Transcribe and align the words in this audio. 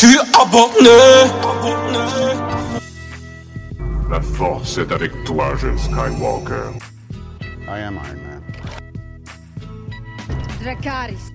suis 0.00 0.18
abonné. 0.32 1.28
La 4.08 4.20
force 4.20 4.78
est 4.78 4.90
avec 4.92 5.12
toi, 5.24 5.54
jeune 5.56 5.78
Skywalker. 5.78 6.72
I 7.68 7.80
am 7.80 7.98
Iron 7.98 8.20
Man. 8.24 8.42
Dracaris. 10.62 11.32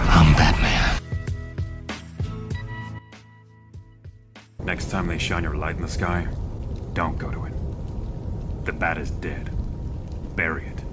I'm 0.00 0.34
Batman. 0.34 0.98
Next 4.64 4.90
time 4.90 5.06
they 5.06 5.18
shine 5.18 5.44
your 5.44 5.54
light 5.54 5.76
in 5.76 5.82
the 5.82 5.88
sky, 5.88 6.26
don't 6.92 7.18
go 7.18 7.30
to 7.30 7.44
it. 7.46 7.54
The 8.64 8.72
bat 8.72 8.98
is 8.98 9.10
dead. 9.10 9.48
Bury 10.34 10.64
it. 10.64 10.84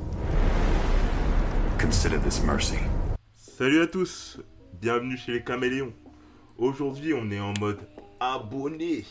Consider 1.80 2.20
this 2.20 2.41
mercy. 2.44 2.80
Salut 3.36 3.82
à 3.82 3.88
tous, 3.88 4.38
bienvenue 4.80 5.18
chez 5.18 5.34
les 5.34 5.44
Caméléons. 5.44 6.07
Aujourd'hui, 6.58 7.14
on 7.14 7.30
est 7.30 7.39
en 7.39 7.54
mode 7.60 7.80
abonné. 8.20 9.06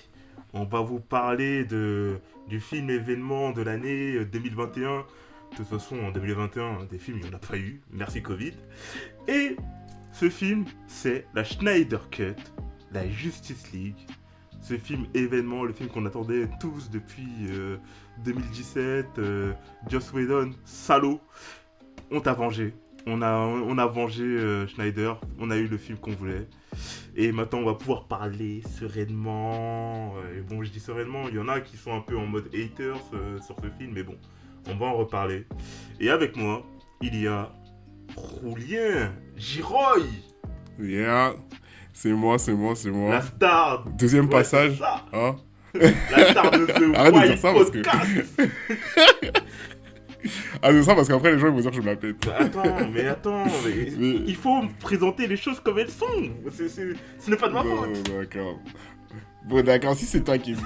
On 0.53 0.65
va 0.65 0.81
vous 0.81 0.99
parler 0.99 1.65
de, 1.65 2.19
du 2.49 2.59
film 2.59 2.91
événement 2.91 3.53
de 3.53 3.63
l'année 3.63 4.25
2021. 4.25 4.99
De 4.99 5.57
toute 5.57 5.67
façon, 5.67 5.97
en 6.01 6.11
2021, 6.11 6.87
des 6.91 6.99
films, 6.99 7.19
il 7.23 7.29
n'y 7.29 7.31
en 7.33 7.37
a 7.37 7.39
pas 7.39 7.57
eu. 7.57 7.81
Merci 7.93 8.21
Covid. 8.21 8.55
Et 9.29 9.57
ce 10.13 10.29
film, 10.29 10.65
c'est 10.89 11.27
la 11.35 11.45
Schneider 11.45 12.11
Cut, 12.11 12.35
la 12.91 13.09
Justice 13.09 13.73
League. 13.73 14.09
Ce 14.61 14.77
film 14.77 15.07
événement, 15.15 15.63
le 15.63 15.73
film 15.73 15.89
qu'on 15.89 16.05
attendait 16.05 16.49
tous 16.59 16.91
depuis 16.91 17.29
euh, 17.51 17.77
2017. 18.25 19.07
euh, 19.19 19.53
Joss 19.89 20.13
Whedon, 20.13 20.51
salaud. 20.65 21.21
On 22.11 22.21
t'a 22.21 22.33
vengé. 22.33 22.75
On 23.09 23.23
a, 23.23 23.33
on 23.39 23.79
a 23.79 23.87
vengé 23.87 24.25
euh, 24.25 24.67
Schneider. 24.67 25.21
On 25.39 25.51
a 25.51 25.57
eu 25.57 25.69
le 25.69 25.79
film 25.79 25.97
qu'on 25.99 26.11
voulait. 26.13 26.49
Et 27.15 27.31
maintenant, 27.33 27.61
on 27.61 27.65
va 27.65 27.75
pouvoir 27.75 28.05
parler 28.09 28.63
sereinement. 28.79 30.15
Euh, 30.17 30.39
Et 30.39 30.41
bon, 30.43 30.63
je 30.65 30.71
dis 30.71 30.81
sereinement, 30.81 31.29
il 31.29 31.37
y 31.37 31.39
en 31.39 31.49
a 31.49 31.61
qui 31.61 31.77
sont 31.77 31.95
un 31.95 32.01
peu 32.01 32.17
en 32.17 32.27
mode 32.27 32.49
haters 32.53 33.01
euh, 33.15 33.41
sur 33.41 33.55
ce 33.63 33.69
film, 33.79 33.93
mais 33.95 34.03
bon, 34.03 34.17
on 34.69 34.75
va 34.77 34.87
en 34.87 34.95
reparler. 34.97 35.47
Et 36.01 36.11
avec 36.11 36.37
moi, 36.37 36.63
il 37.01 37.21
y 37.23 37.27
a 37.29 37.51
Roulien, 38.17 39.13
Giroy, 39.37 40.03
Yeah, 40.79 41.35
c'est 41.95 42.13
moi, 42.13 42.39
c'est 42.39 42.53
moi, 42.53 42.75
c'est 42.77 42.91
moi. 42.91 43.11
la 43.15 43.23
star. 43.23 43.85
Deuxième 43.99 44.27
Ouais, 44.27 44.31
passage. 44.33 44.83
Hein 45.13 45.37
la 45.75 46.31
star 46.31 46.51
de 46.51 46.67
The 46.67 46.97
Arrête 46.97 47.15
de 47.15 47.27
dire 47.29 47.39
ça 47.39 47.53
parce 47.55 47.71
que-. 47.71 47.83
Ah, 50.63 50.71
c'est 50.71 50.83
ça 50.83 50.95
parce 50.95 51.09
qu'après 51.09 51.33
les 51.33 51.39
gens 51.39 51.47
ils 51.49 51.53
vont 51.55 51.61
dire 51.61 51.71
que 51.71 51.77
je 51.77 51.83
me 51.83 51.87
la 51.87 51.97
pète. 51.97 52.29
Attends, 52.39 52.89
mais 52.93 53.07
attends, 53.07 53.45
mais 53.65 53.91
Mais- 53.99 54.21
il 54.27 54.37
faut 54.37 54.63
présenter 54.81 55.27
les 55.27 55.37
choses 55.37 55.61
comme 55.61 55.79
elles 55.79 55.91
sont. 55.91 56.07
C'est- 56.53 56.69
c'est- 56.69 56.95
Ce 57.19 57.31
n'est 57.31 57.37
pas 57.37 57.49
de 57.49 57.55
ma 57.55 57.63
Non, 57.65 57.77
faute. 57.85 58.11
d'accord. 58.19 58.59
Bon, 59.49 59.63
d'accord, 59.65 59.95
si 59.95 60.07
c'est 60.07 60.23
toi 60.25 60.39
qui 60.39 60.53
me 60.53 60.57
dis. 60.57 60.63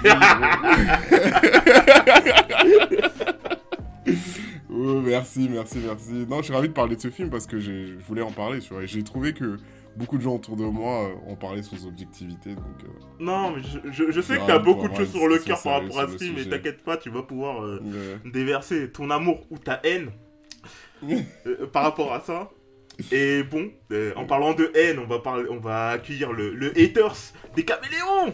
oh, 4.73 5.01
merci, 5.05 5.49
merci, 5.51 5.79
merci. 5.85 6.11
Non, 6.29 6.37
je 6.37 6.43
suis 6.45 6.53
ravi 6.53 6.67
de 6.69 6.73
parler 6.73 6.95
de 6.95 7.01
ce 7.01 7.09
film 7.09 7.29
parce 7.29 7.45
que 7.45 7.59
j'ai- 7.59 7.87
je 7.87 8.05
voulais 8.07 8.21
en 8.21 8.31
parler, 8.31 8.59
tu 8.59 8.73
vois. 8.73 8.83
Et 8.83 8.87
j'ai 8.87 9.03
trouvé 9.03 9.33
que 9.33 9.57
beaucoup 9.95 10.17
de 10.17 10.23
gens 10.23 10.35
autour 10.35 10.55
de 10.55 10.63
moi 10.65 11.09
euh, 11.09 11.31
en 11.31 11.35
parlaient 11.35 11.63
sans 11.63 11.85
objectivité, 11.87 12.55
donc... 12.55 12.65
euh, 12.83 12.87
Non, 13.19 13.51
mais 13.51 13.61
je, 13.63 13.91
je- 13.91 14.11
je 14.11 14.21
sais 14.21 14.37
que 14.37 14.45
t'as 14.47 14.59
beaucoup 14.59 14.87
de 14.87 14.95
choses 14.95 15.11
sur 15.11 15.27
le 15.27 15.37
cœur 15.39 15.61
par 15.61 15.81
rapport 15.81 15.99
à 15.99 16.07
ce 16.07 16.17
film, 16.17 16.37
sujet. 16.37 16.49
t'inquiète 16.49 16.83
pas, 16.83 16.97
tu 16.97 17.09
vas 17.09 17.23
pouvoir 17.23 17.63
euh, 17.63 17.79
ouais. 17.83 18.31
déverser 18.31 18.91
ton 18.91 19.09
amour 19.09 19.41
ou 19.49 19.57
ta 19.57 19.79
haine 19.83 20.11
euh, 21.03 21.67
par 21.71 21.83
rapport 21.83 22.13
à 22.13 22.21
ça. 22.21 22.49
Et 23.11 23.41
bon, 23.43 23.71
euh, 23.91 24.13
en 24.15 24.25
parlant 24.25 24.53
de 24.53 24.71
haine, 24.75 24.99
on 24.99 25.07
va, 25.07 25.19
parler, 25.19 25.45
on 25.49 25.57
va 25.59 25.89
accueillir 25.89 26.31
le, 26.33 26.53
le 26.53 26.69
haters 26.79 27.15
des 27.55 27.65
caméléons 27.65 28.33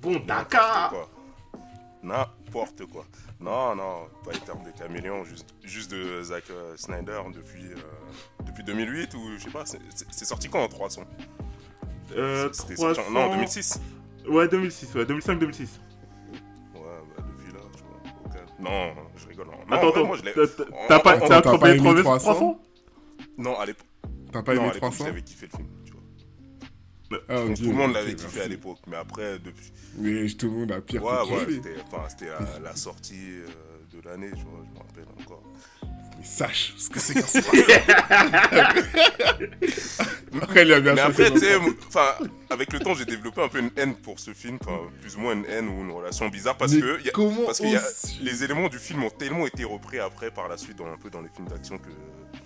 Bon, 0.00 0.16
Dakar 0.26 0.90
quoi. 0.90 1.10
N'importe 2.02 2.86
quoi. 2.86 3.04
Non, 3.40 3.74
non, 3.76 4.08
pas 4.24 4.32
les 4.32 4.40
termes 4.40 4.64
de 4.64 4.70
caméléon, 4.76 5.24
juste, 5.24 5.54
juste 5.62 5.90
de 5.92 6.22
Zack 6.24 6.44
euh, 6.50 6.76
Snyder 6.76 7.20
depuis, 7.32 7.66
euh, 7.72 7.76
depuis 8.44 8.64
2008 8.64 9.14
ou 9.14 9.20
je 9.38 9.44
sais 9.44 9.50
pas, 9.50 9.64
c'est- 9.64 10.24
sorti 10.24 10.48
quand 10.48 10.60
en 10.62 10.68
300 10.68 11.02
euh, 12.16 12.48
C'était 12.52 12.74
300... 12.74 12.94
sorti 12.94 13.10
en- 13.10 13.12
Non, 13.12 13.34
2006 13.34 13.80
Ouais, 14.28 14.48
2006, 14.48 14.92
ouais, 14.94 15.04
2005-2006. 15.04 15.68
Ouais, 16.74 16.80
bah 17.16 17.22
depuis 17.28 17.52
là, 17.52 17.60
je 17.76 17.82
vois. 17.84 18.12
ok. 18.26 18.34
Non, 18.58 18.92
je 19.16 19.28
rigole. 19.28 19.46
Non, 19.46 19.76
Attends, 19.76 19.88
attends, 19.90 20.06
moi, 20.06 20.16
je 20.16 20.24
l'ai- 20.24 20.32
t'as- 20.34 20.98
pas, 21.00 21.16
en- 21.16 21.28
t'as 21.28 21.40
t'as 21.40 21.58
pas 21.58 21.74
aimé 21.74 21.94
300 22.02 22.18
300? 22.18 22.60
Non, 23.38 23.58
à 23.58 23.66
l'époque. 23.66 23.86
T'as 24.32 24.42
pas 24.42 24.52
aimé 24.54 24.62
à 24.64 24.66
l'époque, 24.74 24.80
300 24.80 25.04
j'avais 25.06 25.22
kiffé 25.22 25.46
le 25.50 25.56
film. 25.56 25.68
Vois. 27.10 27.18
Ah, 27.28 27.42
Tout 27.56 27.62
le 27.62 27.72
monde 27.72 27.92
l'avait 27.94 28.14
kiffé 28.14 28.42
à 28.42 28.48
l'époque, 28.48 28.78
mais 28.86 28.96
après, 28.96 29.38
depuis. 29.38 29.72
Mais 29.96 30.26
tout 30.28 30.46
le 30.50 30.52
monde 30.52 30.72
a 30.72 30.80
pire 30.80 31.02
Ouais, 31.02 31.12
ouais, 31.30 31.46
c'était 31.48 31.74
enfin, 31.90 32.06
la, 32.26 32.58
la 32.70 32.76
sortie 32.76 33.14
euh, 33.16 33.46
de 33.96 34.02
l'année, 34.08 34.28
vois, 34.30 34.62
je 34.66 34.72
me 34.74 34.78
rappelle 34.78 35.06
encore. 35.20 35.42
Mais 36.18 36.24
sache 36.24 36.74
ce 36.76 36.90
que 36.90 36.98
c'est 36.98 37.14
qu'un 37.14 37.22
Après, 40.42 40.62
il 40.62 40.72
a 40.72 40.80
bien 40.80 40.94
Mais 40.94 41.00
après, 41.00 41.30
tu 41.30 41.38
sais, 41.38 41.56
avec 42.50 42.72
le 42.72 42.78
temps, 42.80 42.94
j'ai 42.94 43.04
développé 43.04 43.42
un 43.42 43.48
peu 43.48 43.58
une 43.60 43.70
haine 43.76 43.94
pour 43.94 44.18
ce 44.20 44.32
film, 44.32 44.58
plus 45.00 45.16
ou 45.16 45.20
moins 45.20 45.32
une 45.34 45.44
haine 45.46 45.68
ou 45.68 45.80
une 45.82 45.90
relation 45.90 46.28
bizarre, 46.28 46.56
parce 46.56 46.72
Mais 46.72 46.80
que, 46.80 47.02
y 47.04 47.08
a- 47.08 47.12
comment 47.12 47.44
parce 47.46 47.60
que 47.60 47.66
y 47.66 47.76
a- 47.76 47.80
ose- 47.80 48.18
les 48.20 48.44
éléments 48.44 48.68
du 48.68 48.78
film 48.78 49.04
ont 49.04 49.10
tellement 49.10 49.46
été 49.46 49.64
repris 49.64 49.98
après, 49.98 50.30
par 50.30 50.48
la 50.48 50.56
suite, 50.56 50.76
dans, 50.78 50.86
un 50.86 50.96
peu 50.96 51.10
dans 51.10 51.20
les 51.22 51.28
films 51.34 51.48
d'action, 51.48 51.78
que 51.78 51.88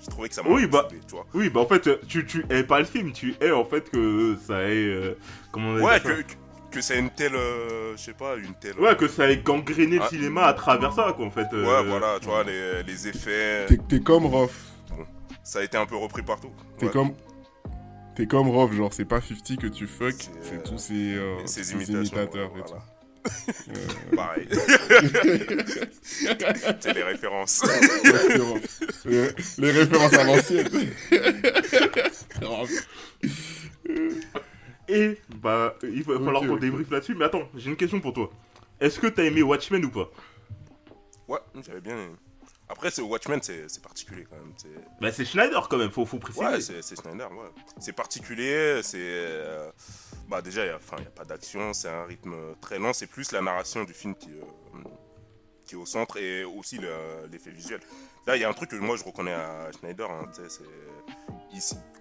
je 0.03 0.06
trouvais 0.10 0.28
que 0.28 0.34
ça 0.34 0.43
m'a 0.43 0.50
Oui, 0.50 0.66
bah, 0.66 0.88
tu 0.91 1.15
vois. 1.15 1.26
Oui, 1.34 1.48
bah 1.50 1.60
en 1.60 1.66
fait, 1.66 1.88
tu, 2.09 2.26
tu 2.26 2.44
hais 2.50 2.65
pas 2.65 2.78
le 2.81 2.84
film, 2.84 3.12
tu 3.12 3.34
hais 3.41 3.50
en 3.53 3.65
fait 3.65 3.88
que 3.91 4.37
ça 4.47 4.62
ait... 4.65 4.75
euh, 4.84 5.15
comment 5.50 5.70
on 5.70 5.81
Ouais, 5.82 5.94
ça? 5.94 6.00
que, 6.00 6.22
que, 6.22 6.32
que 6.72 6.81
c'est 6.81 6.98
une 6.98 7.10
telle, 7.10 7.34
euh, 7.34 7.93
je 7.97 8.03
sais 8.03 8.12
pas, 8.15 8.37
une 8.37 8.54
telle... 8.54 8.78
Ouais, 8.81 8.97
que 8.97 9.06
ça 9.09 9.31
ait 9.31 9.37
gangréné 9.38 9.97
le 9.97 10.03
Ah. 10.03 10.09
cinéma 10.09 10.43
à 10.47 10.54
travers 10.54 10.93
ça, 10.93 11.12
quoi, 11.16 11.26
en 11.26 11.31
fait. 11.31 11.47
euh, 11.53 11.65
Ouais, 11.82 11.88
voilà, 11.88 12.19
tu 12.20 12.26
vois, 12.26 12.43
les, 12.44 12.82
les 12.82 13.09
effets, 13.09 13.66
T'es- 13.66 13.78
T'es 13.88 14.00
comme 14.00 14.26
Rof. 14.26 14.59
ça 15.44 15.60
a 15.60 15.62
été 15.62 15.76
un 15.76 15.87
peu 15.87 15.97
repris 15.97 16.22
partout. 16.22 16.50
T'es 16.78 16.87
Ouais. 16.87 16.93
comme. 16.93 17.12
T'es 18.14 18.26
comme 18.26 18.49
Rof, 18.50 18.72
genre 18.75 18.93
c'est 18.93 19.06
pas 19.06 19.20
50 19.22 19.56
que 19.59 19.66
tu 19.69 19.87
fuck, 19.87 20.12
C'est, 20.12 20.31
c'est 20.43 20.54
euh, 20.56 20.62
tous 20.64 20.78
ces, 20.78 21.14
euh, 21.16 21.37
ces 21.47 21.72
imitateurs 21.72 22.53
ouais, 22.53 22.60
et 22.60 22.62
voilà. 22.66 22.82
Pareil. 24.14 24.48
c'est 26.80 26.94
les 26.94 27.02
références. 27.02 27.62
Les 29.58 29.70
références 29.70 30.12
à 30.14 30.24
l'ancienne. 30.24 30.68
Et, 34.88 35.18
bah, 35.40 35.76
il 35.82 36.02
va 36.02 36.18
falloir 36.18 36.42
qu'on 36.42 36.54
ok. 36.54 36.60
débriefe 36.60 36.90
là-dessus, 36.90 37.14
mais 37.14 37.24
attends, 37.24 37.48
j'ai 37.56 37.70
une 37.70 37.76
question 37.76 38.00
pour 38.00 38.12
toi. 38.12 38.30
Est-ce 38.80 38.98
que 38.98 39.06
t'as 39.06 39.24
aimé 39.24 39.42
Watchmen 39.42 39.84
ou 39.84 39.90
pas? 39.90 40.10
Ouais, 41.28 41.38
j'avais 41.64 41.80
bien 41.80 41.94
aimé. 41.94 42.16
Après, 42.72 42.90
c'est 42.90 43.02
Watchmen, 43.02 43.40
c'est 43.42 43.82
particulier 43.82 44.24
quand 44.28 44.36
même. 44.36 44.52
c'est- 44.56 44.68
Bah, 45.00 45.12
c'est 45.12 45.24
Schneider 45.24 45.68
quand 45.68 45.76
même, 45.76 45.90
faut, 45.90 46.06
faut 46.06 46.18
préciser. 46.18 46.44
Ouais, 46.44 46.60
c'est 46.60 46.98
Schneider, 47.00 47.30
ouais. 47.30 47.50
C'est 47.78 47.92
particulier, 47.92 48.80
c'est... 48.82 48.98
euh, 48.98 49.70
Bah 50.28 50.40
déjà, 50.40 50.62
il 50.64 50.68
n'y 50.68 50.72
a, 50.72 50.76
a 50.76 51.10
pas 51.10 51.24
d'action, 51.24 51.72
c'est 51.74 51.88
un 51.88 52.04
rythme 52.04 52.34
très 52.60 52.78
lent, 52.78 52.92
c'est 52.94 53.06
plus 53.06 53.30
la 53.32 53.42
narration 53.42 53.84
du 53.84 53.92
film 53.92 54.14
qui, 54.14 54.30
euh, 54.30 54.78
qui 55.66 55.74
est 55.74 55.78
au 55.78 55.84
centre 55.86 56.16
et 56.16 56.44
aussi 56.44 56.78
le- 56.78 57.26
l'effet 57.30 57.50
visuel. 57.50 57.80
Là, 58.26 58.36
il 58.36 58.40
y 58.40 58.44
a 58.44 58.48
un 58.48 58.52
truc 58.54 58.70
que 58.70 58.76
moi 58.76 58.96
je 58.96 59.04
reconnais 59.04 59.34
à 59.34 59.70
Schneider, 59.78 60.10
hein, 60.10 60.30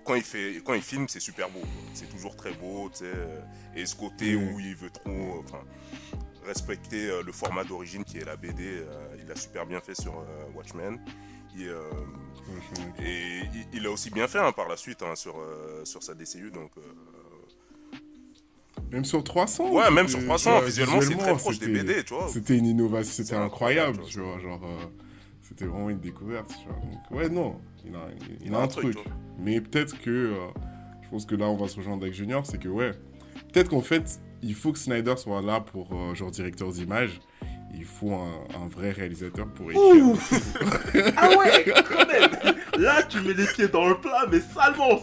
Quand 0.06 0.16
il, 0.16 0.24
fait, 0.24 0.62
quand 0.66 0.74
il 0.74 0.82
filme, 0.82 1.08
c'est 1.08 1.20
super 1.20 1.50
beau. 1.50 1.62
C'est 1.94 2.10
toujours 2.10 2.36
très 2.36 2.54
beau, 2.54 2.90
tu 2.90 3.00
sais. 3.00 3.06
euh, 3.14 3.40
Et 3.76 3.86
ce 3.86 3.96
côté 3.96 4.36
où 4.36 4.60
il 4.60 4.76
veut 4.76 4.90
trop... 4.90 5.44
Enfin, 5.46 5.62
respecter 6.46 7.10
euh, 7.10 7.24
le 7.24 7.32
format 7.32 7.64
d'origine 7.64 8.04
qui 8.04 8.18
est 8.18 8.26
la 8.26 8.36
BD, 8.36 8.64
euh, 8.64 9.16
il 9.20 9.28
l'a 9.28 9.36
super 9.36 9.66
bien 9.66 9.80
fait 9.82 10.00
sur 10.00 10.14
euh, 10.14 10.56
Watchmen. 10.56 11.00
Et, 11.58 11.68
euh, 11.68 11.82
et 13.00 13.42
il, 13.54 13.80
il 13.80 13.86
a 13.86 13.92
aussi 13.92 14.10
bien 14.10 14.28
fait 14.28 14.40
hein, 14.40 14.52
par 14.52 14.68
la 14.70 14.78
suite 14.78 15.04
hein, 15.04 15.16
sur, 15.16 15.36
sur 15.84 16.02
sa 16.02 16.14
DCU. 16.14 16.50
Donc, 16.52 16.72
Même 18.92 19.04
sur 19.04 19.24
300 19.24 19.72
Ouais, 19.72 19.92
même 19.92 20.08
sur 20.08 20.24
300, 20.24 20.50
tu 20.50 20.58
vois, 20.58 20.66
visuellement, 20.66 21.02
c'est 21.02 21.18
très 21.18 21.36
proche 21.36 21.60
des 21.60 21.68
BD, 21.68 22.04
tu 22.06 22.14
vois. 22.14 22.30
C'était 22.30 22.58
une 22.58 22.66
innovation, 22.66 23.12
c'était 23.12 23.36
incroyable, 23.36 24.02
tu 24.08 24.22
vois, 24.22 24.40
genre, 24.40 24.62
c'était 25.42 25.66
vraiment 25.66 25.90
une 25.90 26.00
découverte, 26.00 26.50
tu 26.62 26.68
vois. 26.70 26.78
Donc, 26.80 27.12
ouais, 27.12 27.30
non, 27.30 27.60
il 27.86 27.96
a, 27.96 28.08
il, 28.40 28.48
il 28.48 28.56
a 28.56 28.60
un, 28.60 28.68
truc. 28.68 28.94
vois. 28.94 29.04
Mais 29.38 29.60
peut-être 29.60 30.00
que, 30.02 30.34
je 31.04 31.10
pense 31.10 31.26
que 31.26 31.36
là, 31.36 31.50
on 31.50 31.58
va 31.58 31.68
se 31.68 31.76
rejoindre 31.76 32.04
avec 32.04 32.14
Junior, 32.16 32.46
c'est 32.46 32.60
que, 32.60 32.70
ouais, 32.70 32.92
peut-être 33.52 33.70
qu'en 33.70 33.82
fait, 33.82 34.22
il 34.44 34.56
faut 34.56 34.72
que 34.72 34.80
Snyder 34.80 35.16
soit 35.18 35.42
là 35.42 35.60
pour, 35.62 35.90
euh, 35.94 36.16
genre, 36.16 36.32
directeur 36.32 36.70
d'image. 36.72 37.20
Il 37.74 37.86
faut 37.86 38.14
un, 38.14 38.62
un 38.62 38.68
vrai 38.68 38.92
réalisateur 38.92 39.48
pour 39.48 39.72
écrire. 39.72 39.86
Ah 41.18 41.30
ouais, 41.38 41.66
quand 41.90 42.06
même. 42.08 42.56
Là, 42.78 43.02
tu 43.04 43.22
mets 43.22 43.34
les 43.34 43.46
pieds 43.46 43.68
dans 43.70 43.88
le 43.88 43.96
plat, 43.96 44.26
mais 44.30 44.40
salement 44.42 45.00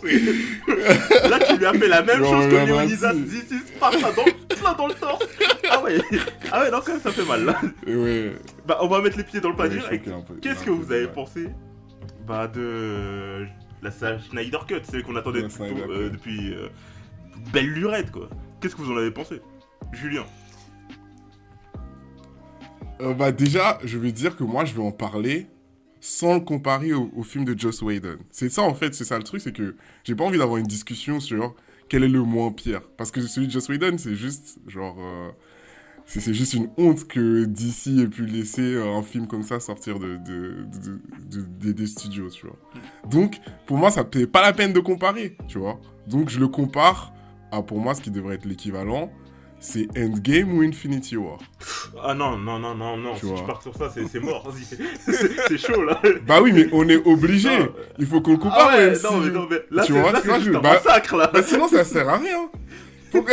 Là, 1.30 1.38
tu 1.46 1.56
lui 1.56 1.64
as 1.66 1.72
fait 1.72 1.88
la 1.88 2.02
même 2.02 2.20
Non, 2.20 2.30
chose 2.30 2.46
que 2.50 2.66
Léonidas 2.66 3.14
d'ici, 3.14 3.62
par 3.80 3.92
ça 3.94 4.12
dans, 4.12 4.24
plein 4.54 4.74
dans 4.74 4.86
le 4.86 4.94
torse. 4.94 5.26
Ah 5.70 5.82
ouais 5.82 5.98
Ah 6.52 6.60
ouais, 6.60 6.70
non, 6.70 6.80
quand 6.84 6.92
même, 6.92 7.00
ça 7.00 7.10
fait 7.10 7.24
mal, 7.24 7.44
là. 7.46 7.60
Ouais, 7.86 8.32
Bah, 8.66 8.78
on 8.82 8.88
va 8.88 9.00
mettre 9.00 9.16
les 9.16 9.24
pieds 9.24 9.40
dans 9.40 9.50
le 9.50 9.56
plat 9.56 9.64
ouais, 9.64 9.70
direct. 9.70 10.08
Qu'est-ce 10.42 10.62
que 10.64 10.70
vous 10.70 10.92
avez 10.92 11.06
pensé 11.06 11.48
Bah, 12.26 12.48
de... 12.48 13.46
La 13.80 13.90
Snyder 13.90 14.58
Cut, 14.66 14.80
celle 14.90 15.04
qu'on 15.04 15.16
attendait 15.16 15.48
Snyder 15.48 15.84
euh, 15.88 16.10
depuis... 16.10 16.52
euh, 16.52 16.68
belle 17.52 17.70
lurette, 17.70 18.10
quoi. 18.10 18.28
Qu'est-ce 18.60 18.74
que 18.76 18.82
vous 18.82 18.92
en 18.92 18.96
avez 18.96 19.10
pensé 19.10 19.40
Julien? 19.92 20.24
Euh, 23.00 23.14
bah 23.14 23.30
déjà, 23.30 23.78
je 23.84 23.96
vais 23.98 24.10
dire 24.12 24.36
que 24.36 24.42
moi, 24.44 24.64
je 24.64 24.74
vais 24.74 24.82
en 24.82 24.90
parler 24.90 25.46
sans 26.00 26.34
le 26.34 26.40
comparer 26.40 26.92
au, 26.92 27.10
au 27.16 27.22
film 27.22 27.44
de 27.44 27.56
Joss 27.58 27.82
Whedon. 27.82 28.18
C'est 28.30 28.48
ça, 28.50 28.62
en 28.62 28.74
fait, 28.74 28.94
c'est 28.94 29.04
ça 29.04 29.16
le 29.18 29.24
truc, 29.24 29.40
c'est 29.40 29.52
que 29.52 29.76
j'ai 30.04 30.14
pas 30.14 30.24
envie 30.24 30.38
d'avoir 30.38 30.58
une 30.58 30.66
discussion 30.66 31.20
sur 31.20 31.54
quel 31.88 32.02
est 32.04 32.08
le 32.08 32.22
moins 32.22 32.50
pire. 32.52 32.82
Parce 32.96 33.10
que 33.10 33.20
celui 33.20 33.46
de 33.46 33.52
Joss 33.52 33.68
Whedon, 33.68 33.96
c'est 33.98 34.14
juste, 34.16 34.58
genre... 34.66 34.96
euh, 35.00 35.30
c'est 36.06 36.32
juste 36.32 36.54
une 36.54 36.70
honte 36.78 37.06
que 37.06 37.44
DC 37.44 37.98
ait 38.00 38.08
pu 38.08 38.24
laisser 38.26 38.74
euh, 38.74 38.96
un 38.96 39.02
film 39.02 39.26
comme 39.26 39.42
ça 39.42 39.60
sortir 39.60 39.98
de, 39.98 40.16
de, 40.16 40.64
de- 40.64 41.00
de- 41.30 41.46
des- 41.60 41.74
des 41.74 41.86
studios, 41.86 42.30
tu 42.30 42.46
vois. 42.46 42.56
Donc, 43.08 43.38
pour 43.66 43.76
moi, 43.76 43.90
ça 43.90 44.04
fait 44.10 44.26
pas 44.26 44.40
la 44.42 44.52
peine 44.52 44.72
de 44.72 44.80
comparer, 44.80 45.36
tu 45.48 45.58
vois. 45.58 45.78
Donc, 46.06 46.30
je 46.30 46.40
le 46.40 46.48
compare 46.48 47.12
à, 47.52 47.62
pour 47.62 47.78
moi, 47.78 47.94
ce 47.94 48.00
qui 48.00 48.10
devrait 48.10 48.34
être 48.36 48.44
l'équivalent, 48.44 49.12
c'est 49.60 49.88
Endgame 49.98 50.56
ou 50.56 50.62
Infinity 50.62 51.16
War. 51.16 51.38
Ah 52.04 52.14
non, 52.14 52.36
non, 52.38 52.58
non, 52.60 52.74
non, 52.76 52.96
non. 52.96 53.14
Tu 53.14 53.20
si 53.20 53.26
vois. 53.26 53.38
tu 53.38 53.44
pars 53.44 53.60
sur 53.62 53.74
ça, 53.76 53.90
c'est 53.92 54.06
c'est 54.06 54.20
mort. 54.20 54.52
C'est 54.56 54.78
c'est 55.48 55.58
chaud, 55.58 55.82
là. 55.84 56.00
Bah 56.26 56.40
oui, 56.40 56.52
mais 56.52 56.68
on 56.72 56.88
est 56.88 56.96
obligé. 57.06 57.50
Il 57.98 58.06
faut 58.06 58.20
qu'on 58.20 58.32
le 58.32 58.36
compare 58.38 58.68
Ah 58.72 58.76
ouais, 58.76 58.92
non, 59.02 59.18
mais, 59.18 59.30
non, 59.30 59.46
mais 59.50 59.56
là, 59.70 59.84
Tu 59.84 59.92
c'est 59.92 60.00
vois, 60.00 60.12
là, 60.12 60.20
tu 60.20 60.28
vois, 60.28 60.36
c'est 60.36 60.40
je- 60.42 60.44
juste 60.46 60.56
un 60.58 60.60
bah- 60.60 60.74
massacre, 60.74 61.16
là. 61.16 61.30
Bah 61.32 61.42
sinon, 61.42 61.66
ça 61.68 61.84
sert 61.84 62.08
à 62.08 62.18
rien. 62.18 62.48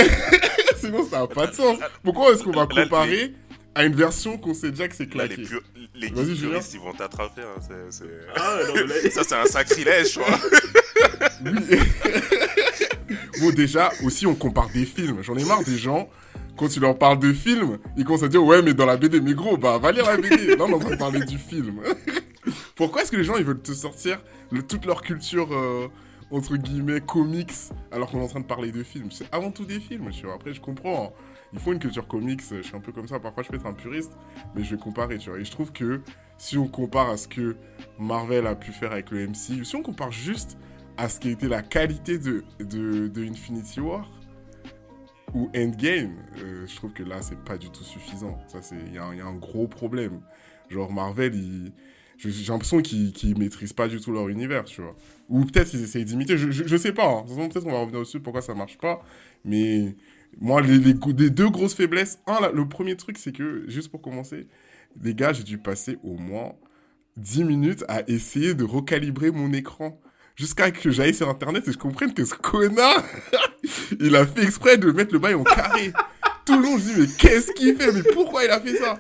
Sinon, 0.77 1.06
ça 1.09 1.19
n'a 1.19 1.27
pas 1.27 1.47
de 1.47 1.53
sens. 1.53 1.77
Pourquoi 2.03 2.31
est-ce 2.31 2.44
qu'on 2.44 2.51
va 2.51 2.65
comparer 2.65 3.33
à 3.75 3.83
une 3.85 3.94
version 3.95 4.38
qu'on 4.38 4.53
sait 4.53 4.69
déjà 4.71 4.88
que 4.88 4.95
c'est 4.95 5.13
Là, 5.15 5.23
les, 5.25 5.35
claqué 5.35 5.44
pur- 5.50 5.62
les 5.95 6.09
puristes, 6.09 6.73
ils 6.73 6.79
vont 6.79 6.94
t'attraper. 6.94 7.41
hein, 7.41 7.59
c'est- 7.62 8.03
c'est- 8.03 8.27
Ah, 8.35 8.57
là- 8.73 9.09
Ça, 9.12 9.23
c'est 9.23 9.35
un 9.35 9.45
sacrilège, 9.45 10.17
crois. 10.17 10.39
Oui. 11.45 11.51
bon, 13.41 13.51
déjà, 13.51 13.91
aussi, 14.03 14.25
on 14.27 14.35
compare 14.35 14.69
des 14.69 14.85
films. 14.85 15.21
J'en 15.21 15.35
ai 15.37 15.43
marre 15.45 15.63
des 15.63 15.77
gens, 15.77 16.09
quand 16.57 16.67
tu 16.67 16.79
leur 16.79 16.97
parles 16.97 17.19
de 17.19 17.33
films, 17.33 17.77
ils 17.97 18.05
commencent 18.05 18.23
à 18.23 18.27
dire 18.27 18.43
Ouais, 18.43 18.61
mais 18.61 18.73
dans 18.73 18.85
la 18.85 18.97
BD, 18.97 19.19
mais 19.21 19.33
gros, 19.33 19.57
bah, 19.57 19.77
va 19.77 19.91
lire 19.91 20.05
la 20.05 20.17
BD. 20.17 20.55
Là, 20.55 20.65
on 20.65 20.69
est 20.69 20.73
en 20.75 20.79
train 20.79 20.91
de 20.91 20.95
parler 20.97 21.21
du 21.21 21.37
film. 21.37 21.81
Pourquoi 22.75 23.01
est-ce 23.01 23.11
que 23.11 23.17
les 23.17 23.23
gens, 23.23 23.35
ils 23.37 23.43
veulent 23.43 23.61
te 23.61 23.73
sortir 23.73 24.21
le- 24.51 24.61
toute 24.63 24.85
leur 24.85 25.01
culture, 25.01 25.49
euh, 25.51 25.87
entre 26.31 26.55
guillemets, 26.57 27.01
comics, 27.01 27.51
alors 27.91 28.09
qu'on 28.11 28.19
est 28.19 28.23
en 28.23 28.27
train 28.27 28.39
de 28.41 28.45
parler 28.45 28.71
de 28.71 28.83
films? 28.83 29.09
C'est 29.11 29.25
avant 29.33 29.51
tout 29.51 29.65
des 29.65 29.79
films, 29.79 30.09
tu 30.11 30.25
vois. 30.25 30.35
Après, 30.35 30.53
je 30.53 30.61
comprends. 30.61 31.05
hein. 31.15 31.21
Il 31.53 31.59
faut 31.59 31.71
une 31.71 31.79
culture 31.79 32.05
comics, 32.07 32.41
je 32.51 32.61
suis 32.61 32.75
un 32.75 32.81
peu 32.81 32.91
comme 32.91 33.07
ça. 33.07 33.19
Parfois, 33.19 33.43
je 33.43 33.49
peux 33.49 33.55
être 33.55 33.65
un 33.65 33.73
puriste, 33.73 34.11
mais 34.55 34.63
je 34.63 34.75
vais 34.75 34.81
comparer, 34.81 35.17
tu 35.17 35.29
vois. 35.29 35.39
Et 35.39 35.45
je 35.45 35.51
trouve 35.51 35.71
que 35.71 36.01
si 36.37 36.57
on 36.57 36.67
compare 36.67 37.09
à 37.09 37.17
ce 37.17 37.27
que 37.29 37.55
Marvel 37.97 38.45
a 38.45 38.55
pu 38.55 38.71
faire 38.73 38.91
avec 38.91 39.09
le 39.11 39.25
MCU, 39.27 39.63
si 39.63 39.75
on 39.75 39.81
compare 39.81 40.11
juste 40.11 40.57
à 40.97 41.09
ce 41.09 41.19
qui 41.19 41.30
été 41.30 41.47
la 41.47 41.62
qualité 41.62 42.18
de, 42.18 42.44
de, 42.59 43.24
Infinity 43.24 43.80
War 43.80 44.09
ou 45.33 45.50
Endgame, 45.56 46.15
euh, 46.38 46.65
je 46.65 46.75
trouve 46.75 46.94
que 46.94 47.03
là, 47.03 47.21
c'est 47.21 47.38
pas 47.44 47.57
du 47.57 47.69
tout 47.69 47.83
suffisant. 47.83 48.38
Il 48.71 48.94
y, 48.94 48.97
a 48.97 49.03
un- 49.03 49.36
gros 49.36 49.68
problème. 49.68 50.21
Genre, 50.69 50.92
Marvel, 50.92 51.33
j'ai 52.18 52.31
l'impression 52.47 52.81
qu'ils 52.81 53.12
qu'ils 53.12 53.38
maîtrisent 53.38 53.74
pas 53.74 53.88
du 53.88 54.00
tout 54.00 54.12
leur 54.12 54.30
univers, 54.30 54.63
tu 54.63 54.81
vois. 54.81 54.95
Ou 55.27 55.44
peut-être 55.44 55.74
ils 55.74 55.83
essayent 55.83 56.06
d'imiter, 56.06 56.38
je, 56.38 56.51
je, 56.51 56.77
sais 56.77 56.94
pas. 56.94 57.07
hein. 57.07 57.21
De 57.24 57.27
toute 57.27 57.36
façon, 57.36 57.50
Peut-être 57.50 57.63
qu'on 57.65 57.71
va 57.71 57.80
revenir 57.80 58.00
dessus, 58.00 58.19
pourquoi 58.21 58.41
ça 58.41 58.56
marche 58.56 58.77
pas. 58.77 59.03
Mais 59.44 59.95
moi, 60.39 60.62
les, 60.62 60.94
deux 61.30 61.50
grosses 61.50 61.75
faiblesses, 61.75 62.19
le 62.53 62.68
premier 62.68 62.95
truc, 62.95 63.18
c'est 63.18 63.31
que, 63.31 63.65
juste 63.68 63.89
pour 63.89 64.01
commencer, 64.01 64.48
les 65.01 65.13
gars, 65.13 65.33
j'ai 65.33 65.44
dû 65.44 65.57
passer 65.57 65.98
au 66.03 66.18
moins 66.18 66.53
10 67.18 67.44
minutes 67.44 67.83
à 67.88 68.07
essayer 68.09 68.53
de 68.53 68.63
recalibrer 68.63 69.31
mon 69.31 69.53
écran. 69.53 70.00
Jusqu'à 70.35 70.71
que 70.71 70.91
j'aille 70.91 71.13
sur 71.13 71.29
internet 71.29 71.67
et 71.67 71.71
je 71.71 71.77
comprenne 71.77 72.13
que 72.13 72.25
ce 72.25 72.35
connard, 72.35 73.03
il 73.99 74.15
a 74.15 74.25
fait 74.25 74.43
exprès 74.43 74.77
de 74.77 74.91
mettre 74.91 75.13
le 75.13 75.19
bail 75.19 75.33
en 75.35 75.43
carré. 75.43 75.93
Tout 76.45 76.57
le 76.57 76.63
long, 76.63 76.77
je 76.77 76.83
dis, 76.83 76.93
mais 77.01 77.07
qu'est-ce 77.17 77.51
qu'il 77.53 77.75
fait? 77.77 77.91
Mais 77.91 78.03
pourquoi 78.03 78.43
il 78.43 78.49
a 78.51 78.59
fait 78.59 78.75
ça? 78.77 78.99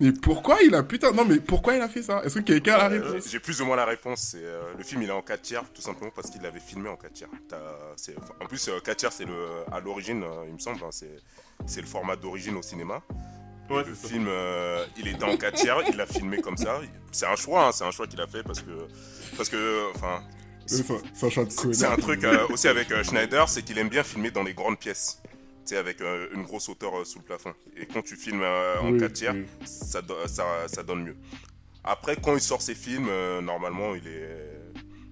Mais 0.00 0.12
pourquoi 0.12 0.62
il 0.62 0.74
a 0.76 0.82
putain. 0.84 1.10
Non, 1.10 1.24
mais 1.24 1.38
pourquoi 1.40 1.74
il 1.74 1.80
a 1.80 1.88
fait 1.88 2.02
ça? 2.02 2.22
Est-ce 2.24 2.36
que 2.36 2.44
quelqu'un 2.44 2.74
a 2.74 2.88
la 2.90 2.96
Euh, 2.96 3.10
réponse 3.10 3.28
J'ai 3.30 3.40
plus 3.40 3.60
ou 3.60 3.64
moins 3.64 3.74
la 3.76 3.84
réponse. 3.84 4.28
C'est 4.30 4.44
euh, 4.44 4.60
le 4.76 4.84
film, 4.84 5.02
il 5.02 5.08
est 5.08 5.12
en 5.12 5.22
4 5.22 5.42
tiers, 5.42 5.64
tout 5.74 5.82
simplement 5.82 6.12
parce 6.14 6.30
qu'il 6.30 6.40
l'avait 6.42 6.60
filmé 6.60 6.88
en 6.88 6.94
4 6.96 7.12
tiers. 7.14 7.28
Enfin, 7.50 8.32
En 8.40 8.46
plus, 8.46 8.68
euh, 8.68 8.78
4 8.78 8.96
tiers, 8.96 9.12
c'est 9.12 9.24
le 9.24 9.34
à 9.72 9.80
l'origine, 9.80 10.22
euh, 10.22 10.44
il 10.46 10.54
me 10.54 10.58
semble, 10.60 10.78
hein, 10.84 10.90
c'est 10.92 11.16
c'est 11.66 11.80
le 11.80 11.88
format 11.88 12.14
d'origine 12.14 12.54
au 12.56 12.62
cinéma. 12.62 13.02
Ouais, 13.70 13.82
le 13.84 13.94
film, 13.94 14.26
euh, 14.28 14.84
il 14.98 15.08
était 15.08 15.24
en 15.24 15.36
4 15.36 15.54
tiers, 15.56 15.82
il 15.90 15.96
l'a 15.96 16.06
filmé 16.06 16.40
comme 16.40 16.56
ça. 16.56 16.80
C'est 17.10 17.26
un 17.26 17.34
choix, 17.36 17.66
hein, 17.66 17.72
c'est 17.72 17.84
un 17.84 17.90
choix 17.90 18.06
qu'il 18.06 18.20
a 18.20 18.26
fait 18.28 18.44
parce 18.44 18.60
que, 18.60 18.70
parce 19.36 19.48
que, 19.48 19.90
enfin, 19.96 20.22
C'est 20.68 21.84
un 21.86 21.96
truc 21.96 22.24
euh, 22.24 22.46
aussi 22.50 22.68
avec 22.68 22.90
euh, 22.92 23.02
Schneider, 23.02 23.48
c'est 23.48 23.62
qu'il 23.62 23.78
aime 23.78 23.88
bien 23.88 24.02
filmer 24.02 24.30
dans 24.30 24.42
les 24.42 24.54
grandes 24.54 24.78
pièces. 24.78 25.20
Tu 25.24 25.74
sais, 25.74 25.76
avec 25.76 26.00
euh, 26.00 26.28
une 26.34 26.42
grosse 26.44 26.68
hauteur 26.68 26.98
euh, 26.98 27.04
sous 27.04 27.18
le 27.18 27.24
plafond. 27.24 27.52
Et 27.76 27.86
quand 27.86 28.02
tu 28.02 28.16
filmes 28.16 28.42
euh, 28.42 28.78
en 28.80 28.92
Oui, 28.92 28.98
4 29.00 29.12
tiers, 29.12 29.34
oui. 29.34 29.46
ça, 29.64 30.00
do- 30.02 30.14
ça, 30.26 30.44
ça 30.66 30.82
donne 30.82 31.04
mieux. 31.04 31.16
Après, 31.84 32.16
quand 32.16 32.34
il 32.34 32.40
sort 32.40 32.62
ses 32.62 32.74
films, 32.74 33.08
euh, 33.08 33.40
normalement, 33.40 33.94
il 33.94 34.06
est, 34.06 34.30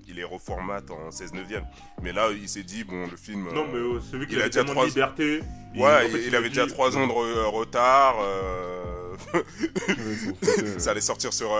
il 0.08 0.14
les 0.16 0.24
reformate 0.24 0.90
en 0.90 1.10
16 1.10 1.32
neuvième. 1.34 1.64
Mais 2.02 2.12
là, 2.12 2.28
il 2.30 2.48
s'est 2.48 2.62
dit, 2.62 2.84
bon, 2.84 3.06
le 3.06 3.16
film... 3.16 3.48
Non, 3.52 3.66
mais 3.66 3.78
euh, 3.78 4.00
c'est 4.10 4.16
vu 4.16 4.26
qu'il 4.26 4.36
il 4.36 4.40
a 4.40 4.44
avait 4.44 4.50
déjà 4.50 4.64
tellement 4.64 4.72
trois- 4.80 4.84
de 4.84 4.88
liberté. 4.90 5.40
Ouais, 5.76 5.82
en 5.84 6.00
il, 6.06 6.10
fait, 6.10 6.24
il 6.26 6.34
a 6.34 6.38
avait 6.38 6.48
dit- 6.48 6.54
déjà 6.56 6.66
3 6.66 6.96
ans 6.96 7.06
de 7.06 7.12
re- 7.12 7.44
retard. 7.50 8.16
euh, 8.20 9.14
ça 10.78 10.90
allait 10.92 11.00
sortir 11.00 11.32
sur... 11.32 11.52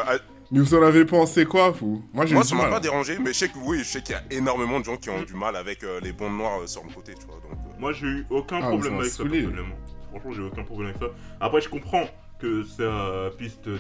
Mais 0.53 0.61
vous 0.61 0.75
en 0.75 0.83
avez 0.83 1.05
pensé 1.05 1.45
quoi, 1.45 1.71
vous? 1.71 2.05
Moi, 2.15 2.25
j'ai 2.27 2.35
moi, 2.35 2.45
ça 2.45 2.55
m'a 2.55 2.67
pas 2.69 2.79
dérangé, 2.81 3.19
mais 3.19 3.33
je 3.33 3.39
sais 3.39 3.49
que 3.49 3.59
oui, 3.59 3.79
je 3.79 3.85
sais 3.85 4.01
qu'il 4.03 4.15
y 4.15 4.19
a 4.19 4.23
énormément 4.31 4.79
de 4.79 4.85
gens 4.85 4.97
qui 4.97 5.11
ont 5.11 5.23
du 5.23 5.35
mal 5.35 5.57
avec 5.57 5.83
euh, 5.83 5.99
les 6.01 6.13
bandes 6.13 6.37
noires 6.37 6.61
euh, 6.63 6.67
sur 6.69 6.85
le 6.85 6.91
côté, 6.93 7.15
tu 7.15 7.27
vois. 7.27 7.37
Donc, 7.37 7.53
euh, 7.53 7.81
Moi, 7.81 7.93
j'ai 7.93 8.07
eu 8.07 8.27
aucun 8.31 8.59
Ah, 8.63 8.69
problème 8.69 8.95
avec 8.95 9.07
ça, 9.07 9.25
personnellement. 9.25 9.75
Franchement, 10.11 10.31
j'ai 10.33 10.43
eu 10.43 10.47
aucun 10.47 10.63
problème 10.63 10.91
avec 10.91 11.03
ça. 11.03 11.09
Après, 11.41 11.61
je 11.61 11.69
comprends 11.69 12.05
que 12.39 12.63
ça 12.65 13.31
puisse 13.37 13.61
te 13.61 13.71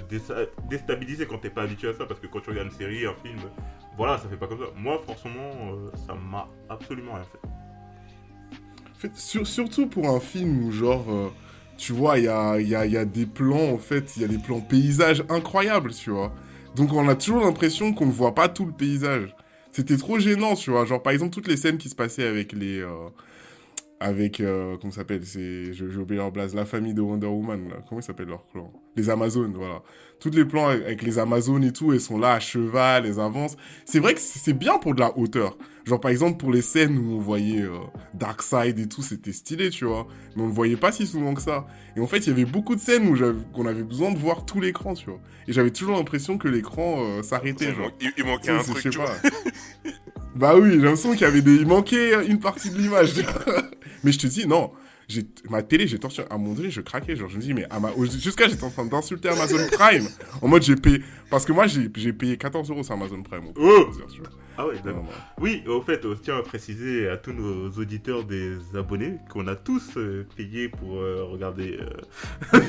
déstabiliser 0.68 1.26
quand 1.26 1.38
t'es 1.38 1.50
pas 1.50 1.62
habitué 1.62 1.88
à 1.88 1.94
ça, 1.94 2.04
parce 2.06 2.18
que 2.18 2.26
quand 2.26 2.40
tu 2.40 2.50
regardes 2.50 2.68
une 2.72 2.76
série, 2.76 3.06
un 3.06 3.14
film, 3.22 3.38
voilà, 3.96 4.18
ça 4.18 4.28
fait 4.28 4.36
pas 4.36 4.48
comme 4.48 4.58
ça. 4.58 4.66
Moi, 4.76 5.00
franchement, 5.04 5.50
euh, 5.72 5.90
ça 6.06 6.14
m'a 6.14 6.48
absolument 6.68 7.14
rien 7.14 7.24
fait. 7.24 7.48
En 8.92 8.98
fait, 8.98 9.16
sur- 9.16 9.46
surtout 9.46 9.86
pour 9.86 10.08
un 10.08 10.20
film 10.20 10.64
où, 10.64 10.72
genre, 10.72 11.04
euh, 11.08 11.28
tu 11.76 11.92
vois, 11.92 12.18
il 12.18 12.24
y 12.24 12.28
a, 12.28 12.58
il 12.58 12.68
y, 12.68 12.74
a, 12.74 12.86
il 12.86 12.92
y 12.92 12.96
a 12.96 13.04
des 13.04 13.26
plans, 13.26 13.70
en 13.72 13.78
fait, 13.78 14.16
il 14.16 14.22
y 14.22 14.24
a 14.24 14.28
des 14.28 14.38
plans 14.38 14.60
paysages 14.60 15.22
incroyables, 15.28 15.92
tu 15.92 16.10
vois. 16.10 16.32
Donc, 16.76 16.92
on 16.92 17.08
a 17.08 17.14
toujours 17.16 17.42
l'impression 17.44 17.92
qu'on 17.92 18.06
ne 18.06 18.12
voit 18.12 18.34
pas 18.34 18.48
tout 18.48 18.66
le 18.66 18.72
paysage. 18.72 19.34
C'était 19.72 19.96
trop 19.96 20.18
gênant, 20.18 20.54
tu 20.54 20.70
vois. 20.70 20.84
Genre, 20.84 21.02
par 21.02 21.12
exemple, 21.12 21.32
toutes 21.32 21.48
les 21.48 21.56
scènes 21.56 21.78
qui 21.78 21.88
se 21.88 21.94
passaient 21.94 22.26
avec 22.26 22.52
les. 22.52 22.80
euh, 22.80 23.08
avec. 24.00 24.40
euh, 24.40 24.76
comment 24.80 24.90
ça 24.92 25.00
s'appelle 25.00 25.24
C'est. 25.24 25.72
J'ai 25.72 25.84
oublié 25.96 26.18
leur 26.20 26.32
blase. 26.32 26.54
La 26.54 26.64
famille 26.64 26.94
de 26.94 27.00
Wonder 27.00 27.26
Woman, 27.26 27.68
là. 27.68 27.76
Comment 27.88 28.00
ils 28.00 28.04
s'appellent 28.04 28.28
leur 28.28 28.46
clan 28.52 28.72
Les 28.96 29.10
Amazones, 29.10 29.54
voilà. 29.56 29.82
Toutes 30.18 30.34
les 30.34 30.44
plans 30.46 30.68
avec, 30.68 31.02
les 31.02 31.18
Amazones 31.18 31.62
et 31.64 31.72
tout, 31.72 31.92
elles 31.92 32.00
sont 32.00 32.18
là 32.18 32.32
à 32.34 32.40
cheval, 32.40 33.04
elles 33.06 33.20
avancent. 33.20 33.56
C'est 33.84 33.98
vrai 34.00 34.14
que 34.14 34.20
c'est 34.20 34.54
bien 34.54 34.78
pour 34.78 34.94
de 34.94 35.00
la 35.00 35.16
hauteur. 35.18 35.58
Genre, 35.84 36.00
par 36.00 36.10
exemple, 36.10 36.38
pour 36.38 36.50
les 36.52 36.62
scènes 36.62 36.96
où 36.98 37.12
on 37.16 37.18
voyait 37.18 37.62
euh, 37.62 37.78
Darkseid 38.14 38.78
et 38.78 38.88
tout, 38.88 39.02
c'était 39.02 39.32
stylé, 39.32 39.68
tu 39.70 39.84
vois. 39.84 40.06
Mais 40.34 40.42
on 40.42 40.46
ne 40.48 40.52
voyait 40.52 40.76
pas 40.76 40.90
si 40.90 41.06
souvent 41.06 41.34
que 41.34 41.42
ça. 41.42 41.66
Et 41.96 42.00
en 42.00 42.06
fait, 42.06 42.18
il 42.18 42.28
y 42.28 42.32
avait 42.32 42.44
beaucoup 42.46 42.74
de 42.74 42.80
scènes 42.80 43.06
où 43.06 43.16
qu'on 43.52 43.66
avait 43.66 43.84
besoin 43.84 44.10
de 44.10 44.18
voir 44.18 44.46
tout 44.46 44.60
l'écran, 44.60 44.94
tu 44.94 45.10
vois. 45.10 45.20
Et 45.46 45.52
j'avais 45.52 45.70
toujours 45.70 45.96
l'impression 45.96 46.38
que 46.38 46.48
l'écran 46.48 46.96
euh, 47.04 47.22
s'arrêtait, 47.22 47.72
genre. 47.74 47.90
il- 48.00 48.12
il 48.16 48.24
manquait 48.24 48.50
un 48.50 48.62
truc, 48.62 48.78
je 48.78 48.82
sais 48.82 48.90
tu 48.90 48.96
vois. 48.98 49.06
pas. 49.06 49.28
bah 50.34 50.56
oui, 50.56 50.70
j'ai 50.72 50.76
l'impression 50.78 51.12
qu'il 51.12 51.20
y 51.20 51.24
avait 51.24 51.42
des... 51.42 51.54
Il 51.56 51.66
manquait 51.66 52.26
une 52.26 52.40
partie 52.40 52.70
de 52.70 52.78
l'image. 52.78 53.12
Mais 54.06 54.12
je 54.12 54.20
te 54.20 54.28
dis, 54.28 54.46
non. 54.46 54.70
Ma 55.50 55.64
télé, 55.64 55.88
j'ai 55.88 55.98
torturé. 55.98 56.28
À 56.30 56.38
donné, 56.38 56.70
je 56.70 56.80
craquais. 56.80 57.16
Genre, 57.16 57.28
je 57.28 57.38
me 57.38 57.42
dis, 57.42 57.52
mais 57.52 57.66
jusqu'à 58.20 58.46
j'étais 58.46 58.62
en 58.62 58.70
train 58.70 58.84
d'insulter 58.84 59.30
Amazon 59.30 59.66
Prime. 59.72 60.06
en 60.40 60.46
mode, 60.46 60.62
j'ai 60.62 60.76
payé. 60.76 61.02
Parce 61.28 61.44
que 61.44 61.50
moi, 61.50 61.66
j'ai, 61.66 62.12
payé 62.12 62.36
14 62.36 62.70
euros 62.70 62.84
sur 62.84 62.94
Amazon 62.94 63.20
Prime. 63.24 63.46
Oh. 63.56 63.88
Ah 64.56 64.68
ouais, 64.68 64.76
d'accord. 64.84 65.04
Oui, 65.40 65.64
au 65.66 65.82
fait, 65.82 66.06
on 66.06 66.14
tient 66.14 66.38
à 66.38 66.42
préciser 66.42 67.08
à 67.08 67.16
tous 67.16 67.32
nos 67.32 67.68
auditeurs 67.70 68.22
des 68.22 68.58
abonnés 68.76 69.16
qu'on 69.28 69.48
a 69.48 69.56
tous 69.56 69.96
euh, 69.96 70.24
payé 70.36 70.68
pour 70.68 71.00
euh, 71.00 71.24
regarder. 71.24 71.80
euh, 72.54 72.60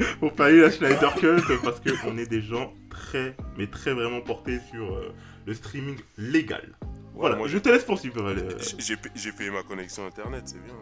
pour 0.18 0.32
payer 0.32 0.62
la 0.62 0.70
Schneider 0.72 1.14
Cut 1.14 1.42
parce 1.62 1.80
qu'on 1.80 2.18
est 2.18 2.26
des 2.26 2.42
gens 2.42 2.74
très, 2.90 3.36
mais 3.56 3.68
très 3.68 3.94
vraiment 3.94 4.20
portés 4.20 4.58
sur 4.72 5.00
le 5.46 5.54
streaming 5.54 5.96
légal. 6.18 6.74
Voilà, 7.16 7.36
moi, 7.36 7.48
je 7.48 7.56
te 7.58 7.68
laisse 7.70 7.84
poursuivre. 7.84 8.20
euh, 8.22 8.50
J'ai- 8.60 8.76
J'ai 8.78 8.96
pa- 8.96 9.08
j'ai 9.14 9.32
payé 9.32 9.50
ma 9.50 9.62
connexion 9.62 10.06
internet, 10.06 10.42
c'est 10.44 10.62
bien. 10.62 10.74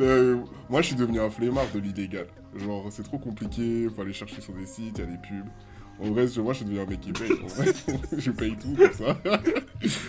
euh, 0.00 0.36
moi, 0.68 0.82
je 0.82 0.88
suis 0.88 0.96
devenu 0.96 1.20
un 1.20 1.30
flemmard 1.30 1.66
de 1.74 1.80
l'illégal. 1.80 2.26
Genre, 2.56 2.86
c'est 2.90 3.02
trop 3.02 3.18
compliqué, 3.18 3.88
faut 3.94 4.02
aller 4.02 4.12
chercher 4.12 4.40
sur 4.40 4.52
des 4.54 4.66
sites, 4.66 4.98
il 4.98 5.00
y 5.00 5.02
a 5.02 5.06
des 5.06 5.16
pubs. 5.18 5.48
En 6.00 6.10
vrai, 6.12 6.28
je- 6.28 6.40
moi, 6.40 6.52
je 6.52 6.58
suis 6.58 6.64
devenu 6.66 6.80
un 6.80 6.86
mec 6.86 7.00
qui 7.00 7.12
paye. 7.12 7.32
En 7.42 7.46
vrai, 7.48 7.72
je 8.18 8.30
paye 8.30 8.56
tout 8.56 8.74
comme 8.76 8.92
ça. 8.92 9.16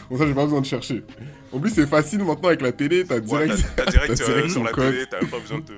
Comme 0.07 0.17
ça, 0.17 0.27
j'ai 0.27 0.33
pas 0.33 0.43
besoin 0.43 0.61
de 0.61 0.65
chercher. 0.65 1.03
En 1.51 1.59
plus, 1.59 1.71
c'est 1.71 1.87
facile 1.87 2.23
maintenant 2.23 2.49
avec 2.49 2.61
la 2.61 2.71
télé, 2.71 3.05
t'as 3.05 3.15
Ouais, 3.15 3.21
direct 3.21 3.53
euh, 3.79 3.85
direct 3.85 4.49
sur 4.51 4.63
la 4.63 4.71
code. 4.71 4.91
télé, 4.93 5.05
t'as 5.09 5.19
pas 5.19 5.39
besoin 5.39 5.59
de 5.59 5.65
vois. 5.65 5.75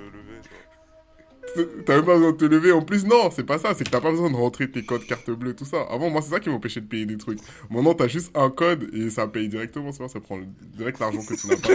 T'as 1.85 1.95
même 1.95 2.05
pas 2.05 2.15
besoin 2.15 2.31
de 2.31 2.37
te 2.37 2.45
lever. 2.45 2.71
En 2.71 2.81
plus, 2.81 3.05
non, 3.05 3.29
c'est 3.31 3.43
pas 3.43 3.57
ça. 3.57 3.73
C'est 3.73 3.83
que 3.83 3.89
t'as 3.89 4.01
pas 4.01 4.11
besoin 4.11 4.29
de 4.29 4.35
rentrer 4.35 4.69
tes 4.69 4.83
codes 4.83 5.05
carte 5.05 5.29
bleue, 5.31 5.55
tout 5.55 5.65
ça. 5.65 5.81
Avant, 5.89 6.09
moi, 6.09 6.21
c'est 6.21 6.29
ça 6.31 6.39
qui 6.39 6.49
m'empêchait 6.49 6.81
de 6.81 6.87
payer 6.87 7.05
des 7.05 7.17
trucs. 7.17 7.39
Maintenant, 7.69 7.93
t'as 7.93 8.07
juste 8.07 8.31
un 8.35 8.49
code 8.49 8.89
et 8.93 9.09
ça 9.09 9.27
paye 9.27 9.49
directement. 9.49 9.91
Ça, 9.91 10.07
ça 10.07 10.19
prend 10.19 10.39
direct 10.75 10.99
l'argent 10.99 11.21
que 11.23 11.33
tu 11.33 11.47
n'as 11.47 11.57
pas. 11.57 11.69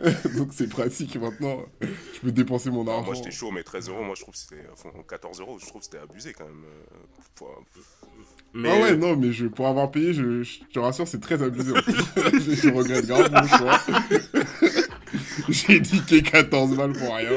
Donc, 0.36 0.50
c'est 0.52 0.68
pratique 0.68 1.16
maintenant. 1.16 1.64
Je 1.80 2.20
peux 2.20 2.30
dépenser 2.30 2.70
mon 2.70 2.86
argent. 2.86 3.04
Moi, 3.04 3.14
j'étais 3.14 3.32
chaud, 3.32 3.50
mais 3.50 3.64
13 3.64 3.88
euros, 3.88 4.04
moi, 4.04 4.14
je 4.16 4.22
trouve 4.22 4.34
que 4.34 4.40
c'était. 4.40 4.64
Enfin, 4.72 4.90
14 5.08 5.40
euros, 5.40 5.58
je 5.60 5.66
trouve 5.66 5.80
que 5.80 5.86
c'était 5.86 5.98
abusé 5.98 6.32
quand 6.32 6.44
même. 6.44 6.64
Mais 8.54 8.70
Ah 8.70 8.80
ouais, 8.80 8.96
non, 8.96 9.16
mais 9.16 9.32
je, 9.32 9.46
pour 9.46 9.66
avoir 9.66 9.90
payé, 9.90 10.14
je, 10.14 10.42
je 10.42 10.60
te 10.72 10.78
rassure, 10.78 11.06
c'est 11.06 11.20
très 11.20 11.42
abusé. 11.42 11.72
je, 11.84 11.90
je 12.54 12.68
regrette 12.70 13.06
grave 13.06 13.30
mon 13.30 13.46
choix. 13.46 13.80
J'ai 15.48 15.80
niqué 15.80 16.22
14 16.22 16.76
balles 16.76 16.92
pour 16.92 17.14
rien. 17.14 17.30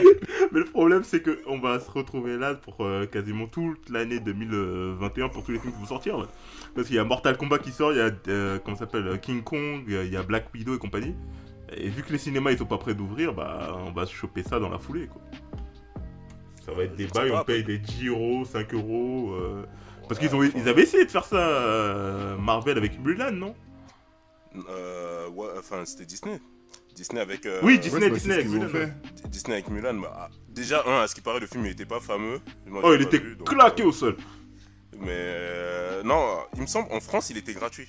Mais 0.52 0.60
le 0.60 0.66
problème, 0.66 1.04
c'est 1.04 1.22
que 1.22 1.40
on 1.48 1.60
va 1.60 1.80
se 1.80 1.90
retrouver 1.90 2.38
là 2.38 2.56
pour 2.56 2.78
euh, 2.82 3.06
quasiment 3.06 3.48
toute 3.48 3.90
l'année 3.90 4.20
2021 4.20 5.30
pour 5.30 5.44
tous 5.44 5.52
les 5.52 5.60
films 5.60 5.74
qui 5.74 5.80
vont 5.80 5.86
sortir. 5.86 6.18
là. 6.18 6.28
Parce 6.76 6.88
qu'il 6.88 6.96
y 6.96 7.00
a 7.00 7.04
Mortal 7.04 7.38
Kombat 7.38 7.60
qui 7.60 7.72
sort, 7.72 7.92
il 7.94 7.98
y 7.98 8.02
a 8.02 8.12
euh, 8.28 8.60
comment 8.64 8.78
s'appelle 8.78 9.20
King 9.22 9.44
Kong, 9.44 9.84
il 9.88 10.12
y 10.12 10.18
a 10.18 10.24
Black 10.24 10.54
Widow 10.54 10.76
et 10.76 10.80
compagnie. 10.80 11.16
Et 11.76 11.90
vu 11.90 12.04
que 12.04 12.12
les 12.12 12.18
cinémas 12.18 12.52
ils 12.52 12.58
sont 12.58 12.66
pas 12.66 12.78
prêts 12.78 12.94
d'ouvrir, 12.94 13.34
bah 13.34 13.78
on 13.88 13.92
va 13.92 14.06
se 14.06 14.14
choper 14.14 14.44
ça 14.44 14.60
dans 14.60 14.70
la 14.70 14.78
foulée 14.80 15.08
quoi. 15.08 15.22
Ça 16.66 16.74
va 16.74 16.84
être 16.84 16.96
des 16.96 17.08
bails, 17.08 17.32
on 17.32 17.44
paye 17.44 17.64
des 17.64 17.78
10 17.80 18.08
euros, 18.08 18.46
5 18.46 18.74
euros. 18.74 19.32
euh, 19.34 19.64
Parce 20.08 20.20
qu'ils 20.20 20.36
ont, 20.36 20.44
ils 20.44 20.68
avaient 20.70 20.84
essayé 20.84 21.06
de 21.06 21.12
faire 21.12 21.26
ça 21.26 21.38
euh, 21.38 22.38
Marvel 22.38 22.78
avec 22.78 23.00
Mulan, 23.00 23.32
non? 23.32 23.56
Euh, 24.70 25.28
ouais, 25.30 25.48
enfin, 25.58 25.84
c'était 25.86 26.06
Disney. 26.06 26.40
Disney 27.02 27.20
avec. 27.22 27.46
euh, 27.48 27.60
Oui, 27.64 27.74
Ouais, 27.74 27.78
Disney, 27.80 28.10
Disney 28.12 28.36
avec 28.36 28.48
Mulan. 28.48 28.68
fait. 28.70 28.94
Disney 29.30 29.54
avec 29.56 29.70
Mulan. 29.70 29.96
bah, 29.96 30.14
ah, 30.16 30.30
déjà, 30.50 30.84
un, 30.88 31.02
à 31.02 31.08
ce 31.08 31.16
qui 31.16 31.22
paraît, 31.22 31.40
le 31.40 31.48
film 31.48 31.66
il 31.66 31.72
était 31.72 31.86
pas 31.86 32.00
fameux. 32.00 32.40
Moi, 32.68 32.82
Oh, 32.84 32.94
il 32.94 33.02
était 33.02 33.18
vu, 33.18 33.36
donc, 33.36 33.50
claqué 33.50 33.82
euh, 33.82 33.88
au 33.88 33.92
sol. 33.92 34.18
Mais 35.00 35.08
euh, 35.10 36.04
non, 36.04 36.24
il 36.56 36.62
me 36.62 36.68
semble, 36.68 36.88
en 36.92 37.00
France, 37.00 37.32
il 37.32 37.38
était 37.38 37.54
gratuit. 37.54 37.88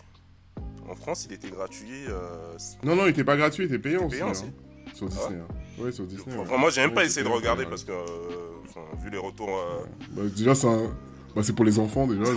En 0.88 0.95
France, 0.95 1.26
il 1.28 1.35
était 1.35 1.50
gratuit. 1.50 2.07
euh, 2.09 2.57
Non, 2.85 2.97
non, 2.97 3.04
il 3.07 3.11
était 3.11 3.25
pas 3.25 3.37
gratuit, 3.37 3.64
il 3.64 3.66
était 3.66 3.78
payant, 3.78 4.09
payant 4.09 4.31
aussi. 4.31 4.45
aussi. 4.45 4.52
hein. 4.52 4.90
Sur 4.95 5.09
Disney. 5.09 5.40
hein. 5.40 5.83
Ouais, 5.83 5.92
sur 5.92 6.07
Disney. 6.07 6.37
Enfin, 6.38 6.52
ouais. 6.52 6.59
moi, 6.59 6.71
j'ai 6.71 6.81
même 6.81 6.95
pas 6.95 7.04
essayé 7.04 7.23
de 7.25 7.31
regarder 7.31 7.66
parce 7.66 7.85
que, 7.85 7.92
euh, 7.92 9.04
vu 9.04 9.11
les 9.11 9.19
retours. 9.19 9.50
euh, 9.50 9.85
Bah, 10.12 10.23
déjà, 10.35 10.54
c'est 10.54 10.66
un... 10.69 10.90
bah, 11.37 11.42
c'est 11.42 11.54
pour 11.54 11.64
les 11.66 11.78
enfants, 11.78 12.07
déjà. 12.07 12.25
genre, 12.25 12.37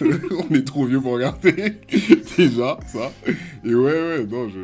On 0.50 0.54
est 0.54 0.66
trop 0.66 0.84
vieux 0.84 1.00
pour 1.00 1.12
regarder. 1.12 1.52
déjà, 2.36 2.78
ça. 2.86 3.10
Et 3.64 3.74
ouais, 3.74 3.92
ouais, 3.92 4.26
non, 4.26 4.48
je. 4.50 4.60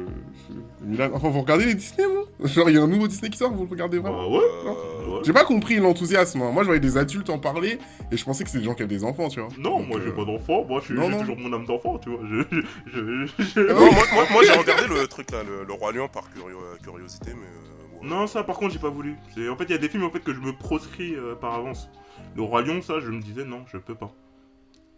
Enfin, 1.12 1.28
vous 1.28 1.40
regardez 1.40 1.66
les 1.66 1.74
Disney, 1.74 2.04
vous 2.06 2.46
Genre, 2.48 2.70
il 2.70 2.76
y 2.76 2.78
a 2.78 2.82
un 2.82 2.86
nouveau 2.86 3.08
Disney 3.08 3.30
qui 3.30 3.38
sort, 3.38 3.52
vous 3.52 3.64
le 3.64 3.70
regardez 3.70 3.98
vraiment 3.98 4.22
Bah 4.30 4.36
ouais. 4.38 4.42
euh, 4.66 5.14
ouais. 5.16 5.20
J'ai 5.24 5.32
pas 5.32 5.44
compris 5.44 5.76
l'enthousiasme. 5.76 6.40
hein. 6.42 6.50
Moi, 6.52 6.62
je 6.62 6.66
voyais 6.68 6.80
des 6.80 6.96
adultes 6.96 7.30
en 7.30 7.38
parler 7.38 7.78
et 8.12 8.16
je 8.16 8.24
pensais 8.24 8.44
que 8.44 8.50
c'était 8.50 8.60
des 8.60 8.64
gens 8.66 8.74
qui 8.74 8.82
avaient 8.82 8.94
des 8.94 9.04
enfants, 9.04 9.28
tu 9.28 9.40
vois. 9.40 9.48
Non, 9.58 9.78
Donc, 9.80 9.88
moi 9.88 10.00
j'ai 10.02 10.10
euh, 10.10 10.14
pas 10.14 10.24
d'enfant, 10.24 10.64
moi 10.64 10.80
je 10.80 10.86
suis- 10.86 10.94
non, 10.94 11.10
j'ai 11.10 11.18
toujours 11.18 11.38
mon 11.38 11.52
âme 11.52 11.66
d'enfant, 11.66 11.98
tu 11.98 12.10
vois. 12.10 12.20
Je, 12.30 12.42
je, 12.86 13.26
je- 13.26 13.42
je- 13.44 13.60
Non, 13.60 13.74
moi, 13.92 14.02
moi- 14.14 14.24
moi, 14.30 14.42
j'ai 14.44 14.52
regardé 14.52 14.86
le 14.88 15.06
truc 15.08 15.30
là, 15.32 15.42
le, 15.42 15.64
le 15.64 15.72
Roi 15.72 15.92
Lion 15.92 16.08
par 16.08 16.24
curio- 16.32 16.58
curiosité, 16.82 17.32
mais. 17.34 17.46
euh, 17.46 18.02
ouais. 18.02 18.08
Non, 18.08 18.26
ça 18.28 18.44
par 18.44 18.56
contre 18.56 18.72
j'ai 18.72 18.78
pas 18.78 18.90
voulu. 18.90 19.16
En 19.50 19.56
fait 19.56 19.64
il 19.64 19.70
y 19.70 19.74
a 19.74 19.78
des 19.78 19.88
films 19.88 20.04
en 20.04 20.10
fait 20.10 20.20
que 20.20 20.32
je 20.32 20.40
me 20.40 20.52
proscris 20.52 21.14
euh, 21.16 21.34
par 21.34 21.54
avance. 21.54 21.88
Le 22.36 22.42
Roi 22.42 22.62
Lion, 22.62 22.80
ça 22.82 23.00
je 23.00 23.10
me 23.10 23.20
disais 23.20 23.44
non, 23.44 23.64
je 23.72 23.78
peux 23.78 23.94
pas. 23.96 24.12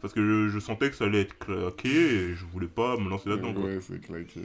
Parce 0.03 0.13
que 0.15 0.21
je, 0.23 0.49
je 0.49 0.59
sentais 0.59 0.89
que 0.91 0.97
ça 0.97 1.05
allait 1.05 1.21
être 1.23 1.39
claqué 1.39 1.89
et 1.89 2.35
je 2.35 2.45
voulais 2.53 2.67
pas 2.69 2.97
me 2.97 3.09
lancer 3.11 3.29
là-dedans. 3.31 3.53
quoi. 3.55 3.65
Ouais, 3.65 3.79
c'est 3.81 4.01
claqué. 4.01 4.41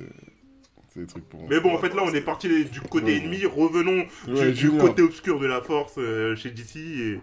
C'est 0.96 1.02
des 1.02 1.08
trucs 1.08 1.28
pour. 1.30 1.48
Mais 1.50 1.60
bon, 1.60 1.76
en 1.76 1.78
fait 1.78 1.94
là 1.94 2.04
on 2.06 2.14
est 2.14 2.22
parti 2.22 2.48
du 2.66 2.80
côté 2.82 3.08
Ouais. 3.08 3.18
ennemi, 3.18 3.46
revenons 3.46 4.06
du, 4.28 4.34
Ouais, 4.34 4.52
du 4.52 4.56
Junior. 4.56 4.88
côté 4.88 5.02
obscur 5.04 5.40
de 5.40 5.46
la 5.46 5.62
force 5.62 5.96
euh, 5.98 6.36
chez 6.38 6.50
DC 6.52 6.78
et... 6.78 7.20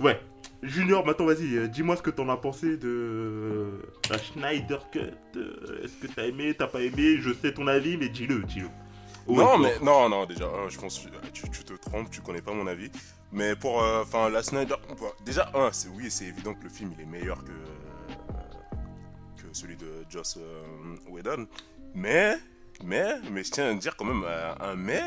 Ouais. 0.00 0.20
Junior, 0.62 1.04
maintenant 1.04 1.26
vas-y, 1.26 1.56
euh, 1.56 1.66
dis-moi 1.66 1.96
ce 1.96 2.02
que 2.02 2.10
t'en 2.10 2.28
as 2.28 2.36
pensé 2.36 2.76
de 2.76 2.88
euh, 2.88 3.70
la 4.08 4.18
Schneider 4.18 4.88
Cut. 4.92 5.00
Est-ce 5.82 5.96
que 5.96 6.06
t'as 6.06 6.26
aimé, 6.28 6.54
t'as 6.56 6.68
pas 6.68 6.80
aimé? 6.82 7.16
Je 7.18 7.32
sais 7.32 7.52
ton 7.52 7.66
avis, 7.66 7.96
mais 7.96 8.08
dis-le, 8.08 8.44
dis-le. 8.44 8.68
Oh, 9.26 9.34
non, 9.34 9.58
mais 9.58 9.72
non, 9.82 10.08
non, 10.08 10.24
déjà, 10.26 10.46
un, 10.46 10.68
je 10.68 10.78
pense 10.78 11.00
que 11.00 11.08
tu, 11.32 11.48
tu 11.50 11.64
te 11.64 11.72
trompes, 11.74 12.10
tu 12.10 12.20
connais 12.20 12.42
pas 12.42 12.52
mon 12.52 12.68
avis. 12.68 12.90
Mais 13.32 13.56
pour, 13.56 13.82
euh, 13.82 14.02
enfin, 14.02 14.28
la 14.30 14.42
Snyder, 14.44 14.74
déjà, 15.24 15.50
un, 15.54 15.72
c'est 15.72 15.88
oui, 15.88 16.10
c'est 16.10 16.26
évident 16.26 16.54
que 16.54 16.62
le 16.64 16.70
film 16.70 16.92
il 16.96 17.02
est 17.02 17.06
meilleur 17.06 17.42
que 17.42 17.50
que 19.42 19.46
celui 19.52 19.76
de 19.76 19.86
Joss 20.10 20.38
euh, 20.40 20.62
Whedon. 21.10 21.46
Mais, 21.94 22.36
mais, 22.84 23.14
mais 23.30 23.44
je 23.44 23.50
tiens 23.50 23.70
à 23.70 23.74
dire 23.74 23.96
quand 23.96 24.04
même 24.04 24.24
euh, 24.24 24.54
un 24.60 24.74
mais. 24.74 25.02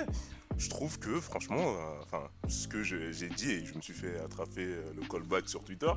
Je 0.58 0.70
trouve 0.70 1.00
que 1.00 1.20
franchement, 1.20 1.60
euh, 1.60 2.03
enfin, 2.03 2.29
ce 2.48 2.70
que 2.70 2.82
j'ai 2.82 3.27
dit 3.27 3.51
et 3.51 3.65
je 3.65 3.75
me 3.75 3.82
suis 3.82 3.94
fait 3.94 4.17
attraper 4.22 4.63
euh, 4.63 4.86
le 4.96 5.05
callback 5.05 5.50
sur 5.50 5.62
Twitter, 5.65 5.91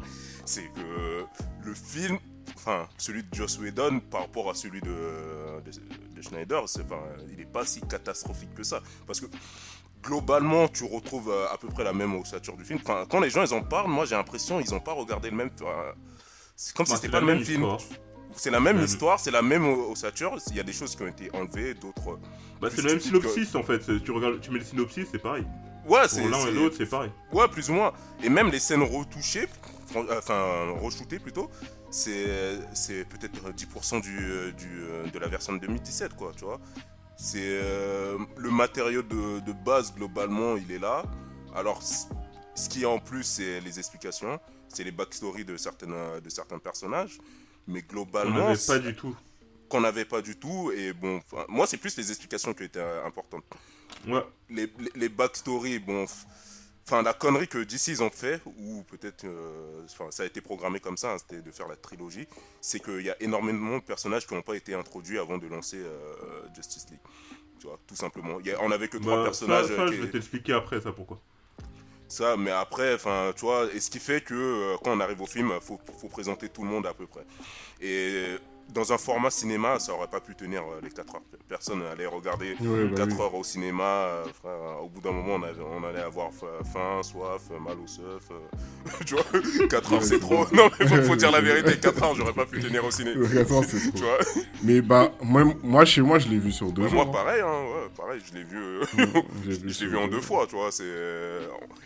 c'est 0.45 0.69
que 0.75 1.25
le 1.65 1.75
film, 1.75 2.19
enfin, 2.57 2.89
celui 2.99 3.23
de 3.23 3.29
Joss 3.33 3.59
Whedon 3.61 4.01
par 4.01 4.23
rapport 4.23 4.51
à 4.51 4.55
celui 4.55 4.81
de, 4.81 4.89
de, 5.65 5.71
de 6.17 6.23
Schneider, 6.23 6.61
enfin, 6.65 6.99
il 7.31 7.37
n'est 7.37 7.45
pas 7.45 7.65
si 7.65 7.81
catastrophique 7.83 8.53
que 8.55 8.65
ça. 8.65 8.83
Parce 9.07 9.21
que 9.21 9.27
globalement, 10.03 10.67
tu 10.67 10.83
retrouves 10.83 11.33
à 11.53 11.57
peu 11.57 11.69
près 11.69 11.85
la 11.85 11.93
même 11.93 12.17
ossature 12.17 12.57
du 12.57 12.65
film. 12.65 12.81
Enfin, 12.83 13.07
quand 13.09 13.21
les 13.21 13.31
gens 13.31 13.45
ils 13.45 13.55
en 13.55 13.63
parlent, 13.63 13.91
moi 13.91 14.07
j'ai 14.07 14.17
l'impression 14.17 14.59
ils 14.59 14.71
n'ont 14.73 14.81
pas 14.81 14.93
regardé 14.93 15.31
le 15.31 15.37
même. 15.37 15.51
enfin, 15.63 15.95
c'est 16.57 16.75
comme 16.75 16.87
si 16.87 16.97
c'était 16.97 17.11
pas 17.11 17.21
le 17.21 17.27
même 17.27 17.37
même 17.37 17.45
film. 17.45 17.63
histoire. 17.63 17.81
C'est 18.39 18.51
la 18.51 18.61
même 18.61 18.77
même- 18.77 18.85
histoire, 18.85 19.21
c'est 19.21 19.31
la 19.31 19.43
même 19.43 19.65
ossature. 19.67 20.37
Il 20.51 20.57
y 20.57 20.61
a 20.61 20.63
des 20.63 20.73
choses 20.73 20.95
qui 20.97 21.03
ont 21.03 21.07
été 21.09 21.31
enlevées, 21.35 21.75
d'autres. 21.75 22.19
Bah, 22.61 22.69
c'est 22.75 22.83
le 22.83 22.91
même 22.91 23.01
synopsis 23.01 23.55
en 23.55 23.63
fait. 23.63 23.81
Tu, 24.03 24.11
regardes, 24.11 24.41
tu 24.41 24.51
mets 24.51 24.59
le 24.61 24.65
synopsis, 24.65 25.07
c'est 25.11 25.19
pareil. 25.19 25.45
Ouais, 25.87 26.07
c'est. 26.09 26.21
Pour 26.23 26.31
l'un 26.31 26.47
et 26.47 26.53
l'autre, 26.53 26.77
c'est 26.79 26.87
pareil. 26.89 27.11
Ouais, 27.33 27.49
plus 27.49 27.69
ou 27.71 27.75
moins. 27.75 27.93
Et 28.23 28.29
même 28.29 28.51
les 28.51 28.59
scènes 28.59 28.83
retouchées, 28.83 29.49
enfin, 29.95 30.67
re-shootées 30.83 31.19
plutôt, 31.19 31.51
c'est 31.91 32.27
peut-être 33.09 33.51
10% 33.53 34.01
du, 34.01 34.53
du, 34.53 34.83
euh, 34.83 35.07
de 35.13 35.19
la 35.19 35.29
version 35.29 35.53
de 35.55 35.59
2017, 35.61 36.15
quoi, 36.15 36.33
tu 36.37 36.45
vois. 36.45 36.61
C'est 37.17 37.39
euh, 37.43 38.19
le 38.37 38.51
matériau 38.51 39.03
de, 39.03 39.41
de 39.41 39.53
base, 39.53 39.93
globalement, 39.95 40.57
il 40.57 40.71
est 40.71 40.79
là. 40.79 41.03
Alors, 41.55 41.83
ce 41.83 42.69
qui 42.69 42.83
est 42.83 42.87
en 42.87 42.99
plus, 42.99 43.25
c'est 43.25 43.61
les 43.61 43.79
explications, 43.79 44.39
c'est 44.69 44.85
les 44.85 44.93
backstories 44.93 45.45
de, 45.45 45.57
certaines, 45.57 46.21
de 46.23 46.29
certains 46.29 46.59
personnages. 46.59 47.19
Mais 47.69 47.85
On 47.89 47.93
globalement, 47.93 48.39
n'avait 48.47 48.57
c'est- 48.57 48.73
pas 48.73 48.79
du 48.81 48.95
tout. 48.97 49.15
qu'on 49.69 49.81
n'avait 49.83 50.05
pas 50.07 50.21
du 50.23 50.37
tout. 50.37 50.73
Et 50.75 50.93
bon, 50.93 51.21
moi, 51.49 51.67
c'est 51.67 51.77
plus 51.77 51.97
les 51.97 52.11
explications 52.11 52.53
qui 52.55 52.65
étaient 52.65 52.81
euh, 52.81 53.07
importantes 53.07 53.45
Ouais. 54.07 54.25
les, 54.51 54.67
les, 54.79 54.91
les 54.95 55.09
backstories, 55.09 55.79
bon, 55.79 56.05
enfin 56.87 57.03
la 57.03 57.13
connerie 57.13 57.49
que 57.49 57.59
DC 57.59 57.89
ils 57.89 58.03
ont 58.03 58.11
fait, 58.11 58.41
ou 58.59 58.83
peut-être, 58.85 59.25
euh, 59.25 59.83
ça 60.11 60.23
a 60.23 60.27
été 60.27 60.41
programmé 60.41 60.79
comme 60.81 60.97
ça, 60.97 61.13
hein, 61.13 61.17
c'était 61.19 61.43
de 61.43 61.51
faire 61.51 61.69
la 61.69 61.77
trilogie, 61.77 62.27
c'est 62.61 62.81
qu'il 62.83 63.01
y 63.03 63.11
a 63.11 63.17
énormément 63.23 63.77
de 63.79 63.83
personnages 63.83 64.27
qui 64.27 64.35
n'ont 64.35 64.43
pas 64.43 64.55
été 64.57 64.73
introduits 64.75 65.19
avant 65.19 65.37
de 65.37 65.47
lancer 65.47 65.79
euh, 65.79 66.15
Justice 66.55 66.87
League. 66.91 67.01
Tu 67.61 67.67
vois, 67.67 67.79
tout 67.87 67.97
simplement. 67.97 68.39
Il 68.41 68.47
y 68.47 68.53
a- 68.53 68.63
on 68.63 68.71
avait 68.71 68.89
que 68.89 68.99
trois 68.99 69.17
Bah, 69.17 69.25
personnages. 69.25 69.67
ça, 69.67 69.77
ça, 69.77 69.83
euh, 69.83 69.93
je 69.93 70.03
vais 70.03 70.11
t'expliquer 70.11 70.53
après 70.53 70.81
ça 70.81 70.93
pourquoi. 70.93 71.21
Ça, 72.09 72.37
mais 72.37 72.51
après, 72.51 72.95
enfin, 72.95 73.33
tu 73.37 73.43
vois, 73.43 73.67
et 73.73 73.81
ce 73.81 73.91
qui 73.91 73.99
fait 73.99 74.21
que 74.21 74.35
euh, 74.35 74.77
quand 74.83 74.97
on 74.97 75.01
arrive 75.01 75.21
au 75.21 75.27
film, 75.27 75.53
faut, 75.61 75.79
faut 76.01 76.09
présenter 76.09 76.49
tout 76.49 76.63
le 76.63 76.69
monde 76.69 76.87
à 76.87 76.95
peu 76.95 77.07
près. 77.07 77.25
Et 77.81 78.37
dans 78.75 78.93
un 78.93 78.99
format 78.99 79.31
cinéma, 79.31 79.79
ça 79.79 79.93
aurait 79.95 80.09
pas 80.09 80.21
pu 80.21 80.35
tenir 80.35 80.61
euh, 80.63 80.81
les 80.83 80.91
4 80.91 81.15
heures. 81.15 81.23
Personne 81.49 81.83
allait 81.91 82.07
regarder 82.07 82.55
Ouais, 82.61 82.85
bah 82.87 82.97
4 82.99 83.13
oui. 83.17 83.21
heures 83.23 83.35
au 83.35 83.43
cinéma. 83.45 83.83
euh, 83.85 84.25
frère, 84.35 84.83
au 84.83 84.89
bout 84.89 85.01
d'un 85.01 85.13
moment, 85.13 85.35
on, 85.37 85.43
avait- 85.43 85.63
on 85.63 85.83
allait 85.85 86.03
avoir 86.03 86.31
fa- 86.33 86.63
faim, 86.71 87.03
soif, 87.03 87.43
euh, 87.51 87.59
mal 87.59 87.77
au 87.83 87.87
seuf. 87.87 88.29
tu 89.07 89.15
vois, 89.15 89.25
4 89.69 89.93
heures 89.95 90.03
c'est 90.03 90.19
trop. 90.21 90.45
Non, 90.53 90.69
mais 90.79 90.87
faut, 90.87 91.03
faut 91.03 91.17
dire 91.17 91.31
la 91.31 91.41
vérité, 91.41 91.79
4 91.81 92.03
heures, 92.03 92.15
j'aurais 92.15 92.33
pas 92.35 92.47
pu 92.47 92.61
tenir 92.61 92.85
au 92.85 92.91
ciné. 92.91 93.13
Attends, 93.41 93.63
c'est 93.63 93.79
Tu 93.81 93.91
trop. 93.93 94.05
vois, 94.05 94.19
Mais 94.63 94.81
bah, 94.83 95.13
moi, 95.23 95.45
moi, 95.63 95.85
chez 95.85 96.03
moi, 96.03 96.19
je 96.19 96.29
l'ai 96.29 96.39
vu 96.39 96.53
sur 96.53 96.71
deux 96.71 96.89
jours. 96.89 97.07
moi 97.07 97.11
pareil, 97.13 97.41
hein, 97.41 97.47
ouais, 97.63 97.89
pareil, 97.97 98.21
je 98.31 98.35
l'ai 98.39 98.45
vu, 98.45 98.59
euh, 98.59 98.85
je 99.67 99.87
vu 99.87 99.97
en 99.97 100.09
deux 100.09 100.21
fois, 100.21 100.47
tu 100.47 100.57
vois. 100.57 100.71
C'est 100.71 100.85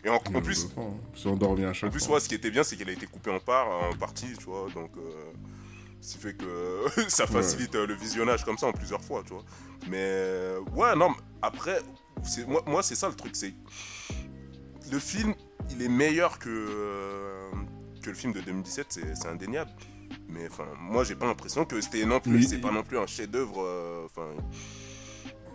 et 0.05 0.09
en, 0.09 0.15
en 0.17 0.43
plus, 0.43 0.67
hein. 0.77 0.83
Endormi 1.29 1.65
à 1.65 1.73
chaque 1.73 1.89
En 1.91 1.93
plus, 1.93 2.05
fois. 2.05 2.15
ouais, 2.17 2.21
ce 2.21 2.29
qui 2.29 2.35
était 2.35 2.51
bien, 2.51 2.65
c'est 2.65 2.77
qu'elle 2.77 2.89
a 2.89 2.93
été 2.93 3.07
coupée 3.07 3.31
en 3.31 3.39
part, 3.39 3.69
en 3.69 3.97
partie, 3.97 4.33
tu 4.37 4.45
vois, 4.47 4.67
donc 4.75 4.91
euh, 4.99 5.11
ce 6.02 6.12
qui 6.12 6.18
fait 6.18 6.35
que 6.35 6.85
ça 7.09 7.26
facilite 7.26 7.75
euh, 7.75 7.87
le 7.87 7.94
visionnage 7.94 8.44
comme 8.44 8.59
ça 8.59 8.66
en 8.66 8.73
plusieurs 8.73 9.00
fois, 9.02 9.23
tu 9.26 9.32
vois. 9.32 9.44
Mais 9.88 9.97
euh, 10.00 10.61
ouais, 10.76 10.94
non, 10.97 11.09
mais 11.11 11.16
après, 11.40 11.78
moi, 12.47 12.62
moi 12.66 12.82
c'est 12.82 12.94
ça 12.97 13.09
le 13.09 13.14
truc, 13.14 13.35
c'est 13.35 13.54
le 14.90 14.99
film, 14.99 15.35
il 15.71 15.80
est 15.80 15.88
meilleur 15.88 16.38
que 16.38 16.50
euh, 16.50 17.50
que 18.02 18.11
le 18.11 18.16
film 18.16 18.32
de 18.35 18.40
2017, 18.40 18.87
c'est 18.90 19.14
c'est 19.16 19.28
indéniable. 19.28 19.71
Mais 20.28 20.47
enfin, 20.50 20.66
moi, 20.78 21.04
j'ai 21.04 21.14
pas 21.14 21.25
l'impression 21.26 21.64
que 21.64 21.80
c'était 21.80 22.04
non 22.04 22.21
plus, 22.21 22.42
c'est 22.42 22.59
pas 22.59 22.71
non 22.71 22.82
plus 22.82 22.99
un 22.99 23.06
chef-d'œuvre. 23.06 23.62
euh, 23.64 24.04
Enfin, 24.06 24.26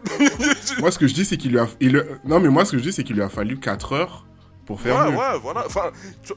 Moi, 0.80 0.92
ce 0.92 1.00
que 1.00 1.08
je 1.08 1.14
dis, 1.14 1.26
c'est 1.26 1.38
qu'il 1.38 1.52
lui 1.52 1.60
a. 1.60 1.68
il- 1.80 2.20
Non, 2.24 2.40
mais 2.40 2.50
moi, 2.50 2.66
ce 2.66 2.72
que 2.72 2.78
je 2.78 2.84
dis, 2.84 2.94
c'est 2.94 3.04
qu'il 3.04 3.16
lui 3.16 3.22
a 3.24 3.30
fallu 3.30 3.60
4 3.60 3.94
heures 3.94 4.26
pour 4.66 4.80
faire 4.82 4.96
ouais, 5.06 5.12
mieux. 5.12 5.18
ouais, 5.18 5.40
voilà. 5.42 5.66
Enfin, 5.66 5.92
tu- 6.24 6.34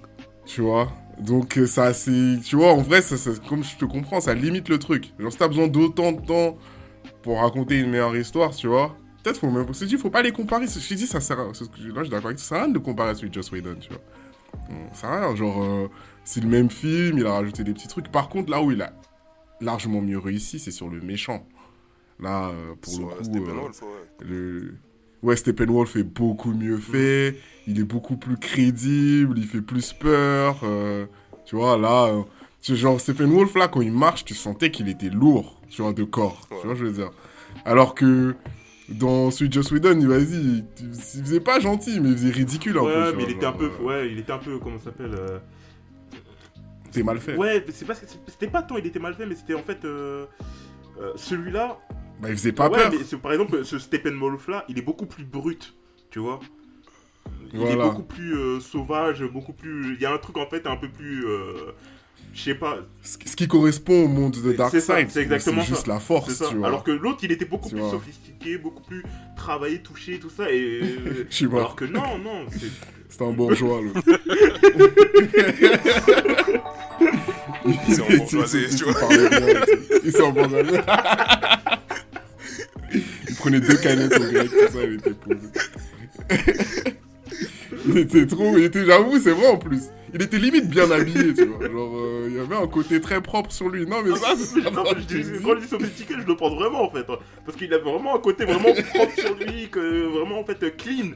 Tu 0.47 0.61
vois? 0.63 0.91
Donc, 1.21 1.59
euh, 1.59 1.67
ça, 1.67 1.93
c'est. 1.93 2.39
Tu 2.45 2.57
vois, 2.57 2.73
en 2.73 2.79
vrai, 2.79 3.03
ça, 3.03 3.17
ça- 3.17 3.31
comme 3.49 3.63
je 3.63 3.77
te 3.77 3.85
comprends, 3.85 4.21
ça 4.21 4.35
limite 4.35 4.69
le 4.69 4.79
truc. 4.79 5.13
Genre, 5.19 5.31
si 5.31 5.39
t'as 5.39 5.49
besoin 5.49 5.69
d'autant 5.69 6.13
de 6.13 6.21
temps 6.21 6.57
pour 7.23 7.41
raconter 7.41 7.79
une 7.79 7.91
meilleure 7.91 8.17
histoire, 8.17 8.55
tu 8.55 8.67
vois, 8.69 8.97
peut-être 9.23 9.39
faut 9.39 9.51
même. 9.51 9.67
Je 9.73 9.85
dis, 9.85 9.97
faut 9.99 10.11
pas 10.11 10.23
les 10.23 10.33
comparer. 10.33 10.67
Je 10.67 10.89
te 10.89 10.95
dis, 10.95 11.07
ça 11.07 11.21
sert 11.21 11.39
à. 11.39 11.45
Là, 11.45 11.51
je 11.53 11.65
suis 11.65 11.93
d'accord 12.11 12.27
avec. 12.27 12.39
Ça 12.39 12.45
sert 12.49 12.59
à 12.59 12.65
rien 12.65 12.73
de 12.73 12.79
comparer 12.79 13.15
celui 13.15 13.29
de 13.29 13.35
Joss 13.35 13.53
Whedon, 13.53 13.77
tu 13.81 13.91
vois. 13.91 14.01
Ça 14.93 15.01
sert 15.03 15.11
à 15.11 15.27
rien. 15.27 15.37
Genre, 15.37 15.63
euh, 15.63 15.89
c'est 16.25 16.41
le 16.43 16.49
même 16.49 16.71
film, 16.71 17.19
il 17.19 17.27
a 17.27 17.33
rajouté 17.35 17.65
des 17.65 17.73
petits 17.75 17.89
trucs. 17.89 18.11
Par 18.11 18.29
contre, 18.29 18.51
là 18.51 18.63
où 18.63 18.71
il 18.71 18.81
a 18.81 18.93
largement 19.61 20.01
mieux 20.01 20.19
réussi, 20.19 20.59
c'est 20.59 20.71
sur 20.71 20.89
le 20.89 21.01
méchant. 21.01 21.47
Là, 22.19 22.49
euh, 22.49 22.75
pour 22.81 22.93
le 22.99 23.05
coup. 23.07 23.15
Euh, 24.23 24.25
le... 24.25 24.75
Ouais, 25.23 25.37
Steppenwolf 25.37 25.97
est 25.97 26.03
beaucoup 26.03 26.53
mieux 26.53 26.79
fait, 26.79 27.37
il 27.67 27.79
est 27.79 27.85
beaucoup 27.85 28.17
plus 28.17 28.37
crédible, 28.39 29.39
il 29.39 29.47
fait 29.47 29.61
plus 29.61 29.93
peur. 29.93 30.61
euh, 30.63 31.05
tu 31.45 31.57
vois, 31.57 31.77
là, 31.77 32.07
euh, 32.07 32.75
genre 32.75 32.99
Steppenwolf, 33.01 33.55
là, 33.55 33.69
quand 33.69 33.83
il 33.83 33.93
marche, 33.93 34.25
tu 34.25 34.35
sentais 34.35 34.71
qu'il 34.71 34.89
était 34.89 35.11
lourd, 35.11 35.61
tu 35.69 35.83
vois, 35.83 35.93
de 35.93 36.05
corps. 36.05 36.49
Ouais. 36.51 36.57
Tu 36.61 36.67
vois, 36.67 36.75
je 36.77 36.85
veux 36.87 36.93
dire. 36.93 37.11
Alors 37.67 37.95
que 37.95 38.35
dans 38.89 39.29
de 39.29 39.53
Joss 39.53 39.71
Whedon, 39.73 39.99
il- 40.01 40.09
vas-y, 40.09 40.65
il, 40.81 40.95
faisait 40.95 41.41
pas 41.41 41.61
gentil, 41.61 42.01
mais 42.01 42.09
il 42.11 42.17
faisait 42.17 42.31
ridicule 42.33 42.79
un 42.79 42.81
peu. 42.85 42.87
Ouais, 42.87 43.13
mais 43.17 43.23
il 43.25 43.31
était 43.33 43.47
un 43.47 43.53
peu. 43.53 43.71
euh, 43.79 43.85
Ouais, 43.85 44.11
il 44.11 44.19
était 44.19 44.33
un 44.33 44.39
peu. 44.39 44.59
Comment 44.59 44.79
ça 44.79 44.85
s'appelle 44.87 45.15
euh, 45.15 45.39
C'était 46.87 47.03
mal 47.03 47.19
fait. 47.19 47.37
Ouais, 47.37 47.65
c'est 47.73 47.85
pas. 47.85 47.95
C'était 48.27 48.49
pas 48.49 48.63
tant 48.63 48.77
il 48.79 48.87
était 48.87 48.99
mal 48.99 49.15
fait, 49.15 49.27
mais 49.27 49.35
c'était 49.37 49.55
en 49.55 49.63
fait. 49.63 49.85
euh, 49.85 50.27
Celui-là. 51.17 51.79
Bah, 52.21 52.29
il 52.31 52.37
faisait 52.37 52.53
pas 52.53 52.69
ouais, 52.69 52.79
peur. 52.79 52.91
mais 52.93 52.99
c'est- 53.05 53.17
par 53.17 53.33
exemple, 53.33 53.65
ce 53.65 53.79
Steppenwolf 53.79 54.49
là, 54.49 54.65
il 54.69 54.79
est 54.79 54.83
beaucoup 54.83 55.07
plus 55.07 55.25
brut, 55.25 55.75
tu 56.11 56.19
vois. 56.19 56.39
Il 57.53 57.63
est 57.63 57.77
beaucoup 57.77 58.03
plus 58.05 58.35
euh, 58.37 58.61
sauvage, 58.61 59.23
beaucoup 59.25 59.53
plus. 59.53 59.95
Il 59.95 60.01
y 60.01 60.07
a 60.07 60.13
un 60.13 60.19
truc 60.19 60.37
en 60.37 60.47
fait 60.47 60.67
un 60.67 60.77
peu 60.77 60.89
plus. 60.89 61.27
euh, 61.27 61.73
Je 62.33 62.43
sais 62.43 62.55
pas, 62.55 62.79
Ce 63.03 63.17
qui- 63.19 63.49
correspond 63.49 64.05
au 64.05 64.09
monde 64.09 64.33
de 64.35 64.53
C'est 64.71 64.81
ça, 64.81 64.93
Darkseid, 64.95 65.11
c'est 65.11 65.23
exactement 65.23 65.63
juste 65.63 65.87
ça. 65.87 65.93
la 65.95 65.99
force, 65.99 66.29
c'est 66.29 66.45
ça. 66.45 66.51
tu 66.51 66.55
vois. 66.57 66.69
Alors 66.69 66.85
que 66.85 66.93
l'autre, 66.93 67.19
il 67.25 67.33
était 67.33 67.45
beaucoup 67.45 67.69
Tu 67.69 67.75
plus 67.75 67.83
vois. 67.83 67.91
sophistiqué, 67.91 68.57
beaucoup 68.57 68.83
plus 68.85 69.03
travaillé, 69.37 69.83
touché, 69.83 70.21
tout 70.21 70.31
ça. 70.31 70.45
Et... 70.53 70.81
Alors 71.53 71.75
que 71.75 71.87
non, 71.87 72.19
non, 72.19 72.47
c'est. 72.53 72.69
C'est 73.13 73.25
un 73.25 73.33
bourgeois, 73.33 73.81
l'autre. 73.83 74.01
Il 77.67 77.95
s'est 77.95 78.03
embourgeoisé, 78.03 78.69
tu 78.77 78.85
vois. 78.85 78.95
Il 80.05 80.13
s'est 80.13 80.23
embourgeoisé. 80.23 80.79
Il 83.41 83.43
prenait 83.43 83.61
deux 83.61 83.77
canettes 83.77 84.13
au 84.19 84.21
grec, 84.31 84.51
tout 84.51 84.73
ça, 84.79 84.85
il 84.85 84.95
était 84.95 85.15
posé. 85.15 85.49
Il 87.87 87.97
était 87.99 88.27
trop, 88.27 88.59
il 88.59 88.65
était, 88.65 88.85
j'avoue, 88.85 89.19
c'est 89.19 89.31
vrai 89.31 89.47
en 89.47 89.57
plus. 89.57 89.85
Il 90.13 90.21
était 90.21 90.37
limite 90.39 90.69
bien 90.69 90.91
habillé, 90.91 91.33
tu 91.33 91.47
vois. 91.47 91.67
Genre, 91.67 91.97
euh, 91.97 92.27
il 92.29 92.37
y 92.37 92.39
avait 92.39 92.57
un 92.57 92.67
côté 92.67 93.01
très 93.01 93.23
propre 93.23 93.51
sur 93.53 93.69
lui. 93.71 93.87
Non, 93.87 94.03
mais 94.05 94.15
ça, 94.17 94.35
c'est 94.37 94.61
Non, 94.71 94.83
pas 94.83 94.91
je 94.97 95.01
ce 95.03 95.07
dis- 95.07 95.15
que 95.15 95.23
je 95.23 95.37
dis. 95.39 95.43
quand 95.45 95.55
je 95.55 95.61
dis 95.61 95.69
sophistiqué, 95.69 96.15
je 96.21 96.27
le 96.27 96.37
pense 96.37 96.53
vraiment 96.55 96.83
en 96.83 96.91
fait. 96.91 97.09
hein. 97.09 97.17
Parce 97.47 97.57
qu'il 97.57 97.73
avait 97.73 97.83
vraiment 97.83 98.15
un 98.17 98.19
côté 98.19 98.45
vraiment 98.45 98.75
propre 98.75 99.15
sur 99.19 99.35
lui, 99.37 99.69
que 99.71 100.07
vraiment 100.19 100.41
en 100.41 100.45
fait 100.45 100.77
clean. 100.77 101.13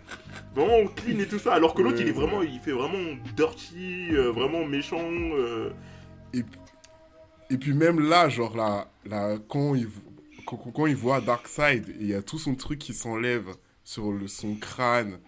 Vraiment 0.57 0.87
clean 0.97 1.19
et 1.19 1.26
tout 1.26 1.38
ça. 1.40 1.52
Alors 1.52 1.75
que 1.75 1.83
l'autre, 1.83 1.97
Ouais, 1.99 2.04
il 2.04 2.09
est 2.09 2.12
vraiment, 2.12 2.37
vrai. 2.38 2.49
il 2.50 2.61
fait 2.61 2.73
vraiment 2.73 3.14
dirty, 3.37 4.09
euh, 4.12 4.31
vraiment 4.31 4.64
méchant. 4.64 5.02
euh. 5.37 5.69
Et 7.50 7.59
puis 7.59 7.75
même 7.75 8.00
là, 8.09 8.28
genre 8.31 8.57
là, 8.57 8.88
là 9.04 9.37
quand, 9.49 9.75
il, 9.75 9.87
quand- 10.46 10.56
quand 10.72 10.86
il 10.86 10.96
voit 10.96 11.20
Darkseid, 11.20 11.88
et 11.88 11.96
il 12.00 12.06
y 12.08 12.14
a 12.14 12.22
tout 12.22 12.38
son 12.38 12.54
truc 12.54 12.78
qui 12.78 12.94
s'enlève 12.94 13.48
sur 13.84 14.12
le, 14.12 14.26
son 14.28 14.54
crâne 14.56 15.18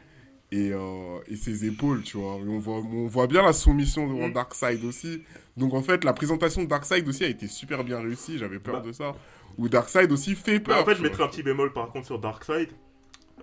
et, 0.53 0.71
euh, 0.73 1.19
et 1.29 1.37
ses 1.37 1.67
épaules, 1.67 2.03
tu 2.03 2.17
vois. 2.17 2.37
Et 2.37 2.49
on, 2.49 2.59
voit, 2.59 2.77
on 2.79 3.07
voit 3.07 3.27
bien 3.27 3.43
la 3.43 3.53
soumission 3.53 4.07
devant 4.07 4.29
Mhm. 4.29 4.33
Darkseid 4.35 4.85
aussi. 4.85 5.23
Donc 5.57 5.75
en 5.75 5.83
fait, 5.83 6.05
la 6.05 6.13
présentation 6.13 6.63
de 6.63 6.69
Darkseid 6.69 7.07
aussi 7.09 7.25
a 7.25 7.29
été 7.29 7.47
super 7.49 7.83
bien 7.85 7.99
réussie, 8.01 8.39
j'avais 8.39 8.59
peur 8.59 8.81
Bah. 8.81 8.87
de 8.87 8.93
ça. 8.93 9.15
Où 9.59 9.69
Darkseid 9.69 10.11
aussi 10.13 10.35
fait 10.35 10.53
Mais 10.53 10.61
peur. 10.61 10.83
en 10.83 10.85
fait, 10.85 10.95
je 10.97 11.03
mettrais 11.03 11.25
un 11.25 11.29
petit 11.29 11.43
bémol 11.43 11.73
par 11.73 11.91
contre 11.91 12.07
sur 12.07 12.19
Darkseid. 12.19 12.69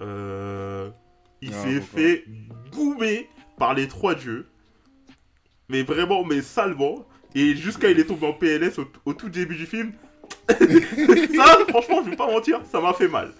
Euh, 0.01 0.89
il 1.41 1.51
Ah, 1.53 1.63
s'est 1.63 1.81
fait 1.81 2.25
goumer 2.71 3.29
par 3.57 3.73
les 3.73 3.87
trois 3.87 4.15
dieux. 4.15 4.47
Mais 5.69 5.83
vraiment, 5.83 6.23
mais 6.23 6.41
salement. 6.41 7.05
Et 7.35 7.55
jusqu'à 7.55 7.89
il 7.89 7.99
est 7.99 8.05
tombé 8.05 8.27
en 8.27 8.33
PLS 8.33 8.77
au, 8.79 8.85
au 9.05 9.13
tout 9.13 9.29
début 9.29 9.55
du 9.55 9.65
film. 9.65 9.93
ça, 10.49 11.57
franchement, 11.69 12.01
je 12.03 12.09
vais 12.09 12.15
pas 12.15 12.27
mentir, 12.27 12.61
ça 12.71 12.79
m'a 12.81 12.93
fait 12.93 13.07
mal. 13.07 13.31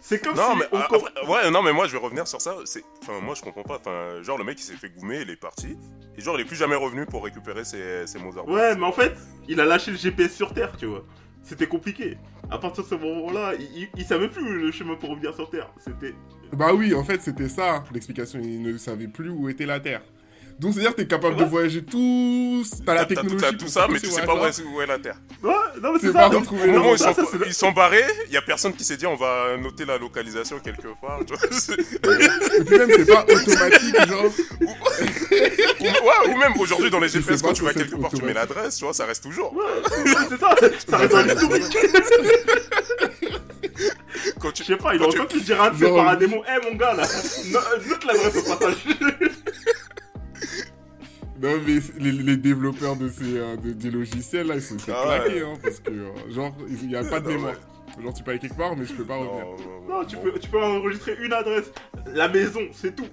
C'est 0.00 0.22
comme 0.22 0.36
Non, 0.36 0.52
si 0.52 0.58
mais 0.58 0.64
on 0.72 0.76
ah, 0.78 0.84
après- 0.88 1.26
ouais, 1.28 1.50
non, 1.50 1.62
mais 1.62 1.72
moi 1.72 1.86
je 1.88 1.92
vais 1.92 1.98
revenir 1.98 2.28
sur 2.28 2.40
ça. 2.40 2.54
C'est, 2.64 2.84
enfin, 3.02 3.20
moi 3.20 3.34
je 3.34 3.42
comprends 3.42 3.64
pas. 3.64 3.76
Enfin, 3.78 4.22
genre 4.22 4.38
le 4.38 4.44
mec 4.44 4.58
il 4.60 4.62
s'est 4.62 4.74
fait 4.76 4.90
goumer, 4.90 5.22
il 5.22 5.30
est 5.30 5.36
parti, 5.40 5.76
et 6.16 6.20
genre 6.20 6.38
il 6.38 6.42
est 6.42 6.44
plus 6.44 6.56
jamais 6.56 6.76
revenu 6.76 7.06
pour 7.06 7.24
récupérer 7.24 7.64
ses, 7.64 8.06
ses 8.06 8.18
Mozart. 8.20 8.46
Ouais, 8.46 8.76
mais 8.76 8.84
en 8.84 8.92
fait, 8.92 9.16
il 9.48 9.60
a 9.60 9.64
lâché 9.64 9.90
le 9.90 9.96
GPS 9.96 10.32
sur 10.34 10.54
Terre, 10.54 10.72
tu 10.78 10.86
vois. 10.86 11.04
C'était 11.42 11.66
compliqué. 11.66 12.18
À 12.50 12.58
partir 12.58 12.84
de 12.84 12.88
ce 12.88 12.94
moment-là, 12.94 13.54
il, 13.58 13.82
il- 13.82 13.88
il 13.96 14.04
savait 14.04 14.28
plus 14.28 14.60
le 14.60 14.70
chemin 14.70 14.94
pour 14.94 15.10
revenir 15.10 15.34
sur 15.34 15.50
Terre. 15.50 15.70
C'était. 15.78 16.14
Bah 16.52 16.72
oui, 16.72 16.94
en 16.94 17.02
fait, 17.02 17.20
c'était 17.22 17.48
ça 17.48 17.82
l'explication. 17.92 18.38
Il 18.40 18.62
ne 18.62 18.76
savait 18.78 19.08
plus 19.08 19.30
où 19.30 19.48
était 19.48 19.66
la 19.66 19.80
Terre. 19.80 20.02
Donc 20.58 20.72
c'est-à-dire 20.72 20.92
que 20.92 21.02
t'es 21.02 21.06
capable 21.06 21.36
de 21.36 21.44
voyager 21.44 21.84
tout. 21.84 22.64
T'as 22.86 22.94
la 22.94 23.04
technologie. 23.04 23.36
t'as 23.38 23.52
tout 23.52 23.68
ça, 23.68 23.86
mais 23.90 24.00
tu 24.00 24.06
sais 24.10 24.22
pas 24.22 24.34
où 24.34 24.44
est, 24.46 24.62
où 24.64 24.80
est 24.80 24.86
la 24.86 24.98
Terre. 24.98 25.16
Ouais, 25.42 25.52
non, 25.82 25.92
mais 25.92 25.98
C'est 26.00 26.12
ça. 26.12 26.28
Au 26.28 26.32
Non, 26.32 26.40
moment 26.72 26.90
où 26.90 26.94
ils 26.94 26.98
ça, 26.98 27.12
sont, 27.12 27.24
ça, 27.24 27.28
c'est 27.30 27.38
le- 27.38 27.46
ils 27.48 27.52
sont 27.54 27.72
barrés, 27.72 28.04
il 28.28 28.32
y 28.32 28.38
a 28.38 28.42
personne 28.42 28.72
qui 28.72 28.82
s'est 28.82 28.96
dit 28.96 29.06
on 29.06 29.16
va 29.16 29.56
noter 29.58 29.84
la 29.84 29.98
localisation 29.98 30.58
quelque 30.60 30.88
part. 31.00 31.20
Tu 31.26 31.34
vois, 31.34 31.76
Et 32.58 32.64
puis 32.64 32.78
même, 32.78 32.90
c'est 32.90 33.04
pas 33.06 33.22
automatique, 33.24 34.06
genre. 34.08 34.24
ou, 34.62 35.84
ouais, 35.84 36.34
ou 36.34 36.36
même 36.38 36.52
aujourd'hui 36.58 36.90
dans 36.90 37.00
les 37.00 37.08
GPS, 37.10 37.42
quand 37.42 37.52
tu 37.52 37.62
vas 37.62 37.74
quelque 37.74 37.96
part, 37.96 38.10
tu 38.10 38.22
mets 38.22 38.32
l'adresse, 38.32 38.76
tu 38.78 38.84
vois, 38.84 38.94
ça 38.94 39.04
reste 39.04 39.24
toujours. 39.24 39.52
Ouais, 39.54 39.62
c'est 40.30 40.40
ça. 40.40 40.54
Ça 40.88 40.96
reste 40.96 41.14
l'historique. 41.16 41.64
Quand 44.40 44.50
tu, 44.52 44.62
Je 44.62 44.68
sais 44.68 44.76
pas, 44.76 44.94
il 44.94 45.00
tu- 45.08 45.18
pas 45.18 45.24
pu 45.26 45.40
dire 45.40 45.60
un 45.62 45.70
par 45.70 46.08
un 46.08 46.16
démon. 46.16 46.42
Eh 46.48 46.64
mon 46.70 46.76
gars 46.76 46.94
là, 46.94 47.02
no- 47.52 47.88
note 47.90 48.04
l'adresse 48.04 48.36
au 48.36 48.42
passage. 48.56 48.76
Non, 51.46 51.60
mais 51.66 51.78
les, 51.98 52.12
les 52.12 52.36
développeurs 52.36 52.96
de 52.96 53.08
ces 53.08 53.38
euh, 53.38 53.56
de- 53.56 53.72
des 53.72 53.90
logiciels 53.90 54.46
là, 54.48 54.54
ils 54.56 54.62
sont 54.62 54.76
Ah 54.88 55.08
ouais. 55.08 55.16
claquer, 55.24 55.40
hein, 55.42 55.54
parce 55.62 55.80
que 55.80 55.90
euh, 55.90 56.10
genre, 56.34 56.54
il 56.68 56.90
y 56.90 56.96
a 56.96 57.04
pas 57.04 57.20
de 57.20 57.26
Ah 57.26 57.30
mémoire. 57.30 57.52
ouais. 57.52 58.02
Genre, 58.02 58.12
tu 58.14 58.22
peux 58.22 58.30
aller 58.32 58.40
quelque 58.40 58.56
part, 58.56 58.76
mais 58.76 58.84
je 58.84 58.92
peux 58.92 59.04
pas 59.04 59.16
revenir. 59.16 59.44
Non, 59.46 59.56
non, 59.88 60.00
Non, 60.00 60.04
tu 60.04 60.16
peux, 60.16 60.38
tu 60.38 60.48
peux 60.50 60.62
enregistrer 60.62 61.16
une 61.22 61.32
adresse. 61.32 61.70
La 62.12 62.28
maison, 62.28 62.60
c'est 62.72 62.94
tout. 62.94 63.06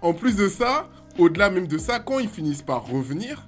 En 0.00 0.12
plus 0.14 0.36
de 0.36 0.48
ça, 0.48 0.88
au-delà 1.18 1.50
même 1.50 1.66
de 1.66 1.78
ça, 1.78 1.98
quand 1.98 2.18
ils 2.20 2.28
finissent 2.28 2.62
par 2.62 2.86
revenir, 2.86 3.46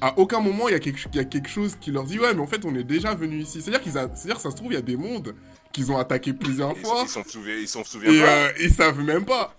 à 0.00 0.18
aucun 0.18 0.40
moment 0.40 0.68
il 0.68 0.72
y, 0.72 0.74
a 0.74 0.80
quelque, 0.80 1.00
il 1.12 1.16
y 1.16 1.20
a 1.20 1.24
quelque 1.24 1.48
chose 1.48 1.76
qui 1.80 1.90
leur 1.92 2.04
dit 2.04 2.18
ouais, 2.18 2.34
mais 2.34 2.40
en 2.40 2.46
fait 2.46 2.64
on 2.64 2.74
est 2.74 2.82
déjà 2.84 3.14
venu 3.14 3.38
ici. 3.38 3.60
C'est-à-dire 3.62 3.80
qu'ils, 3.82 3.96
a- 3.98 4.08
c'est-à-dire 4.14 4.36
que 4.36 4.42
ça 4.42 4.50
se 4.50 4.56
trouve 4.56 4.72
il 4.72 4.74
y 4.74 4.78
a 4.78 4.82
des 4.82 4.96
mondes 4.96 5.34
qu'ils 5.72 5.90
ont 5.92 5.96
attaqués 5.98 6.32
plusieurs 6.32 6.72
Ils, 6.76 6.84
fois 6.84 7.02
ils 7.04 7.08
s'en 7.08 7.22
souviennent, 7.24 7.60
ils 7.60 7.68
s'en 7.68 7.84
souviennent 7.84 8.14
et 8.16 8.20
pas. 8.20 8.26
euh, 8.26 8.48
ils 8.60 8.72
savent 8.74 9.00
même 9.00 9.24
pas. 9.24 9.54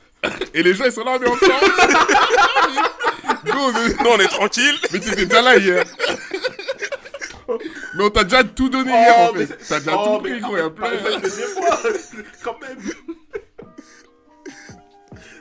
Et 0.53 0.61
les 0.61 0.73
gens 0.73 0.83
ils 0.85 0.91
sont 0.91 1.03
là 1.05 1.17
mais 1.19 1.27
encore. 1.29 1.39
Non, 3.45 3.71
on 4.05 4.19
est 4.19 4.27
tranquille. 4.27 4.75
mais 4.91 4.99
t'étais 4.99 5.25
déjà 5.25 5.41
là 5.41 5.57
hier. 5.57 5.83
mais 7.95 8.03
on 8.03 8.09
t'a 8.09 8.23
déjà 8.23 8.43
tout 8.43 8.69
donné 8.69 8.91
hier 8.91 9.17
en 9.17 9.29
Oh, 9.31 9.35
fait. 9.35 9.57
T'as 9.67 9.79
déjà 9.79 9.97
oh, 9.97 10.17
tout 10.17 10.23
pris 10.23 10.39
gros, 10.39 10.57
y 10.57 10.59
a 10.61 10.69
plein. 10.69 10.91
de 10.91 12.23
Quand 12.43 12.57
même. 12.61 12.79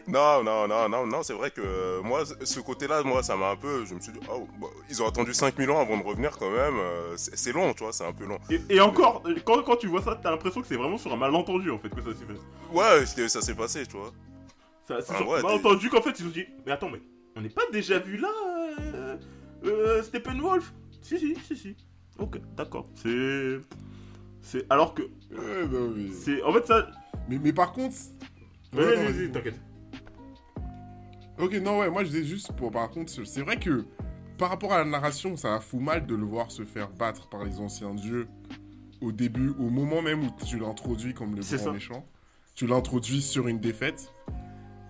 Non, 0.09 0.43
non, 0.43 0.67
non, 0.67 0.89
non, 0.89 1.07
non, 1.07 1.23
c'est 1.23 1.33
vrai 1.33 1.51
que 1.53 1.61
euh, 1.65 2.03
moi, 2.03 2.25
ce 2.43 2.61
côté-là, 2.61 3.03
moi, 3.05 3.23
ça 3.23 3.37
m'a 3.37 3.51
un 3.51 3.57
peu. 3.57 3.85
Je 3.87 3.95
me 3.95 4.01
suis 4.01 4.13
dit, 4.13 4.19
oh, 4.31 4.47
bah, 4.61 4.67
ils 4.91 5.01
ont 5.03 5.07
attendu 5.07 5.33
5000 5.33 5.71
ans 5.71 5.81
avant 5.81 5.97
de 5.97 6.03
revenir 6.03 6.37
quand 6.39 6.51
même. 6.51 6.77
euh, 6.77 7.15
c'est 7.17 7.53
long, 7.53 7.73
tu 7.73 7.85
vois, 7.85 7.93
c'est 7.93 8.05
un 8.05 8.13
peu 8.13 8.27
long. 8.27 8.39
Et, 8.51 8.61
et 8.69 8.81
encore, 8.81 9.23
quand, 9.47 9.63
quand 9.63 9.77
tu 9.77 9.87
vois 9.87 10.03
ça, 10.03 10.19
t'as 10.21 10.31
l'impression 10.33 10.61
que 10.61 10.67
c'est 10.67 10.77
vraiment 10.77 10.99
sur 10.99 11.13
un 11.13 11.17
malentendu 11.17 11.71
en 11.71 11.79
fait 11.79 11.89
que 11.89 12.03
ça 12.03 12.11
s'est 12.11 12.27
fait. 12.27 12.41
Ouais, 12.77 13.29
ça 13.29 13.41
s'est 13.41 13.55
passé, 13.55 13.87
tu 13.87 13.97
vois. 13.97 14.13
Ça, 14.89 14.97
c'est 15.07 15.17
sur 15.17 15.29
ouais, 15.29 15.39
un 15.39 15.43
malentendu 15.43 15.89
qu'en 15.89 16.03
fait 16.03 16.19
ils 16.19 16.27
ont 16.27 16.31
dit 16.31 16.45
Mais 16.67 16.73
attends, 16.73 16.91
mais 16.91 17.01
on 17.37 17.41
n'est 17.41 17.49
pas 17.49 17.63
déjà 17.73 17.99
vu 17.99 18.17
là 18.17 18.29
euh, 18.81 19.17
euh, 19.65 20.03
Steppenwolf 20.03 20.73
Si, 21.01 21.19
si, 21.19 21.35
si, 21.37 21.57
si. 21.57 21.77
Ok, 22.19 22.39
d'accord. 22.57 22.87
C'est. 22.95 23.59
C'est. 24.41 24.67
Alors 24.71 24.95
que. 24.95 25.03
Ouais, 25.03 25.67
non, 25.71 25.93
mais... 25.97 26.11
C'est. 26.13 26.43
En 26.43 26.53
fait, 26.53 26.67
ça. 26.67 26.91
Mais, 27.29 27.39
mais 27.39 27.53
par 27.53 27.73
contre. 27.73 27.97
Vas-y, 28.73 28.85
Ouais, 28.85 28.97
non, 28.97 29.03
vas-y, 29.03 29.05
vas-y. 29.05 29.13
vas-y, 29.13 29.33
t'inquiète. 29.33 29.61
Ok, 31.39 31.55
non, 31.55 31.79
ouais, 31.81 31.91
moi 31.91 32.05
je 32.05 32.11
dis 32.11 32.27
juste 32.27 32.53
pour. 32.53 32.71
Par 32.71 32.91
contre, 32.91 33.11
c'est 33.27 33.43
vrai 33.43 33.59
que 33.59 33.85
par 34.39 34.51
rapport 34.51 34.73
à 34.73 34.79
la 34.79 34.85
narration, 34.85 35.37
ça 35.37 35.61
fout 35.61 35.81
mal 35.81 36.07
de 36.07 36.15
le 36.15 36.25
voir 36.25 36.51
se 36.51 36.65
faire 36.65 36.91
battre 36.91 37.29
par 37.29 37.45
les 37.45 37.61
anciens 37.61 37.95
dieux 37.95 38.29
au 39.01 39.13
début, 39.13 39.51
au 39.59 39.69
moment 39.71 40.03
même 40.03 40.25
où 40.25 40.31
tu 40.47 40.59
l'introduis 40.59 41.15
comme 41.15 41.35
le 41.35 41.43
grand 41.43 41.73
méchant. 41.73 42.07
Tu 42.55 42.67
l'introduis 42.67 43.23
sur 43.23 43.49
une 43.49 43.59
défaite. 43.59 44.13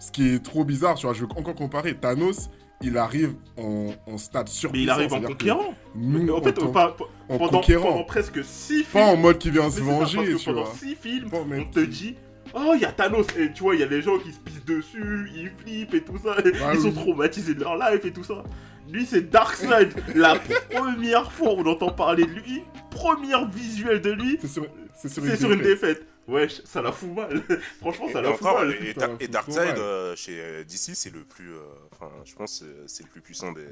Ce 0.03 0.11
qui 0.11 0.35
est 0.35 0.43
trop 0.45 0.65
bizarre, 0.65 0.97
tu 0.97 1.07
vois, 1.07 1.15
je 1.15 1.21
veux 1.21 1.29
encore 1.37 1.55
comparer. 1.55 1.95
Thanos, 1.95 2.51
il 2.81 2.99
arrive 2.99 3.35
en, 3.57 3.93
en 4.09 4.19
stade 4.19 4.49
surpuissant. 4.49 4.77
Mais 4.77 4.83
il 4.83 4.91
arrive 4.91 5.13
en 5.15 5.21
conquérant. 5.29 5.75
Nous, 5.95 6.29
en 6.35 6.43
fait, 6.43 6.61
en, 6.61 6.73
pas- 6.73 6.89
pas- 6.99 7.05
en 7.29 7.39
pendant, 7.39 7.61
conquérant. 7.61 7.93
pendant 7.93 8.05
presque 8.05 8.43
6 8.45 8.79
films. 8.79 8.85
Pas 8.93 9.05
en 9.05 9.17
mode 9.17 9.39
qui 9.39 9.51
vient 9.51 9.71
se 9.71 9.81
venger, 9.81 10.35
tu 10.37 10.45
pendant 10.45 10.65
vois. 10.65 10.75
6 10.75 10.97
films, 10.97 11.29
on 11.33 11.65
te 11.71 11.79
dit 11.79 12.17
Oh, 12.53 12.73
il 12.75 12.81
y 12.81 12.85
a 12.85 12.91
Thanos 12.91 13.27
Et 13.39 13.53
tu 13.53 13.63
vois, 13.63 13.77
il 13.77 13.81
y 13.81 13.85
a 13.85 13.87
les 13.87 14.03
gens 14.03 14.19
qui 14.19 14.33
se 14.33 14.41
pissent 14.41 14.65
dessus, 14.65 15.31
ils 15.37 15.51
flippent 15.57 15.95
et 15.95 16.03
tout 16.03 16.19
ça. 16.19 16.37
et 16.45 16.53
Ah 16.65 16.73
ils 16.75 16.81
sont 16.81 16.91
traumatisés 16.93 17.55
de 17.55 17.61
leur 17.61 17.77
life 17.77 18.05
et 18.05 18.13
tout 18.13 18.25
ça. 18.25 18.43
Lui, 18.91 19.07
c'est 19.07 19.31
Darkseid. 19.31 19.95
la 20.17 20.35
première 20.71 21.31
fois 21.31 21.55
où 21.55 21.61
on 21.61 21.67
entend 21.67 21.93
parler 21.93 22.25
de 22.25 22.31
lui, 22.33 22.63
première 22.91 23.49
visuelle 23.49 24.01
de 24.01 24.11
lui, 24.11 24.39
C'est 24.41 24.49
sur, 24.49 24.65
sur 24.97 25.23
c'est 25.23 25.37
sur 25.37 25.53
une 25.53 25.63
défaite. 25.63 26.05
Ouais, 26.29 26.47
ça 26.49 26.83
la 26.83 26.93
fout 26.93 27.11
mal. 27.11 27.43
Franchement, 27.81 28.07
ça 28.13 28.21
Et 28.21 28.23
la 28.23 28.33
fout 28.35 28.47
encore, 28.47 28.61
mal. 28.61 28.73
et, 28.73 28.95
et 29.25 29.29
Darkseid 29.29 29.77
euh, 29.79 30.15
chez 30.17 30.41
euh, 30.41 30.63
DC, 30.65 30.95
c'est 30.95 31.13
le 31.13 31.25
plus. 31.25 31.53
euh, 31.55 31.61
Enfin, 31.93 32.11
je 32.25 32.35
pense 32.35 32.61
que 32.61 32.65
c'est- 32.87 33.03
le 33.03 33.09
plus 33.09 33.21
puissant 33.21 33.53
des. 33.53 33.67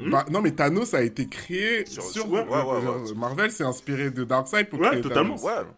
Hmm 0.00 0.10
Bah, 0.10 0.24
non, 0.30 0.40
mais 0.40 0.50
Thanos 0.52 0.94
a 0.94 1.02
été 1.02 1.26
créé 1.28 1.84
Sur- 1.86 2.02
sur. 2.02 2.30
ouais, 2.30 2.42
ouais, 2.42 2.62
ouais. 2.62 3.14
Marvel 3.14 3.50
s'est 3.52 3.64
inspiré 3.64 4.10
de 4.10 4.24
Darkseid 4.24 4.68
pour 4.68 4.80
Ouais, 4.80 4.88
créer 4.88 5.00
totalement. 5.02 5.36
Thanos. 5.36 5.44
Ouais. 5.64 5.70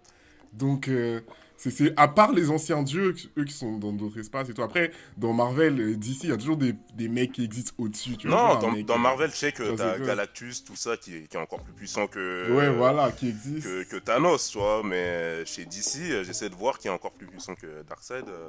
Donc, 0.53 0.89
euh, 0.89 1.21
c'est- 1.57 1.71
c'est 1.71 1.93
à 1.97 2.09
part 2.09 2.33
les 2.33 2.51
anciens 2.51 2.83
dieux, 2.83 3.15
eux 3.39 3.45
qui 3.45 3.53
sont 3.55 3.79
dans 3.79 3.93
d'autres 3.93 4.19
espaces 4.19 4.49
et 4.49 4.55
tout. 4.55 4.63
Après, 4.63 4.91
dans 5.17 5.33
Marvel, 5.33 5.81
euh, 5.81 5.97
DC, 5.97 6.25
il 6.25 6.31
y 6.31 6.33
a 6.33 6.37
toujours 6.37 6.57
des, 6.57 6.75
des 6.95 7.09
mecs 7.09 7.33
qui 7.33 7.45
existent 7.45 7.73
au-dessus. 7.79 8.17
Tu 8.17 8.29
vois, 8.29 8.37
Non, 8.37 8.57
un 8.57 8.61
dans, 8.61 8.71
mec, 8.73 8.87
dans 8.87 8.99
Marvel, 8.99 9.31
je 9.31 9.37
sais 9.37 9.53
que 9.53 9.75
t'as. 9.77 9.99
Galactus, 9.99 10.65
tout 10.65 10.77
ça, 10.77 10.97
qui 10.97 11.17
est, 11.17 11.23
qui 11.29 11.37
est 11.37 11.41
encore 11.41 11.63
plus 11.63 11.73
puissant 11.73 12.07
que. 12.07 12.53
Ouais, 12.53 12.71
voilà, 12.71 13.11
qui 13.13 13.29
existe. 13.29 13.65
Que, 13.67 13.83
que 13.85 13.97
Thanos, 13.97 14.51
tu 14.51 14.59
vois, 14.59 14.83
mais 14.85 15.45
chez 15.47 15.65
DC, 15.65 15.99
euh, 16.11 16.25
j'essaie 16.25 16.49
de 16.49 16.55
voir 16.55 16.79
qui 16.79 16.89
est 16.89 16.91
encore 16.91 17.13
plus 17.13 17.27
puissant 17.27 17.55
que 17.55 17.83
Darkseid. 17.89 18.25
euh. 18.29 18.49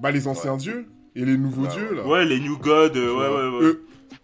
Bah, 0.00 0.10
les 0.10 0.26
anciens 0.26 0.56
dieux 0.56 0.86
et 1.14 1.24
les 1.24 1.36
nouveaux 1.36 1.62
Bah, 1.64 1.68
dieux, 1.74 1.94
là. 1.94 2.06
Ouais, 2.06 2.24
les 2.24 2.40
New 2.40 2.58
Gods, 2.58 2.90
euh, 2.96 3.14
ouais, 3.16 3.28
vois. 3.28 3.58
ouais, 3.60 3.66
ouais. 3.66 3.72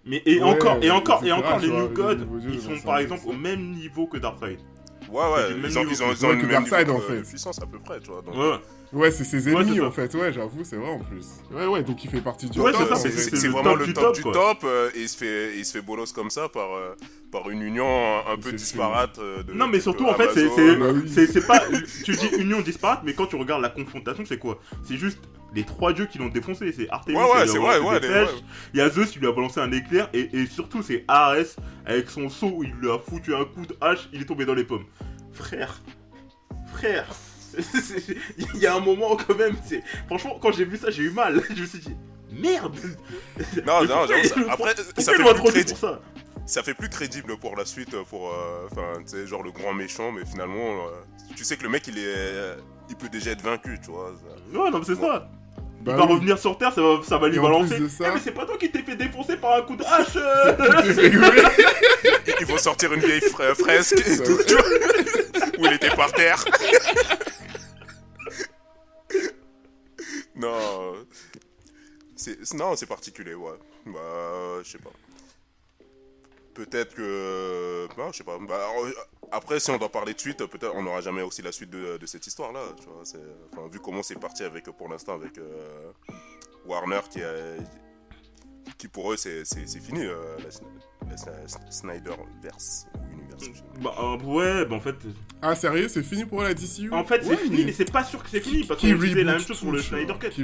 Mais 0.04 0.22
et 0.26 0.36
Ouais, 0.42 0.42
encore, 0.42 0.78
et 0.82 0.90
encore, 0.90 1.24
et 1.24 1.32
encore, 1.32 1.58
les 1.58 1.68
vois, 1.68 1.82
New 1.82 1.88
Gods, 1.88 2.26
ils 2.48 2.60
sont 2.60 2.78
par 2.84 2.98
exemple 2.98 3.22
au 3.26 3.32
même 3.32 3.70
niveau 3.72 4.06
que 4.06 4.18
Darkseid. 4.18 4.58
Ouais, 5.10 5.32
ouais, 5.32 5.48
du 5.48 5.60
même 5.60 5.70
ils 5.70 5.78
ont, 5.78 5.80
niveau 5.84 5.90
ils 5.92 6.02
ont, 6.02 6.08
que- 6.08 6.14
ils 6.14 6.24
ont 6.24 6.28
ouais, 6.28 6.34
le 6.36 6.40
que 6.40 6.46
même 6.46 6.50
Darkseid, 6.64 6.86
niveau 6.88 6.98
en 6.98 7.00
de 7.00 7.04
fait. 7.16 7.22
puissance 7.28 7.60
à 7.62 7.66
peu 7.66 7.78
près, 7.78 8.00
tu 8.00 8.10
vois. 8.10 8.22
Donc, 8.22 8.34
Ouais. 8.36 8.60
Ouais, 8.92 9.10
c'est 9.12 9.22
ses 9.22 9.48
ennemis, 9.48 9.80
en 9.80 9.92
fait. 9.92 10.12
Ouais, 10.16 10.32
j'avoue, 10.32 10.64
c'est 10.64 10.74
vrai, 10.74 10.90
en 10.90 10.98
plus. 10.98 11.24
Ouais, 11.52 11.64
ouais, 11.66 11.82
donc 11.84 12.02
il 12.02 12.10
fait 12.10 12.20
partie 12.20 12.50
du 12.50 12.58
Ouais, 12.60 12.72
top, 12.72 12.82
c'est 12.96 13.30
le 13.30 13.48
vraiment 13.50 13.70
top 13.70 13.78
le 13.78 13.84
du 13.86 13.92
top 13.94 14.02
top, 14.04 14.14
du 14.16 14.22
top, 14.24 14.58
euh, 14.64 14.90
et 14.96 15.02
il 15.02 15.08
se 15.08 15.16
fait, 15.16 15.56
il 15.56 15.64
se 15.64 15.72
fait 15.72 15.80
bolos 15.80 16.12
comme 16.12 16.28
ça 16.28 16.48
par, 16.48 16.72
euh, 16.74 16.96
par 17.30 17.48
une 17.50 17.62
union 17.62 17.86
un, 17.86 18.32
un 18.32 18.36
peu 18.36 18.50
disparate. 18.52 19.18
euh, 19.20 19.44
de, 19.44 19.52
Non, 19.52 19.68
mais 19.68 19.78
de 19.78 19.82
surtout, 19.84 20.06
en 20.06 20.14
fait, 20.14 20.26
Bah 20.26 20.32
c'est 21.06 21.46
pas. 21.46 21.62
Tu 22.04 22.16
dis 22.16 22.30
union 22.38 22.60
disparate, 22.62 23.02
mais 23.04 23.14
quand 23.14 23.26
tu 23.26 23.36
regardes 23.36 23.62
la 23.62 23.68
confrontation, 23.68 24.24
c'est 24.26 24.38
quoi? 24.38 24.58
C'est 24.82 24.96
juste 24.96 25.20
les 25.54 25.64
trois 25.64 25.92
dieux 25.92 26.06
qui 26.06 26.18
l'ont 26.18 26.28
défoncé. 26.28 26.72
C'est 26.72 26.88
Artemis, 26.90 27.16
Ouais, 27.16 27.22
ouais, 27.24 27.28
qui 27.30 27.34
lui 27.36 27.42
a 27.42 27.46
c'est 27.46 27.58
balancé 27.58 27.78
vrai, 27.80 27.88
ouais, 27.94 28.00
des 28.00 28.06
flèches. 28.08 28.42
Il 28.74 28.78
y 28.78 28.82
a 28.82 28.90
Zeus, 28.90 29.14
il 29.14 29.20
lui 29.20 29.28
a 29.28 29.32
balancé 29.32 29.60
un 29.60 29.72
éclair. 29.72 30.08
Et, 30.12 30.28
et 30.36 30.46
surtout, 30.46 30.82
c'est 30.82 31.04
Ares, 31.08 31.36
avec 31.86 32.08
son 32.10 32.28
seau, 32.28 32.48
où 32.56 32.64
il 32.64 32.70
lui 32.72 32.90
a 32.90 32.98
foutu 32.98 33.34
un 33.34 33.44
coup 33.44 33.66
de 33.66 33.76
hache, 33.80 34.08
il 34.12 34.22
est 34.22 34.24
tombé 34.26 34.44
dans 34.44 34.54
les 34.54 34.64
pommes. 34.64 34.84
Frère. 35.32 35.80
Frère. 36.72 37.06
Il 38.54 38.60
y 38.60 38.66
a 38.66 38.76
un 38.76 38.80
moment, 38.80 39.16
quand 39.16 39.34
même. 39.36 39.56
c'est- 39.66 39.82
Franchement, 40.06 40.38
quand 40.40 40.52
j'ai 40.52 40.64
vu 40.64 40.76
ça, 40.76 40.90
j'ai 40.90 41.02
eu 41.02 41.10
mal. 41.10 41.42
Je 41.54 41.60
me 41.62 41.66
suis 41.66 41.78
dit. 41.80 41.96
Merde 42.32 42.76
Non, 43.66 43.82
non, 43.84 44.06
pourquoi 44.06 44.24
ça- 44.24 44.40
après, 44.52 44.74
ça 44.98 45.12
fait, 45.12 45.18
plus 45.18 45.28
introduit 45.28 45.60
crédi- 45.62 45.68
pour 45.70 45.78
ça 45.78 46.00
ça 46.46 46.62
fait 46.64 46.74
plus 46.74 46.88
crédible 46.88 47.36
pour 47.38 47.56
la 47.56 47.64
suite, 47.64 47.94
pour, 48.08 48.28
euh, 48.32 48.66
enfin, 48.70 49.00
tu 49.02 49.08
sais, 49.08 49.26
genre 49.26 49.42
le 49.42 49.50
grand 49.52 49.72
méchant, 49.72 50.10
mais 50.12 50.24
finalement, 50.24 50.86
euh, 50.86 50.90
tu 51.36 51.44
sais 51.44 51.56
que 51.56 51.62
le 51.64 51.68
mec, 51.68 51.86
il 51.88 51.98
est, 51.98 52.02
euh, 52.06 52.56
il 52.88 52.96
peut 52.96 53.08
déjà 53.08 53.32
être 53.32 53.42
vaincu, 53.42 53.78
tu 53.84 53.90
vois. 53.90 54.12
ça. 54.16 54.58
Ouais, 54.58 54.70
non, 54.70 54.78
mais 54.78 54.84
c'est 54.84 54.94
ça. 54.96 55.28
Bah 55.80 55.92
il 55.92 55.98
va 55.98 56.04
oui. 56.06 56.12
revenir 56.12 56.38
sur 56.38 56.58
Terre, 56.58 56.74
ça 56.74 56.82
va, 56.82 57.00
ça 57.02 57.16
va 57.18 57.28
lui 57.28 57.38
balancer. 57.38 57.88
ça- 57.88 58.04
Eh, 58.08 58.14
mais 58.14 58.20
c'est 58.22 58.32
pas 58.32 58.44
toi 58.44 58.58
qui 58.58 58.70
t'es 58.70 58.82
fait 58.82 58.96
défoncer 58.96 59.36
par 59.38 59.56
un 59.56 59.62
coup 59.62 59.76
de 59.76 59.84
hache 59.84 60.16
euh. 60.16 60.56
Ils 62.40 62.46
vont 62.46 62.58
sortir 62.58 62.92
une 62.92 63.00
vieille 63.00 63.20
fra- 63.22 63.54
fresque 63.54 63.98
et 64.06 64.16
tout, 64.18 64.38
tu 64.46 64.54
vois, 64.54 64.64
où 65.58 65.66
il 65.66 65.72
était 65.72 65.90
par 65.96 66.12
terre. 66.12 66.44
non, 70.34 70.94
c'est 72.16 72.52
non, 72.54 72.76
c'est 72.76 72.86
particulier, 72.86 73.34
ouais. 73.34 73.52
Bah, 73.86 74.60
je 74.62 74.70
sais 74.70 74.78
pas. 74.78 74.90
Peut-être 76.54 76.94
que, 76.94 77.88
non, 77.96 78.12
je 78.12 78.18
sais 78.18 78.24
pas. 78.24 78.38
Bah, 78.38 78.56
alors, 78.56 78.84
euh, 78.84 78.92
après, 79.32 79.60
si 79.60 79.70
on 79.70 79.78
doit 79.78 79.88
parler 79.90 80.14
de 80.14 80.20
suite, 80.20 80.38
peut-être 80.46 80.74
on 80.74 80.82
n'aura 80.82 81.00
jamais 81.00 81.22
aussi 81.22 81.42
la 81.42 81.52
suite 81.52 81.70
de, 81.70 81.96
de 81.98 82.06
cette 82.06 82.26
histoire-là. 82.26 82.60
Tu 82.80 82.86
vois, 82.86 83.00
c'est- 83.04 83.18
enfin, 83.52 83.68
vu 83.72 83.78
comment 83.80 84.02
c'est 84.02 84.18
parti 84.18 84.42
avec, 84.44 84.64
pour 84.70 84.88
l'instant, 84.88 85.14
avec 85.14 85.38
euh, 85.38 85.92
Warner 86.66 87.00
qui 87.10 87.22
a, 87.22 87.32
qui 88.78 88.88
pour 88.88 89.12
eux 89.12 89.16
c'est 89.16 89.44
c'est- 89.44 89.66
c'est 89.66 89.80
fini 89.80 90.04
euh, 90.04 90.36
la, 90.38 90.44
la- 91.16 91.40
la 91.42 91.70
Snyderverse 91.70 92.86
ou 92.94 93.12
Universe. 93.12 93.62
Bah 93.80 93.94
euh, 93.98 94.16
ouais, 94.24 94.64
bah 94.66 94.76
en 94.76 94.80
fait, 94.80 94.94
Ah, 95.42 95.54
sérieux, 95.54 95.88
c'est 95.88 96.02
fini 96.02 96.24
pour 96.24 96.42
la 96.42 96.54
DCU 96.54 96.92
en 96.92 97.04
fait 97.04 97.22
c'est 97.24 97.30
Ouais, 97.30 97.36
fini, 97.38 97.64
mais 97.64 97.72
c'est 97.72 97.90
pas 97.90 98.04
sûr 98.04 98.22
que 98.22 98.28
c'est 98.30 98.40
fini 98.40 98.64
parce 98.64 98.80
qu'on 98.80 98.94
disait 98.94 99.24
la 99.24 99.32
même 99.32 99.40
chose 99.40 99.60
pour 99.60 99.72
le. 99.72 99.80
Schneider 99.82 100.18
Cut. 100.18 100.28
Qui 100.30 100.42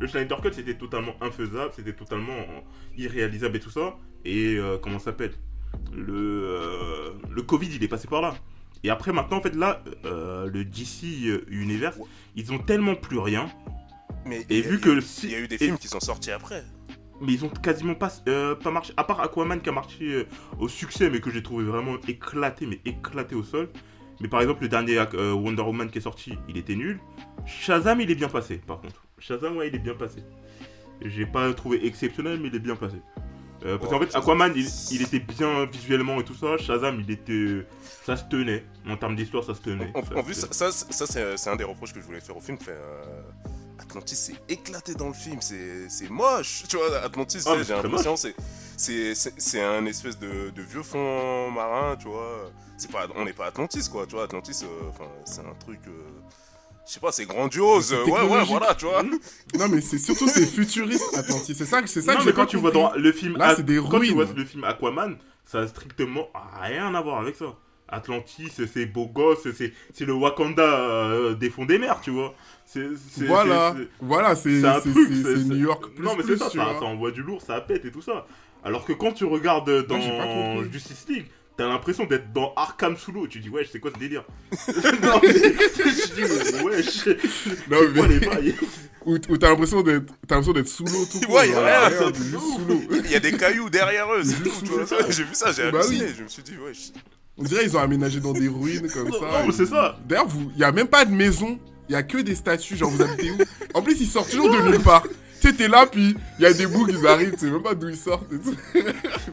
Le 0.00 0.06
Schneider 0.06 0.40
Cut 0.40 0.52
c'était 0.54 0.76
totalement 0.76 1.12
infaisable, 1.20 1.72
c'était 1.76 1.92
totalement 1.94 2.32
euh, 2.36 2.60
irréalisable 2.96 3.56
et 3.56 3.60
tout 3.60 3.70
ça. 3.70 3.96
Et 4.24 4.56
euh, 4.56 4.78
comment 4.78 4.98
ça 4.98 5.06
s'appelle? 5.06 5.34
Le 5.94 6.14
euh, 6.14 7.10
le 7.30 7.42
Covid 7.42 7.68
il 7.74 7.82
est 7.82 7.88
passé 7.88 8.08
par 8.08 8.20
là. 8.22 8.34
Et 8.84 8.90
après 8.90 9.12
maintenant 9.12 9.38
en 9.38 9.42
fait 9.42 9.54
là 9.54 9.82
euh, 10.04 10.48
le 10.48 10.64
DC 10.64 11.04
Universe 11.48 11.98
ils 12.36 12.52
ont 12.52 12.58
tellement 12.58 12.94
plus 12.94 13.18
rien. 13.18 13.48
Mais 14.26 14.44
Et 14.50 14.58
a- 14.64 14.68
vu 14.68 14.78
que 14.80 14.98
il 15.24 15.30
y 15.30 15.34
a 15.34 15.38
eu 15.40 15.48
des 15.48 15.56
et- 15.56 15.58
films 15.58 15.78
qui 15.78 15.88
sont 15.88 16.00
sortis 16.00 16.30
après. 16.30 16.62
mais 17.20 17.32
ils 17.32 17.44
ont 17.44 17.48
quasiment 17.48 17.94
pas, 17.94 18.12
euh, 18.28 18.54
pas 18.54 18.70
marché, 18.70 18.92
à 18.96 19.02
part 19.04 19.20
Aquaman 19.20 19.60
qui 19.60 19.68
a 19.68 19.72
marché 19.72 20.04
euh, 20.12 20.24
au 20.58 20.68
succès, 20.68 21.10
mais 21.10 21.20
que 21.20 21.30
j'ai 21.30 21.42
trouvé 21.42 21.64
vraiment 21.64 21.96
éclaté, 22.06 22.66
mais 22.66 22.80
éclaté 22.84 23.34
au 23.34 23.42
sol. 23.42 23.68
Mais 24.20 24.28
par 24.28 24.40
exemple, 24.40 24.62
le 24.62 24.68
dernier 24.68 24.98
euh, 25.14 25.32
Wonder 25.32 25.62
Woman 25.62 25.88
qui 25.90 25.98
est 25.98 26.02
sorti, 26.02 26.34
il 26.48 26.56
était 26.56 26.74
nul. 26.76 27.00
Shazam, 27.46 28.00
il 28.00 28.10
est 28.10 28.14
bien 28.16 28.28
passé, 28.28 28.58
par 28.66 28.80
contre. 28.80 29.02
Shazam, 29.18 29.56
ouais, 29.56 29.68
il 29.68 29.74
est 29.74 29.78
bien 29.80 29.94
passé. 29.94 30.22
J'ai 31.04 31.24
pas 31.26 31.52
trouvé 31.54 31.84
exceptionnel, 31.86 32.38
mais 32.40 32.48
il 32.48 32.54
est 32.54 32.58
bien 32.60 32.76
passé. 32.76 32.96
Euh, 33.64 33.76
parce 33.78 33.90
Ouais, 33.92 33.98
qu'en 33.98 34.04
fait, 34.06 34.16
Aquaman, 34.16 34.52
il, 34.54 35.02
était 35.02 35.18
bien 35.20 35.66
visuellement 35.66 36.20
et 36.20 36.24
tout 36.24 36.34
ça. 36.34 36.56
Shazam, 36.58 37.00
il 37.00 37.10
était. 37.10 37.66
Ça 38.06 38.16
se 38.16 38.24
tenait. 38.24 38.64
En 38.88 38.96
termes 38.96 39.16
d'histoire, 39.16 39.44
ça 39.44 39.54
se 39.54 39.60
tenait. 39.60 39.90
En, 39.94 40.02
Ça 40.02 40.14
en 40.14 40.20
se 40.20 40.24
plus, 40.24 40.40
tenait. 40.40 40.52
ça, 40.52 40.70
ça, 40.72 41.06
ça, 41.06 41.36
c'est 41.36 41.50
un 41.50 41.56
des 41.56 41.64
reproches 41.64 41.92
que 41.92 42.00
je 42.00 42.04
voulais 42.06 42.20
faire 42.20 42.36
au 42.36 42.40
film. 42.40 42.58
fait, 42.58 42.70
euh, 42.70 43.20
Atlantis, 43.80 44.16
c'est 44.16 44.34
éclaté 44.48 44.94
dans 44.94 45.08
le 45.08 45.14
film, 45.14 45.40
c'est 45.40 46.10
moche. 46.10 46.64
Tu 46.68 46.76
vois, 46.76 46.98
Atlantis, 47.00 47.42
Ah, 47.46 47.56
j'ai 47.62 47.74
l'impression, 47.74 48.14
c'est 48.16 49.60
un 49.62 49.86
espèce 49.86 50.18
de, 50.18 50.50
de 50.50 50.62
vieux 50.62 50.82
fond 50.82 51.50
marin, 51.50 51.96
tu 51.96 52.08
vois. 52.08 52.50
C'est 52.76 52.90
pas, 52.92 53.06
on 53.16 53.24
n'est 53.24 53.32
pas 53.32 53.46
Atlantis, 53.46 53.88
quoi. 53.90 54.06
Tu 54.06 54.14
vois, 54.14 54.24
Atlantis, 54.24 54.62
euh, 54.62 54.66
c'est 55.24 55.40
un 55.40 55.54
truc. 55.58 55.80
Euh, 56.88 56.90
je 56.90 56.94
sais 56.94 57.00
pas, 57.00 57.12
c'est 57.12 57.26
grandiose. 57.26 57.92
Ouais, 57.92 58.22
ouais, 58.22 58.44
voilà, 58.44 58.74
tu 58.74 58.86
vois. 58.86 59.02
Non, 59.02 59.68
mais 59.70 59.80
c'est 59.80 59.98
surtout, 59.98 60.28
c'est 60.28 60.46
futuriste, 60.46 61.16
Atlantis. 61.16 61.54
C'est 61.54 61.64
ça, 61.66 61.82
que- 61.82 61.88
c'est 61.88 62.00
ça 62.02 62.14
non, 62.14 62.20
que 62.20 62.24
mais 62.26 62.32
quand 62.32 62.42
pas 62.42 62.46
tu 62.46 62.56
vois 62.56 62.70
dans 62.70 62.92
le 62.94 63.12
film, 63.12 63.36
Là, 63.36 63.54
c'est 63.56 63.62
des 63.64 63.76
quand 63.78 64.00
tu 64.00 64.12
vois 64.14 64.26
le 64.34 64.44
film 64.44 64.64
Aquaman, 64.64 65.16
ça 65.44 65.60
a 65.60 65.66
strictement 65.66 66.28
rien 66.60 66.94
à 66.94 67.00
voir 67.00 67.20
avec 67.20 67.36
ça. 67.36 67.54
Atlantis, 67.90 68.50
c'est 68.72 68.84
beau 68.86 69.06
gosse, 69.06 69.46
c'est 69.56 69.72
c'est 69.94 70.04
le 70.04 70.12
Wakanda 70.12 70.62
euh, 70.62 71.34
des 71.34 71.48
fonds 71.48 71.64
des 71.64 71.78
mers, 71.78 72.00
tu 72.02 72.10
vois. 72.10 72.34
C'est 72.66 72.86
c'est- 73.10 73.24
Voilà, 73.24 73.74
c'est- 73.76 73.88
voilà, 74.00 74.36
c'est 74.36 74.60
c'est 74.60 74.66
un 74.66 74.80
c'est- 74.80 74.90
truc. 74.90 75.08
c'est- 75.08 75.14
c'est- 75.14 75.22
c'est 75.22 75.36
c'est- 75.38 75.44
New 75.44 75.56
York 75.56 75.86
plus 75.94 76.04
Non, 76.04 76.14
mais 76.14 76.22
c'est 76.26 76.36
ça, 76.36 76.50
ça, 76.50 76.82
envoie 76.82 77.10
du 77.12 77.22
lourd, 77.22 77.40
ça 77.40 77.60
pète 77.62 77.86
et 77.86 77.90
tout 77.90 78.02
ça. 78.02 78.26
Alors 78.62 78.84
que 78.84 78.92
quand 78.92 79.12
tu 79.12 79.24
regardes 79.24 79.86
dans 79.86 79.98
j'ai 80.00 80.10
pas 80.18 80.24
compris. 80.26 80.70
Justice 80.72 81.06
League, 81.08 81.26
t'as 81.58 81.68
l'impression 81.68 82.06
d'être 82.06 82.32
dans 82.32 82.54
Arkham 82.56 82.96
sous 82.96 83.12
l'eau. 83.12 83.26
Tu 83.26 83.40
dis, 83.40 83.50
wesh, 83.50 83.68
c'est 83.72 83.80
quoi 83.80 83.90
ce 83.94 83.98
délire 83.98 84.24
Non, 85.02 85.20
mais 85.22 85.32
je 85.34 86.14
dis, 86.14 86.64
wesh, 86.64 87.06
Non, 87.68 87.76
quoi 87.94 88.06
mais- 88.08 88.18
les 88.18 88.26
bails 88.26 88.54
où 89.06 89.18
t'as 89.38 89.48
l'impression 89.48 89.80
d'être 89.82 90.04
t'as 90.26 90.34
l'impression 90.34 90.52
d'être 90.52 90.68
sous 90.68 90.84
l'eau 90.84 91.04
tout 91.10 91.20
court, 91.26 91.34
Ouais, 91.36 91.48
y 91.48 91.52
a 91.54 91.88
rien. 91.88 92.12
Il 93.04 93.10
y 93.10 93.14
a 93.14 93.20
des 93.20 93.32
cailloux 93.32 93.70
derrière 93.70 94.06
eux, 94.12 94.22
c'est 94.22 94.42
tout, 94.42 94.50
tu 94.62 94.70
vois. 94.72 94.84
J'ai 95.10 95.24
vu 95.24 95.34
ça, 95.34 95.50
j'ai 95.52 95.70
Bah 95.70 95.78
halluciné. 95.80 96.06
oui. 96.06 96.14
Je 96.18 96.22
me 96.24 96.28
suis 96.28 96.42
dit, 96.42 96.52
wesh. 96.64 96.90
On 97.38 97.42
dirait 97.44 97.64
ils 97.64 97.76
ont 97.76 97.80
aménagé 97.80 98.20
dans 98.20 98.32
des 98.32 98.48
ruines 98.48 98.88
comme 98.90 99.10
ça. 99.12 99.18
non, 99.20 99.26
mais 99.44 99.48
et- 99.48 99.52
c'est 99.52 99.66
ça. 99.66 99.98
D'ailleurs, 100.06 100.26
vous, 100.28 100.50
il 100.54 100.58
y 100.60 100.64
a 100.64 100.72
même 100.72 100.88
pas 100.88 101.04
de 101.04 101.12
maison, 101.12 101.58
il 101.88 101.92
y 101.92 101.96
a 101.96 102.02
que 102.02 102.18
des 102.18 102.34
statues, 102.34 102.76
genre 102.76 102.90
vous 102.90 103.00
habitez 103.02 103.30
où? 103.30 103.38
En 103.74 103.82
plus, 103.82 103.98
ils 104.00 104.06
sortent 104.08 104.30
toujours 104.30 104.50
de 104.50 104.60
nulle 104.70 104.80
part. 104.82 105.04
Tu 105.40 105.48
sais, 105.48 105.54
t'es 105.54 105.68
là, 105.68 105.86
puis 105.86 106.16
il 106.38 106.42
y 106.42 106.46
a 106.46 106.52
des 106.52 106.66
bouts 106.66 106.86
qui 106.86 107.06
arrivent, 107.06 107.32
tu 107.32 107.38
sais 107.46 107.50
même 107.50 107.62
pas 107.62 107.74
d'où 107.74 107.88
ils 107.88 107.96
sortent 107.96 108.32
et 108.32 108.38
tout. 108.40 108.56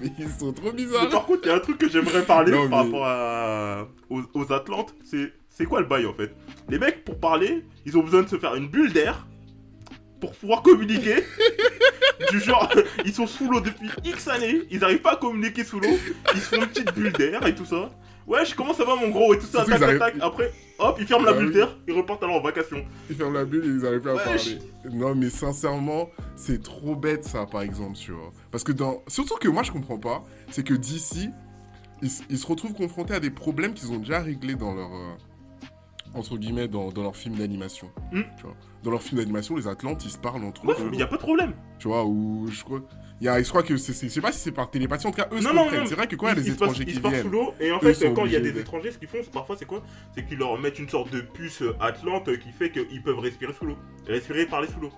mais 0.02 0.12
ils 0.20 0.30
sont 0.40 0.54
trop 0.54 0.68
Mais 0.72 0.84
bizarres. 0.86 1.10
par 1.10 1.26
contre, 1.26 1.42
il 1.44 1.48
y 1.48 1.52
a 1.52 1.56
un 1.56 1.60
truc 1.60 1.78
que 1.80 1.90
j'aimerais 1.90 2.24
parler 2.24 2.52
Non, 2.52 2.70
par 2.70 2.84
mais- 2.86 2.92
rapport 2.92 3.06
à... 3.08 3.88
aux, 4.10 4.22
aux 4.34 4.54
Atlantes. 4.54 4.94
C'est 5.04 5.34
c'est 5.50 5.66
quoi 5.66 5.80
le 5.80 5.88
bail 5.88 6.06
en 6.06 6.14
fait? 6.14 6.36
Les 6.70 6.78
mecs, 6.78 7.06
pour 7.06 7.18
parler, 7.18 7.64
ils 7.86 7.98
ont 7.98 8.04
besoin 8.04 8.24
de 8.24 8.28
se 8.28 8.38
faire 8.38 8.56
une 8.56 8.68
bulle 8.68 8.92
d'air 8.92 9.26
pour 10.20 10.34
pouvoir 10.34 10.62
communiquer. 10.62 11.24
du 12.32 12.40
genre, 12.42 12.70
ils 13.06 13.14
sont 13.14 13.26
sous 13.28 13.50
l'eau 13.50 13.60
depuis 13.62 13.90
X 14.04 14.28
années, 14.28 14.62
ils 14.70 14.84
arrivent 14.84 15.02
pas 15.02 15.14
à 15.14 15.16
communiquer 15.18 15.64
sous 15.64 15.80
l'eau, 15.80 15.98
ils 16.34 16.40
se 16.42 16.56
font 16.56 16.62
une 16.62 16.68
petite 16.68 16.94
bulle 16.94 17.12
d'air 17.14 17.46
et 17.48 17.56
tout 17.56 17.66
ça. 17.66 17.92
Wesh, 18.28 18.56
comment 18.56 18.74
ça 18.74 18.84
va 18.86 18.96
mon 18.96 19.10
gros 19.10 19.34
et 19.34 19.40
tout 19.40 19.46
ça, 19.46 19.64
tac 19.66 19.82
arrivent- 19.82 20.00
tac. 20.00 20.16
Après, 20.20 20.52
hop, 20.80 20.98
ils 21.00 21.06
ferment 21.06 21.26
la 21.26 21.34
bulle 21.34 21.52
d'air, 21.54 21.78
ils 21.88 21.94
repartent 21.96 22.24
alors 22.24 22.38
en 22.38 22.42
vacation. 22.42 22.84
Ils 23.10 23.16
ferment 23.16 23.34
la 23.34 23.46
bulle 23.46 23.66
et 23.66 23.68
ils 23.68 23.86
arrivent 23.86 24.02
plus 24.02 24.12
à 24.12 24.16
parler. 24.16 24.60
Non, 24.92 25.14
mais 25.14 25.30
sincèrement, 25.30 26.10
c'est 26.36 26.64
trop 26.64 26.96
bête 26.96 27.24
ça, 27.24 27.46
par 27.46 27.62
exemple, 27.62 27.96
tu 27.98 28.12
vois. 28.14 28.32
Parce 28.52 28.64
que 28.64 28.72
dans. 28.72 29.04
Surtout 29.08 29.36
que 29.36 29.48
moi, 29.48 29.62
je 29.64 29.72
comprends 29.72 30.00
pas, 30.00 30.24
c'est 30.50 30.64
que 30.64 30.74
d'ici, 30.74 31.30
ils, 32.02 32.10
ils 32.30 32.38
se 32.40 32.48
retrouvent 32.48 32.74
confrontés 32.74 33.14
à 33.14 33.20
des 33.20 33.30
problèmes 33.32 33.74
qu'ils 33.74 33.92
ont 33.92 34.00
déjà 34.00 34.20
réglés 34.22 34.56
dans 34.56 34.74
leur. 34.74 34.92
euh, 34.92 35.14
entre 36.16 36.38
guillemets, 36.38 36.68
dans, 36.70 36.92
dans 36.92 37.04
leur 37.04 37.16
film 37.16 37.36
d'animation. 37.36 37.90
Hmm. 38.12 38.22
Tu 38.38 38.44
vois. 38.44 38.56
Dans 38.84 38.92
leur 38.92 39.02
film 39.04 39.20
d'animation, 39.20 39.56
les 39.58 39.68
Atlantes, 39.68 40.04
ils 40.06 40.12
se 40.12 40.18
parlent 40.18 40.46
entre 40.46 40.66
Ouais, 40.66 40.74
eux. 40.80 40.88
mais 40.90 40.98
y 40.98 41.02
a 41.04 41.08
pas 41.08 41.18
de 41.18 41.22
problème. 41.22 41.54
Tu 41.78 41.88
vois, 41.90 42.06
ou 42.06 42.48
je 42.50 42.64
crois. 42.64 42.82
Il 43.22 43.26
y 43.26 43.30
a, 43.30 43.42
je 43.42 43.48
crois 43.48 43.64
que 43.64 43.78
c'est, 43.78 43.94
je 43.94 44.08
sais 44.10 44.20
pas 44.22 44.32
si 44.34 44.40
c'est 44.40 44.52
par 44.52 44.70
télépathie, 44.70 45.08
en 45.08 45.12
tout 45.12 45.16
cas, 45.18 45.30
eux 45.32 45.40
se 45.40 45.44
Non, 45.48 45.64
comprennent. 45.64 45.80
non. 45.82 45.86
C'est 45.86 45.96
vrai 45.96 46.06
que 46.08 46.16
quand 46.18 46.28
il 46.28 46.30
y 46.30 46.32
a 46.34 46.36
des 46.36 46.50
se 46.50 46.52
étrangers 46.54 46.84
ils 46.84 46.86
qui 46.88 46.96
se 46.96 47.00
viennent, 47.00 47.22
sous 47.22 47.30
l'eau, 47.30 47.54
et 47.62 47.72
en 47.72 47.80
fait, 47.80 48.14
quand 48.14 48.26
il 48.26 48.32
y 48.34 48.36
a 48.36 48.40
des 48.42 48.52
de- 48.52 48.60
étrangers, 48.60 48.92
ce 48.92 48.98
qu'ils 48.98 49.08
font, 49.08 49.20
c'est- 49.24 49.32
parfois, 49.32 49.56
c'est 49.58 49.66
quoi? 49.66 49.84
C'est 50.14 50.26
qu'ils 50.28 50.38
leur 50.38 50.60
mettent 50.60 50.80
une 50.80 50.90
sorte 50.90 51.12
de 51.12 51.22
puce 51.22 51.62
euh, 51.62 51.74
Atlante 51.80 52.28
euh, 52.28 52.36
qui 52.36 52.52
fait 52.52 52.72
qu'ils 52.72 53.02
peuvent 53.02 53.20
respirer 53.20 53.54
sous 53.54 53.66
l'eau. 53.66 53.78
Respirer, 54.06 54.46
parler 54.48 54.68
sous 54.68 54.80
l'eau. 54.82 54.92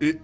et, 0.00 0.18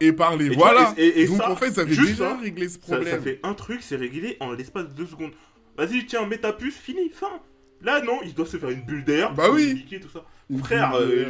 et 0.00 0.12
parler. 0.14 0.46
Et 0.46 0.50
voilà. 0.56 0.94
et- 0.96 1.04
et- 1.06 1.20
et 1.22 1.26
Donc 1.26 1.36
ça, 1.36 1.50
en 1.50 1.56
fait, 1.56 1.78
avez 1.78 1.92
juste 1.92 2.08
déjà 2.12 2.30
ça, 2.30 2.38
réglé 2.38 2.66
ce 2.68 2.74
Ça, 2.74 2.78
problème. 2.80 3.14
ça 3.16 3.20
fait 3.20 3.38
un 3.42 3.52
truc, 3.54 3.82
c'est 3.82 3.96
réglé 3.96 4.38
en 4.40 4.52
l'espace 4.52 4.88
de 4.88 4.94
deux 4.94 5.06
secondes. 5.06 5.32
Vas-y, 5.76 6.06
tiens, 6.06 6.26
mets 6.26 6.38
ta 6.38 6.52
puce, 6.54 6.74
fini, 6.76 7.10
fin. 7.10 7.40
Là, 7.82 8.00
non, 8.00 8.20
il 8.24 8.32
doit 8.32 8.46
se 8.46 8.56
faire 8.56 8.70
une 8.70 8.82
bulle 8.82 9.04
d'air. 9.04 9.34
Bah 9.34 9.48
oui. 9.52 9.84
tout 10.00 10.08
ça. 10.08 10.24
Frère, 10.58 10.94
euh, 10.94 11.26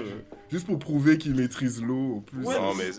Juste 0.52 0.66
pour 0.66 0.78
prouver 0.78 1.16
qu'ils 1.16 1.34
maîtrisent 1.34 1.82
l'eau, 1.82 2.16
en 2.16 2.20
plus. 2.20 2.44
Ouais, 2.44 2.54
Non, 2.60 2.74
mais. 2.74 2.90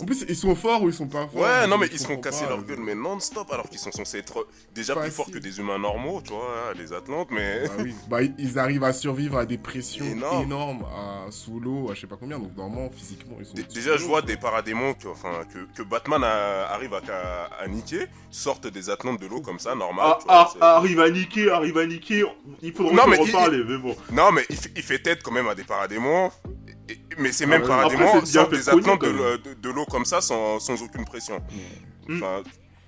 En 0.00 0.04
plus, 0.04 0.24
ils 0.28 0.36
sont 0.36 0.54
forts 0.54 0.82
ou 0.84 0.88
ils 0.88 0.94
sont 0.94 1.08
pas 1.08 1.26
forts 1.26 1.42
Ouais, 1.42 1.66
non, 1.66 1.78
mais 1.78 1.88
ils 1.92 1.98
se 1.98 2.06
font 2.06 2.16
casser 2.18 2.46
leur 2.48 2.62
gueule, 2.62 2.78
mais 2.78 2.94
non-stop, 2.94 3.50
alors 3.52 3.68
qu'ils 3.68 3.80
sont 3.80 3.90
censés 3.90 4.18
être 4.18 4.46
déjà 4.72 4.94
plus 4.94 5.10
forts 5.10 5.30
que 5.30 5.38
des 5.38 5.58
humains 5.58 5.78
normaux, 5.80 6.20
tu 6.24 6.30
vois, 6.32 6.72
les 6.78 6.92
Atlantes, 6.92 7.28
mais. 7.32 7.64
Bah 7.66 7.72
oui. 7.82 7.94
Bah, 8.08 8.18
ils 8.22 8.58
arrivent 8.58 8.84
à 8.84 8.92
survivre 8.92 9.36
à 9.36 9.44
des 9.46 9.58
pressions 9.58 10.04
Énorme. 10.04 10.42
énormes, 10.44 10.84
à, 10.84 11.30
sous 11.32 11.58
l'eau, 11.58 11.90
à 11.90 11.94
je 11.94 12.02
sais 12.02 12.06
pas 12.06 12.16
combien. 12.16 12.38
Donc, 12.38 12.56
normalement, 12.56 12.88
physiquement, 12.90 13.36
ils 13.40 13.46
sont. 13.46 13.54
Déjà, 13.74 13.96
je 13.96 14.04
vois 14.04 14.22
des 14.22 14.36
paradémons 14.36 14.94
que, 14.94 15.08
enfin, 15.08 15.40
que, 15.52 15.66
que 15.76 15.82
Batman 15.82 16.22
a- 16.22 16.66
arrive 16.72 16.94
à, 16.94 17.00
à, 17.10 17.62
à 17.64 17.66
niquer, 17.66 18.06
sortent 18.30 18.68
des 18.68 18.90
Atlantes 18.90 19.20
de 19.20 19.26
l'eau 19.26 19.40
comme 19.40 19.58
ça, 19.58 19.74
normal. 19.74 20.06
Ah, 20.06 20.18
tu 20.20 20.26
vois, 20.28 20.46
ah, 20.60 20.76
arrive 20.76 21.00
à 21.00 21.10
niquer, 21.10 21.50
arrive 21.50 21.78
à 21.78 21.86
niquer. 21.86 22.24
Il 22.62 22.72
faudra 22.72 22.92
Non, 22.92 23.02
en 23.02 23.08
mais 23.08 23.16
il- 23.20 23.26
reparler, 23.26 23.64
mais 23.66 23.78
bon. 23.78 23.96
Non, 24.12 24.30
mais 24.30 24.44
il 24.48 24.56
fait, 24.56 24.70
il 24.76 24.82
fait 24.84 24.98
tête 25.00 25.22
quand 25.24 25.32
même 25.32 25.48
à 25.48 25.56
des 25.56 25.64
paradémons. 25.64 26.30
Et- 26.88 26.98
mais 27.18 27.32
ces 27.32 27.44
Ah, 27.44 27.48
ouais. 27.48 27.56
Après, 27.56 27.90
c'est 27.90 27.96
bien 27.96 28.24
sortent 28.26 28.50
fait 28.50 28.56
des 28.56 28.68
Atlantes 28.68 29.00
de, 29.02 29.06
même. 29.06 29.16
l'eau- 29.16 29.36
de- 29.38 29.54
de 29.60 29.70
l'eau 29.70 29.84
comme 29.86 30.04
ça 30.04 30.20
sans, 30.20 30.58
sans 30.60 30.82
aucune 30.82 31.04
pression. 31.04 31.40
Mm. 32.08 32.16
Enfin, 32.22 32.42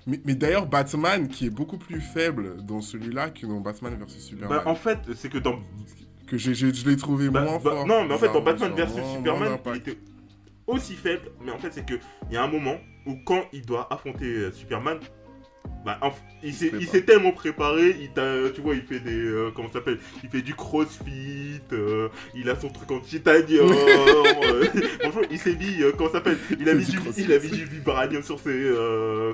Mais, 0.07 0.19
mais 0.25 0.33
d'ailleurs, 0.35 0.65
Batman, 0.65 1.27
qui 1.27 1.47
est 1.47 1.49
beaucoup 1.51 1.77
plus 1.77 2.01
faible 2.01 2.65
dans 2.65 2.81
celui-là 2.81 3.29
que 3.29 3.45
dans 3.45 3.59
Batman 3.59 3.95
vs 3.99 4.19
Superman, 4.19 4.61
Bah, 4.63 4.71
en 4.71 4.75
fait, 4.75 4.97
c'est 5.15 5.29
que 5.29 5.37
dans. 5.37 5.59
que 6.27 6.37
j'ai- 6.37 6.53
j'ai- 6.55 6.73
je 6.73 6.87
l'ai 6.89 6.95
trouvé 6.95 7.29
bah, 7.29 7.41
moins 7.41 7.59
bah, 7.59 7.71
fort. 7.71 7.85
non, 7.87 8.05
mais 8.05 8.13
en 8.13 8.17
fait, 8.17 8.31
dans 8.31 8.41
Batman 8.41 8.71
vs 8.73 8.87
Superman, 9.15 9.57
il 9.67 9.75
était 9.77 9.97
aussi 10.67 10.95
faible. 10.95 11.31
Mais 11.43 11.51
en 11.51 11.59
fait, 11.59 11.71
c'est 11.73 11.85
qu'il 11.85 11.99
y 12.31 12.37
a 12.37 12.43
un 12.43 12.47
moment 12.47 12.77
où, 13.05 13.15
quand 13.25 13.43
il 13.53 13.65
doit 13.65 13.91
affronter 13.93 14.25
euh, 14.25 14.51
Superman, 14.51 14.99
bah, 15.85 15.97
il 16.43 16.53
s'est 16.53 17.01
tellement 17.03 17.31
préparé. 17.31 17.95
Il 18.01 18.09
tu 18.53 18.61
vois, 18.61 18.75
il 18.75 18.81
fait 18.81 18.99
des. 18.99 19.15
euh, 19.17 19.49
comment 19.55 19.67
ça 19.69 19.75
s'appelle? 19.75 19.99
Il 20.23 20.29
fait 20.29 20.41
du 20.41 20.53
crossfit. 20.53 21.61
euh, 21.71 22.09
il 22.35 22.49
a 22.49 22.59
son 22.59 22.69
truc 22.69 22.91
en 22.91 22.99
titanium. 22.99 23.71
euh, 23.71 24.65
franchement, 24.99 25.21
il 25.31 25.39
s'est 25.39 25.55
mis. 25.55 25.81
euh, 25.81 25.91
comment 25.97 26.09
ça 26.09 26.15
s'appelle? 26.17 26.37
Il 26.59 26.67
a 26.69 26.73
mis 26.73 26.85
du 26.85 26.99
il 27.17 27.31
a 27.33 27.39
mis 27.39 27.49
du 27.49 27.65
vibranium 27.65 28.23
sur 28.23 28.39
ses. 28.39 28.71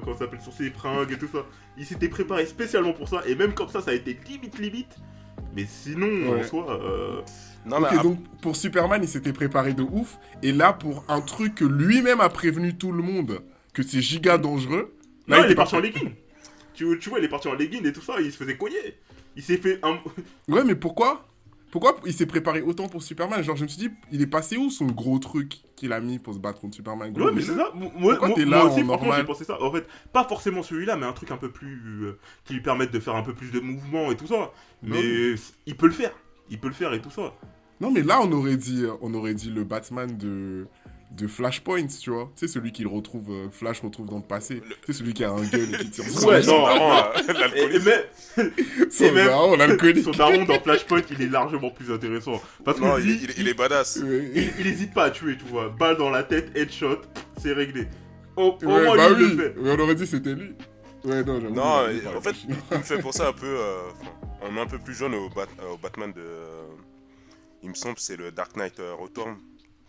comment 0.03 0.13
ça 0.17 0.25
s'appelle? 0.25 0.41
Sur 0.41 0.53
ses 0.53 0.69
fringues 0.69 1.11
et 1.11 1.17
tout 1.17 1.29
ça. 1.31 1.45
Il 1.77 1.85
s'était 1.85 2.09
préparé 2.09 2.45
spécialement 2.45 2.93
pour 2.93 3.07
ça. 3.09 3.21
Et 3.27 3.35
même 3.35 3.53
comme 3.53 3.69
ça, 3.69 3.81
ça 3.81 3.91
a 3.91 3.93
été 3.93 4.17
limite, 4.29 4.57
limite. 4.59 4.95
Mais 5.55 5.65
sinon, 5.67 6.31
Ouais. 6.31 6.39
en 6.41 6.43
soi. 6.43 6.79
euh, 6.81 7.21
non, 7.65 7.77
Ok, 7.77 7.87
mais 7.91 7.97
ap- 7.97 8.03
donc 8.03 8.19
pour 8.41 8.55
Superman, 8.55 9.01
il 9.03 9.09
s'était 9.09 9.33
préparé 9.33 9.73
de 9.73 9.81
ouf. 9.81 10.17
Et 10.43 10.51
là, 10.51 10.73
pour 10.73 11.03
un 11.07 11.21
truc 11.21 11.55
que 11.55 11.65
lui-même 11.65 12.21
a 12.21 12.29
prévenu 12.29 12.75
tout 12.77 12.91
le 12.91 13.01
monde 13.01 13.41
que 13.73 13.81
c'est 13.83 14.01
giga 14.01 14.37
dangereux. 14.37 14.93
Là, 15.27 15.39
non, 15.39 15.45
il 15.45 15.51
est 15.51 15.55
parti 15.55 15.75
en 15.75 15.79
legging. 15.79 16.11
Tu, 16.73 16.99
tu 16.99 17.09
vois, 17.09 17.19
il 17.19 17.25
est 17.25 17.29
parti 17.29 17.47
en 17.47 17.53
legging 17.53 17.85
et 17.85 17.93
tout 17.93 18.01
ça, 18.01 18.19
il 18.19 18.31
se 18.31 18.37
faisait 18.37 18.57
cogner. 18.57 18.97
Il 19.35 19.43
s'est 19.43 19.57
fait 19.57 19.79
un. 19.83 19.99
Ouais, 20.47 20.63
mais 20.63 20.75
pourquoi? 20.75 21.25
Pourquoi 21.71 21.97
il 22.05 22.13
s'est 22.13 22.25
préparé 22.25 22.61
autant 22.61 22.87
pour 22.87 23.03
Superman? 23.03 23.43
Genre, 23.43 23.57
je 23.57 23.63
me 23.63 23.67
suis 23.67 23.77
dit, 23.79 23.89
il 24.11 24.21
est 24.21 24.27
passé 24.27 24.55
où 24.55 24.69
son 24.69 24.85
gros 24.85 25.19
truc 25.19 25.57
qu'il 25.75 25.91
a 25.91 25.99
mis 25.99 26.19
pour 26.19 26.33
se 26.33 26.39
battre 26.39 26.61
contre 26.61 26.75
Superman? 26.75 27.11
Gros, 27.11 27.25
Ouais, 27.25 27.31
mais 27.33 27.41
c'est 27.41 27.55
ça. 27.55 27.69
Moi, 27.75 27.89
Pourquoi 28.11 28.27
moi, 28.29 28.37
t'es 28.37 28.45
moi 28.45 28.55
là 28.57 28.65
aussi, 28.65 28.79
en 28.81 28.85
franchement, 28.85 28.97
normal? 28.97 29.19
j'ai 29.19 29.25
pensé 29.25 29.43
ça. 29.43 29.61
En 29.61 29.71
fait, 29.73 29.85
pas 30.13 30.23
forcément 30.23 30.63
celui-là, 30.63 30.95
mais 30.95 31.05
un 31.05 31.11
truc 31.11 31.31
un 31.31 31.37
peu 31.37 31.49
plus. 31.51 32.05
euh, 32.05 32.17
qui 32.45 32.53
lui 32.53 32.61
permette 32.61 32.91
de 32.91 32.99
faire 33.01 33.15
un 33.15 33.23
peu 33.23 33.33
plus 33.33 33.51
de 33.51 33.59
mouvement 33.59 34.09
et 34.11 34.15
tout 34.15 34.27
ça. 34.27 34.35
Non, 34.35 34.51
Mais 34.83 35.35
il 35.65 35.75
peut 35.75 35.87
le 35.87 35.91
faire. 35.93 36.13
Il 36.49 36.59
peut 36.59 36.69
le 36.69 36.73
faire 36.73 36.93
et 36.93 37.01
tout 37.01 37.11
ça. 37.11 37.33
Non, 37.81 37.91
mais 37.91 38.03
là, 38.03 38.21
on 38.21 38.31
aurait 38.31 38.55
dit, 38.55 38.85
on 39.01 39.13
aurait 39.13 39.33
dit 39.33 39.49
le 39.49 39.65
Batman 39.65 40.15
de, 40.15 40.67
de 41.15 41.27
Flashpoint, 41.27 41.87
tu 41.87 42.09
vois. 42.09 42.29
Tu 42.35 42.45
sais, 42.47 42.53
celui 42.53 42.71
qu'il 42.71 42.87
retrouve, 42.87 43.29
euh, 43.31 43.49
Flash 43.49 43.79
retrouve 43.81 44.07
dans 44.07 44.17
le 44.17 44.23
passé. 44.23 44.61
Tu 44.85 44.91
sais, 44.91 44.99
celui 44.99 45.13
qui 45.13 45.23
a 45.23 45.31
un 45.31 45.43
gun 45.43 45.57
et 45.73 45.77
qui 45.79 45.89
tire 45.89 46.03
sur 46.09 46.27
Ouais, 46.27 46.41
non. 46.41 46.63
daron, 46.65 46.89
là, 46.89 47.13
Et, 47.27 47.29
et 47.29 47.33
l'alcoolique. 47.33 47.85
même, 47.85 48.51
Son 48.91 49.03
et 49.05 49.11
même- 49.11 49.25
daron, 49.27 49.55
l'alcoolique. 49.55 50.03
son 50.03 50.11
daron 50.11 50.43
dans 50.43 50.59
Flashpoint, 50.59 51.01
il 51.11 51.21
est 51.21 51.29
largement 51.29 51.69
plus 51.69 51.91
intéressant. 51.91 52.41
Parce 52.63 52.79
que 52.79 52.83
Non, 52.83 52.97
lui, 52.97 53.13
il, 53.13 53.23
il- 53.31 53.39
il 53.39 53.47
est 53.47 53.53
badass. 53.53 53.99
Il, 54.03 54.51
il 54.59 54.67
hésite 54.67 54.93
pas 54.93 55.05
à 55.05 55.09
tuer, 55.11 55.37
tu 55.37 55.45
vois. 55.45 55.69
Balle 55.69 55.97
dans 55.97 56.09
la 56.09 56.23
tête, 56.23 56.51
headshot, 56.55 56.99
c'est 57.41 57.53
réglé. 57.53 57.87
Au, 58.35 58.57
au 58.61 58.65
Ouais, 58.65 58.83
moins, 58.85 58.95
bah 58.97 59.09
lui, 59.11 59.23
il 59.25 59.29
oui. 59.31 59.35
le 59.37 59.43
fait. 59.53 59.59
Ouais, 59.59 59.75
on 59.77 59.79
aurait 59.79 59.95
dit 59.95 60.05
c'était 60.07 60.33
lui. 60.33 60.53
Ouais, 61.05 61.23
non, 61.23 61.39
j'avoue. 61.39 61.53
Non, 61.55 62.17
en 62.17 62.21
fait, 62.21 62.35
il 62.49 62.77
me 62.77 62.83
fait 62.83 62.97
penser 63.01 63.21
un 63.21 63.31
peu. 63.31 63.45
euh, 63.45 63.77
enfin, 63.93 64.11
on 64.51 64.57
est 64.57 64.59
un 64.59 64.65
peu 64.65 64.79
plus 64.79 64.93
jeune 64.95 65.13
au, 65.15 65.29
Bat- 65.29 65.47
euh, 65.61 65.73
au 65.73 65.77
Batman 65.77 66.11
de. 66.11 66.19
euh, 66.19 66.63
il 67.63 67.69
me 67.69 67.75
semble 67.75 67.95
que 67.95 68.01
c'est 68.01 68.17
le 68.17 68.31
Dark 68.31 68.55
Knight 68.57 68.79
euh, 68.79 68.93
Return. 68.95 69.37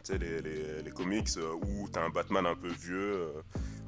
Sais, 0.07 0.19
les, 0.19 0.41
les, 0.41 0.83
les 0.85 0.91
comics 0.93 1.27
euh, 1.37 1.55
où 1.67 1.89
t'as 1.91 2.05
un 2.05 2.11
Batman 2.11 2.47
un 2.47 2.55
peu 2.55 2.69
vieux, 2.69 2.97
euh, 3.15 3.29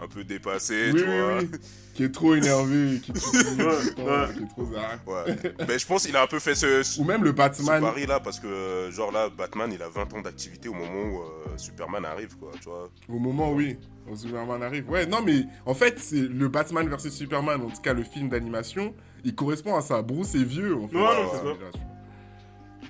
un 0.02 0.08
peu 0.08 0.24
dépassé, 0.24 0.90
oui, 0.92 1.00
tu 1.00 1.08
oui, 1.08 1.16
vois. 1.16 1.38
oui. 1.38 1.48
Qui 1.94 2.02
est 2.04 2.10
trop 2.12 2.34
énervé, 2.34 3.00
qui 3.00 3.12
est 3.12 3.14
trop. 3.14 3.30
Ouais. 5.06 5.36
Mais 5.68 5.78
je 5.78 5.86
pense 5.86 6.06
qu'il 6.06 6.16
a 6.16 6.22
un 6.22 6.26
peu 6.26 6.38
fait 6.40 6.54
ce, 6.56 6.82
ce, 6.82 7.00
Ou 7.00 7.04
même 7.04 7.22
le 7.22 7.30
Batman. 7.32 7.80
pari 7.80 8.06
là 8.06 8.18
parce 8.20 8.40
que, 8.40 8.46
euh, 8.48 8.90
genre 8.90 9.12
là, 9.12 9.28
Batman 9.28 9.70
il 9.72 9.80
a 9.82 9.88
20 9.88 10.14
ans 10.14 10.20
d'activité 10.20 10.68
au 10.68 10.74
moment 10.74 11.02
où 11.04 11.20
euh, 11.22 11.56
Superman 11.56 12.04
arrive, 12.04 12.36
quoi, 12.36 12.50
tu 12.60 12.68
vois. 12.68 12.88
Au 13.08 13.18
moment, 13.20 13.52
oui, 13.52 13.78
où 14.08 14.16
Superman 14.16 14.62
arrive. 14.62 14.88
Ouais, 14.90 15.06
non, 15.06 15.22
mais 15.24 15.44
en 15.66 15.74
fait, 15.74 15.98
c'est 16.00 16.20
le 16.28 16.48
Batman 16.48 16.88
versus 16.88 17.12
Superman, 17.12 17.60
en 17.62 17.70
tout 17.70 17.80
cas 17.82 17.92
le 17.94 18.02
film 18.02 18.28
d'animation, 18.28 18.92
il 19.24 19.34
correspond 19.36 19.76
à 19.76 19.82
ça. 19.82 20.02
Bruce 20.02 20.34
est 20.34 20.44
vieux, 20.44 20.74
en 20.76 20.88
fait. 20.88 20.96
Ouais, 20.96 21.02
non, 21.02 21.08
Ouais, 21.08 21.56
c'est 21.72 21.78
ça. 21.78 21.78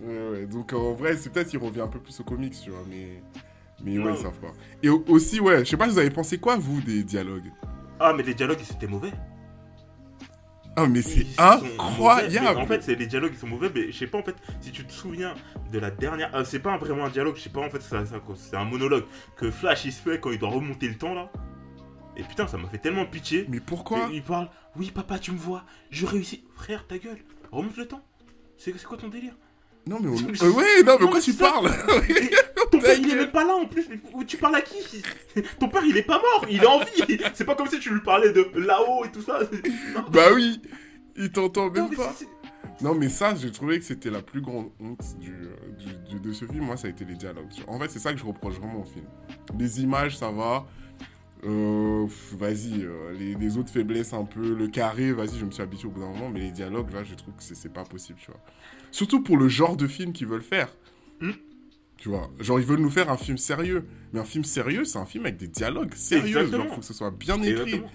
Ouais, 0.01 0.29
ouais, 0.31 0.47
donc 0.47 0.73
en 0.73 0.93
vrai, 0.95 1.17
c'est 1.17 1.31
peut-être 1.33 1.49
qu'il 1.49 1.59
revient 1.59 1.81
un 1.81 1.89
peu 1.89 1.99
plus 2.01 2.19
aux 2.21 2.25
comics, 2.25 2.55
tu 2.63 2.71
vois, 2.71 2.85
mais. 2.89 3.23
Mais 3.81 3.99
ouais, 3.99 4.13
ils 4.13 4.17
savent 4.19 4.39
pas. 4.41 4.53
Et 4.83 4.89
au- 4.89 5.05
aussi, 5.09 5.41
ouais, 5.41 5.61
je 5.65 5.71
sais 5.71 5.77
pas, 5.77 5.87
vous 5.89 5.99
avez 5.99 6.11
pensé 6.11 6.39
quoi, 6.39 6.57
vous, 6.57 6.81
des 6.81 7.05
dialogues? 7.05 7.53
Ah, 8.01 8.13
mais 8.13 8.23
les 8.23 8.35
dialogues, 8.35 8.59
ils 8.61 8.73
étaient 8.75 8.87
mauvais. 8.89 9.13
Ah, 10.77 10.87
mais 10.87 11.03
c'est 11.03 11.25
mauvais, 11.99 12.29
mais 12.39 12.47
incroyable 12.47 12.57
En 12.57 12.67
fait, 12.67 12.83
c'est 12.83 12.95
les 12.95 13.07
dialogues 13.07 13.33
qui 13.33 13.39
sont 13.39 13.49
mauvais, 13.49 13.71
mais 13.75 13.91
je 13.91 13.99
sais 13.99 14.07
pas 14.07 14.19
en 14.19 14.23
fait 14.23 14.37
si 14.61 14.71
tu 14.71 14.85
te 14.87 14.93
souviens 14.93 15.35
de 15.73 15.79
la 15.81 15.91
dernière. 15.91 16.33
euh, 16.37 16.45
c'est 16.45 16.61
pas 16.61 16.77
vraiment 16.79 17.05
un 17.07 17.11
dialogue, 17.11 17.35
je 17.37 17.43
sais 17.43 17.51
pas 17.51 17.61
en 17.61 17.71
fait, 17.71 17.81
c'est 17.81 18.57
un- 18.57 18.65
monologue 18.65 19.05
que 19.37 19.51
Flash 19.51 19.85
il 19.87 19.93
se 19.93 20.01
fait 20.01 20.21
quand 20.21 20.31
il 20.31 20.39
doit 20.39 20.51
remonter 20.51 20.89
le 20.89 20.97
temps 20.97 21.15
là. 21.15 21.33
Et 22.17 22.23
putain, 22.23 22.47
ça 22.47 22.59
m'a 22.59 22.69
fait 22.69 22.79
tellement 22.79 23.07
pitié. 23.07 23.47
Mais 23.49 23.61
pourquoi? 23.61 24.09
Et 24.11 24.17
il 24.17 24.23
parle, 24.23 24.51
oui 24.77 24.91
papa, 24.93 25.19
tu 25.19 25.33
me 25.33 25.39
vois, 25.39 25.65
je 25.91 26.07
réussis. 26.07 26.45
Frère, 26.55 26.87
ta 26.87 26.99
gueule, 26.99 27.19
remonte 27.51 27.77
le 27.77 27.87
temps. 27.89 28.03
C'est 28.57 28.73
quoi 28.85 28.97
ton 28.97 29.09
délire? 29.09 29.35
Non, 29.88 29.98
mais 30.01 30.09
on... 30.09 30.14
Euh, 30.44 30.51
ouais, 30.53 30.83
non, 30.85 30.92
mais 30.92 30.98
pourquoi 30.98 31.20
tu 31.20 31.33
parles? 31.35 31.70
Ton 32.70 32.81
père 32.81 32.98
il 32.98 33.11
est 33.11 33.14
même 33.16 33.31
pas 33.31 33.44
là 33.44 33.55
en 33.55 33.66
plus, 33.66 33.87
mais 33.88 34.24
tu 34.27 34.37
parles 34.37 34.57
à 34.57 34.61
qui? 34.61 35.03
Ton 35.59 35.68
père 35.68 35.83
il 35.87 35.96
est 35.96 36.03
pas 36.03 36.18
mort, 36.20 36.44
il 36.51 36.62
est 36.62 36.66
en 36.66 36.81
vie. 36.81 37.18
C'est 37.35 37.44
pas 37.46 37.55
comme 37.55 37.68
si 37.68 37.79
tu 37.81 37.90
lui 37.92 38.01
parlais 38.03 38.31
de 38.33 38.46
là-haut 38.57 39.05
et 39.07 39.11
tout 39.11 39.22
ça. 39.22 39.40
Non, 39.94 40.05
Bah 40.12 40.27
oui 40.35 40.61
Il 41.16 41.31
t'entend 41.33 41.70
même 41.70 41.94
pas 41.94 42.14
Non, 42.83 42.94
mais 42.94 43.09
ça, 43.09 43.35
j'ai 43.35 43.51
trouvé 43.51 43.79
que 43.79 43.85
c'était 43.87 44.11
la 44.11 44.20
plus 44.20 44.42
grande 44.42 44.70
honte 44.81 45.01
du, 45.18 45.33
euh, 45.33 45.57
du- 45.79 46.14
du- 46.16 46.20
de 46.20 46.33
ce 46.35 46.44
film. 46.44 46.64
Moi, 46.64 46.77
ça 46.77 46.88
a 46.88 46.90
été 46.90 47.05
les 47.07 47.14
dialogues. 47.14 47.48
En 47.66 47.79
fait, 47.81 47.90
c'est 47.90 47.98
ça 47.98 48.12
que 48.12 48.18
je 48.18 48.24
reproche 48.24 48.55
vraiment 48.57 48.81
au 48.83 48.85
film. 48.85 49.07
Les 49.59 49.81
images, 49.81 50.18
ça 50.18 50.31
va. 50.31 50.66
Euh, 51.44 52.07
vas-y, 52.33 52.83
euh, 52.83 53.12
les, 53.18 53.35
les 53.35 53.57
autres 53.57 53.70
faiblesses 53.72 54.12
un 54.12 54.24
peu. 54.24 54.55
Le 54.55 54.68
carré, 54.68 55.12
vas-y, 55.12 55.38
je 55.38 55.44
me 55.44 55.51
suis 55.51 55.62
habitué 55.62 55.88
au 55.88 55.90
bout 55.92 56.01
d'un 56.01 56.09
moment. 56.09 56.29
Mais 56.29 56.40
les 56.40 56.51
dialogues, 56.53 56.92
là, 56.92 57.03
je 57.05 57.14
trouve 57.14 57.35
que 57.35 57.42
c'est 57.42 57.72
pas 57.72 57.85
possible, 57.85 58.18
tu 58.20 58.31
vois. 58.31 58.40
Surtout 58.90 59.22
pour 59.22 59.37
le 59.37 59.48
genre 59.48 59.77
de 59.77 59.87
film 59.87 60.12
qu'ils 60.12 60.27
veulent 60.27 60.42
faire. 60.42 60.68
Hmm. 61.20 61.33
Tu 61.96 62.09
vois, 62.09 62.31
genre 62.40 62.61
ils 62.61 62.66
veulent 62.66 62.81
nous 62.81 62.90
faire 62.90 63.11
un 63.11 63.16
film 63.16 63.38
sérieux. 63.38 63.85
Mais 64.12 64.20
un 64.20 64.24
film 64.24 64.44
sérieux, 64.44 64.85
c'est 64.85 64.98
un 64.98 65.05
film 65.05 65.27
avec 65.27 65.37
des 65.37 65.48
dialogues 65.48 65.94
sérieux. 65.94 66.33
Genre, 66.33 66.42
Exactement. 66.42 66.74
faut 66.74 66.81
que 66.81 66.87
ce 66.87 66.94
soit 66.94 67.11
bien 67.11 67.37
écrit. 67.42 67.51
Exactement. 67.62 67.90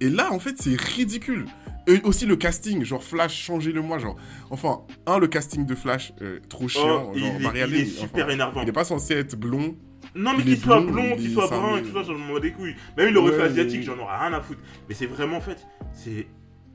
Et 0.00 0.08
là, 0.10 0.32
en 0.32 0.38
fait, 0.38 0.54
c'est 0.60 0.80
ridicule. 0.80 1.44
Et 1.88 2.00
aussi 2.04 2.24
le 2.24 2.36
casting, 2.36 2.84
genre 2.84 3.02
Flash, 3.02 3.34
changez-le-moi, 3.34 3.98
genre. 3.98 4.16
Enfin, 4.50 4.82
un, 5.06 5.18
le 5.18 5.26
casting 5.26 5.66
de 5.66 5.74
Flash, 5.74 6.12
euh, 6.22 6.38
trop 6.48 6.68
chiant. 6.68 7.08
Oh, 7.08 7.12
il, 7.16 7.20
genre, 7.20 7.52
il 7.54 7.60
Allen, 7.62 7.80
est 7.80 7.84
super 7.86 8.24
enfin, 8.26 8.34
énervant. 8.34 8.60
Il 8.62 8.66
n'est 8.66 8.72
pas 8.72 8.84
censé 8.84 9.14
être 9.14 9.36
blond. 9.36 9.76
Non, 10.14 10.32
mais 10.34 10.38
il 10.38 10.44
qu'il 10.54 10.58
soit 10.58 10.80
blond, 10.80 11.14
il 11.16 11.22
qu'il 11.22 11.32
soit 11.32 11.48
brun 11.48 11.78
et 11.78 11.82
tout 11.82 11.92
ça, 11.92 12.02
j'en 12.02 12.14
bats 12.32 12.40
des 12.40 12.52
couilles. 12.52 12.74
Même 12.96 13.08
il 13.10 13.16
aurait 13.18 13.32
fait 13.32 13.38
Ouais, 13.38 13.44
asiatique, 13.44 13.80
mais- 13.80 13.84
j'en 13.86 13.98
aurais 13.98 14.18
rien 14.18 14.32
à 14.32 14.40
foutre. 14.40 14.60
Mais 14.88 14.94
c'est 14.94 15.06
vraiment, 15.06 15.36
en 15.38 15.40
fait, 15.40 15.66
c'est. 15.92 16.26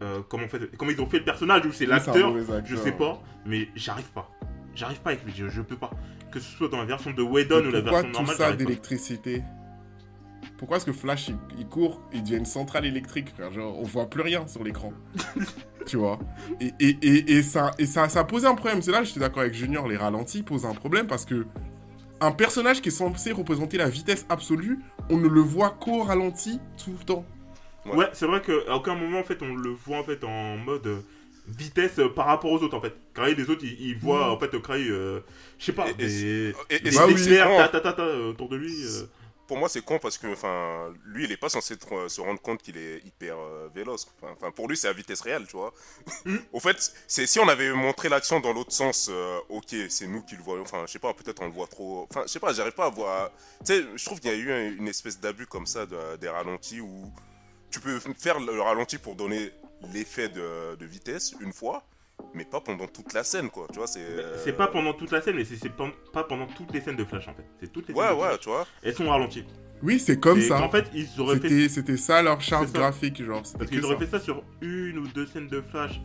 Euh, 0.03 0.21
comment, 0.27 0.45
en 0.45 0.47
fait, 0.49 0.75
comment 0.77 0.91
ils 0.91 1.01
ont 1.01 1.09
fait 1.09 1.19
le 1.19 1.23
personnage 1.23 1.65
ou 1.65 1.71
c'est 1.71 1.85
l'acteur, 1.85 2.33
je 2.65 2.75
sais 2.75 2.91
pas, 2.91 3.21
mais 3.45 3.69
j'arrive 3.75 4.11
pas. 4.11 4.29
J'arrive 4.75 4.99
pas 5.01 5.11
avec 5.11 5.23
lui, 5.23 5.33
je, 5.35 5.49
je 5.49 5.61
peux 5.61 5.75
pas. 5.75 5.91
Que 6.31 6.39
ce 6.39 6.49
soit 6.57 6.67
dans 6.67 6.77
la 6.77 6.85
version 6.85 7.11
de 7.11 7.21
Whedon 7.21 7.67
ou 7.67 7.71
la 7.71 7.81
pourquoi 7.81 8.01
version 8.01 8.07
tout 8.07 8.13
normale, 8.13 8.35
ça 8.35 8.43
j'arrive 8.43 8.57
pas. 8.57 8.63
d'électricité 8.63 9.43
Pourquoi 10.57 10.77
est-ce 10.77 10.85
que 10.85 10.91
Flash, 10.93 11.29
il, 11.29 11.37
il 11.59 11.67
court, 11.67 12.01
il 12.11 12.23
devient 12.23 12.37
une 12.37 12.45
centrale 12.45 12.85
électrique, 12.85 13.29
frère 13.29 13.51
Genre, 13.51 13.77
on 13.79 13.83
voit 13.83 14.09
plus 14.09 14.21
rien 14.21 14.47
sur 14.47 14.63
l'écran. 14.63 14.91
tu 15.85 15.97
vois? 15.97 16.19
Et, 16.59 16.73
et, 16.79 16.97
et, 17.01 17.31
et 17.33 17.43
ça, 17.43 17.71
et 17.77 17.85
ça, 17.85 18.09
ça 18.09 18.21
un 18.21 18.55
problème. 18.55 18.81
C'est 18.81 18.91
là 18.91 18.99
que 18.99 19.05
j'étais 19.05 19.19
d'accord 19.19 19.41
avec 19.41 19.53
Junior, 19.53 19.87
les 19.87 19.97
ralentis 19.97 20.41
posent 20.41 20.65
un 20.65 20.73
problème 20.73 21.07
parce 21.07 21.25
que 21.25 21.45
un 22.19 22.31
personnage 22.31 22.81
qui 22.81 22.89
est 22.89 22.91
censé 22.91 23.31
représenter 23.31 23.77
la 23.77 23.89
vitesse 23.89 24.25
absolue, 24.29 24.79
on 25.09 25.17
ne 25.17 25.27
le 25.27 25.41
voit 25.41 25.71
qu'au 25.71 26.03
ralenti 26.03 26.59
tout 26.83 26.91
le 26.91 27.05
temps. 27.05 27.25
Ouais. 27.85 27.95
Ouais, 27.95 28.09
c'est 28.13 28.25
vrai 28.25 28.41
qu'à 28.41 28.75
aucun 28.75 28.95
moment 28.95 29.19
en 29.19 29.23
fait 29.23 29.41
on 29.41 29.55
le 29.55 29.71
voit 29.71 29.97
en 29.97 30.03
fait 30.03 30.23
en 30.23 30.57
mode 30.57 30.87
euh, 30.87 31.01
vitesse 31.47 31.99
euh, 31.99 32.07
par 32.09 32.27
rapport 32.27 32.51
aux 32.51 32.59
autres 32.63 32.77
en 32.77 32.81
fait. 32.81 32.93
Car 33.13 33.25
les 33.27 33.49
autres 33.49 33.65
ils, 33.65 33.97
voient 33.97 34.31
en 34.31 34.39
fait 34.39 34.57
Cry, 34.61 34.89
euh, 34.89 35.19
je 35.59 35.65
sais 35.65 35.73
pas, 35.73 35.87
Et- 35.87 35.91
et 35.91 35.93
des, 35.93 36.53
des 36.79 36.97
oui, 36.97 37.37
con, 37.43 37.57
ta, 37.57 37.67
ta, 37.67 37.81
ta, 37.81 37.93
ta, 37.93 38.01
euh, 38.03 38.29
autour 38.29 38.47
de 38.49 38.55
lui. 38.55 38.73
euh. 38.85 39.05
pour 39.47 39.57
moi, 39.57 39.67
c'est 39.67 39.83
con 39.83 39.99
parce 39.99 40.17
que, 40.17 40.27
enfin, 40.27 40.93
lui, 41.05 41.25
il 41.25 41.31
est 41.33 41.37
pas 41.37 41.49
censé 41.49 41.75
se 42.07 42.21
rendre 42.21 42.41
compte 42.41 42.61
qu'il 42.63 42.77
est 42.77 43.05
hyper 43.05 43.35
euh, 43.37 43.67
véloce. 43.75 44.07
Enfin, 44.21 44.51
pour 44.51 44.69
lui, 44.69 44.77
c'est 44.77 44.87
à 44.87 44.93
vitesse 44.93 45.19
réelle, 45.19 45.45
tu 45.45 45.57
vois. 45.57 45.73
Au 46.53 46.61
fait, 46.61 46.77
c'est 47.07 47.27
si 47.27 47.39
on 47.39 47.47
avait 47.49 47.71
montré 47.73 48.07
l'action 48.07 48.39
dans 48.39 48.53
l'autre 48.53 48.71
sens, 48.71 49.11
ok, 49.49 49.75
c'est 49.89 50.07
nous 50.07 50.21
qui 50.23 50.37
le 50.37 50.41
voyons. 50.41 50.63
Enfin, 50.63 50.85
je 50.87 50.93
sais 50.93 50.99
pas, 50.99 51.13
peut-être 51.13 51.41
on 51.41 51.47
le 51.47 51.51
voit 51.51 51.67
trop. 51.67 52.07
Enfin, 52.09 52.23
je 52.25 52.31
sais 52.31 52.39
pas, 52.39 52.53
j'arrive 52.53 52.73
pas 52.73 52.85
à 52.85 52.89
voir. 52.89 53.29
Tu 53.65 53.73
sais, 53.73 53.83
je 53.95 54.05
trouve 54.05 54.21
qu'il 54.21 54.31
y 54.31 54.33
a 54.33 54.37
eu 54.37 54.51
un- 54.51 54.71
une 54.77 54.87
espèce 54.87 55.19
d'abus 55.19 55.45
comme 55.45 55.65
ça 55.67 55.85
de- 55.85 56.15
des 56.15 56.29
ralentis 56.29 56.79
où 56.79 57.11
tu 57.73 57.79
peux 57.79 57.99
faire 58.17 58.39
le 58.39 58.61
ralenti 58.61 58.97
pour 58.99 59.15
donner 59.15 59.51
l'effet 59.93 60.29
de, 60.29 60.75
de 60.75 60.85
vitesse 60.85 61.33
une 61.41 61.51
fois, 61.51 61.83
mais 62.35 62.45
pas 62.45 62.61
pendant 62.61 62.87
toute 62.87 63.11
la 63.13 63.23
scène, 63.23 63.49
quoi. 63.49 63.65
Tu 63.71 63.79
vois, 63.79 63.87
c'est. 63.87 63.99
euh, 64.01 64.37
C'est 64.43 64.53
pas 64.53 64.67
pendant 64.67 64.93
toute 64.93 65.11
la 65.11 65.21
scène, 65.21 65.35
mais 65.35 65.43
c'est 65.45 65.71
pas 66.13 66.23
pendant 66.23 66.45
toutes 66.47 66.71
les 66.73 66.81
scènes 66.81 66.95
de 66.95 67.03
Flash 67.03 67.27
en 67.27 67.33
fait. 67.33 67.43
C'est 67.59 67.71
toutes 67.71 67.87
les 67.89 67.93
Ouais, 67.95 68.05
scènes 68.07 68.15
de 68.15 68.21
ouais, 68.21 68.27
Flash. 68.29 68.39
tu 68.41 68.49
vois. 68.49 68.67
Elles 68.83 68.95
sont 68.95 69.09
ralenties. 69.09 69.45
Oui, 69.81 69.99
c'est 69.99 70.19
comme 70.19 70.37
Et 70.39 70.47
ça. 70.47 70.61
En 70.61 70.69
fait, 70.69 70.85
ils 70.93 71.09
auraient 71.19 71.39
fait 71.39 71.67
C'était 71.67 71.97
ça 71.97 72.21
leur 72.21 72.39
charte 72.41 72.67
ça. 72.67 72.73
graphique, 72.77 73.21
genre. 73.23 73.41
Parce 73.57 73.69
qu'ils 73.69 73.83
auraient 73.83 73.95
ça. 73.95 73.99
fait 74.05 74.11
ça 74.17 74.19
sur 74.19 74.43
une 74.61 74.99
ou 74.99 75.07
deux 75.07 75.25
scènes 75.25 75.47
de 75.47 75.61
Flash. 75.61 75.99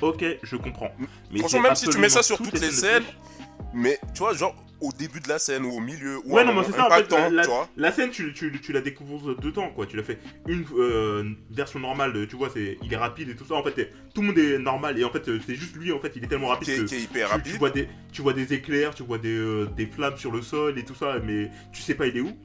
Ok, 0.00 0.24
je 0.42 0.56
comprends. 0.56 0.90
Mais 1.30 1.38
Franchement, 1.40 1.60
même 1.62 1.74
si 1.74 1.88
tu 1.88 1.98
mets 1.98 2.08
ça 2.08 2.22
sur 2.22 2.36
toutes 2.38 2.52
les 2.60 2.68
de 2.68 2.72
scènes. 2.72 3.04
Mais 3.74 3.98
tu 4.14 4.18
vois, 4.18 4.34
genre 4.34 4.54
au 4.82 4.92
début 4.92 5.20
de 5.20 5.28
la 5.28 5.38
scène 5.38 5.64
ou 5.64 5.70
au 5.70 5.80
milieu 5.80 6.18
ou 6.24 6.32
Ouais, 6.34 6.44
non, 6.44 6.52
mais 6.54 6.62
c'est 6.64 6.72
moment 6.72 6.76
ça 6.76 6.86
en 6.86 6.90
fait. 6.90 7.12
impactant, 7.12 7.30
La, 7.30 7.42
tu 7.42 7.48
vois. 7.48 7.68
la 7.76 7.92
scène, 7.92 8.10
tu, 8.10 8.32
tu, 8.34 8.60
tu 8.60 8.72
la 8.72 8.80
découvres 8.80 9.34
dedans, 9.40 9.70
quoi. 9.70 9.86
Tu 9.86 9.96
l'as 9.96 10.02
fait 10.02 10.18
une 10.46 10.64
euh, 10.76 11.24
version 11.50 11.78
normale, 11.80 12.12
de- 12.12 12.24
tu 12.24 12.36
vois, 12.36 12.50
c'est, 12.52 12.78
il 12.82 12.92
est 12.92 12.96
rapide 12.96 13.28
et 13.30 13.36
tout 13.36 13.44
ça. 13.46 13.54
En 13.54 13.62
fait, 13.62 13.90
tout 14.14 14.20
le 14.20 14.26
monde 14.28 14.38
est 14.38 14.58
normal 14.58 14.98
et 14.98 15.04
en 15.04 15.10
fait, 15.10 15.24
c'est 15.46 15.54
juste 15.54 15.76
lui, 15.76 15.92
en 15.92 15.98
fait, 16.00 16.12
il 16.16 16.24
est 16.24 16.26
tellement 16.28 16.48
rapide 16.48 16.68
que 16.68 16.82
qui 16.84 16.94
est 16.96 17.00
hyper 17.02 17.28
tu, 17.28 17.32
tu 17.32 17.38
rapide. 17.38 17.56
vois 17.58 17.70
des, 17.70 17.88
tu 18.12 18.22
vois 18.22 18.32
des 18.32 18.52
éclairs, 18.52 18.94
tu 18.94 19.02
vois 19.04 19.18
des, 19.18 19.36
euh, 19.36 19.66
des 19.76 19.86
flammes 19.86 20.16
sur 20.16 20.30
le 20.32 20.42
sol 20.42 20.78
et 20.78 20.84
tout 20.84 20.94
ça, 20.94 21.18
mais 21.24 21.50
tu 21.72 21.80
sais 21.82 21.94
pas 21.94 22.06
il 22.06 22.16
est 22.16 22.20
où. 22.20 22.36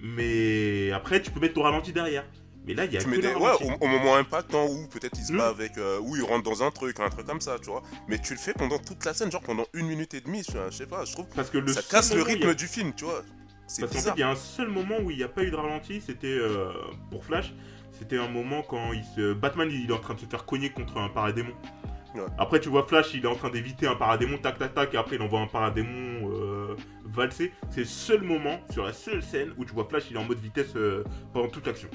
Mais 0.00 0.90
après, 0.92 1.22
tu 1.22 1.30
peux 1.30 1.40
mettre 1.40 1.54
ton 1.54 1.62
ralenti 1.62 1.92
derrière. 1.92 2.24
Mais 2.66 2.74
là, 2.74 2.84
il 2.84 2.92
y 2.92 2.96
a 2.96 3.00
Tu 3.00 3.06
que 3.06 3.10
mets 3.10 3.16
le 3.16 3.22
des, 3.22 3.34
ouais, 3.34 3.50
au, 3.80 3.84
au 3.84 3.88
moment 3.88 4.14
impactant 4.16 4.66
où 4.66 4.86
peut-être 4.86 5.18
il 5.18 5.24
se 5.24 5.32
Hmm. 5.32 5.38
bat 5.38 5.48
avec, 5.48 5.78
euh, 5.78 5.98
où 6.00 6.14
il 6.16 6.22
rentre 6.22 6.44
dans 6.48 6.62
un 6.62 6.70
truc, 6.70 7.00
un 7.00 7.08
truc 7.08 7.26
comme 7.26 7.40
ça, 7.40 7.58
tu 7.58 7.70
vois. 7.70 7.82
Mais 8.08 8.18
tu 8.18 8.34
le 8.34 8.38
fais 8.38 8.52
pendant 8.52 8.78
toute 8.78 9.04
la 9.04 9.14
scène, 9.14 9.32
genre 9.32 9.40
pendant 9.42 9.66
une 9.74 9.86
minute 9.86 10.14
et 10.14 10.20
demie, 10.20 10.42
je, 10.44 10.70
sais 10.74 10.86
pas, 10.86 11.04
je 11.04 11.12
trouve. 11.12 11.26
Parce 11.34 11.50
que 11.50 11.58
le 11.58 11.72
ça 11.72 11.82
casse 11.82 12.14
le 12.14 12.20
a- 12.22 12.24
rythme 12.24 12.54
du 12.54 12.66
film, 12.68 12.92
tu 12.94 13.04
vois. 13.04 13.22
C'est 13.66 13.82
Parce 13.82 13.92
qu'en 13.94 14.00
fait, 14.02 14.12
il 14.16 14.20
y 14.20 14.22
a 14.22 14.28
un 14.30 14.36
seul 14.36 14.68
moment 14.68 14.96
où 15.02 15.10
il 15.10 15.16
n'y 15.16 15.22
a 15.22 15.28
pas 15.28 15.42
eu 15.42 15.50
de 15.50 15.56
ralenti, 15.56 16.00
c'était 16.00 16.26
euh, 16.28 16.72
pour 17.10 17.24
Flash. 17.24 17.52
C'était 17.98 18.18
un 18.18 18.28
moment 18.28 18.62
quand 18.62 18.92
il 18.92 19.04
se... 19.04 19.32
Batman 19.32 19.68
il 19.70 19.90
est 19.90 19.92
en 19.92 19.98
train 19.98 20.14
de 20.14 20.20
se 20.20 20.26
faire 20.26 20.44
cogner 20.44 20.70
contre 20.70 20.98
un 20.98 21.08
paradémon. 21.08 21.52
Ouais. 22.14 22.20
Après, 22.38 22.60
tu 22.60 22.68
vois 22.68 22.86
Flash, 22.86 23.14
il 23.14 23.24
est 23.24 23.28
en 23.28 23.34
train 23.36 23.48
d'éviter 23.50 23.86
un 23.86 23.94
paradémon, 23.94 24.36
tac 24.38 24.58
tac 24.58 24.74
tac, 24.74 24.92
et 24.92 24.96
après 24.98 25.16
il 25.16 25.22
envoie 25.22 25.40
un 25.40 25.46
paradémon 25.46 26.30
euh, 26.30 26.76
valser. 27.06 27.52
C'est 27.70 27.80
le 27.80 27.86
seul 27.86 28.22
moment, 28.22 28.60
sur 28.70 28.84
la 28.84 28.92
seule 28.92 29.22
scène, 29.22 29.52
où 29.56 29.64
tu 29.64 29.72
vois 29.72 29.86
Flash, 29.88 30.04
il 30.10 30.16
est 30.16 30.20
en 30.20 30.24
mode 30.24 30.38
vitesse 30.40 30.74
euh, 30.76 31.04
pendant 31.32 31.48
toute 31.48 31.66
l'action. 31.66 31.88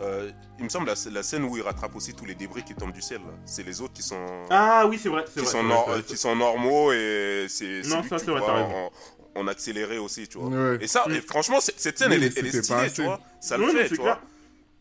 Euh, 0.00 0.30
il 0.58 0.64
me 0.64 0.68
semble 0.68 0.86
la, 0.86 0.94
la 1.12 1.22
scène 1.22 1.44
où 1.44 1.56
il 1.56 1.62
rattrape 1.62 1.94
aussi 1.94 2.14
tous 2.14 2.24
les 2.24 2.34
débris 2.34 2.62
qui 2.64 2.74
tombent 2.74 2.92
du 2.92 3.00
ciel. 3.02 3.20
C'est 3.44 3.62
les 3.64 3.80
autres 3.80 3.92
qui 3.92 4.02
sont. 4.02 4.26
Ah 4.50 4.86
oui, 4.88 4.98
c'est 5.00 5.08
vrai, 5.08 5.24
c'est 5.26 5.34
qui, 5.34 5.40
vrai. 5.40 5.48
sont 5.52 5.62
vrai, 5.62 5.76
c'est 5.98 6.02
qui 6.02 6.08
vrai. 6.08 6.16
sont 6.16 6.36
normaux 6.36 6.92
et 6.92 7.46
c'est 7.48 7.82
Non, 7.86 8.02
ça, 8.02 8.18
c'est 8.18 8.30
vrai, 8.30 8.40
vois 8.40 8.60
en, 8.60 8.90
en 9.36 9.46
accéléré 9.48 9.98
aussi, 9.98 10.26
tu 10.26 10.38
vois. 10.38 10.48
Ouais. 10.48 10.78
Et 10.80 10.86
ça, 10.88 11.04
Mm. 11.08 11.12
et 11.12 11.20
franchement, 11.20 11.58
cette 11.60 11.96
scène, 11.98 12.08
Oui, 12.10 12.16
elle, 12.16 12.24
est- 12.24 12.38
elle 12.38 12.46
est 12.46 12.62
stylée, 12.62 12.78
assez. 12.80 12.94
tu 12.94 13.02
vois. 13.02 13.20
Ça 13.40 13.56
le 13.56 13.66
mais 13.66 13.72
fait, 13.84 13.88
tu 13.90 13.94
vois. 13.96 14.04
clair. 14.16 14.22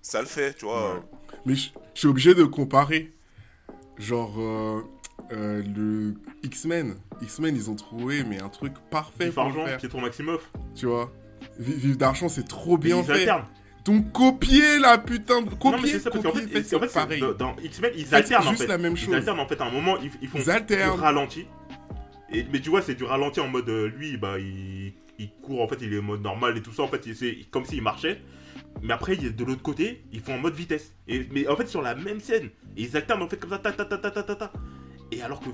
Ça 0.02 0.20
le 0.22 0.28
fait, 0.28 0.54
tu 0.56 0.66
vois. 0.66 0.96
Ouais. 0.96 1.02
Mais 1.46 1.56
je 1.56 1.70
suis 1.94 2.08
obligé 2.08 2.34
de 2.34 2.44
comparer. 2.44 3.12
Genre, 4.00 4.34
euh, 4.40 4.82
euh, 5.32 5.62
le 5.76 6.16
X-Men. 6.42 6.96
X-Men, 7.22 7.56
ils 7.56 7.70
ont 7.70 7.76
trouvé 7.76 8.24
mais 8.24 8.42
un 8.42 8.50
truc 8.50 8.74
parfait 8.90 9.28
Yves 9.28 9.34
pour 9.34 9.44
le 9.44 9.50
Argent, 9.50 9.66
faire. 9.66 9.78
Pietro 9.78 10.00
Maximoff. 10.00 10.52
Tu 10.76 10.88
vois 10.88 11.12
Vi- 11.60 11.74
Vive 11.74 11.98
d'argent, 11.98 12.30
c'est 12.30 12.48
trop 12.48 12.78
bien 12.78 13.04
fait. 13.04 13.12
alternent. 13.14 13.46
Donc 13.86 14.12
copier 14.14 14.80
la 14.80 14.98
putain 14.98 15.42
de 15.42 15.46
non, 15.50 15.52
mais 15.52 15.58
copier, 15.58 15.92
c'est 15.92 16.00
ça, 16.00 16.10
parce 16.10 16.24
copier, 16.24 16.44
en 16.46 16.48
fait, 16.48 16.64
c'est- 16.64 16.94
pareil. 16.94 17.20
dans, 17.20 17.34
dans 17.34 17.56
X-Men, 17.62 17.92
ils 17.98 18.16
alternent 18.16 18.48
en 18.48 18.50
juste 18.52 18.62
fait. 18.62 18.68
la 18.68 18.78
même 18.78 18.94
Ils 18.94 18.98
chose. 19.00 19.14
alternent 19.14 19.40
en 19.42 19.48
fait 19.48 19.60
à 19.60 19.66
un 19.66 19.72
moment, 19.72 19.98
ils, 20.02 20.10
ils 20.22 20.28
font 20.30 20.40
Ils 20.40 20.50
alternent. 20.50 20.96
du 20.96 21.02
ralenti. 21.02 21.46
Et, 22.32 22.46
mais 22.52 22.62
tu 22.62 22.70
vois, 22.70 22.82
c'est 22.82 22.96
du 22.96 23.04
ralenti 23.04 23.40
en 23.42 23.48
mode 23.50 23.68
euh, 23.70 23.88
lui, 23.88 24.16
bah 24.18 24.40
il, 24.40 24.94
il 25.20 25.30
court 25.42 25.62
en 25.62 25.68
fait, 25.68 25.78
il 25.82 25.94
est 25.94 26.00
en 26.00 26.04
mode 26.04 26.22
normal 26.22 26.58
et 26.58 26.62
tout 26.62 26.72
ça. 26.72 26.84
En 26.84 26.88
fait, 26.88 27.06
il- 27.06 27.16
c'est 27.16 27.36
comme 27.52 27.66
s'il 27.66 27.82
marchait. 27.82 28.22
Mais 28.82 28.94
après, 28.94 29.16
il 29.16 29.26
est 29.26 29.32
de 29.32 29.44
l'autre 29.44 29.62
côté, 29.62 30.04
ils 30.14 30.22
font 30.22 30.36
en 30.36 30.40
mode 30.40 30.54
vitesse. 30.56 30.94
Et, 31.08 31.28
mais 31.32 31.48
en 31.48 31.56
fait, 31.58 31.68
sur 31.68 31.82
la 31.82 31.94
même 31.96 32.20
scène, 32.22 32.50
et 32.78 32.84
ils 32.84 32.96
alternent 32.96 33.22
en 33.24 33.28
fait 33.28 33.38
comme 33.38 33.50
ça, 33.50 33.58
ta 33.60 33.72
ta 33.74 33.84
ta 33.86 33.98
ta 33.98 34.12
ta 34.12 34.24
ta 34.24 34.36
ta. 34.36 34.54
Et 35.12 35.22
alors 35.22 35.42
que. 35.42 35.50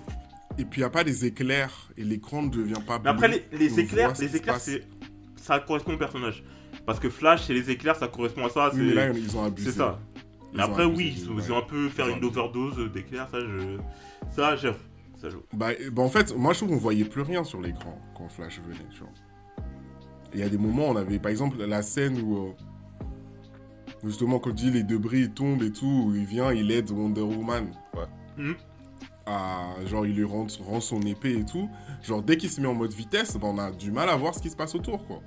Et 0.60 0.66
puis 0.66 0.80
il 0.82 0.84
n'y 0.84 0.86
a 0.86 0.90
pas 0.90 1.04
des 1.04 1.26
éclairs 1.26 1.90
et 1.98 2.04
l'écran 2.04 2.44
ne 2.44 2.50
devient 2.50 2.82
pas 2.86 3.00
Mais 3.04 3.10
après, 3.10 3.28
les, 3.30 3.44
les 3.58 3.80
éclairs, 3.80 4.14
les 4.20 4.36
éclairs, 4.36 4.60
c'est. 4.60 4.84
Ça 5.36 5.60
correspond 5.60 5.94
au 5.94 5.98
personnage. 5.98 6.44
Parce 6.90 7.00
que 7.00 7.12
Flash, 7.12 7.44
c'est 7.46 7.54
les 7.54 7.70
éclairs, 7.70 7.96
ça 7.96 8.08
correspond 8.08 8.48
à 8.48 8.50
ça. 8.50 8.72
Oui, 8.74 8.80
mais 8.82 8.90
c'est- 8.90 8.96
là, 8.96 9.10
ils 9.12 9.38
ont 9.38 9.44
abusé. 9.44 9.70
C'est 9.70 9.78
ça. 9.78 10.00
Ils 10.52 10.58
Mais 10.58 10.64
après, 10.64 10.86
oui, 10.86 11.14
ils 11.16 11.30
ont, 11.30 11.36
ouais. 11.36 11.44
ils 11.46 11.54
ont 11.54 11.58
un 11.60 11.62
peu 11.62 11.88
faire 11.90 12.08
une 12.08 12.24
overdose 12.24 12.92
d'éclairs, 12.92 13.28
ça, 13.30 13.40
je. 13.40 13.78
Ça, 14.36 14.56
j'avoue. 14.56 14.78
Ça 15.22 15.30
joue. 15.30 15.44
Bah, 15.54 15.68
bah, 15.92 16.02
en 16.02 16.10
fait, 16.10 16.36
moi 16.36 16.54
je 16.54 16.58
trouve 16.58 16.70
qu'on 16.70 16.78
voyait 16.78 17.06
plus 17.06 17.22
rien 17.22 17.44
sur 17.44 17.62
l'écran 17.62 17.96
quand 18.18 18.28
Flash 18.28 18.60
venait, 18.68 18.80
tu 18.92 19.02
vois. 19.02 19.10
Et 20.34 20.38
Il 20.38 20.40
y 20.40 20.44
a 20.44 20.50
des 20.50 20.58
moments, 20.58 20.88
on 20.88 20.96
avait 20.96 21.20
par 21.20 21.30
exemple 21.30 21.64
la 21.64 21.84
scène 21.84 22.20
où, 22.24 22.38
euh, 22.38 22.52
justement, 24.04 24.40
quand 24.40 24.50
il 24.50 24.56
dit 24.56 24.72
les 24.72 24.82
débris 24.84 25.20
ils 25.22 25.32
tombent 25.32 25.62
et 25.62 25.72
tout, 25.72 26.06
où 26.08 26.16
il 26.16 26.26
vient, 26.26 26.52
il 26.52 26.72
aide 26.72 26.90
Wonder 26.90 27.22
Woman. 27.22 27.68
Ouais. 27.96 28.44
Mhm. 28.44 28.56
À, 29.28 29.76
genre, 29.86 30.08
il 30.08 30.16
lui 30.16 30.24
rend, 30.24 30.48
rend 30.66 30.80
son 30.82 31.02
épée 31.02 31.38
et 31.38 31.46
tout. 31.46 31.70
Genre, 32.02 32.24
dès 32.24 32.36
qu'il 32.38 32.50
se 32.50 32.60
met 32.60 32.68
en 32.68 32.74
mode 32.74 32.94
vitesse, 32.94 33.38
bah, 33.38 33.48
on 33.48 33.60
a 33.60 33.70
du 33.72 33.92
mal 33.92 34.10
à 34.10 34.16
voir 34.16 34.34
ce 34.34 34.42
qui 34.42 34.50
se 34.50 34.56
passe 34.56 34.74
autour, 34.74 35.06
quoi. 35.06 35.22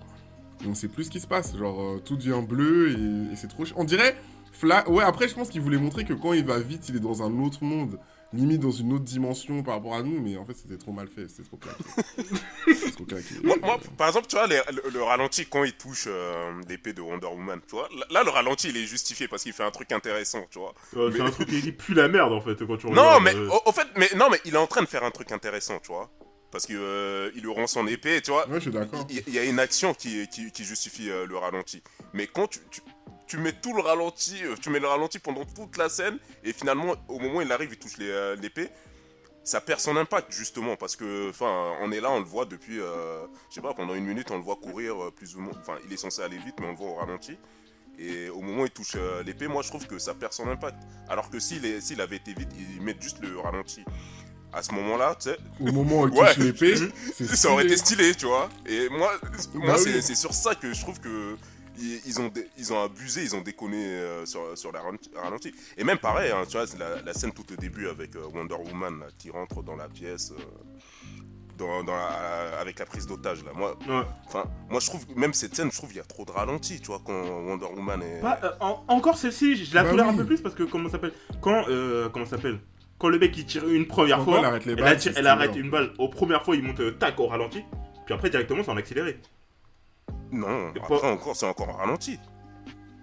Et 0.65 0.69
on 0.69 0.75
sait 0.75 0.89
plus 0.89 1.05
ce 1.05 1.11
qui 1.11 1.21
se 1.21 1.27
passe. 1.27 1.57
Genre, 1.57 1.81
euh, 1.81 1.99
tout 2.05 2.17
devient 2.17 2.41
bleu 2.47 2.91
et, 2.91 3.33
et 3.33 3.37
c'est 3.37 3.49
trop. 3.49 3.65
ch- 3.65 3.75
On 3.77 3.85
dirait. 3.85 4.17
Fla... 4.53 4.89
Ouais, 4.89 5.03
après, 5.03 5.29
je 5.29 5.35
pense 5.35 5.49
qu'il 5.49 5.61
voulait 5.63 5.79
montrer 5.79 6.05
que 6.05 6.13
quand 6.13 6.35
il 6.35 6.45
va 6.45 6.59
vite, 6.59 6.89
il 6.91 6.97
est 6.97 7.01
dans 7.01 7.23
un 7.23 7.41
autre 7.41 7.65
monde, 7.65 7.99
limite 8.35 8.61
dans 8.61 8.71
une 8.71 8.93
autre 8.93 9.03
dimension 9.05 9.63
par 9.63 9.75
rapport 9.75 9.95
à 9.95 10.03
nous, 10.03 10.21
mais 10.21 10.37
en 10.37 10.45
fait, 10.45 10.53
c'était 10.55 10.77
trop 10.77 10.93
mal 10.93 11.09
fait, 11.09 11.27
c'était 11.29 11.49
trop 11.49 11.57
claqué. 11.57 11.83
C'était 12.67 12.91
trop 12.93 13.05
claqué. 13.05 13.35
Moi, 13.43 13.57
moi, 13.63 13.81
par 13.97 14.09
exemple, 14.09 14.27
tu 14.29 14.37
vois, 14.37 14.47
les- 14.47 14.61
le, 14.71 14.91
le 14.91 15.03
ralenti 15.03 15.47
quand 15.47 15.65
il 15.65 15.73
touche 15.73 16.05
euh, 16.07 16.53
l'épée 16.69 16.93
de 16.93 17.01
Wonder 17.01 17.27
Woman, 17.29 17.61
tu 17.67 17.75
vois, 17.75 17.89
là, 18.11 18.23
le 18.23 18.31
ralenti, 18.31 18.69
il 18.69 18.77
est 18.77 18.85
justifié 18.85 19.27
parce 19.27 19.43
qu'il 19.43 19.55
fait 19.55 19.65
un 19.65 19.71
truc 19.71 19.91
intéressant, 19.91 20.45
tu 20.51 20.59
vois. 20.59 20.75
Euh, 20.97 21.09
Mais- 21.11 21.17
C'est 21.17 21.23
un 21.23 21.31
truc 21.31 21.49
qui 21.49 21.73
pue 21.73 21.95
la 21.95 22.09
merde 22.09 22.33
en 22.33 22.41
fait 22.43 22.55
quand 22.67 22.77
tu 22.77 22.87
Non, 22.89 22.93
regardes, 22.93 23.25
mais 23.25 23.35
euh, 23.35 23.49
au, 23.49 23.71
au 23.71 23.73
fait, 23.73 23.87
mais 23.97 24.11
non, 24.17 24.29
mais 24.31 24.39
il 24.45 24.55
est 24.55 24.59
en 24.59 24.67
train 24.67 24.83
de 24.83 24.87
faire 24.89 25.03
un 25.03 25.11
truc 25.11 25.33
intéressant, 25.33 25.79
tu 25.83 25.89
vois. 25.89 26.11
Parce 26.53 26.67
que 26.67 26.75
euh, 26.75 27.31
il 27.35 27.43
lui 27.43 27.53
rend 27.53 27.67
son 27.67 27.87
épée, 27.87 28.21
tu 28.21 28.31
vois. 28.31 28.47
Ouais, 28.47 28.57
je 28.57 28.65
suis 28.65 28.71
d'accord. 28.71 29.07
Il 29.09 29.25
il 29.27 29.35
y, 29.35 29.39
a 29.39 29.45
une 29.45 29.59
action 29.59 29.95
qui, 29.95 30.29
qui, 30.29 30.53
qui 30.53 30.65
justifie 30.65 31.11
euh, 31.11 31.27
le 31.27 31.37
ralenti. 31.39 31.83
Mais 32.13 32.27
quand 32.27 32.47
tu, 32.47 32.59
tu, 32.71 32.83
tu 33.27 33.39
mets 33.39 33.55
tout 33.55 33.75
le 33.75 33.81
ralenti, 33.81 34.45
euh, 34.45 34.55
tu 34.61 34.69
mets 34.69 34.79
le 34.79 34.87
ralenti 34.87 35.19
pendant 35.19 35.47
toute 35.47 35.79
la 35.79 35.89
scène, 35.89 36.19
et 36.45 36.53
finalement, 36.53 36.95
au 37.09 37.19
moment 37.19 37.39
où 37.39 37.41
il 37.41 37.51
arrive, 37.51 37.71
il 37.73 37.79
touche 37.79 37.97
l'épée, 37.97 38.69
ça 39.43 39.63
perd 39.63 39.81
son 39.81 39.97
impact, 39.97 40.31
justement, 40.31 40.77
parce 40.77 40.95
que, 40.95 41.31
enfin, 41.31 41.73
on 41.81 41.91
est 41.91 42.01
là, 42.01 42.11
on 42.11 42.19
le 42.19 42.27
voit 42.27 42.45
depuis, 42.45 42.81
euh, 42.81 43.27
je 43.49 43.55
sais 43.55 43.63
pas, 43.63 43.73
pendant 43.73 43.95
une 43.95 44.05
minute, 44.05 44.31
on 44.31 44.37
le 44.37 44.45
voit 44.45 44.57
courir 44.57 45.11
plus 45.17 45.35
ou 45.37 45.41
moins, 45.41 45.55
enfin, 45.59 45.79
il 45.87 45.93
est 45.93 45.97
censé 45.97 46.21
aller 46.21 46.39
vite, 46.39 46.57
mais 46.61 46.67
on 46.67 46.73
le 46.73 46.77
voit 46.77 46.91
au 46.91 46.95
ralenti. 46.97 47.39
Et 47.99 48.29
au 48.29 48.43
moment 48.43 48.63
où 48.63 48.67
il 48.67 48.71
touche 48.71 48.97
l'épée, 49.25 49.49
moi 49.49 49.63
je 49.63 49.69
trouve 49.69 49.87
que 49.87 49.99
ça 49.99 50.15
perd 50.15 50.33
son 50.33 50.49
impact. 50.49 50.79
Alors 51.09 51.29
que 51.29 51.39
s'il 51.39 52.01
avait 52.01 52.17
été 52.17 52.33
vite, 52.33 52.49
il 52.59 52.81
met 52.81 52.97
juste 52.99 53.21
le 53.21 53.39
ralenti. 53.39 53.85
À 54.53 54.63
ce 54.63 54.73
moment-là, 54.75 55.15
tu 55.19 55.31
sais, 55.31 55.39
Au 55.61 55.73
moment 55.73 56.03
où 56.03 56.09
il 56.09 56.15
touche 56.19 56.37
l'épée, 56.37 56.75
ça 57.35 57.51
aurait 57.51 57.65
été 57.65 57.77
stylé. 57.77 58.15
tu 58.15 58.27
vois. 58.27 58.49
Et 58.67 58.89
moi, 58.91 59.13
moi 59.55 59.67
Bah 59.69 59.79
c'est 59.79 59.95
oui. 59.95 60.03
c'est 60.03 60.15
sur 60.15 60.35
ça 60.35 60.55
que 60.55 60.73
je 60.75 60.81
trouve 60.81 61.01
que 61.01 61.37
ils, 61.79 62.01
ils 62.05 62.21
ont, 62.21 62.31
ils 62.59 62.73
ont 62.73 62.85
abusé, 62.85 63.23
ils 63.23 63.35
ont 63.35 63.41
déconné 63.41 63.83
euh, 63.87 64.27
sur, 64.27 64.57
sur 64.59 64.71
la 64.73 64.81
ralenti- 64.81 65.11
ralenti. 65.17 65.55
Et 65.79 65.85
même 65.85 65.97
pareil, 65.99 66.31
hein, 66.31 66.43
tu 66.47 66.59
vois, 66.59 66.67
la, 66.79 67.01
la 67.01 67.15
scène 67.15 67.33
tout 67.33 67.51
au 67.51 67.57
début 67.57 67.89
avec 67.89 68.15
euh, 68.15 68.27
Wonder 68.35 68.57
Woman 68.57 69.01
là, 69.01 69.07
qui 69.17 69.31
rentre 69.31 69.63
dans 69.63 69.77
la 69.77 69.89
pièce. 69.89 70.33
euh, 70.33 70.43
dans, 71.59 71.85
dans 71.85 71.95
la- 71.95 72.59
avec 72.61 72.79
la 72.79 72.87
prise 72.87 73.07
d'otage 73.07 73.45
là. 73.45 73.53
Moi, 73.55 73.77
ouais. 73.89 74.03
enfin, 74.27 74.45
moi 74.71 74.81
je 74.81 74.87
trouve 74.87 75.05
même 75.17 75.33
cette 75.35 75.55
scène, 75.55 75.71
je 75.71 75.77
trouve 75.77 75.93
il 75.93 75.97
y 75.97 76.01
a 76.01 76.05
trop 76.05 76.25
de 76.25 76.31
ralenti, 76.33 76.81
tu 76.81 76.87
vois, 76.89 77.01
quand 77.05 77.13
Wonder 77.13 77.67
Woman 77.67 78.03
est. 78.03 78.23
Euh, 78.25 78.51
en- 78.61 78.85
encore 78.89 79.17
celle-ci, 79.17 79.57
je 79.65 79.75
la 79.75 79.85
Bah 79.85 79.91
tolère 79.91 80.07
oui. 80.09 80.13
un 80.15 80.17
peu 80.17 80.25
plus 80.27 80.41
parce 80.41 80.55
que 80.55 80.63
comment 80.65 80.89
s'appelle 80.91 81.13
Quand 81.41 81.69
euh, 81.69 82.09
comment 82.09 82.25
ça 82.25 82.33
s'appelle? 82.37 82.59
Quand 83.03 83.09
le 83.09 83.19
mec 83.19 83.37
il 83.37 83.45
tire 83.45 83.69
une 83.69 83.87
première 83.87 84.19
Quand 84.19 84.25
fois, 84.25 84.39
elle 84.39 84.45
arrête 84.45 84.65
les 84.65 84.73
elle, 84.75 84.79
balles, 84.79 84.93
attire- 84.95 85.01
c'est 85.13 85.19
elle 85.19 85.27
stylé, 85.27 85.29
arrête 85.29 85.57
une 85.57 85.71
balle. 85.71 85.93
Aux 85.99 86.09
premières 86.09 86.45
fois, 86.45 86.55
il 86.57 86.63
monte 86.63 86.79
euh, 86.81 86.93
tac 86.93 87.19
au 87.19 87.27
ralenti, 87.27 87.63
puis 88.07 88.15
après 88.15 88.31
directement 88.31 88.63
c'est 88.63 88.71
en 88.71 88.77
accéléré. 88.77 89.19
Non, 90.31 90.73
Et 90.75 90.79
après 90.81 90.99
pas- 91.01 91.13
encore, 91.13 91.37
c'est 91.37 91.47
encore 91.47 91.77
ralenti. 91.77 92.19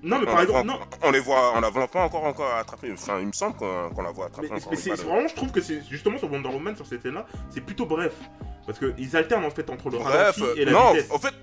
Non 0.01 0.17
mais 0.19 0.23
on, 0.27 0.31
par 0.31 0.41
exemple, 0.41 0.65
voit- 0.65 0.77
non. 0.77 0.79
on 1.03 1.11
les 1.11 1.19
voit, 1.19 1.51
on 1.57 1.59
la 1.59 1.69
voit 1.69 1.87
pas 1.89 2.01
encore 2.03 2.23
encore 2.23 2.55
attraper. 2.55 2.89
Enfin, 2.93 3.19
il 3.19 3.27
me 3.27 3.33
semble 3.33 3.57
qu'on 3.57 4.01
la 4.01 4.11
voit 4.11 4.27
attraper 4.27 4.47
Mais, 4.49 4.75
c'est 4.77 4.95
vraiment, 4.95 5.27
je 5.27 5.35
trouve 5.35 5.51
que 5.51 5.59
c'est 5.59 5.81
justement 5.89 6.17
sur 6.17 6.31
Wonder 6.31 6.47
Woman 6.47 6.73
sur 6.77 6.85
cette 6.85 7.01
scène-là, 7.01 7.25
c'est 7.49 7.59
plutôt 7.59 7.85
bref 7.85 8.13
parce 8.65 8.79
que 8.79 8.93
ils 8.97 9.17
alternent 9.17 9.43
en 9.43 9.49
fait 9.49 9.69
entre 9.69 9.89
le 9.89 9.97
Bref, 9.97 10.37
ralenti 10.39 10.61
et 10.61 10.63
la 10.63 10.71
non, 10.71 10.93
vitesse. 10.93 11.11
en 11.11 11.19
fait, 11.19 11.33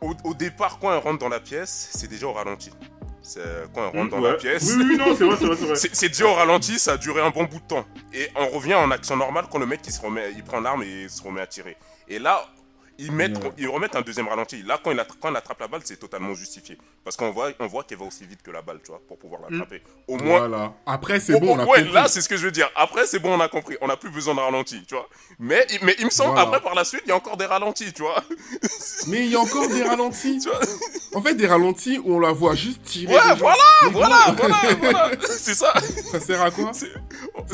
au, 0.00 0.12
au 0.22 0.34
départ, 0.34 0.78
quand 0.78 0.92
elle 0.92 0.98
rentre 1.00 1.18
dans 1.18 1.28
la 1.28 1.40
pièce, 1.40 1.90
c'est 1.92 2.06
déjà 2.08 2.28
au 2.28 2.32
ralenti. 2.32 2.70
C'est 3.26 3.40
quand 3.74 3.90
elle 3.92 3.98
rentre 4.00 4.10
dans 4.16 4.20
Ouais. 4.22 4.30
la 4.32 4.36
pièce. 4.36 4.74
Oui, 4.76 4.84
oui, 4.90 4.96
non, 4.98 5.16
c'est 5.16 5.24
vrai, 5.24 5.36
c'est 5.38 5.46
vrai, 5.46 5.56
c'est 5.56 5.64
vrai. 5.64 5.74
C'est 5.76 5.94
c'est 5.94 6.08
dit 6.10 6.22
au 6.22 6.34
ralenti, 6.34 6.78
ça 6.78 6.92
a 6.92 6.96
duré 6.98 7.22
un 7.22 7.30
bon 7.30 7.44
bout 7.44 7.58
de 7.58 7.64
temps. 7.66 7.86
Et 8.12 8.28
on 8.36 8.46
revient 8.48 8.74
en 8.74 8.90
action 8.90 9.16
normale 9.16 9.46
quand 9.50 9.58
le 9.58 9.66
mec 9.66 9.80
il 9.86 9.92
se 9.92 10.00
remet, 10.00 10.30
il 10.36 10.44
prend 10.44 10.60
l'arme 10.60 10.82
et 10.82 11.02
il 11.04 11.10
se 11.10 11.22
remet 11.22 11.40
à 11.40 11.46
tirer. 11.46 11.76
Et 12.06 12.18
là, 12.18 12.44
ils, 12.98 13.10
mettent, 13.12 13.38
Ouais. 13.42 13.50
ils 13.58 13.68
remettent 13.68 13.96
un 13.96 14.02
deuxième 14.02 14.28
ralenti. 14.28 14.62
Là, 14.62 14.78
quand 14.82 14.90
il, 14.92 14.98
attra- 14.98 15.16
quand 15.20 15.30
il 15.30 15.36
attrape 15.36 15.60
la 15.60 15.68
balle, 15.68 15.80
c'est 15.84 15.96
totalement 15.98 16.34
justifié. 16.34 16.78
Parce 17.04 17.16
qu'on 17.16 17.30
voit, 17.30 17.50
on 17.60 17.66
voit 17.66 17.84
qu'elle 17.84 17.98
va 17.98 18.04
aussi 18.06 18.24
vite 18.26 18.42
que 18.42 18.50
la 18.50 18.62
balle, 18.62 18.78
tu 18.84 18.90
vois, 18.92 19.00
pour 19.08 19.18
pouvoir 19.18 19.42
l'attraper. 19.48 19.82
Au 20.08 20.16
moins. 20.16 20.38
Voilà. 20.46 20.72
Après, 20.86 21.20
c'est 21.20 21.34
Oh, 21.34 21.40
bon, 21.40 21.54
on 21.56 21.58
a 21.58 21.64
ouais, 21.64 21.78
compris. 21.80 21.92
là, 21.92 22.08
c'est 22.08 22.20
ce 22.20 22.28
que 22.28 22.36
je 22.36 22.44
veux 22.46 22.50
dire. 22.52 22.70
Après, 22.76 23.06
c'est 23.06 23.18
bon, 23.18 23.34
on 23.36 23.40
a 23.40 23.48
compris. 23.48 23.76
On 23.80 23.86
n'a 23.88 23.96
plus 23.96 24.10
besoin 24.10 24.34
de 24.34 24.40
ralenti, 24.40 24.84
tu 24.86 24.94
vois. 24.94 25.08
Mais, 25.38 25.66
mais 25.82 25.94
il 25.98 26.04
me 26.06 26.10
semble, 26.10 26.30
Voilà. 26.32 26.48
après, 26.48 26.60
par 26.60 26.74
la 26.74 26.84
suite, 26.84 27.02
il 27.04 27.08
y 27.08 27.12
a 27.12 27.16
encore 27.16 27.36
des 27.36 27.46
ralentis, 27.46 27.92
tu 27.92 28.02
vois. 28.02 28.22
Mais 29.08 29.26
il 29.26 29.32
y 29.32 29.36
a 29.36 29.40
encore 29.40 29.68
des 29.68 29.82
ralentis. 29.82 30.38
Tu 30.40 30.48
vois 30.48 30.60
En 31.14 31.22
fait, 31.22 31.34
des 31.34 31.46
ralentis 31.46 31.98
où 31.98 32.14
on 32.16 32.20
la 32.20 32.32
voit 32.32 32.54
juste 32.54 32.82
tirer. 32.82 33.14
Ouais, 33.14 33.20
voilà, 33.36 33.56
voilà, 33.90 34.16
voilà, 34.36 34.56
voilà. 34.80 35.10
C'est 35.28 35.54
ça. 35.54 35.72
Ça 36.10 36.20
sert 36.20 36.40
à 36.42 36.50
quoi? 36.50 36.70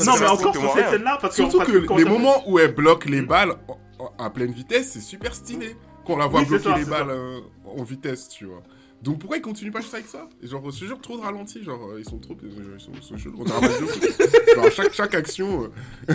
Non, 0.05 0.13
mais 0.19 0.27
encore 0.27 0.55
sur 0.55 0.73
cette 0.73 0.89
scène-là, 0.91 1.17
parce 1.21 1.35
Surtout 1.35 1.57
parce 1.59 1.71
que 1.71 1.77
quand 1.79 1.97
les 1.97 2.05
moments 2.05 2.43
où 2.47 2.59
elle 2.59 2.73
bloque 2.73 3.05
les 3.05 3.21
balles 3.21 3.51
en- 3.67 3.73
en- 3.73 3.79
à 4.17 4.29
pleine 4.29 4.51
vitesse, 4.51 4.91
c'est 4.91 5.01
super 5.01 5.33
stylé. 5.35 5.75
Quand 6.05 6.13
on 6.13 6.17
la 6.17 6.27
voit 6.27 6.41
Oui, 6.41 6.47
bloquer 6.47 6.63
ça, 6.69 6.77
les 6.77 6.85
balles 6.85 7.09
euh, 7.11 7.39
en 7.65 7.83
vitesse, 7.83 8.27
tu 8.29 8.45
vois. 8.45 8.63
Donc 9.03 9.17
pourquoi 9.17 9.37
ils 9.37 9.41
continuent 9.41 9.71
pas 9.71 9.81
juste 9.81 9.95
avec 9.95 10.05
ça? 10.05 10.29
Et 10.43 10.47
Genre, 10.47 10.61
c'est 10.71 10.85
genre 10.85 11.01
trop 11.01 11.17
de 11.17 11.23
ralentis, 11.23 11.63
genre, 11.63 11.89
euh, 11.89 11.99
ils 11.99 12.05
sont 12.07 12.19
trop. 12.19 12.37
Ils 12.43 12.79
sont, 12.79 12.91
ils 12.95 13.01
sont 13.03 13.17
chelous. 13.17 13.35
On 13.39 13.43
dirait 13.45 13.57
un 13.57 13.61
match 13.61 13.79
de 13.79 13.85
foot. 13.87 14.55
Genre, 14.55 14.71
chaque, 14.71 14.93
chaque 14.93 15.15
action. 15.15 15.71
euh, 16.09 16.13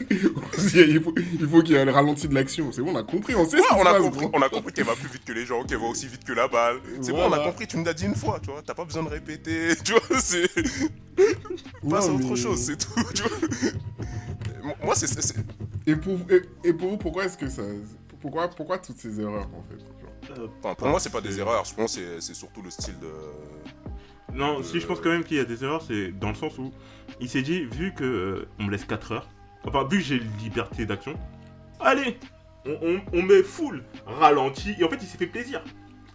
il 0.10 1.00
faut, 1.02 1.12
il 1.16 1.48
faut 1.48 1.62
qu'il 1.62 1.74
y 1.74 1.78
ait 1.78 1.84
le 1.84 1.90
ralenti 1.90 2.28
de 2.28 2.34
l'action. 2.34 2.70
C'est 2.70 2.82
bon, 2.82 2.92
on 2.92 2.96
a 2.96 3.02
compris, 3.02 3.34
on 3.34 3.44
sait 3.44 3.56
Ouais, 3.56 3.62
ce 3.68 3.74
on 3.74 3.80
a 3.80 3.92
passe, 3.92 4.02
compris, 4.02 4.26
on 4.32 4.42
a 4.42 4.48
compris 4.48 4.72
qu'elle 4.72 4.84
va 4.84 4.94
plus 4.94 5.08
vite 5.08 5.24
que 5.24 5.32
les 5.32 5.44
gens, 5.44 5.64
qu'elle 5.64 5.78
va 5.78 5.86
aussi 5.86 6.06
vite 6.06 6.22
que 6.22 6.32
la 6.32 6.46
balle. 6.46 6.76
C'est 7.00 7.10
bon, 7.10 7.24
on 7.28 7.32
a 7.32 7.40
compris, 7.40 7.66
tu 7.66 7.76
me 7.78 7.84
l'as 7.84 7.94
dit 7.94 8.04
une 8.06 8.14
fois, 8.14 8.38
tu 8.40 8.50
vois. 8.52 8.62
T'as 8.64 8.74
pas 8.74 8.84
besoin 8.84 9.02
de 9.02 9.08
répéter, 9.08 9.70
tu 9.84 9.92
vois. 9.92 10.20
C'est 10.20 10.48
passe 11.88 12.08
à 12.08 12.12
autre 12.12 12.24
mais- 12.30 12.36
chose, 12.36 12.60
c'est 12.60 12.76
tout, 12.76 12.92
tu 13.12 13.22
vois. 13.22 13.70
Moi, 14.82 14.94
c'est- 14.94 15.36
Et 15.86 15.96
pour, 15.96 16.18
et, 16.30 16.42
et 16.68 16.72
pour 16.72 16.90
vous, 16.90 16.96
pourquoi 16.98 17.24
est-ce 17.24 17.38
que 17.38 17.48
ça. 17.48 17.62
Pourquoi, 18.20 18.48
pourquoi 18.48 18.78
toutes 18.78 18.98
ces 18.98 19.20
erreurs, 19.20 19.48
en 19.54 19.62
fait 19.62 19.78
genre 19.80 20.48
Enfin, 20.62 20.74
pour 20.74 20.88
moi, 20.88 21.00
c'est 21.00 21.10
pas 21.10 21.20
des 21.22 21.38
erreurs. 21.40 21.64
Je 21.64 21.74
pense 21.74 21.96
que 21.96 22.00
c'est- 22.00 22.20
c'est 22.20 22.34
surtout 22.34 22.62
le 22.62 22.70
style 22.70 22.98
de. 23.00 23.08
Non, 24.34 24.62
si 24.62 24.78
je 24.80 24.86
pense 24.86 25.00
quand 25.00 25.08
même 25.10 25.24
qu'il 25.24 25.38
y 25.38 25.40
a 25.40 25.44
des 25.44 25.64
erreurs, 25.64 25.82
c'est 25.82 26.12
dans 26.12 26.28
le 26.28 26.34
sens 26.36 26.56
où 26.58 26.70
il 27.20 27.28
s'est 27.28 27.42
dit, 27.42 27.64
vu 27.64 27.92
que 27.94 28.04
euh, 28.04 28.48
on 28.60 28.64
me 28.64 28.70
laisse 28.70 28.84
4 28.84 29.12
heures, 29.12 29.28
enfin, 29.66 29.84
vu 29.90 29.98
que 29.98 30.04
j'ai 30.04 30.20
liberté 30.40 30.86
d'action, 30.86 31.14
allez, 31.80 32.16
on, 32.64 32.78
on- 32.82 33.00
on 33.18 33.22
met 33.22 33.42
full 33.42 33.82
ralenti, 34.06 34.76
et 34.78 34.84
en 34.84 34.88
fait, 34.88 34.98
il 35.00 35.06
s'est 35.08 35.18
fait 35.18 35.26
plaisir. 35.26 35.64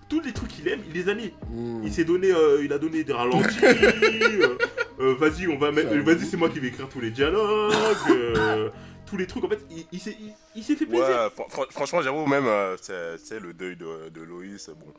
Tous 0.07 0.21
les 0.21 0.33
trucs 0.33 0.49
qu'il 0.49 0.67
aime, 0.67 0.81
il 0.87 0.93
les 0.93 1.09
a 1.09 1.15
mis. 1.15 1.33
Hmm. 1.49 1.81
Il 1.83 1.91
s'est 1.91 2.03
donné, 2.05 2.31
euh, 2.31 2.63
il 2.63 2.71
a 2.73 2.77
donné 2.77 3.03
des 3.03 3.11
ralentis. 3.13 3.57
euh, 3.63 4.57
euh, 4.99 5.15
vas-y, 5.15 5.47
on 5.47 5.57
va 5.57 5.71
mettre, 5.71 5.91
euh, 5.93 6.01
vas-y, 6.03 6.25
c'est 6.25 6.37
moi 6.37 6.49
qui 6.49 6.59
vais 6.59 6.67
écrire 6.67 6.87
tous 6.89 6.99
les 7.01 7.09
dialogues, 7.11 7.73
euh, 8.11 8.69
tous 9.07 9.17
les 9.17 9.25
trucs. 9.25 9.43
En 9.43 9.49
fait, 9.49 9.59
il, 9.71 9.85
il 9.91 9.99
s'est, 9.99 10.15
il, 10.19 10.31
il 10.55 10.63
s'est 10.63 10.75
fait 10.75 10.85
plaisir. 10.85 11.07
Ouais, 11.37 11.65
franchement, 11.71 12.01
j'avoue, 12.03 12.25
même, 12.27 12.45
euh, 12.45 12.75
c'est 12.81 13.17
c'est 13.23 13.39
le 13.39 13.53
deuil 13.53 13.75
de, 13.77 14.09
de 14.09 14.21
Loïs, 14.21 14.69
bon. 14.69 14.93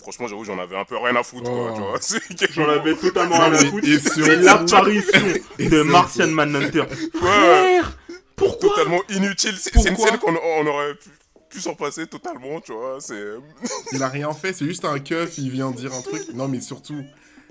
Franchement, 0.00 0.26
j'avoue, 0.28 0.44
j'en 0.44 0.58
avais 0.58 0.76
un 0.76 0.84
peu 0.84 0.96
rien 0.98 1.16
à 1.16 1.22
foutre, 1.22 1.50
quoi, 1.50 1.70
Oh. 1.72 1.74
tu 1.74 1.80
vois. 1.80 1.98
C'est- 2.00 2.52
J'en 2.52 2.68
avais 2.68 2.94
totalement 3.00 3.38
rien 3.38 3.52
à 3.52 3.56
foutre. 3.56 3.88
et 3.88 3.98
surtout- 3.98 4.42
l'apparition 4.42 5.20
Et 5.58 5.68
de 5.68 5.82
c'est- 5.82 5.84
Martian 5.84 6.26
Manhunter. 6.28 6.80
Ouais. 6.80 6.86
Frère, 7.20 7.96
pourquoi 8.36 8.70
totalement 8.70 9.00
inutile. 9.08 9.54
C'est 9.56 9.72
c'est 9.78 9.88
une 9.88 9.96
scène 9.96 10.18
qu'on 10.18 10.34
on 10.36 10.66
aurait 10.66 10.94
pu, 10.94 11.08
pu 11.54 11.60
s'en 11.60 11.74
passer 11.74 12.06
totalement, 12.06 12.60
tu 12.60 12.72
vois. 12.72 12.96
C'est. 13.00 13.22
Il 13.92 14.02
a 14.02 14.08
rien 14.08 14.32
fait, 14.32 14.52
c'est 14.52 14.64
juste 14.66 14.84
un 14.84 14.98
keuf, 14.98 15.38
il 15.38 15.50
vient 15.50 15.70
dire 15.70 15.94
un 15.94 16.02
truc. 16.02 16.22
Non, 16.34 16.48
mais 16.48 16.60
surtout, 16.60 17.00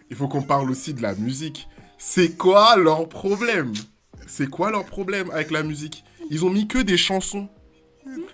il 0.09 0.15
faut 0.17 0.27
qu'on 0.27 0.41
parle 0.43 0.69
aussi 0.69 0.93
de 0.93 1.01
la 1.01 1.15
musique. 1.15 1.67
C'est 1.97 2.35
quoi 2.37 2.75
leur 2.75 3.07
problème? 3.07 3.73
C'est 4.27 4.49
quoi 4.49 4.71
leur 4.71 4.85
problème 4.85 5.31
avec 5.31 5.51
la 5.51 5.63
musique? 5.63 6.03
Ils 6.29 6.43
ont 6.43 6.49
mis 6.49 6.67
que 6.67 6.79
des 6.79 6.97
chansons. 6.97 7.47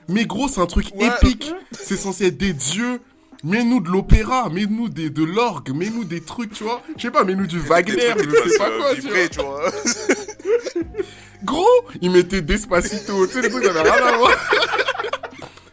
Mais 0.07 0.25
gros, 0.25 0.47
c'est 0.47 0.61
un 0.61 0.65
truc 0.65 0.87
Ouais. 0.95 1.07
épique. 1.21 1.51
C'est 1.71 1.97
censé 1.97 2.25
être 2.27 2.37
des 2.37 2.53
dieux. 2.53 2.99
Mets-nous 3.43 3.79
de 3.79 3.89
l'opéra, 3.89 4.49
mets-nous 4.49 4.89
des, 4.89 5.09
de 5.09 5.23
l'orgue, 5.23 5.69
mets-nous 5.73 6.03
des 6.03 6.19
trucs, 6.21 6.51
tu 6.53 6.63
vois. 6.65 6.81
Je 6.97 7.03
sais 7.03 7.11
pas, 7.11 7.23
mets-nous 7.23 7.47
du 7.47 7.57
Wagner, 7.59 7.93
je 8.17 8.49
sais 8.49 8.57
pas 8.57 8.69
quoi, 8.69 8.87
euh, 8.91 8.95
tu 8.95 9.01
vibrer, 9.01 9.29
vois. 9.29 9.29
tu 9.29 9.41
vois. 9.41 9.71
Gros, 11.45 11.65
ils 12.01 12.11
mettaient 12.11 12.41
Despacito, 12.41 13.27
tu 13.27 13.33
sais, 13.33 13.41
les 13.41 13.49
trucs, 13.49 13.63
ça 13.63 13.69
avait 13.69 13.89
rien 13.91 14.05
à 14.07 14.17
voir. 14.17 14.31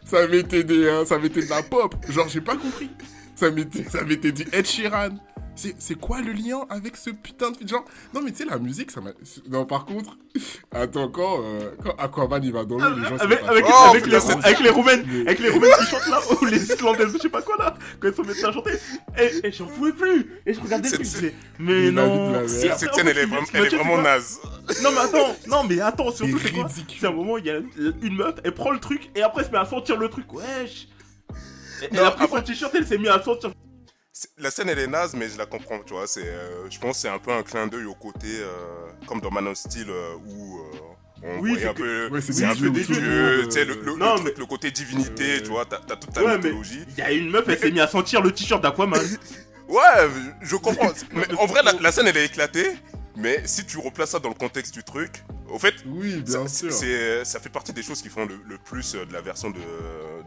ça 0.07 0.27
mettait 0.29 0.65
des, 0.65 0.89
hein, 0.89 1.05
ça 1.05 1.19
de 1.43 1.51
la 1.51 1.63
pop. 1.63 1.95
Genre, 2.09 2.29
j'ai 2.29 2.41
pas 2.41 2.57
compris. 2.57 2.91
Ça 3.35 3.51
mettait, 3.51 3.85
ça 3.85 4.03
Ed 4.53 4.67
Sheeran. 4.67 5.11
C'est, 5.57 5.75
c'est 5.79 5.95
quoi 5.99 6.21
le 6.21 6.33
lien 6.33 6.67
avec 6.71 6.97
ce 6.97 7.11
putain 7.11 7.51
de 7.51 7.67
genre 7.67 7.85
Non 8.15 8.21
mais 8.23 8.31
tu 8.31 8.39
sais 8.39 8.45
la 8.45 8.59
musique 8.59 8.91
ça 8.91 9.01
m'a 9.01 9.11
non 9.51 9.65
par 9.65 9.87
contre 9.87 10.19
attends 10.71 11.09
quand 11.09 11.41
euh, 11.43 11.71
quand 11.83 11.95
Aquaman 11.97 12.45
il 12.45 12.53
va 12.53 12.65
dans 12.67 12.79
l'eau 12.79 12.95
les 12.95 13.03
gens 13.09 13.17
avec, 13.17 13.41
sont 13.41 13.47
avec, 13.47 13.65
Oh, 13.67 13.73
avec, 13.91 14.05
putain, 14.05 14.19
les, 14.19 14.35
avec 14.45 14.61
les 14.61 14.69
Roumaines, 14.71 15.05
Mais- 15.07 15.21
avec 15.23 15.39
les 15.39 15.49
Roumaines 15.51 15.71
qui 15.81 15.87
chantent 15.87 16.07
là, 16.09 16.21
ou 16.41 16.45
les 16.45 16.63
Islandaises, 16.63 17.13
je 17.15 17.19
sais 17.19 17.29
pas 17.31 17.41
quoi 17.43 17.57
là, 17.59 17.75
quand 17.99 18.09
elles 18.09 18.15
sont 18.15 18.23
mettées 18.25 18.45
à 18.45 18.53
chanter, 18.53 18.73
et, 19.19 19.47
et 19.47 19.53
j'en 19.53 19.65
pouvais 19.67 19.93
plus, 19.93 20.31
et 20.45 20.53
je 20.55 20.61
regardais 20.61 20.89
le 20.89 20.91
C'est- 20.91 20.97
truc, 20.97 21.07
je 21.07 21.11
c'est- 21.11 21.21
disais, 21.23 21.35
mais 21.59 21.91
non. 21.91 22.47
Cette 22.47 22.79
scène, 22.79 23.09
elle 23.09 23.19
est 23.19 23.25
vraiment, 23.27 23.47
elle 23.55 23.65
est 23.75 24.03
naze. 24.03 24.41
Non 24.83 24.91
mais 24.93 24.99
attends, 25.01 25.37
non 25.49 25.65
mais 25.65 25.81
attends, 25.81 26.11
surtout 26.13 26.39
c'est 26.39 26.53
quoi? 26.53 26.65
ridicule. 26.67 26.99
C'est 27.01 27.07
un 27.07 27.13
moment, 27.13 27.39
il 27.39 27.47
y 27.47 27.51
a 27.51 27.61
une 28.03 28.17
meuf, 28.17 28.35
elle 28.45 28.53
prend 28.53 28.71
le 28.73 28.79
truc, 28.81 29.11
et 29.15 29.23
après 29.23 29.41
elle 29.43 29.49
se 29.49 29.53
met 29.53 29.59
à 29.59 29.65
sentir 29.65 29.97
le 29.97 30.09
truc, 30.11 30.31
wesh. 30.35 30.89
Et 31.83 31.89
Elle 31.93 31.99
a 32.01 32.11
pris 32.11 32.25
après- 32.25 32.39
son 32.39 32.45
t-shirt, 32.45 32.75
elle 32.75 32.87
s'est 32.87 32.99
mis 32.99 33.09
à 33.09 33.23
sentir. 33.23 33.51
La 34.39 34.51
scène, 34.51 34.69
elle 34.71 34.79
est 34.79 34.87
naze, 34.87 35.15
mais 35.15 35.29
je 35.29 35.37
la 35.37 35.45
comprends, 35.47 35.79
tu 35.81 35.93
vois. 35.93 36.07
C'est, 36.07 36.27
euh, 36.27 36.71
je 36.71 36.79
pense 36.79 36.97
que 36.97 37.03
c'est 37.03 37.09
un 37.09 37.19
peu 37.19 37.33
un 37.33 37.43
clin 37.43 37.67
d'œil 37.67 37.85
au 37.85 37.95
côté, 37.95 38.29
euh, 38.29 38.47
comme 39.07 39.21
dans 39.21 39.31
Man 39.31 39.47
of 39.49 39.57
Steel, 39.59 39.87
euh, 39.91 40.15
où 40.27 40.61
on 41.23 41.39
Oui, 41.41 41.51
voyait 41.51 41.69
un 41.69 41.75
peu. 41.75 42.09
Ouais, 42.09 42.21
c'est 42.23 42.45
un 42.45 42.55
dieux 42.55 42.73
peu 42.73 42.81
tu 42.81 42.95
sais, 43.51 43.65
le, 43.65 43.75
le- 43.75 43.83
le 43.83 43.97
non, 43.97 44.15
truc, 44.15 44.25
mais- 44.27 44.39
le 44.39 44.47
côté 44.47 44.71
divinité, 44.71 45.43
tu 45.43 45.51
vois. 45.51 45.67
T'as 45.67 45.79
toute 45.97 46.13
ta 46.13 46.25
Ouais, 46.25 46.37
mythologie. 46.39 46.85
il 46.89 46.99
y 46.99 47.03
a 47.03 47.13
une 47.13 47.31
meuf, 47.31 47.45
elle 47.49 47.59
s'est 47.59 47.71
mis 47.71 47.81
à 47.81 47.89
sentir 47.89 48.23
le 48.23 48.33
t-shirt 48.33 48.63
d'Aquaman. 48.63 49.01
Ouais, 49.69 49.83
je 50.43 50.55
comprends. 50.55 50.93
mais 51.13 51.27
en 51.35 51.47
vrai, 51.47 51.61
la, 51.65 51.73
la 51.73 51.91
scène, 51.91 52.07
elle 52.07 52.17
est 52.17 52.27
éclatée. 52.27 52.71
Mais 53.17 53.43
si 53.47 53.67
tu 53.67 53.79
replaces 53.79 54.11
ça 54.11 54.21
dans 54.21 54.29
le 54.29 54.35
contexte 54.37 54.73
du 54.73 54.85
truc, 54.85 55.25
au 55.51 55.59
fait, 55.59 55.75
oui 55.87 56.23
ça, 56.25 56.39
bien 56.39 56.49
sûr 56.49 56.73
c'est- 56.73 57.25
ça 57.25 57.41
fait 57.41 57.49
partie 57.49 57.73
des 57.73 57.83
choses 57.83 58.01
qui 58.01 58.09
font 58.11 58.27
le, 58.27 58.39
le 58.47 58.59
plus 58.59 58.93
de 58.93 59.13
la 59.13 59.21
version 59.23 59.51
de, 59.51 59.59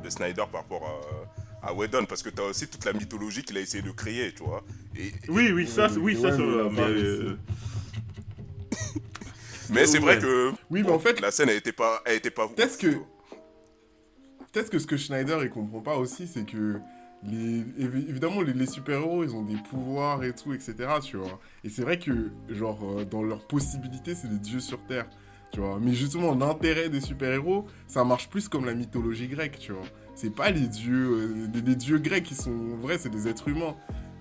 de 0.03 0.09
Snyder 0.09 0.43
par 0.51 0.61
rapport 0.63 0.83
à, 0.83 1.48
à 1.61 1.73
Whedon, 1.73 2.05
parce 2.05 2.23
que 2.23 2.29
t'as 2.29 2.43
aussi 2.43 2.67
toute 2.67 2.85
la 2.85 2.93
mythologie 2.93 3.43
qu'il 3.43 3.57
a 3.57 3.61
essayé 3.61 3.83
de 3.83 3.91
créer, 3.91 4.31
tu 4.33 4.43
vois. 4.43 4.63
Et, 4.97 5.11
Oui, 5.27 5.51
oui, 5.53 5.67
ça, 5.67 5.89
c'est- 5.89 5.97
oui, 5.99 6.15
ça, 6.15 6.29
Ouais, 6.35 6.69
mais 6.69 6.75
part, 6.75 6.87
euh, 6.89 7.37
mais 9.69 9.85
c'est 9.85 9.99
vrai 9.99 10.19
que 10.19 10.51
oui 10.69 10.83
mais 10.83 10.89
en 10.91 10.99
fait 10.99 11.19
la 11.21 11.31
scène, 11.31 11.49
elle 11.49 11.57
était 11.57 11.71
pas, 11.71 12.01
elle 12.05 12.15
était 12.17 12.31
pas. 12.31 12.47
Peut-être 12.47 12.77
que. 12.77 12.87
Peut-être 14.51 14.69
que 14.71 14.79
ce 14.79 14.87
que 14.87 14.97
Schneider 14.97 15.43
il 15.43 15.49
comprend 15.49 15.81
pas 15.81 15.97
aussi, 15.97 16.27
c'est 16.27 16.45
que. 16.45 16.79
Les, 17.21 17.65
évidemment, 17.77 18.41
les, 18.41 18.53
les 18.53 18.65
super-héros, 18.65 19.25
ils 19.25 19.35
ont 19.35 19.43
des 19.43 19.57
pouvoirs 19.69 20.23
et 20.23 20.33
tout, 20.33 20.53
etc. 20.53 20.73
Tu 21.03 21.17
vois. 21.17 21.37
Et 21.65 21.69
c'est 21.69 21.81
vrai 21.81 21.99
que, 21.99 22.31
genre, 22.47 22.79
euh, 22.99 23.03
dans 23.03 23.21
leurs 23.23 23.45
possibilités, 23.45 24.15
c'est 24.15 24.29
des 24.29 24.39
dieux 24.39 24.61
sur 24.61 24.81
Terre. 24.87 25.05
Tu 25.51 25.59
vois. 25.59 25.79
Mais 25.81 25.91
justement, 25.93 26.33
l'intérêt 26.33 26.87
des 26.87 27.01
super-héros, 27.01 27.67
ça 27.87 28.05
marche 28.05 28.29
plus 28.29 28.47
comme 28.47 28.65
la 28.65 28.73
mythologie 28.73 29.27
grecque, 29.27 29.59
tu 29.59 29.73
vois. 29.73 29.83
C'est 30.21 30.35
pas 30.35 30.49
les 30.51 30.67
dieux. 30.67 31.07
euh, 31.11 31.47
les, 31.53 31.61
les 31.61 31.75
dieux 31.75 31.97
grecs 31.97 32.23
qui 32.25 32.35
sont 32.35 32.75
vrais, 32.81 32.97
c'est 32.97 33.09
des 33.09 33.27
êtres 33.27 33.47
humains. 33.47 33.75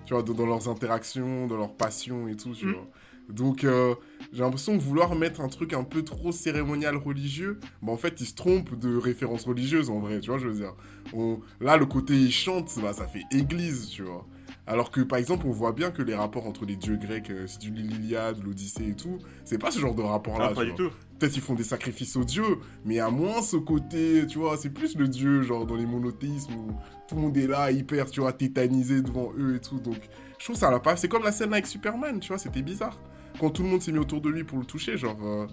Tu 0.05 0.13
vois, 0.13 0.23
dans, 0.23 0.33
dans 0.33 0.45
leurs 0.45 0.69
interactions, 0.69 1.45
dans 1.47 1.57
leurs 1.57 1.73
passions 1.75 2.27
et 2.27 2.35
tout, 2.35 2.53
tu 2.53 2.65
Mm. 2.67 2.71
vois. 2.71 2.87
Donc, 3.29 3.63
euh, 3.63 3.93
j'ai 4.33 4.39
l'impression 4.41 4.75
de 4.75 4.81
vouloir 4.81 5.13
mettre 5.13 5.41
un 5.41 5.49
truc 5.49 5.73
un 5.73 5.83
peu 5.83 6.01
trop 6.03 6.31
cérémonial 6.31 6.95
religieux. 6.95 7.59
Mais 7.83 7.91
en 7.91 7.97
fait, 7.97 8.19
ils 8.21 8.25
se 8.25 8.33
trompent 8.33 8.79
de 8.79 8.95
références 8.97 9.43
religieuses 9.45 9.89
en 9.91 9.99
vrai, 9.99 10.19
tu 10.19 10.29
vois, 10.31 10.39
je 10.39 10.47
veux 10.47 10.55
dire. 10.55 10.73
On- 11.13 11.39
Là, 11.59 11.75
le 11.77 11.85
côté 11.85 12.13
ils 12.15 12.31
chantent, 12.31 12.71
bah, 12.81 12.93
ça 12.93 13.05
fait 13.05 13.23
église, 13.31 13.89
tu 13.89 14.03
vois. 14.03 14.25
Alors 14.65 14.89
que 14.91 15.01
par 15.01 15.19
exemple, 15.19 15.45
on 15.47 15.51
voit 15.51 15.73
bien 15.73 15.91
que 15.91 16.01
les 16.01 16.15
rapports 16.15 16.47
entre 16.47 16.65
les 16.65 16.75
dieux 16.75 16.95
grecs, 16.97 17.29
euh, 17.29 17.45
tu 17.59 17.69
lis 17.71 17.83
l'Iliade, 17.83 18.41
l'Odyssée 18.43 18.87
et 18.89 18.95
tout, 18.95 19.17
c'est 19.43 19.57
pas 19.59 19.69
ce 19.71 19.79
genre 19.79 19.95
de 19.95 20.01
rapport-là. 20.03 20.47
ah, 20.51 20.55
pas 20.55 20.65
du 20.65 20.73
tout. 20.75 20.89
Peut-être 21.19 21.35
ils 21.35 21.41
font 21.41 21.53
des 21.53 21.63
sacrifices 21.63 22.15
aux 22.15 22.23
dieux, 22.23 22.59
mais 22.85 22.99
à 22.99 23.09
moins 23.09 23.41
ce 23.41 23.57
côté, 23.57 24.25
tu 24.27 24.39
vois, 24.39 24.55
c'est 24.55 24.69
plus 24.69 24.95
le 24.95 25.07
dieu, 25.07 25.41
genre 25.41 25.65
dans 25.65 25.75
les 25.75 25.85
monothéismes 25.85 26.53
où 26.53 26.71
tout 27.07 27.15
le 27.15 27.21
monde 27.21 27.35
est 27.37 27.47
là, 27.47 27.71
hyper, 27.71 28.09
tu 28.09 28.21
vois, 28.21 28.31
tétanisé 28.31 29.01
devant 29.01 29.33
eux 29.37 29.55
et 29.55 29.59
tout. 29.59 29.79
Donc, 29.79 29.97
je 30.37 30.45
trouve 30.45 30.55
ça 30.55 30.71
l'a 30.71 30.79
pas. 30.79 30.95
C'est 30.95 31.09
comme 31.09 31.23
la 31.23 31.33
scène 31.33 31.51
avec 31.51 31.67
Superman, 31.67 32.19
tu 32.19 32.29
vois, 32.29 32.37
c'était 32.37 32.61
bizarre. 32.61 32.97
Quand 33.39 33.49
tout 33.49 33.63
le 33.63 33.69
monde 33.69 33.81
s'est 33.81 33.91
mis 33.91 33.99
autour 33.99 34.21
de 34.21 34.29
lui 34.29 34.43
pour 34.45 34.59
le 34.59 34.65
toucher, 34.65 34.97
genre. 34.97 35.17
euh, 35.23 35.45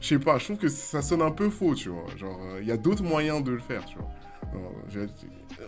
je 0.00 0.06
sais 0.06 0.18
pas, 0.20 0.38
je 0.38 0.44
trouve 0.44 0.58
que 0.58 0.68
ça 0.68 1.02
sonne 1.02 1.22
un 1.22 1.32
peu 1.32 1.50
faux, 1.50 1.74
tu 1.74 1.88
vois. 1.88 2.06
Genre, 2.16 2.38
il 2.60 2.68
y 2.68 2.70
a 2.72 2.76
d'autres 2.76 3.02
moyens 3.02 3.42
de 3.42 3.50
le 3.50 3.58
faire, 3.58 3.84
tu 3.84 3.96
vois. 3.98 4.08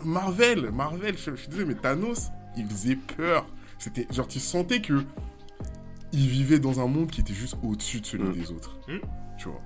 Marvel, 0.04 0.70
Marvel, 0.70 1.16
je, 1.18 1.32
je 1.32 1.36
suis 1.36 1.48
désolé, 1.48 1.66
mais 1.66 1.74
Thanos, 1.74 2.30
il 2.56 2.66
faisait 2.66 2.96
peur. 2.96 3.46
C'était 3.78 4.06
genre, 4.12 4.28
tu 4.28 4.38
sentais 4.38 4.80
que 4.80 5.02
il 6.12 6.26
vivait 6.28 6.58
dans 6.58 6.80
un 6.80 6.86
monde 6.86 7.10
qui 7.10 7.20
était 7.20 7.34
juste 7.34 7.56
au-dessus 7.62 8.00
de 8.00 8.06
celui 8.06 8.28
Mm. 8.28 8.32
des 8.32 8.50
autres. 8.52 8.78
Mm. 8.88 8.98
Tu 9.38 9.48
vois. 9.48 9.60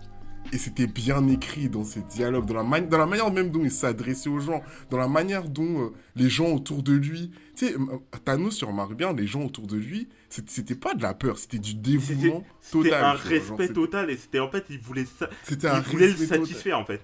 et 0.53 0.59
c'était 0.59 0.87
bien 0.87 1.27
écrit 1.29 1.69
dans 1.71 1.85
ses 1.85 2.03
dialogues, 2.03 2.45
dans 2.47 2.55
la, 2.63 2.81
dans 2.81 2.99
la 2.99 3.07
manière 3.07 3.33
même 3.33 3.51
dont 3.51 3.63
il 3.65 3.71
s'adressait 3.73 4.29
aux 4.29 4.39
gens, 4.41 4.63
dans 4.91 4.99
la 4.99 5.09
manière 5.09 5.49
dont 5.49 5.87
euh, 5.87 5.89
les 6.17 6.29
gens 6.29 6.49
autour 6.53 6.83
de 6.83 6.93
lui. 6.93 7.31
Tu 7.57 7.67
sais, 7.69 7.75
euh, 7.75 7.97
Thanos, 8.25 8.59
tu 8.59 8.65
remarques 8.67 8.95
bien, 8.95 9.13
les 9.15 9.27
gens 9.27 9.43
autour 9.43 9.67
de 9.67 9.77
lui, 9.77 10.07
c'était 10.29 10.75
pas 10.77 10.95
de 10.95 11.03
la 11.03 11.15
peur, 11.15 11.39
c'était 11.39 11.59
du 11.59 11.71
C'était 11.71 11.91
dévouement 12.15 12.45
c'était 12.61 12.91
total. 12.91 13.05
un 13.05 13.13
vois, 13.15 13.17
genre, 13.23 13.31
respect 13.31 13.63
c'était- 13.63 13.73
total 13.73 14.11
et 14.11 14.17
c'était 14.19 14.39
en 14.39 14.51
fait, 14.51 14.65
il 14.69 14.79
voulait. 14.79 15.07
C'était 15.45 15.67
il 15.67 15.71
un 15.71 15.81
voulait 15.81 16.09
le 16.09 16.13
total. 16.15 16.29
satisfaire 16.47 16.79
en 16.79 16.85
fait. 16.85 17.01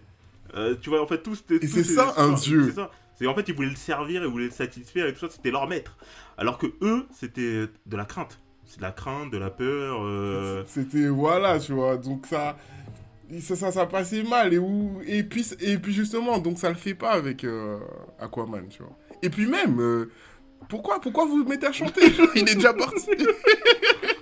Euh, 0.54 0.76
tu 0.80 0.90
vois, 0.90 1.02
en 1.02 1.06
fait, 1.06 1.22
tout 1.22 1.34
c'était. 1.34 1.64
Et 1.64 1.66
c'est 1.68 1.82
ces 1.82 1.94
ça, 1.94 2.14
un 2.18 2.34
dieu. 2.34 2.72
C'est 3.18 3.26
en 3.26 3.34
fait, 3.34 3.48
ils 3.48 3.54
voulaient 3.54 3.70
le 3.70 3.74
servir, 3.76 4.22
ils 4.22 4.30
voulaient 4.30 4.44
le 4.46 4.50
satisfaire 4.50 5.06
et 5.06 5.12
tout 5.14 5.20
ça, 5.20 5.28
c'était 5.30 5.50
leur 5.50 5.66
maître. 5.66 5.96
Alors 6.38 6.56
que 6.58 6.66
eux, 6.82 7.06
c'était 7.18 7.66
de 7.86 7.96
la 7.96 8.04
crainte. 8.04 8.38
C'est 8.70 8.78
de 8.78 8.82
la 8.82 8.92
crainte, 8.92 9.32
de 9.32 9.38
la 9.38 9.50
peur. 9.50 9.98
euh, 10.04 10.62
C'était 10.68 11.08
voilà, 11.08 11.58
tu 11.58 11.72
vois. 11.72 11.96
Donc 11.96 12.24
ça, 12.28 12.56
ça, 13.40 13.56
ça, 13.56 13.72
ça 13.72 13.84
passait 13.86 14.22
mal. 14.22 14.54
Et, 14.54 14.58
où, 14.58 15.00
et, 15.06 15.24
puis, 15.24 15.44
et 15.60 15.76
puis 15.76 15.92
justement, 15.92 16.38
donc 16.38 16.56
ça 16.56 16.68
le 16.68 16.76
fait 16.76 16.94
pas 16.94 17.10
avec 17.10 17.42
euh, 17.42 17.78
Aquaman, 18.20 18.68
tu 18.68 18.78
vois. 18.84 18.96
Et 19.22 19.28
puis 19.28 19.46
même, 19.46 19.80
euh, 19.80 20.08
pourquoi, 20.68 21.00
pourquoi 21.00 21.26
vous 21.26 21.38
le 21.38 21.44
mettez 21.46 21.66
à 21.66 21.72
chanter? 21.72 22.02
Il 22.36 22.48
est 22.48 22.54
déjà 22.54 22.72
parti. 22.72 23.10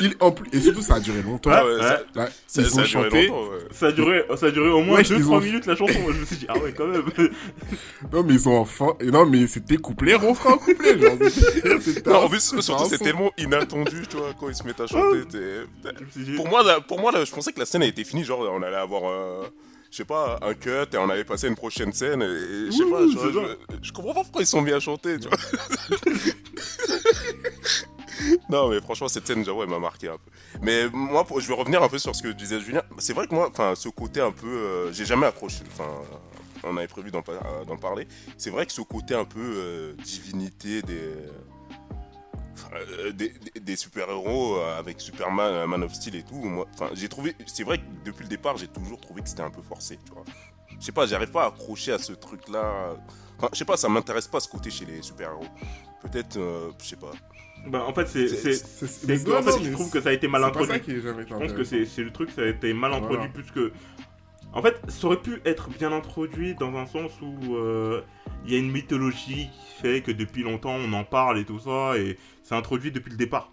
Il, 0.00 0.14
en 0.20 0.30
plus, 0.32 0.48
et 0.52 0.60
surtout, 0.60 0.82
ça 0.82 0.94
a 0.94 1.00
duré 1.00 1.22
longtemps. 1.22 1.50
Ah 1.52 1.64
ouais, 1.64 1.72
ouais. 1.74 1.82
ça- 1.82 2.02
Là, 2.14 2.28
ça- 2.46 2.62
ils 2.62 2.68
ça 2.70 2.76
ont 2.76 2.78
a 2.80 2.86
duré 2.86 2.86
chanté. 3.04 3.26
longtemps, 3.28 3.50
ouais. 3.50 3.58
Ça 3.72 3.86
a 3.86 3.92
duré, 3.92 4.24
ça 4.36 4.46
a 4.46 4.50
duré 4.50 4.68
au 4.70 4.80
moins 4.82 4.96
Wesh, 4.98 5.08
2-3 5.10 5.18
ils 5.18 5.28
ont- 5.30 5.40
minutes 5.40 5.66
la 5.66 5.76
chanson. 5.76 5.92
Je 6.08 6.18
me 6.20 6.24
suis 6.24 6.36
dit, 6.36 6.46
ah 6.48 6.58
ouais, 6.58 6.72
quand 6.76 6.86
même. 6.86 7.02
Non, 8.12 8.22
mais 8.24 8.34
ils 8.34 8.48
ont 8.48 8.58
enfin. 8.58 8.94
et 9.00 9.10
Non, 9.10 9.26
mais 9.26 9.46
c'était 9.46 9.76
couplet, 9.76 10.14
refrain, 10.14 10.56
couplet. 10.58 10.98
Genre, 10.98 11.12
Non, 12.06 12.14
en 12.24 12.28
plus, 12.28 12.60
surtout, 12.60 12.84
c'est 12.88 12.98
tellement 12.98 13.30
inattendu, 13.38 14.02
tu 14.08 14.16
vois, 14.16 14.32
quand 14.38 14.48
ils 14.48 14.54
se 14.54 14.64
mettent 14.64 14.80
à 14.80 14.86
chanter. 14.86 15.18
suis 16.12 16.24
dit, 16.24 16.32
Pour 16.34 16.48
moi, 16.48 16.62
là, 16.62 16.80
pour 16.80 17.00
moi 17.00 17.12
là, 17.12 17.24
je 17.24 17.30
pensais 17.32 17.52
que 17.52 17.58
la 17.60 17.66
scène 17.66 17.82
a 17.82 17.86
été 17.86 18.04
finie, 18.04 18.24
genre, 18.24 18.40
on 18.50 18.62
allait 18.62 18.76
avoir, 18.76 19.02
euh, 19.10 19.44
je 19.90 19.96
sais 19.98 20.04
pas, 20.04 20.38
un 20.42 20.54
cut 20.54 20.70
et 20.92 20.96
on 20.98 21.08
allait 21.10 21.24
passer 21.24 21.46
à 21.46 21.50
une 21.50 21.56
prochaine 21.56 21.92
scène. 21.92 22.22
Et, 22.22 22.24
et 22.26 22.66
je 22.66 22.70
sais 22.72 22.84
pas, 22.84 23.00
comprends 23.92 24.14
pas 24.14 24.22
pourquoi 24.22 24.42
ils 24.42 24.46
sont 24.46 24.62
mis 24.62 24.72
à 24.72 24.80
chanter, 24.80 25.18
tu 25.18 25.28
vois. 25.28 25.36
non, 28.48 28.68
mais 28.68 28.80
franchement, 28.80 29.08
cette 29.08 29.26
scène, 29.26 29.44
genre, 29.44 29.58
ouais, 29.58 29.66
m'a 29.66 29.78
marqué 29.78 30.08
un 30.08 30.16
peu. 30.18 30.30
Mais 30.62 30.88
moi, 30.92 31.26
je 31.38 31.48
vais 31.48 31.54
revenir 31.54 31.82
un 31.82 31.88
peu 31.88 31.98
sur 31.98 32.14
ce 32.14 32.22
que 32.22 32.28
disait 32.28 32.60
Julien. 32.60 32.82
C'est 32.98 33.12
vrai 33.12 33.26
que 33.26 33.34
moi, 33.34 33.48
enfin, 33.50 33.74
ce 33.74 33.88
côté 33.88 34.20
un 34.20 34.32
peu, 34.32 34.46
euh, 34.48 34.92
j'ai 34.92 35.04
jamais 35.04 35.26
accroché. 35.26 35.62
Enfin, 35.72 35.88
on 36.64 36.76
avait 36.76 36.88
prévu 36.88 37.10
d'en 37.10 37.22
par- 37.22 37.64
d'en 37.66 37.76
parler. 37.76 38.06
C'est 38.36 38.50
vrai 38.50 38.66
que 38.66 38.72
ce 38.72 38.82
côté 38.82 39.14
un 39.14 39.24
peu 39.24 39.40
euh, 39.40 39.94
divinité 40.04 40.82
euh, 40.88 41.30
des, 43.12 43.32
des- 43.60 43.76
super-héros 43.76 44.56
avec 44.78 45.00
Superman, 45.00 45.66
Man 45.66 45.82
of 45.82 45.94
Steel 45.94 46.16
et 46.16 46.22
tout. 46.22 46.36
Moi, 46.36 46.66
j'ai 46.92 47.08
trouvé, 47.08 47.34
c'est 47.46 47.64
vrai 47.64 47.78
que 47.78 47.84
depuis 48.04 48.24
le 48.24 48.28
départ, 48.28 48.56
j'ai 48.56 48.68
toujours 48.68 49.00
trouvé 49.00 49.22
que 49.22 49.28
c'était 49.28 49.42
un 49.42 49.50
peu 49.50 49.62
forcé. 49.62 49.98
Je 50.78 50.84
sais 50.84 50.92
pas, 50.92 51.06
j'arrive 51.06 51.30
pas 51.30 51.44
à 51.44 51.46
accrocher 51.48 51.92
à 51.92 51.98
ce 51.98 52.12
truc-là. 52.12 52.94
Je 53.52 53.58
sais 53.58 53.64
pas, 53.64 53.76
ça 53.76 53.88
m'intéresse 53.88 54.28
pas 54.28 54.40
ce 54.40 54.48
côté 54.48 54.70
chez 54.70 54.84
les 54.84 55.02
super-héros. 55.02 55.46
Peut-être, 56.02 56.38
je 56.80 56.86
sais 56.86 56.96
pas. 56.96 57.12
Bah, 57.66 57.84
en 57.86 57.92
fait, 57.92 58.06
c'est. 58.06 58.24
En 58.24 59.42
fait, 59.42 59.64
je 59.64 59.72
trouve 59.72 59.90
que 59.90 60.00
ça 60.00 60.10
a 60.10 60.12
été 60.12 60.28
mal 60.28 60.44
introduit. 60.44 60.72
ça 60.72 60.78
qui 60.78 60.92
est 60.92 61.00
jamais 61.00 61.24
Je 61.28 61.34
pense 61.34 61.52
que 61.52 61.64
c'est 61.64 62.02
le 62.02 62.10
truc, 62.10 62.30
ça 62.30 62.42
a 62.42 62.46
été 62.46 62.72
mal 62.72 62.92
introduit 62.92 63.28
plus 63.28 63.50
que. 63.50 63.72
En 64.52 64.62
fait, 64.62 64.80
ça 64.88 65.06
aurait 65.06 65.20
pu 65.20 65.40
être 65.44 65.68
bien 65.68 65.92
introduit 65.92 66.56
dans 66.56 66.74
un 66.74 66.84
sens 66.84 67.12
où 67.22 67.54
euh, 67.54 68.02
il 68.44 68.52
y 68.52 68.56
a 68.56 68.58
une 68.58 68.72
mythologie 68.72 69.48
qui 69.48 69.80
fait 69.80 70.00
que 70.00 70.10
depuis 70.10 70.42
longtemps 70.42 70.74
on 70.74 70.92
en 70.92 71.04
parle 71.04 71.38
et 71.38 71.44
tout 71.44 71.60
ça, 71.60 71.96
et 71.96 72.18
c'est 72.42 72.56
introduit 72.56 72.90
depuis 72.90 73.10
le 73.10 73.16
départ. 73.16 73.52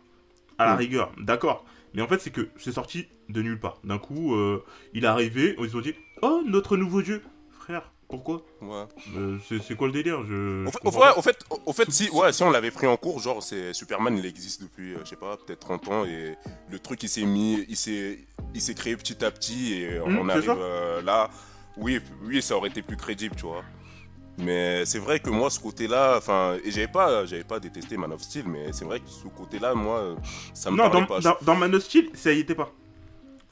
À 0.57 0.65
la 0.65 0.75
rigueur, 0.75 1.11
d'accord. 1.19 1.65
Mais 1.93 2.01
en 2.01 2.07
fait, 2.07 2.19
c'est 2.19 2.31
que 2.31 2.49
c'est 2.57 2.71
sorti 2.71 3.07
de 3.29 3.43
nulle 3.43 3.59
part. 3.59 3.79
D'un 3.83 3.99
coup, 3.99 4.35
euh, 4.35 4.63
il 4.93 5.03
est 5.03 5.07
arrivé, 5.07 5.55
ils 5.59 5.77
ont 5.77 5.81
dit 5.81 5.93
Oh, 6.23 6.41
notre 6.47 6.77
nouveau 6.77 7.03
dieu 7.03 7.21
Frère, 7.51 7.91
pourquoi 8.09 8.41
Ouais. 8.61 8.85
Euh, 9.17 9.37
C'est 9.67 9.75
quoi 9.75 9.87
le 9.87 9.93
délire? 9.93 10.23
Je, 10.25 10.65
Au 10.65 10.71
fait, 10.71 10.97
ouais, 10.97 11.09
au 11.17 11.21
fait, 11.21 11.37
au- 11.65 11.73
fait, 11.73 11.91
si, 11.91 12.09
ouais, 12.11 12.31
si 12.31 12.43
on 12.43 12.49
l'avait 12.51 12.71
pris 12.71 12.87
en 12.87 12.95
cours, 12.97 13.19
genre, 13.19 13.43
c'est 13.43 13.73
Superman, 13.73 14.17
il 14.17 14.25
existe 14.25 14.61
depuis, 14.61 14.93
euh, 14.93 14.99
je 15.03 15.09
sais 15.09 15.15
pas, 15.17 15.37
peut-être 15.37 15.59
30 15.59 15.87
ans, 15.89 16.05
et 16.05 16.35
le 16.69 16.79
truc, 16.79 17.03
il 17.03 17.09
s'est 17.09 17.25
mis, 17.25 17.65
il 17.67 17.75
s'est, 17.75 18.19
il 18.53 18.61
s'est 18.61 18.73
créé 18.75 18.95
petit 18.95 19.23
à 19.25 19.31
petit, 19.31 19.73
et 19.73 19.99
Hmm, 19.99 20.17
on 20.19 20.25
c'est 20.27 20.31
arrive 20.37 20.55
euh, 20.57 21.01
là. 21.01 21.29
Oui, 21.77 21.99
oui, 22.23 22.41
ça 22.41 22.55
aurait 22.57 22.69
été 22.69 22.81
plus 22.81 22.97
crédible, 22.97 23.35
tu 23.35 23.43
vois. 23.45 23.63
Mais 24.39 24.85
c'est 24.85 24.99
vrai 24.99 25.19
que 25.19 25.29
moi, 25.31 25.49
ce 25.49 25.59
côté-là, 25.59 26.15
enfin, 26.17 26.57
et 26.63 26.71
j'avais 26.71 26.87
pas, 26.87 27.25
j'avais 27.25 27.43
pas 27.43 27.59
détesté 27.59 27.97
Man 27.97 28.11
of 28.13 28.21
Steel, 28.21 28.47
mais 28.47 28.71
c'est 28.71 28.85
vrai 28.85 28.99
que 28.99 29.09
ce 29.09 29.27
côté-là, 29.27 29.73
moi, 29.73 30.15
ça 30.53 30.69
me 30.71 30.77
Non, 30.77 30.83
parlait 30.83 31.01
dans, 31.01 31.07
pas. 31.07 31.19
dans, 31.19 31.35
dans 31.41 31.55
Man 31.55 31.73
of 31.75 31.83
Steel, 31.83 32.09
ça 32.13 32.31
y 32.31 32.39
était 32.39 32.53
pas. 32.55 32.71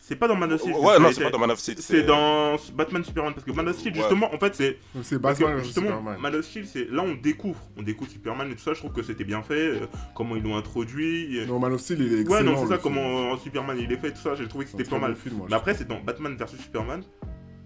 C'est 0.08 0.16
pas 0.18 0.28
dans 0.28 0.36
Man 0.36 0.54
of 0.54 0.62
Steel. 0.62 0.74
ouais, 0.76 1.00
non, 1.00 1.10
c'est 1.12 1.24
pas 1.24 1.32
dans 1.32 1.40
Man 1.40 1.50
of 1.50 1.58
Steel. 1.60 1.78
C'est 1.80 2.04
dans 2.04 2.58
Batman 2.76 3.04
Superman 3.04 3.34
parce 3.34 3.44
que 3.44 3.52
Man 3.52 3.68
of 3.68 3.76
Steel 3.76 3.92
Ouais. 3.94 4.00
justement 4.02 4.32
en 4.32 4.38
fait 4.38 4.54
c'est 4.54 4.78
C'est 5.02 5.20
Batman 5.20 5.58
justement 5.64 5.88
Superman. 5.88 6.20
Man 6.22 6.36
of 6.36 6.46
Steel 6.46 6.68
c'est 6.68 6.86
là 6.92 7.02
on 7.02 7.16
découvre 7.16 7.60
on 7.76 7.82
découvre 7.82 8.12
Superman 8.12 8.52
et 8.52 8.56
tout 8.56 8.62
ça 8.62 8.74
je 8.76 8.80
trouve 8.82 8.92
que 8.94 9.02
c'était 9.02 9.24
bien 9.24 9.42
fait 9.42 9.54
euh, 9.56 9.88
comment 10.14 10.36
ils 10.36 10.44
l'ont 10.44 10.58
introduit 10.58 11.40
euh, 11.40 11.48
Non, 11.48 11.58
Man 11.58 11.74
of 11.74 11.82
Steel, 11.82 12.02
il 12.02 12.14
est 12.14 12.22
excellent. 12.22 12.38
ouais 12.38 12.44
non 12.44 12.56
c'est 12.58 12.68
ça 12.68 12.78
film. 12.78 12.82
comment 12.84 13.34
euh, 13.34 13.38
Superman 13.38 13.78
il 13.80 13.92
est 13.92 13.98
fait 13.98 14.12
tout 14.12 14.22
ça 14.22 14.36
j'ai 14.36 14.48
trouvé 14.48 14.66
que 14.66 14.72
c'était 14.72 14.84
pas 14.84 15.00
mal 15.00 15.14
bon 15.14 15.18
film, 15.20 15.36
moi, 15.38 15.48
mais 15.50 15.56
après 15.56 15.74
c'est 15.74 15.88
dans 15.88 16.00
Batman 16.00 16.36
versus 16.36 16.60
Superman 16.62 17.02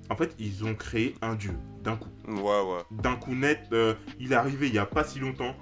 en 0.10 0.16
fait 0.16 0.34
ils 0.40 0.64
ont 0.64 0.76
créé 0.76 1.16
un 1.22 1.36
dieu 1.36 1.52
d'un 1.84 1.98
coup 1.98 2.08
Ouais, 2.26 2.36
ouais. 2.42 2.84
d'un 2.92 3.16
coup 3.18 3.36
net 3.36 3.64
euh, 3.74 3.96
il 4.18 4.32
est 4.32 4.36
arrivé 4.36 4.68
il 4.70 4.74
y 4.74 4.80
a 4.80 4.86
pas 4.86 5.04
si 5.04 5.20
longtemps 5.20 5.56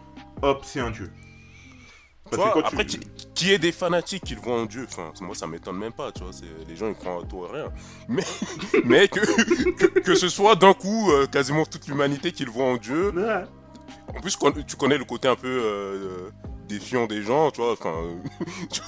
hop 0.44 0.62
c'est 0.64 0.80
un 0.80 0.92
dieu 0.92 1.10
Tu 2.32 2.36
vois, 2.38 2.52
quand 2.54 2.62
tu- 2.62 2.68
après, 2.68 2.86
qui, 2.86 3.00
qui 3.36 3.52
est 3.54 3.60
des 3.60 3.72
fanatiques 3.72 4.24
qui 4.24 4.36
le 4.36 4.42
voient 4.42 4.62
en 4.62 4.66
Dieu, 4.66 4.86
enfin, 4.90 5.12
moi 5.22 5.36
ça 5.36 5.48
m'étonne 5.48 5.78
même 5.78 5.94
pas, 5.94 6.12
tu 6.12 6.24
vois, 6.24 6.34
c'est- 6.34 6.46
les 6.68 6.76
gens 6.76 6.88
ils 6.88 6.96
croient 6.96 7.22
à 7.24 7.26
tout 7.26 7.46
et 7.46 7.56
rien. 7.58 7.70
Mais, 8.08 8.24
mais 8.86 9.08
que, 9.08 9.20
que, 9.72 10.00
que 10.00 10.16
ce 10.16 10.30
soit 10.30 10.56
d'un 10.56 10.74
coup 10.74 11.12
euh, 11.12 11.26
quasiment 11.28 11.66
toute 11.66 11.88
l'humanité 11.88 12.32
qui 12.32 12.46
le 12.46 12.52
voit 12.52 12.66
en 12.66 12.78
Dieu, 12.78 13.12
Ouais. 13.16 13.44
en 14.16 14.22
plus 14.22 14.38
tu 14.68 14.76
connais 14.76 14.98
le 14.98 15.06
côté 15.06 15.28
un 15.28 15.36
peu 15.36 15.48
euh, 15.48 16.30
défiant 16.68 17.06
des 17.08 17.22
gens, 17.22 17.50
tu 17.52 17.62
vois, 17.62 17.72
enfin, 17.74 17.94
euh, 17.96 18.16
tu- 18.72 18.82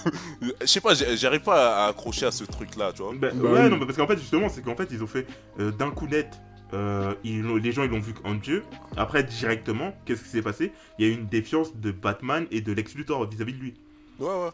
je 0.62 0.66
sais 0.66 0.82
pas, 0.82 0.94
j'arrive 0.96 1.42
pas 1.42 1.86
à 1.86 1.88
accrocher 1.90 2.26
à 2.26 2.32
ce 2.32 2.44
truc-là, 2.44 2.92
tu 2.94 3.02
vois. 3.04 3.14
Bah, 3.16 3.30
Bah 3.34 3.50
ouais, 3.50 3.64
oui. 3.64 3.70
non, 3.70 3.78
mais 3.78 3.86
parce 3.86 3.98
qu'en 3.98 4.08
fait, 4.08 4.18
justement, 4.20 4.50
c'est 4.50 4.62
qu'en 4.62 4.76
fait, 4.76 4.90
ils 4.92 5.02
ont 5.04 5.08
fait 5.08 5.26
euh, 5.60 5.72
d'un 5.72 5.92
coup 5.92 6.08
net. 6.08 6.30
Euh, 6.74 7.14
ils 7.24 7.44
les 7.46 7.72
gens 7.72 7.84
ils 7.84 7.90
l'ont 7.90 8.00
vu 8.00 8.14
en 8.24 8.36
Dieu. 8.36 8.64
Après, 8.98 9.24
directement, 9.24 9.96
qu'est-ce 10.06 10.24
qui 10.24 10.30
s'est 10.30 10.42
passé? 10.42 10.72
Il 10.98 11.06
y 11.06 11.10
a 11.10 11.12
eu 11.12 11.16
une 11.16 11.28
défiance 11.28 11.76
de 11.76 11.92
Batman 11.92 12.46
et 12.52 12.62
de 12.62 12.72
Lex 12.72 12.96
Luthor 12.96 13.28
vis-à-vis 13.30 13.54
de 13.54 13.60
lui. 13.60 13.74
Ouais, 14.20 14.28
ouais. 14.28 14.50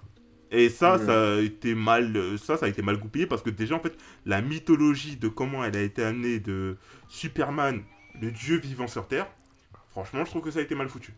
Et 0.51 0.69
ça, 0.69 0.97
Ouais. 0.97 1.05
ça 1.05 1.33
a 1.35 1.39
été 1.41 1.73
mal, 1.75 2.15
euh, 2.15 2.37
ça, 2.37 2.55
ça 2.57 2.67
a 2.67 2.69
été 2.69 2.81
mal 2.81 2.97
goupillé 2.97 3.25
parce 3.25 3.41
que 3.41 3.49
déjà, 3.49 3.75
en 3.75 3.79
fait, 3.79 3.97
la 4.25 4.41
mythologie 4.41 5.17
de 5.17 5.27
comment 5.27 5.63
elle 5.65 5.75
a 5.75 5.81
été 5.81 6.03
amenée 6.03 6.39
de 6.39 6.77
Superman, 7.09 7.81
le 8.21 8.31
dieu 8.31 8.57
vivant 8.59 8.87
sur 8.87 9.07
Terre, 9.07 9.27
franchement, 9.89 10.23
je 10.23 10.29
trouve 10.29 10.43
que 10.43 10.51
ça 10.51 10.59
a 10.59 10.61
été 10.61 10.75
mal 10.75 10.87
foutu. 10.87 11.13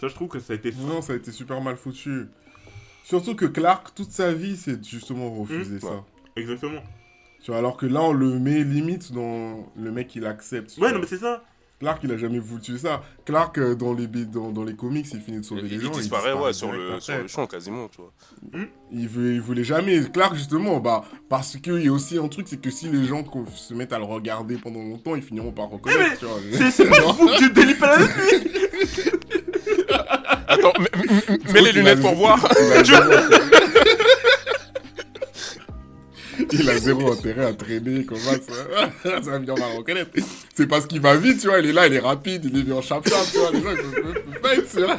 Ça, 0.00 0.08
je 0.08 0.14
trouve 0.14 0.28
que 0.28 0.38
ça 0.40 0.52
a 0.54 0.56
été. 0.56 0.72
Non, 0.72 1.02
ça 1.02 1.12
a 1.12 1.16
été 1.16 1.30
super 1.30 1.60
mal 1.60 1.76
foutu. 1.76 2.26
Surtout 3.04 3.34
que 3.34 3.46
Clark, 3.46 3.94
toute 3.94 4.10
sa 4.10 4.32
vie, 4.32 4.56
c'est 4.56 4.82
justement 4.84 5.30
refuser 5.30 5.76
Mmh, 5.76 5.80
ça. 5.80 6.04
Exactement. 6.36 6.82
Tu 7.42 7.50
vois, 7.50 7.58
alors 7.58 7.76
que 7.76 7.86
là, 7.86 8.02
on 8.02 8.12
le 8.12 8.38
met 8.38 8.62
limite 8.64 9.12
dans 9.12 9.66
le 9.76 9.90
mec, 9.92 10.14
il 10.16 10.26
accepte. 10.26 10.70
Ouais, 10.72 10.80
vois. 10.88 10.92
non, 10.92 10.98
mais 11.00 11.06
c'est 11.06 11.18
ça. 11.18 11.42
Clark, 11.80 12.00
il 12.02 12.10
a 12.10 12.16
jamais 12.16 12.40
voulu 12.40 12.60
tuer 12.60 12.76
ça. 12.78 13.02
Clark, 13.24 13.56
euh, 13.58 13.76
dans 13.76 13.94
les, 13.94 14.08
B- 14.08 14.28
dans, 14.28 14.50
dans 14.50 14.64
les 14.64 14.74
comics, 14.74 15.06
il 15.14 15.20
finit 15.20 15.38
de 15.38 15.44
sauver 15.44 15.60
Il, 15.62 15.68
les 15.68 15.74
il 15.76 15.82
gens. 15.82 15.90
disparaît, 15.92 16.32
ouais, 16.32 16.52
sur 16.52 16.72
direct 16.72 16.92
le, 16.94 17.00
sur 17.00 17.18
le 17.18 17.28
champ 17.28 17.46
quasiment, 17.46 17.86
tu 17.86 17.98
vois. 18.02 18.12
Il, 18.90 19.06
veut, 19.08 19.34
il 19.34 19.40
voulait 19.40 19.62
jamais. 19.62 20.00
Clark, 20.12 20.34
justement, 20.34 20.80
bah, 20.80 21.04
parce 21.28 21.56
qu'il 21.56 21.80
y 21.80 21.86
a 21.86 21.92
aussi 21.92 22.18
un 22.18 22.26
truc, 22.26 22.48
c'est 22.48 22.60
que 22.60 22.70
si 22.70 22.88
les 22.88 23.04
gens 23.04 23.22
se 23.54 23.74
mettent 23.74 23.92
à 23.92 23.98
le 23.98 24.04
regarder 24.04 24.56
pendant 24.56 24.82
longtemps, 24.82 25.14
ils 25.14 25.22
finiront 25.22 25.52
par 25.52 25.68
reconnaître. 25.68 26.00
mais 26.10 26.16
tu 26.16 26.24
vois. 26.24 26.40
C'est 26.50 26.70
c'est 26.72 26.86
pas 26.90 26.98
le 26.98 27.16
bouc 27.16 27.38
du 27.38 27.50
Daily 27.50 27.74
Planet, 27.76 28.08
lui 28.16 29.12
Attends, 30.48 30.72
mets- 30.80 31.60
les 31.62 31.70
Il 31.70 31.76
lunettes 31.76 32.00
pour 32.00 32.14
voir. 32.16 32.40
il 36.52 36.68
a 36.68 36.78
zéro 36.78 37.12
intérêt. 37.12 37.46
À 37.46 37.52
traîner 37.52 38.04
comme 38.04 38.18
ça. 38.18 38.32
Ça, 39.02 39.20
va 39.20 39.38
bien, 39.38 39.54
va 39.54 39.68
le 39.72 39.78
reconnaître. 39.78 40.10
C'est 40.54 40.66
parce 40.66 40.86
qu'il 40.86 41.00
va 41.00 41.16
vite, 41.16 41.40
tu 41.40 41.48
vois. 41.48 41.60
Il 41.60 41.66
est 41.66 41.72
là, 41.72 41.86
il 41.86 41.94
est 41.94 41.98
rapide, 41.98 42.44
il 42.44 42.58
est 42.58 42.62
venu 42.62 42.74
en 42.74 42.82
chap-chap, 42.82 43.26
tu 43.32 43.38
vois. 43.38 43.50
Les 43.52 43.62
gens, 43.62 43.70
ils 43.72 44.40
peuvent 44.40 44.66
tu 44.70 44.82
vois. 44.84 44.98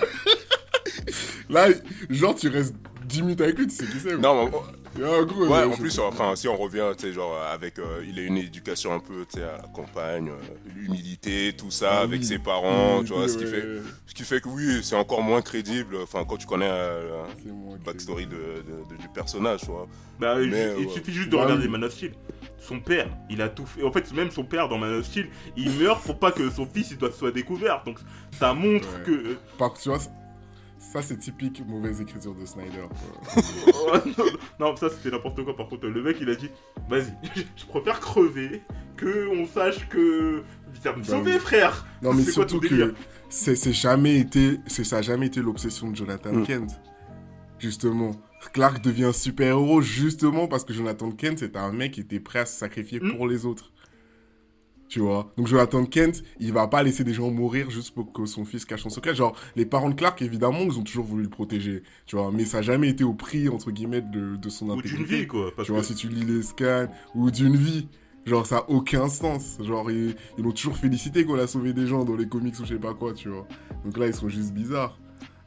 Là, 1.49 1.67
genre, 2.09 2.35
tu 2.35 2.47
restes 2.49 2.75
10 3.05 3.21
minutes 3.23 3.41
avec 3.41 3.57
lui, 3.57 3.67
tu 3.67 3.75
sais 3.75 3.85
qui 3.85 3.99
c'est. 3.99 4.15
Non, 4.17 4.45
mais, 4.45 4.51
Gros, 4.99 5.47
Ouais, 5.47 5.59
euh, 5.59 5.67
en 5.67 5.77
plus, 5.77 5.97
enfin, 5.99 6.35
si 6.35 6.47
on 6.47 6.55
revient, 6.57 6.85
tu 6.97 7.07
sais, 7.07 7.13
genre, 7.13 7.35
avec, 7.51 7.79
euh, 7.79 8.03
il 8.07 8.19
a 8.19 8.23
une 8.23 8.37
éducation 8.37 8.93
un 8.93 8.99
peu, 8.99 9.25
tu 9.31 9.39
sais, 9.39 9.43
à 9.43 9.57
la 9.61 9.67
campagne, 9.73 10.29
euh, 10.29 10.33
l'humilité, 10.75 11.53
tout 11.57 11.71
ça, 11.71 11.89
Ah 11.93 11.99
avec 12.01 12.21
oui. 12.21 12.25
ses 12.25 12.39
parents, 12.39 13.03
tu 13.03 13.13
vois, 13.13 13.27
ce 13.27 13.37
qui 13.37 13.45
Ouais, 13.45 13.49
fait, 13.51 13.67
ce 14.07 14.13
qui 14.13 14.23
fait 14.23 14.41
que 14.41 14.49
oui, 14.49 14.79
c'est 14.83 14.95
encore 14.95 15.21
moins 15.21 15.41
crédible, 15.41 15.97
enfin, 16.03 16.25
quand 16.27 16.37
tu 16.37 16.47
connais 16.47 16.69
euh, 16.69 17.23
qui- 17.41 17.49
backstory 17.85 18.25
de, 18.25 18.31
de- 18.35 18.95
de- 18.95 19.01
du 19.01 19.07
personnage, 19.09 19.61
tu 19.61 19.67
vois. 19.67 19.87
Bah, 20.19 20.35
il, 20.41 20.49
Mais, 20.49 20.73
il 20.79 20.87
ouais. 20.87 20.93
suffit 20.93 21.13
juste 21.13 21.29
de 21.29 21.37
Bah 21.37 21.43
regarder 21.43 21.63
oui. 21.65 21.71
Man 21.71 21.83
of 21.85 21.93
Steel. 21.93 22.11
Son 22.57 22.79
père, 22.81 23.07
il 23.29 23.41
a 23.41 23.47
tout 23.47 23.65
fait. 23.65 23.83
En 23.83 23.91
fait, 23.91 24.11
même 24.13 24.31
son 24.31 24.43
père 24.43 24.67
dans 24.67 24.77
Man 24.77 24.93
of 24.95 25.05
Steel, 25.05 25.29
il 25.55 25.71
meurt 25.71 26.03
pour 26.03 26.19
pas 26.19 26.31
que 26.31 26.49
son 26.49 26.65
fils 26.65 26.91
il 26.91 26.97
doit 26.97 27.11
soit 27.11 27.31
découvert. 27.31 27.83
Donc, 27.85 27.99
ça 28.37 28.53
montre 28.53 28.87
Ouais. 28.97 29.03
que. 29.05 29.37
Par- 29.57 29.73
tu 29.73 29.87
vois, 29.89 29.97
c'est- 29.99 30.09
Ça, 30.79 31.01
c'est 31.01 31.17
typique 31.17 31.61
mauvaise 31.67 31.99
écriture 32.01 32.33
de 32.33 32.45
Snyder. 32.45 32.87
quoi. 32.87 33.43
Oh, 33.73 33.97
non, 34.17 34.25
non, 34.71 34.75
ça 34.75 34.89
c'était 34.89 35.11
n'importe 35.15 35.43
quoi. 35.43 35.55
Par 35.55 35.67
contre, 35.67 35.87
le 35.87 36.01
mec 36.01 36.17
il 36.21 36.29
a 36.29 36.35
dit 36.35 36.49
Vas-y, 36.89 37.13
je 37.55 37.65
préfère 37.65 37.99
crever 37.99 38.61
que 38.95 39.27
on 39.27 39.45
sache 39.45 39.87
que. 39.89 40.41
Viens 40.81 40.93
me 40.93 40.99
Bah 40.99 41.03
sauver, 41.07 41.37
frère 41.39 41.85
Non, 42.01 42.13
mais 42.13 42.19
C'est 42.23 42.33
quoi 42.33 42.47
surtout 42.47 42.59
ton 42.59 42.69
délire 42.69 42.93
que 42.93 42.95
c'est 43.29 43.73
jamais 43.73 44.17
été, 44.19 44.57
c'est 44.67 44.83
ça 44.83 44.97
a 44.97 45.01
jamais 45.01 45.27
été 45.27 45.41
l'obsession 45.41 45.91
de 45.91 45.95
Jonathan 45.95 46.31
Mm. 46.33 46.45
Kent. 46.45 46.71
Justement, 47.59 48.11
Clark 48.53 48.81
devient 48.81 49.11
super 49.13 49.47
héros 49.49 49.81
justement 49.81 50.47
parce 50.47 50.63
que 50.63 50.71
Jonathan 50.73 51.11
Kent 51.11 51.39
c'était 51.39 51.59
un 51.59 51.71
mec 51.73 51.91
qui 51.93 51.99
était 52.01 52.19
prêt 52.19 52.39
à 52.39 52.45
se 52.45 52.57
sacrifier 52.57 52.99
Mm. 53.01 53.15
pour 53.15 53.27
les 53.27 53.45
autres. 53.45 53.71
Tu 54.89 54.99
vois. 54.99 55.31
Donc 55.37 55.47
Jonathan 55.47 55.85
Kent, 55.85 56.23
il 56.39 56.51
va 56.51 56.67
pas 56.67 56.81
laisser 56.83 57.03
des 57.03 57.13
gens 57.13 57.29
mourir 57.29 57.69
juste 57.69 57.91
pour 57.93 58.11
que 58.11 58.25
son 58.25 58.43
fils 58.43 58.65
cache 58.65 58.81
son 58.81 58.89
secret. 58.89 59.13
Genre 59.15 59.35
les 59.55 59.65
parents 59.65 59.89
de 59.89 59.93
Clark 59.95 60.19
évidemment 60.23 60.61
ils 60.61 60.79
ont 60.79 60.83
toujours 60.83 61.05
voulu 61.05 61.23
le 61.23 61.29
protéger. 61.29 61.83
Tu 62.07 62.15
vois. 62.15 62.31
Mais 62.33 62.43
ça 62.43 62.57
a 62.57 62.61
jamais 62.63 62.89
été 62.89 63.03
au 63.03 63.13
prix 63.13 63.47
entre 63.49 63.69
guillemets 63.71 64.01
de, 64.01 64.35
de 64.35 64.49
son 64.49 64.67
Ou 64.69 64.81
d'une 64.81 64.91
intégrité. 64.93 65.19
vie, 65.21 65.27
quoi. 65.27 65.51
Parce 65.55 65.67
Tu 65.67 65.71
vois, 65.71 65.81
que- 65.81 65.87
si 65.87 65.93
tu 65.95 66.07
lis 66.09 66.25
les 66.25 66.41
scans, 66.41 66.87
ou 67.15 67.29
d'une 67.31 67.55
vie. 67.55 67.87
Genre, 68.25 68.45
ça 68.45 68.57
a 68.57 68.69
aucun 68.69 69.07
sens. 69.09 69.57
Genre, 69.63 69.89
ils, 69.91 70.13
ils 70.37 70.43
l'ont 70.43 70.51
toujours 70.51 70.75
félicité 70.75 71.23
qu'on 71.23 71.39
a 71.39 71.47
sauvé 71.47 71.71
des 71.73 71.87
gens 71.87 72.03
dans 72.03 72.15
les 72.15 72.27
comics 72.27 72.53
ou 72.59 72.65
je 72.65 72.73
sais 72.73 72.79
pas 72.79 72.93
quoi, 72.93 73.13
tu 73.13 73.29
vois. 73.29 73.47
Donc 73.85 73.97
là, 73.97 74.07
ils 74.07 74.13
sont 74.13 74.27
juste 74.29 74.53
bizarres. 74.53 74.99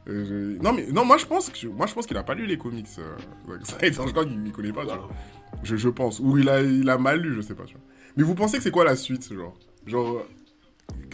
Euh, 0.09 0.57
Non, 0.61 0.73
mais 0.73 0.87
non, 0.91 1.05
moi 1.05 1.17
je 1.17 1.25
pense 1.25 1.49
que 1.49 1.67
moi 1.67 1.85
je 1.85 1.93
pense 1.93 2.05
qu'il 2.05 2.17
a 2.17 2.23
pas 2.23 2.33
lu 2.33 2.45
les 2.45 2.57
comics. 2.57 2.87
Euh... 2.99 3.57
Snyder, 3.63 4.01
je 4.07 4.11
crois 4.11 4.25
qu'il 4.25 4.41
ne 4.41 4.49
connaît 4.51 4.73
pas, 4.73 4.81
tu 4.85 4.87
vois. 4.95 5.09
Je, 5.63 5.75
je 5.77 5.87
pense. 5.89 6.19
Ou 6.19 6.37
il 6.39 6.49
a, 6.49 6.61
il 6.61 6.89
a 6.89 6.97
mal 6.97 7.21
lu, 7.21 7.33
je 7.35 7.41
sais 7.41 7.55
pas, 7.55 7.63
tu 7.63 7.75
vois. 7.75 7.83
Mais 8.15 8.23
vous 8.23 8.35
pensez 8.35 8.57
que 8.57 8.63
c'est 8.63 8.71
quoi 8.71 8.83
la 8.83 8.95
suite, 8.95 9.31
genre? 9.33 9.53
Genre, 9.85 10.25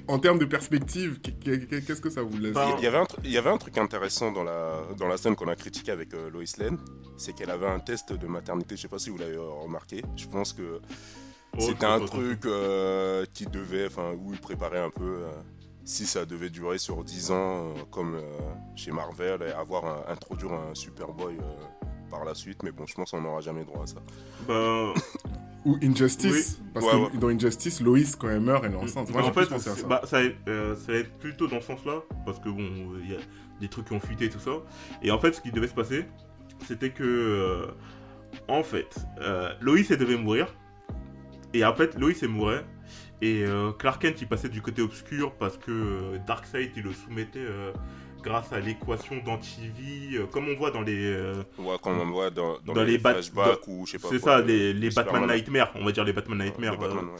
en 0.07 0.19
termes 0.19 0.39
de 0.39 0.45
perspective, 0.45 1.19
qu'est- 1.21 1.39
qu'est- 1.39 1.85
qu'est-ce 1.85 2.01
que 2.01 2.09
ça 2.09 2.21
vous 2.23 2.37
laisse? 2.37 2.55
Il 2.77 2.83
y, 2.83 2.87
avait 2.87 2.97
un 2.97 3.05
il 3.23 3.31
y 3.31 3.37
avait 3.37 3.49
un 3.49 3.57
truc 3.57 3.77
intéressant 3.77 4.31
dans 4.31 4.43
la, 4.43 4.81
dans 4.97 5.07
la 5.07 5.17
scène 5.17 5.35
qu'on 5.35 5.47
a 5.47 5.55
critiqué 5.55 5.91
avec 5.91 6.13
euh, 6.13 6.29
Lois 6.29 6.43
Lane, 6.57 6.77
c'est 7.17 7.33
qu'elle 7.33 7.51
avait 7.51 7.67
un 7.67 7.79
test 7.79 8.13
de 8.13 8.27
maternité, 8.27 8.75
je 8.75 8.81
sais 8.83 8.87
pas 8.87 8.99
si 8.99 9.09
vous 9.09 9.17
l'avez 9.17 9.35
euh, 9.37 9.49
remarqué, 9.63 10.01
je 10.15 10.27
pense 10.27 10.53
que 10.53 10.79
Oh, 11.57 11.61
c'était 11.61 11.85
un 11.87 11.99
truc 12.05 12.45
euh, 12.45 13.25
qui 13.33 13.45
devait, 13.47 13.87
enfin, 13.87 14.13
où 14.13 14.33
il 14.33 14.39
préparait 14.39 14.79
un 14.79 14.91
peu, 14.91 15.23
euh, 15.23 15.31
si 15.83 16.05
ça 16.05 16.23
devait 16.25 16.51
durer 16.51 16.77
sur 16.77 17.03
10 17.03 17.31
ans, 17.31 17.69
euh, 17.69 17.73
comme 17.89 18.15
euh, 18.15 18.21
chez 18.75 18.91
Marvel, 18.91 19.41
et 19.41 19.51
avoir 19.51 19.85
un- 19.85 20.11
introduire 20.11 20.53
un 20.53 20.75
Superboy 20.75 21.37
euh, 21.37 21.78
par 22.09 22.25
la 22.25 22.33
suite, 22.35 22.63
mais 22.63 22.71
bon, 22.71 22.85
je 22.85 22.95
pense 22.95 23.11
qu'on 23.11 23.21
n'aura 23.21 23.41
jamais 23.41 23.63
droit 23.63 23.83
à 23.83 23.87
ça. 23.87 23.97
Bah, 24.47 24.93
Ou 25.65 25.77
Injustice 25.83 26.61
Parce 26.73 26.85
Ouais, 26.85 26.91
que 26.91 26.97
ouais. 27.13 27.19
dans 27.19 27.27
Injustice, 27.29 27.81
Lois, 27.81 27.99
quand 28.17 28.29
elle 28.29 28.39
meurt, 28.39 28.63
elle 28.65 28.73
est 28.73 28.75
enceinte. 28.75 29.11
Moi, 29.11 29.21
en 29.21 29.25
fait, 29.33 29.41
plus 29.41 29.47
pensé 29.49 29.69
à 29.69 29.75
c'est- 29.75 29.81
ça. 29.81 29.87
bah, 29.87 30.01
ça, 30.05 30.17
euh, 30.47 30.75
ça 30.75 30.91
va 30.93 30.97
être 30.99 31.11
plutôt 31.17 31.47
dans 31.47 31.59
ce 31.61 31.67
sens-là, 31.67 32.01
parce 32.25 32.39
que 32.39 32.49
bon, 32.49 32.67
il 33.03 33.11
y 33.11 33.15
a 33.15 33.19
des 33.59 33.67
trucs 33.67 33.85
qui 33.87 33.93
ont 33.93 33.99
fuité 33.99 34.25
et 34.25 34.29
tout 34.29 34.39
ça. 34.39 34.51
Et 35.01 35.11
en 35.11 35.19
fait, 35.19 35.33
ce 35.33 35.41
qui 35.41 35.51
devait 35.51 35.67
se 35.67 35.73
passer, 35.73 36.05
c'était 36.65 36.91
que, 36.91 37.03
euh, 37.03 37.65
en 38.47 38.63
fait, 38.63 38.95
euh, 39.21 39.51
Lois, 39.61 39.77
elle 39.89 39.97
devait 39.97 40.17
mourir. 40.17 40.53
Et 41.53 41.65
en 41.65 41.73
fait, 41.75 41.97
Lois, 41.99 42.11
elle 42.21 42.29
mourait. 42.29 42.65
Et 43.21 43.43
euh, 43.43 43.71
Clark 43.73 44.01
Kent, 44.01 44.21
il 44.21 44.27
passait 44.29 44.47
du 44.47 44.61
côté 44.61 44.81
obscur 44.81 45.33
parce 45.33 45.57
que 45.57 45.71
euh, 45.71 46.17
Darkseid, 46.25 46.71
il 46.77 46.83
le 46.83 46.93
soumettait 46.93 47.39
euh, 47.39 47.73
grâce 48.21 48.51
à 48.53 48.59
l'équation 48.59 49.17
d'antivie, 49.23 50.17
euh, 50.17 50.25
comme 50.27 50.47
on 50.49 50.55
voit 50.55 50.71
dans 50.71 50.81
les. 50.81 51.05
euh, 51.05 51.33
Ouais, 51.57 51.75
comme 51.81 51.99
on 51.99 52.05
voit 52.11 52.29
dans, 52.29 52.59
dans 52.65 52.73
Dans 52.73 52.83
les, 52.83 52.93
les 52.93 52.97
bat- 52.97 53.13
flashbacks 53.13 53.67
ou 53.67 53.85
je 53.85 53.91
sais 53.93 53.99
pas 53.99 54.07
c'est 54.09 54.19
ça, 54.19 54.41
de- 54.41 54.47
les, 54.47 54.73
les 54.73 54.89
Batman. 54.89 55.27
Nightmare, 55.27 55.71
on 55.75 55.85
va 55.85 55.91
dire 55.91 56.03
les 56.03 56.13
Batman 56.13 56.37
Nightmare. 56.39 56.71
Les 56.73 56.77
Batman, 56.77 57.05
euh, 57.09 57.19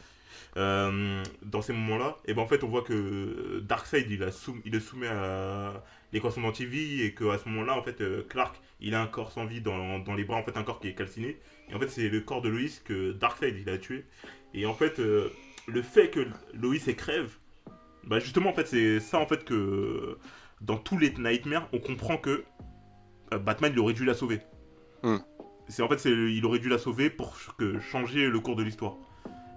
euh, 0.58 1.24
dans 1.44 1.62
ces 1.62 1.74
moments-là, 1.74 2.18
et 2.26 2.34
ben 2.34 2.42
en 2.42 2.48
fait 2.48 2.64
on 2.64 2.68
voit 2.68 2.82
que 2.82 3.60
Darkseid 3.60 4.10
il, 4.10 4.24
a 4.24 4.32
sou- 4.32 4.58
il 4.66 4.72
le 4.74 4.80
soumet 4.80 5.08
à 5.08 5.84
l'équation 6.12 6.42
d'antivie 6.42 7.04
et 7.04 7.14
qu'à 7.14 7.38
ce 7.38 7.48
moment-là 7.50 7.76
en 7.78 7.84
fait 7.84 8.02
euh, 8.02 8.24
Clark 8.28 8.60
il 8.82 8.96
a 8.96 9.02
un 9.02 9.06
corps 9.06 9.32
sans 9.32 9.46
vie 9.46 9.62
dans, 9.62 10.00
dans 10.00 10.16
les 10.16 10.24
bras 10.24 10.38
en 10.38 10.44
fait 10.44 10.58
un 10.58 10.64
corps 10.64 10.80
qui 10.80 10.88
est 10.88 10.96
calciné 10.96 11.38
et 11.70 11.76
en 11.76 11.80
fait 11.80 11.88
c'est 11.90 12.10
le 12.10 12.22
corps 12.22 12.42
de 12.42 12.50
Lois 12.50 12.62
que 12.84 13.12
Darkseid 13.12 13.58
il 13.60 13.70
a 13.70 13.78
tué 13.78 14.06
et 14.56 14.66
en 14.66 14.74
fait 14.74 15.00
euh, 15.00 15.30
le 15.68 15.84
fait 15.84 16.10
que 16.10 16.22
Lois 16.56 16.76
elle 16.88 16.96
crève 16.96 17.30
bah 18.04 18.18
justement 18.20 18.50
en 18.50 18.54
fait 18.54 18.68
c'est 18.68 19.00
ça 19.00 19.20
en 19.20 19.28
fait 19.28 19.46
que 19.46 20.18
dans 20.62 20.78
tous 20.78 20.98
les 20.98 21.12
Nightmares 21.18 21.68
on 21.74 21.80
comprend 21.80 22.18
que 22.18 22.44
euh, 23.34 23.38
Batman 23.40 23.72
il 23.74 23.80
aurait 23.80 23.94
dû 23.94 24.06
la 24.06 24.14
sauver 24.14 24.42
Hmm. 25.02 25.18
c'est 25.70 25.82
en 25.82 25.88
fait 25.88 25.98
c'est 25.98 26.12
il 26.12 26.46
aurait 26.46 26.60
dû 26.60 26.68
la 26.68 26.78
sauver 26.78 27.10
pour 27.10 27.34
que 27.58 27.80
changer 27.80 28.28
le 28.28 28.40
cours 28.42 28.58
de 28.58 28.64
l'histoire 28.64 28.96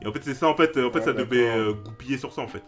et 0.02 0.06
en 0.08 0.12
fait, 0.12 0.20
c'est 0.24 0.34
ça, 0.34 0.48
en 0.48 0.56
fait, 0.56 0.76
en 0.78 0.90
fait 0.90 0.98
Ouais, 0.98 1.04
ça 1.04 1.12
devait 1.12 1.48
euh, 1.48 1.74
goupiller 1.74 2.18
sur 2.18 2.32
ça, 2.32 2.42
en 2.42 2.48
fait. 2.48 2.64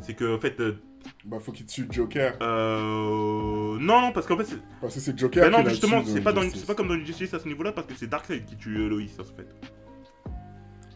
C'est 0.00 0.14
que, 0.14 0.34
en 0.36 0.40
fait, 0.40 0.58
euh, 0.58 0.78
Bah, 1.26 1.36
faut 1.38 1.52
qu'il 1.52 1.66
tue 1.66 1.86
Joker. 1.90 2.34
euh, 2.40 3.76
non, 3.78 4.00
non, 4.00 4.12
parce 4.12 4.26
qu'en 4.26 4.38
fait, 4.38 4.44
c'est... 4.44 4.56
Parce 4.80 4.94
que 4.94 5.00
c'est 5.00 5.18
Joker 5.18 5.50
Bah 5.50 5.50
non, 5.58 5.64
qui 5.64 5.68
justement, 5.70 6.02
c'est 6.06 6.22
pas, 6.22 6.32
dans, 6.32 6.48
c'est 6.48 6.66
pas 6.66 6.74
comme 6.74 6.88
dans 6.88 6.94
Injustice 6.94 7.34
à 7.34 7.40
ce 7.40 7.46
niveau-là, 7.46 7.72
parce 7.72 7.86
que 7.86 7.94
c'est 7.94 8.06
Darkseid 8.06 8.46
qui 8.46 8.56
tue 8.56 8.78
euh, 8.78 8.88
Lois, 8.88 9.02
en 9.20 9.24
fait. 9.24 9.54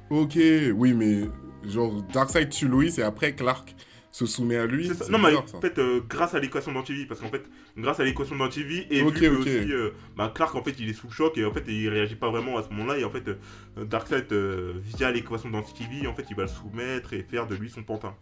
Ok, 0.09 0.39
oui, 0.75 0.95
mais 0.95 1.25
genre 1.69 2.03
Darkseid 2.13 2.49
tue 2.49 2.69
Lois 2.69 2.85
et 2.99 3.03
après 3.03 3.35
Clark 3.35 3.75
se 4.13 4.27
soumet 4.27 4.57
à 4.57 4.67
lui. 4.67 4.87
Ça. 4.95 5.09
Non, 5.11 5.19
mais 5.19 5.35
en 5.35 5.47
fait, 5.61 5.79
euh, 5.79 6.01
grâce 6.09 6.35
à 6.35 6.39
l'équation 6.39 6.71
d'antivie, 6.73 7.07
parce 7.07 7.21
qu'en 7.21 7.31
fait, 7.31 7.45
grâce 7.79 7.99
à 7.99 8.05
l'équation 8.05 8.37
d'antivie, 8.37 8.87
et 8.91 9.03
Ok, 9.03 9.15
vu 9.15 9.21
que 9.21 9.35
ok. 9.35 9.41
aussi, 9.41 9.73
euh, 9.73 9.91
bah, 10.17 10.31
Clark, 10.35 10.55
en 10.55 10.63
fait, 10.63 10.75
il 10.79 10.89
est 10.89 10.93
sous 10.93 11.07
le 11.09 11.13
choc, 11.13 11.37
et 11.39 11.45
en 11.47 11.53
fait, 11.53 11.65
il 11.67 11.89
réagit 11.89 12.15
pas 12.15 12.31
vraiment 12.31 12.59
à 12.59 12.63
ce 12.63 12.69
moment-là, 12.71 12.99
et 12.99 13.05
en 13.05 13.11
fait, 13.11 13.27
euh, 13.27 13.85
Darkseid, 13.85 14.31
euh, 14.33 14.75
via 14.97 15.11
l'équation 15.11 15.49
d'antivie, 15.51 16.07
en 16.07 16.15
fait, 16.15 16.27
il 16.31 16.37
va 16.37 16.43
le 16.43 16.49
soumettre 16.49 17.15
et 17.15 17.23
faire 17.23 17.47
de 17.47 17.55
lui 17.55 17.71
son 17.71 17.83
pantin. 17.83 18.15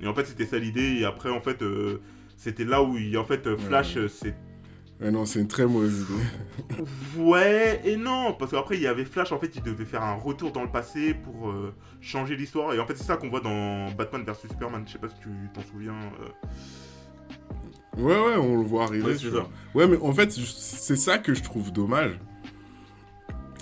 Et 0.00 0.06
en 0.06 0.14
fait, 0.14 0.24
c'était 0.24 0.46
ça 0.46 0.58
l'idée, 0.58 0.96
et 1.00 1.04
après, 1.04 1.28
en 1.28 1.40
fait, 1.42 1.62
c'était 2.36 2.64
là 2.64 2.82
où, 2.82 2.96
il, 2.96 3.16
en 3.18 3.24
fait, 3.24 3.56
Flash, 3.56 3.96
Ouais. 3.96 4.08
c'est 4.08 4.34
Ouais, 5.00 5.10
non, 5.10 5.26
c'est 5.26 5.40
une 5.40 5.48
très 5.48 5.66
mauvaise 5.66 6.02
idée. 6.02 6.84
Ouais 7.18 7.80
et 7.84 7.96
non, 7.96 8.34
parce 8.38 8.52
qu'après 8.52 8.76
il 8.76 8.82
y 8.82 8.86
avait 8.86 9.04
Flash, 9.04 9.32
en 9.32 9.38
fait 9.38 9.50
il 9.54 9.62
devait 9.62 9.84
faire 9.84 10.02
un 10.02 10.14
retour 10.14 10.52
dans 10.52 10.62
le 10.62 10.70
passé 10.70 11.14
pour 11.14 11.50
euh, 11.50 11.74
changer 12.00 12.36
l'histoire, 12.36 12.72
et 12.72 12.78
en 12.80 12.86
fait 12.86 12.96
c'est 12.96 13.04
ça 13.04 13.16
qu'on 13.16 13.28
voit 13.28 13.40
dans 13.40 13.90
Batman 13.92 14.22
vs 14.24 14.48
Superman, 14.48 14.84
je 14.86 14.92
sais 14.92 14.98
pas 14.98 15.08
si 15.08 15.16
tu 15.20 15.28
t'en 15.52 15.62
souviens. 15.62 15.94
euh. 16.22 16.28
Ouais, 17.96 18.14
ouais, 18.14 18.36
on 18.36 18.56
le 18.58 18.64
voit 18.64 18.84
arriver. 18.84 19.04
Ouais, 19.04 19.16
tu 19.16 19.28
vois. 19.28 19.48
Ouais, 19.74 19.86
mais 19.86 19.96
en 20.00 20.12
fait, 20.12 20.32
c'est 20.32 20.96
ça 20.96 21.18
que 21.18 21.32
je 21.32 21.42
trouve 21.42 21.72
dommage. 21.72 22.18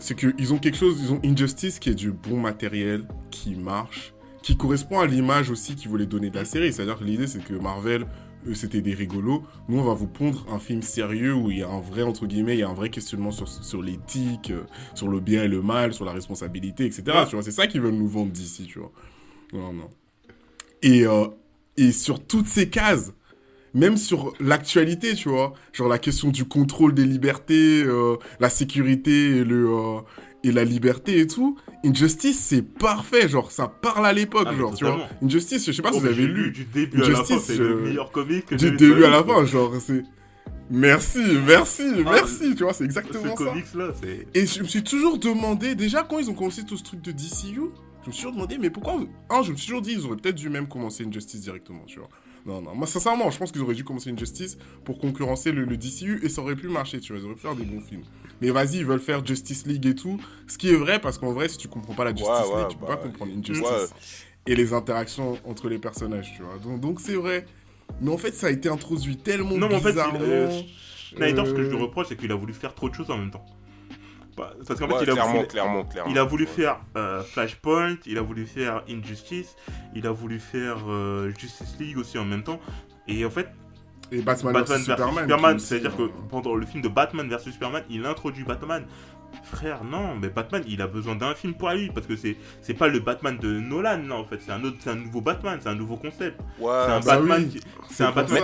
C'est 0.01 0.15
qu'ils 0.17 0.53
ont 0.55 0.59
quelque 0.59 0.77
chose, 0.79 0.99
ils 1.03 1.13
ont 1.13 1.21
Injustice 1.23 1.79
qui 1.79 1.91
est 1.91 1.95
du 1.95 2.13
bon 2.13 2.39
matériel, 2.41 3.07
qui 3.31 3.55
marche, 3.55 4.15
qui 4.43 4.57
correspond 4.57 5.01
à 5.01 5.07
l'image 5.07 5.51
aussi 5.51 5.77
qu'ils 5.77 5.91
voulaient 5.91 6.07
donner 6.07 6.31
de 6.31 6.37
la 6.37 6.45
série. 6.47 6.73
C'est-à-dire 6.73 6.99
que 6.99 7.05
l'idée, 7.05 7.27
c'est 7.27 7.45
que 7.45 7.53
Marvel, 7.55 8.07
eux, 8.47 8.55
c'était 8.55 8.81
des 8.81 8.95
rigolos. 8.95 9.43
Nous, 9.69 9.79
on 9.79 9.85
va 9.85 9.95
vous 9.95 10.07
pondre 10.07 10.47
un 10.51 10.59
film 10.59 10.83
sérieux 10.83 11.35
où 11.35 11.51
il 11.51 11.59
y 11.59 11.63
a 11.63 11.69
un 11.69 11.81
vrai, 11.81 12.03
entre 12.03 12.27
guillemets, 12.27 12.55
il 12.55 12.61
y 12.61 12.63
a 12.63 12.69
un 12.69 12.75
vrai 12.75 12.91
questionnement 12.91 13.31
sur, 13.31 13.49
sur 13.49 13.83
l'éthique, 13.83 14.51
euh, 14.51 14.63
sur 14.95 15.09
le 15.09 15.21
bien 15.21 15.45
et 15.45 15.49
le 15.49 15.63
mal, 15.63 15.93
sur 15.95 16.05
la 16.05 16.13
responsabilité, 16.13 16.85
etc. 16.85 17.03
Tu 17.29 17.37
vois, 17.37 17.43
c'est 17.43 17.53
ça 17.53 17.67
qu'ils 17.67 17.81
veulent 17.81 17.95
nous 17.95 18.09
vendre 18.09 18.33
d'ici, 18.33 18.67
tu 18.67 18.79
vois. 18.79 18.93
Non, 19.53 19.73
non. 19.73 19.91
Et, 20.83 21.07
euh, 21.07 21.27
et 21.77 21.93
sur 21.93 22.25
toutes 22.25 22.49
ces 22.49 22.69
cases, 22.69 23.13
même 23.75 23.97
sur 23.97 24.35
l'actualité, 24.41 25.15
tu 25.15 25.29
vois, 25.29 25.55
genre 25.73 25.89
la 25.89 25.99
question 25.99 26.31
du 26.31 26.45
contrôle 26.45 26.95
des 26.95 27.05
libertés, 27.05 27.83
euh, 27.85 28.17
la 28.41 28.51
sécurité 28.51 29.39
et, 29.39 29.45
le, 29.45 29.69
euh, 29.71 30.01
et 30.45 30.53
la 30.53 30.65
liberté 30.65 31.21
et 31.21 31.27
tout, 31.27 31.57
Injustice, 31.85 32.39
c'est 32.39 32.63
parfait, 32.63 33.29
genre 33.29 33.51
ça 33.51 33.67
parle 33.69 34.07
à 34.07 34.13
l'époque, 34.13 34.47
Ah, 34.49 34.55
genre, 34.57 34.75
tu 34.75 34.85
vois. 34.85 34.97
La 34.99 35.29
je 35.29 35.39
sais 35.39 35.57
pas 35.83 35.91
si 35.93 35.99
Oh, 35.99 36.01
vous 36.01 36.01
mais 36.07 36.13
avez 36.13 36.27
lu, 36.27 36.51
du 36.53 36.65
début 36.65 37.03
à 37.03 37.09
la 37.09 37.15
fin, 37.17 37.21
Injustice, 37.23 37.43
c'est 37.45 37.57
je- 37.57 37.63
le 37.65 37.81
meilleur 37.81 38.13
comic 38.13 38.47
que 38.47 38.55
du 38.55 38.71
vu 38.71 38.77
début 38.77 39.05
à 39.05 39.11
la 39.11 39.19
fin, 39.19 39.25
quoi. 39.25 39.45
genre 39.45 39.73
c'est... 39.81 40.03
Merci, 40.71 41.19
merci, 41.47 41.83
Ah, 42.07 42.11
merci, 42.13 42.55
tu 42.55 42.63
vois, 42.63 42.73
c'est 42.73 42.79
Ce 42.81 42.85
exactement 42.85 43.37
ça. 43.37 43.45
comics 43.45 43.75
là. 43.75 43.89
Et 44.35 44.47
je 44.47 44.63
me 44.63 44.67
suis 44.69 44.83
toujours 44.83 45.19
demandé, 45.19 45.75
déjà 45.75 46.03
quand 46.03 46.19
ils 46.19 46.31
ont 46.31 46.35
commencé 46.35 46.65
tout 46.65 46.77
ce 46.77 46.83
truc 46.85 47.03
de 47.03 47.13
DCU, 47.13 47.61
je 48.03 48.07
me 48.09 48.13
suis 48.13 48.23
toujours 48.23 48.33
demandé, 48.33 48.59
mais 48.59 48.71
pourquoi. 48.71 48.99
Un, 49.31 49.43
je 49.43 49.53
me 49.53 49.57
suis 49.57 49.67
toujours 49.67 49.83
dit, 49.83 49.93
ils 49.93 50.07
auraient 50.07 50.17
peut-être 50.17 50.37
dû 50.37 50.49
même 50.49 50.69
commencer 50.69 51.05
Injustice 51.05 51.41
directement, 51.41 51.85
tu 51.87 51.99
vois. 51.99 52.09
Non, 52.47 52.61
non, 52.63 52.75
moi 52.75 52.87
sincèrement, 52.89 53.31
je 53.31 53.39
pense 53.39 53.53
qu'ils 53.53 53.61
auraient 53.63 53.75
dû 53.75 53.85
commencer 53.85 54.11
Injustice 54.11 54.57
pour 54.85 54.99
concurrencer 54.99 55.53
le, 55.53 55.65
le 55.65 55.77
DCU 55.77 56.21
et 56.25 56.29
ça 56.29 56.43
aurait 56.43 56.57
pu 56.57 56.69
marcher, 56.69 56.99
tu 57.01 57.13
vois, 57.13 57.21
ils 57.21 57.25
auraient 57.27 57.35
pu 57.37 57.43
faire 57.43 57.55
des 57.55 57.65
bons 57.65 57.81
films. 57.81 58.03
Mais 58.43 58.51
vas-y, 58.51 58.79
ils 58.79 58.85
veulent 58.85 59.01
faire 59.01 59.25
Justice 59.25 59.65
League 59.67 59.87
et 59.87 59.95
tout, 59.95 60.21
ce 60.49 60.59
qui 60.59 60.69
est 60.71 60.77
vrai 60.77 61.01
parce 61.01 61.17
qu'en 61.17 61.33
vrai, 61.33 61.49
si 61.49 61.57
tu 61.57 61.69
comprends 61.69 61.95
pas 61.95 62.05
la 62.05 62.11
Justice 62.11 62.29
Ouais, 62.29 62.53
ouais, 62.55 62.59
League, 62.59 62.69
tu 62.71 62.77
peux 62.77 62.87
bah, 62.87 62.97
pas 62.97 63.03
comprendre 63.03 63.33
Injustice 63.39 63.67
ouais. 63.71 63.87
et 64.47 64.57
les 64.57 64.75
interactions 64.75 65.39
entre 65.47 65.69
les 65.69 65.79
personnages, 65.79 66.33
tu 66.37 66.43
vois. 66.43 66.59
Donc 66.59 66.81
donc 66.81 67.01
c'est 67.01 67.15
vrai. 67.15 67.47
Mais 68.01 68.11
en 68.11 68.19
fait, 68.19 68.35
ça 68.35 68.49
a 68.49 68.51
été 68.51 68.69
introduit 68.69 69.17
tellement 69.17 69.57
Non, 69.57 69.69
mais 69.69 69.77
en 69.77 69.81
fait, 69.81 69.97
euh, 69.97 70.61
Snyder, 71.17 71.43
ce 71.47 71.53
que 71.53 71.63
je 71.63 71.69
lui 71.71 71.77
Euh, 71.77 71.83
reproche, 71.83 72.07
c'est 72.09 72.17
qu'il 72.17 72.33
a 72.33 72.35
voulu 72.35 72.53
faire 72.53 72.75
trop 72.75 72.89
de 72.89 72.95
choses 72.95 73.11
en 73.11 73.19
même 73.19 73.31
temps. 73.31 73.45
Bah, 74.37 74.55
Parce 74.67 74.81
qu'en 74.81 74.87
Ouais, 74.89 74.99
fait, 74.99 75.05
il 75.05 75.11
a, 75.11 75.13
clairement, 75.13 75.33
voulu, 75.35 75.47
clairement, 75.47 75.85
clairement. 75.85 76.11
il 76.11 76.19
a 76.19 76.25
voulu 76.25 76.45
Ouais. 76.45 76.51
faire 76.51 76.81
euh, 76.97 77.23
Flashpoint, 77.23 77.97
il 78.07 78.17
a 78.19 78.23
voulu 78.23 78.47
faire 78.47 78.83
Injustice, 78.89 79.55
il 79.95 80.07
a 80.07 80.11
voulu 80.11 80.41
faire 80.41 80.79
euh, 80.89 81.31
Justice 81.39 81.77
League 81.79 81.99
aussi 81.99 82.17
en 82.19 82.25
même 82.25 82.43
temps. 82.43 82.59
Et 83.09 83.25
en 83.27 83.31
fait, 83.31 83.49
Et 84.11 84.21
Batman, 84.21 84.53
Batman 84.53 84.79
vs 84.79 84.83
vs 84.83 84.91
Superman. 84.91 85.59
C'est-à-dire 85.59 85.97
que 85.97 86.11
pendant 86.31 86.55
le 86.55 86.67
film 86.67 86.83
de 86.83 86.89
Batman 86.89 87.29
vs 87.29 87.39
Superman, 87.53 87.83
il 87.89 88.05
introduit 88.05 88.45
Batman 88.45 88.85
Frère, 89.45 89.83
non, 89.83 90.15
mais 90.17 90.29
Batman, 90.29 90.63
il 90.69 90.83
a 90.83 90.87
besoin 90.87 91.15
d'un 91.17 91.35
film 91.35 91.55
pour 91.55 91.71
lui, 91.71 91.91
parce 91.91 92.07
que 92.07 92.17
c'est 92.17 92.37
c'est 92.61 92.75
pas 92.75 92.89
le 92.89 93.01
Batman 93.01 93.39
de 93.39 93.49
Nolan, 93.61 93.97
non, 93.99 94.17
en 94.17 94.25
fait, 94.27 94.39
c'est 94.45 94.53
un 94.53 94.63
autre, 94.63 94.77
c'est 94.81 94.91
un 94.91 94.95
nouveau 94.95 95.23
Batman, 95.23 95.59
c'est 95.63 95.71
un 95.71 95.75
nouveau 95.75 95.97
concept. 95.97 96.39
Ouais, 96.59 96.71
c'est 96.85 96.93
un 96.93 97.01
bah 97.01 97.17
Batman, 97.17 97.51
oui. 97.53 97.61
c'est 97.91 98.05
un 98.05 98.13
Batman. 98.13 98.43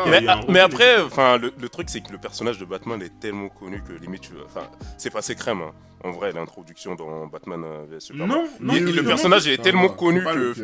Mais, 0.48 0.60
un 0.60 0.64
après, 0.64 1.00
enfin, 1.02 1.36
le, 1.36 1.52
le 1.60 1.68
truc 1.68 1.90
c'est 1.90 2.00
que 2.00 2.10
le 2.10 2.18
personnage 2.18 2.58
de 2.58 2.64
Batman 2.64 3.00
est 3.02 3.20
tellement 3.20 3.50
connu 3.50 3.82
que 3.86 3.92
limite, 3.92 4.22
tu- 4.22 4.32
enfin, 4.46 4.66
c'est 4.96 5.10
passé 5.10 5.34
crème. 5.34 5.60
hein. 5.60 5.72
En 6.04 6.12
vrai, 6.12 6.32
l'introduction 6.32 6.94
dans 6.94 7.26
Batman 7.26 7.62
euh, 7.64 7.84
vs 7.90 8.00
Superman. 8.00 8.28
non, 8.36 8.48
non, 8.60 8.74
Il- 8.74 8.84
mais 8.84 8.92
le 8.92 9.02
personnage 9.04 9.46
est 9.46 9.58
tellement 9.58 9.88
connu 9.90 10.22
que. 10.24 10.54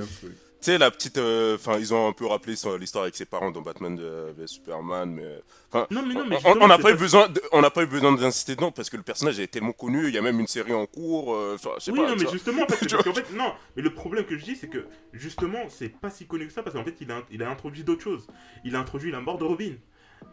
Tu 0.64 0.70
sais, 0.70 0.78
la 0.78 0.90
petite, 0.90 1.18
euh, 1.18 1.56
enfin, 1.56 1.78
ils 1.78 1.92
ont 1.92 2.08
un 2.08 2.12
peu 2.12 2.24
rappelé 2.26 2.54
l'histoire 2.80 3.02
avec 3.04 3.14
ses 3.14 3.26
parents 3.26 3.50
dans 3.50 3.60
Batman 3.60 3.98
euh, 4.00 4.32
vs 4.36 4.46
Superman, 4.46 5.10
mais, 5.10 5.26
enfin, 5.70 5.86
Non, 5.90 6.02
mais 6.06 6.14
non, 6.14 6.24
mais 6.26 6.38
on- 6.44 6.66
n'a 6.66 6.78
pas 6.78 6.90
eu 6.92 6.94
besoin, 6.96 7.28
de- 7.28 7.42
on 7.52 7.60
n'a 7.60 7.68
pas 7.70 7.82
eu 7.82 7.86
besoin 7.86 8.12
d'insister 8.12 8.54
dedans 8.56 8.72
parce 8.72 8.88
que 8.88 8.96
le 8.96 9.02
personnage 9.02 9.38
est 9.40 9.46
tellement 9.48 9.72
connu. 9.72 10.08
Il 10.08 10.14
y 10.14 10.18
a 10.18 10.22
même 10.22 10.40
une 10.40 10.46
série 10.46 10.72
en 10.72 10.86
cours. 10.86 11.34
euh, 11.34 11.56
enfin, 11.56 11.70
je 11.78 11.84
sais 11.84 11.90
Oui, 11.90 11.98
pas. 12.00 12.08
non, 12.08 12.16
mais 12.16 12.22
vois. 12.24 12.32
justement, 12.32 12.64
parce 12.66 12.80
qu'en 13.04 13.12
fait, 13.12 13.32
non, 13.34 13.52
mais 13.76 13.82
le 13.82 13.92
problème 13.92 14.24
que 14.24 14.38
je 14.38 14.44
dis, 14.44 14.56
c'est 14.56 14.68
que 14.68 14.86
justement, 15.12 15.68
c'est 15.68 15.90
pas 15.90 16.08
si 16.10 16.26
connu 16.26 16.46
que 16.46 16.52
ça, 16.52 16.62
parce 16.62 16.74
qu'en 16.74 16.84
fait, 16.84 16.96
il 17.00 17.10
a, 17.12 17.22
il 17.30 17.42
a 17.42 17.50
introduit 17.50 17.84
d'autres 17.84 18.02
choses. 18.02 18.26
Il 18.64 18.74
a 18.74 18.80
introduit 18.80 19.10
la 19.10 19.20
mort 19.20 19.36
de 19.38 19.44
Robin. 19.44 19.72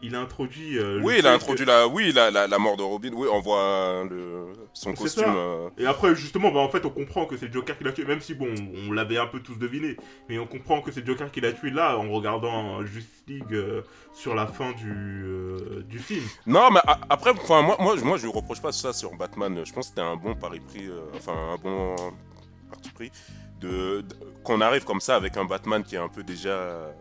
Il 0.00 0.14
a 0.14 0.20
introduit. 0.20 0.78
euh, 0.78 1.00
Oui, 1.02 1.16
il 1.18 1.26
a 1.26 1.32
introduit 1.32 1.64
que- 1.64 1.70
la, 1.70 1.86
oui, 1.86 2.12
la, 2.12 2.30
la, 2.30 2.46
la 2.46 2.58
mort 2.58 2.76
de 2.76 2.82
Robin. 2.82 3.10
Oui, 3.14 3.28
on 3.30 3.40
voit 3.40 4.04
le, 4.08 4.46
son 4.72 4.94
costume. 4.94 5.24
euh, 5.36 5.68
Et 5.78 5.86
après, 5.86 6.14
justement, 6.14 6.50
bah, 6.50 6.60
en 6.60 6.68
fait, 6.68 6.84
on 6.86 6.90
comprend 6.90 7.26
que 7.26 7.36
c'est 7.36 7.46
le 7.46 7.52
Joker 7.52 7.76
qui 7.76 7.84
l'a 7.84 7.92
tué, 7.92 8.04
même 8.04 8.20
si, 8.20 8.34
bon, 8.34 8.48
on 8.88 8.92
l'avait 8.92 9.18
un 9.18 9.26
peu 9.26 9.40
tous 9.40 9.56
deviné. 9.56 9.96
Mais 10.28 10.38
on 10.38 10.46
comprend 10.46 10.80
que 10.80 10.90
c'est 10.92 11.00
le 11.00 11.06
Joker 11.06 11.30
qui 11.30 11.40
l'a 11.40 11.52
tué 11.52 11.70
là, 11.70 11.98
en 11.98 12.10
regardant 12.10 12.84
Justice 12.84 13.24
League 13.28 13.52
euh, 13.52 13.82
sur 14.14 14.34
la 14.34 14.46
fin 14.46 14.72
du, 14.72 14.90
euh, 15.24 15.82
du 15.88 15.98
film. 15.98 16.24
Non, 16.46 16.70
mais 16.70 16.80
a- 16.86 17.00
après, 17.10 17.32
moi, 17.48 17.76
moi, 17.78 17.96
je- 17.96 18.04
moi, 18.04 18.16
je 18.16 18.24
lui 18.26 18.32
reproche 18.32 18.60
pas 18.62 18.72
ça 18.72 18.92
sur 18.92 19.14
Batman. 19.16 19.60
Je 19.64 19.72
pense 19.72 19.86
que 19.86 19.90
c'était 19.90 20.00
un 20.00 20.16
bon 20.16 20.34
pari 20.34 20.60
pris, 20.60 20.86
euh, 20.86 21.00
enfin, 21.16 21.32
un 21.54 21.56
bon 21.56 21.94
parti 22.70 22.90
pris, 22.90 23.10
de, 23.60 24.00
de- 24.00 24.16
qu'on 24.42 24.60
arrive 24.60 24.84
comme 24.84 25.00
ça 25.00 25.14
avec 25.16 25.36
un 25.36 25.44
Batman 25.44 25.82
qui 25.84 25.94
est 25.94 25.98
un 25.98 26.08
peu 26.08 26.22
déjà 26.24 26.92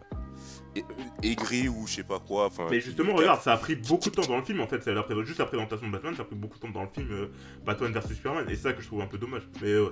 aigri 1.23 1.67
ou 1.67 1.85
je 1.87 1.93
sais 1.95 2.03
pas 2.03 2.19
quoi. 2.19 2.45
Enfin, 2.47 2.67
Mais 2.71 2.79
justement, 2.81 3.13
regarde, 3.13 3.41
ça 3.41 3.53
a 3.53 3.57
pris 3.57 3.75
beaucoup 3.75 4.09
de 4.09 4.15
temps 4.15 4.25
dans 4.27 4.37
le 4.37 4.43
film, 4.43 4.61
en 4.61 4.67
fait. 4.67 4.81
Juste 5.25 5.39
la 5.39 5.45
présentation 5.45 5.87
de 5.87 5.91
Batman, 5.91 6.13
ça 6.15 6.21
a 6.21 6.25
pris 6.25 6.35
beaucoup 6.35 6.57
de 6.57 6.61
temps 6.61 6.69
dans 6.73 6.83
le 6.83 6.89
film 6.93 7.07
euh, 7.11 7.27
Batman 7.65 7.91
vs 7.91 8.07
Superman. 8.13 8.45
Et 8.49 8.55
c'est 8.55 8.63
ça 8.63 8.73
que 8.73 8.81
je 8.81 8.87
trouve 8.87 9.01
un 9.01 9.07
peu 9.07 9.17
dommage. 9.17 9.43
Mais 9.61 9.77
ouais. 9.77 9.89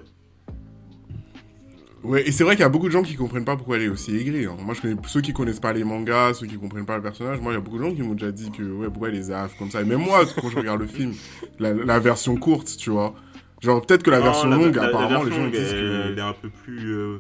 Ouais, 2.01 2.25
et 2.25 2.32
c'est 2.32 2.45
vrai 2.45 2.55
qu'il 2.55 2.61
y 2.61 2.65
a 2.65 2.69
beaucoup 2.69 2.88
de 2.88 2.93
gens 2.93 3.03
qui 3.03 3.15
comprennent 3.17 3.43
pas 3.43 3.57
pourquoi 3.57 3.75
elle 3.75 3.84
est 3.84 3.89
aussi 3.89 4.15
aigrie. 4.15 4.45
hein. 4.45 4.55
Moi, 4.63 4.73
je 4.73 4.80
connais 4.82 4.95
ceux 5.07 5.19
qui 5.19 5.34
connaissent 5.34 5.59
pas 5.59 5.73
les 5.73 5.84
mangas, 5.84 6.34
ceux 6.36 6.47
qui 6.47 6.55
comprennent 6.57 6.86
pas 6.86 6.95
le 6.95 7.03
personnage. 7.03 7.41
Moi, 7.41 7.51
il 7.51 7.55
y 7.55 7.57
a 7.57 7.61
beaucoup 7.61 7.77
de 7.77 7.84
gens 7.84 7.93
qui 7.93 8.01
m'ont 8.01 8.13
déjà 8.13 8.32
dit 8.32 8.49
que, 8.51 8.63
ouais, 8.63 8.88
pourquoi 8.88 9.09
elle 9.09 9.15
les 9.15 9.32
affre 9.32 9.57
comme 9.57 9.69
ça. 9.69 9.82
Et 9.82 9.84
même 9.84 9.99
moi, 9.99 10.21
quand 10.39 10.49
je 10.49 10.55
regarde 10.55 10.80
le 10.80 10.88
film, 10.88 11.13
la, 11.59 11.73
la 11.73 11.99
version 11.99 12.38
courte, 12.38 12.77
tu 12.77 12.89
vois. 12.89 13.15
Genre, 13.61 13.86
peut-être 13.86 14.03
que 14.03 14.11
la 14.11 14.19
Non, 14.19 14.23
version 14.25 14.47
la- 14.47 14.55
longue, 14.55 14.75
la- 14.75 14.82
la 14.84 14.88
apparemment, 14.88 15.09
version 15.09 15.25
les 15.30 15.36
gens 15.36 15.43
longue, 15.43 15.51
disent 15.51 15.73
elle, 15.73 15.82
que. 15.82 16.07
elle 16.07 16.17
est 16.19 16.21
un 16.21 16.32
peu 16.41 16.49
plus 16.49 16.93
euh, 16.93 17.19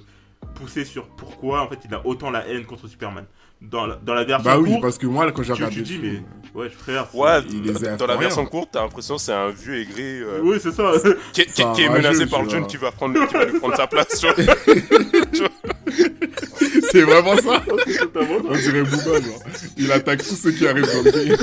poussée 0.55 0.85
sur 0.85 1.07
pourquoi, 1.09 1.61
en 1.61 1.67
fait, 1.67 1.79
il 1.83 1.93
a 1.93 2.07
autant 2.07 2.31
la 2.31 2.47
haine 2.47 2.63
contre 2.65 2.87
Superman. 2.87 3.25
Dans 3.61 3.85
la, 3.85 3.95
dans 3.97 4.13
la 4.13 4.23
version 4.23 4.49
Bah 4.51 4.57
oui, 4.57 4.69
courte, 4.69 4.81
parce 4.81 4.97
que 4.97 5.05
moi, 5.05 5.29
quand 5.33 5.43
j'ai 5.43 5.47
tu, 5.53 5.63
regardé 5.63 5.75
tu 5.75 5.81
le 5.81 5.85
dis, 5.85 5.99
mais 6.01 6.59
ouais, 6.61 6.69
frère. 6.69 7.13
Ouais, 7.13 7.41
il 7.49 7.61
les 7.63 7.85
a 7.85 7.97
dans 7.97 8.07
la 8.07 8.15
version 8.15 8.45
courte, 8.45 8.69
t'as 8.71 8.81
l'impression 8.83 9.15
que 9.17 9.21
c'est 9.21 9.33
un 9.33 9.49
vieux 9.49 9.81
aigri 9.81 10.21
euh, 10.21 10.39
Oui, 10.41 10.57
c'est 10.63 10.71
ça. 10.71 10.93
qui, 11.33 11.45
qui- 11.45 11.61
est 11.81 11.89
menacé 11.89 12.23
tu 12.23 12.27
par 12.29 12.41
le 12.43 12.49
jeune 12.49 12.65
qui 12.67 12.77
va, 12.77 12.91
prendre, 12.93 13.27
qui 13.27 13.33
va 13.33 13.43
lui 13.45 13.59
prendre 13.59 13.75
sa 13.75 13.87
place. 13.87 14.07
tu 14.17 14.27
vois. 14.27 14.35
c'est 16.91 17.01
vraiment 17.03 17.35
ça. 17.35 17.61
C'est 17.85 17.97
totalement 17.99 18.37
ça. 18.37 18.45
On 18.49 18.55
dirait 18.55 18.83
Booba, 18.83 19.21
genre. 19.21 19.43
Il 19.77 19.91
attaque 19.91 20.19
tous 20.25 20.35
ceux 20.35 20.51
qui 20.51 20.65
arrivent 20.67 20.85
dans 20.85 21.03
le 21.03 21.11
game. 21.11 21.37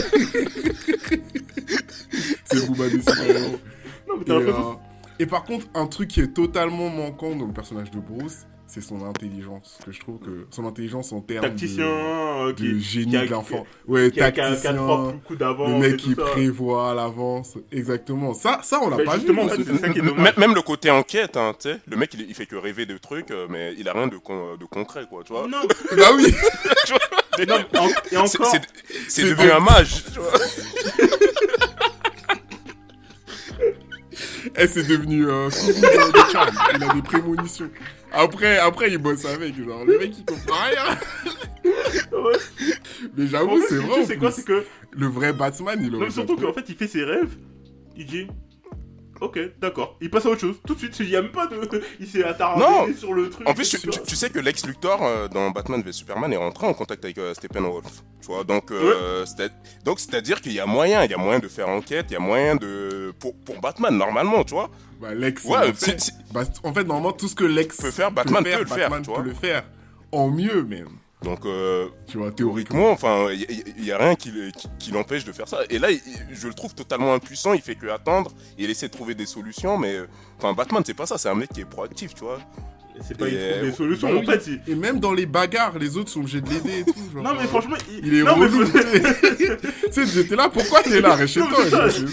c'est 2.44 2.66
Booba 2.66 2.88
des 2.88 3.00
super-héros. 3.00 3.58
Non, 4.08 4.14
mais 4.18 4.24
t'as 4.24 4.34
l'impression. 4.34 4.70
euh, 4.72 4.74
et 5.18 5.26
par 5.26 5.44
contre, 5.44 5.66
un 5.74 5.86
truc 5.86 6.08
qui 6.08 6.20
est 6.20 6.32
totalement 6.32 6.88
manquant 6.88 7.34
dans 7.36 7.46
le 7.46 7.52
personnage 7.52 7.90
de 7.90 7.98
Bruce, 8.00 8.46
c'est 8.66 8.80
son 8.80 9.04
intelligence. 9.04 9.78
Que 9.84 9.92
je 9.92 10.00
trouve 10.00 10.18
que 10.18 10.46
son 10.50 10.66
intelligence 10.66 11.12
en 11.12 11.20
termes 11.20 11.42
Tacticien, 11.44 11.86
de, 12.56 12.78
génie 12.78 13.10
qui 13.12 13.16
a- 13.16 13.24
de 13.26 13.30
l'enfant. 13.30 13.64
Ouais, 13.86 14.10
qui 14.10 14.20
a, 14.20 14.30
qui 14.32 14.40
a, 14.40 14.44
qui 14.56 14.66
a 14.66 14.72
tacticien. 14.72 14.72
Le 15.30 15.78
mec 15.78 15.96
qui 15.98 16.14
ça. 16.14 16.22
prévoit 16.22 16.90
à 16.90 16.94
l'avance. 16.94 17.54
Exactement. 17.70 18.34
Ça, 18.34 18.60
ça 18.62 18.80
on 18.82 18.90
l'a 18.90 19.04
pas 19.04 19.16
vu. 19.16 19.30
en 19.38 19.48
fait, 19.48 19.64
ce. 19.64 20.40
Même, 20.40 20.54
le 20.54 20.62
côté 20.62 20.90
enquête, 20.90 21.36
hein, 21.36 21.54
tu 21.60 21.68
sais. 21.70 21.78
Le 21.86 21.96
mec, 21.96 22.12
il, 22.14 22.22
il 22.28 22.34
fait 22.34 22.46
que 22.46 22.56
rêver 22.56 22.86
de 22.86 22.98
trucs, 22.98 23.30
euh, 23.30 23.46
mais 23.48 23.74
il 23.78 23.88
a 23.88 23.92
rien 23.92 24.06
de, 24.08 24.16
con- 24.18 24.56
de 24.56 24.64
concret, 24.64 25.04
quoi, 25.08 25.22
tu 25.24 25.32
vois. 25.32 25.46
Non, 25.46 25.58
Bah 25.96 26.10
oui. 26.14 26.26
Tu 26.86 26.92
vois 26.92 27.44
non, 27.46 27.80
en- 27.80 27.88
et 28.24 28.28
C'est- 29.08 29.22
devenu 29.24 29.50
un 29.50 29.60
mage, 29.60 30.04
tu 30.12 30.18
vois. 30.20 30.32
Eh, 34.58 34.66
c'est 34.66 34.84
devenu 34.86 35.26
euh. 35.28 35.50
Il 36.74 36.82
a 36.84 36.94
des 36.94 37.02
prémonitions. 37.02 37.68
Après, 38.16 38.58
après, 38.58 38.90
il 38.90 38.98
bosse 38.98 39.24
avec. 39.24 39.54
Genre, 39.62 39.84
le 39.84 39.98
mec, 39.98 40.12
il 40.18 40.24
comprend 40.24 40.56
rien. 40.70 40.98
Ouais. 42.12 42.36
Mais 43.16 43.26
j'avoue, 43.26 43.60
c'est 43.68 43.76
vrai. 43.76 44.04
c'est 44.06 44.16
quoi. 44.16 44.30
C'est 44.30 44.44
que. 44.44 44.64
Le 44.92 45.06
vrai 45.06 45.32
Batman, 45.32 45.78
il 45.80 45.90
Non, 45.90 45.96
aurait 45.98 46.06
mais 46.06 46.12
surtout 46.12 46.36
qu'en 46.36 46.52
fait, 46.52 46.64
il 46.68 46.76
fait 46.76 46.88
ses 46.88 47.04
rêves. 47.04 47.36
Il 47.96 48.06
dit. 48.06 48.26
Ok, 49.20 49.38
d'accord. 49.60 49.96
Il 50.02 50.10
passe 50.10 50.26
à 50.26 50.28
autre 50.28 50.42
chose. 50.42 50.56
Tout 50.66 50.74
de 50.74 50.78
suite, 50.78 50.94
il 51.00 51.06
n'y 51.08 51.16
a 51.16 51.22
même 51.22 51.30
pas 51.32 51.46
de. 51.46 51.56
Il 51.98 52.06
s'est 52.06 52.22
attardé 52.22 52.60
Non. 52.62 52.86
sur 52.94 53.14
le 53.14 53.30
truc. 53.30 53.48
En 53.48 53.54
plus, 53.54 53.66
tu, 53.68 53.76
etc. 53.76 53.90
tu- 53.90 54.10
tu 54.10 54.14
sais 54.16 54.28
que 54.28 54.38
Lex 54.38 54.66
Luthor 54.66 55.02
euh, 55.02 55.26
dans 55.28 55.50
Batman 55.50 55.80
v 55.82 55.90
Superman 55.90 56.30
est 56.32 56.36
rentré 56.36 56.66
en 56.66 56.74
contact 56.74 57.02
avec 57.04 57.16
euh, 57.16 57.32
Steppenwolf. 57.32 57.86
Tu 58.20 58.26
vois, 58.26 58.44
donc 58.44 58.70
euh, 58.72 59.24
c'est- 59.24 59.52
donc 59.84 60.00
c'est-à-dire 60.00 60.42
qu'il 60.42 60.52
y 60.52 60.60
a 60.60 60.66
moyen, 60.66 61.02
il 61.04 61.10
y 61.10 61.14
a 61.14 61.16
moyen 61.16 61.38
de 61.38 61.48
faire 61.48 61.68
enquête, 61.70 62.06
il 62.10 62.12
y 62.12 62.16
a 62.16 62.20
moyen 62.20 62.56
de 62.56 63.14
pour, 63.18 63.34
pour 63.42 63.58
Batman 63.58 63.96
normalement, 63.96 64.44
tu 64.44 64.52
vois. 64.52 64.68
Bah, 65.00 65.14
Lex, 65.14 65.44
Ouais, 65.44 65.72
fait. 65.74 66.00
si- 66.00 66.12
Bah, 66.32 66.42
en 66.64 66.72
fait, 66.72 66.84
normalement, 66.84 67.12
tout 67.12 67.28
ce 67.28 67.34
que 67.34 67.44
Lex 67.44 67.76
Peut 67.76 67.90
faire, 67.90 68.10
Batman 68.10 68.42
peut 68.42 68.50
le 68.60 68.66
faire, 68.66 68.90
tu 68.90 69.02
peut 69.02 69.10
vois. 69.12 69.22
le 69.22 69.34
faire. 69.34 69.64
En 70.12 70.30
mieux, 70.30 70.62
même. 70.64 70.88
Donc 71.22 71.44
euh, 71.46 71.88
Tu 72.06 72.18
vois, 72.18 72.30
théoriquement. 72.30 72.90
enfin, 72.90 73.28
il 73.32 73.40
y, 73.42 73.64
il 73.78 73.84
y 73.84 73.90
a 73.92 73.98
rien 73.98 74.14
qui, 74.14 74.30
le- 74.30 74.50
qui, 74.50 74.68
qui 74.78 74.90
l'empêche 74.92 75.24
de 75.24 75.32
faire 75.32 75.48
ça. 75.48 75.60
Et 75.70 75.78
là, 75.78 75.90
il- 75.90 76.00
je 76.30 76.46
le 76.46 76.54
trouve 76.54 76.74
totalement 76.74 77.14
impuissant. 77.14 77.52
Il 77.54 77.62
fait 77.62 77.74
que 77.74 77.86
attendre. 77.88 78.30
Et 78.58 78.64
il 78.64 78.70
essaie 78.70 78.86
de 78.88 78.92
trouver 78.92 79.14
des 79.14 79.26
solutions, 79.26 79.78
mais 79.78 79.94
euh, 79.96 80.06
enfin, 80.38 80.52
Batman, 80.52 80.82
c'est 80.86 80.94
pas 80.94 81.06
ça. 81.06 81.16
C'est 81.18 81.28
un 81.30 81.34
mec 81.34 81.48
qui 81.52 81.62
est 81.62 81.64
proactif, 81.64 82.14
tu 82.14 82.20
vois. 82.24 82.38
C'est 83.02 83.16
pas 83.18 83.28
Et, 83.28 83.32
il 83.32 83.50
trouve 83.52 83.62
des 83.70 83.72
solutions. 83.72 84.08
Bah 84.14 84.20
en 84.20 84.22
fait, 84.32 84.46
il- 84.66 84.72
Et 84.72 84.74
même 84.74 85.00
dans 85.00 85.12
les 85.12 85.26
bagarres, 85.26 85.78
les 85.78 85.96
autres 85.96 86.10
sont 86.10 86.20
obligés 86.20 86.40
de 86.40 86.48
l'aider 86.48 86.80
et 86.80 86.84
tout. 86.84 86.94
genre, 87.12 87.22
Non, 87.22 87.34
mais 87.38 87.46
franchement, 87.46 87.76
Il 88.02 88.14
est 88.14 88.22
non, 88.22 88.36
mais 88.36 88.48
tu 88.48 88.66
sais. 88.66 89.56
Tu 89.86 89.92
sais, 89.92 90.06
j'étais 90.06 90.36
là, 90.36 90.48
pourquoi 90.48 90.82
t'es 90.82 91.00
là 91.00 91.14
Reste 91.14 91.34
chez 91.34 91.40
toi. 91.40 91.58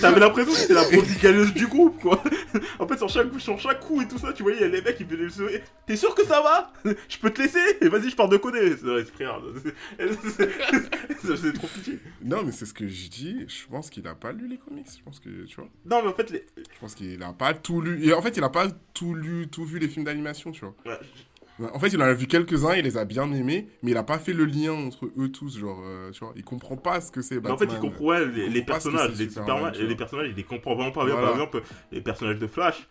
T'avais 0.02 0.20
l'impression 0.20 0.52
que 0.52 0.58
c'était 0.58 0.74
la 0.74 0.84
prodigaleuse 0.84 1.54
du 1.54 1.68
groupe, 1.68 2.00
quoi. 2.02 2.22
En 2.80 2.88
fait, 2.88 2.98
sur 2.98 3.10
chaque, 3.10 3.28
sur 3.40 3.60
chaque 3.60 3.80
coup 3.82 4.02
et 4.02 4.08
tout 4.08 4.18
ça, 4.18 4.32
tu 4.34 4.44
voyais, 4.44 4.58
il 4.60 4.62
y 4.62 4.66
a 4.66 4.68
les 4.68 4.82
mecs 4.82 4.98
qui 4.98 5.04
venaient 5.04 5.24
le 5.24 5.30
sourire. 5.30 5.62
T'es 5.88 5.96
sûr 5.96 6.14
que 6.16 6.26
ça 6.26 6.42
va? 6.42 6.72
Je 7.10 7.18
peux 7.18 7.30
te 7.30 7.42
laisser? 7.42 7.60
Et 7.82 7.88
vas-y, 7.90 8.10
je 8.10 8.16
pars 8.16 8.30
de. 8.30 8.40
C'est 8.44 9.06
frère. 9.14 9.40
c'est- 9.98 10.50
c'est- 11.26 11.38
C'est 11.38 11.54
trop 11.54 11.68
pitié. 11.68 12.00
Non, 12.24 12.44
mais 12.46 12.52
c'est 12.52 12.66
ce 12.66 12.74
que 12.74 12.88
je 12.88 13.08
dis. 13.10 13.46
Je 13.48 13.68
pense 13.70 13.90
qu'il 13.90 14.06
a 14.08 14.16
pas 14.16 14.32
lu 14.32 14.48
les 14.48 14.58
comics. 14.58 14.86
Je 14.98 15.04
pense 15.04 15.20
que, 15.20 15.30
tu 15.46 15.56
vois. 15.56 15.70
Non, 15.86 16.02
mais 16.04 16.10
en 16.10 16.14
fait, 16.14 16.30
les... 16.30 16.46
Je 16.58 16.80
pense 16.80 16.94
qu'il 16.96 17.22
a 17.24 17.34
pas 17.34 17.54
tout 17.54 17.82
lu. 17.82 18.06
Et 18.06 18.14
en 18.14 18.22
fait, 18.22 18.36
il 18.38 18.44
a 18.44 18.50
pas 18.50 18.68
tout 18.94 19.14
lu, 19.14 19.48
tout 19.48 19.66
vu 19.66 19.80
les 19.80 19.88
films 19.88 20.06
d'animation, 20.06 20.52
tu 20.52 20.62
vois. 20.62 20.76
ouais, 20.86 21.70
En 21.74 21.80
fait, 21.80 21.88
il 21.88 22.02
en 22.02 22.06
a 22.06 22.14
vu 22.14 22.28
quelques-uns, 22.28 22.76
il 22.76 22.84
les 22.84 22.98
a 22.98 23.06
bien 23.06 23.32
aimés, 23.32 23.68
mais 23.82 23.92
il 23.92 23.98
a 23.98 24.04
pas 24.04 24.20
fait 24.20 24.34
le 24.34 24.46
lien 24.46 24.74
entre 24.74 25.06
eux 25.18 25.30
tous, 25.30 25.60
genre, 25.60 25.82
euh, 25.84 26.12
tu 26.12 26.20
vois. 26.20 26.34
Il 26.36 26.44
comprend 26.44 26.78
pas 26.78 27.02
ce 27.02 27.12
que 27.12 27.22
c'est 27.22 27.46
en 27.46 27.58
fait, 27.58 27.66
il 27.66 27.80
comprend 27.80 28.06
ouais, 28.06 28.26
les, 28.26 28.50
les 28.50 28.60
comprend 28.60 28.74
personnages, 28.74 29.18
les, 29.18 29.30
Superman, 29.30 29.72
personnages, 29.98 30.28
il 30.30 30.36
les 30.36 30.44
comprend 30.44 30.76
vraiment 30.76 30.92
pas 30.92 31.06
bien. 31.06 31.14
Voilà. 31.14 31.28
Par 31.28 31.36
exemple, 31.36 31.64
les 31.92 32.02
personnages 32.02 32.40
de 32.40 32.48
Flash. 32.48 32.88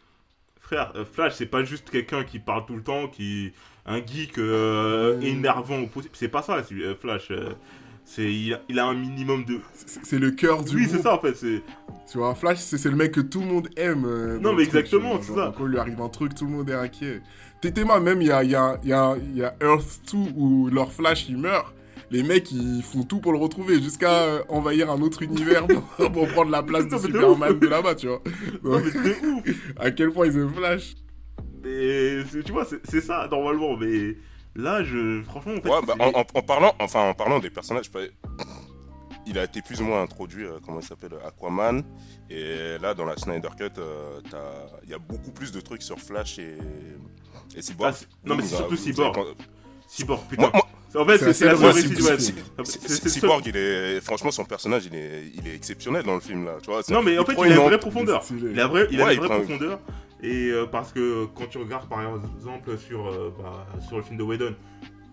Frère, 0.60 0.92
euh, 0.94 1.04
Flash, 1.04 1.34
c'est 1.34 1.46
pas 1.46 1.64
juste 1.64 1.90
quelqu'un 1.90 2.22
qui 2.22 2.38
parle 2.38 2.64
tout 2.66 2.76
le 2.76 2.82
temps, 2.82 3.08
qui 3.08 3.52
un 3.84 4.04
geek 4.04 4.38
euh, 4.38 5.20
énervant 5.20 5.80
au 5.80 5.86
possible. 5.88 6.14
C'est 6.14 6.28
pas 6.28 6.42
ça, 6.42 6.62
euh, 6.72 6.94
Flash. 6.94 7.32
C'est 8.04 8.32
il 8.32 8.54
a, 8.54 8.60
il 8.68 8.78
a 8.78 8.86
un 8.86 8.94
minimum 8.94 9.44
de. 9.44 9.60
C'est 9.74 10.18
le 10.18 10.30
cœur 10.30 10.64
du 10.64 10.76
Oui, 10.76 10.86
c'est 10.90 11.00
ça 11.02 11.14
en 11.14 11.18
fait. 11.20 11.34
C'est 11.34 11.62
Tu 12.10 12.18
vois, 12.18 12.34
Flash, 12.34 12.58
c'est 12.58 12.84
le 12.90 12.96
mec 12.96 13.12
que 13.12 13.20
tout 13.20 13.40
le 13.40 13.46
monde 13.46 13.68
aime. 13.76 14.04
euh, 14.06 14.38
Non, 14.38 14.52
mais 14.54 14.64
exactement, 14.64 15.20
c'est 15.22 15.32
ça. 15.34 15.52
Quand 15.56 15.64
il 15.66 15.70
lui 15.72 15.78
arrive 15.78 16.00
un 16.00 16.08
truc, 16.08 16.34
tout 16.34 16.44
le 16.44 16.50
monde 16.52 16.68
est 16.70 16.74
inquiet. 16.74 17.22
Tétéma, 17.60 18.00
même, 18.00 18.20
il 18.20 18.28
y 18.28 18.32
a, 18.32 18.42
y, 18.42 18.54
a, 18.56 18.76
y, 18.84 18.92
a, 18.92 19.14
il 19.16 19.36
y 19.36 19.44
a 19.44 19.54
Earth 19.62 20.00
2 20.12 20.18
où 20.36 20.68
leur 20.68 20.92
Flash, 20.92 21.28
il 21.28 21.38
meurt. 21.38 21.72
Les 22.10 22.22
mecs, 22.22 22.50
ils 22.52 22.82
font 22.82 23.04
tout 23.04 23.20
pour 23.20 23.32
le 23.32 23.38
retrouver, 23.38 23.80
jusqu'à 23.80 24.10
euh, 24.24 24.42
envahir 24.50 24.90
un 24.90 25.00
autre 25.00 25.22
univers 25.22 25.66
pour, 25.66 25.82
pour 26.12 26.28
prendre 26.28 26.50
la 26.50 26.62
place 26.62 26.84
de 26.86 26.90
Non, 26.90 26.98
mais 27.00 27.06
Superman 27.06 27.58
de 27.58 27.66
là-bas, 27.68 27.94
tu 27.94 28.08
vois. 28.08 28.20
non, 28.62 28.70
Donc, 28.72 28.82
mais 28.84 29.10
de 29.10 29.50
ouf. 29.50 29.72
à 29.78 29.90
quel 29.92 30.10
point 30.10 30.26
ils 30.26 30.36
aiment 30.36 30.52
Flash. 30.52 30.94
Mais 31.64 32.24
tu 32.44 32.52
vois, 32.52 32.66
c'est 32.84 33.00
ça 33.00 33.28
normalement. 33.30 33.76
Mais 33.78 34.16
là, 34.54 34.82
je 34.84 35.22
franchement, 35.24 35.52
en 35.58 35.60
fait, 35.62 35.68
Ouais, 35.68 35.80
bah, 35.86 35.94
en, 35.98 36.20
en- 36.20 36.24
en 36.34 36.42
parlant, 36.42 36.74
enfin, 36.80 37.08
en 37.08 37.14
parlant 37.14 37.38
des 37.38 37.50
personnages, 37.50 37.90
il 39.26 39.38
a 39.38 39.44
été 39.44 39.62
plus 39.62 39.80
ou 39.80 39.84
moins 39.84 40.02
introduit, 40.02 40.44
euh, 40.44 40.58
comment 40.64 40.80
il 40.80 40.86
s'appelle, 40.86 41.12
Aquaman. 41.26 41.82
Et 42.30 42.76
là, 42.80 42.94
dans 42.94 43.04
la 43.04 43.16
Snyder 43.16 43.48
Cut, 43.56 43.70
euh, 43.78 44.20
t'as- 44.30 44.66
il 44.84 44.90
y 44.90 44.94
a 44.94 44.98
beaucoup 44.98 45.30
plus 45.32 45.52
de 45.52 45.60
trucs 45.60 45.82
sur 45.82 45.98
Flash 46.00 46.38
et, 46.38 46.56
et 47.56 47.62
Cyborg. 47.62 47.94
Ah, 47.94 48.06
non, 48.24 48.36
mais 48.36 48.42
c'est 48.42 48.56
surtout 48.56 48.76
Cyborg. 48.76 49.16
avez- 49.18 49.28
Cyborg, 49.86 50.22
putain. 50.28 50.42
Moi, 50.42 50.50
moi- 50.54 50.68
En 50.94 51.06
fait, 51.06 51.16
C'est 51.32 51.46
la 51.46 51.56
c'est 51.56 53.04
le 53.04 53.08
Cyborg, 53.10 53.42
il 53.46 53.56
est 53.56 54.00
franchement 54.02 54.30
son 54.30 54.44
personnage, 54.44 54.84
il 54.84 54.94
est, 54.94 55.22
il 55.34 55.48
est 55.48 55.54
exceptionnel 55.54 56.02
dans 56.02 56.14
le 56.14 56.20
film 56.20 56.44
là. 56.44 56.56
Tu 56.62 56.70
vois, 56.70 56.82
Non, 56.90 57.00
mais 57.02 57.16
en 57.18 57.24
fait, 57.24 57.32
prend 57.32 57.44
il 57.44 57.52
a 57.52 57.56
une 57.56 57.62
vraie 57.62 57.78
profondeur. 57.80 58.22
Il 58.30 58.60
a, 58.60 58.66
vrai, 58.66 58.88
il 58.90 59.00
a 59.00 59.04
Ouais, 59.06 59.14
une 59.14 59.22
il 59.22 59.26
vraie 59.26 59.28
prend- 59.28 59.38
profondeur. 59.40 59.80
Et 60.22 60.50
euh, 60.50 60.66
parce 60.66 60.92
que 60.92 61.26
quand 61.34 61.48
tu 61.48 61.58
regardes 61.58 61.88
par 61.88 62.00
exemple 62.02 62.78
sur, 62.78 63.08
euh, 63.08 63.34
bah, 63.36 63.66
sur 63.80 63.96
le 63.96 64.02
film 64.02 64.16
de 64.16 64.22
Whedon, 64.22 64.54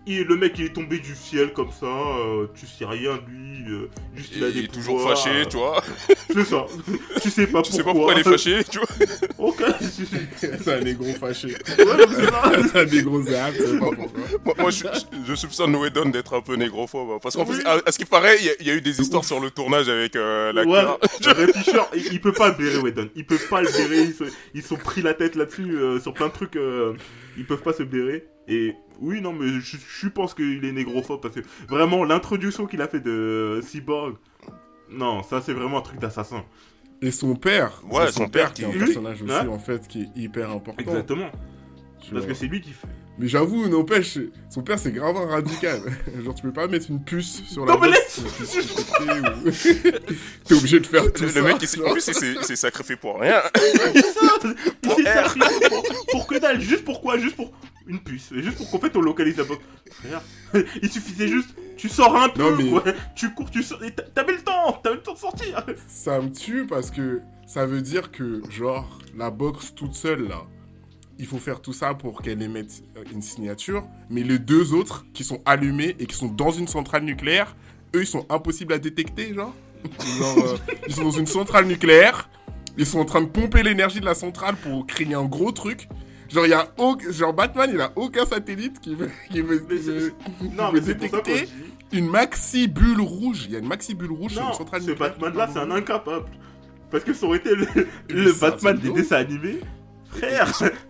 il- 0.10 0.24
le 0.26 0.36
mec 0.36 0.54
il 0.58 0.66
est 0.66 0.74
tombé 0.74 1.00
du 1.00 1.16
ciel 1.16 1.54
comme 1.54 1.72
ça, 1.72 1.86
euh, 1.86 2.48
tu 2.56 2.66
sais 2.66 2.86
rien 2.86 3.16
de 3.18 3.30
lui, 3.30 3.72
euh, 3.74 3.90
juste 4.16 4.34
il 4.36 4.44
a 4.44 4.48
il 4.48 4.54
des 4.54 4.64
est 4.64 4.68
toujours 4.72 5.02
fâché, 5.08 5.30
euh, 5.30 5.46
tu 5.46 5.58
vois. 5.58 5.82
C'est 6.34 6.44
ça. 6.46 6.66
tu 7.22 7.30
sais 7.30 7.48
pas 7.48 7.62
Tu 7.64 7.72
sais 7.72 7.78
pas 7.84 7.92
pourquoi. 7.94 8.14
pourquoi 8.14 8.14
il 8.16 8.20
est 8.20 8.24
fâché, 8.24 8.64
tu 8.70 8.80
vois. 8.80 8.88
Ok. 9.38 9.64
C'est 10.36 10.68
un 10.68 10.80
négro 10.82 11.06
fâché. 11.20 11.48
Ouais, 11.48 11.56
c'est 12.10 12.26
ça. 12.26 12.52
C'est 12.72 12.80
un 12.80 12.86
négro 12.86 13.24
c'est 13.24 13.80
pas 13.80 13.86
pourquoi. 13.86 14.08
Moi, 14.46 14.56
moi, 14.60 14.70
je, 14.72 14.80
je- 14.84 15.26
je 15.28 15.36
soupçonne 15.36 15.76
Whedon 15.76 16.10
d'être 16.10 16.34
un 16.36 16.42
peu 16.42 16.56
négrophobe. 16.56 17.10
hein, 17.12 17.20
Parce 17.22 17.36
qu'en 17.36 17.46
Oui. 17.46 17.56
plus, 17.56 17.66
à, 17.66 17.80
à 17.86 17.92
ce 17.92 17.98
qui 17.98 18.06
paraît, 18.06 18.38
il 18.40 18.46
y 18.46 18.50
a- 18.50 18.54
il 18.60 18.68
y, 18.68 18.72
a 18.72 18.74
eu 18.76 18.82
des 18.82 19.00
histoires 19.02 19.24
sur 19.24 19.40
le 19.40 19.50
tournage 19.50 19.88
avec 19.90 20.16
euh, 20.16 20.52
l'acteur. 20.54 21.00
Ouais, 21.02 21.32
Ray 21.34 21.54
Fisher, 21.54 21.80
il, 21.96 22.14
il 22.14 22.22
peut 22.22 22.34
pas 22.34 22.50
le 22.50 22.56
blairer, 22.56 22.78
Whedon. 22.80 23.10
Il 23.16 23.26
peut 23.26 23.40
pas 23.50 23.62
le 23.62 23.70
blairer. 23.70 24.04
Ils, 24.04 24.14
se- 24.14 24.32
ils 24.54 24.64
sont 24.64 24.76
pris 24.78 25.02
la 25.02 25.14
tête 25.14 25.36
là-dessus 25.36 25.76
euh, 25.78 26.00
sur 26.00 26.14
plein 26.14 26.28
de 26.28 26.34
trucs. 26.34 26.56
euh, 26.58 26.94
ils 27.38 27.46
peuvent 27.46 27.62
pas 27.62 27.74
se 27.74 27.84
blairer. 27.84 28.26
Et 28.50 28.76
oui, 29.00 29.22
non, 29.22 29.32
mais 29.32 29.48
je, 29.60 29.78
je 29.78 30.08
pense 30.10 30.34
qu'il 30.34 30.66
est 30.66 30.72
négrophobe 30.72 31.22
parce 31.22 31.36
que 31.36 31.42
vraiment 31.68 32.04
l'introduction 32.04 32.66
qu'il 32.66 32.82
a 32.82 32.88
fait 32.88 33.00
de 33.00 33.62
Cyborg. 33.64 34.16
Non, 34.92 35.22
ça 35.24 35.42
c'est 35.42 35.54
vraiment 35.54 35.78
un 35.78 35.82
truc 35.82 36.00
d'assassin. 36.00 36.44
Et 37.02 37.12
son 37.12 37.36
père. 37.36 37.82
Ouais, 37.90 38.12
son 38.12 38.28
père 38.28 38.52
qui 38.54 38.64
est 38.64 38.66
un 38.66 38.72
personnage 38.78 39.22
aussi, 39.22 39.32
Ouais. 39.32 39.48
en 39.48 39.60
fait, 39.60 39.88
qui 39.88 40.02
est 40.02 40.10
hyper 40.18 40.50
important. 40.52 40.80
Exactement. 40.82 41.30
tu 42.02 42.12
Parce 42.12 42.26
vois. 42.26 42.34
que 42.34 42.38
c'est 42.38 42.48
lui 42.48 42.60
qui 42.60 42.72
fait. 42.72 42.88
Mais 43.20 43.28
j'avoue, 43.28 43.68
n'empêche, 43.68 44.18
son 44.50 44.62
père 44.64 44.80
c'est 44.80 44.92
grave 44.94 45.18
un 45.18 45.26
radical. 45.28 45.82
Genre, 46.24 46.34
tu 46.34 46.42
peux 46.44 46.54
pas 46.54 46.68
mettre 46.68 46.90
une 46.90 47.04
puce 47.04 47.44
sur 47.52 47.66
la 47.66 47.74
Non, 47.74 47.80
pour 47.80 47.90
ou- 47.90 49.52
T'es 50.46 50.56
obligé 50.56 50.80
de 50.80 50.88
faire 50.88 51.12
tout 51.12 51.24
Le, 51.24 51.30
ça. 51.30 51.40
le 51.42 51.46
mec, 51.48 51.56
il 51.62 51.84
en 51.84 51.92
plus, 51.92 52.08
il 52.08 52.44
s'est 52.44 52.56
sacrifié 52.56 52.96
pour 52.96 53.20
rien. 53.20 53.42
Il 53.94 55.04
s'est 55.06 55.12
R. 55.22 55.30
sacrifié 55.30 55.70
pour, 55.70 56.06
pour 56.12 56.28
que 56.28 56.40
dalle. 56.40 56.60
Juste 56.62 56.86
pourquoi 56.86 57.18
Juste 57.18 57.36
pour 57.36 57.52
une 57.88 58.00
puce. 58.00 58.30
Juste 58.32 58.58
pour 58.58 58.70
qu'en 58.72 58.80
fait 58.80 58.96
on 58.96 59.02
localise 59.02 59.38
la 59.38 59.44
box. 59.44 59.60
Il 60.82 60.90
suffisait 60.90 61.28
juste. 61.28 61.50
Tu 61.78 61.90
sors 61.90 62.16
un 62.16 62.30
peu, 62.30 62.42
Non, 62.42 62.56
mais- 62.56 62.70
quoi. 62.70 62.84
Tu 63.16 63.34
cours, 63.34 63.50
tu 63.52 63.64
sors. 63.64 63.80
T'avais 64.16 64.34
le 64.34 64.42
temps. 64.42 64.80
T'avais 64.84 64.96
le 64.96 65.02
temps 65.02 65.14
de 65.14 65.20
sortir. 65.20 65.66
Ça 65.88 66.20
me 66.22 66.32
tue 66.32 66.66
parce 66.68 66.90
que 66.92 67.20
ça 67.48 67.66
veut 67.66 67.82
dire 67.82 68.12
que, 68.12 68.42
genre, 68.50 69.00
la 69.18 69.30
box 69.32 69.74
toute 69.76 69.94
seule, 69.96 70.28
là, 70.28 70.44
il 71.20 71.26
faut 71.26 71.38
faire 71.38 71.62
tout 71.62 71.74
ça 71.74 71.94
pour 71.94 72.22
qu'elle 72.22 72.42
émette 72.42 72.82
euh, 72.98 73.04
une 73.14 73.22
signature, 73.22 73.86
mais 74.10 74.24
les 74.24 74.40
deux 74.40 74.74
autres 74.74 75.06
qui 75.14 75.24
sont 75.24 75.42
allumés 75.46 75.96
et 76.00 76.06
qui 76.06 76.16
sont 76.16 76.30
dans 76.30 76.52
une 76.52 76.68
centrale 76.68 77.04
nucléaire, 77.04 77.56
eux, 77.96 78.02
ils 78.02 78.08
sont 78.08 78.26
impossibles 78.30 78.74
à 78.74 78.80
détecter, 78.80 79.34
genre. 79.34 79.54
genre 80.18 80.38
euh, 80.40 80.58
ils 80.88 80.94
sont 80.96 81.04
dans 81.04 81.12
une 81.12 81.28
centrale 81.28 81.66
nucléaire, 81.66 82.30
ils 82.78 82.86
sont 82.86 83.00
en 83.00 83.06
train 83.06 83.22
de 83.22 83.28
pomper 83.28 83.64
l'énergie 83.64 84.00
de 84.00 84.06
la 84.06 84.16
centrale 84.16 84.56
pour 84.56 84.88
créer 84.88 85.14
un 85.14 85.26
gros 85.26 85.52
truc. 85.52 85.88
Genre, 86.30 86.46
y 86.46 86.54
a 86.54 86.72
aucun- 86.78 87.12
genre 87.12 87.34
Batman, 87.34 87.70
il 87.74 87.82
a 87.82 87.92
aucun 87.96 88.26
satellite 88.26 88.80
qui 88.80 88.96
veut, 88.96 89.10
qui 89.32 89.42
veut, 89.42 89.66
veut- 89.68 90.14
veut 90.74 90.82
détecter 90.82 91.48
une 91.92 92.08
maxi 92.08 92.68
bulle 92.68 93.02
rouge. 93.02 93.46
Il 93.48 93.54
y 93.54 93.56
a 93.56 93.60
une 93.60 93.68
maxi 93.68 93.96
bulle 93.96 94.12
rouge 94.12 94.34
sur 94.34 94.48
une 94.48 94.54
centrale 94.54 94.82
ce 94.84 94.92
nucléaire. 94.92 95.14
Batman-là, 95.18 95.50
c'est 95.52 95.60
un 95.60 95.72
incapable. 95.72 96.28
Parce 96.92 97.04
que 97.04 97.14
ça 97.14 97.26
aurait 97.26 97.40
été 97.40 97.52
le, 97.56 98.40
Batman 98.40 98.78
des 98.78 98.92
dessins 98.92 99.18
animés. 99.18 99.60
Frère, 100.20 100.48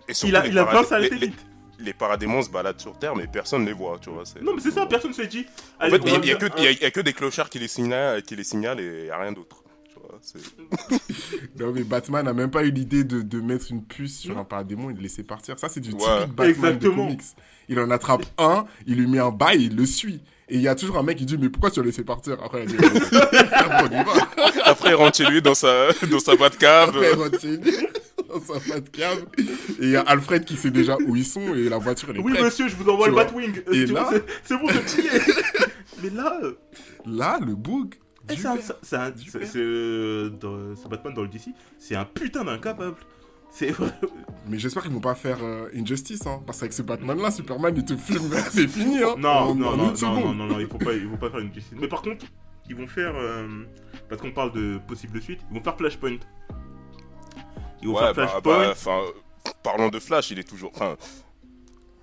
Et 0.07 0.13
surtout, 0.13 0.27
il 0.30 0.36
a, 0.36 0.43
les 0.43 0.49
il 0.49 0.57
a 0.57 0.65
paradis- 0.65 0.89
20 0.89 0.99
les- 0.99 1.09
satellites. 1.09 1.36
Les, 1.80 1.86
les 1.86 1.93
paradémons 1.93 2.41
se 2.41 2.49
baladent 2.49 2.80
sur 2.82 2.97
Terre, 2.97 3.15
mais 3.15 3.27
personne 3.27 3.61
ne 3.61 3.67
les 3.67 3.73
voit, 3.73 3.97
tu 4.01 4.09
vois. 4.09 4.23
c'est- 4.25 4.41
Non, 4.41 4.53
mais 4.55 4.61
c'est 4.61 4.71
ça, 4.71 4.86
personne 4.86 5.13
s'est 5.13 5.27
dit. 5.27 5.45
En 5.82 5.89
fait, 5.89 5.97
il 6.05 6.09
y, 6.25 6.32
a- 6.32 6.36
a 6.36 6.39
faire 6.39 6.49
que- 6.51 6.59
il 6.59 6.63
y 6.82 6.84
a- 6.84 6.88
a 6.88 6.91
que 6.91 6.99
des 7.01 7.13
clochards 7.13 7.49
qui 7.49 7.59
les 7.59 7.67
signalent, 7.67 8.21
qui 8.21 8.36
les 8.36 8.43
signalent 8.43 8.80
et 8.80 9.01
il 9.03 9.07
y 9.07 9.11
a 9.11 9.17
rien 9.17 9.32
d'autre. 9.32 9.63
tu 9.91 9.95
vois, 9.99 10.19
c'est- 10.21 10.39
Non 11.59 11.71
mais 11.73 11.84
Batman 11.84 12.25
n'a 12.25 12.34
même 12.34 12.51
pas 12.51 12.63
eu 12.63 12.71
l'idée 12.71 13.03
de, 13.03 13.21
de 13.21 13.39
mettre 13.41 13.67
une 13.71 13.84
puce 13.84 14.17
sur 14.19 14.38
un 14.38 14.43
paradémon 14.43 14.89
et 14.89 14.93
de 14.93 15.01
laisser 15.01 15.23
partir. 15.23 15.57
Ça 15.59 15.67
c'est 15.69 15.80
du 15.80 15.91
Ouais. 15.93 15.97
typique 15.99 16.36
Batman 16.36 16.49
Exactement. 16.49 16.80
de 17.05 17.09
comics. 17.11 17.21
Il 17.69 17.80
en 17.80 17.89
attrape 17.91 18.23
un, 18.38 18.65
il 18.88 18.95
lui 18.97 19.07
met 19.07 19.19
un 19.19 19.32
bail, 19.32 19.65
il 19.65 19.75
le 19.75 19.86
suit. 19.86 20.21
Et 20.51 20.55
il 20.55 20.61
y 20.61 20.67
a 20.67 20.73
toujours 20.75 20.97
un 20.97 21.03
mec 21.03 21.17
qui 21.17 21.25
dit 21.25 21.38
mais 21.38 21.49
pourquoi 21.49 21.69
tu 21.71 21.80
as 21.80 21.84
laissé 21.84 22.03
partir? 22.03 22.38
Après 22.43 22.63
il 22.63 22.69
dit 22.69 22.77
on 22.82 23.86
y 23.88 24.03
va. 24.03 24.13
Après, 24.65 24.89
il 24.89 24.95
rentre 24.95 25.17
chez 25.17 25.25
lui 25.25 25.41
dans 25.41 25.55
sa, 25.55 25.88
dans 26.09 26.19
sa 26.19 26.36
Batcave. 26.36 26.89
Après 26.89 27.11
il 27.11 27.15
rentre 27.17 27.39
chez 27.39 27.57
lui, 27.57 27.88
dans 28.30 28.39
sa 28.39 28.53
Batcave. 28.73 29.25
Et 29.38 29.43
il 29.82 29.89
y 29.89 29.95
a 29.95 30.01
Alfred 30.01 30.45
qui 30.45 30.55
sait 30.55 30.71
déjà 30.71 30.97
où 31.07 31.15
ils 31.15 31.25
sont 31.25 31.53
et 31.55 31.67
la 31.69 31.77
voiture 31.77 32.09
elle 32.11 32.17
est 32.17 32.21
Oui, 32.21 32.32
prête. 32.34 32.45
monsieur, 32.45 32.67
je 32.67 32.75
vous 32.75 32.89
envoie 32.89 33.07
le 33.07 33.13
vois. 33.13 33.25
Batwing. 33.25 33.57
Et 33.71 33.86
Tu 33.86 33.93
là- 33.93 34.03
vois, 34.03 34.13
c'est- 34.13 34.25
C'est 34.43 34.57
bon, 34.57 34.67
je 34.69 34.80
t'y 34.80 35.01
ai. 35.07 35.19
Mais 36.03 36.09
là, 36.11 36.39
euh, 36.43 36.53
Là 37.05 37.39
le 37.45 37.55
bug. 37.55 37.95
eh, 38.30 38.36
c'est 38.38 38.45
un- 38.47 38.55
c'est- 38.61 38.73
c'est 38.82 38.95
un- 38.95 39.11
c'est- 39.17 39.45
c'est, 39.45 39.59
euh, 39.59 40.30
Batman 40.89 41.13
dans 41.13 41.23
le 41.23 41.27
DC, 41.27 41.49
c'est 41.77 41.95
un 41.95 42.05
putain 42.05 42.43
d'incapable. 42.45 42.95
C'est 43.51 43.73
Mais 44.47 44.59
j'espère 44.59 44.84
qu'ils 44.84 44.91
vont 44.91 44.99
pas 44.99 45.15
faire 45.15 45.39
euh, 45.41 45.69
Injustice 45.75 46.25
hein, 46.27 46.39
parce 46.45 46.59
qu'avec 46.59 46.71
ce 46.71 46.84
Batman 46.84 47.19
là 47.19 47.32
Superman 47.32 47.73
il 47.75 47.84
te 47.84 47.97
filme 47.97 48.30
c'est 48.51 48.67
fini 48.67 48.99
hein. 49.01 49.15
Non, 49.17 49.27
En- 49.30 49.55
non, 49.55 49.67
en 49.69 49.75
non, 49.77 49.93
non, 49.99 50.13
non, 50.21 50.34
non, 50.36 50.45
non, 50.45 50.59
il 50.59 50.67
faut 50.67 50.77
pas, 50.77 50.93
ils 50.93 51.07
vont 51.07 51.17
pas 51.17 51.32
faire 51.32 51.39
une 51.39 51.51
justice. 51.51 51.73
Mais 51.82 51.88
par 51.88 52.03
contre, 52.03 52.25
ils 52.69 52.75
vont 52.75 52.86
faire, 52.86 53.15
euh, 53.15 53.47
parce 54.07 54.21
qu'on 54.21 54.32
parle 54.32 54.51
de 54.53 54.77
possible 54.88 55.19
suite, 55.19 55.39
ils 55.49 55.57
vont 55.57 55.63
faire 55.63 55.75
Flashpoint. 55.77 56.17
Ils 57.82 57.88
vont 57.88 57.95
Ouais, 57.95 58.13
faire 58.13 58.13
bah, 58.13 58.27
Flashpoint. 58.27 58.73
bah, 59.45 59.51
parlons 59.63 59.89
de 59.89 59.99
Flash, 59.99 60.32
il 60.32 60.39
est 60.39 60.43
toujours. 60.47 60.71
Enfin, 60.75 60.95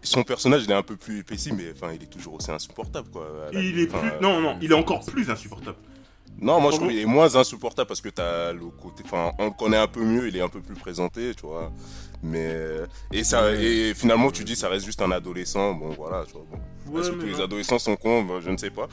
son 0.02 0.22
personnage, 0.22 0.62
il 0.64 0.70
est 0.70 0.74
un 0.74 0.82
peu 0.82 0.96
plus 0.96 1.20
épaissi, 1.20 1.52
mais 1.52 1.72
enfin, 1.74 1.92
il 1.92 2.02
est 2.02 2.06
toujours 2.10 2.34
aussi 2.34 2.50
insupportable, 2.50 3.08
quoi. 3.10 3.26
la- 3.52 3.60
il 3.60 3.78
est 3.80 3.92
enfin, 3.92 4.08
plus, 4.08 4.20
non, 4.22 4.40
non, 4.40 4.56
il 4.62 4.70
est 4.70 4.74
encore 4.74 5.04
plus 5.04 5.28
insupportable. 5.30 5.76
Non, 6.38 6.60
moi 6.60 6.70
je 6.70 6.76
trouve 6.76 6.88
qu'il 6.90 6.98
est 6.98 7.06
moins 7.06 7.34
insupportable 7.34 7.88
parce 7.88 8.02
que 8.02 8.10
t'as 8.10 8.52
le 8.52 8.66
côté. 8.66 9.02
Enfin, 9.06 9.32
on 9.38 9.46
le 9.46 9.50
connaît 9.52 9.78
un 9.78 9.86
peu 9.86 10.04
mieux, 10.04 10.28
il 10.28 10.36
est 10.36 10.42
un 10.42 10.50
peu 10.50 10.60
plus 10.60 10.74
présenté, 10.74 11.34
tu 11.34 11.46
vois. 11.46 11.72
Mais. 12.22 12.54
Et, 13.12 13.24
ça, 13.24 13.52
et 13.52 13.92
finalement, 13.94 14.30
tu 14.30 14.42
dis, 14.44 14.56
ça 14.56 14.68
reste 14.68 14.84
juste 14.86 15.00
un 15.02 15.10
adolescent, 15.12 15.74
bon 15.74 15.90
voilà, 15.90 16.24
tu 16.26 16.32
vois. 16.32 16.44
Bon. 16.50 16.58
Ouais, 16.92 17.00
Est-ce 17.00 17.10
que 17.10 17.16
tous 17.16 17.26
les 17.26 17.40
adolescents 17.40 17.78
sont 17.78 17.96
cons? 17.96 18.22
Ben, 18.22 18.40
Je 18.40 18.50
ne 18.50 18.56
sais 18.56 18.70
pas. 18.70 18.88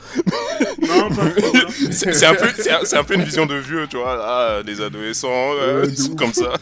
Non. 0.80 1.08
C'est 1.90 2.26
un, 2.26 2.34
peu- 2.34 2.48
c'est 2.84 2.96
un, 2.96 3.04
peu 3.04 3.14
une 3.14 3.22
vision 3.22 3.46
de 3.46 3.54
vieux, 3.54 3.86
tu 3.88 3.96
vois. 3.96 4.18
Ah, 4.20 4.62
les 4.64 4.80
adolescents, 4.80 5.28
euh, 5.60 5.86
ouf. 5.86 6.16
comme 6.16 6.32
ça. 6.32 6.54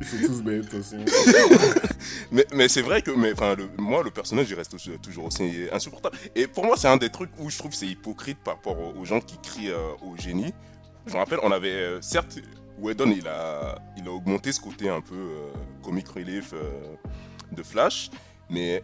Ils 0.00 0.06
sont 0.06 0.26
tous 0.26 0.42
bêtes 0.42 0.68
façon. 0.68 0.96
Mais, 2.30 2.44
mais 2.52 2.68
c'est 2.68 2.82
vrai 2.82 3.00
que 3.00 3.10
mais, 3.12 3.32
enfin, 3.32 3.54
le, 3.54 3.68
moi, 3.78 4.02
le 4.02 4.10
personnage, 4.10 4.46
il 4.50 4.54
reste 4.56 4.74
aussi- 4.74 4.98
toujours 5.02 5.26
aussi 5.26 5.66
insupportable. 5.72 6.16
Et 6.34 6.46
pour 6.48 6.64
moi, 6.66 6.76
c'est 6.76 6.88
un 6.88 6.96
des 6.96 7.08
trucs 7.10 7.30
où 7.38 7.48
je 7.48 7.56
trouve 7.58 7.72
c'est 7.72 7.86
hypocrite 7.86 8.38
par 8.44 8.54
rapport 8.54 8.76
aux, 8.78 9.00
aux 9.00 9.04
gens 9.04 9.20
qui 9.20 9.38
crient 9.40 9.70
euh, 9.70 9.78
au 10.02 10.16
génie. 10.20 10.52
Je 11.06 11.12
me 11.12 11.18
rappelle, 11.18 11.38
on 11.42 11.52
avait, 11.52 11.70
euh, 11.70 12.00
certes, 12.02 12.38
Whedon, 12.78 13.10
il 13.10 13.26
a, 13.28 13.76
il 13.96 14.06
a 14.06 14.10
augmenté 14.12 14.52
ce 14.52 14.60
côté 14.60 14.88
un 14.88 15.00
peu 15.00 15.14
euh, 15.14 15.50
comic 15.82 16.08
relief 16.08 16.52
euh, 16.54 16.70
de 17.52 17.62
Flash. 17.62 18.10
Mais 18.50 18.82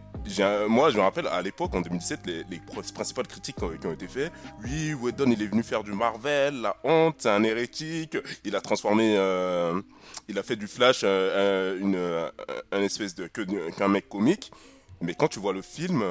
moi, 0.67 0.89
je 0.89 0.97
me 0.97 1.01
rappelle, 1.03 1.27
à 1.27 1.39
l'époque, 1.41 1.75
en 1.75 1.81
2017, 1.81 2.19
les, 2.25 2.43
les 2.49 2.57
pr- 2.57 2.91
principales 2.93 3.27
critiques 3.27 3.57
qui 3.57 3.63
ont, 3.63 3.69
qui 3.77 3.85
ont 3.85 3.93
été 3.93 4.07
faites, 4.07 4.31
oui, 4.63 4.93
Whedon, 4.95 5.29
il 5.29 5.39
est 5.41 5.45
venu 5.45 5.61
faire 5.61 5.83
du 5.83 5.91
Marvel, 5.93 6.61
la 6.61 6.75
honte, 6.83 7.17
c'est 7.19 7.29
un 7.29 7.43
hérétique, 7.43 8.17
il 8.43 8.55
a 8.55 8.61
transformé, 8.61 9.15
euh, 9.17 9.79
il 10.27 10.39
a 10.39 10.43
fait 10.43 10.55
du 10.55 10.65
Flash 10.67 11.01
euh, 11.03 11.75
un- 11.77 11.79
une, 11.79 11.95
euh, 11.95 12.29
un 12.71 12.81
espèce 12.81 13.13
de, 13.13 13.27
qu'un 13.27 13.87
mec 13.87 14.09
comique. 14.09 14.51
Mais 14.99 15.13
quand 15.13 15.27
tu 15.27 15.39
vois 15.39 15.53
le 15.53 15.61
film, 15.61 16.03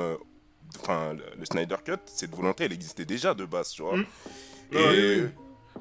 enfin, 0.80 1.14
le, 1.14 1.24
le 1.36 1.44
Snyder 1.44 1.76
Cut, 1.84 1.94
cette 2.06 2.34
volonté, 2.34 2.64
elle 2.64 2.72
existait 2.72 3.04
déjà 3.04 3.34
de 3.34 3.44
base, 3.44 3.70
tu 3.70 3.82
vois. 3.82 3.96
Mm. 3.96 4.04
Et... 4.72 4.76
Ouais, 5.22 5.30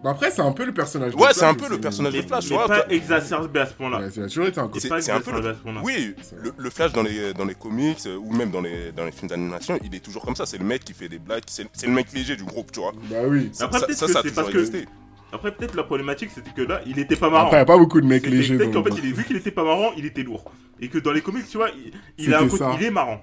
Bah 0.03 0.11
après, 0.11 0.31
c'est 0.31 0.41
un 0.41 0.51
peu 0.53 0.65
le 0.65 0.73
personnage. 0.73 1.11
de 1.11 1.15
Ouais, 1.17 1.23
Flash 1.25 1.35
c'est 1.35 1.45
un 1.45 1.53
peu 1.53 1.67
le 1.69 1.77
personnage 1.79 2.13
Mais, 2.13 2.21
de 2.21 2.27
Flash, 2.27 2.43
tu 2.45 2.49
mais 2.51 2.55
vois. 2.57 2.67
pas 2.67 2.85
exacerbé 2.89 3.59
à 3.59 3.65
ce 3.65 3.73
point-là. 3.73 3.99
Ouais, 3.99 4.09
c'est- 4.11 4.27
toujours 4.27 4.47
été 4.47 4.59
un 4.59 4.69
C'est 4.73 4.85
un 4.87 4.89
peu 4.89 4.95
exacerbé 4.97 5.31
le- 5.41 5.49
à 5.49 5.53
ce 5.53 5.59
point-là. 5.59 5.81
Oui, 5.83 6.15
le, 6.41 6.53
le 6.57 6.69
Flash 6.69 6.93
dans 6.93 7.03
les, 7.03 7.33
dans 7.33 7.43
les 7.45 7.55
comics 7.55 7.97
euh, 8.05 8.15
ou 8.17 8.31
même 8.33 8.49
dans 8.49 8.61
les, 8.61 8.91
dans 8.93 9.03
les 9.03 9.11
films 9.11 9.27
d'animation, 9.27 9.77
il 9.83 9.93
est 9.93 9.99
toujours 9.99 10.23
comme 10.23 10.35
ça. 10.35 10.45
C'est 10.45 10.57
le 10.57 10.63
mec 10.63 10.85
qui 10.85 10.93
fait 10.93 11.09
des 11.09 11.19
blagues, 11.19 11.43
c'est 11.47 11.67
c'est 11.73 11.87
le 11.87 11.93
mec 11.93 12.13
léger 12.13 12.35
du 12.37 12.43
groupe, 12.45 12.71
tu 12.71 12.79
vois. 12.79 12.93
Bah 13.11 13.17
oui. 13.27 13.49
Ça, 13.51 13.65
Après, 13.65 13.79
ça, 13.79 13.85
peut-être 13.87 13.97
ça, 13.99 14.05
que 14.05 14.11
ça 14.13 14.19
a 14.19 14.23
c'est 14.23 14.29
toujours 14.29 14.45
parce 14.51 14.69
que-. 14.69 14.85
Après, 15.31 15.51
peut-être 15.53 15.75
la 15.75 15.83
problématique, 15.83 16.31
c'était 16.33 16.49
que 16.51 16.61
là, 16.61 16.81
il 16.87 16.97
était 16.97 17.15
pas 17.17 17.29
marrant. 17.29 17.45
Après, 17.47 17.57
il 17.57 17.59
n'y 17.59 17.63
a 17.63 17.65
pas 17.65 17.77
beaucoup 17.77 17.99
de 18.01 18.07
mecs 18.07 18.25
légers. 18.25 18.57
peut-être 18.57 18.71
qu'en 18.73 18.83
fait, 18.83 18.99
il 19.03 19.09
est- 19.09 19.11
vu 19.13 19.23
qu'il 19.25 19.35
était 19.35 19.51
pas 19.51 19.63
marrant, 19.63 19.91
il 19.97 20.05
était 20.05 20.23
lourd. 20.23 20.49
Et 20.79 20.87
que 20.87 20.97
dans 20.97 21.11
les 21.11 21.21
comics, 21.21 21.45
tu 21.47 21.57
vois, 21.57 21.69
il, 21.71 21.91
il 22.17 22.33
a 22.33 22.37
un 22.37 22.39
C'était 22.43 22.51
côté- 22.51 22.63
ça. 22.63 22.75
il 22.79 22.85
est 22.85 22.89
marrant. 22.91 23.21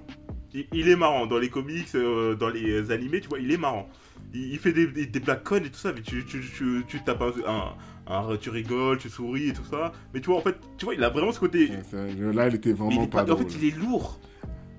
Il, 0.55 0.67
il 0.73 0.89
est 0.89 0.95
marrant 0.97 1.27
dans 1.27 1.39
les 1.39 1.49
comics, 1.49 1.89
euh, 1.97 2.35
dans 2.37 2.49
les 2.51 2.91
animés, 2.93 3.21
tu 3.23 3.29
vois, 3.29 3.39
il 3.41 3.51
est 3.51 3.57
marrant. 3.57 3.89
Il, 4.35 4.59
fait 4.59 4.73
des, 4.73 4.87
des, 4.87 5.07
des 5.07 5.21
blagues 5.21 5.43
connes 5.43 5.65
et 5.65 5.71
tout 5.71 5.79
ça, 5.79 5.93
mais 5.95 6.03
tu, 6.03 6.25
tu, 6.27 6.41
tu, 6.41 6.85
tu 6.87 7.03
tapes 7.05 7.23
un, 7.23 7.33
un- 7.51 8.13
un- 8.33 8.37
tu 8.37 8.51
rigoles, 8.51 8.99
tu 8.99 9.09
souris 9.09 9.49
et 9.49 9.53
tout 9.53 9.65
ça. 9.65 9.93
Mais 10.13 10.21
tu 10.21 10.27
vois, 10.27 10.37
en 10.39 10.43
fait, 10.43 10.57
tu 10.77 10.85
vois, 10.85 10.95
il 10.95 11.03
a 11.05 11.09
vraiment 11.11 11.33
ce 11.33 11.41
côté. 11.41 11.71
Ouais, 11.93 12.33
Là, 12.35 12.49
il 12.49 12.55
était 12.57 12.71
il 12.71 12.75
vraiment 12.77 13.07
pas 13.07 13.25
pas- 13.25 13.33
en 13.33 13.35
drôle. 13.37 13.49
fait, 13.51 13.59
il 13.59 13.65
est 13.69 13.77
lourd. 13.79 14.21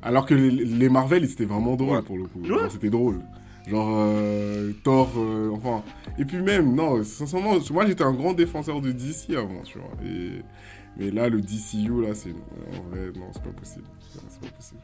Alors 0.03 0.25
que 0.25 0.35
les, 0.35 0.51
les 0.51 0.89
Marvel, 0.89 1.23
ils 1.23 1.31
étaient 1.31 1.45
vraiment 1.45 1.75
drôles 1.75 1.97
Ouais. 1.97 2.01
pour 2.03 2.17
le 2.17 2.25
coup. 2.25 2.39
Ouais. 2.41 2.69
C'était 2.69 2.89
drôle. 2.91 3.19
Genre 3.67 3.89
euh, 3.97 4.71
Thor, 4.83 5.11
euh, 5.17 5.49
enfin. 5.53 5.83
Et 6.17 6.23
puis 6.23 6.37
même, 6.37 6.73
non, 6.73 7.03
sincèrement, 7.03 7.55
moi 7.71 7.85
j'étais 7.85 8.03
un 8.03 8.13
grand 8.13 8.31
défenseur 8.33 8.79
de 8.79 8.91
DC 8.93 9.31
avant, 9.35 9.61
tu 9.63 9.77
vois. 9.79 9.89
Et, 10.05 10.41
mais 10.97 11.11
là, 11.11 11.27
le 11.27 11.41
DCU, 11.41 12.01
là, 12.03 12.13
c'est. 12.13 12.29
En 12.31 12.89
vrai, 12.89 13.11
non, 13.17 13.25
c'est 13.33 13.43
pas 13.43 13.49
possible. 13.49 13.83
C'est 14.29 14.39
pas 14.41 14.55
possible. 14.55 14.79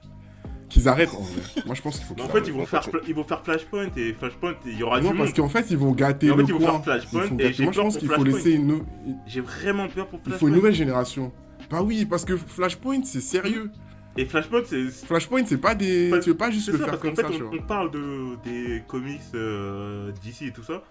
Qu'ils 0.74 0.88
arrêtent 0.90 1.14
en 1.14 1.22
vrai. 1.22 1.42
Moi, 1.66 1.76
je 1.76 1.82
pense 1.82 1.98
qu'il 1.98 2.06
faut 2.06 2.14
Mais 2.18 2.24
en 2.24 2.30
fait, 2.30 2.42
ils 2.46 2.54
vont, 2.54 2.64
En 2.64 2.66
faire, 2.66 2.88
ils 3.08 3.16
vont 3.16 3.24
faire 3.24 3.44
Flashpoint 3.44 3.90
et 3.96 4.14
Flashpoint, 4.14 4.56
il 4.66 4.78
y 4.78 4.84
aura 4.84 5.00
Non, 5.02 5.12
du 5.12 5.18
parce 5.18 5.34
qu'en 5.34 5.50
fait, 5.50 5.66
ils 5.72 5.78
vont 5.78 5.92
gâter 5.92 6.28
le 6.28 6.36
fait, 6.38 6.42
ils 6.44 6.54
vont 6.54 6.60
coin. 6.60 6.72
faire 6.74 6.84
Flashpoint 6.84 7.24
Ils 7.24 7.28
font 7.30 7.36
et 7.36 7.44
gâter- 7.44 7.54
j'ai 7.54 7.64
Moi, 7.64 7.72
je 7.74 7.78
peur 7.78 7.86
pense 7.86 7.94
pour 7.94 8.00
qu'il 8.02 8.10
faut 8.10 8.16
Flashpoint. 8.16 8.38
laisser 8.38 8.52
une... 8.54 8.84
J'ai 9.28 9.42
vraiment 9.42 9.88
peur 9.88 10.08
pour 10.08 10.20
Il 10.20 10.24
Flashpoint. 10.24 10.40
faut 10.40 10.48
une 10.50 10.56
nouvelle 10.56 10.74
génération. 10.76 11.32
Bah 11.70 11.82
oui, 11.82 12.06
parce 12.06 12.26
que 12.26 12.36
Flashpoint, 12.38 13.04
c'est 13.04 13.22
sérieux. 13.22 13.72
Et 14.18 14.26
Flashpoint, 14.26 14.62
c'est. 14.66 14.90
Flashpoint, 14.90 15.44
c'est 15.46 15.58
pas 15.58 15.74
des... 15.74 16.10
Pas- 16.12 16.20
Tu 16.20 16.30
veux 16.30 16.38
pas 16.38 16.52
juste 16.52 16.68
le 16.68 16.74
ça, 16.78 16.86
faire 16.86 16.88
parce 17.00 17.02
qu'en 17.02 17.08
comme 17.10 17.16
fait, 17.16 17.24
ça, 17.24 17.30
tu 17.38 17.44
on, 17.44 17.50
vois. 17.50 17.58
on 17.60 17.64
parle 17.64 17.90
de, 17.92 18.36
des 18.44 18.84
comics 18.88 19.22
euh, 19.34 20.12
d'ici 20.22 20.48
et 20.48 20.52
tout 20.52 20.62
ça. 20.64 20.84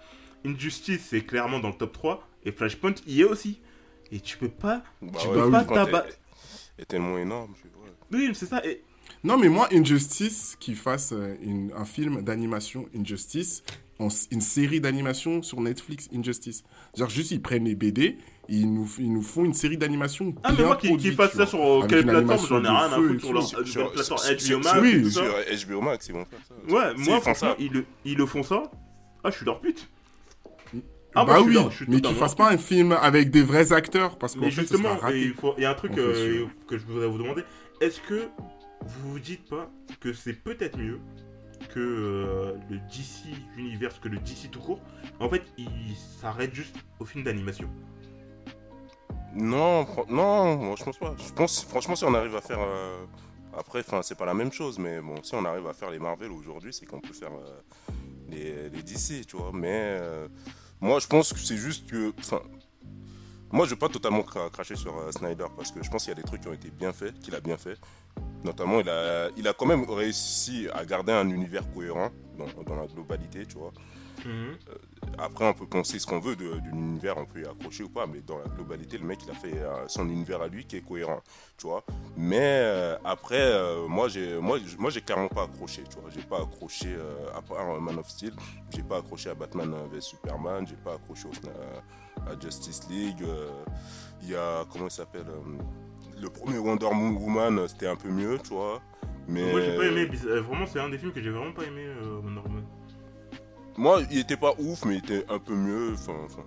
Injustice, 0.45 1.07
c'est 1.11 1.21
clairement 1.21 1.61
dans 1.61 1.69
le 1.69 1.75
top 1.75 1.93
3. 1.93 2.27
Et 2.45 2.51
Flashpoint, 2.53 2.95
y 3.07 3.21
est 3.21 3.25
aussi. 3.25 3.61
Et 4.11 4.19
tu 4.21 4.37
peux 4.39 4.49
pas. 4.49 4.83
Bah 5.01 5.19
tu 5.21 5.29
ouais, 5.29 5.35
peux 5.35 5.45
oui, 5.45 5.51
pas 5.53 5.65
quand 5.65 5.75
tabac- 5.77 6.07
est, 6.79 6.83
est 6.83 6.85
tellement 6.87 7.17
énorme. 7.17 7.55
je- 7.63 7.69
ouais. 7.81 7.93
Oui, 8.29 8.31
c'est 8.35 8.47
ça. 8.47 8.61
Et... 8.67 8.83
Non, 9.25 9.39
mais 9.39 9.49
moi, 9.49 9.69
Injustice, 9.73 10.57
qui 10.59 10.75
fasse 10.75 11.13
euh, 11.13 11.37
une- 11.43 11.73
un 11.77 11.85
film 11.85 12.23
d'animation 12.23 12.87
Injustice, 12.97 13.63
en- 14.01 14.09
une 14.33 14.41
série 14.41 14.81
d'animation 14.81 15.43
sur 15.43 15.61
Netflix 15.61 16.09
Injustice. 16.13 16.65
Genre, 16.97 17.09
juste, 17.09 17.31
ils 17.31 17.41
prennent 17.41 17.65
les 17.67 17.77
BD, 17.77 18.03
et 18.03 18.17
ils 18.49 18.73
nous, 18.73 18.89
ils 18.99 19.13
nous 19.13 19.23
font 19.23 19.45
une 19.45 19.55
série 19.55 19.77
d'animation 19.77 20.35
Ah, 20.43 20.53
mais 20.59 20.65
moi, 20.65 20.75
qui, 20.75 20.83
qui 20.83 20.89
produite, 20.89 21.15
fasse 21.15 21.31
tu 21.31 21.37
ça 21.37 21.47
sur 21.47 21.61
euh, 21.61 21.87
quelle 21.87 22.05
plateforme, 22.05 22.47
j'en 22.49 22.65
ai 22.65 22.69
rien 22.69 22.93
à 22.93 22.97
foutre 22.97 23.21
sur 23.21 23.33
leur 23.33 23.43
Sur- 23.47 23.59
euh, 23.61 23.65
sur- 23.65 23.93
plateforme 23.93 24.19
sur- 24.39 24.57
HBO 24.59 24.65
Max 24.65 24.79
oui. 24.83 25.11
Sur 25.13 25.69
HBO 25.69 25.81
Max, 25.83 26.09
ils 26.09 26.13
vont 26.15 26.25
faire 26.25 26.41
ça. 26.49 26.55
Ouais, 26.75 26.95
moi, 26.97 27.17
ils 27.19 27.23
font 27.23 27.35
ça. 27.35 27.57
ils 27.61 27.73
le, 27.73 27.85
ils 28.05 28.17
le 28.17 28.27
font 28.27 28.43
ça. 28.43 28.63
Ah, 29.23 29.31
je 29.31 29.37
suis 29.37 29.47
leur 29.47 29.61
pute. 29.61 29.89
Ah, 31.15 31.25
bah 31.27 31.41
oui, 31.43 31.57
mais 31.89 32.01
qu'ils 32.01 32.17
fassent 32.17 32.35
pas 32.35 32.51
un 32.51 32.57
film 32.57 32.91
avec 32.93 33.31
des 33.31 33.43
vrais 33.43 33.71
acteurs, 33.73 34.17
parce 34.19 34.33
ce 34.33 34.49
justement, 34.49 34.95
il 34.97 35.01
raté. 35.01 35.35
faut- 35.39 35.55
il 35.59 35.63
y 35.63 35.67
a 35.67 35.71
un 35.71 35.75
truc 35.75 35.93
euh, 35.99 36.47
que 36.67 36.79
je 36.79 36.85
voudrais 36.87 37.07
vous 37.07 37.19
demander. 37.19 37.43
Est-ce 37.83 38.01
que 38.01 38.29
vous 38.87 39.13
vous 39.13 39.19
dites 39.19 39.49
pas 39.49 39.71
que 40.01 40.13
c'est 40.13 40.33
peut-être 40.35 40.79
mieux 40.79 41.01
que 41.73 41.81
euh, 41.81 42.57
le 42.71 42.79
DC 42.79 43.37
Universe, 43.57 43.99
que 44.01 44.09
le 44.09 44.19
DC 44.19 44.51
tout 44.51 44.61
court 44.61 44.81
En 45.21 45.29
fait, 45.29 45.43
il 45.59 45.97
s'arrête 46.21 46.55
juste 46.55 46.77
au 46.99 47.05
film 47.05 47.25
d'animation. 47.25 47.69
Non, 49.35 49.87
non, 50.09 50.57
moi 50.57 50.75
je 50.79 50.85
pense 50.85 50.99
pas. 50.99 51.15
Je 51.19 51.33
pense, 51.33 51.65
franchement, 51.65 51.97
si 51.97 52.05
on 52.05 52.15
arrive 52.15 52.37
à 52.37 52.41
faire. 52.43 52.61
euh, 52.61 53.05
Après, 53.57 53.81
enfin, 53.81 54.03
c'est 54.03 54.17
pas 54.19 54.27
la 54.27 54.35
même 54.35 54.53
chose, 54.53 54.79
mais 54.79 55.01
bon, 55.01 55.15
si 55.23 55.35
on 55.35 55.45
arrive 55.45 55.67
à 55.67 55.73
faire 55.73 55.91
les 55.91 55.99
Marvel 55.99 56.31
aujourd'hui, 56.33 56.73
c'est 56.73 56.85
qu'on 56.87 57.01
peut 57.01 57.15
faire 57.15 57.33
euh, 57.33 57.93
les, 58.29 58.69
les 58.69 58.83
DC, 58.83 59.27
tu 59.27 59.37
vois. 59.37 59.51
Mais 59.55 59.99
moi, 60.81 60.99
je 60.99 61.07
pense 61.07 61.33
que 61.33 61.39
c'est 61.39 61.57
juste 61.57 61.89
que. 61.91 62.13
Moi, 63.53 63.67
je 63.67 63.71
vais 63.71 63.77
pas 63.77 63.89
totalement 63.89 64.23
cra- 64.23 64.51
cracher 64.51 64.77
sur 64.77 64.97
euh, 64.97 65.13
Snyder 65.13 65.45
parce 65.57 65.71
que 65.71 65.83
je 65.83 65.91
pense 65.91 66.05
qu'il 66.05 66.15
y 66.15 66.19
a 66.19 66.21
des 66.21 66.27
trucs 66.27 66.41
qui 66.41 66.49
ont 66.49 66.55
été 66.55 66.71
bien 66.71 66.93
faits, 66.93 67.19
qu'il 67.21 67.35
a 67.35 67.41
bien 67.41 67.59
fait. 67.59 67.79
Notamment, 68.45 68.81
il 68.81 68.89
a, 68.89 69.29
il 69.37 69.47
a 69.47 69.53
quand 69.53 69.67
même 69.67 69.85
réussi 69.89 70.69
à 70.73 70.85
garder 70.85 71.13
un 71.13 71.29
univers 71.29 71.71
cohérent 71.73 72.11
dans, 72.39 72.47
dans 72.63 72.75
la 72.81 72.87
globalité, 72.87 73.47
tu 73.47 73.57
vois. 73.59 73.73
Après, 75.19 75.45
on 75.47 75.53
peut 75.53 75.67
penser 75.67 75.99
ce 75.99 76.07
qu'on 76.07 76.19
veut 76.21 76.35
de, 76.37 76.45
de 76.45 76.69
l'univers, 76.71 77.19
on 77.19 77.27
peut 77.27 77.43
y 77.43 77.45
accrocher 77.45 77.83
ou 77.85 77.89
pas, 77.89 78.07
mais 78.07 78.21
dans 78.21 78.39
la 78.39 78.47
globalité, 78.47 78.97
le 78.99 79.05
mec, 79.05 79.19
il 79.25 79.31
a 79.31 79.35
fait 79.35 79.59
euh, 79.59 79.87
son 79.87 80.09
univers 80.09 80.41
à 80.41 80.49
lui 80.49 80.65
qui 80.65 80.77
est 80.77 80.81
cohérent, 80.81 81.21
tu 81.59 81.67
vois. 81.67 81.85
Mais 82.17 82.39
euh, 82.41 82.97
après, 83.05 83.41
euh, 83.41 83.87
moi, 83.87 84.09
j'ai, 84.09 84.39
moi, 84.39 84.59
moi, 84.79 84.91
j'ai 84.91 85.03
clairement 85.03 85.29
pas 85.29 85.43
accroché, 85.45 85.83
tu 85.91 85.99
vois. 86.01 86.09
J'ai 86.11 86.23
pas 86.23 86.41
accroché 86.41 86.95
euh, 86.97 87.37
à 87.37 87.43
part 87.43 87.69
euh, 87.71 87.81
Man 87.81 87.99
of 87.99 88.09
Steel, 88.09 88.33
j'ai 88.75 88.83
pas 88.83 88.99
accroché 88.99 89.29
à 89.31 89.35
Batman 89.35 89.75
euh, 89.75 89.97
vs 89.97 90.01
Superman, 90.01 90.67
j'ai 90.67 90.77
pas 90.77 90.95
accroché 90.95 91.27
au, 91.29 91.49
euh, 91.49 91.81
Justice 92.41 92.89
League. 92.89 93.23
euh, 93.23 93.49
Il 94.23 94.31
y 94.31 94.37
a 94.37 94.65
comment 94.71 94.87
il 94.87 94.91
s'appelle 94.91 95.27
euh, 95.29 96.21
Le 96.21 96.29
premier 96.31 96.59
Wonder 96.59 96.87
Woman, 96.87 97.59
euh, 97.59 97.69
c'était 97.69 97.87
un 97.89 97.97
peu 97.97 98.09
mieux, 98.09 98.39
tu 98.39 98.51
vois. 98.55 98.81
Mais 99.29 99.51
Moi, 99.53 99.61
j'ai 99.61 99.77
pas 99.77 99.85
aimé. 99.87 100.09
euh, 100.27 100.41
vraiment, 100.43 100.67
c'est 100.67 100.81
un 100.81 100.89
des 100.89 100.99
films 100.99 101.13
que 101.13 101.23
j'ai 101.23 101.31
vraiment 101.31 101.53
pas 101.53 101.65
aimé, 101.65 101.85
euh, 101.85 102.21
Wonder 102.23 102.41
Woman. 102.41 102.65
Moi, 103.77 104.03
il 104.11 104.19
était 104.19 104.37
pas 104.37 104.53
ouf, 104.59 104.85
mais 104.85 104.97
il 104.97 104.99
était 104.99 105.25
un 105.31 105.39
peu 105.39 105.55
mieux. 105.55 105.93
Enfin, 105.95 106.13
enfin, 106.25 106.43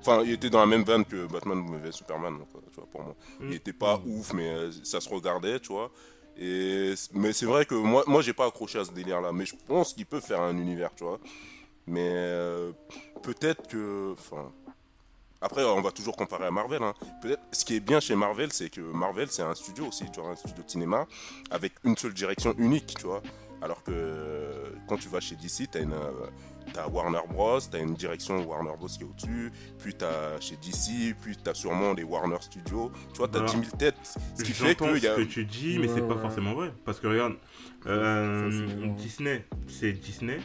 enfin, 0.00 0.22
il 0.24 0.32
était 0.32 0.48
dans 0.50 0.60
la 0.60 0.66
même 0.66 0.84
veine 0.84 1.04
que 1.04 1.26
Batman 1.26 1.64
vs 1.82 1.92
Superman, 1.92 2.38
quoi, 2.50 2.60
tu 2.72 2.76
vois, 2.80 2.86
pour 2.90 3.02
moi. 3.02 3.14
Mm. 3.40 3.46
Il 3.48 3.54
était 3.54 3.72
pas 3.74 4.00
ouf, 4.06 4.32
mais 4.32 4.48
euh, 4.48 4.70
ça 4.82 5.00
se 5.00 5.08
regardait, 5.08 5.60
tu 5.60 5.72
vois. 5.72 5.90
Et, 6.38 6.94
mais 7.14 7.32
c'est 7.32 7.46
vrai 7.46 7.64
que 7.66 7.74
moi, 7.74 8.04
moi 8.06 8.20
j'ai 8.22 8.32
pas 8.34 8.46
accroché 8.46 8.78
à 8.78 8.84
ce 8.84 8.92
délire-là. 8.92 9.32
Mais 9.32 9.46
je 9.46 9.54
pense 9.66 9.94
qu'il 9.94 10.06
peut 10.06 10.20
faire 10.20 10.40
un 10.40 10.56
univers, 10.56 10.94
tu 10.94 11.04
vois. 11.04 11.18
Mais 11.86 12.10
euh, 12.14 12.72
peut-être 13.22 13.66
que. 13.68 14.12
Enfin. 14.18 14.50
Après, 15.40 15.64
on 15.64 15.80
va 15.80 15.90
toujours 15.90 16.16
comparer 16.16 16.46
à 16.46 16.50
Marvel. 16.50 16.82
Hein. 16.82 16.94
Peut-être. 17.22 17.42
Ce 17.52 17.64
qui 17.64 17.76
est 17.76 17.80
bien 17.80 18.00
chez 18.00 18.14
Marvel, 18.16 18.52
c'est 18.52 18.70
que 18.70 18.80
Marvel, 18.80 19.28
c'est 19.30 19.42
un 19.42 19.54
studio 19.54 19.86
aussi, 19.86 20.04
tu 20.10 20.20
vois, 20.20 20.30
un 20.30 20.36
studio 20.36 20.62
de 20.64 20.70
cinéma 20.70 21.06
avec 21.50 21.74
une 21.84 21.96
seule 21.96 22.14
direction 22.14 22.54
unique, 22.58 22.94
tu 22.98 23.06
vois. 23.06 23.22
Alors 23.62 23.82
que 23.82 24.72
quand 24.86 24.96
tu 24.96 25.08
vas 25.08 25.20
chez 25.20 25.34
DC, 25.36 25.68
une, 25.76 25.92
euh, 25.92 26.10
t'as 26.72 26.86
Warner 26.88 27.20
Bros, 27.30 27.58
t'as 27.60 27.78
une 27.80 27.94
direction 27.94 28.44
Warner 28.44 28.72
Bros 28.78 28.86
qui 28.86 29.00
est 29.00 29.04
au-dessus, 29.04 29.50
puis 29.78 29.94
t'as 29.94 30.38
chez 30.40 30.56
DC, 30.56 31.14
puis 31.20 31.36
t'as 31.42 31.54
sûrement 31.54 31.94
les 31.94 32.02
Warner 32.02 32.36
Studios. 32.40 32.90
Tu 33.12 33.18
vois, 33.18 33.28
t'as 33.28 33.40
Voilà. 33.40 33.54
10 33.54 33.66
000 33.66 33.76
têtes. 33.78 34.18
Ce 34.38 34.42
qui 34.44 34.52
fait 34.52 34.78
y 34.78 35.06
a. 35.06 35.16
ce 35.16 35.20
que 35.20 35.22
tu 35.22 35.44
dis, 35.46 35.78
mais 35.78 35.88
Ouais, 35.88 35.94
c'est 35.94 36.06
pas 36.06 36.18
forcément 36.18 36.54
vrai. 36.54 36.72
Parce 36.84 37.00
que 37.00 37.06
regarde, 37.06 37.34
euh, 37.86 38.50
Ça. 38.50 38.86
Disney, 38.96 39.44
c'est 39.68 39.92
Disney. 39.92 40.38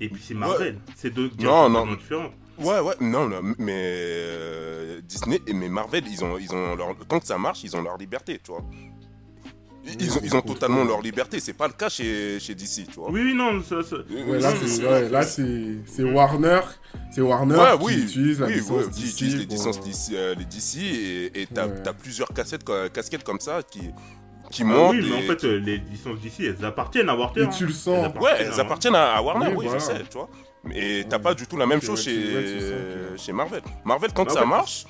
Et 0.00 0.08
puis 0.08 0.22
c'est 0.22 0.34
Marvel. 0.34 0.80
C'est 0.96 1.10
deux 1.10 1.28
directions 1.28 1.68
non. 1.68 1.94
différentes. 1.94 2.32
Ouais, 2.58 2.78
ouais, 2.80 2.94
non, 3.00 3.28
non, 3.28 3.40
mais 3.58 3.74
euh, 3.76 5.00
Disney 5.02 5.40
et 5.46 5.52
mais 5.52 5.68
Marvel, 5.68 6.04
ils 6.08 6.22
ont, 6.24 6.38
ils 6.38 6.52
ont 6.54 6.76
leur, 6.76 6.94
tant 7.08 7.18
que 7.18 7.26
ça 7.26 7.36
marche, 7.38 7.64
ils 7.64 7.76
ont 7.76 7.82
leur 7.82 7.96
liberté, 7.96 8.40
tu 8.42 8.52
vois. 8.52 8.62
Ils, 9.86 10.00
ils 10.00 10.16
ont, 10.16 10.20
ils 10.24 10.34
ont 10.36 10.40
totalement 10.40 10.82
leur 10.84 11.02
liberté. 11.02 11.40
C'est 11.40 11.52
pas 11.52 11.66
le 11.66 11.74
cas 11.74 11.88
chez, 11.90 12.38
chez 12.40 12.54
DC, 12.54 12.86
tu 12.90 12.94
vois. 13.00 13.10
Oui, 13.10 13.34
non, 13.34 13.60
ça, 13.62 13.82
ça- 13.82 13.96
Ouais, 14.26 14.38
là, 15.10 15.22
c'est 15.22 15.42
ouais, 16.02 16.12
Warner, 16.12 16.60
c'est 17.10 17.20
Warner 17.20 17.54
Ouais, 17.56 17.76
qui 17.78 17.84
oui, 17.84 18.02
utilise 18.04 18.40
la 18.40 18.46
oui, 18.46 18.54
licence 18.54 18.86
qui 18.86 19.00
DC 19.02 19.10
utilise 19.12 19.36
les 19.36 19.46
pour- 19.46 19.54
licences 19.56 19.80
DC, 19.80 20.14
euh, 20.14 20.34
les 20.38 20.44
DC 20.46 21.30
et 21.34 21.46
t'as 21.52 21.66
Ouais. 21.66 21.82
t'as 21.82 21.92
plusieurs 21.92 22.28
cassettes, 22.28 22.64
co- 22.64 22.88
casquettes 22.92 23.24
comme 23.24 23.40
ça 23.40 23.62
qui, 23.62 23.90
qui 24.50 24.62
Ah 24.62 24.66
montent. 24.66 24.92
oui, 24.94 25.06
mais 25.10 25.16
en 25.18 25.22
fait, 25.34 25.44
euh, 25.44 25.58
les 25.58 25.76
licences 25.78 26.18
d'ici, 26.20 26.46
elles 26.46 26.64
appartiennent 26.64 27.08
à 27.10 27.16
Warner. 27.16 27.42
Et 27.42 27.44
hein. 27.44 27.48
tu 27.48 27.64
le 27.64 27.70
Elles 27.70 27.76
sens. 27.76 28.04
appartiennent 28.06 28.22
Ouais, 28.22 28.46
elles 28.54 28.60
appartiennent 28.60 28.94
à, 28.94 29.12
à 29.16 29.20
Warner, 29.22 29.48
Oui, 29.48 29.54
oui, 29.58 29.64
voilà. 29.66 29.80
je 29.80 29.84
sais, 29.84 30.02
tu 30.08 30.16
vois. 30.16 30.30
Et 30.72 31.04
t'as 31.08 31.16
Ouais. 31.16 31.22
pas 31.22 31.34
du 31.34 31.46
tout 31.46 31.56
la 31.56 31.66
même 31.66 31.82
chose 31.82 32.02
chez, 32.02 32.14
que- 32.14 33.16
chez 33.16 33.32
Marvel. 33.32 33.62
Marvel, 33.84 34.12
tant 34.12 34.24
que 34.24 34.30
En 34.30 34.34
ça 34.34 34.44
marche, 34.46 34.86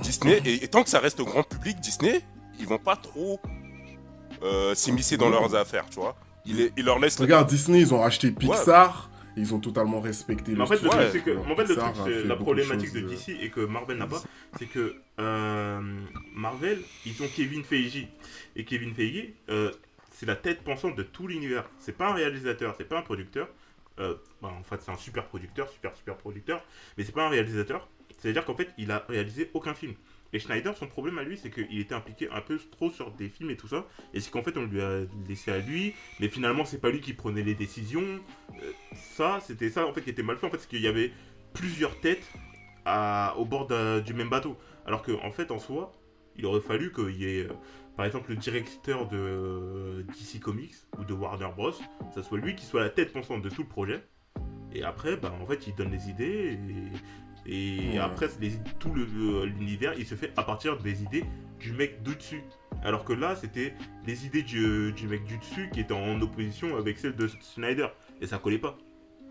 Disney, 0.00 0.40
et, 0.44 0.64
et 0.64 0.68
tant 0.68 0.82
que 0.82 0.88
ça 0.88 1.00
reste 1.00 1.20
au 1.20 1.24
grand 1.24 1.42
public, 1.42 1.78
Disney, 1.80 2.20
ils 2.58 2.66
vont 2.66 2.78
pas 2.78 2.96
trop 2.96 3.40
euh, 4.42 4.74
s'immiscer 4.74 5.16
dans 5.16 5.28
leurs 5.28 5.54
affaires, 5.54 5.86
tu 5.90 5.96
vois. 6.00 6.16
Ils, 6.46 6.70
leur 6.84 6.98
laissent. 6.98 7.18
Regarde, 7.20 7.48
Disney, 7.48 7.80
ils 7.80 7.94
ont 7.94 8.02
acheté 8.02 8.30
Pixar, 8.30 9.10
ils 9.36 9.54
ont 9.54 9.60
totalement 9.60 10.00
respecté 10.00 10.52
Mais 10.52 10.58
le 10.58 10.62
en 10.62 10.66
fait, 10.66 10.82
le 10.82 10.88
truc, 10.88 11.02
c'est 11.12 11.20
que, 11.20 11.30
Alors, 11.30 11.50
en 11.50 11.56
fait, 11.56 11.62
le 11.62 11.68
Pixar 11.68 11.92
truc, 11.92 12.06
a 12.06 12.10
c'est 12.10 12.22
fait 12.22 12.28
la 12.28 12.36
problématique 12.36 12.92
de 12.92 13.00
DC 13.00 13.28
et 13.40 13.50
que 13.50 13.60
Marvel 13.60 13.96
n'a 13.98 14.06
pas, 14.06 14.22
c'est 14.58 14.66
que 14.66 14.96
euh, 15.20 15.80
Marvel, 16.34 16.78
ils 17.06 17.22
ont 17.22 17.28
Kevin 17.34 17.64
Feige. 17.64 18.06
Et 18.56 18.64
Kevin 18.64 18.94
Feige, 18.94 19.28
euh, 19.48 19.70
c'est 20.12 20.26
la 20.26 20.36
tête 20.36 20.62
pensante 20.62 20.96
de 20.96 21.02
tout 21.02 21.26
l'univers. 21.26 21.64
C'est 21.78 21.96
pas 21.96 22.08
un 22.10 22.14
réalisateur, 22.14 22.74
c'est 22.76 22.88
pas 22.88 22.98
un 22.98 23.02
producteur. 23.02 23.48
Euh, 24.00 24.14
bah, 24.42 24.52
en 24.58 24.62
fait, 24.64 24.80
c'est 24.82 24.90
un 24.90 24.96
super 24.96 25.26
producteur, 25.26 25.68
super 25.68 25.94
super 25.96 26.16
producteur, 26.16 26.62
mais 26.96 27.04
c'est 27.04 27.12
pas 27.12 27.26
un 27.26 27.28
réalisateur. 27.28 27.88
C'est-à-dire 28.18 28.44
qu'en 28.44 28.54
fait, 28.56 28.70
il 28.78 28.90
a 28.90 29.04
réalisé 29.08 29.50
aucun 29.54 29.74
film. 29.74 29.94
Et 30.32 30.40
Schneider, 30.40 30.76
son 30.76 30.88
problème 30.88 31.18
à 31.18 31.22
lui, 31.22 31.36
c'est 31.38 31.50
qu'il 31.50 31.78
était 31.78 31.94
impliqué 31.94 32.28
un 32.30 32.40
peu 32.40 32.58
trop 32.72 32.90
sur 32.90 33.12
des 33.12 33.28
films 33.28 33.50
et 33.50 33.56
tout 33.56 33.68
ça. 33.68 33.86
Et 34.12 34.20
c'est 34.20 34.32
qu'en 34.32 34.42
fait, 34.42 34.56
on 34.56 34.64
lui 34.64 34.80
a 34.80 35.02
laissé 35.28 35.52
à 35.52 35.58
lui, 35.58 35.94
mais 36.18 36.28
finalement, 36.28 36.64
c'est 36.64 36.80
pas 36.80 36.90
lui 36.90 37.00
qui 37.00 37.12
prenait 37.12 37.42
les 37.44 37.54
décisions. 37.54 38.20
Euh, 38.62 38.72
ça, 38.94 39.38
c'était 39.46 39.70
ça 39.70 39.86
en 39.86 39.92
fait 39.92 40.02
qui 40.02 40.10
était 40.10 40.24
mal 40.24 40.36
fait. 40.36 40.46
En 40.46 40.50
fait, 40.50 40.58
c'est 40.58 40.68
qu'il 40.68 40.80
y 40.82 40.88
avait 40.88 41.12
plusieurs 41.52 42.00
têtes 42.00 42.28
à- 42.84 43.34
au 43.38 43.44
bord 43.44 43.68
du 44.02 44.14
même 44.14 44.28
bateau. 44.28 44.58
Alors 44.86 45.02
qu'en 45.02 45.24
en 45.24 45.30
fait, 45.30 45.52
en 45.52 45.58
soi, 45.60 45.92
il 46.36 46.46
aurait 46.46 46.60
fallu 46.60 46.92
qu'il 46.92 47.16
y 47.16 47.26
ait, 47.26 47.44
euh, 47.44 47.52
par 47.96 48.06
exemple, 48.06 48.30
le 48.30 48.36
directeur 48.36 49.06
de 49.08 50.04
DC 50.08 50.40
Comics 50.40 50.74
ou 50.98 51.04
de 51.04 51.12
Warner 51.12 51.48
Bros. 51.56 51.72
Ça 52.14 52.22
soit 52.22 52.38
lui 52.38 52.54
qui 52.56 52.64
soit 52.64 52.82
la 52.82 52.90
tête 52.90 53.12
pensante 53.12 53.42
de 53.42 53.48
tout 53.50 53.62
le 53.62 53.68
projet. 53.68 54.04
Et 54.72 54.82
après, 54.82 55.16
bah, 55.16 55.32
en 55.40 55.46
fait, 55.46 55.66
il 55.68 55.74
donne 55.74 55.90
les 55.92 56.08
idées 56.10 56.58
et, 57.46 57.86
et 57.86 57.90
Ouais. 57.92 57.98
après, 57.98 58.28
les- 58.40 58.58
tout 58.80 58.92
l'univers, 58.94 59.94
il 59.96 60.06
se 60.06 60.14
fait 60.16 60.32
à 60.36 60.42
partir 60.42 60.76
des 60.78 61.02
idées 61.02 61.24
du 61.60 61.72
mec 61.72 62.02
de 62.02 62.14
dessus. 62.14 62.42
Alors 62.82 63.04
que 63.04 63.12
là, 63.12 63.36
c'était 63.36 63.74
les 64.06 64.26
idées 64.26 64.42
du, 64.42 64.92
du 64.92 65.06
mec 65.06 65.24
du 65.24 65.38
dessus 65.38 65.70
qui 65.72 65.80
étaient 65.80 65.94
en 65.94 66.20
opposition 66.20 66.76
avec 66.76 66.98
celles 66.98 67.14
de 67.16 67.28
Snyder. 67.40 67.86
Et 68.20 68.26
ça 68.26 68.38
collait 68.38 68.58
pas. 68.58 68.76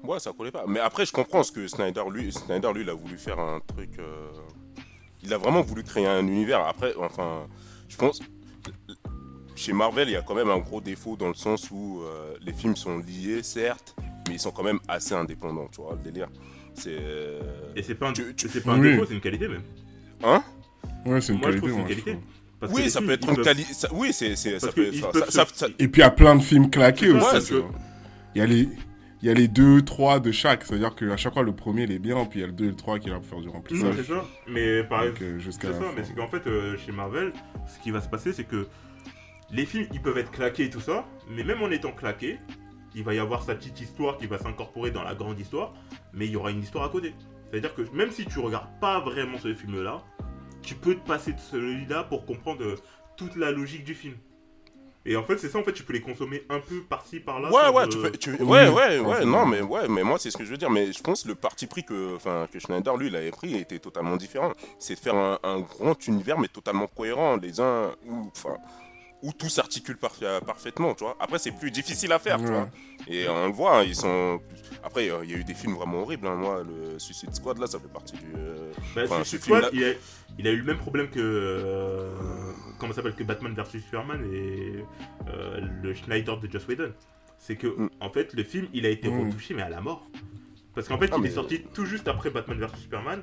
Ouais, 0.03 0.19
ça 0.19 0.31
collait 0.31 0.51
pas. 0.51 0.65
Mais 0.67 0.79
après, 0.79 1.05
je 1.05 1.11
comprends 1.11 1.43
ce 1.43 1.51
que 1.51 1.67
Snyder, 1.67 2.03
lui, 2.11 2.31
Snyder, 2.31 2.71
lui, 2.73 2.81
il 2.81 2.89
a 2.89 2.93
voulu 2.93 3.17
faire 3.17 3.39
un 3.39 3.59
truc. 3.59 3.99
euh, 3.99 4.31
Il 5.23 5.33
a 5.33 5.37
vraiment 5.37 5.61
voulu 5.61 5.83
créer 5.83 6.05
un 6.07 6.25
univers. 6.25 6.65
Après, 6.65 6.93
enfin, 6.97 7.47
je 7.89 7.95
pense. 7.97 8.19
Chez 9.55 9.71
Marvel, 9.73 10.09
il 10.09 10.13
y 10.13 10.15
a 10.15 10.21
quand 10.21 10.33
même 10.35 10.49
un 10.49 10.57
gros 10.59 10.81
défaut 10.81 11.15
dans 11.15 11.27
le 11.27 11.33
sens 11.35 11.69
où 11.71 12.01
euh, 12.01 12.33
les 12.41 12.53
films 12.53 12.75
sont 12.75 12.97
liés, 12.97 13.43
certes, 13.43 13.95
mais 14.27 14.35
ils 14.35 14.39
sont 14.39 14.51
quand 14.51 14.63
même 14.63 14.79
assez 14.87 15.13
indépendants, 15.13 15.67
tu 15.71 15.81
vois, 15.81 15.93
le 15.95 16.03
délire. 16.11 16.27
C'est. 16.73 16.89
euh, 16.99 17.41
Et 17.75 17.83
c'est 17.83 17.93
pas 17.95 18.09
un, 18.09 18.13
Tu- 18.13 18.33
tu- 18.35 18.49
c'est 18.49 18.61
pas 18.61 18.71
un 18.73 18.79
Oui. 18.79 18.91
défaut, 18.93 19.05
c'est 19.07 19.13
une 19.13 19.21
qualité 19.21 19.47
même. 19.47 19.61
Hein? 20.23 20.43
Ouais, 21.05 21.21
c'est 21.21 21.33
une 21.33 21.39
Moi, 21.39 21.51
je 21.51 21.57
qualité, 21.59 21.67
trouve 21.67 21.79
une 21.81 21.87
qualité. 21.87 22.17
Parce 22.59 22.73
Oui, 22.73 22.89
ça 22.89 22.99
films, 22.99 23.07
peut 23.07 23.13
être 23.13 23.29
une 23.29 23.35
peuvent- 23.35 23.45
qualité. 23.45 23.73
Oui, 23.91 24.13
c'est, 24.13 24.35
ça 24.35 24.59
Ça, 24.59 24.71
se- 25.45 25.53
ça- 25.55 25.67
Et 25.77 25.87
puis, 25.87 25.99
il 26.01 26.03
y 26.03 26.07
a 26.07 26.09
plein 26.11 26.35
de 26.35 26.41
films 26.41 26.69
claqués 26.69 27.11
aussi. 27.11 27.53
Il 28.33 28.39
y 28.39 28.41
a 28.41 28.45
les... 28.47 28.69
Il 29.23 29.27
y 29.27 29.29
a 29.29 29.33
les 29.33 29.47
deux, 29.47 29.81
trois 29.81 30.19
de 30.19 30.33
chaque, 30.33 30.65
c'est-à-dire 30.65 30.93
qu'à 30.95 31.15
chaque 31.15 31.31
fois 31.31 31.43
le 31.43 31.55
premier 31.55 31.83
il 31.83 31.93
est 31.93 31.99
bien, 31.99 32.25
puis 32.25 32.39
il 32.39 32.41
y 32.41 32.43
a 32.43 32.47
le 32.47 32.51
2 32.51 32.65
et 32.65 32.67
le 32.67 32.75
3 32.75 32.99
qui 32.99 33.07
est 33.07 33.11
là 33.11 33.19
pour 33.19 33.25
faire 33.25 33.39
du 33.39 33.47
remplissage. 33.47 33.95
c'est 33.95 34.03
ça. 34.03 34.25
Mais 34.49 34.83
euh, 34.91 35.39
jusqu'à 35.39 35.69
c'est 35.69 35.79
ça, 35.79 35.85
mais 35.95 36.03
c'est 36.03 36.13
qu'en 36.13 36.27
fait, 36.27 36.45
euh, 36.45 36.77
chez 36.77 36.91
Marvel, 36.91 37.31
ce 37.65 37.81
qui 37.81 37.91
va 37.91 38.01
se 38.01 38.09
passer, 38.09 38.33
c'est 38.33 38.43
que 38.43 38.67
les 39.49 39.65
films, 39.65 39.87
ils 39.93 40.01
peuvent 40.01 40.17
être 40.17 40.29
claqués 40.29 40.65
et 40.65 40.69
tout 40.69 40.81
ça, 40.81 41.07
mais 41.29 41.45
même 41.45 41.61
en 41.61 41.71
étant 41.71 41.93
claqués, 41.93 42.37
il 42.95 43.03
va 43.05 43.13
y 43.13 43.19
avoir 43.19 43.43
sa 43.43 43.55
petite 43.55 43.79
histoire 43.79 44.17
qui 44.17 44.27
va 44.27 44.37
s'incorporer 44.39 44.91
dans 44.91 45.03
la 45.03 45.15
grande 45.15 45.39
histoire, 45.39 45.73
mais 46.11 46.25
il 46.25 46.33
y 46.33 46.35
aura 46.35 46.51
une 46.51 46.59
histoire 46.59 46.83
à 46.83 46.89
côté. 46.89 47.15
C'est-à-dire 47.49 47.73
que 47.75 47.83
même 47.95 48.11
si 48.11 48.25
tu 48.25 48.39
regardes 48.39 48.77
pas 48.81 48.99
vraiment 48.99 49.37
ce 49.37 49.53
film-là, 49.53 50.03
tu 50.61 50.75
peux 50.75 50.95
te 50.95 51.07
passer 51.07 51.31
de 51.31 51.39
celui-là 51.39 52.03
pour 52.03 52.25
comprendre 52.25 52.63
euh, 52.65 52.75
toute 53.15 53.37
la 53.37 53.51
logique 53.51 53.85
du 53.85 53.95
film. 53.95 54.15
Et 55.05 55.15
en 55.17 55.23
fait, 55.23 55.37
c'est 55.37 55.49
ça, 55.49 55.59
en 55.59 55.63
fait, 55.63 55.73
tu 55.73 55.83
peux 55.83 55.93
les 55.93 56.01
consommer 56.01 56.43
un 56.49 56.59
peu 56.59 56.81
par-ci, 56.81 57.19
par-là. 57.19 57.51
Ouais, 57.51 57.69
ouais, 57.75 57.89
tu 57.89 57.97
peux, 57.97 58.11
tu- 58.11 58.31
ouais, 58.41 58.69
ouais, 58.69 58.99
ouais, 58.99 59.25
non, 59.25 59.45
mais 59.45 59.61
ouais, 59.61 59.87
mais 59.89 60.01
moi 60.03 60.17
c'est 60.17 60.31
ce 60.31 60.37
que 60.37 60.45
je 60.45 60.51
veux 60.51 60.57
dire. 60.57 60.69
Mais 60.69 60.93
je 60.93 61.01
pense 61.01 61.23
que 61.23 61.27
le 61.27 61.35
parti 61.35 61.67
pris 61.67 61.83
que, 61.83 62.15
enfin, 62.15 62.47
que 62.51 62.57
Schneider 62.59 62.95
lui 62.95 63.07
il 63.07 63.15
avait 63.15 63.31
pris 63.31 63.55
était 63.55 63.79
totalement 63.79 64.15
différent. 64.15 64.53
C'est 64.79 64.95
de 64.95 64.99
faire 64.99 65.15
un, 65.15 65.39
un 65.43 65.59
grand 65.59 66.07
univers 66.07 66.39
mais 66.39 66.47
totalement 66.47 66.87
cohérent, 66.87 67.35
les 67.37 67.59
uns 67.59 67.91
enfin, 68.35 68.55
où 69.23 69.31
tout 69.33 69.49
s'articule 69.49 69.95
parfa- 69.95 70.41
parfaitement, 70.45 70.93
tu 70.93 71.03
vois. 71.03 71.15
Après 71.19 71.39
c'est 71.39 71.51
plus 71.51 71.71
difficile 71.71 72.11
à 72.11 72.19
faire, 72.19 72.37
tu 72.37 72.45
vois. 72.45 72.69
Et 73.07 73.27
on 73.27 73.47
le 73.47 73.51
voit, 73.53 73.79
hein, 73.79 73.83
ils 73.83 73.95
sont. 73.95 74.39
Après, 74.83 75.09
euh, 75.09 75.23
il 75.23 75.31
y 75.31 75.33
a 75.33 75.37
eu 75.37 75.43
des 75.43 75.53
films 75.53 75.75
vraiment 75.75 76.01
horribles. 76.01 76.27
hein. 76.27 76.35
Moi, 76.35 76.63
le 76.63 76.99
Suicide 76.99 77.33
Squad 77.33 77.57
là, 77.57 77.67
ça 77.67 77.79
fait 77.79 77.87
partie 77.91 78.15
du. 78.17 78.25
euh, 78.37 78.71
Bah, 78.95 79.01
Enfin, 79.05 79.23
Suicide 79.23 79.41
Squad, 79.43 79.69
il 79.73 79.83
a, 79.83 79.93
il 80.39 80.47
a 80.47 80.51
eu 80.51 80.57
le 80.57 80.63
même 80.63 80.77
problème 80.77 81.09
que. 81.09 81.19
euh, 81.19 82.11
comment 82.79 82.93
s'appelle 82.93 83.15
Que 83.15 83.23
Batman 83.23 83.53
vs 83.53 83.79
Superman 83.79 84.21
et 84.33 84.83
euh, 85.29 85.59
le 85.81 85.93
Schneider 85.93 86.37
de 86.39 86.51
Joss 86.51 86.67
Whedon. 86.67 86.93
C'est 87.37 87.55
que, 87.55 87.67
Mm. 87.67 87.89
en 87.99 88.09
fait, 88.09 88.33
le 88.33 88.43
film, 88.43 88.67
il 88.73 88.85
a 88.85 88.89
été 88.89 89.09
Mm. 89.09 89.25
retouché, 89.27 89.53
mais 89.53 89.63
à 89.63 89.69
la 89.69 89.81
mort. 89.81 90.05
Parce 90.75 90.87
qu'en 90.87 90.97
fait, 90.97 91.09
Ah, 91.11 91.15
il 91.17 91.23
mais- 91.23 91.29
est 91.29 91.33
sorti 91.33 91.61
tout 91.73 91.85
juste 91.85 92.07
après 92.07 92.29
Batman 92.29 92.57
vs 92.59 92.77
Superman. 92.81 93.21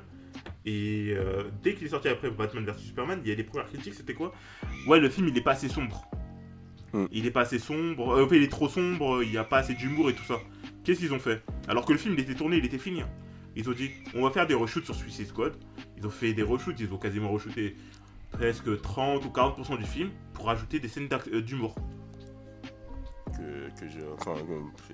Et 0.65 1.13
euh, 1.15 1.43
dès 1.63 1.73
qu'il 1.73 1.87
est 1.87 1.91
sorti 1.91 2.07
après 2.07 2.29
Batman 2.29 2.65
vs 2.65 2.77
Superman, 2.77 3.19
il 3.23 3.29
y 3.29 3.31
a 3.31 3.35
les 3.35 3.43
premières 3.43 3.67
critiques, 3.67 3.95
c'était 3.95 4.13
quoi? 4.13 4.31
Ouais, 4.87 4.99
le 4.99 5.09
film, 5.09 5.27
il 5.27 5.37
est 5.37 5.41
pas 5.41 5.51
assez 5.51 5.69
sombre. 5.69 6.05
Mm. 6.93 7.05
Il 7.11 7.25
est 7.25 7.31
pas 7.31 7.41
assez 7.41 7.59
sombre, 7.59 8.15
euh, 8.15 8.27
il 8.31 8.43
est 8.43 8.51
trop 8.51 8.69
sombre, 8.69 9.23
il 9.23 9.31
n'y 9.31 9.37
a 9.37 9.43
pas 9.43 9.59
assez 9.59 9.73
d'humour 9.73 10.09
et 10.09 10.13
tout 10.13 10.23
ça. 10.23 10.39
Qu'est-ce 10.83 10.99
qu'ils 10.99 11.13
ont 11.13 11.19
fait? 11.19 11.41
Alors 11.67 11.85
que 11.85 11.93
le 11.93 11.97
film, 11.97 12.13
il 12.13 12.19
était 12.19 12.35
tourné, 12.35 12.57
il 12.57 12.65
était 12.65 12.77
fini. 12.77 13.01
hein. 13.01 13.09
Ils 13.55 13.69
ont 13.69 13.73
dit, 13.73 13.91
on 14.13 14.23
va 14.23 14.31
faire 14.31 14.47
des 14.47 14.53
reshoots 14.53 14.85
sur 14.85 14.95
Suicide 14.95 15.27
Squad. 15.27 15.53
Ils 15.97 16.07
ont 16.07 16.11
fait 16.11 16.33
des 16.33 16.43
reshoots, 16.43 16.79
ils 16.79 16.93
ont 16.93 16.97
quasiment 16.97 17.29
reshooté 17.31 17.75
presque 18.31 18.81
30 18.81 19.25
ou 19.25 19.29
40% 19.29 19.77
du 19.77 19.85
film 19.85 20.09
pour 20.33 20.49
ajouter 20.49 20.79
des 20.79 20.87
scènes 20.87 21.09
euh, 21.33 21.41
d'humour. 21.41 21.75
Que, 23.41 23.79
que 23.81 23.89
j'ai. 23.89 23.99
Enfin, 24.19 24.33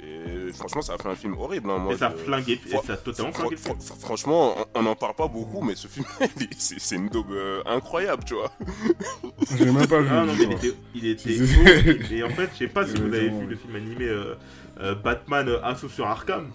euh, 0.04 0.50
et 0.50 0.54
franchement, 0.54 0.82
ça 0.82 0.94
a 0.94 0.98
fait 0.98 1.10
un 1.10 1.16
film 1.16 1.38
horrible. 1.38 1.70
hein, 1.70 1.78
moi, 1.80 1.94
et 1.94 1.98
ça 1.98 2.08
a 2.08 2.12
je- 2.12 2.18
flingué, 2.18 2.60
et 2.66 2.70
ça 2.86 2.94
a 2.94 2.98
totalement 2.98 3.32
flingué 3.34 3.56
franchement, 4.00 4.56
on 4.76 4.84
n'en 4.84 4.96
parle 4.96 5.16
pas 5.16 5.28
beaucoup, 5.28 5.62
mais 5.62 5.76
ce 5.76 5.88
film, 5.88 6.06
il 6.38 6.44
est- 6.44 6.80
c'est 6.80 6.96
une 6.96 7.10
daube 7.10 7.32
euh, 7.32 7.62
incroyable, 7.66 8.24
tu 8.26 8.34
vois. 8.36 8.52
Je 9.52 9.64
l'ai 9.64 9.72
même 9.72 9.88
pas 9.88 10.02
vu. 10.02 10.08
Ah 10.12 10.26
non, 10.26 10.34
mais 10.38 10.44
il 10.46 10.54
était, 10.54 10.74
il 10.96 11.06
était. 11.08 12.14
Et 12.16 12.24
en 12.24 12.30
fait, 12.30 12.50
je 12.54 12.58
sais 12.60 12.68
pas 12.68 12.86
si 12.86 12.94
vous 12.96 13.08
avez 13.14 13.30
vu 13.30 13.46
le 13.46 13.56
film 13.56 13.76
animé 13.76 14.06
euh, 14.06 14.36
euh, 14.80 14.96
Batman 14.96 15.50
Assaut 15.64 15.90
sur 15.90 16.06
Arkham, 16.08 16.50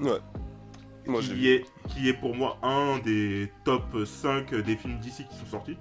Ouais. 0.00 0.18
Moi, 1.06 1.20
qui 1.20 1.48
est, 1.50 1.64
qui 1.88 2.08
est 2.08 2.12
pour 2.14 2.34
moi 2.36 2.58
un 2.62 2.98
des 2.98 3.50
top 3.64 3.82
5 4.06 4.54
des 4.54 4.76
films 4.76 5.00
d'ici 5.00 5.24
qui 5.28 5.36
sont 5.36 5.46
sortis. 5.50 5.76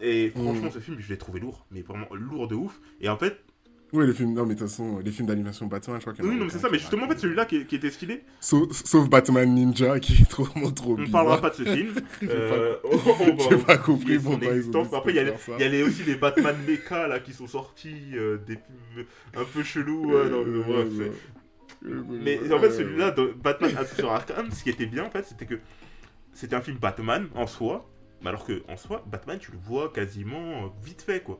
Et 0.00 0.30
franchement, 0.30 0.68
Mm. 0.68 0.72
ce 0.72 0.78
film, 0.80 0.96
je 1.00 1.08
l'ai 1.08 1.16
trouvé 1.16 1.40
lourd, 1.40 1.64
mais 1.70 1.80
vraiment 1.80 2.06
lourd 2.12 2.46
de 2.48 2.54
ouf. 2.54 2.80
Et 3.00 3.08
en 3.08 3.16
fait, 3.16 3.38
Oui, 3.94 4.06
les 4.08 4.12
films, 4.12 4.34
non, 4.34 4.44
mais 4.44 4.54
de 4.54 4.58
toute 4.58 4.68
façon, 4.68 4.98
les 4.98 5.12
films 5.12 5.28
d'animation 5.28 5.66
Batman, 5.66 5.96
je 5.98 6.00
crois 6.02 6.12
qu'il 6.14 6.24
y 6.24 6.26
en 6.26 6.30
a 6.30 6.34
oui, 6.34 6.38
non, 6.38 6.46
mais 6.46 6.50
c'est 6.50 6.58
ça, 6.58 6.68
mais 6.70 6.78
justement, 6.78 7.04
en 7.06 7.08
fait, 7.08 7.18
celui-là 7.20 7.44
qui, 7.44 7.64
qui 7.64 7.76
était 7.76 7.90
stylé, 7.90 8.24
Sauf, 8.40 8.72
sauf 8.72 9.08
Batman 9.08 9.54
Ninja, 9.54 10.00
qui 10.00 10.20
est 10.22 10.28
trop, 10.28 10.46
trop 10.72 10.96
on 10.98 11.06
parlera 11.10 11.40
pas 11.40 11.50
de 11.50 11.54
ce 11.54 11.62
film. 11.76 11.94
J'ai 12.20 12.28
Euh, 12.30 12.74
on 12.84 12.96
va 12.96 13.12
J'ai 13.50 13.56
pas 13.58 13.76
oublier 13.88 14.16
compris 14.16 14.18
pourquoi 14.18 14.54
ils 14.56 14.76
ont 14.76 14.94
Après, 14.94 15.12
il 15.12 15.16
y, 15.16 15.18
a 15.20 15.22
il 15.58 15.64
y 15.64 15.68
les- 15.68 15.82
aussi 15.84 16.02
les 16.02 16.16
Batman 16.16 16.56
mecha 16.66 17.06
là 17.06 17.20
qui 17.20 17.32
sont 17.32 17.46
sortis, 17.46 18.10
euh, 18.14 18.38
des 18.46 18.58
un 19.36 19.44
peu 19.44 19.62
chelous. 19.62 20.12
ouais, 20.12 20.28
non, 20.28 20.44
mais 20.44 20.62
bref, 20.64 20.88
c'est- 20.98 21.88
Mais 22.10 22.52
en 22.52 22.58
fait, 22.58 22.70
celui-là, 22.72 23.14
Batman 23.42 23.70
sur 23.96 24.10
Arkham, 24.10 24.50
ce 24.50 24.62
qui 24.64 24.70
était 24.70 24.86
bien 24.86 25.04
en 25.04 25.10
fait, 25.10 25.24
c'était 25.24 25.46
que 25.46 25.60
c'était 26.32 26.56
un 26.56 26.62
film 26.62 26.78
Batman 26.78 27.28
en 27.36 27.46
soi, 27.46 27.88
mais 28.22 28.28
alors 28.30 28.44
que 28.44 28.62
en 28.68 28.76
soi, 28.76 29.04
Batman, 29.10 29.38
tu 29.38 29.52
le 29.52 29.58
vois 29.58 29.92
quasiment 29.92 30.64
euh, 30.64 30.68
vite 30.82 31.02
fait 31.02 31.22
quoi. 31.22 31.38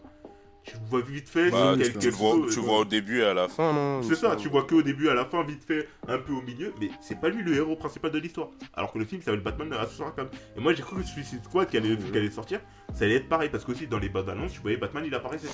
Tu 0.65 0.77
vois 0.91 1.03
vite 1.03 1.29
fait, 1.29 1.51
Bah, 1.51 1.75
quelques 1.77 1.99
tu, 1.99 2.09
vois, 2.11 2.31
photos, 2.33 2.55
tu 2.55 2.61
quoi. 2.61 2.69
vois 2.69 2.79
au 2.81 2.85
début 2.87 3.21
et 3.21 3.25
à 3.25 3.35
la 3.35 3.49
fin, 3.49 3.73
non 3.75 4.03
C'est 4.03 4.15
ça, 4.15 4.35
tu 4.35 4.49
vois 4.49 4.62
que 4.65 4.75
au 4.77 4.83
début, 4.83 5.09
à 5.11 5.15
la 5.15 5.27
fin, 5.27 5.43
vite 5.45 5.62
fait, 5.62 5.87
un 6.09 6.17
peu 6.19 6.33
au 6.33 6.41
milieu, 6.41 6.73
mais 6.81 6.89
c'est 7.03 7.21
pas 7.21 7.29
lui 7.29 7.43
le 7.43 7.55
héros 7.55 7.77
principal 7.77 8.11
de 8.11 8.19
l'histoire. 8.19 8.49
Alors 8.73 8.91
que 8.93 8.99
le 8.99 9.05
film 9.05 9.21
s'appelle 9.21 9.41
Batman 9.43 9.73
Assaut 9.75 9.97
sur 9.97 10.07
Arkham. 10.07 10.29
Et 10.57 10.61
moi, 10.61 10.73
j'ai 10.73 10.83
cru 10.83 11.03
que 11.03 11.07
Suicide 11.07 11.45
Squad, 11.45 11.69
qui 11.69 11.77
allait, 11.77 12.31
sortir, 12.31 12.61
ça 12.95 13.05
allait 13.05 13.17
être 13.17 13.29
pareil, 13.29 13.51
parce 13.51 13.65
qu'aussi 13.65 13.87
dans 13.87 13.99
les 13.99 14.09
bandes 14.09 14.31
annonces, 14.31 14.53
tu 14.55 14.61
voyais 14.61 14.79
Batman, 14.79 15.05
il 15.07 15.15
apparaissait. 15.15 15.49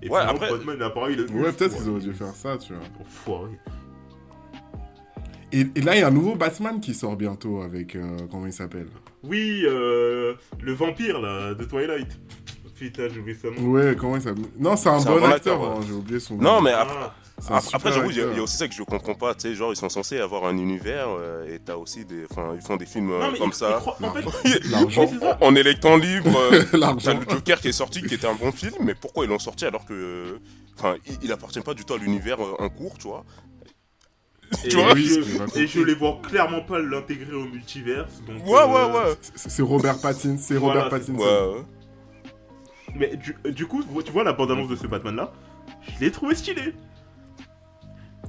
Et 0.00 0.08
Ouais, 0.08 0.20
après- 0.20 0.50
Batman 0.50 0.80
apparaît, 0.82 1.12
il 1.12 1.20
Ouais, 1.20 1.52
peut-être 1.52 1.76
qu'ils 1.76 1.88
auraient 1.90 2.00
dû 2.00 2.14
faire 2.14 2.34
ça, 2.34 2.56
tu 2.56 2.72
vois. 2.72 2.82
Enfoiré. 3.00 3.50
Et, 5.52 5.66
et 5.74 5.80
là, 5.80 5.94
il 5.96 6.00
y 6.00 6.02
a 6.02 6.08
un 6.08 6.10
nouveau 6.10 6.34
Batman 6.34 6.80
qui 6.80 6.92
sort 6.92 7.16
bientôt 7.16 7.62
avec. 7.62 7.94
euh, 7.94 8.16
comment 8.30 8.46
il 8.46 8.52
s'appelle? 8.52 8.88
Oui, 9.22 9.62
euh, 9.64 10.34
le 10.60 10.72
vampire 10.72 11.20
là, 11.20 11.54
de 11.54 11.64
Twilight. 11.64 12.18
Putain, 12.78 13.08
j'ai 13.12 13.20
oublié 13.20 13.38
son 13.40 13.50
nom. 13.60 13.68
Ouais, 13.70 13.96
comment 13.98 14.16
il 14.16 14.22
s'appelle? 14.22 14.44
Non, 14.58 14.76
c'est 14.76 14.88
un 14.88 14.98
bon, 15.00 15.16
un 15.16 15.20
bon 15.20 15.24
acteur, 15.30 15.54
acteur, 15.54 15.62
hein, 15.62 15.74
ouais. 15.80 15.84
j'ai 15.86 15.92
oublié 15.94 16.20
son 16.20 16.34
Non, 16.36 16.56
nom. 16.56 16.60
mais 16.62 16.72
après, 16.72 16.94
Ah, 17.50 17.60
après, 17.72 17.92
j'avoue, 17.92 18.10
il 18.10 18.16
y, 18.16 18.20
a- 18.22 18.32
y 18.34 18.40
aussi 18.40 18.56
ça 18.56 18.66
que 18.68 18.74
je 18.74 18.82
comprends 18.82 19.14
pas. 19.14 19.34
Tu 19.34 19.42
sais, 19.48 19.54
genre, 19.54 19.70
ils 19.72 19.76
sont 19.76 19.88
censés 19.90 20.18
avoir 20.18 20.44
un 20.46 20.56
univers 20.56 21.06
euh, 21.08 21.46
et 21.54 21.58
t'as 21.58 21.76
aussi 21.76 22.04
des. 22.04 22.24
Enfin, 22.30 22.52
ils 22.54 22.60
font 22.62 22.76
des 22.76 22.86
films 22.86 23.10
euh, 23.12 23.20
non, 23.20 23.32
mais 23.32 23.38
comme 23.38 23.48
il- 23.50 23.54
ça. 23.54 23.82
il 24.00 24.74
en 24.74 24.80
Non, 24.80 24.88
fait. 24.90 25.06
En, 25.40 25.46
en 25.48 25.54
électant 25.54 25.96
libre, 25.96 26.30
euh, 26.38 26.62
t'as 27.02 27.14
le 27.14 27.20
Joker 27.28 27.60
qui 27.60 27.68
est 27.68 27.72
sorti, 27.72 28.02
qui 28.02 28.14
était 28.14 28.26
un 28.26 28.34
bon 28.34 28.52
film, 28.52 28.74
mais 28.80 28.94
pourquoi 28.94 29.24
ils 29.24 29.28
l'ont 29.28 29.38
sorti 29.38 29.64
alors 29.66 29.84
que. 29.84 30.38
Enfin, 30.78 30.96
il, 31.06 31.16
il 31.24 31.32
appartient 31.32 31.60
pas 31.60 31.74
du 31.74 31.84
tout 31.84 31.94
à 31.94 31.98
l'univers 31.98 32.40
euh, 32.42 32.54
en 32.58 32.68
cours, 32.68 32.96
tu 32.98 33.08
vois? 33.08 33.24
Et, 34.64 34.68
Tu 34.68 34.76
vois 34.76 34.92
Oui, 34.94 35.06
je, 35.08 35.58
et 35.60 35.66
je 35.66 35.80
les 35.80 35.94
vois 35.94 36.20
clairement 36.22 36.60
pas 36.62 36.78
l'intégrer 36.78 37.34
au 37.34 37.44
multiverse. 37.46 38.22
Donc, 38.28 38.46
Ouais, 38.46 38.60
euh, 38.60 38.66
ouais, 38.92 38.98
ouais. 39.08 39.14
C'est 39.34 39.50
c'est 39.50 39.62
Robert 39.62 39.98
Pattinson. 40.00 40.36
C'est 40.40 40.54
Voilà, 40.54 40.84
Robert 40.84 40.98
c'est- 41.04 41.12
Pattinson. 41.12 41.24
Ouais, 41.24 41.58
ouais. 41.58 41.64
Mais 42.96 43.16
du, 43.16 43.36
du 43.52 43.66
coup, 43.66 43.82
tu 44.04 44.12
vois 44.12 44.24
la 44.24 44.32
bande-annonce 44.32 44.68
de 44.68 44.76
ce 44.76 44.86
Batman-là, 44.86 45.32
je 45.94 46.04
l'ai 46.04 46.10
trouvé 46.10 46.34
stylé. 46.34 46.74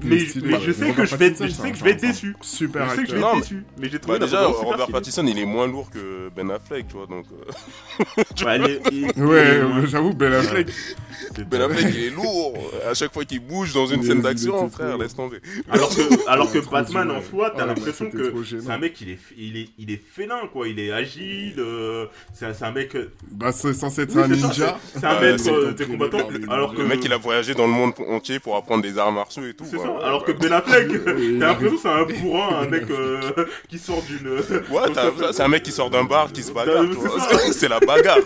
Mais, 0.03 0.17
mais 0.43 0.59
je 0.61 0.71
sais 0.71 0.91
que 0.91 1.05
je 1.05 1.15
vais 1.15 1.33
je 1.35 1.47
sais 1.49 1.61
un- 1.63 1.71
que 1.71 1.77
je 1.77 1.83
vais 1.83 1.91
être 1.91 2.01
déçu. 2.01 2.35
Super 2.41 2.89
Je 2.89 2.95
sais 2.95 3.03
que 3.03 3.09
je 3.09 3.15
vais 3.15 3.21
être 3.21 3.35
déçu. 3.39 3.63
Mais 3.77 3.89
j'ai 3.89 3.97
Bah, 3.97 4.03
trouvé 4.03 4.19
déjà, 4.19 4.45
Robert. 4.45 4.87
Pattinson, 4.87 5.25
il 5.27 5.39
est 5.39 5.45
moins 5.45 5.67
lourd 5.67 5.89
que 5.89 6.29
Ben 6.35 6.49
Affleck, 6.51 6.87
tu 6.87 6.95
vois, 6.97 7.07
donc. 7.07 7.25
euh, 7.31 8.23
Ouais, 9.17 9.57
euh, 9.57 9.87
j'avoue, 9.87 10.13
Ben 10.13 10.33
Affleck. 10.33 10.67
Ben 11.49 11.61
Affleck, 11.61 11.93
il 11.95 12.03
est 12.05 12.09
lourd. 12.09 12.53
À 12.89 12.93
chaque 12.93 13.13
fois 13.13 13.25
qu'il 13.25 13.39
bouge 13.39 13.73
dans 13.73 13.87
une 13.87 14.03
scène 14.03 14.21
d'action, 14.21 14.69
frère, 14.69 14.97
laisse 14.97 15.15
tomber. 15.15 15.37
Alors 15.69 15.89
que, 15.89 16.01
alors 16.29 16.51
que 16.51 16.59
Batman 16.69 17.11
en 17.11 17.21
soi, 17.21 17.51
t'as 17.55 17.63
Ah, 17.63 17.65
l'impression 17.67 18.09
que 18.09 18.31
c'est 18.43 18.69
un 18.69 18.77
mec, 18.77 18.99
il 19.01 19.09
est, 19.11 19.19
il 19.37 19.57
est, 19.57 19.69
il 19.77 19.91
est 19.91 20.01
félin 20.13 20.41
quoi. 20.51 20.67
Il 20.67 20.79
est 20.79 20.91
agile. 20.91 21.55
euh, 21.57 22.05
c'est 22.33 22.45
un, 22.45 22.53
c'est 22.53 22.65
un 22.65 22.71
mec. 22.71 22.95
euh, 22.95 23.11
Bah, 23.31 23.51
c'est 23.51 23.73
censé 23.73 24.01
être 24.03 24.17
un 24.17 24.27
ninja. 24.27 24.77
c'est- 24.93 25.05
un 25.05 25.19
mec 25.19 25.39
euh, 25.47 25.73
par 26.09 26.27
des 26.27 26.47
Alors 26.49 26.73
que 26.73 26.81
Le 26.81 26.87
mec, 26.87 26.99
il 27.03 27.11
a 27.13 27.17
voyagé 27.17 27.53
dans 27.53 27.65
le 27.67 27.73
monde 27.73 27.93
entier 28.07 28.39
pour 28.39 28.55
apprendre 28.55 28.83
des 28.83 28.97
arts 28.97 29.11
martiaux 29.11 29.45
et 29.45 29.53
tout. 29.53 29.65
C'est 29.69 29.77
Alors 30.03 30.23
que 30.25 30.31
Ben 30.31 30.51
Affleck, 30.53 31.03
t'as 31.03 31.13
l'impression 31.13 31.75
que 31.75 31.81
c'est 31.81 31.87
un 31.89 32.03
bourrin, 32.21 32.61
un 32.61 32.67
mec 32.67 32.89
euh, 32.89 33.21
qui 33.69 33.77
sort 33.79 34.03
d'une. 34.03 34.27
Ouais, 34.29 34.91
t'as- 34.93 35.33
c'est 35.33 35.43
un 35.43 35.47
mec 35.47 35.63
qui 35.63 35.71
sort 35.71 35.89
d'un 35.89 36.03
bar, 36.03 36.31
qui 36.31 36.43
se 36.43 36.51
bagarre. 36.51 36.83
Tu 36.85 36.93
c'est 36.93 37.07
vois. 37.07 37.19
ça. 37.19 37.37
C'est 37.53 37.67
la 37.69 37.79
bagarre. 37.79 38.17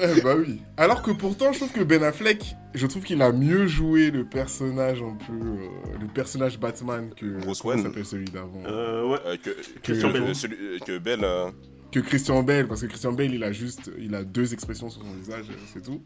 Eh 0.00 0.20
bah 0.22 0.34
oui. 0.36 0.60
Alors 0.76 1.02
que 1.02 1.12
pourtant, 1.12 1.52
je 1.52 1.58
trouve 1.58 1.72
que 1.72 1.82
Ben 1.84 2.02
Affleck, 2.02 2.56
je 2.74 2.86
trouve 2.86 3.04
qu'il 3.04 3.22
a 3.22 3.30
mieux 3.32 3.66
joué 3.66 4.10
le 4.10 4.24
personnage 4.24 5.00
un 5.02 5.16
peu, 5.26 5.32
euh, 5.32 5.68
le 6.00 6.06
personnage 6.08 6.58
Batman 6.58 7.10
que 7.16 7.26
Bruce 7.40 7.62
s'appelle 7.62 8.04
celui 8.04 8.24
d'avant, 8.26 8.62
Euh, 8.66 9.06
ouais. 9.06 9.18
Euh, 9.26 9.36
que, 9.42 9.50
Christian 9.82 10.12
que, 10.12 10.18
Bale. 10.18 10.34
celui- 10.34 10.56
euh, 10.56 10.78
que 10.84 10.92
euh, 11.24 12.02
Christian 12.02 12.42
Bale, 12.42 12.66
parce 12.66 12.80
que 12.80 12.86
Christian 12.86 13.12
Bale, 13.12 13.34
il 13.34 13.44
a 13.44 13.52
juste, 13.52 13.90
il 13.98 14.14
a 14.16 14.24
deux 14.24 14.52
expressions 14.52 14.90
sur 14.90 15.00
son 15.02 15.12
visage, 15.14 15.46
euh, 15.50 15.54
c'est 15.72 15.82
tout. 15.84 16.02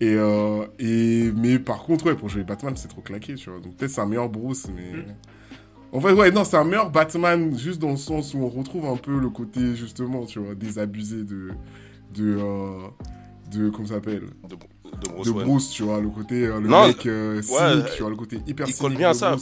Et, 0.00 0.14
euh, 0.14 0.64
et 0.78 1.30
mais 1.36 1.58
par 1.58 1.82
contre, 1.82 2.06
ouais, 2.06 2.14
pour 2.14 2.28
jouer 2.30 2.42
Batman, 2.42 2.74
c'est 2.76 2.88
trop 2.88 3.02
claqué, 3.02 3.34
tu 3.34 3.50
vois. 3.50 3.60
Donc 3.60 3.76
peut-être 3.76 3.90
c'est 3.90 4.00
un 4.00 4.06
meilleur 4.06 4.28
Bruce, 4.30 4.66
mais 4.74 4.92
Mm. 4.92 5.04
en 5.92 6.00
fait, 6.00 6.12
ouais, 6.12 6.30
non, 6.30 6.44
c'est 6.44 6.56
un 6.56 6.64
meilleur 6.64 6.90
Batman 6.90 7.56
juste 7.58 7.80
dans 7.80 7.90
le 7.90 7.96
sens 7.96 8.32
où 8.34 8.38
on 8.38 8.48
retrouve 8.48 8.86
un 8.86 8.96
peu 8.96 9.18
le 9.18 9.28
côté 9.28 9.74
justement, 9.74 10.24
tu 10.24 10.38
vois, 10.38 10.54
désabusé 10.54 11.24
de, 11.24 11.48
de, 12.14 12.36
euh, 12.38 12.78
de 13.52 13.68
comment 13.70 13.88
ça 13.88 13.94
s'appelle, 13.94 14.22
de, 14.48 14.56
de 15.02 15.30
Bruce 15.32 15.70
de 15.70 15.74
tu 15.74 15.82
vois, 15.82 16.00
le 16.00 16.08
côté, 16.08 16.46
euh, 16.46 16.60
le 16.60 16.68
Non, 16.68 16.86
mec 16.86 17.06
euh, 17.06 17.40
cynique, 17.42 17.60
ouais, 17.60 17.90
tu 17.96 18.02
vois, 18.02 18.10
le 18.10 18.16
côté 18.16 18.38
hyper 18.46 18.68
Il 18.68 18.74
colle 18.74 18.96
bien 18.96 19.10
à 19.10 19.14
ça. 19.14 19.36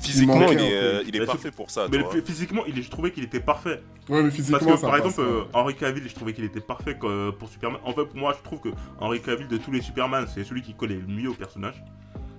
Physiquement, 0.00 0.50
il 0.52 0.58
est, 0.58 0.74
euh, 0.74 1.02
il 1.06 1.16
est 1.16 1.20
Mais 1.20 1.26
parfait 1.26 1.50
pour 1.50 1.70
ça. 1.70 1.86
tu 1.90 1.96
Mais 1.96 2.02
vois. 2.02 2.12
physiquement, 2.24 2.62
il 2.66 2.78
est- 2.78 2.82
je 2.82 2.90
trouvais 2.90 3.10
qu'il 3.12 3.24
était 3.24 3.40
parfait. 3.40 3.82
Ouais, 4.08 4.16
mais 4.18 4.22
Parce 4.24 4.34
physiquement, 4.34 4.58
que 4.74 4.76
ça 4.76 4.88
par 4.88 4.90
passe, 5.02 5.06
exemple, 5.10 5.20
euh, 5.28 5.40
ouais. 5.40 5.46
Henry 5.52 5.74
Cavill, 5.76 6.08
je 6.08 6.14
trouvais 6.14 6.32
qu'il 6.32 6.44
était 6.44 6.60
parfait 6.60 6.96
que- 7.00 7.30
pour 7.30 7.48
Superman. 7.48 7.80
En 7.84 7.92
fait, 7.92 8.14
moi, 8.14 8.34
je 8.38 8.42
trouve 8.42 8.60
que 8.60 8.68
Henry 9.00 9.20
Cavill, 9.20 9.48
de 9.48 9.56
tous 9.58 9.70
les 9.70 9.80
Superman, 9.82 10.26
c'est 10.34 10.44
celui 10.44 10.62
qui 10.62 10.74
collait 10.74 10.96
le 11.06 11.06
mieux 11.12 11.30
au 11.30 11.34
personnage. 11.34 11.82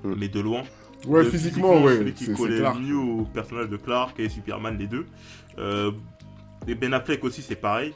Hmm. 0.03 0.13
Mais 0.17 0.27
de 0.29 0.39
loin. 0.39 0.61
Ouais, 1.07 1.21
Euh, 1.21 1.29
physiquement, 1.29 1.81
ouais, 1.83 1.97
Celui 1.97 2.13
qui 2.13 2.33
collait 2.33 2.59
le 2.59 2.79
mieux 2.79 2.97
au 2.97 3.23
personnage 3.33 3.69
de 3.69 3.77
Clark 3.77 4.19
et 4.19 4.29
Superman, 4.29 4.77
les 4.77 4.87
deux. 4.87 5.05
Euh, 5.57 5.91
et 6.67 6.75
Ben 6.75 6.93
Affleck 6.93 7.23
aussi, 7.23 7.41
c'est 7.41 7.55
pareil. 7.55 7.93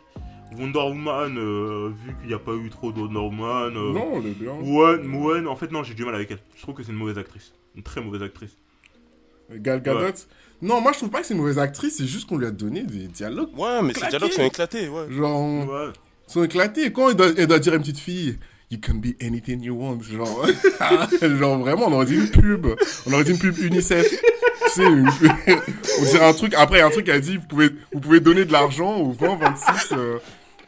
Wonder 0.58 0.80
Woman, 0.80 1.38
euh, 1.38 1.90
vu 2.06 2.14
qu'il 2.20 2.28
n'y 2.30 2.34
a 2.34 2.40
pas 2.40 2.54
eu 2.54 2.70
trop 2.70 2.92
de 2.92 3.00
Wonder 3.00 3.20
Woman. 3.20 3.76
euh, 3.76 3.94
Non, 3.94 4.14
elle 4.22 4.28
est 4.32 4.36
bien. 4.40 4.54
Moen, 4.54 5.04
Moen, 5.04 5.48
en 5.48 5.56
fait, 5.56 5.72
non, 5.72 5.84
j'ai 5.84 5.94
du 5.94 6.06
mal 6.06 6.16
avec 6.16 6.32
elle. 6.32 6.40
Je 6.56 6.62
trouve 6.62 6.76
que 6.76 6.84
c'est 6.84 6.92
une 6.92 6.98
mauvaise 6.98 7.18
actrice. 7.18 7.54
Une 7.76 7.84
très 7.84 8.02
mauvaise 8.02 8.22
actrice. 8.24 8.58
Gal 9.52 9.82
Gadot. 9.82 10.00
Ouais. 10.00 10.14
Non, 10.62 10.80
moi 10.80 10.94
je 10.94 11.00
trouve 11.00 11.10
pas 11.10 11.20
que 11.20 11.28
c'est 11.28 11.34
une 11.34 11.42
mauvaise 11.42 11.60
actrice, 11.60 11.98
c'est 11.98 12.06
juste 12.08 12.28
qu'on 12.30 12.38
lui 12.38 12.46
a 12.46 12.52
donné 12.52 12.84
des 12.84 13.08
dialogues. 13.08 13.50
Ouais, 13.58 13.82
mais 13.84 13.94
ces 13.94 14.08
dialogues 14.08 14.32
sont 14.32 14.46
éclatés, 14.46 14.88
ouais. 14.88 15.12
Genre, 15.12 15.68
Ouais. 15.70 15.88
ils 16.28 16.32
sont 16.32 16.44
éclatés. 16.44 16.92
Quand 16.94 17.10
elle 17.10 17.16
doit, 17.16 17.28
elle 17.36 17.48
doit 17.48 17.60
dire 17.60 17.74
à 17.74 17.76
une 17.76 17.82
petite 17.82 18.00
fille, 18.00 18.38
You 18.72 18.80
can 18.82 18.96
be 18.96 19.14
anything 19.22 19.62
you 19.62 19.76
want. 19.76 20.00
Genre, 20.02 20.48
genre 21.38 21.60
vraiment, 21.60 21.88
on 21.90 21.94
aurait 21.94 22.06
dit 22.08 22.16
une 22.16 22.30
pub. 22.32 22.66
On 23.06 23.14
aurait 23.14 23.24
dit 23.26 23.32
une 23.32 23.38
pub 23.38 23.56
UNICEF. 23.60 24.10
Tu 24.10 24.70
sais, 24.70 24.84
une- 24.88 25.08
on 26.00 26.04
dirait 26.06 26.26
un 26.26 26.34
truc. 26.34 26.54
Après, 26.56 26.78
il 26.78 26.80
y 26.80 26.82
a 26.82 26.88
un 26.88 26.90
truc 26.90 27.06
qui 27.06 27.12
a 27.12 27.20
dit, 27.20 27.38
vous 27.38 27.46
pouvez, 27.48 27.70
vous 27.94 28.00
pouvez 28.00 28.20
donner 28.20 28.46
de 28.46 28.52
l'argent 28.52 28.96
au 28.98 29.12
20, 29.12 29.36
26 29.36 29.90
euh, 29.92 30.18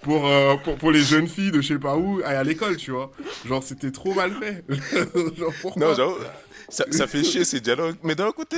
pour, 0.06 0.27
euh, 0.27 0.56
pour, 0.64 0.76
pour 0.77 0.91
les 0.91 1.02
jeunes 1.02 1.27
filles 1.27 1.52
de 1.52 1.60
je 1.61 1.73
sais 1.73 1.80
pas 1.80 1.98
où 1.98 2.22
à, 2.23 2.27
à 2.30 2.44
l'école, 2.44 2.77
tu 2.77 2.91
vois. 2.91 3.11
Genre, 3.45 3.64
c'était 3.64 3.91
trop 3.91 4.14
mal 4.14 4.32
fait. 4.40 4.64
genre, 5.38 5.52
pourquoi 5.61 5.88
Non, 5.88 5.94
j'avoue, 5.95 6.15
ça, 6.69 6.86
ça 6.91 7.07
fait 7.07 7.23
chier 7.23 7.44
ces 7.44 7.60
dialogues. 7.60 7.95
Mais 8.03 8.14
d'un 8.15 8.32
côté, 8.32 8.57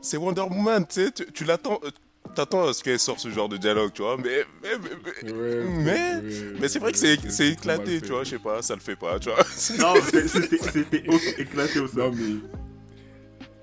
c'est 0.00 0.16
Wonder 0.16 0.42
Woman, 0.42 0.84
tu 0.86 1.04
sais, 1.06 1.10
tu, 1.32 1.44
l'attends. 1.44 1.80
euh, 1.84 1.90
T'attends 2.34 2.66
à 2.68 2.72
ce 2.74 2.82
qu'elle 2.82 2.98
sorte 2.98 3.20
ce 3.20 3.30
genre 3.30 3.48
de 3.48 3.56
dialogue, 3.56 3.92
tu 3.94 4.02
vois, 4.02 4.16
mais, 4.16 4.44
mais, 4.60 4.70
mais, 4.82 4.90
mais- 5.22 5.32
Ouais, 5.32 5.64
mais, 5.64 5.92
ouais, 5.92 6.22
mais 6.60 6.68
c'est 6.68 6.80
vrai 6.80 6.90
que 6.90 6.98
ouais, 7.00 7.16
c'est 7.30 7.48
éclaté, 7.50 8.00
tu 8.00 8.08
vois, 8.08 8.24
je 8.24 8.30
sais 8.30 8.38
pas, 8.40 8.60
ça 8.62 8.74
le 8.74 8.80
fait 8.80 8.96
pas, 8.96 9.18
tu 9.20 9.30
vois. 9.30 9.38
Non, 9.78 9.94
c'était- 10.04 10.26
c'était 10.28 10.58
c'était 10.58 11.04
au- 11.08 11.18
éclaté 11.40 11.78
au 11.78 11.86
Non, 11.96 12.10
mais. 12.12 12.40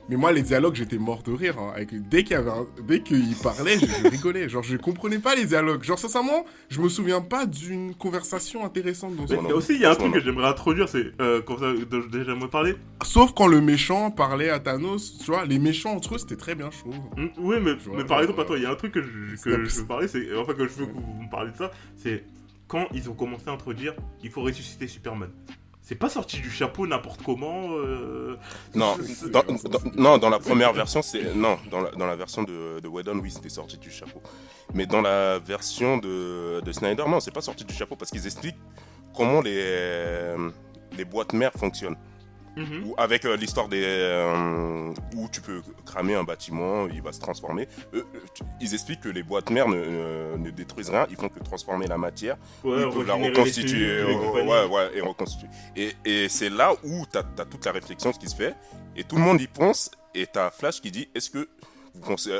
Mais 0.09 0.17
moi, 0.17 0.31
les 0.31 0.41
dialogues, 0.41 0.75
j'étais 0.75 0.97
mort 0.97 1.23
de 1.23 1.31
rire. 1.31 1.57
hein, 1.59 1.71
avec... 1.75 1.93
Dès 2.09 2.23
qu'il 2.23 2.35
un- 2.35 2.65
Dès 2.85 3.01
qu'il 3.01 3.35
parlait, 3.37 3.79
je, 3.79 3.85
je 3.85 4.07
rigolais. 4.09 4.49
Genre, 4.49 4.63
je 4.63 4.75
comprenais 4.77 5.19
pas 5.19 5.33
les 5.35 5.45
dialogues. 5.45 5.83
Genre, 5.83 5.97
sincèrement, 5.97 6.45
je 6.69 6.81
me 6.81 6.89
souviens 6.89 7.21
pas 7.21 7.45
d'une 7.45 7.95
conversation 7.95 8.65
intéressante 8.65 9.15
dans 9.15 9.27
ce 9.27 9.33
et 9.33 9.53
aussi, 9.53 9.75
il 9.75 9.81
y 9.81 9.85
a 9.85 9.91
un 9.91 9.95
truc 9.95 10.13
que 10.13 10.19
j'aimerais 10.19 10.47
introduire, 10.47 10.89
c'est 10.89 11.11
euh, 11.21 11.41
j'aimerais 12.25 12.49
parler. 12.49 12.75
Sauf 13.03 13.33
quand 13.33 13.47
le 13.47 13.61
méchant 13.61 14.11
parlait 14.11 14.49
à 14.49 14.59
Thanos, 14.59 15.17
tu 15.19 15.31
vois, 15.31 15.45
les 15.45 15.59
méchants 15.59 15.93
entre 15.95 16.15
eux, 16.15 16.17
c'était 16.17 16.35
très 16.35 16.55
bien, 16.55 16.69
je 16.71 16.79
trouve. 16.79 16.95
Mm, 17.17 17.27
Oui, 17.37 17.55
mais, 17.61 17.73
vois, 17.75 17.97
mais 17.97 18.03
par 18.05 18.17
genre, 18.17 18.21
exemple, 18.21 18.41
attends, 18.41 18.53
euh, 18.53 18.57
il 18.57 18.63
y 18.63 18.65
a 18.65 18.71
un 18.71 18.75
truc 18.75 18.91
que 18.93 19.01
je, 19.01 19.41
que 19.41 19.63
je 19.65 19.79
veux 19.79 19.85
parler, 19.85 20.07
c'est 20.07 20.35
enfin 20.35 20.53
que 20.53 20.67
je 20.67 20.73
veux 20.73 20.85
que 20.87 20.91
vous 20.93 21.21
me 21.23 21.29
parliez 21.29 21.51
de 21.51 21.57
ça, 21.57 21.71
c'est 21.95 22.23
quand 22.67 22.87
ils 22.93 23.09
ont 23.09 23.13
commencé 23.13 23.43
à 23.47 23.51
introduire, 23.51 23.93
il 24.23 24.29
faut 24.29 24.41
ressusciter 24.41 24.87
Superman. 24.87 25.29
C'est 25.85 25.95
pas 25.95 26.07
sorti 26.07 26.37
du 26.39 26.49
chapeau 26.49 26.87
n'importe 26.87 27.21
comment. 27.23 27.71
euh, 27.73 28.37
Non, 28.73 28.95
dans, 29.31 29.43
dans- 29.43 29.91
non, 29.95 30.17
dans 30.17 30.29
la 30.29 30.39
première 30.39 30.71
version, 30.71 31.01
c'est. 31.01 31.35
Non, 31.35 31.57
dans 31.69 31.81
la, 31.81 31.91
dans 31.91 32.05
la 32.07 32.15
version 32.15 32.43
de, 32.43 32.79
de 32.79 32.87
Whedon, 32.87 33.19
oui, 33.19 33.29
c'était 33.31 33.49
sorti 33.49 33.77
du 33.77 33.91
chapeau. 33.91 34.21
Mais 34.73 34.85
dans 34.85 35.01
la 35.01 35.39
version 35.39 35.97
de, 35.97 36.61
de 36.61 36.71
Snyder, 36.71 37.03
non, 37.07 37.19
c'est 37.19 37.33
pas 37.33 37.41
sorti 37.41 37.65
du 37.65 37.73
chapeau 37.73 37.97
parce 37.97 38.11
qu'ils 38.11 38.25
expliquent 38.25 38.55
comment 39.13 39.41
les, 39.41 40.35
les 40.97 41.03
boîtes 41.05 41.33
mères 41.33 41.51
fonctionnent. 41.53 41.97
Mhm. 42.55 42.83
Ou 42.87 42.93
avec 42.97 43.25
euh, 43.25 43.35
l'histoire 43.35 43.67
des. 43.67 43.81
euh, 43.83 44.93
où 45.15 45.27
tu 45.31 45.41
peux 45.41 45.61
cramer 45.85 46.13
un 46.15 46.23
bâtiment, 46.23 46.87
il 46.87 47.01
va 47.01 47.11
se 47.11 47.19
transformer. 47.19 47.67
Eux, 47.93 48.05
euh, 48.13 48.19
ils 48.61 48.73
expliquent 48.73 49.01
que 49.01 49.09
les 49.09 49.23
boîtes 49.23 49.49
mères 49.49 49.67
ne, 49.67 50.37
ne- 50.37 50.49
détruisent 50.51 50.89
rien, 50.91 51.07
ils 51.09 51.15
font 51.15 51.29
que 51.29 51.39
transformer 51.39 51.87
la 51.87 51.97
matière 51.97 52.37
Ouais, 52.63 52.83
ils 52.83 52.89
peuvent 52.89 53.07
la 53.07 53.15
reconstituer. 53.15 53.87
euh, 53.87 54.43
ouais, 54.45 54.65
ouais, 54.67 54.91
et 54.97 55.01
reconstituer. 55.01 55.47
Et, 55.75 55.93
et 56.05 56.29
c'est 56.29 56.49
là 56.49 56.73
où 56.83 57.05
tu 57.11 57.17
as, 57.17 57.23
toute 57.45 57.65
la 57.65 57.71
réflexion 57.71 58.11
qui 58.11 58.29
se 58.29 58.35
fait, 58.35 58.55
et 58.95 59.03
tout 59.03 59.15
le 59.15 59.21
monde 59.23 59.41
y 59.41 59.47
pense, 59.47 59.89
et 60.13 60.27
tu 60.31 60.37
as 60.37 60.51
Flash 60.51 60.79
qui 60.79 60.91
dit 60.91 61.09
est-ce 61.15 61.29
que 61.31 61.49
vous 61.95 62.01
pensez. 62.01 62.31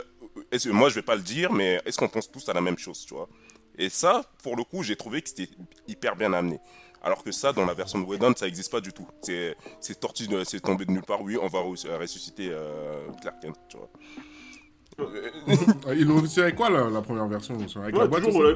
est-ce 0.51 0.69
moi, 0.69 0.89
je 0.89 0.95
vais 0.95 1.01
pas 1.01 1.15
le 1.15 1.21
dire, 1.21 1.51
mais 1.51 1.81
est-ce 1.85 1.97
qu'on 1.97 2.07
pense 2.07 2.29
tous 2.31 2.47
à 2.49 2.53
la 2.53 2.61
même 2.61 2.77
chose, 2.77 3.05
tu 3.07 3.13
vois? 3.15 3.27
Et 3.79 3.89
ça, 3.89 4.21
pour 4.43 4.55
le 4.55 4.63
coup, 4.63 4.83
j'ai 4.83 4.95
trouvé 4.95 5.23
que 5.23 5.29
c'était 5.29 5.49
hyper 5.87 6.15
bien 6.15 6.31
amené. 6.33 6.59
Alors 7.03 7.23
que 7.23 7.31
ça, 7.31 7.51
dans 7.51 7.65
la 7.65 7.73
version 7.73 7.99
de 7.99 8.05
Whedon, 8.05 8.33
ça 8.35 8.45
n'existe 8.45 8.71
pas 8.71 8.79
du 8.81 8.93
tout. 8.93 9.07
C'est 9.21 9.55
c'est 9.81 9.99
torti, 9.99 10.27
de- 10.27 10.43
c'est 10.45 10.61
tombé 10.61 10.85
de 10.85 10.91
nulle 10.91 11.03
part. 11.03 11.21
Oui, 11.21 11.37
on 11.41 11.47
va 11.47 11.59
re- 11.59 11.97
ressusciter 11.99 12.49
euh, 12.51 13.07
Clark 13.21 13.41
Kent, 13.41 13.55
tu 13.69 13.77
vois. 13.77 13.89
Euh, 14.99 15.29
Ils 15.95 16.05
l'ont 16.05 16.17
réussi 16.19 16.39
avec 16.39 16.55
quoi, 16.55 16.69
la, 16.69 16.87
la 16.87 17.01
première 17.01 17.27
version? 17.27 17.55
Avec 17.55 17.97
la 17.97 18.05
boîte 18.05 18.23
ouais, 18.25 18.31
Ouais, 18.31 18.55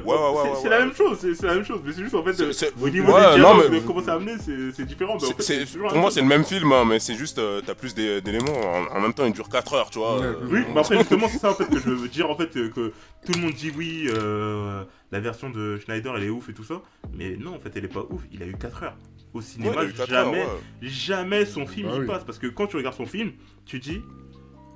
c'est 0.54 0.62
c'est 0.62 0.68
la 0.68 0.78
même 0.78 0.94
chose, 0.94 1.18
c'est 1.20 1.34
c'est 1.34 1.46
la 1.48 1.54
même 1.56 1.64
chose, 1.64 1.80
mais 1.84 1.92
c'est 1.92 2.02
juste 2.02 2.14
en 2.14 2.22
fait 2.22 2.32
C'est- 2.32 2.42
euh, 2.44 2.52
c'est- 2.52 2.72
au 2.80 2.88
niveau 2.88 3.12
ouais, 3.12 3.20
des 3.34 3.40
non, 3.42 3.54
dialogues, 3.56 3.68
mais- 3.72 3.80
comment 3.80 4.02
c'est 4.04 4.10
amené, 4.12 4.32
c'est 4.38 4.70
c'est 4.72 4.84
différent. 4.84 5.16
mais 5.20 5.24
en 5.24 5.26
C'est- 5.26 5.34
fait, 5.34 5.42
c'est- 5.42 5.66
toujours 5.66 5.86
la 5.86 5.88
pour 5.88 5.98
moi, 5.98 6.06
chose. 6.10 6.14
c'est 6.14 6.20
le 6.20 6.28
même 6.28 6.44
film, 6.44 6.70
hein, 6.72 6.84
mais 6.86 7.00
c'est 7.00 7.16
juste, 7.16 7.38
euh, 7.38 7.60
t'as 7.66 7.74
plus 7.74 7.92
d'é- 7.92 8.20
d'éléments. 8.20 8.52
En, 8.56 8.96
en 8.96 9.00
même 9.00 9.14
temps, 9.14 9.24
il 9.26 9.32
dure 9.32 9.48
4 9.48 9.74
heures, 9.74 9.90
tu 9.90 9.98
vois. 9.98 10.20
Ouais, 10.20 10.26
euh, 10.26 10.34
Oui, 10.48 10.60
mais 10.72 10.80
après 10.80 10.98
justement 10.98 11.26
c'est 11.28 11.38
ça 11.38 11.50
en 11.50 11.54
fait 11.54 11.66
que 11.68 11.78
je 11.80 11.90
veux 11.90 12.08
dire 12.08 12.30
en 12.30 12.36
fait 12.36 12.56
euh, 12.56 12.68
que 12.70 12.92
tout 13.26 13.32
le 13.34 13.40
monde 13.40 13.52
dit 13.54 13.72
oui 13.76 14.08
euh, 14.08 14.84
la 15.10 15.20
version 15.20 15.50
de 15.50 15.78
Schneider 15.78 16.14
elle 16.16 16.24
est 16.24 16.28
ouf 16.30 16.48
et 16.48 16.52
tout 16.54 16.64
ça, 16.64 16.82
mais 17.14 17.36
non 17.36 17.54
en 17.56 17.58
fait 17.60 17.70
elle 17.76 17.84
est 17.84 17.88
pas 17.92 18.04
ouf. 18.10 18.22
Il 18.32 18.42
a 18.42 18.46
eu 18.46 18.54
4 18.56 18.82
heures 18.82 18.96
au 19.34 19.40
cinéma, 19.40 19.82
heures, 19.82 20.06
jamais, 20.08 20.42
ouais. 20.44 20.48
jamais 20.82 21.44
son 21.44 21.66
film 21.66 21.88
Bah 21.88 21.96
y 21.96 22.00
oui. 22.00 22.06
passe 22.06 22.24
parce 22.24 22.38
que 22.38 22.46
quand 22.46 22.66
tu 22.66 22.76
regardes 22.76 22.96
son 22.96 23.06
film, 23.06 23.32
tu 23.66 23.78
dis 23.78 24.00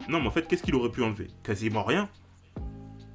non 0.08 0.20
mais 0.20 0.26
en 0.26 0.30
fait 0.30 0.46
qu'est-ce 0.48 0.62
qu'il 0.62 0.74
aurait 0.74 0.90
pu 0.90 1.02
enlever? 1.02 1.28
Quasiment 1.42 1.82
rien. 1.84 2.08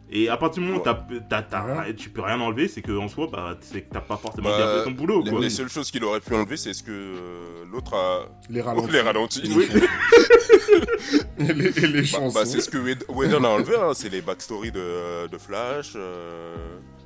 Et 0.10 0.30
à 0.30 0.38
partir 0.38 0.62
du 0.64 0.70
moment 0.70 0.82
où 0.82 0.88
Ouais. 0.88 1.20
t'as- 1.30 1.42
t'as- 1.44 1.94
tu 1.94 2.10
peux 2.10 2.22
rien 2.22 2.40
enlever, 2.40 2.70
c'est 2.70 2.82
que 2.82 2.94
en 2.98 3.10
soi 3.10 3.28
bah 3.30 3.58
c'est 3.60 3.82
que 3.82 3.92
t'as 3.94 4.00
pas 4.00 4.16
forcément 4.16 4.50
Bah, 4.50 4.56
bien 4.58 4.78
fait 4.78 4.84
ton 4.86 4.92
boulot 4.92 5.22
Les, 5.22 5.32
quoi. 5.32 5.40
les 5.42 5.50
seules 5.50 5.68
choses 5.70 5.92
qu'il 5.92 6.02
aurait 6.06 6.22
pu 6.22 6.34
enlever, 6.34 6.56
c'est 6.56 6.74
ce 6.74 6.82
que 6.82 6.92
euh, 6.92 7.66
l'autre 7.70 7.94
a. 7.94 8.26
Les 8.50 8.62
ralentis. 8.62 8.92
Les 8.94 9.02
ralentis. 9.02 9.54
Oui. 9.54 9.68
et 11.40 11.54
les, 11.54 11.78
et 11.84 11.88
les 11.88 12.02
Bah, 12.02 12.08
chansons. 12.08 12.40
bah, 12.40 12.46
c'est 12.46 12.62
ce 12.62 12.70
que 12.70 12.78
Whed- 12.78 13.04
Whedon 13.10 13.44
a 13.44 13.50
enlevé, 13.50 13.76
hein, 13.76 13.92
c'est 13.94 14.08
les 14.10 14.22
backstories 14.22 14.72
de, 14.72 15.28
de 15.28 15.38
Flash, 15.38 15.92
euh, 15.96 16.56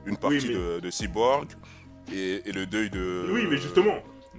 une 0.06 0.18
partie 0.18 0.48
mais- 0.48 0.54
de, 0.54 0.80
de 0.82 0.90
Cyborg 0.92 1.48
et, 2.14 2.42
et 2.46 2.52
le 2.52 2.66
deuil 2.66 2.90
de. 2.90 3.26
Oui 3.32 3.48
mais 3.50 3.58
justement. 3.58 3.96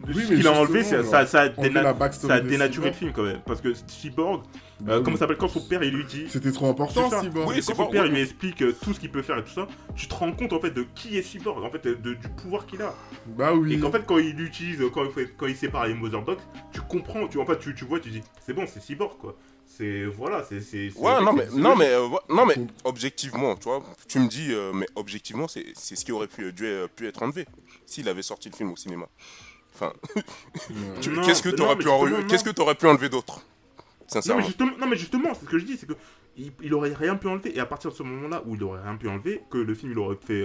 Oui, 0.09 0.25
ce 0.25 0.33
qu'il 0.33 0.47
a 0.49 0.53
enlevé, 0.53 0.83
ça, 0.83 1.05
ça, 1.27 1.41
a 1.43 1.49
déna- 1.49 2.13
ça 2.13 2.41
dénaturé 2.41 2.89
le 2.89 2.95
film 2.95 3.13
quand 3.13 3.23
même. 3.25 3.41
Parce 3.45 3.61
que 3.61 3.69
Cyborg, 3.87 4.43
euh, 4.89 4.97
oui. 4.99 5.03
comment 5.05 5.17
ça 5.17 5.21
s'appelle 5.21 5.37
quand 5.37 5.49
son 5.49 5.61
père 5.61 5.83
il 5.85 5.95
lui 5.95 6.05
dit 6.07 6.25
C'était 6.31 6.51
trop 6.51 6.67
important. 6.71 7.11
Cyborg. 7.21 7.47
Oui, 7.51 7.61
quand 7.65 7.75
son 7.75 7.87
père 7.87 8.03
oui. 8.05 8.09
il 8.09 8.15
lui 8.15 8.23
explique 8.23 8.63
euh, 8.63 8.75
tout 8.83 8.95
ce 8.95 9.01
qu'il 9.01 9.11
peut 9.13 9.21
faire 9.21 9.37
et 9.39 9.45
tout 9.45 9.51
ça, 9.53 9.69
tu 9.95 10.09
te 10.09 10.15
rends 10.15 10.33
compte 10.33 10.55
en 10.55 10.61
fait 10.61 10.71
de 10.71 10.87
qui 10.95 11.19
est 11.19 11.23
Cyborg, 11.23 11.63
en 11.63 11.71
fait 11.71 11.87
de- 11.87 12.15
du 12.15 12.29
pouvoir 12.43 12.65
qu'il 12.67 12.81
a. 12.81 12.95
Bah 13.37 13.53
oui. 13.55 13.75
Et 13.75 13.79
qu'en 13.79 13.93
fait 13.93 14.05
quand 14.07 14.17
il 14.19 14.35
l'utilise, 14.35 14.81
quand 14.95 15.05
quand 15.37 15.47
il 15.47 15.57
sépare 15.57 15.87
les 15.87 15.95
Mother 15.95 16.23
Box, 16.23 16.43
tu 16.73 16.81
comprends, 16.81 17.29
tu, 17.29 17.39
en 17.39 17.45
fait 17.47 17.59
tu, 17.59 17.75
tu 17.75 17.85
vois, 17.85 18.01
tu 18.01 18.09
dis 18.09 18.23
c'est 18.45 18.55
bon, 18.55 18.65
c'est 18.67 18.81
Cyborg 18.83 19.19
quoi. 19.19 19.37
C'est 19.77 20.05
voilà, 20.05 20.45
c'est 20.45 20.59
Ouais, 20.97 21.21
non 21.23 21.33
mais, 21.33 21.47
non, 21.55 21.75
mais, 21.77 21.89
euh, 21.89 22.07
non, 22.29 22.45
mais 22.45 22.57
objectivement, 22.85 23.57
tu 23.57 23.65
vois, 23.65 23.83
tu 24.07 24.19
me 24.19 24.29
dis, 24.29 24.49
euh, 24.53 24.71
mais 24.75 24.87
objectivement, 24.97 25.49
c'est 25.49 25.65
c'est 25.75 25.97
ce 25.97 26.05
qui 26.05 26.13
aurait 26.13 26.27
pu, 26.29 26.53
dû, 26.53 26.67
euh, 26.67 26.87
pu 26.95 27.07
être 27.09 27.23
enlevé 27.23 27.47
s'il 27.87 28.09
avait 28.09 28.23
sorti 28.23 28.51
le 28.51 28.55
film 28.57 28.71
au 28.73 28.77
cinéma. 28.77 29.07
Enfin, 29.75 29.93
tu- 31.01 31.19
qu'est-ce 31.23 31.43
que 31.43 31.49
en- 31.49 31.81
justement, 32.13 32.27
qu'est-ce 32.29 32.45
que 32.45 32.51
t'aurais 32.51 32.75
pu 32.75 32.87
enlever 32.87 33.09
d'autre 33.09 33.37
Non 33.39 33.85
Sincèrement? 34.09 34.41
mais 34.43 34.47
justement, 34.47 34.73
non 34.79 34.87
mais 34.87 34.97
justement, 34.97 35.31
c'est 35.35 35.47
ce 35.47 35.51
que 35.51 35.59
je 35.59 35.65
dis, 35.65 35.77
c'est 35.79 35.87
que 35.87 35.95
il, 36.37 36.53
il 36.63 36.75
aurait 36.75 36.93
rien 36.93 37.17
pu 37.17 37.29
enlever 37.29 37.57
et 37.57 37.61
à 37.61 37.67
partir 37.67 37.91
de 37.93 37.97
ce 37.97 38.03
moment-là 38.03 38.43
où 38.47 38.55
il 38.55 38.63
aurait 38.63 38.83
rien 38.83 38.97
pu 38.97 39.09
enlever, 39.09 39.41
que 39.51 39.57
le 39.59 39.75
film 39.75 39.93
il 39.93 39.99
aurait 39.99 40.19
fait 40.23 40.45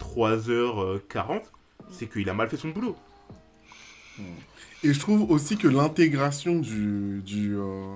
3h40, 0.00 1.42
c'est 1.90 2.06
qu'il 2.10 2.28
a 2.30 2.34
mal 2.34 2.48
fait 2.48 2.56
son 2.56 2.68
boulot. 2.70 2.96
Et 4.84 4.92
je 4.92 4.98
trouve 5.00 5.30
aussi 5.30 5.56
que 5.56 5.68
l'intégration 5.68 6.56
du, 6.58 7.20
du, 7.24 7.54
euh, 7.56 7.94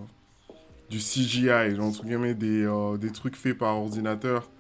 du 0.91 0.99
CGI, 0.99 1.75
genre, 1.77 1.87
entre 1.87 2.05
guillemets, 2.05 2.35
des, 2.35 2.65
euh, 2.65 2.97
des 2.97 3.11
trucs 3.11 3.37
faits 3.37 3.59
par 3.59 3.77
ordinateur, 3.77 4.51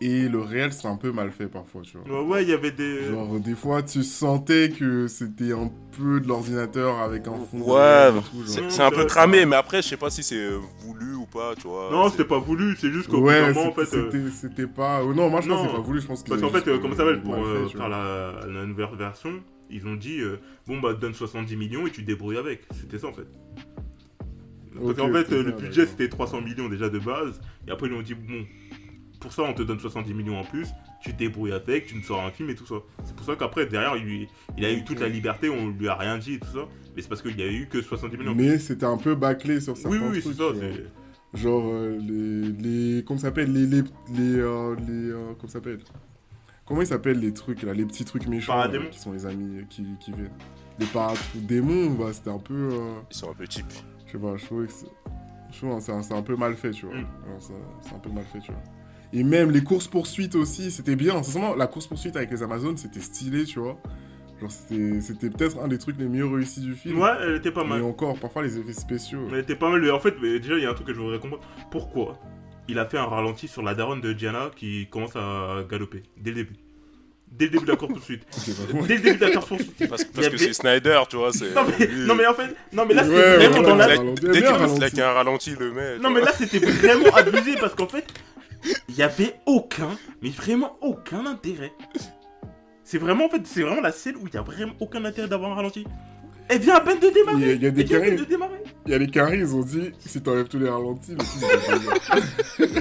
et 0.00 0.28
le 0.28 0.40
réel, 0.40 0.72
c'est 0.72 0.88
un 0.88 0.96
peu 0.96 1.12
mal 1.12 1.30
fait 1.30 1.46
parfois, 1.46 1.80
tu 1.82 1.96
vois. 1.96 2.22
Ouais, 2.22 2.28
ouais, 2.28 2.42
il 2.42 2.50
y 2.50 2.52
avait 2.52 2.72
des. 2.72 3.04
Genre, 3.04 3.38
des 3.40 3.54
fois, 3.54 3.82
tu 3.82 4.02
sentais 4.02 4.68
que 4.70 5.06
c'était 5.06 5.52
un 5.52 5.70
peu 5.96 6.20
de 6.20 6.26
l'ordinateur 6.28 6.98
avec 6.98 7.26
un 7.28 7.36
fond. 7.36 7.58
de 7.58 7.62
Ouais, 7.62 8.20
c'est 8.46 8.82
un 8.82 8.90
peu 8.90 9.04
cramé, 9.06 9.46
mais 9.46 9.56
après, 9.56 9.80
je 9.80 9.88
sais 9.88 9.96
pas 9.96 10.10
si 10.10 10.22
c'est 10.22 10.34
euh, 10.36 10.58
voulu 10.80 11.14
ou 11.14 11.26
pas, 11.26 11.54
tu 11.54 11.68
vois. 11.68 11.88
Non, 11.90 12.10
c'était 12.10 12.24
pas 12.24 12.38
voulu, 12.40 12.76
c'est 12.78 12.90
juste 12.90 13.08
qu'au 13.08 13.20
bout 13.20 13.28
Ouais, 13.28 13.40
d'un 13.40 13.52
moment, 13.54 13.68
en 13.70 13.74
c'était- 13.84 13.86
fait. 14.10 14.16
euh, 14.18 14.30
c'était 14.32 14.66
pas. 14.66 15.00
euh, 15.00 15.14
Non, 15.14 15.30
moi 15.30 15.40
je 15.40 15.48
pense 15.48 15.58
que 15.60 15.62
non. 15.64 15.68
c'est 15.70 15.76
pas 15.76 15.82
voulu, 15.82 16.00
je 16.02 16.06
pense 16.06 16.22
que 16.22 16.28
Parce 16.28 16.40
qu'en 16.42 16.50
fait, 16.50 16.68
euh, 16.68 16.78
comment 16.78 16.94
ça 16.94 17.04
s'appelle 17.04 17.22
pour 17.22 17.34
fait, 17.36 17.40
euh, 17.40 17.68
faire 17.68 17.88
la, 17.88 18.32
la 18.48 18.66
nouvelle 18.66 18.88
version, 18.98 19.30
ils 19.70 19.86
ont 19.86 19.94
dit 19.96 20.20
euh, 20.20 20.36
bon 20.66 20.80
bah 20.80 20.92
donne 20.92 21.14
70 21.14 21.56
millions 21.56 21.86
et 21.86 21.90
tu 21.90 22.02
te 22.02 22.06
débrouilles 22.06 22.36
avec. 22.36 22.62
C'était 22.78 22.98
ça 22.98 23.06
en 23.06 23.12
fait. 23.14 23.26
Parce 24.82 24.96
qu'en 24.96 25.12
fait, 25.12 25.32
euh, 25.32 25.42
le 25.42 25.50
ça, 25.50 25.56
budget 25.56 25.86
c'était 25.86 26.08
300 26.08 26.40
millions 26.42 26.68
déjà 26.68 26.88
de 26.88 26.98
base, 26.98 27.40
et 27.66 27.70
après 27.70 27.88
ils 27.88 27.94
ont 27.94 28.02
dit 28.02 28.14
bon, 28.14 28.44
pour 29.20 29.32
ça, 29.32 29.42
on 29.42 29.54
te 29.54 29.62
donne 29.62 29.80
70 29.80 30.12
millions 30.14 30.38
en 30.38 30.44
plus, 30.44 30.68
tu 31.02 31.12
te 31.12 31.18
débrouilles 31.18 31.52
avec, 31.52 31.86
tu 31.86 31.96
nous 31.96 32.02
sors 32.02 32.22
un 32.22 32.30
film 32.30 32.50
et 32.50 32.54
tout 32.54 32.66
ça. 32.66 32.76
C'est 33.04 33.14
pour 33.16 33.24
ça 33.24 33.36
qu'après, 33.36 33.66
derrière, 33.66 33.96
il, 33.96 34.26
il 34.58 34.64
a 34.64 34.72
eu 34.72 34.84
toute 34.84 35.00
la 35.00 35.08
liberté, 35.08 35.48
on 35.48 35.68
lui 35.68 35.88
a 35.88 35.94
rien 35.94 36.18
dit 36.18 36.34
et 36.34 36.38
tout 36.40 36.48
ça. 36.52 36.66
Mais 36.94 37.02
c'est 37.02 37.08
parce 37.08 37.22
qu'il 37.22 37.38
y 37.38 37.42
a 37.42 37.50
eu 37.50 37.66
que 37.68 37.80
70 37.82 38.16
millions. 38.18 38.34
Mais 38.34 38.58
c'était 38.58 38.84
un 38.86 38.96
peu 38.98 39.14
bâclé 39.14 39.60
sur 39.60 39.76
certains 39.76 39.96
oui, 39.96 39.98
oui, 40.02 40.08
oui, 40.14 40.22
c'est 40.22 40.34
ça. 40.34 40.44
Genre, 41.34 41.64
euh, 41.66 41.98
les, 41.98 42.52
les. 42.98 43.04
Comment 43.04 43.18
ça 43.18 43.28
s'appelle 43.28 43.52
Les. 43.52 43.66
Les. 43.66 43.82
les, 44.12 44.38
euh, 44.38 44.76
les 44.86 45.10
euh, 45.10 45.32
comment 45.38 45.48
ça 45.48 45.54
s'appelle? 45.54 45.78
Comment 46.66 46.80
ils 46.82 46.86
s'appellent 46.86 47.18
les 47.18 47.34
trucs 47.34 47.62
là 47.62 47.74
Les 47.74 47.84
petits 47.84 48.04
trucs 48.04 48.26
méchants 48.28 48.52
qui 48.90 48.98
sont 49.00 49.12
les 49.12 49.26
amis 49.26 49.64
qui, 49.68 49.84
qui 50.00 50.12
viennent. 50.12 50.30
Les 50.78 50.86
paradémons, 50.86 51.90
bah, 51.94 52.12
c'était 52.12 52.30
un 52.30 52.38
peu. 52.38 52.54
euh, 52.54 52.92
Ils 53.10 53.16
sont 53.16 53.30
un 53.30 53.34
peu 53.34 53.44
cheap. 53.48 53.66
Sais 54.18 54.22
pas, 54.24 54.36
je 54.36 54.44
trouvais 54.44 54.66
que 54.66 54.72
c'est. 54.72 54.86
Je 55.52 55.58
trouve 55.58 55.76
que 55.76 55.80
c'est 55.82 55.92
un, 55.92 56.02
c'est 56.02 56.14
un 56.14 56.22
peu 56.22 56.36
mal 56.36 56.54
fait, 56.56 56.70
tu 56.70 56.86
vois. 56.86 56.96
Mm. 56.96 57.06
C'est 57.80 57.94
un 57.94 57.98
peu 57.98 58.10
mal 58.10 58.24
fait, 58.24 58.40
tu 58.40 58.50
vois. 58.50 58.62
Et 59.12 59.22
même 59.22 59.50
les 59.50 59.62
courses-poursuites 59.62 60.34
aussi, 60.34 60.70
c'était 60.70 60.96
bien. 60.96 61.22
Sincèrement, 61.22 61.54
la 61.54 61.66
course-poursuite 61.68 62.16
avec 62.16 62.30
les 62.30 62.42
Amazones, 62.42 62.76
c'était 62.76 63.00
stylé, 63.00 63.44
tu 63.44 63.60
vois. 63.60 63.78
Genre, 64.40 64.50
c'était 64.50 65.00
c'était 65.00 65.30
peut-être 65.30 65.62
un 65.62 65.68
des 65.68 65.78
trucs 65.78 65.96
les 65.98 66.08
mieux 66.08 66.26
réussis 66.26 66.60
du 66.60 66.74
film. 66.74 66.98
Ouais, 67.00 67.10
elle 67.22 67.36
était 67.36 67.52
pas 67.52 67.62
Mais 67.62 67.70
mal. 67.70 67.82
encore, 67.84 68.18
parfois, 68.18 68.42
les 68.42 68.58
effets 68.58 68.72
spéciaux. 68.72 69.20
Mais 69.26 69.34
elle 69.34 69.44
était 69.44 69.54
pas 69.54 69.70
mal. 69.70 69.88
En 69.92 70.00
fait, 70.00 70.16
mais 70.20 70.40
déjà, 70.40 70.56
il 70.56 70.64
y 70.64 70.66
a 70.66 70.70
un 70.70 70.74
truc 70.74 70.88
que 70.88 70.94
je 70.94 71.00
voudrais 71.00 71.20
comprendre. 71.20 71.44
Pourquoi 71.70 72.18
il 72.66 72.78
a 72.78 72.86
fait 72.86 72.98
un 72.98 73.04
ralenti 73.04 73.46
sur 73.46 73.62
la 73.62 73.74
daronne 73.74 74.00
de 74.00 74.12
Diana 74.12 74.50
qui 74.56 74.88
commence 74.88 75.14
à 75.14 75.64
galoper 75.70 76.02
dès 76.16 76.30
le 76.30 76.36
début? 76.36 76.54
Dès 77.36 77.46
le 77.46 77.50
début 77.50 77.64
de 77.66 77.70
la 77.72 77.76
course 77.76 77.92
poursuite. 77.94 78.22
Bah. 78.22 78.80
Dès 78.86 78.94
le 78.96 79.00
début 79.02 79.16
de 79.18 79.24
la 79.24 79.30
course 79.32 79.48
poursuite. 79.48 79.88
Parce, 79.88 80.04
que 80.04 80.36
c'est 80.38 80.52
Snyder, 80.52 81.00
tu 81.10 81.16
vois. 81.16 81.32
c'est- 81.32 81.52
Non 81.52 81.62
mais, 81.78 81.86
lui, 81.86 82.06
non 82.06 82.14
mais 82.14 82.26
en 82.26 82.34
fait, 82.34 82.54
non 82.72 82.86
mais 82.86 82.94
là 82.94 83.02
c'était 83.02 83.16
Ouais, 83.16 83.36
vraiment 83.48 83.56
ouais, 83.58 83.62
dans 83.64 83.74
la... 83.76 83.86
Dès 83.88 84.88
qu'il 84.90 84.98
y 84.98 85.02
a 85.02 85.10
un 85.10 85.12
ralenti, 85.14 85.50
le 85.58 85.72
tu 85.96 86.02
Non 86.02 86.10
mais 86.10 86.20
là 86.20 86.32
c'était 86.36 86.58
vraiment 86.60 87.12
abusé 87.16 87.54
parce 87.58 87.74
qu'en 87.74 87.88
fait, 87.88 88.04
il 88.88 88.94
y 88.94 89.02
avait 89.02 89.34
aucun, 89.46 89.90
mais 90.22 90.30
vraiment 90.30 90.78
aucun 90.80 91.26
intérêt. 91.26 91.72
C'est 92.84 92.98
vraiment 92.98 93.26
en 93.26 93.28
fait, 93.30 93.40
c'est 93.44 93.62
vraiment 93.62 93.80
la 93.80 93.90
scène 93.92 94.14
où 94.22 94.28
il 94.28 94.34
y 94.34 94.36
a 94.36 94.42
vraiment 94.42 94.74
aucun 94.78 95.04
intérêt 95.04 95.26
d'avoir 95.26 95.50
un 95.52 95.54
ralenti. 95.56 95.84
Elle 96.48 96.60
vient 96.60 96.74
à 96.76 96.80
peine 96.82 97.00
de 97.00 97.08
démarrer. 97.08 97.54
Il 97.54 97.62
y 97.62 97.66
a- 97.66 97.70
des 97.70 97.80
Elle 97.80 97.86
vient 97.86 97.96
à 97.98 98.00
peine 98.00 98.10
carrés. 98.10 98.16
de 98.16 98.24
démarrer. 98.24 98.62
Il 98.86 98.92
y 98.92 98.94
a 98.94 98.98
les 98.98 99.06
carrés, 99.08 99.38
ils 99.38 99.54
ont 99.54 99.62
dit 99.62 99.90
si 99.98 100.20
t'enlèves 100.22 100.46
tous 100.48 100.58
les 100.60 100.68
ralentis, 100.68 101.12
le 101.16 101.24
film 102.68 102.74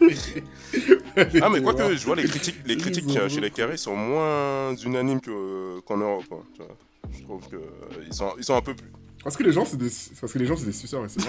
Ah, 1.42 1.48
mais 1.50 1.60
quoi 1.62 1.74
que 1.74 1.94
je 1.96 2.04
vois 2.04 2.14
les 2.16 2.24
critiques, 2.24 2.56
les 2.66 2.76
critiques 2.76 3.06
ont 3.08 3.28
chez 3.28 3.40
les 3.40 3.50
carrés 3.50 3.76
sont 3.76 3.96
moins 3.96 4.74
unanimes 4.76 5.20
que, 5.20 5.30
euh, 5.30 5.80
qu'en 5.84 5.96
Europe. 5.96 6.24
hein, 6.32 6.36
tu 6.54 6.62
vois. 6.62 6.76
Je 7.16 7.22
trouve 7.24 7.48
que 7.48 7.56
euh, 7.56 8.04
ils 8.06 8.14
sont, 8.14 8.32
ils 8.38 8.44
sont 8.44 8.54
un 8.56 8.60
peu 8.60 8.74
plus. 8.74 8.86
Parce 9.24 9.36
que 9.36 9.42
les 9.42 9.52
gens, 9.52 9.64
c'est 9.64 9.76
des, 9.76 9.90
parce 10.20 10.32
que 10.32 10.38
les 10.38 10.46
gens, 10.46 10.56
c'est 10.56 10.66
des 10.66 10.72
suceurs. 10.72 11.02
C'est. 11.08 11.20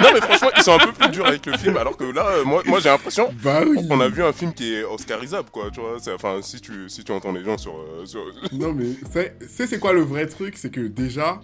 Non, 0.00 0.08
mais 0.14 0.20
franchement, 0.20 0.48
ils 0.56 0.62
sont 0.62 0.72
un 0.74 0.78
peu 0.78 0.92
plus 0.92 1.08
durs 1.10 1.26
avec 1.26 1.44
le 1.46 1.56
film, 1.58 1.76
alors 1.76 1.96
que 1.96 2.04
là, 2.04 2.26
euh, 2.28 2.44
moi, 2.44 2.62
moi 2.66 2.78
j'ai 2.80 2.88
l'impression. 2.88 3.28
bah 3.42 3.62
oui. 3.66 3.78
On 3.90 4.00
a 4.00 4.08
vu 4.08 4.22
un 4.22 4.32
film 4.32 4.52
qui 4.54 4.74
est 4.74 4.84
oscarisable, 4.84 5.50
quoi, 5.50 5.70
tu 5.72 5.80
vois. 5.80 5.96
c'est- 6.00 6.12
Enfin, 6.12 6.38
si 6.42 6.60
tu, 6.60 6.88
si 6.88 7.02
tu 7.04 7.12
entends 7.12 7.32
les 7.32 7.44
gens 7.44 7.58
sur. 7.58 7.74
euh, 7.76 8.06
sur- 8.06 8.24
Non, 8.52 8.72
mais 8.72 8.86
c'est, 9.12 9.36
c'est, 9.48 9.66
c'est 9.66 9.78
quoi 9.78 9.92
le 9.92 10.02
vrai 10.02 10.26
truc? 10.26 10.56
C'est 10.56 10.70
que 10.70 10.80
déjà, 10.86 11.40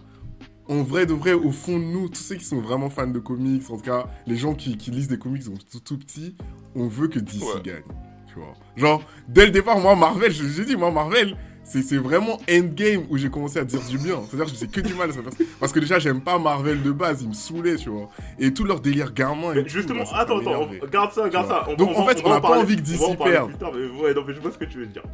en 0.68 0.82
vrai 0.82 1.06
de 1.06 1.12
vrai, 1.12 1.32
au 1.32 1.50
fond 1.50 1.78
de 1.78 1.84
nous, 1.84 2.08
tous 2.08 2.22
ceux 2.22 2.36
qui 2.36 2.44
sont 2.44 2.60
vraiment 2.60 2.90
fans 2.90 3.06
de 3.06 3.18
comics, 3.18 3.68
en 3.70 3.76
tout 3.76 3.82
cas, 3.82 4.06
les 4.26 4.36
gens 4.36 4.54
qui, 4.54 4.76
qui 4.76 4.90
lisent 4.90 5.08
des 5.08 5.18
comics 5.18 5.44
donc 5.44 5.58
tout, 5.70 5.80
tout 5.80 5.98
petits, 5.98 6.34
on 6.74 6.86
veut 6.88 7.08
que 7.08 7.18
DC 7.18 7.42
Ouais. 7.42 7.62
gagne. 7.62 7.82
Tu 8.28 8.34
vois. 8.40 8.54
Genre, 8.76 9.02
dès 9.28 9.44
le 9.46 9.50
départ, 9.52 9.78
moi, 9.78 9.94
Marvel, 9.94 10.32
je- 10.32 10.46
j'ai 10.48 10.64
dit, 10.64 10.76
moi, 10.76 10.90
Marvel. 10.90 11.36
C'est, 11.66 11.96
vraiment 11.96 12.38
Endgame 12.46 13.04
où 13.08 13.16
j'ai 13.16 13.30
commencé 13.30 13.58
à 13.58 13.64
dire 13.64 13.80
du 13.88 13.96
bien. 13.96 14.16
C'est-à-dire 14.28 14.44
que 14.44 14.50
je 14.50 14.54
disais 14.54 14.66
que 14.66 14.80
du 14.82 14.92
mal 14.92 15.08
à 15.08 15.12
ça. 15.14 15.22
Parce, 15.22 15.36
parce 15.58 15.72
que 15.72 15.80
déjà, 15.80 15.98
j'aime 15.98 16.20
pas 16.20 16.38
Marvel 16.38 16.82
de 16.82 16.92
base, 16.92 17.22
ils 17.22 17.28
me 17.30 17.32
saulaient, 17.32 17.76
tu 17.76 17.88
vois. 17.88 18.10
Et 18.38 18.52
tout 18.52 18.64
leur 18.64 18.80
délire 18.80 19.14
gamin 19.14 19.52
et 19.54 19.62
Mais 19.62 19.68
justement, 19.70 20.02
attends, 20.12 20.40
attends, 20.40 20.68
on- 20.82 20.86
garde 20.88 21.12
ça, 21.12 21.26
garde 21.30 21.48
ça. 21.48 21.66
Donc, 21.78 21.96
en 21.96 22.04
fait, 22.04 22.20
on 22.22 22.28
n'a 22.28 22.34
pas 22.34 22.48
parler- 22.48 22.62
envie 22.64 22.76
que 22.76 22.82
DC 22.82 23.16
perde. 23.16 23.52
mais 23.58 23.98
ouais, 24.02 24.12
non, 24.12 24.24
mais 24.26 24.34
je 24.34 24.40
vois 24.40 24.52
ce 24.52 24.58
que 24.58 24.66
tu 24.66 24.76
veux 24.76 24.86
dire. 24.86 25.04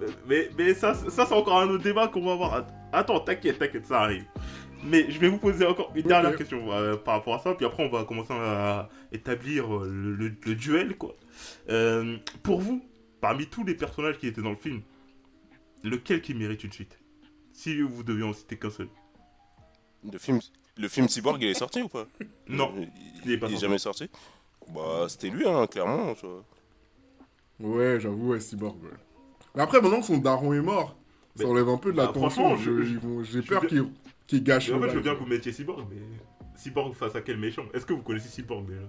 Mais, 0.00 0.06
mais, 0.26 0.48
mais 0.56 0.72
ça, 0.72 0.94
ça 0.94 1.26
c'est 1.26 1.34
encore 1.34 1.60
un 1.60 1.68
autre 1.68 1.84
débat 1.84 2.08
qu'on 2.08 2.24
va 2.24 2.32
avoir. 2.32 2.64
Attends, 2.92 3.20
t'inquiète, 3.20 3.58
t'inquiète, 3.58 3.86
ça 3.86 4.00
arrive. 4.02 4.24
Mais 4.82 5.10
je 5.10 5.18
vais 5.20 5.28
vous 5.28 5.38
poser 5.38 5.66
encore 5.66 5.92
une 5.94 6.02
dernière 6.06 6.34
question 6.36 6.72
euh, 6.72 6.96
par 6.96 7.14
rapport 7.16 7.34
à 7.34 7.38
ça, 7.38 7.54
puis 7.54 7.66
après 7.66 7.84
on 7.84 7.90
va 7.90 8.04
commencer 8.04 8.32
à 8.32 8.88
établir 9.12 9.74
euh, 9.76 9.86
le, 9.92 10.14
le- 10.14 10.34
le 10.44 10.54
duel, 10.54 10.96
quoi. 10.96 11.14
Euh, 11.68 12.16
pour 12.42 12.60
vous, 12.60 12.82
parmi 13.20 13.46
tous 13.46 13.62
les 13.64 13.74
personnages 13.74 14.16
qui 14.18 14.26
étaient 14.26 14.40
dans 14.40 14.50
le 14.50 14.56
film, 14.56 14.80
lequel 15.82 16.22
qui 16.22 16.32
mérite 16.34 16.64
une 16.64 16.72
suite? 16.72 16.98
Si 17.52 17.78
vous 17.82 18.02
deviez 18.02 18.24
en 18.24 18.32
citer 18.32 18.56
qu'un 18.56 18.70
seul. 18.70 18.88
Le 20.10 20.18
film, 20.18 20.40
le 20.78 20.88
film 20.88 21.08
Cyborg, 21.08 21.42
il 21.42 21.48
est 21.48 21.54
sorti 21.54 21.82
ou 21.82 21.88
pas? 21.88 22.06
Non, 22.48 22.72
il, 22.78 22.88
il 23.26 23.32
est 23.32 23.38
pas 23.38 23.48
il 23.48 23.54
est 23.56 23.60
jamais 23.60 23.76
sorti? 23.78 24.08
Bah, 24.74 25.06
c'était 25.08 25.28
lui, 25.28 25.46
hein, 25.46 25.66
clairement. 25.66 26.14
tu 26.14 26.26
vois. 26.26 26.44
Ouais, 27.60 28.00
j'avoue, 28.00 28.30
ouais, 28.30 28.40
Cyborg, 28.40 28.82
ouais. 28.82 28.90
Mais 29.54 29.60
après, 29.62 29.82
maintenant 29.82 30.00
que 30.00 30.06
son 30.06 30.16
daron 30.18 30.54
est 30.54 30.62
mort, 30.62 30.96
ça 31.36 31.46
enlève 31.46 31.68
un 31.68 31.76
peu 31.76 31.92
de 31.92 31.96
bah, 31.96 32.06
la 32.06 32.12
tension. 32.12 32.56
ils 32.56 32.98
vont- 32.98 33.22
J'ai 33.24 33.42
je 33.42 33.46
peur 33.46 33.62
qu'ils 34.26 34.42
gâchent 34.42 34.68
Mais 34.68 34.74
en 34.74 34.78
le 34.78 34.82
fait, 34.84 34.90
je 34.90 34.94
veux 34.96 35.02
bien 35.02 35.14
que 35.14 35.20
vous 35.20 35.26
mettiez 35.26 35.52
Cyborg, 35.52 35.86
mais 35.90 35.96
Cyborg 36.56 36.94
face 36.94 37.14
à 37.16 37.20
quel 37.20 37.38
méchant? 37.38 37.64
Est-ce 37.74 37.86
que 37.86 37.92
vous 37.92 38.02
connaissez 38.02 38.28
Cyborg 38.28 38.66
déjà? 38.66 38.80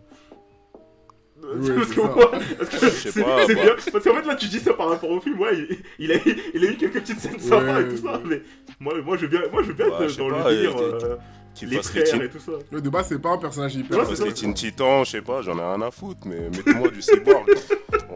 Ouais, 1.44 1.76
parce 1.76 1.88
c'est 1.88 1.96
que 1.96 2.02
moi, 2.02 2.32
parce 2.60 2.70
que 2.70 2.90
c'est 2.90 3.24
bah. 3.24 3.46
bien, 3.48 3.76
parce 3.92 4.06
qu'en 4.06 4.14
fait 4.14 4.26
là 4.28 4.36
tu 4.36 4.46
dis 4.48 4.60
ça 4.60 4.74
par 4.74 4.90
rapport 4.90 5.10
au 5.10 5.20
film, 5.20 5.40
ouais, 5.40 5.58
il, 5.58 5.78
il 5.98 6.12
a, 6.12 6.16
il 6.54 6.66
a 6.66 6.70
eu 6.70 6.76
quelques 6.78 7.02
petites 7.02 7.20
scènes 7.20 7.40
sympas 7.40 7.82
et 7.82 7.88
tout 7.90 7.98
ça, 7.98 8.14
ouais. 8.18 8.24
mais 8.26 8.42
moi, 8.80 9.02
moi 9.02 9.18
je 9.18 9.22
veux 9.24 9.28
bien, 9.28 9.42
moi 9.52 9.64
je 9.64 9.70
veux 9.70 9.74
bien 9.74 9.90
Bah, 9.90 10.06
être 10.06 10.18
dans 10.18 10.30
pas, 10.30 10.50
le 10.52 10.56
délire, 10.56 10.78
euh, 10.78 11.16
Qu'il 11.56 11.70
les 11.70 11.82
frères 11.82 12.22
et 12.22 12.30
tout 12.30 12.38
ça. 12.40 12.52
Ouais, 12.72 12.80
de 12.82 12.90
base, 12.90 13.08
c'est 13.10 13.20
pas 13.20 13.30
un 13.32 13.38
personnage 13.40 13.76
hyper. 13.76 14.08
Ouais, 14.08 14.26
les. 14.26 14.34
Teen 14.34 14.54
Titans, 14.54 15.04
je 15.04 15.10
sais 15.12 15.22
pas, 15.24 15.42
j'en 15.42 15.58
ai 15.58 15.62
rien 15.64 15.82
à 15.82 15.90
foutre, 15.90 16.28
mais 16.28 16.42
mettez-moi 16.50 16.90
du 16.90 17.02
Cyborg. 17.02 17.50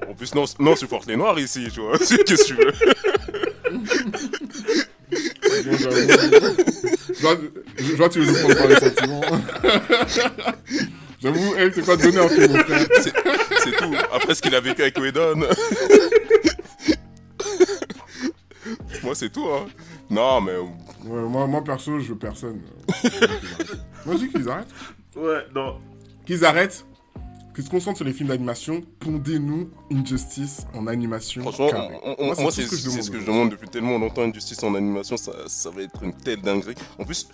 En 0.08 0.14
plus, 0.14 0.36
non, 0.36 0.46
non, 0.60 0.72
on 0.74 0.76
supporte 0.76 1.08
les 1.08 1.16
Noirs 1.18 1.40
ici, 1.40 1.68
tu 1.74 1.80
vois. 1.82 1.98
Qu'est-ce 1.98 2.16
que 2.18 2.48
tu 2.48 2.54
veux 2.54 2.72
Bon, 3.72 3.82
j'avoue. 5.78 6.08
Je 7.78 7.96
vois- 7.96 8.10
tu 8.10 8.20
veux 8.22 8.26
nous 8.26 8.34
prendre 8.40 8.58
par 8.58 8.68
les 8.68 8.76
sentiments. 8.76 9.22
J'avoue, 11.22 11.54
elle, 11.58 11.74
c'est 11.74 11.86
quoi 11.86 11.96
de 11.98 12.04
donner 12.04 12.18
un 12.20 12.30
film, 12.30 12.52
mon 12.52 12.60
frère 12.64 12.88
C'est 13.02 13.14
c'est 13.64 13.72
tout. 13.78 13.94
Après 14.14 14.36
ce 14.36 14.42
qu'il 14.42 14.54
a 14.56 14.60
vécu 14.60 14.82
avec 14.82 14.98
Whedon. 14.98 15.48
Moi, 19.04 19.16
c'est 19.16 19.30
tout, 19.30 19.46
hein. 19.48 19.66
Non, 20.10 20.42
mais 20.42 20.54
Ouais, 20.58 21.22
moi, 21.22 21.46
moi, 21.48 21.64
perso, 21.64 22.00
je 22.00 22.10
veux 22.10 22.18
personne. 22.18 22.62
Moi, 24.06 24.16
je 24.16 24.20
dis 24.26 24.30
qu'ils 24.30 24.50
arrêtent. 24.50 24.68
Ouais, 25.16 25.46
non, 25.54 25.80
Qu'ils 26.26 26.44
arrêtent. 26.44 26.84
Qu'ils 27.56 27.64
se 27.64 27.70
concentrent 27.70 27.96
sur 27.98 28.06
les 28.06 28.12
films 28.14 28.28
d'animation. 28.30 28.84
Pondez-nous 29.00 29.70
Injustice 29.92 30.68
en 30.74 30.88
animation. 30.88 31.42
franchement, 31.42 31.70
on- 32.04 32.16
on- 32.20 32.26
Moi, 32.26 32.36
moi, 32.40 32.52
c'est 32.52 32.64
ce 32.64 32.70
que 32.72 32.76
je 32.76 32.90
c'est 32.90 33.02
ce 33.02 33.10
que 33.10 33.14
demande. 33.14 33.26
je 33.26 33.32
demande 33.32 33.50
depuis 33.52 33.70
tellement 33.70 33.98
longtemps. 33.98 34.26
Une 34.26 34.34
justice 34.34 34.62
en 34.64 34.76
animation, 34.76 35.16
ça, 35.16 35.32
ça 35.48 35.70
va 35.70 35.82
être 35.84 36.04
une 36.04 36.14
telle 36.14 36.42
dinguerie. 36.42 36.76
En 37.00 37.06
plus, 37.06 37.30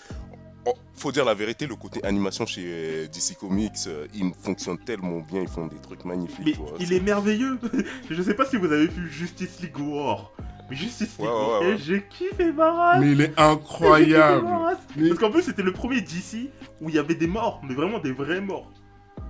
oh, 0.67 0.73
faut 0.93 1.11
dire 1.11 1.25
la 1.25 1.33
vérité, 1.33 1.65
le 1.65 1.75
côté 1.75 2.03
animation 2.05 2.45
chez 2.45 2.63
euh, 2.65 3.07
DC 3.07 3.35
Comics, 3.39 3.71
euh, 3.87 4.05
il 4.13 4.31
fonctionne 4.39 4.77
tellement 4.77 5.21
bien. 5.21 5.41
Ils 5.41 5.47
font 5.47 5.65
des 5.65 5.77
trucs 5.79 6.05
magnifiques. 6.05 6.45
mais 6.45 6.51
tu 6.51 6.59
vois. 6.59 6.73
il 6.79 6.93
est 6.93 6.99
merveilleux. 6.99 7.57
je 8.11 8.21
sais 8.21 8.35
pas 8.35 8.45
si 8.45 8.57
vous 8.57 8.71
avez 8.71 8.85
vu 8.87 9.09
Justice 9.09 9.59
League 9.61 9.79
War, 9.79 10.31
mais 10.69 10.75
Justice 10.75 11.17
League 11.17 11.27
Ouais, 11.27 11.33
ouais, 11.33 11.47
War, 11.47 11.61
ouais, 11.61 11.77
j'ai 11.79 12.05
kiffé 12.07 12.51
ma 12.51 12.71
race. 12.71 12.99
Mais 13.01 13.11
il 13.13 13.21
est 13.21 13.33
incroyable. 13.39 14.47
Mais- 14.95 15.07
Parce 15.07 15.19
qu'en 15.19 15.31
plus 15.31 15.41
c'était 15.41 15.63
le 15.63 15.73
premier 15.73 16.01
DC 16.01 16.51
où 16.79 16.89
il 16.89 16.95
y 16.95 16.99
avait 16.99 17.15
des 17.15 17.25
morts, 17.27 17.59
mais 17.67 17.73
vraiment 17.73 17.97
des 17.97 18.11
vrais 18.11 18.39
morts. 18.39 18.71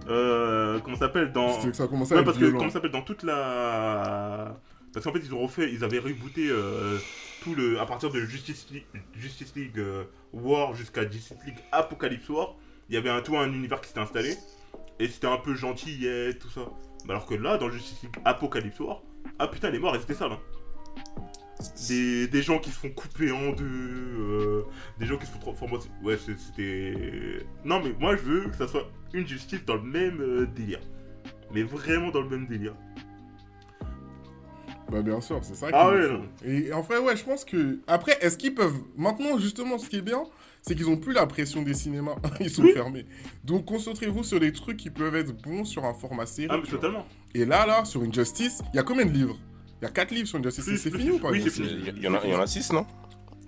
Euh, 0.08 0.80
comment 0.80 0.96
ça 0.96 1.06
s'appelle 1.06 1.32
dans 1.32 1.62
que 1.62 1.74
ça 1.74 1.84
a 1.84 1.88
commencé 1.88 2.14
à 2.14 2.16
Ouais, 2.16 2.22
être 2.22 2.26
parce 2.26 2.38
que 2.38 2.50
comment 2.50 2.70
s'appelle 2.70 2.92
dans 2.92 3.02
toute 3.02 3.24
la 3.24 4.58
parce 4.94 5.06
qu'en 5.06 5.14
fait 5.14 5.20
ils 5.20 5.34
ont 5.34 5.40
refait 5.42 5.72
ils 5.72 5.84
avaient 5.84 6.00
rebooté 6.00 6.50
euh, 6.50 6.98
tout 7.44 7.56
le 7.56 7.80
à 7.80 7.86
partir 7.86 8.10
de 8.10 8.20
Justice 8.22 8.68
League, 8.72 8.86
Justice 9.16 9.54
League 9.56 9.78
euh, 9.80 10.04
War 10.34 10.74
jusqu'à 10.74 11.10
Justice 11.10 11.38
League 11.46 11.60
Apocalypse 11.72 12.30
War 12.30 12.56
il 12.90 12.96
y 12.96 12.98
avait 12.98 13.10
un 13.10 13.22
tout 13.22 13.38
un 13.38 13.48
univers 13.48 13.80
qui 13.80 13.88
s'était 13.88 14.02
installé. 14.02 14.36
Et 15.00 15.08
c'était 15.08 15.28
un 15.28 15.38
peu 15.38 15.56
gentil 15.56 16.06
et 16.06 16.38
tout 16.38 16.50
ça. 16.50 16.62
Alors 17.10 17.26
que 17.26 17.34
là 17.34 17.58
dans 17.58 17.70
Justice 17.70 18.04
League 18.04 18.16
Apocalypse 18.26 18.80
War 18.80 19.02
ah 19.40 19.48
putain 19.48 19.70
les 19.70 19.80
morts 19.80 19.96
ils 19.96 20.02
étaient 20.02 20.14
sales 20.14 20.32
hein. 20.34 20.40
Des, 21.90 22.28
des 22.28 22.42
gens 22.42 22.60
qui 22.60 22.70
se 22.72 22.80
font 22.80 22.90
couper 22.90 23.32
en 23.32 23.52
deux 23.54 23.64
euh, 23.66 24.64
des 25.00 25.06
gens 25.06 25.18
qui 25.18 25.26
se 25.26 25.32
font 25.32 25.40
transformer 25.40 25.78
ouais 26.04 26.18
c'était 26.18 27.46
non 27.66 27.82
mais 27.84 27.94
moi 28.00 28.16
je 28.16 28.22
veux 28.22 28.50
que 28.50 28.56
ça 28.58 28.68
soit 28.68 28.90
une 29.14 29.28
justice 29.28 29.64
dans 29.66 29.76
le 29.76 29.84
même 29.84 30.22
euh, 30.22 30.46
délire 30.56 30.80
mais 31.54 31.64
vraiment 31.64 32.12
dans 32.12 32.22
le 32.22 32.30
même 32.30 32.48
délire. 32.48 32.74
Bah 34.92 35.02
bien 35.02 35.22
sûr, 35.22 35.40
c'est 35.42 35.56
ça 35.56 35.68
Ah 35.72 35.90
ouais, 35.90 36.08
non. 36.10 36.24
Et 36.44 36.74
en 36.74 36.84
fait, 36.84 36.98
ouais, 36.98 37.16
je 37.16 37.24
pense 37.24 37.46
que... 37.46 37.80
Après, 37.88 38.18
est-ce 38.22 38.38
qu'ils 38.38 38.54
peuvent... 38.54 38.76
Maintenant, 38.98 39.38
justement, 39.38 39.78
ce 39.78 39.88
qui 39.88 39.98
est 39.98 40.02
bien, 40.02 40.24
c'est 40.62 40.76
qu'ils 40.76 40.90
ont 40.90 40.98
plus 40.98 41.14
la 41.14 41.26
pression 41.28 41.62
des 41.62 41.74
cinémas. 41.74 42.16
Ils 42.42 42.50
sont 42.50 42.64
Oui. 42.64 42.74
fermés. 42.74 43.06
Donc, 43.46 43.66
concentrez-vous 43.66 44.24
sur 44.26 44.40
des 44.42 44.52
trucs 44.52 44.76
qui 44.78 44.90
peuvent 44.90 45.16
être 45.16 45.34
bons 45.42 45.64
sur 45.64 45.86
un 45.86 45.94
format 45.94 46.26
série. 46.26 46.50
Ah 46.52 46.58
mais 46.62 46.70
totalement. 46.70 47.06
Et 47.34 47.46
là, 47.46 47.66
là, 47.66 47.86
sur 47.86 48.02
Injustice, 48.02 48.62
il 48.74 48.76
y 48.76 48.80
a 48.80 48.84
combien 48.84 49.06
de 49.06 49.12
livres? 49.12 49.38
Il 49.82 49.86
y 49.86 49.88
a 49.88 49.92
4 49.92 50.12
livres 50.12 50.28
sur 50.28 50.38
Injustice. 50.40 50.64
Plus, 50.66 50.78
C'est 50.78 50.92
fini 50.96 51.12
ou 51.12 51.20
pas 51.20 51.32
oui, 51.32 51.42
c'est 51.44 51.50
fini. 51.50 51.70
Il 51.96 52.04
y, 52.04 52.08
en 52.08 52.14
a, 52.16 52.22
il 52.24 52.30
y 52.30 52.36
en 52.36 52.42
a 52.42 52.48
six, 52.48 52.72
non? 52.72 52.86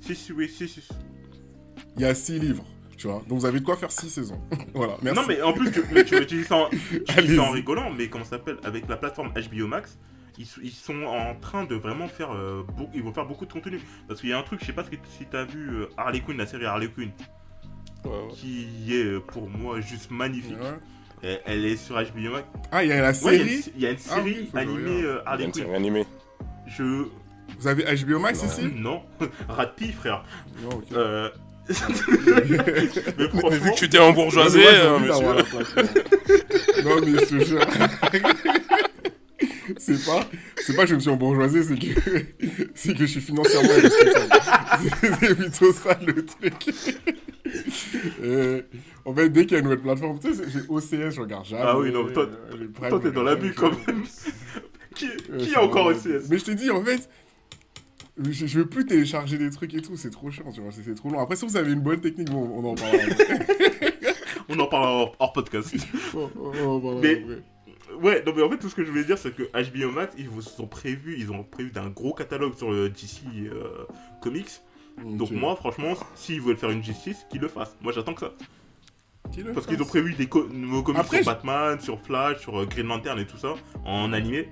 Si 0.01 0.15
si 0.15 0.31
oui 0.33 0.49
si 0.49 0.67
si. 0.67 0.81
Il 1.95 2.01
y 2.01 2.05
a 2.05 2.15
6 2.15 2.39
livres. 2.39 2.65
Tu 2.97 3.07
vois, 3.07 3.21
donc 3.27 3.39
vous 3.39 3.45
avez 3.45 3.59
de 3.59 3.65
quoi 3.65 3.75
faire 3.77 3.91
6 3.91 4.09
saisons. 4.09 4.39
voilà, 4.73 4.97
merci. 5.01 5.19
Non, 5.19 5.27
mais 5.27 5.41
en 5.41 5.53
plus, 5.53 5.71
tu, 5.71 5.83
mais 5.93 6.03
tu, 6.05 6.25
tu 6.25 6.37
dis 6.37 6.43
ça 6.43 6.55
en, 6.55 6.69
tu 6.69 7.03
dis 7.25 7.35
ça 7.35 7.41
en 7.43 7.51
rigolant, 7.51 7.91
mais 7.91 8.07
comment 8.09 8.23
ça 8.23 8.31
s'appelle? 8.31 8.57
Avec 8.63 8.87
la 8.87 8.97
plateforme 8.97 9.31
HBO 9.33 9.67
Max, 9.67 9.97
ils, 10.39 10.47
ils 10.63 10.71
sont 10.71 11.03
en 11.03 11.35
train 11.35 11.65
de 11.65 11.75
vraiment 11.75 12.07
faire. 12.07 12.31
euh, 12.31 12.63
beau- 12.77 12.89
ils 12.95 13.03
vont 13.03 13.13
faire 13.13 13.25
beaucoup 13.27 13.45
de 13.45 13.53
contenu. 13.53 13.79
Parce 14.07 14.19
qu'il 14.21 14.29
y 14.29 14.33
a 14.33 14.39
un 14.39 14.43
truc, 14.43 14.59
je 14.61 14.65
sais 14.67 14.73
pas 14.73 14.83
si 15.17 15.25
t'as 15.29 15.43
vu 15.45 15.69
euh, 15.69 15.89
Harley 15.97 16.21
Quinn, 16.21 16.37
la 16.37 16.47
série 16.47 16.65
Harley 16.65 16.87
Quinn, 16.87 17.11
Ouais, 18.05 18.11
ouais. 18.11 18.17
qui 18.33 18.67
est 18.95 19.03
euh, 19.05 19.19
pour 19.19 19.47
moi 19.49 19.79
juste 19.81 20.09
magnifique. 20.11 20.57
Ouais. 20.59 21.29
Et 21.31 21.37
Elle 21.45 21.63
est 21.65 21.77
sur 21.77 21.95
HBO 21.95 22.31
Max. 22.31 22.47
Ah, 22.71 22.83
il 22.83 22.89
y 22.89 22.93
a 22.93 23.01
la 23.01 23.11
Ouais, 23.23 23.37
il 23.37 23.37
y 23.37 23.39
a 23.39 23.43
une- 23.43 23.47
série. 23.61 23.71
il 23.75 23.81
y 23.81 23.85
a 23.85 23.91
une 23.91 23.97
Ah 24.09 24.17
oui, 24.23 24.33
série 24.33 24.45
que 24.45 24.51
je 24.51 24.57
animée 24.57 24.89
euh, 24.89 24.99
Il 24.99 25.03
y 25.03 25.07
a 25.07 25.29
Harley 25.29 25.45
une 25.45 25.51
Quinn. 25.51 25.63
série 25.63 25.75
animée. 25.75 26.05
Je. 26.77 27.05
Vous 27.59 27.67
avez 27.67 27.83
HBO 27.83 28.19
Max 28.19 28.41
Non. 28.41 28.49
ici 28.49 28.61
Non, 28.75 29.01
Ratpi, 29.49 29.91
frère. 29.91 30.23
Non, 30.63 30.69
ok. 30.77 30.83
Euh... 30.93 31.29
mais 31.69 33.29
Mais 33.49 33.57
vu 33.57 33.71
que 33.71 33.77
tu 33.77 33.87
t'es 33.89 33.99
embourgeoisé, 33.99 34.61
euh, 34.65 34.99
non, 36.83 37.01
mais 37.01 37.11
je 37.19 37.25
te 37.25 37.43
jure. 37.45 37.61
c'est 39.77 40.05
pas, 40.05 40.19
c'est 40.57 40.75
pas 40.75 40.83
que 40.83 40.89
je 40.89 40.95
me 40.95 40.99
suis 40.99 41.09
embourgeoisé, 41.09 41.63
c'est 41.63 41.77
que, 41.79 41.87
c'est 42.75 42.93
que 42.93 42.99
je 42.99 43.05
suis 43.05 43.21
financièrement 43.21 43.69
responsable. 43.69 44.41
C'est- 45.21 45.35
plutôt 45.35 45.71
ça 45.71 45.97
le 46.05 46.25
truc. 46.25 46.53
Euh, 48.23 48.61
en 49.05 49.13
fait, 49.13 49.29
dès 49.29 49.43
qu'il 49.45 49.53
y 49.53 49.55
a 49.55 49.59
une 49.59 49.65
nouvelle 49.65 49.79
plateforme, 49.81 50.19
tu 50.19 50.33
sais, 50.33 50.43
c'est- 50.43 50.49
j'ai 50.51 50.59
OCS, 50.67 51.11
je 51.15 51.21
regarde 51.21 51.45
jamais. 51.45 51.63
Ah 51.65 51.77
oui, 51.77 51.91
non, 51.93 52.05
toi- 52.11 52.27
euh, 52.27 52.89
toi 52.89 52.99
t'es 53.01 53.11
dans 53.11 53.23
l'abus 53.23 53.53
quand 53.53 53.71
même. 53.87 54.03
Qui 54.93 55.07
Euh, 55.31 55.37
qui 55.37 55.49
c'est 55.49 55.55
a 55.55 55.63
encore 55.63 55.91
vraiment- 55.91 56.17
OCS 56.19 56.29
Mais 56.29 56.37
je 56.37 56.45
te 56.45 56.51
dis, 56.51 56.69
en 56.71 56.83
fait, 56.83 57.09
je, 58.23 58.45
je 58.45 58.59
veux 58.59 58.65
plus 58.67 58.85
télécharger 58.85 59.37
des 59.37 59.49
trucs 59.49 59.73
et 59.73 59.81
tout, 59.81 59.95
c'est 59.97 60.09
trop 60.11 60.29
chiant, 60.31 60.51
tu 60.51 60.61
vois, 60.61 60.71
c'est 60.71 60.95
trop 60.95 61.09
long. 61.09 61.19
Après, 61.19 61.35
si 61.35 61.45
vous 61.45 61.57
avez 61.57 61.71
une 61.71 61.79
bonne 61.81 62.01
technique, 62.01 62.29
bon, 62.29 62.49
on 62.53 62.63
en 62.71 62.75
parlera. 62.75 63.03
On 64.49 64.59
en 64.59 64.67
parlera 64.67 64.91
hors, 64.93 65.15
hors 65.19 65.33
podcast. 65.33 65.73
Mais-. 67.01 67.23
Ouais, 68.01 68.23
non 68.25 68.33
mais 68.35 68.41
en 68.41 68.49
fait 68.49 68.57
tout 68.57 68.69
ce 68.69 68.75
que 68.75 68.83
je 68.83 68.89
voulais 68.89 69.03
dire 69.03 69.17
c'est 69.19 69.33
que 69.33 69.43
HBO 69.43 69.91
Max 69.91 70.13
ils 70.17 70.27
vous 70.27 70.41
ont 70.59 70.65
prévu, 70.67 71.15
ils 71.17 71.31
ont 71.31 71.43
prévu 71.43 71.69
d'un 71.71 71.89
gros 71.89 72.13
catalogue 72.13 72.55
sur 72.57 72.71
le 72.71 72.89
DC 72.89 73.21
euh, 73.45 73.85
Comics. 74.21 74.49
Donc 75.03 75.31
moi 75.31 75.55
franchement, 75.55 75.93
s'ils 76.15 76.41
veulent 76.41 76.57
faire 76.57 76.71
une 76.71 76.83
justice, 76.83 77.25
qu'ils 77.29 77.39
le 77.41 77.47
fassent. 77.47 77.75
Moi 77.81 77.93
j'attends 77.93 78.13
que 78.15 78.21
ça. 78.21 78.33
Parce 79.53 79.65
qu'ils 79.67 79.81
ont 79.81 79.85
prévu 79.85 80.13
des 80.15 80.27
co- 80.27 80.47
nouveaux 80.47 80.83
comics 80.83 81.01
Après, 81.01 81.17
sur 81.23 81.31
Batman, 81.31 81.79
sur 81.79 81.99
Flash, 82.01 82.41
sur 82.41 82.59
euh, 82.61 82.65
Green 82.65 82.87
Lantern 82.87 83.17
et 83.19 83.25
tout 83.27 83.37
ça, 83.37 83.53
en 83.85 84.11
animé. 84.11 84.49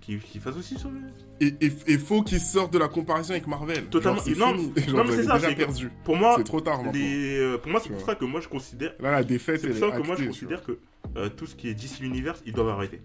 Qu'ils 0.00 0.40
fassent 0.40 0.56
aussi 0.56 0.78
sur 0.78 0.90
le... 0.90 0.98
Et 1.40 1.54
il 1.86 1.98
faut 1.98 2.22
qu'ils 2.22 2.40
sortent 2.40 2.72
de 2.72 2.78
la 2.78 2.88
comparaison 2.88 3.32
avec 3.32 3.46
Marvel. 3.46 3.84
Totalement. 3.86 4.22
Genre, 4.24 4.54
Non, 4.56 4.72
Genre, 4.88 5.04
mais 5.04 5.12
c'est 5.12 5.24
ça, 5.24 5.38
déjà 5.38 5.54
perdu. 5.54 5.90
Pour 6.04 6.16
moi, 6.16 6.34
C'est 6.38 6.44
trop 6.44 6.60
tard 6.60 6.80
les, 6.92 7.38
euh, 7.38 7.58
pour 7.58 7.70
moi 7.70 7.80
c'est 7.82 7.90
pour 7.90 8.00
ça 8.00 8.14
que 8.14 8.24
moi 8.24 8.40
je 8.40 8.48
considère... 8.48 8.92
Là, 9.00 9.10
la 9.12 9.24
défaite, 9.24 9.60
C'est 9.60 9.68
pour 9.68 9.90
ça 9.90 9.96
que 9.96 10.06
moi 10.06 10.16
je 10.18 10.26
considère 10.26 10.62
que 10.64 10.78
euh, 11.16 11.28
tout 11.28 11.46
ce 11.46 11.54
qui 11.54 11.68
est 11.68 11.74
DC 11.74 12.00
Universe, 12.00 12.42
ils 12.46 12.52
doivent 12.52 12.68
arrêter. 12.68 13.00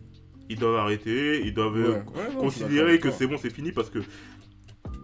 Ils 0.49 0.57
doivent 0.59 0.75
arrêter, 0.75 1.41
ils 1.45 1.53
doivent 1.53 1.73
Ouais, 1.75 1.89
ouais, 1.89 2.33
non, 2.33 2.39
considérer 2.41 2.99
que 2.99 3.11
c'est 3.11 3.27
bon, 3.27 3.37
c'est 3.37 3.49
fini 3.49 3.71
parce 3.71 3.89
que 3.89 3.99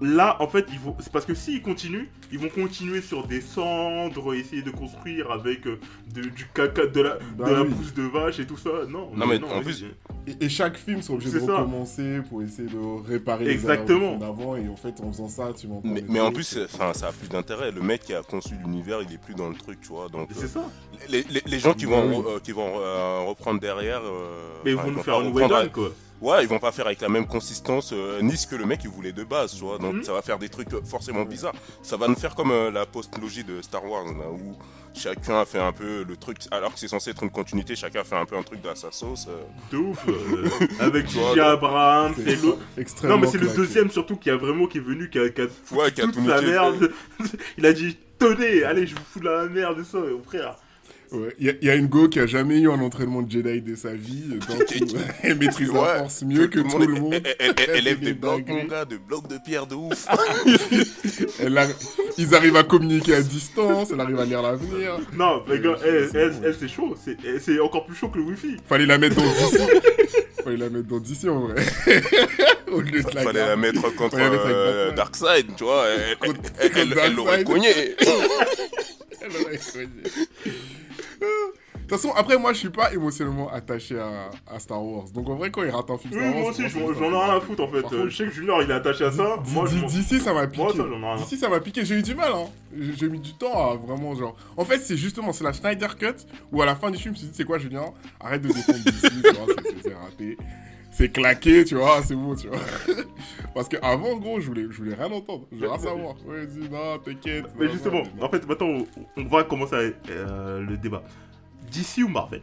là, 0.02 0.38
en 0.42 0.48
fait, 0.48 0.66
ils 0.72 0.80
vont... 0.80 0.96
c'est 1.00 1.12
parce 1.12 1.26
que 1.26 1.34
s'ils 1.36 1.62
continuent, 1.62 2.08
ils 2.32 2.40
vont 2.40 2.50
continuer 2.50 3.02
sur 3.02 3.28
des 3.28 3.42
cendres, 3.42 4.34
essayer 4.34 4.62
de 4.62 4.72
construire 4.72 5.32
avec 5.32 5.66
euh, 5.68 5.80
de- 6.14 6.22
du 6.30 6.48
caca, 6.54 6.86
de 6.88 7.02
la, 7.02 7.18
Bah 7.38 7.50
de 7.50 7.54
la 7.56 7.66
pousse 7.66 7.94
de 7.94 8.04
vache 8.04 8.40
et 8.40 8.46
tout 8.46 8.58
ça. 8.58 8.70
Non, 8.88 9.10
Non, 9.16 9.26
mais 9.28 9.42
en 9.44 9.48
vas-y. 9.48 9.64
plus- 9.64 9.86
Et, 10.28 10.46
et 10.46 10.50
chaque 10.50 10.78
film 10.78 11.02
sont 11.02 11.14
obligés 11.16 11.32
de 11.32 11.40
C'est 11.40 11.46
ça. 11.46 11.58
recommencer 11.58 12.20
pour 12.30 12.42
essayer 12.42 12.68
de 12.70 13.08
réparer 13.08 13.46
les 13.46 13.52
Exactement. 13.52 14.10
film 14.12 14.20
d'avant. 14.20 14.56
Et 14.56 14.68
en 14.70 14.76
fait, 14.76 15.00
en 15.02 15.12
faisant 15.12 15.28
ça, 15.30 15.52
tu 15.58 15.68
m'entends. 15.68 15.88
Mais, 15.88 16.04
mais 16.08 16.20
en 16.20 16.32
plus, 16.32 16.44
c'est- 16.44 16.66
enfin, 16.66 16.94
ça 16.94 17.08
a 17.08 17.12
plus 17.12 17.30
d'intérêt. 17.30 17.72
Le 17.72 17.82
mec 17.82 18.02
qui 18.02 18.14
a 18.14 18.22
conçu 18.22 18.54
l'univers, 18.64 19.00
il 19.02 19.14
est 19.14 19.18
plus 19.18 19.34
dans 19.36 19.50
le 19.50 19.56
truc, 19.56 19.80
tu 19.82 19.90
vois. 19.90 20.08
Donc, 20.10 20.30
c'est 20.34 20.48
ça. 20.48 20.60
euh, 20.60 20.98
les, 21.10 21.24
les- 21.30 21.44
les 21.46 21.60
gens 21.60 21.74
qui 21.74 21.86
Bah 21.86 22.02
vont, 22.02 22.10
oui. 22.10 22.16
re- 22.18 22.36
euh, 22.36 22.40
qui 22.40 22.52
vont 22.52 22.74
euh, 22.80 23.20
reprendre 23.28 23.60
derrière. 23.60 24.02
euh, 24.04 24.60
Mais 24.64 24.72
ils 24.72 24.78
vont 24.78 24.92
nous 24.92 25.04
faire 25.04 25.20
une 25.22 25.34
Whedon, 25.34 25.70
quoi. 25.74 25.90
Ouais, 26.22 26.44
ils 26.44 26.50
vont 26.50 26.60
pas 26.60 26.72
faire 26.74 26.86
avec 26.86 27.00
la 27.02 27.08
même 27.10 27.26
consistance 27.28 27.92
euh, 27.94 28.22
ni 28.22 28.36
ce 28.36 28.46
que 28.46 28.56
le 28.56 28.66
mec 28.66 28.82
il 28.84 28.90
voulait 28.90 29.14
de 29.14 29.24
base, 29.24 29.54
tu 29.56 29.62
vois. 29.64 29.78
Donc 29.78 29.96
Mhm. 29.96 30.04
ça 30.04 30.12
va 30.14 30.22
faire 30.22 30.38
des 30.38 30.50
trucs 30.50 30.74
euh, 30.74 30.82
forcément 30.84 31.24
bizarres. 31.24 31.54
Ça 31.82 31.96
va 31.96 32.08
nous 32.10 32.16
faire 32.16 32.36
comme 32.36 32.52
euh, 32.52 32.70
la 32.72 32.86
post-logie 32.86 33.44
de 33.46 33.62
Star 33.62 33.86
Wars, 33.86 34.04
là, 34.06 34.30
où 34.30 34.58
chacun 34.94 35.40
a 35.40 35.46
fait 35.46 35.60
un 35.60 35.72
peu 35.72 36.04
le 36.04 36.18
truc, 36.18 36.40
alors 36.52 36.74
que 36.74 36.80
c'est 36.80 36.88
censé 36.90 37.12
être 37.12 37.24
une 37.24 37.30
continuité, 37.30 37.76
chacun 37.76 38.02
a 38.02 38.04
fait 38.04 38.18
un 38.18 38.26
peu 38.26 38.36
un 38.36 38.44
truc 38.44 38.60
à 38.70 38.76
sa 38.76 38.92
sauce. 38.92 39.28
euh. 39.30 39.44
De 39.72 39.78
ouf. 39.78 40.00
euh, 40.10 40.50
avec 40.82 41.08
J.J. 41.10 41.40
Abrams, 41.40 42.14
C'est 42.18 42.42
l'autre. 42.44 42.60
extrêmement. 42.78 43.16
Non, 43.16 43.22
mais 43.22 43.28
c'est 43.28 43.38
le 43.38 43.48
deuxième 43.48 43.90
surtout 43.90 44.18
qui 44.18 44.30
a 44.30 44.36
vraiment 44.36 44.68
qui 44.68 44.80
est 44.80 44.82
venu, 44.82 45.10
qui 45.10 45.20
a, 45.20 45.30
qui 45.30 45.42
a 45.42 45.48
foutu 45.48 45.80
Ouais, 45.80 45.92
qui 45.92 46.02
a 46.02 46.06
toute 46.06 46.16
tout 46.16 46.28
la 46.28 46.42
merde. 46.42 46.92
Il 47.58 47.66
a 47.66 47.72
dit 47.74 47.98
Tenez, 48.20 48.64
allez, 48.66 48.86
je 48.86 48.96
vous 48.96 49.02
fous 49.10 49.20
de 49.22 49.26
la 49.30 49.46
merde, 49.48 49.82
ça, 49.86 50.00
mon 50.00 50.22
frère. 50.22 50.58
Ouais, 51.12 51.34
Il 51.40 51.48
y, 51.48 51.50
a- 51.50 51.54
il 51.62 51.68
y 51.68 51.72
a 51.72 51.76
une 51.76 51.88
go 51.88 52.08
qui 52.08 52.20
a 52.20 52.28
jamais 52.28 52.60
eu 52.60 52.70
un 52.70 52.80
entraînement 52.82 53.24
de 53.24 53.32
Jedi 53.32 53.62
de 53.62 53.76
sa 53.76 53.94
vie. 53.94 54.26
Donc, 54.30 54.42
où 54.94 54.98
elle 55.24 55.38
maîtrise 55.40 55.74
la 55.74 55.80
Ouais, 55.82 55.98
force 56.00 56.22
mieux 56.22 56.48
que 56.48 56.60
tout 56.60 56.78
le 56.78 56.88
monde. 56.88 57.14
Elle, 57.40 57.54
elle- 57.58 57.66
fait 57.68 57.82
des 57.82 57.96
des 57.96 58.14
blocs, 58.14 58.48
mon 58.48 58.64
gars, 58.66 58.86
des 58.86 58.98
blocs 59.00 59.28
de 59.28 59.38
pierre 59.44 59.66
de 59.66 59.74
ouf. 59.76 60.06
Elle 61.40 61.58
a- 61.58 61.68
Ils 62.18 62.36
arrivent 62.36 62.58
à 62.58 62.64
communiquer 62.64 63.16
à 63.16 63.22
distance. 63.22 63.90
Elle 63.92 64.00
arrive 64.02 64.20
à 64.20 64.26
lire 64.26 64.42
l'avenir. 64.44 65.00
Non, 65.18 65.44
mais 65.48 65.60
gars, 65.60 65.78
c'est- 65.82 65.88
elle, 65.90 66.10
c'est 66.12 66.20
elle, 66.44 66.56
c'est 66.60 66.68
chaud. 66.68 66.96
C'est 67.40 67.60
encore 67.60 67.86
plus 67.86 67.96
chaud 67.96 68.10
que 68.10 68.18
le 68.20 68.26
Wi-Fi. 68.26 68.58
Fallait 68.68 68.86
la 68.86 68.98
mettre 69.00 69.16
dans 69.16 69.24
DC. 69.24 69.62
Fallait 70.44 70.58
la 70.58 70.70
mettre 70.70 70.88
dans 70.88 71.00
DC 71.00 71.26
en 71.28 71.40
vrai. 71.48 71.56
Au 72.72 72.82
lieu 72.82 73.02
de 73.02 73.16
la 73.16 73.22
Fallait 73.24 73.40
la 73.48 73.56
mettre 73.56 73.94
contre 73.96 74.18
la 74.18 74.26
euh. 74.26 74.92
Darkseid, 74.92 75.48
tu 75.58 75.64
vois. 75.64 75.86
Elle, 76.62 77.16
l'aurait 77.16 77.44
cogné. 77.44 77.96
De 81.20 81.96
toute 81.96 82.02
façon, 82.04 82.14
après, 82.16 82.38
moi, 82.38 82.54
je 82.54 82.60
suis 82.60 82.70
pas 82.70 82.94
émotionnellement 82.94 83.52
attaché 83.52 83.98
à, 83.98 84.30
à 84.46 84.60
Star 84.60 84.84
Wars. 84.84 85.10
Donc, 85.10 85.28
en 85.28 85.34
vrai, 85.36 85.50
quand 85.50 85.64
il 85.64 85.72
rate 85.72 85.90
un 85.90 85.98
film 85.98 86.14
Oui, 86.14 86.20
Star 86.20 86.28
Wars. 86.36 86.42
moi 86.42 86.50
aussi, 86.52 86.70
j'en 86.70 87.04
ai 87.06 87.08
rien 87.26 87.36
à 87.38 87.42
foutre 87.42 87.64
en 87.64 87.68
fait. 87.68 87.82
Contre, 87.82 88.08
je 88.10 88.16
sais 88.16 88.26
que 88.26 88.32
Junior 88.32 88.62
il 88.62 88.70
est 88.70 88.74
attaché 88.76 89.06
à 89.06 89.12
ça. 89.12 89.38
Moi, 89.48 89.68
D'ici, 89.88 90.20
ça 90.20 90.32
m'a 90.34 90.46
piqué. 90.46 90.62
D'ici, 91.18 91.38
ça 91.38 91.50
m'a 91.50 91.60
piqué. 91.60 91.84
J'ai 91.86 91.96
eu 91.96 92.04
du 92.04 92.14
mal, 92.14 92.32
hein. 92.32 92.46
J'ai 92.96 93.10
mis 93.10 93.20
du 93.20 93.34
temps 93.34 93.72
à 93.72 93.76
vraiment, 93.76 94.14
genre. 94.14 94.36
En 94.56 94.66
fait, 94.66 94.78
c'est 94.78 94.98
justement, 94.98 95.34
c'est 95.34 95.44
la 95.44 95.52
Snyder 95.54 95.88
Cut 96.00 96.28
où 96.52 96.62
à 96.62 96.66
la 96.68 96.76
fin 96.76 96.92
du 96.92 96.98
film, 97.00 97.16
je 97.16 97.22
me 97.22 97.24
suis 97.24 97.28
dit, 97.30 97.34
c'est 97.36 97.44
quoi, 97.46 97.58
Julien 97.58 97.86
Arrête 98.20 98.44
de 98.44 98.50
défendre 98.50 98.78
c'est- 98.86 99.10
c'est 99.84 99.94
raté. 99.96 100.38
C'est 101.00 101.14
claqué, 101.14 101.64
tu 101.64 101.76
vois, 101.76 102.04
c'est 102.04 102.14
bon, 102.14 102.36
tu 102.36 102.50
vois. 102.50 102.60
Parce 103.56 103.70
qu'avant, 103.70 104.18
gros, 104.18 104.42
je 104.42 104.48
voulais, 104.48 104.64
je 104.70 104.76
voulais 104.76 104.96
rien 104.96 105.10
entendre. 105.10 105.46
Je 105.50 105.56
voulais 105.56 105.70
rien 105.70 105.80
savoir. 105.80 106.16
Ouais, 106.26 106.46
dis, 106.46 106.68
non, 106.70 107.00
t'inquiète. 107.00 107.46
Mais 107.58 107.68
non, 107.68 107.72
justement, 107.72 108.04
non, 108.18 108.26
en 108.26 108.30
fait, 108.30 108.46
maintenant, 108.46 108.84
on, 109.16 109.24
va 109.24 109.46
commencer 109.46 109.96
euh, 110.10 110.60
le 110.60 110.76
débat. 110.76 111.02
DC 111.72 112.04
ou 112.04 112.10
Marvel? 112.10 112.42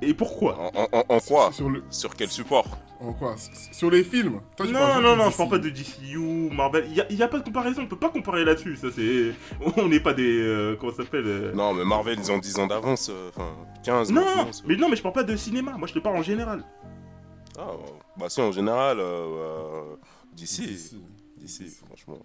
Et 0.00 0.14
pourquoi? 0.14 0.56
En, 0.60 0.82
en- 0.82 0.88
en- 0.92 1.04
en 1.08 1.18
quoi? 1.18 1.50
Sur 1.50 1.70
le, 1.70 1.82
Sur 1.90 2.14
quel 2.14 2.28
support? 2.28 2.78
En 3.00 3.12
quoi? 3.12 3.34
Sur 3.72 3.90
les 3.90 4.02
films? 4.04 4.40
Toi, 4.56 4.66
tu 4.66 4.72
Non, 4.72 5.00
non, 5.00 5.16
non, 5.16 5.30
je 5.30 5.36
parle 5.36 5.50
pas 5.50 5.58
de 5.58 5.68
DCU, 5.70 6.18
Marvel. 6.52 6.86
Il 7.10 7.16
y 7.16 7.22
a, 7.22 7.28
pas 7.28 7.38
de 7.38 7.44
comparaison, 7.44 7.82
on 7.82 7.86
peut 7.86 7.96
pas 7.98 8.08
comparer 8.08 8.44
là-dessus. 8.44 8.76
Ça, 8.76 8.88
c'est. 8.94 9.32
On 9.76 9.88
n'est 9.88 10.00
pas 10.00 10.14
des. 10.14 10.38
euh, 10.40 10.76
comment 10.78 10.92
ça 10.92 11.04
s'appelle 11.04 11.24
euh, 11.26 11.52
Non, 11.54 11.74
mais 11.74 11.84
Marvel, 11.84 12.18
ils 12.18 12.30
ont 12.32 12.38
10 12.38 12.58
ans 12.60 12.66
d'avance. 12.66 13.08
euh, 13.10 13.28
Enfin, 13.30 13.50
15 13.84 14.10
Non, 14.12 14.24
maintenant, 14.24 14.52
c'est- 14.52 14.62
mais 14.66 14.76
non, 14.76 14.88
mais 14.88 14.96
je 14.96 15.02
parle 15.02 15.14
pas 15.14 15.22
de 15.24 15.36
cinéma. 15.36 15.72
Moi, 15.76 15.86
je 15.88 15.94
te 15.94 15.98
parle 15.98 16.16
en 16.16 16.22
général. 16.22 16.64
Ah, 17.58 17.68
euh, 17.70 17.76
bah 18.16 18.26
si, 18.28 18.40
en 18.40 18.52
général, 18.52 18.98
euh, 18.98 19.02
euh, 19.02 19.82
d'ici, 20.32 20.66
DC. 20.66 20.94
d'ici, 21.38 21.64
franchement. 21.86 22.18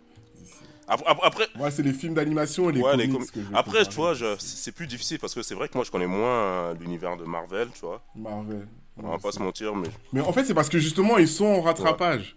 Après, 0.89 1.47
Moi, 1.55 1.71
c'est 1.71 1.83
les 1.83 1.93
films 1.93 2.13
d'animation 2.13 2.69
et 2.69 2.73
les 2.73 2.81
Ouais, 2.81 2.91
comics 2.91 3.07
les 3.07 3.13
com- 3.13 3.25
que 3.25 3.41
je 3.41 3.47
vais 3.49 3.55
après, 3.55 3.85
tu 3.85 3.95
vois, 3.95 4.13
c'est 4.39 4.71
plus 4.71 4.87
difficile 4.87 5.19
parce 5.19 5.33
que 5.35 5.41
c'est 5.43 5.55
vrai 5.55 5.67
que 5.69 5.77
moi, 5.77 5.83
je 5.85 5.91
connais 5.91 6.07
moins 6.07 6.27
euh, 6.29 6.73
l'univers 6.79 7.15
de 7.17 7.25
Marvel, 7.25 7.67
tu 7.73 7.81
vois. 7.81 8.01
Marvel. 8.15 8.67
On 8.97 9.03
va 9.03 9.11
Ouais, 9.11 9.17
pas 9.17 9.31
se 9.31 9.39
mentir, 9.39 9.75
mais 9.75 9.87
Mais 10.11 10.21
en 10.21 10.33
fait, 10.33 10.43
c'est 10.45 10.53
parce 10.53 10.69
que 10.69 10.79
justement, 10.79 11.17
ils 11.17 11.27
sont 11.27 11.45
en 11.45 11.61
rattrapage. 11.61 12.35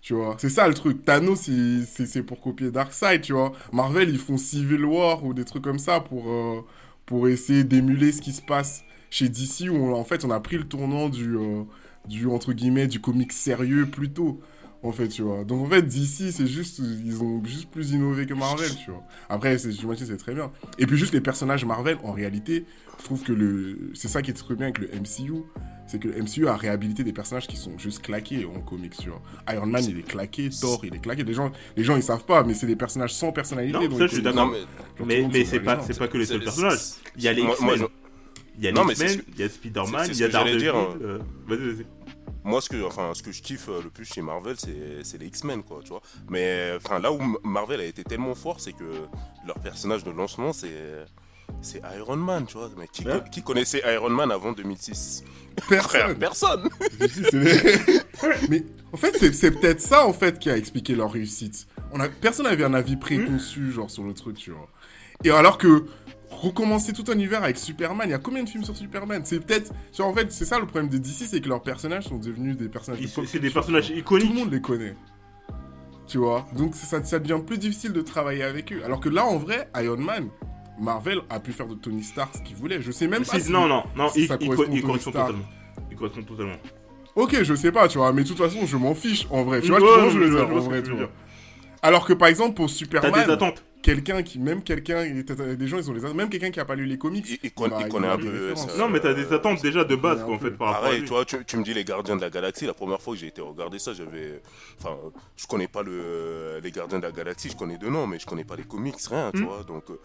Tu 0.00 0.12
vois, 0.14 0.36
c'est 0.38 0.50
ça 0.50 0.68
le 0.68 0.74
truc. 0.74 1.04
Thanos, 1.04 1.48
c'est 1.86 2.22
pour 2.22 2.40
copier 2.40 2.70
Darkseid, 2.70 3.22
tu 3.22 3.32
vois. 3.32 3.52
Marvel, 3.72 4.10
ils 4.10 4.18
font 4.18 4.36
Civil 4.36 4.84
War 4.84 5.24
ou 5.24 5.32
des 5.32 5.44
trucs 5.44 5.64
comme 5.64 5.78
ça 5.78 6.00
pour, 6.00 6.28
euh, 6.30 6.60
pour 7.06 7.26
essayer 7.28 7.64
d'émuler 7.64 8.12
ce 8.12 8.20
qui 8.20 8.32
se 8.32 8.42
passe 8.42 8.84
chez 9.10 9.28
DC, 9.30 9.68
où 9.70 9.76
on- 9.76 9.94
en 9.94 10.04
fait, 10.04 10.24
on 10.24 10.30
a 10.30 10.40
pris 10.40 10.58
le 10.58 10.64
tournant 10.64 11.08
du, 11.08 11.36
euh, 11.36 11.62
du 12.06 12.26
entre 12.26 12.52
guillemets, 12.52 12.86
du 12.86 13.00
comic 13.00 13.32
sérieux 13.32 13.86
plutôt. 13.86 14.40
En 14.84 14.92
fait, 14.92 15.08
tu 15.08 15.22
vois. 15.22 15.44
Donc, 15.44 15.66
en 15.66 15.70
fait, 15.70 15.80
DC, 15.82 16.30
c'est 16.30 16.46
juste, 16.46 16.78
ils 16.78 17.22
ont 17.22 17.42
juste 17.44 17.70
plus 17.70 17.92
innové 17.92 18.26
que 18.26 18.34
Marvel, 18.34 18.68
tu 18.84 18.90
vois. 18.90 19.02
Après, 19.30 19.56
c'est, 19.56 19.72
j'imagine, 19.72 20.06
c'est 20.06 20.18
très 20.18 20.34
bien. 20.34 20.52
Et 20.78 20.86
puis, 20.86 20.98
juste 20.98 21.14
les 21.14 21.22
personnages 21.22 21.64
Marvel, 21.64 21.96
en 22.04 22.12
réalité, 22.12 22.66
je 22.98 23.04
trouve 23.04 23.22
que 23.22 23.32
le, 23.32 23.90
c'est 23.94 24.08
ça 24.08 24.20
qui 24.20 24.30
est 24.30 24.34
très 24.34 24.54
bien 24.54 24.66
avec 24.66 24.78
le 24.78 24.88
MCU, 24.88 25.42
c'est 25.86 25.98
que 25.98 26.08
le 26.08 26.22
MCU 26.22 26.48
a 26.48 26.56
réhabilité 26.56 27.02
des 27.02 27.12
personnages 27.14 27.46
qui 27.46 27.56
sont 27.56 27.78
juste 27.78 28.02
claqués 28.02 28.44
en 28.44 28.60
comics, 28.60 28.94
tu 28.96 29.08
vois. 29.08 29.22
Iron 29.54 29.66
Man, 29.66 29.82
il 29.88 29.98
est 29.98 30.02
claqué, 30.02 30.50
Thor, 30.50 30.84
il 30.84 30.94
est 30.94 30.98
claqué. 30.98 31.24
Les 31.24 31.32
gens, 31.34 31.50
les 31.76 31.82
gens 31.84 31.96
ils 31.96 32.02
savent 32.02 32.24
pas, 32.26 32.44
mais 32.44 32.52
c'est 32.54 32.66
des 32.66 32.76
personnages 32.76 33.14
sans 33.14 33.32
personnalité. 33.32 33.72
Non, 33.78 33.88
donc 33.88 33.98
ça, 33.98 34.04
ils 34.04 34.08
je 34.08 34.14
suis 34.14 34.16
sont- 34.18 34.22
d'accord. 34.22 34.50
non, 35.00 35.04
mais 35.06 35.44
c'est 35.46 35.60
pas, 35.60 35.80
c'est 35.82 35.98
pas 35.98 36.08
que 36.08 36.18
les 36.18 36.26
seuls 36.26 36.42
personnages. 36.44 36.78
Il 37.16 37.22
y 37.22 37.28
a 37.28 37.32
les 37.32 37.42
X-Men, 37.42 37.86
il 38.58 38.64
y 38.64 38.68
a 38.68 38.70
les 38.72 38.80
X-Men, 38.92 39.22
il 39.34 39.40
y 39.40 39.42
a 39.42 39.48
Spider-Man, 39.48 40.08
il 40.12 40.16
y 40.18 40.24
a 40.24 40.28
Daredevil. 40.28 40.68
euh, 40.68 41.18
Vas-y, 41.48 41.58
vas-y. 41.58 41.86
Moi, 42.44 42.60
ce 42.60 42.68
que, 42.68 42.82
enfin, 42.84 43.12
ce 43.14 43.22
que 43.22 43.32
je 43.32 43.42
kiffe 43.42 43.68
euh, 43.68 43.82
le 43.82 43.90
plus 43.90 44.04
chez 44.04 44.20
Marvel, 44.22 44.56
c'est 44.58 45.18
les 45.18 45.26
X-Men, 45.26 45.62
quoi, 45.62 45.80
tu 45.82 45.88
vois. 45.88 46.02
Mais 46.28 46.72
enfin, 46.76 46.98
là 46.98 47.10
où 47.12 47.18
Marvel 47.42 47.80
a 47.80 47.84
été 47.84 48.04
tellement 48.04 48.34
fort, 48.34 48.60
c'est 48.60 48.72
que 48.74 48.84
leur 49.46 49.58
personnage 49.58 50.04
de 50.04 50.10
lancement, 50.10 50.52
c'est 50.52 51.04
c'est 51.60 51.80
Iron 51.96 52.16
Man, 52.16 52.46
tu 52.46 52.56
vois. 52.56 52.70
Mais 52.76 52.88
qui, 52.88 53.04
Ouais. 53.06 53.22
qui 53.30 53.42
connaissait 53.42 53.82
Iron 53.94 54.10
Man 54.10 54.30
avant 54.30 54.52
2006 54.52 55.24
Personne. 55.68 56.18
Personne. 56.18 56.68
Mais 58.48 58.64
en 58.92 58.96
fait, 58.96 59.16
c'est- 59.18 59.32
c'est 59.32 59.50
peut-être 59.50 59.80
ça 59.80 60.06
en 60.06 60.12
fait 60.12 60.38
qui 60.38 60.50
a 60.50 60.56
expliqué 60.56 60.94
leur 60.94 61.12
réussite. 61.12 61.66
On 61.92 62.00
a... 62.00 62.08
Personne 62.08 62.46
n'avait 62.46 62.64
un 62.64 62.74
avis 62.74 62.96
préconçu 62.96 63.70
genre 63.72 63.90
sur 63.90 64.02
le 64.04 64.14
truc, 64.14 64.36
tu 64.36 64.50
vois. 64.50 64.68
Et 65.22 65.30
alors 65.30 65.58
que 65.58 65.84
recommencer 66.40 66.92
tout 66.92 67.04
un 67.08 67.14
univers 67.14 67.42
avec 67.42 67.56
Superman, 67.58 68.08
il 68.08 68.12
y 68.12 68.14
a 68.14 68.18
combien 68.18 68.42
de 68.42 68.48
films 68.48 68.64
sur 68.64 68.76
Superman? 68.76 69.22
C'est 69.24 69.40
peut-être, 69.40 69.72
tu 69.92 70.02
vois, 70.02 70.06
en 70.10 70.14
fait, 70.14 70.30
c'est 70.32 70.44
ça 70.44 70.58
le 70.58 70.66
problème 70.66 70.90
de 70.90 70.98
DC, 70.98 71.26
c'est 71.28 71.40
que 71.40 71.48
leurs 71.48 71.62
personnages 71.62 72.04
sont 72.04 72.18
devenus 72.18 72.56
des 72.56 72.68
personnages. 72.68 73.00
De 73.00 73.26
C'est 73.26 73.38
des 73.38 73.50
personnages 73.50 73.90
iconiques. 73.90 74.28
Tout 74.28 74.34
le 74.34 74.38
monde 74.40 74.52
les 74.52 74.60
connaît. 74.60 74.94
Tu 76.06 76.18
vois? 76.18 76.46
Donc 76.56 76.74
ça, 76.74 77.02
ça 77.02 77.18
devient 77.18 77.40
plus 77.44 77.58
difficile 77.58 77.92
de 77.92 78.00
travailler 78.02 78.42
avec 78.42 78.72
eux. 78.72 78.82
Alors 78.84 79.00
que 79.00 79.08
là, 79.08 79.24
en 79.24 79.38
vrai, 79.38 79.68
Iron 79.76 79.96
Man, 79.96 80.28
Marvel 80.78 81.20
a 81.30 81.40
pu 81.40 81.52
faire 81.52 81.66
de 81.66 81.74
Tony 81.74 82.02
Stark 82.02 82.34
ce 82.36 82.42
qu'il 82.42 82.56
voulait. 82.56 82.82
Je 82.82 82.90
sais 82.90 83.06
même 83.06 83.24
pas 83.24 83.38
Si- 83.40 83.50
non, 83.50 83.66
non, 83.66 83.84
non, 83.96 84.08
si 84.08 84.26
ça 84.26 84.36
il, 84.40 84.48
correspond 84.48 84.74
il 84.74 84.84
au 84.84 84.86
correspond 84.86 85.12
Tony 85.12 85.24
totalement. 85.24 85.44
Il 85.90 85.96
correspond 85.96 86.22
totalement. 86.22 86.56
Ok, 87.16 87.42
je 87.42 87.54
sais 87.54 87.70
pas, 87.72 87.86
tu 87.88 87.98
vois, 87.98 88.12
mais 88.12 88.22
de 88.24 88.28
toute 88.28 88.38
façon, 88.38 88.66
je 88.66 88.76
m'en 88.76 88.94
fiche 88.94 89.26
en 89.30 89.44
vrai. 89.44 89.60
Tu 89.60 89.68
vois, 89.68 89.80
Ouais, 89.80 89.86
tu 89.86 90.00
vois, 90.00 90.08
je 90.08 90.14
je 90.14 90.18
veux 90.18 90.30
vois 90.30 90.40
dire, 90.46 90.48
ce 90.48 90.54
en 90.66 90.68
vrai, 90.68 90.82
tu 90.82 90.90
vois. 90.90 91.10
Alors 91.80 92.06
que 92.06 92.12
par 92.12 92.28
exemple, 92.28 92.54
pour 92.54 92.66
T'as 92.66 92.72
Superman, 92.72 93.26
des 93.26 93.32
attentes. 93.32 93.64
Quelqu'un 93.84 94.22
qui, 94.22 94.38
même 94.38 94.62
quelqu'un, 94.62 95.04
des 95.06 95.68
gens, 95.68 95.76
ils 95.76 95.90
ont 95.90 95.92
les 95.92 96.14
même 96.14 96.30
quelqu'un 96.30 96.50
qui 96.50 96.58
a 96.58 96.64
pas 96.64 96.74
lu 96.74 96.86
les 96.86 96.96
comics, 96.96 97.26
Il- 97.28 97.38
il 97.44 97.50
bah, 97.68 97.76
il 97.80 97.88
connaît 97.88 98.08
un 98.08 98.16
peu, 98.16 98.56
ça. 98.56 98.78
Non, 98.78 98.88
mais 98.88 98.98
t'as 98.98 99.12
des 99.12 99.30
attentes 99.30 99.60
déjà 99.60 99.84
de 99.84 99.94
base, 99.94 100.24
quoi, 100.24 100.34
en 100.34 100.38
fait, 100.38 100.52
par 100.52 100.68
rapport 100.68 100.84
à 100.84 100.88
Pareil, 100.88 101.02
tu 101.02 101.08
vois, 101.10 101.24
tu, 101.26 101.44
tu 101.44 101.58
me 101.58 101.62
dis 101.62 101.74
les 101.74 101.84
Gardiens 101.84 102.16
de 102.16 102.22
la 102.22 102.30
Galaxie, 102.30 102.64
la 102.64 102.72
première 102.72 103.02
fois 103.02 103.12
que 103.14 103.20
j'ai 103.20 103.26
été 103.26 103.42
regarder 103.42 103.78
ça, 103.78 103.92
j'avais. 103.92 104.40
Enfin, 104.80 104.96
euh, 105.04 105.10
je 105.36 105.46
connais 105.46 105.68
pas 105.68 105.82
le, 105.82 106.60
les 106.62 106.70
Gardiens 106.72 106.98
de 106.98 107.04
la 107.04 107.12
Galaxie, 107.12 107.50
je 107.50 107.56
connais 107.56 107.76
deux 107.76 107.90
noms, 107.90 108.06
mais 108.06 108.18
je 108.18 108.24
connais 108.26 108.44
pas 108.44 108.56
les 108.56 108.64
comics, 108.64 108.96
rien, 109.10 109.30
tu 109.34 109.42
Hmm. 109.42 109.46
vois. 109.46 109.62
Donc, 109.64 109.90
euh, 109.90 110.00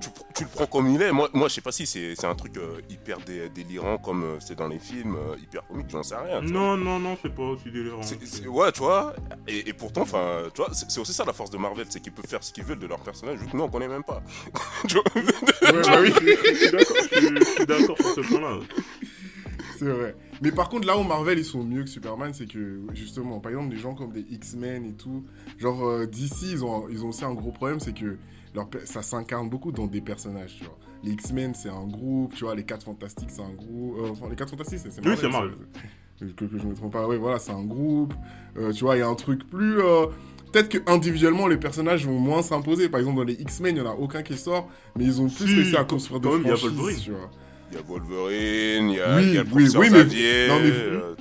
tu, 0.00 0.08
tu 0.34 0.42
le 0.44 0.50
prends 0.50 0.66
comme 0.66 0.88
il 0.88 1.00
est. 1.00 1.12
Moi, 1.12 1.28
moi 1.32 1.46
je 1.48 1.54
sais 1.54 1.60
pas 1.60 1.72
si 1.72 1.86
c'est 1.86 2.14
c'est 2.16 2.26
un 2.26 2.34
truc 2.34 2.56
euh, 2.56 2.80
hyper 2.90 3.18
dé- 3.20 3.48
délirant 3.48 3.98
comme 3.98 4.24
euh, 4.24 4.36
c'est 4.40 4.56
dans 4.56 4.68
les 4.68 4.78
films, 4.80 5.14
euh, 5.16 5.36
hyper 5.40 5.64
comique, 5.68 5.86
j'en 5.90 6.02
sais 6.02 6.16
rien. 6.16 6.40
Non, 6.40 6.76
non, 6.76 6.98
non, 6.98 7.16
c'est 7.22 7.32
pas 7.34 7.42
aussi 7.44 7.70
délirant. 7.70 8.00
Ouais, 8.48 8.72
tu 8.72 8.80
vois, 8.80 9.14
et, 9.46 9.68
et 9.68 9.72
pourtant, 9.72 10.02
enfin, 10.02 10.42
tu 10.54 10.62
vois, 10.62 10.72
c'est 10.74 10.90
c'est 10.90 11.00
aussi 11.00 11.12
ça 11.12 11.24
la 11.24 11.32
force 11.32 11.50
de 11.50 11.58
Marvel, 11.58 11.86
c'est 11.90 12.00
qu'ils 12.00 12.12
peuvent 12.12 12.26
faire 12.26 12.42
ce 12.42 12.52
qu'ils 12.52 12.64
veulent 12.64 12.78
de 12.78 12.86
leur 12.86 13.00
personnage, 13.00 13.19
vu 13.26 13.46
que 13.46 13.56
nous 13.56 13.62
on 13.62 13.68
connaît 13.68 13.88
même 13.88 14.02
pas. 14.04 14.22
Tu 14.88 14.94
vois 14.94 15.04
Ouais, 15.14 15.82
bah 15.82 15.98
oui, 16.00 16.12
Je 16.16 17.44
suis 17.44 17.66
d'accord, 17.66 17.96
sur 17.98 18.14
ce 18.14 18.20
point-là. 18.28 18.58
c'est 19.78 19.84
vrai. 19.88 20.14
Mais 20.42 20.50
par 20.52 20.68
contre, 20.68 20.86
là 20.86 20.96
où 20.96 21.02
Marvel, 21.02 21.38
ils 21.38 21.44
sont 21.44 21.62
mieux 21.62 21.82
que 21.84 21.90
Superman, 21.90 22.32
c'est 22.32 22.46
que, 22.46 22.80
justement, 22.94 23.40
par 23.40 23.52
exemple, 23.52 23.70
des 23.74 23.80
gens 23.80 23.94
comme 23.94 24.10
des 24.12 24.24
X-Men 24.30 24.84
et 24.86 24.92
tout, 24.94 25.24
genre 25.58 25.86
euh, 25.86 26.06
DC, 26.06 26.42
ils 26.50 26.64
ont, 26.64 26.88
ils 26.88 27.04
ont 27.04 27.08
aussi 27.08 27.24
un 27.24 27.34
gros 27.34 27.52
problème, 27.52 27.78
c'est 27.80 27.92
que 27.94 28.16
leur, 28.54 28.68
ça 28.84 29.02
s'incarne 29.02 29.48
beaucoup 29.50 29.70
dans 29.72 29.86
des 29.86 30.00
personnages, 30.00 30.56
tu 30.58 30.64
vois. 30.64 30.78
Les 31.04 31.12
X-Men, 31.12 31.54
c'est 31.54 31.68
un 31.70 31.86
groupe, 31.86 32.34
tu 32.34 32.44
vois, 32.44 32.54
les 32.54 32.64
4 32.64 32.84
Fantastiques, 32.84 33.30
c'est 33.30 33.42
un 33.42 33.52
groupe. 33.52 33.96
euh, 33.98 34.08
enfin, 34.10 34.26
les 34.28 34.36
4 34.36 34.50
Fantastiques, 34.50 34.80
c'est 34.82 34.90
c'est 34.90 35.06
Oui, 35.06 35.14
c'est 35.18 35.28
Marvel. 35.28 35.52
Que, 36.18 36.26
que 36.44 36.58
je 36.58 36.66
me 36.66 36.74
trompe 36.74 36.92
pas, 36.92 37.06
oui, 37.08 37.16
voilà, 37.16 37.38
c'est 37.38 37.52
un 37.52 37.64
groupe. 37.64 38.12
Euh, 38.58 38.72
tu 38.72 38.84
vois, 38.84 38.96
il 38.96 38.98
y 38.98 39.02
a 39.02 39.08
un 39.08 39.14
truc 39.14 39.48
plus. 39.48 39.80
Peut-être 40.52 40.68
que 40.68 40.78
individuellement 40.90 41.46
les 41.46 41.56
personnages 41.56 42.04
vont 42.06 42.18
moins 42.18 42.42
s'imposer. 42.42 42.88
Par 42.88 43.00
exemple, 43.00 43.18
dans 43.18 43.24
les 43.24 43.34
X-Men, 43.40 43.76
il 43.76 43.82
n'y 43.82 43.88
en 43.88 43.90
a 43.92 43.94
aucun 43.94 44.22
qui 44.22 44.36
sort, 44.36 44.68
mais 44.96 45.04
ils 45.04 45.20
ont 45.20 45.28
plus 45.28 45.46
Si, 45.48 45.54
réussi 45.54 45.76
à 45.76 45.84
construire 45.84 46.20
des 46.20 46.28
même, 46.28 46.40
il 46.44 46.48
y 46.48 46.50
a 46.50 46.56
franchises, 46.56 46.76
Wolverine. 46.76 47.00
tu 47.04 47.10
vois. 47.12 47.30
Il 47.72 47.76
y 47.76 47.78
a 47.78 47.82
Wolverine, 47.86 48.90
il 48.90 48.96
y 48.96 49.00
a, 49.00 49.16
Oui, 49.16 49.22
il 49.22 49.34
y 49.34 49.38
a 49.38 49.42
le 49.44 49.48
oui, 49.52 49.68
oui, 49.76 49.88
mais- 49.90 49.98
Xavier, 49.98 50.48
non, 50.48 50.60
mais- 50.60 50.70
euh, 50.70 51.14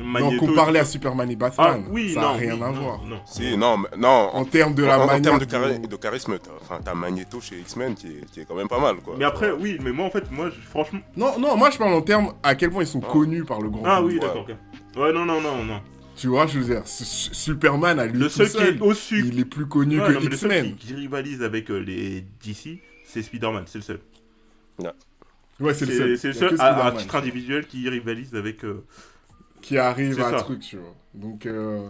Non, 0.00 0.36
comparé 0.38 0.78
à. 0.78 0.84
Superman 0.84 1.30
et 1.30 1.34
Ah, 1.34 1.36
Batman, 1.36 1.84
oui, 1.90 2.14
ça 2.14 2.20
n'a 2.20 2.32
rien 2.32 2.54
oui, 2.54 2.62
à 2.62 2.66
non, 2.66 2.72
voir. 2.72 3.04
Non. 3.04 3.20
Si, 3.26 3.56
non, 3.56 3.76
mais- 3.78 3.88
non. 3.98 4.30
En 4.32 4.44
termes 4.44 4.74
de 4.74 4.84
la 4.84 4.98
en, 4.98 5.04
en 5.04 5.20
termes 5.20 5.38
de, 5.38 5.44
dont- 5.44 5.50
chari- 5.50 5.86
de 5.86 5.96
charisme, 5.96 6.38
t'as 6.84 6.94
Magneto 6.94 7.40
chez 7.40 7.58
X-Men 7.60 7.94
qui 7.94 8.06
est, 8.06 8.30
qui 8.32 8.40
est 8.40 8.44
quand 8.46 8.54
même 8.54 8.68
pas 8.68 8.80
mal, 8.80 8.96
quoi. 8.96 9.14
Mais 9.18 9.24
après, 9.24 9.52
oui, 9.52 9.78
mais 9.82 9.92
moi, 9.92 10.06
en 10.06 10.10
fait, 10.10 10.24
moi, 10.30 10.48
franchement. 10.70 11.00
Non, 11.16 11.38
non, 11.38 11.56
moi 11.56 11.70
je 11.70 11.78
parle 11.78 11.92
en 11.92 12.00
termes 12.02 12.32
à 12.42 12.54
quel 12.54 12.70
point 12.70 12.82
ils 12.82 12.86
sont 12.86 13.02
Ah. 13.06 13.12
connus 13.12 13.44
par 13.44 13.60
le 13.60 13.68
grand 13.70 13.82
Ah 13.84 14.00
public. 14.00 14.20
oui, 14.22 14.26
d'accord, 14.26 14.46
ok. 14.48 15.00
Ouais, 15.02 15.12
non, 15.12 15.24
non, 15.26 15.40
non, 15.40 15.62
non. 15.64 15.80
Tu 16.22 16.28
vois, 16.28 16.46
je 16.46 16.60
veux 16.60 16.64
dire, 16.72 16.82
Superman 16.86 17.98
à 17.98 18.06
lui 18.06 18.16
Le 18.16 18.26
tout 18.26 18.30
seul 18.34 18.48
seul, 18.48 18.62
qui 18.62 18.78
est 18.78 18.80
au-dessus. 18.80 19.24
il 19.26 19.40
est 19.40 19.44
plus 19.44 19.66
connu 19.66 20.00
Ouais, 20.00 20.06
que 20.06 20.12
non, 20.12 20.20
mais 20.20 20.28
le 20.28 20.36
seul 20.36 20.52
X-Men. 20.52 20.76
qui, 20.76 20.86
qui 20.86 20.94
rivalise 20.94 21.42
avec 21.42 21.68
euh, 21.68 21.78
les 21.78 22.20
DC, 22.44 22.78
c'est 23.04 23.22
Spider-Man, 23.22 23.64
c'est 23.66 23.78
le 23.78 23.82
seul. 23.82 24.00
Ouais, 25.58 25.74
c'est 25.74 25.84
le 25.86 25.92
seul. 25.92 26.18
c'est 26.18 26.28
le 26.28 26.34
a 26.34 26.34
seul 26.48 26.60
à, 26.60 26.92
titre 26.96 27.16
individuel 27.16 27.66
qui 27.66 27.88
rivalise 27.88 28.36
avec. 28.36 28.64
euh, 28.64 28.84
qui 29.62 29.78
arrive 29.78 30.20
à 30.20 30.28
un 30.28 30.32
truc, 30.42 30.60
tu 30.60 30.76
vois. 30.76 30.94
Donc, 31.12 31.44
euh, 31.46 31.88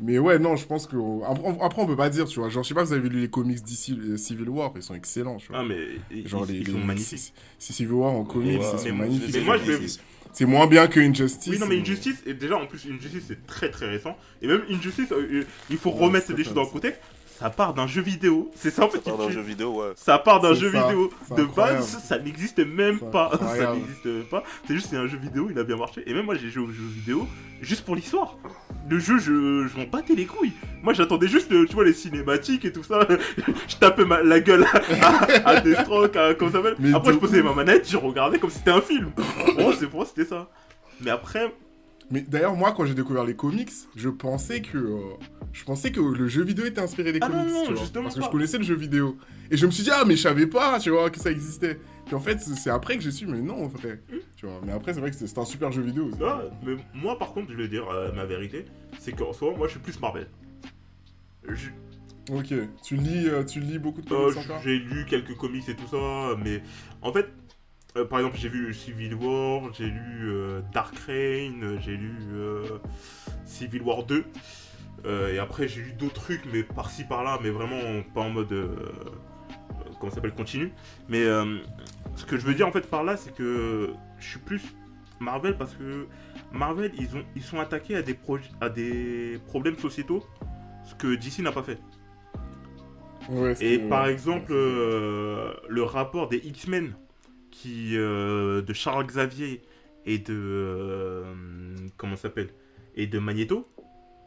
mais 0.00 0.18
ouais, 0.18 0.40
non, 0.40 0.56
je 0.56 0.66
pense 0.66 0.88
que. 0.88 0.96
Après, 1.24 1.80
on- 1.82 1.86
peut 1.86 1.94
pas 1.96 2.10
dire, 2.10 2.26
tu 2.26 2.40
vois. 2.40 2.48
Genre, 2.48 2.64
je 2.64 2.68
sais 2.68 2.74
pas 2.74 2.84
si 2.84 2.88
vous 2.88 2.98
avez 2.98 3.08
lu 3.08 3.20
les 3.20 3.30
comics 3.30 3.62
d'ici 3.62 3.96
Civil 4.16 4.48
War, 4.48 4.72
ils 4.74 4.82
sont 4.82 4.96
excellents, 4.96 5.36
tu 5.36 5.48
vois. 5.50 5.60
Ah, 5.60 5.64
mais 5.64 5.78
ils, 6.10 6.26
Genre, 6.26 6.44
ils- 6.48 6.52
les, 6.54 6.58
ils 6.62 6.66
les- 6.66 6.72
sont 6.72 6.78
magnifiques. 6.84 7.18
c'est- 7.20 7.32
C'est 7.60 7.72
Civil 7.74 7.92
War 7.92 8.12
en 8.12 8.24
comics, 8.24 8.48
Ouais, 8.48 8.54
ils 8.54 8.58
mais 8.58 8.78
sont 8.90 8.96
moi, 8.96 9.06
magnifiques. 9.06 9.34
mais 9.36 9.40
moi, 9.42 9.56
je 9.58 9.70
vais- 9.72 9.86
C'est 10.32 10.44
moins 10.46 10.66
bien 10.66 10.86
que 10.86 11.00
Injustice. 11.00 11.52
Oui, 11.52 11.58
non, 11.58 11.66
mais 11.66 11.76
mais- 11.76 11.80
Injustice, 11.82 12.16
et 12.26 12.34
déjà 12.34 12.56
en 12.56 12.66
plus, 12.66 12.86
Injustice 12.90 13.24
c'est 13.28 13.46
très 13.46 13.70
très 13.70 13.86
récent. 13.86 14.16
Et 14.42 14.46
même 14.46 14.62
Injustice, 14.70 15.10
euh, 15.12 15.28
euh, 15.32 15.44
il 15.70 15.78
faut 15.78 15.90
Ouais, 15.90 16.04
remettre 16.06 16.32
des 16.34 16.44
choses 16.44 16.54
dans 16.54 16.62
le 16.62 16.68
contexte. 16.68 17.00
Ça 17.38 17.50
part 17.50 17.72
d'un 17.72 17.86
jeu 17.86 18.02
vidéo. 18.02 18.50
C'est 18.56 18.70
ça 18.70 18.84
en 18.84 18.88
fait 18.88 18.98
Ça 19.04 19.10
part 19.12 19.18
d'un 19.18 19.30
jeu 19.30 19.40
vidéo, 19.40 19.80
ouais. 19.80 19.92
Ça 19.94 20.18
part 20.18 20.40
d'un 20.40 20.54
jeu 20.54 20.72
ça, 20.72 20.82
vidéo. 20.88 21.10
De 21.36 21.42
incroyable. 21.42 21.78
base, 21.78 22.02
ça 22.04 22.18
n'existe 22.18 22.58
même 22.58 22.98
pas. 22.98 23.30
Ça 23.56 23.74
n'existe 23.74 24.28
pas. 24.28 24.42
C'est 24.66 24.74
juste 24.74 24.88
c'est 24.90 24.96
un 24.96 25.06
jeu 25.06 25.18
vidéo, 25.18 25.48
il 25.50 25.58
a 25.58 25.62
bien 25.62 25.76
marché. 25.76 26.02
Et 26.06 26.14
même 26.14 26.24
moi, 26.24 26.34
j'ai 26.34 26.50
joué 26.50 26.64
au 26.64 26.72
jeu 26.72 26.82
vidéo 26.82 27.28
juste 27.60 27.84
pour 27.84 27.94
l'histoire. 27.94 28.36
Le 28.90 28.98
jeu, 28.98 29.18
je, 29.18 29.68
je 29.68 29.76
m'en 29.78 29.86
battais 29.86 30.14
les 30.16 30.26
couilles. 30.26 30.52
Moi, 30.82 30.94
j'attendais 30.94 31.28
juste, 31.28 31.52
euh, 31.52 31.64
tu 31.66 31.74
vois, 31.74 31.84
les 31.84 31.92
cinématiques 31.92 32.64
et 32.64 32.72
tout 32.72 32.82
ça. 32.82 33.06
je 33.68 33.76
tapais 33.76 34.04
ma- 34.04 34.22
la 34.22 34.40
gueule 34.40 34.64
à, 35.02 35.48
à 35.48 35.60
Deathstroke, 35.60 36.16
à, 36.16 36.34
comment 36.34 36.50
ça 36.50 36.58
s'appelle? 36.58 36.94
Après, 36.94 37.12
je 37.12 37.18
posais 37.18 37.42
ma 37.42 37.52
manette, 37.54 37.88
je 37.88 37.96
regardais 37.96 38.38
comme 38.38 38.50
si 38.50 38.58
c'était 38.58 38.70
un 38.72 38.80
film. 38.80 39.10
Moi, 39.58 39.74
c'est 39.78 39.86
pour 39.86 40.00
moi, 40.00 40.06
c'était 40.06 40.28
ça. 40.28 40.48
Mais 41.00 41.10
après, 41.10 41.54
Mais 42.10 42.22
d'ailleurs, 42.22 42.54
moi, 42.56 42.72
quand 42.72 42.86
j'ai 42.86 42.94
découvert 42.94 43.24
les 43.24 43.34
comics, 43.36 43.70
je 43.96 44.08
pensais 44.08 44.60
que. 44.62 44.78
euh, 44.78 44.98
je 45.52 45.64
pensais 45.64 45.90
que 45.90 46.00
le 46.00 46.28
jeu 46.28 46.42
vidéo 46.42 46.64
était 46.66 46.80
inspiré 46.80 47.12
des 47.12 47.18
Ah 47.22 47.26
comics. 47.28 47.46
non, 47.48 47.62
tu 47.66 47.72
vois, 47.72 47.82
justement 47.82 48.04
parce 48.04 48.14
que 48.16 48.22
je 48.22 48.28
connaissais 48.30 48.58
le 48.58 48.64
jeu 48.64 48.74
vidéo. 48.76 49.16
Et 49.50 49.56
je 49.56 49.66
me 49.66 49.70
suis 49.70 49.82
dit, 49.82 49.90
ah, 49.92 50.04
mais 50.06 50.16
je 50.16 50.22
savais 50.22 50.46
pas, 50.46 50.78
tu 50.78 50.90
vois, 50.90 51.10
que 51.10 51.18
ça 51.18 51.30
existait. 51.30 51.78
Puis 52.06 52.14
en 52.14 52.20
fait, 52.20 52.40
c'est 52.40 52.70
après 52.70 52.96
que 52.96 53.02
je 53.02 53.10
suis, 53.10 53.26
mais 53.26 53.40
non, 53.40 53.64
en 53.64 53.68
vrai. 53.68 54.00
Tu 54.36 54.46
vois, 54.46 54.60
mais 54.64 54.72
après, 54.72 54.94
c'est 54.94 55.00
vrai 55.00 55.10
que 55.10 55.16
c'est 55.16 55.38
un 55.38 55.44
super 55.44 55.70
jeu 55.72 55.82
vidéo. 55.82 56.06
aussi. 56.06 56.18
Ah, 56.24 56.42
mais 56.64 56.76
moi 56.94 57.18
par 57.18 57.32
contre, 57.32 57.50
je 57.52 57.56
vais 57.56 57.68
dire 57.68 57.86
euh, 57.90 58.12
ma 58.12 58.24
vérité, 58.24 58.64
c'est 58.98 59.12
qu'en 59.12 59.32
soi, 59.34 59.52
moi 59.56 59.66
je 59.66 59.72
suis 59.72 59.80
plus 59.80 60.00
Marvel. 60.00 60.26
Je- 61.48 61.68
Ok, 62.30 62.52
tu 62.82 62.96
lis, 62.96 63.26
euh, 63.26 63.42
tu 63.42 63.58
lis 63.58 63.78
beaucoup 63.78 64.02
de 64.02 64.12
euh, 64.12 64.30
comics 64.34 64.50
j'ai 64.62 64.78
lu 64.78 65.06
quelques 65.08 65.34
comics 65.34 65.66
et 65.66 65.74
tout 65.74 65.86
ça, 65.90 66.36
mais 66.44 66.62
en 67.00 67.10
fait, 67.10 67.26
euh, 67.96 68.04
par 68.04 68.18
exemple, 68.20 68.36
j'ai 68.38 68.48
vu 68.48 68.72
Civil 68.74 69.14
War, 69.14 69.72
j'ai 69.74 69.86
lu 69.86 70.30
euh, 70.30 70.60
Dark 70.72 70.96
Reign, 71.06 71.62
euh, 71.62 71.78
j'ai 71.80 71.96
lu 71.96 72.16
euh, 72.32 72.62
Civil 73.44 73.82
War 73.82 74.04
2, 74.04 74.24
euh, 75.06 75.32
et 75.32 75.38
après 75.38 75.68
j'ai 75.68 75.82
lu 75.82 75.92
d'autres 75.92 76.14
trucs, 76.22 76.44
mais 76.52 76.62
par-ci 76.62 77.04
par-là, 77.04 77.38
mais 77.42 77.50
vraiment 77.50 78.02
pas 78.14 78.22
en 78.22 78.30
mode. 78.30 78.54
comment 79.98 80.10
ça 80.10 80.16
s'appelle 80.16 80.34
Continu. 80.34 80.72
Mais 81.08 81.24
ce 82.16 82.24
que 82.24 82.36
je 82.36 82.46
veux 82.46 82.54
dire 82.54 82.66
en 82.68 82.72
fait 82.72 82.88
par 82.88 83.04
là, 83.04 83.16
c'est 83.16 83.34
que 83.34 83.90
je 84.18 84.26
suis 84.28 84.38
plus 84.40 84.62
Marvel 85.20 85.56
parce 85.56 85.74
que 85.74 86.06
Marvel, 86.52 86.92
ils, 86.98 87.16
ont, 87.16 87.24
ils 87.34 87.42
sont 87.42 87.58
attaqués 87.60 87.96
à 87.96 88.02
des, 88.02 88.14
proj- 88.14 88.50
à 88.60 88.68
des 88.68 89.40
problèmes 89.46 89.76
sociétaux, 89.78 90.24
ce 90.84 90.94
que 90.94 91.14
DC 91.16 91.40
n'a 91.40 91.52
pas 91.52 91.62
fait. 91.62 91.80
Ouais, 93.28 93.54
Et 93.60 93.78
par 93.78 94.06
exemple, 94.06 94.52
le 94.52 95.82
rapport 95.82 96.28
des 96.28 96.38
X-Men 96.38 96.94
qui 97.58 97.96
euh, 97.96 98.62
de 98.62 98.72
Charles 98.72 99.04
Xavier 99.06 99.62
et 100.06 100.18
de 100.18 100.32
euh, 100.32 101.24
comment 101.96 102.14
ça 102.14 102.22
s'appelle 102.22 102.50
et 102.94 103.06
de 103.08 103.18
Magneto, 103.18 103.68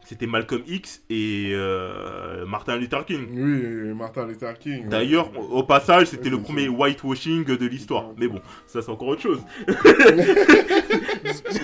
c'était 0.04 0.26
Malcolm 0.26 0.62
X 0.66 1.02
et 1.08 1.52
euh, 1.52 2.44
Martin 2.44 2.76
Luther 2.76 3.04
King. 3.06 3.26
Oui, 3.32 3.94
Martin 3.94 4.26
Luther 4.26 4.58
King. 4.58 4.88
D'ailleurs, 4.88 5.30
au 5.38 5.58
au 5.58 5.62
passage, 5.62 6.08
c'était 6.08 6.28
le 6.30 6.40
premier 6.40 6.64
sûr. 6.64 6.78
whitewashing 6.78 7.44
de 7.44 7.66
l'histoire. 7.66 8.10
Mais 8.18 8.28
bon, 8.28 8.40
ça 8.66 8.82
c'est 8.82 8.90
encore 8.90 9.08
autre 9.08 9.22
chose. 9.22 9.40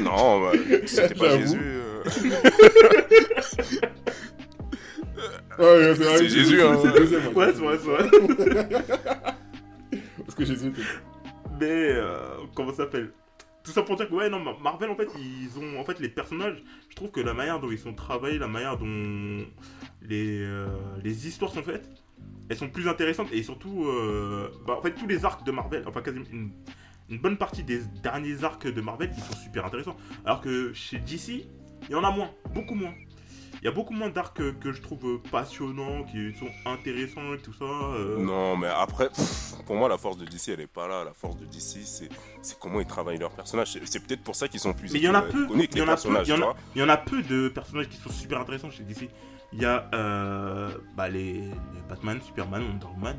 Non, 0.01 0.41
bah, 0.41 0.53
c'était 0.87 1.15
pas. 1.15 1.39
Jésus. 1.39 1.59
euh. 1.61 2.03
Ouais, 5.59 5.93
c'est 5.97 6.29
Jésus, 6.29 6.63
hein. 6.63 6.79
c'est 6.81 6.93
le 6.93 6.99
deuxième, 7.01 7.27
ouais. 7.29 7.35
Ouais, 7.35 7.53
c'est 7.53 7.61
vrai, 7.61 7.79
c'est 7.79 7.91
vrai. 7.91 8.69
Parce 10.25 10.35
que 10.37 10.45
Jésus 10.45 10.69
était. 10.69 10.83
Mais 11.59 11.67
euh, 11.93 12.37
comment 12.55 12.71
ça 12.71 12.79
s'appelle? 12.79 13.13
Tout 13.65 13.73
ça 13.73 13.83
pour 13.83 13.97
dire 13.97 14.09
que 14.09 14.15
ouais 14.15 14.31
non 14.31 14.39
Ma- 14.41 14.57
Marvel 14.63 14.89
en 14.91 14.97
fait 14.97 15.09
ils 15.19 15.59
ont 15.59 15.79
en 15.81 15.85
fait 15.85 16.01
les 16.01 16.09
personnages. 16.09 16.63
Je 16.89 16.97
trouve 16.97 17.11
que 17.11 17.21
la 17.21 17.35
manière 17.35 17.61
dont 17.61 17.71
ils 17.71 17.79
sont 17.79 17.95
travaillés, 17.95 18.39
la 18.39 18.49
manière 18.49 18.79
dont 18.79 19.45
les 20.03 20.39
euh, 20.41 20.69
les 21.03 21.27
histoires 21.27 21.51
sont 21.53 21.63
faites, 21.63 21.89
elles 22.49 22.57
sont 22.57 22.69
plus 22.71 22.89
intéressantes 22.89 23.29
et 23.33 23.43
surtout 23.43 23.85
euh, 23.87 24.51
bah, 24.67 24.77
en 24.79 24.83
fait 24.83 24.93
tous 24.95 25.07
les 25.07 25.25
arcs 25.25 25.45
de 25.45 25.53
Marvel, 25.53 25.85
enfin 25.87 26.01
quasiment 26.03 26.25
une, 26.33 26.51
une 27.11 27.19
bonne 27.19 27.37
partie 27.37 27.63
des 27.63 27.81
derniers 28.03 28.45
arcs 28.45 28.67
de 28.67 28.81
Marvel 28.81 29.11
ils 29.17 29.23
sont 29.23 29.37
super 29.37 29.67
intéressants. 29.67 29.97
Alors 30.25 30.41
que 30.41 30.73
chez 30.73 30.99
DC 30.99 31.47
Il 31.89 31.93
y 31.93 31.95
en 31.95 32.05
a 32.05 32.11
moins, 32.11 32.31
beaucoup 32.55 32.75
moins. 32.75 32.95
Il 33.61 33.65
y 33.65 33.69
a 33.69 33.73
beaucoup 33.73 33.93
moins 33.93 34.09
d'arcs 34.09 34.37
que, 34.37 34.51
que 34.53 34.71
je 34.73 34.81
trouve 34.81 35.21
passionnants, 35.31 36.05
qui 36.05 36.33
sont 36.39 36.51
intéressants 36.71 37.35
et 37.35 37.39
tout 37.39 37.53
ça. 37.53 37.65
euh. 37.65 38.17
Non, 38.19 38.57
mais 38.57 38.69
après, 38.69 39.09
pff, 39.09 39.55
pour 39.67 39.75
moi, 39.77 39.89
la 39.89 39.99
force 39.99 40.17
de 40.17 40.25
DC, 40.25 40.49
elle 40.53 40.61
est 40.61 40.67
pas 40.69 40.87
là. 40.87 41.03
La 41.05 41.13
force 41.13 41.37
de 41.37 41.45
DC, 41.45 41.81
c'est 41.85 42.09
c'est 42.41 42.59
comment 42.59 42.81
ils 42.81 42.87
travaillent 42.87 43.19
leurs 43.19 43.33
personnages. 43.33 43.77
C'est- 43.85 43.99
peut-être 44.07 44.23
pour 44.23 44.37
ça 44.37 44.47
qu'ils 44.49 44.61
sont 44.61 44.73
plus 44.73 44.93
Mais 44.93 45.01
il 45.01 45.05
y 45.05 45.09
en 45.09 45.15
a 45.15 45.23
euh, 45.25 45.31
peu, 45.31 45.47
il 45.55 45.61
y 45.63 45.67
les 45.75 45.81
en 45.81 45.85
a 45.85 45.87
peu, 45.87 45.91
personnages, 45.93 46.29
il 46.29 46.31
y 46.31 46.33
en 46.35 46.37
tu 46.37 46.43
a- 46.43 46.47
vois. 46.47 46.57
Il 46.77 46.81
y 46.81 46.85
en 46.85 46.89
a 46.89 46.97
peu 46.97 47.23
de 47.23 47.49
personnages 47.49 47.89
qui 47.89 47.97
sont 47.97 48.11
super 48.11 48.41
intéressants 48.41 48.71
chez 48.71 48.85
DC. 48.85 49.09
Il 49.53 49.61
y 49.61 49.65
a 49.65 49.89
euh, 49.95 50.71
bah, 50.97 51.09
les, 51.09 51.33
les 51.35 51.51
Batman, 51.89 52.21
Superman, 52.25 52.63
Wonder 52.63 52.87
Woman 52.95 53.19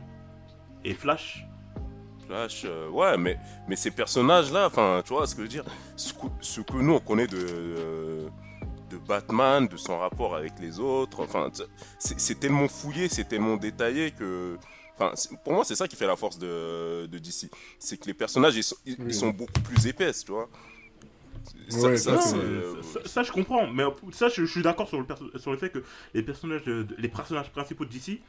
et 0.85 0.93
Flash. 0.93 1.43
Flash, 2.27 2.61
euh, 2.65 2.87
ouais, 2.89 3.17
mais, 3.17 3.37
mais 3.67 3.75
ces 3.75 3.89
personnages-là, 3.91 4.67
enfin, 4.67 5.01
tu 5.03 5.13
vois 5.13 5.25
ce 5.25 5.33
que 5.35 5.41
je 5.41 5.43
veux 5.43 5.49
dire 5.49 5.63
ce 5.95 6.13
que, 6.13 6.27
ce 6.41 6.61
que 6.61 6.77
nous, 6.77 6.93
on 6.93 6.99
connaît 6.99 7.25
de, 7.27 7.37
euh, 7.39 8.29
de 8.89 8.97
Batman, 8.97 9.67
de 9.67 9.77
son 9.77 9.97
rapport 9.99 10.35
avec 10.35 10.53
les 10.59 10.79
autres, 10.79 11.21
enfin, 11.21 11.49
c'est 11.99 12.39
tellement 12.39 12.67
fouillé, 12.67 13.07
c'est 13.09 13.25
tellement 13.25 13.57
détaillé 13.57 14.11
que... 14.11 14.57
Enfin, 14.95 15.13
pour 15.45 15.53
moi, 15.53 15.63
c'est 15.63 15.75
ça 15.75 15.87
qui 15.87 15.95
fait 15.95 16.07
la 16.07 16.17
force 16.17 16.37
de, 16.37 17.05
de 17.05 17.17
DC. 17.19 17.49
C'est 17.79 17.97
que 17.97 18.05
les 18.05 18.13
personnages, 18.13 18.55
ils 18.57 18.63
sont, 18.63 18.75
ils, 18.85 18.95
ils 18.99 19.05
Oui. 19.05 19.13
sont 19.13 19.29
beaucoup 19.29 19.61
plus 19.63 19.87
épaisses, 19.87 20.25
tu 20.25 20.31
vois. 20.33 20.49
Ça, 21.69 21.77
Ouais, 21.87 21.97
ça, 21.97 22.17
ça, 22.17 22.21
c'est, 22.21 22.29
c'est- 22.31 22.35
euh, 22.37 22.81
ça, 22.83 22.99
ça, 23.05 23.23
je 23.23 23.31
comprends, 23.31 23.65
mais 23.67 23.83
ça, 24.11 24.27
je, 24.27 24.43
je 24.45 24.51
suis 24.51 24.61
d'accord 24.61 24.89
sur, 24.89 24.99
le 24.99 25.39
sur 25.39 25.51
le 25.51 25.57
fait 25.57 25.69
que 25.69 25.83
les 26.13 26.21
personnages, 26.21 26.63
de- 26.65 26.83
de- 26.83 26.95
les 26.97 27.07
personnages 27.07 27.49
principaux 27.51 27.85
de 27.85 27.89
DC, 27.91 28.19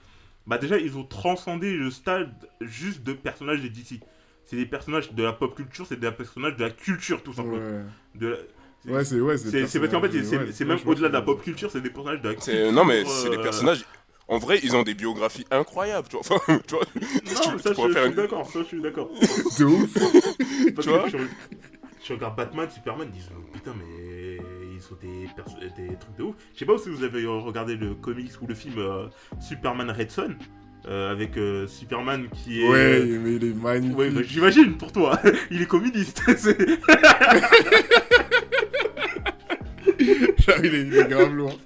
bah 0.47 0.59
déjà, 0.59 0.79
ils 0.79 0.97
ont 0.97 1.05
transcendé 1.05 1.73
le 1.75 1.91
stade 1.91 2.33
juste 2.61 3.03
de 3.03 3.13
personnages 3.15 3.61
de 3.63 3.69
DC. 3.69 4.01
C'est 4.45 4.57
des 4.57 4.67
personnages 4.67 5.13
de 5.13 5.23
la 5.23 5.33
pop 5.33 5.55
culture, 5.55 5.87
c'est 5.87 5.99
des 5.99 6.11
personnages 6.13 6.57
de 6.57 6.65
la 6.65 6.71
culture, 6.71 7.23
tout 7.23 7.33
simplement. 7.33 7.57
Ouais, 7.59 7.85
De 8.15 8.29
la- 8.29 8.37
c'est- 8.37 8.47
ouais 8.89 9.05
c'est 9.05 9.21
ouais, 9.21 9.37
c'est 9.39 9.67
c'est 9.67 9.79
parce 9.81 9.93
qu'en 9.93 10.01
fait, 10.01 10.23
c'est- 10.53 10.65
même 10.65 10.79
au-delà 10.87 11.09
de 11.09 11.13
la 11.15 11.21
tu 11.21 11.27
pop 11.27 11.43
culture, 11.43 11.71
c'est 11.71 11.81
des 11.81 11.91
personnages 11.91 12.21
c'est- 12.41 12.73
non, 12.73 12.85
mais 12.85 13.05
c'est 13.05 13.31
des 13.31 13.37
euh, 13.37 13.43
personnages... 13.43 13.85
En 14.29 14.39
vrai, 14.39 14.61
ils 14.63 14.77
ont 14.77 14.83
des 14.85 14.95
biographies 14.95 15.45
incroyables, 15.51 16.07
tu 16.09 16.17
vois. 16.17 16.21
Enfin, 16.39 16.61
tu 16.69 16.75
vois 16.77 16.85
Non, 16.95 17.21
tu 17.25 17.63
ça, 17.63 17.71
je, 17.71 17.75
suis 17.75 18.07
une- 18.07 18.15
d'accord, 18.15 18.49
ça, 18.49 18.61
je 18.61 18.65
suis 18.65 18.81
d'accord. 18.81 19.11
De 19.59 19.65
ouf. 19.65 19.93
Parce 20.75 20.87
Tu 20.87 20.93
vois 20.93 21.03
que 21.11 21.11
je, 21.11 21.17
je 22.05 22.13
regarde 22.13 22.37
Batman, 22.37 22.69
Superman, 22.73 23.09
ils 23.13 23.19
disent 23.19 23.29
putain, 23.53 23.75
mais 23.77 24.37
ils 24.37 24.81
ont 24.93 24.99
des, 25.03 25.27
perso- 25.35 25.57
des 25.77 25.97
trucs 25.97 26.17
de 26.17 26.23
ouf. 26.23 26.37
Je 26.55 26.61
sais 26.61 26.65
pas 26.65 26.79
si 26.79 26.91
vous 26.91 27.03
avez 27.03 27.27
regardé 27.27 27.75
le 27.77 27.95
comics 27.97 28.31
ou 28.41 28.47
le 28.47 28.55
film 28.55 28.75
euh, 28.79 29.09
Superman 29.41 29.91
Red 29.91 30.13
Son 30.13 30.37
euh, 30.87 31.11
avec 31.11 31.37
euh, 31.37 31.67
Superman 31.67 32.29
qui 32.33 32.63
est. 32.63 32.69
Ouais, 32.69 33.05
mais 33.05 33.35
il 33.35 33.45
est 33.45 33.55
magnifique. 33.55 33.99
ouais, 33.99 34.11
bah, 34.11 34.21
j'imagine 34.23 34.77
pour 34.79 34.93
toi, 34.93 35.19
il 35.51 35.61
est 35.61 35.67
communiste. 35.67 36.23
Genre, 40.57 40.65
il 40.65 40.75
est, 40.75 40.81
il 40.83 40.97
est 40.97 41.09
grave 41.09 41.33
lourd. 41.35 41.59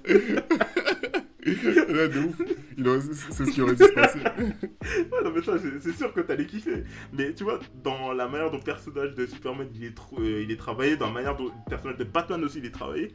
Là, 1.45 2.07
de 2.07 2.19
ouf. 2.19 2.35
Il 2.77 2.87
aurait- 2.87 3.01
C'est 3.01 3.45
ce 3.45 3.51
qui 3.51 3.61
aurait 3.61 3.75
dû 3.75 3.83
se 3.83 3.91
passer. 3.93 4.19
Ouais, 4.19 5.23
non, 5.23 5.31
mais 5.33 5.41
ça, 5.43 5.53
c'est 5.79 5.95
sûr 5.95 6.11
que 6.13 6.21
t'allais 6.21 6.45
kiffer. 6.45 6.83
Mais 7.13 7.33
tu 7.33 7.43
vois, 7.43 7.59
dans 7.83 8.13
la 8.13 8.27
manière 8.27 8.49
dont 8.51 8.57
le 8.57 8.63
personnage 8.63 9.13
de 9.13 9.25
Superman 9.27 9.67
il 9.75 9.83
est, 9.85 9.95
trop- 9.95 10.19
euh, 10.19 10.41
il 10.43 10.51
est 10.51 10.57
travaillé, 10.57 10.97
dans 10.97 11.07
la 11.07 11.13
manière 11.13 11.35
dont 11.35 11.45
le 11.45 11.69
personnage 11.69 11.97
de 11.97 12.03
Batman 12.03 12.43
aussi 12.43 12.57
il 12.59 12.65
est 12.65 12.71
travaillé, 12.71 13.13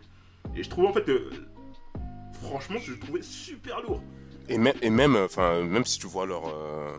et 0.56 0.62
je 0.62 0.70
trouve 0.70 0.86
en 0.86 0.92
fait. 0.92 1.08
euh, 1.08 1.28
franchement, 2.42 2.78
je 2.82 2.92
le 2.92 2.98
trouvais 2.98 3.22
super 3.22 3.80
lourd. 3.82 4.02
Et, 4.48 4.58
même, 4.58 4.74
et 4.80 4.90
même, 4.90 5.16
euh, 5.16 5.24
enfin, 5.26 5.62
même 5.62 5.84
si 5.84 5.98
tu 5.98 6.06
vois 6.06 6.24
leur, 6.26 6.46
euh, 6.48 6.96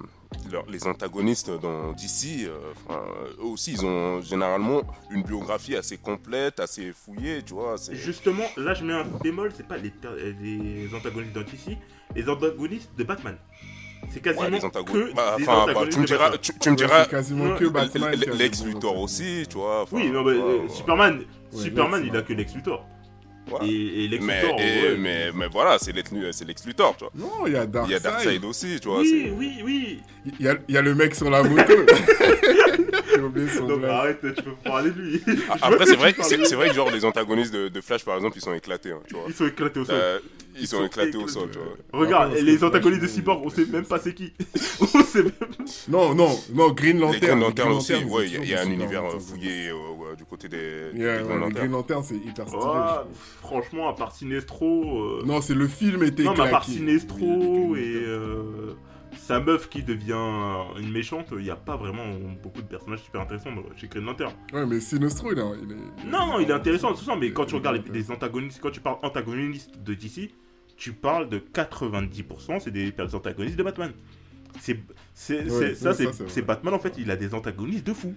leur- 0.51 0.65
les 0.69 0.85
antagonistes 0.87 1.49
dans 1.61 1.93
DC, 1.93 2.45
euh, 2.45 2.57
enfin, 2.87 3.01
eux 3.39 3.45
aussi, 3.45 3.73
ils 3.73 3.85
ont 3.85 4.21
généralement 4.21 4.81
une 5.11 5.23
biographie 5.23 5.75
assez 5.75 5.97
complète, 5.97 6.59
assez 6.59 6.91
fouillée, 6.93 7.41
tu 7.43 7.53
vois. 7.53 7.75
Justement, 7.91 8.43
là 8.57 8.73
je 8.73 8.83
mets 8.83 8.93
un 8.93 9.05
bémol, 9.23 9.51
c'est 9.55 9.67
pas 9.67 9.77
les, 9.77 9.91
les 10.41 10.93
antagonistes 10.95 11.33
d'Antici, 11.33 11.77
les 12.15 12.27
antagonistes 12.29 12.91
de 12.97 13.03
Batman. 13.03 13.37
C'est 14.09 14.19
quasiment 14.21 14.45
Ouais, 14.45 14.49
les 14.51 14.59
que 14.59 14.65
antagonistes. 14.65 15.15
Bah, 15.15 15.35
des 15.37 15.45
bah, 15.45 15.65
tu 15.91 15.97
me 15.99 16.01
de 16.01 16.07
diras, 16.07 16.29
Batman. 16.31 16.57
tu, 16.59 16.69
me 16.71 16.75
diras, 16.75 17.05
quasiment 17.05 17.55
que 17.55 17.65
Batman. 17.65 18.15
Lex 18.15 18.65
Luthor 18.65 18.97
aussi, 18.97 19.43
tu 19.47 19.57
vois. 19.57 19.85
Oui, 19.91 20.09
non, 20.09 20.23
vois, 20.23 20.33
ouais. 20.33 20.69
Superman, 20.69 21.19
Ouais, 21.53 21.61
Superman 21.63 22.03
il 22.05 22.15
a 22.15 22.21
que 22.23 22.33
Lex 22.33 22.55
Luthor. 22.55 22.85
Ouais. 23.49 23.67
Et, 23.67 24.03
et 24.05 24.07
Lex 24.07 24.23
Mais, 24.25 24.41
Luthor, 24.41 24.59
et- 24.59 24.63
ouais. 24.63 24.97
mais, 24.97 25.31
mais 25.33 25.47
voilà, 25.51 25.77
c'est 25.79 25.91
Lex, 25.93 26.11
Luthor, 26.65 26.95
tu 26.97 27.03
vois. 27.05 27.11
Non, 27.15 27.47
il 27.47 27.53
y 27.53 27.55
a 27.55 27.65
Il 27.85 27.91
y 27.91 27.95
a 27.95 27.99
Darkseid. 27.99 28.43
Aussi, 28.45 28.79
tu 28.79 28.87
vois. 28.87 28.99
Oui, 28.99 29.31
oui, 29.35 29.61
oui. 29.63 29.99
Il 30.39 30.45
y 30.45 30.49
a, 30.49 30.55
il 30.69 30.75
y 30.75 30.77
a 30.77 30.81
le 30.81 30.93
mec 30.95 31.15
sur 31.15 31.29
la 31.29 31.43
moto. 31.43 31.73
J'ai 33.15 33.21
oublié 33.21 33.47
son 33.49 33.67
Non, 33.67 33.75
mais 33.77 33.81
blaze. 33.83 33.91
arrête, 33.91 34.19
tu 34.35 34.43
peux 34.43 34.51
parler 34.63 34.91
de 34.91 34.99
lui. 35.01 35.21
Ah, 35.49 35.57
Après, 35.61 35.85
c'est 35.85 35.95
vrai, 35.95 36.15
c'est 36.21 36.45
c'est 36.45 36.55
vrai 36.55 36.69
que 36.69 36.75
genre 36.75 36.89
les 36.91 37.05
antagonistes 37.05 37.53
de, 37.53 37.67
de 37.67 37.81
Flash, 37.81 38.03
par 38.05 38.15
exemple, 38.15 38.37
ils 38.37 38.41
sont 38.41 38.53
éclatés, 38.53 38.91
hein, 38.91 38.99
tu 39.07 39.13
vois. 39.15 39.23
Ils 39.27 39.33
sont 39.33 39.47
éclatés 39.47 39.79
au 39.79 39.85
sol. 39.85 39.95
Euh, 39.97 40.19
ils 40.59 40.67
sont 40.67 40.85
éclatés 40.85 41.17
au 41.17 41.27
sol, 41.27 41.49
tu 41.51 41.57
vois. 41.59 42.01
Regarde, 42.01 42.33
les 42.33 42.63
antagonistes 42.63 43.01
de 43.01 43.07
Cyborg, 43.07 43.41
on 43.45 43.49
sait 43.49 43.65
même 43.65 43.85
pas 43.85 43.99
c'est 43.99 44.13
qui. 44.13 44.33
on 44.81 45.03
sait 45.03 45.23
même 45.23 45.31
Non, 45.87 46.13
non, 46.13 46.37
non, 46.53 46.71
Green 46.71 46.95
Les 46.97 47.01
Lantern. 47.01 47.19
Green 47.21 47.39
Lantern 47.39 47.71
aussi, 47.73 47.93
ouais, 47.93 48.27
il 48.27 48.33
y, 48.33 48.35
a- 48.35 48.39
ont 48.39 48.43
il 48.43 48.49
y 48.49 48.55
a 48.55 48.61
un 48.61 48.69
univers 48.69 49.05
euh, 49.05 49.19
fouillé 49.19 49.69
euh, 49.69 49.73
ouais, 49.73 50.15
du 50.17 50.25
côté 50.25 50.49
des, 50.49 50.91
des 50.93 50.99
Yeah, 50.99 51.17
Green 51.19 51.27
ouais, 51.27 51.33
Lantern. 51.39 51.53
Green 51.53 51.71
Lantern, 51.71 52.03
c'est 52.03 52.15
hyper 52.15 52.47
stylé. 52.47 52.63
Ah, 52.65 53.05
franchement, 53.41 53.89
à 53.89 53.93
part 53.93 54.13
Sinestro. 54.13 55.19
euh, 55.19 55.21
Non, 55.25 55.41
c'est 55.41 55.53
le 55.55 55.67
film 55.67 56.03
était 56.03 56.23
Non, 56.23 56.33
mais 56.37 56.41
à 56.43 56.47
part. 56.47 56.65
Sinestro 56.65 57.17
Oui, 57.69 57.79
les 57.79 57.85
Green 57.85 58.01
et 58.01 58.05
Lantern. 58.05 58.09
euh, 58.09 58.73
sa 59.27 59.39
meuf 59.39 59.69
qui 59.69 59.83
devient 59.83 60.13
une 60.79 60.91
méchante, 60.91 61.27
il 61.31 61.43
n'y 61.43 61.49
a 61.51 61.55
pas 61.55 61.77
vraiment 61.77 62.05
beaucoup 62.41 62.61
de 62.61 62.67
personnages 62.67 63.01
super 63.03 63.21
intéressants 63.21 63.51
chez 63.77 63.87
Green 63.87 64.05
Lantern. 64.05 64.33
Ouais, 64.51 64.65
mais 64.65 64.79
Sinestro, 64.79 65.31
il 65.31 65.39
est. 65.39 65.41
il 65.63 65.71
est- 65.71 66.09
Non, 66.09 66.27
non, 66.27 66.39
il 66.39 66.49
est 66.49 66.53
intéressant, 66.53 66.93
tout 66.93 67.03
ça, 67.03 67.15
mais 67.15 67.31
quand 67.31 67.45
tu 67.45 67.55
regardes 67.55 67.83
les, 67.93 68.11
antagonistes, 68.11 68.59
quand 68.61 68.71
tu 68.71 68.79
parles 68.81 68.97
antagonistes 69.03 69.71
de 69.83 69.93
DC, 69.93 70.31
tu 70.75 70.93
parles 70.93 71.29
de 71.29 71.37
90%, 71.37 72.59
c'est 72.59 72.71
des 72.71 72.91
des 72.91 73.15
antagonistes 73.15 73.57
de 73.57 73.63
Batman. 73.63 73.91
C'est, 74.59 74.79
c'est, 75.13 75.49
Ouais, 75.49 75.75
ça. 75.75 75.93
Batman 76.41 76.73
en 76.73 76.79
fait, 76.79 76.95
il 76.97 77.09
a 77.11 77.15
des 77.15 77.33
antagonistes 77.33 77.85
de 77.87 77.93
fou. 77.93 78.13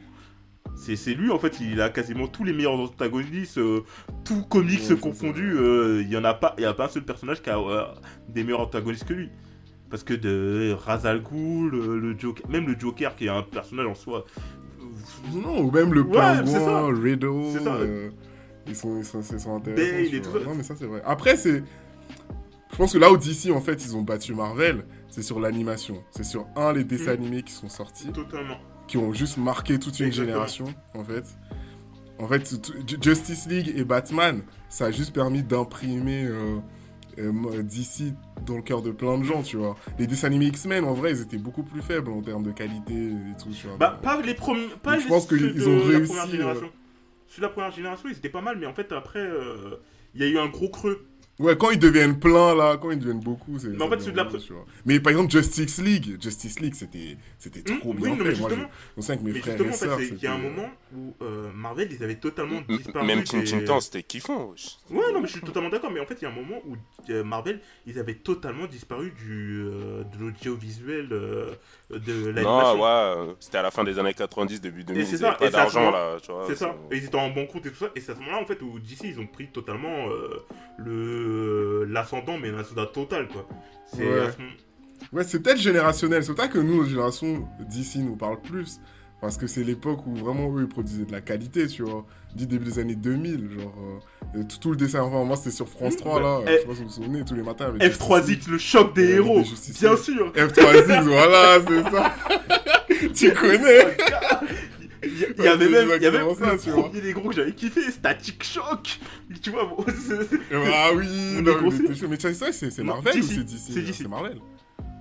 C'est, 0.76 1.14
lui 1.14 1.31
en 1.31 1.39
fait, 1.39 1.60
il 1.60 1.81
a 1.82 1.90
quasiment 1.90 2.26
tous 2.26 2.43
les 2.43 2.52
meilleurs 2.55 2.72
antagonistes, 2.81 3.59
euh, 3.59 3.82
tous 4.24 4.43
comics 4.44 4.81
Ouais, 4.89 4.97
confondus. 4.97 5.55
euh, 5.59 6.01
Il 6.02 6.09
y 6.10 6.16
en 6.16 6.24
a 6.24 6.32
pas, 6.35 6.55
il 6.59 6.62
y 6.62 6.64
a 6.66 6.72
pas 6.72 6.86
un 6.86 6.89
seul 6.89 7.05
personnage 7.05 7.43
qui 7.43 7.51
a 7.51 7.59
euh, 7.59 7.85
des 8.31 8.43
meilleurs 8.43 8.60
antagonistes 8.62 9.05
que 9.06 9.12
lui. 9.14 9.28
Parce 9.90 10.02
que 10.02 10.15
de 10.15 10.74
Ra's 10.85 11.05
al 11.05 11.23
Ghul, 11.23 11.74
euh, 11.74 11.98
le 12.01 12.19
Joker, 12.19 12.48
même 12.51 12.66
le 12.66 12.78
Joker 12.78 13.15
qui 13.16 13.27
est 13.27 13.28
un 13.31 13.43
personnage 13.43 13.86
en 13.86 13.94
soi. 13.94 14.24
Non, 15.32 15.61
ou 15.62 15.70
même 15.70 15.93
le 15.94 16.02
Ouais, 16.02 16.12
pingouin, 16.19 16.94
Riddle. 17.01 17.28
C'est 17.52 17.65
ça. 17.65 17.74
euh, 17.77 18.11
ils, 18.66 18.74
sont, 18.77 18.97
ils, 18.98 19.05
sont, 19.05 19.20
ils 19.20 19.40
sont 19.40 19.56
intéressants. 19.56 20.32
Bale. 20.32 20.44
Non, 20.44 20.55
mais 20.56 20.62
ça, 20.62 20.74
c'est 20.77 20.86
vrai. 20.86 21.02
Après, 21.05 21.36
c'est. 21.36 21.62
Je 22.73 22.77
pense 22.77 22.93
que 22.93 22.98
là 22.98 23.12
où 23.12 23.16
DC, 23.16 23.51
en 23.52 23.61
fait, 23.61 23.85
ils 23.85 23.94
ont 23.97 24.02
battu 24.02 24.35
Marvel, 24.35 24.85
c'est 25.09 25.23
sur 25.23 25.39
l'animation. 25.39 26.02
C'est 26.11 26.24
sur, 26.24 26.47
un, 26.56 26.73
les 26.73 26.82
dessins 26.82 27.12
Mhm. 27.15 27.20
animés 27.23 27.43
qui 27.43 27.52
sont 27.52 27.69
sortis, 27.69 28.11
Totalement. 28.11 28.56
qui 28.89 28.97
ont 28.97 29.12
juste 29.12 29.36
marqué 29.36 29.78
toute 29.78 30.01
une 30.01 30.06
Exactement. 30.06 30.27
génération, 30.32 30.65
en 30.94 31.05
fait. 31.05 31.24
En 32.19 32.27
fait, 32.27 32.52
Justice 33.01 33.47
League 33.48 33.73
et 33.77 33.85
Batman, 33.85 34.43
ça 34.69 34.86
a 34.86 34.90
juste 34.90 35.12
permis 35.15 35.43
d'imprimer 35.44 36.24
euh, 36.24 36.56
euh, 37.18 37.62
DC 37.62 38.14
dans 38.46 38.56
le 38.56 38.62
cœur 38.62 38.82
de 38.82 38.90
plein 38.90 39.18
de 39.18 39.24
gens, 39.24 39.42
tu 39.42 39.56
vois. 39.56 39.76
Les 39.98 40.06
dessins 40.06 40.26
animés 40.28 40.46
X-Men, 40.46 40.84
en 40.84 40.94
vrai, 40.94 41.12
ils 41.12 41.22
étaient 41.22 41.38
beaucoup 41.38 41.62
plus 41.62 41.82
faibles 41.82 42.10
en 42.10 42.20
termes 42.22 42.42
de 42.42 42.52
qualité 42.52 42.94
et 42.94 43.42
tout, 43.42 43.50
tu 43.50 43.66
vois. 43.66 43.76
Bah, 43.76 43.98
pas 44.02 44.20
les 44.20 44.34
premiers. 44.34 44.68
Pas 44.82 44.96
les 44.96 45.02
je 45.02 45.08
pense 45.08 45.26
qu'ils 45.26 45.68
ont 45.68 45.78
la 45.78 45.84
réussi, 45.84 46.14
première 46.14 46.48
euh, 46.48 46.60
la 47.40 47.48
première 47.48 47.70
génération, 47.72 48.08
ils 48.08 48.16
étaient 48.16 48.28
pas 48.28 48.40
mal, 48.40 48.58
mais 48.58 48.66
en 48.66 48.74
fait, 48.74 48.92
après, 48.92 49.20
euh, 49.20 49.80
il 50.14 50.22
y 50.22 50.24
a 50.24 50.28
eu 50.28 50.38
un 50.38 50.48
gros 50.48 50.68
creux. 50.68 51.06
Ouais, 51.40 51.56
quand 51.56 51.70
ils 51.70 51.78
deviennent 51.81 52.20
pleins, 52.20 52.55
là, 52.55 52.77
quand 52.77 52.93
ils 52.93 52.98
deviennent 52.98 53.19
beaucoup, 53.19 53.59
c'est. 53.59 53.66
Mais 53.69 53.82
en 53.82 53.90
fait, 53.90 54.01
ceux 54.01 54.12
de 54.12 54.16
la. 54.16 54.28
Mais 54.86 55.01
par 55.01 55.11
exemple, 55.11 55.32
Justice 55.32 55.82
League, 55.82 56.23
Justice 56.23 56.61
League, 56.61 56.74
c'était 56.77 57.16
c'était 57.39 57.62
trop 57.62 57.90
Hum, 57.90 57.97
bien 57.97 58.11
oui, 58.12 58.16
non, 58.16 58.16
mais. 58.16 58.24
Moi, 58.24 58.31
je 58.31 58.36
justement- 58.36 58.69
je 58.93 58.97
me 58.97 59.02
souviens 59.02 59.16
que 59.16 59.23
mes 59.24 59.32
Mais 59.32 59.39
frères 59.40 59.59
justement, 59.59 59.70
et 59.70 59.74
en 59.74 59.77
fait, 59.77 59.86
sœurs, 59.86 59.98
c'est 59.98 60.15
qu'il 60.15 60.23
y 60.23 60.27
a 60.28 60.32
un 60.32 60.36
c'était- 60.36 60.48
moment 60.51 60.69
où 60.97 61.15
euh, 61.23 61.51
Marvel, 61.52 61.89
ils 61.90 62.05
avaient 62.05 62.15
totalement 62.20 62.62
M- 62.69 62.77
disparu. 62.77 63.06
Même 63.06 63.24
Teen 63.24 63.40
des- 63.40 63.47
Titan, 63.47 63.81
c'était 63.81 64.02
kiffant. 64.05 64.55
Ouais, 64.90 65.12
non, 65.12 65.20
mais 65.20 65.27
je 65.27 65.32
suis 65.32 65.40
totalement 65.40 65.70
d'accord. 65.70 65.90
Mais 65.90 65.98
en 65.98 66.06
fait, 66.06 66.19
il 66.20 66.23
y 66.23 66.27
a 66.27 66.31
un 66.31 66.35
moment 66.35 66.61
où 66.69 66.77
euh, 67.11 67.24
Marvel, 67.24 67.61
ils 67.86 67.98
avaient 67.98 68.15
totalement 68.15 68.66
disparu 68.69 69.12
du, 69.27 69.65
euh, 69.65 70.05
de 70.05 70.19
l'audiovisuel 70.20 71.09
euh, 71.11 71.52
de 71.98 72.26
l'animation. 72.30 72.76
Non, 72.76 72.82
ouais, 72.82 72.88
euh, 72.88 73.34
c'était 73.40 73.58
à 73.58 73.62
la 73.62 73.70
fin 73.70 73.84
des 73.84 73.98
années 73.98 74.14
90, 74.14 74.60
début 74.60 74.84
2000, 74.84 75.06
c'est 75.06 75.12
ils 75.12 75.18
ça, 75.18 75.28
avaient 75.30 75.38
pas 75.38 75.46
et 75.46 75.50
c'est 75.50 75.56
à 75.56 75.68
ce 75.68 75.74
d'argent 75.74 75.90
là, 75.90 76.16
tu 76.22 76.32
vois. 76.32 76.44
C'est 76.46 76.56
ça, 76.56 76.74
et 76.90 76.96
ils 76.96 77.04
étaient 77.04 77.16
en 77.16 77.30
bon 77.30 77.46
compte 77.46 77.66
et 77.66 77.70
tout 77.70 77.76
ça, 77.76 77.86
et 77.94 78.00
c'est 78.00 78.12
à 78.12 78.14
ce 78.14 78.20
moment-là 78.20 78.42
en 78.42 78.46
fait 78.46 78.60
où 78.62 78.78
DC 78.78 79.04
ils 79.04 79.20
ont 79.20 79.26
pris 79.26 79.48
totalement 79.48 80.08
euh, 80.08 80.44
le 80.78 81.84
l'ascendant, 81.84 82.38
mais 82.38 82.50
l'ascendant 82.50 82.86
total 82.86 83.28
quoi. 83.28 83.46
C'est 83.86 84.04
Ouais. 84.04 84.30
ce 84.30 84.42
Ouais, 85.12 85.24
c'est 85.24 85.40
peut-être 85.40 85.58
générationnel. 85.58 86.24
C'est 86.24 86.32
pour 86.32 86.42
ça 86.42 86.48
que 86.48 86.58
nous, 86.58 86.76
notre 86.78 86.88
génération, 86.88 87.46
d'ici, 87.60 87.98
nous 88.00 88.16
parle 88.16 88.40
plus. 88.40 88.80
Parce 89.20 89.36
que 89.36 89.46
c'est 89.46 89.62
l'époque 89.64 90.06
où 90.06 90.14
vraiment 90.14 90.54
eux, 90.56 90.62
ils 90.62 90.68
produisaient 90.68 91.04
de 91.04 91.12
la 91.12 91.20
qualité, 91.20 91.66
tu 91.66 91.82
vois. 91.82 92.04
Du 92.35 92.47
début 92.47 92.65
des 92.65 92.78
années 92.81 92.97
2000, 92.97 93.51
genre. 93.59 93.74
euh, 94.36 94.43
tout, 94.48 94.59
tout 94.61 94.70
le 94.73 94.77
dessin, 94.77 95.02
enfin, 95.02 95.23
moi, 95.24 95.36
c'était 95.36 95.52
sur 95.52 95.69
France 95.69 95.97
3, 95.97 96.20
là. 96.20 96.40
Eh, 96.47 96.51
je 96.51 96.59
sais 96.59 96.65
pas 96.66 96.74
si 96.74 96.78
vous 96.81 96.85
vous 96.89 96.90
souvenez, 96.94 97.24
tous 97.24 97.35
les 97.35 97.43
matins. 97.43 97.66
avec 97.66 97.81
Justice 97.82 98.09
League. 98.09 98.40
F3X, 98.43 98.51
le 98.51 98.59
choc 98.59 98.94
des 98.94 99.11
héros, 99.11 99.40
des 99.43 99.73
bien 99.81 99.97
sûr. 99.97 100.32
F3X, 100.32 101.02
voilà, 101.05 101.59
c'est 101.66 101.90
ça. 101.90 102.15
tu 103.15 103.32
connais 103.32 103.97
Il 105.05 105.19
y, 105.39 105.43
y 105.44 105.47
avait 105.48 105.69
même, 105.69 105.90
il 105.97 106.02
y 106.02 106.06
avait 106.06 106.19
exactement 106.19 106.35
ça, 106.35 106.52
le 106.70 106.82
premier 106.82 107.01
des 107.01 107.12
gros 107.12 107.28
que 107.28 107.36
j'avais 107.36 107.52
kiffé, 107.52 107.90
Static 107.90 108.43
Shock. 108.43 108.98
Tu 109.43 109.51
vois, 109.51 109.66
bon, 109.66 109.85
Ah 110.73 110.90
oui, 110.94 111.40
non, 111.43 111.52
mais, 111.62 112.09
mais 112.09 112.16
c'est 112.52 112.82
Marvel 112.82 113.15
ou 113.15 113.20
DC, 113.20 113.28
c'est 113.28 113.44
DC 113.44 113.59
c'est 113.69 113.81
DC. 113.82 113.94
C'est 113.94 114.09
Marvel. 114.09 114.39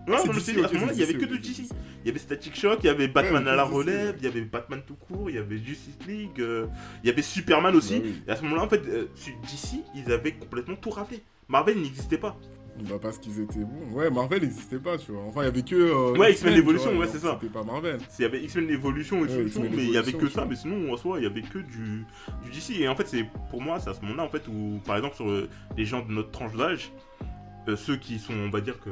Non, 0.07 0.17
c'est 0.19 0.27
non, 0.27 0.33
mais 0.33 0.39
c'est- 0.41 0.63
à 0.63 0.67
ce 0.67 0.73
moment-là, 0.73 0.91
il 0.93 0.99
y 0.99 1.03
avait 1.03 1.13
que 1.13 1.25
de 1.25 1.37
DC. 1.37 1.63
Il 2.03 2.07
y 2.07 2.09
avait 2.09 2.19
Static 2.19 2.55
Shock, 2.59 2.79
il 2.83 2.87
y 2.87 2.89
avait 2.89 3.07
Batman 3.07 3.43
Ouais, 3.45 3.49
à 3.51 3.55
la 3.55 3.63
relève, 3.63 4.15
il 4.19 4.25
y 4.25 4.27
avait 4.27 4.41
Batman 4.41 4.81
tout 4.85 4.95
court, 4.95 5.29
il 5.29 5.35
y 5.37 5.39
avait 5.39 5.57
Justice 5.57 5.97
League, 6.07 6.39
euh, 6.39 6.67
il 7.03 7.07
y 7.07 7.09
avait 7.13 7.21
Superman 7.21 7.73
aussi. 7.75 8.01
Et 8.27 8.29
à 8.31 8.35
ce 8.35 8.43
moment-là, 8.43 8.63
en 8.63 8.69
fait, 8.69 8.81
euh, 8.87 9.05
DC, 9.43 9.77
ils 9.95 10.11
avaient 10.11 10.33
complètement 10.33 10.75
tout 10.75 10.89
raflé. 10.89 11.21
Marvel 11.47 11.81
n'existait 11.81 12.17
pas. 12.17 12.37
Bah 12.89 12.95
parce 12.99 13.19
qu'ils 13.19 13.39
étaient 13.39 13.59
bons. 13.59 13.93
Ouais, 13.95 14.09
Marvel 14.09 14.41
n'existait 14.41 14.79
pas, 14.79 14.97
tu 14.97 15.11
vois. 15.11 15.21
Enfin, 15.27 15.41
il 15.43 15.45
y 15.45 15.47
avait 15.47 15.61
que. 15.61 15.75
euh, 15.75 16.17
Ouais, 16.17 16.31
X-Men 16.31 16.55
Evolution, 16.55 16.97
ouais, 16.97 17.05
c'est 17.07 17.19
ça. 17.19 17.37
C'était 17.39 17.53
pas 17.53 17.63
Marvel. 17.63 17.99
Il 18.17 18.21
y 18.23 18.25
avait 18.25 18.41
X-Men 18.43 18.67
Evolution, 18.71 19.19
Ouais, 19.21 19.29
Evolution, 19.29 19.63
X-Men 19.63 19.77
mais 19.77 19.83
il 19.85 19.91
y 19.91 19.97
avait 19.97 20.11
que 20.13 20.27
ça. 20.27 20.43
Mais 20.49 20.55
sinon, 20.55 20.91
en 20.91 20.97
soi, 20.97 21.19
il 21.19 21.23
y 21.23 21.27
avait 21.27 21.43
que 21.43 21.59
du, 21.59 22.03
du 22.43 22.49
DC. 22.51 22.71
Et 22.81 22.87
en 22.87 22.95
fait, 22.95 23.07
c'est 23.07 23.25
pour 23.51 23.61
moi, 23.61 23.79
c'est 23.79 23.91
à 23.91 23.93
ce 23.93 24.01
moment-là, 24.01 24.23
en 24.23 24.27
fait, 24.29 24.47
où, 24.47 24.79
par 24.87 24.95
exemple, 24.97 25.15
sur 25.15 25.29
euh, 25.29 25.47
les 25.77 25.85
gens 25.85 26.03
de 26.03 26.11
notre 26.11 26.31
tranche 26.31 26.55
d'âge, 26.55 26.91
euh, 27.67 27.75
ceux 27.75 27.95
qui 27.95 28.17
sont, 28.17 28.33
on 28.33 28.49
va 28.49 28.59
dire 28.59 28.79
que, 28.79 28.89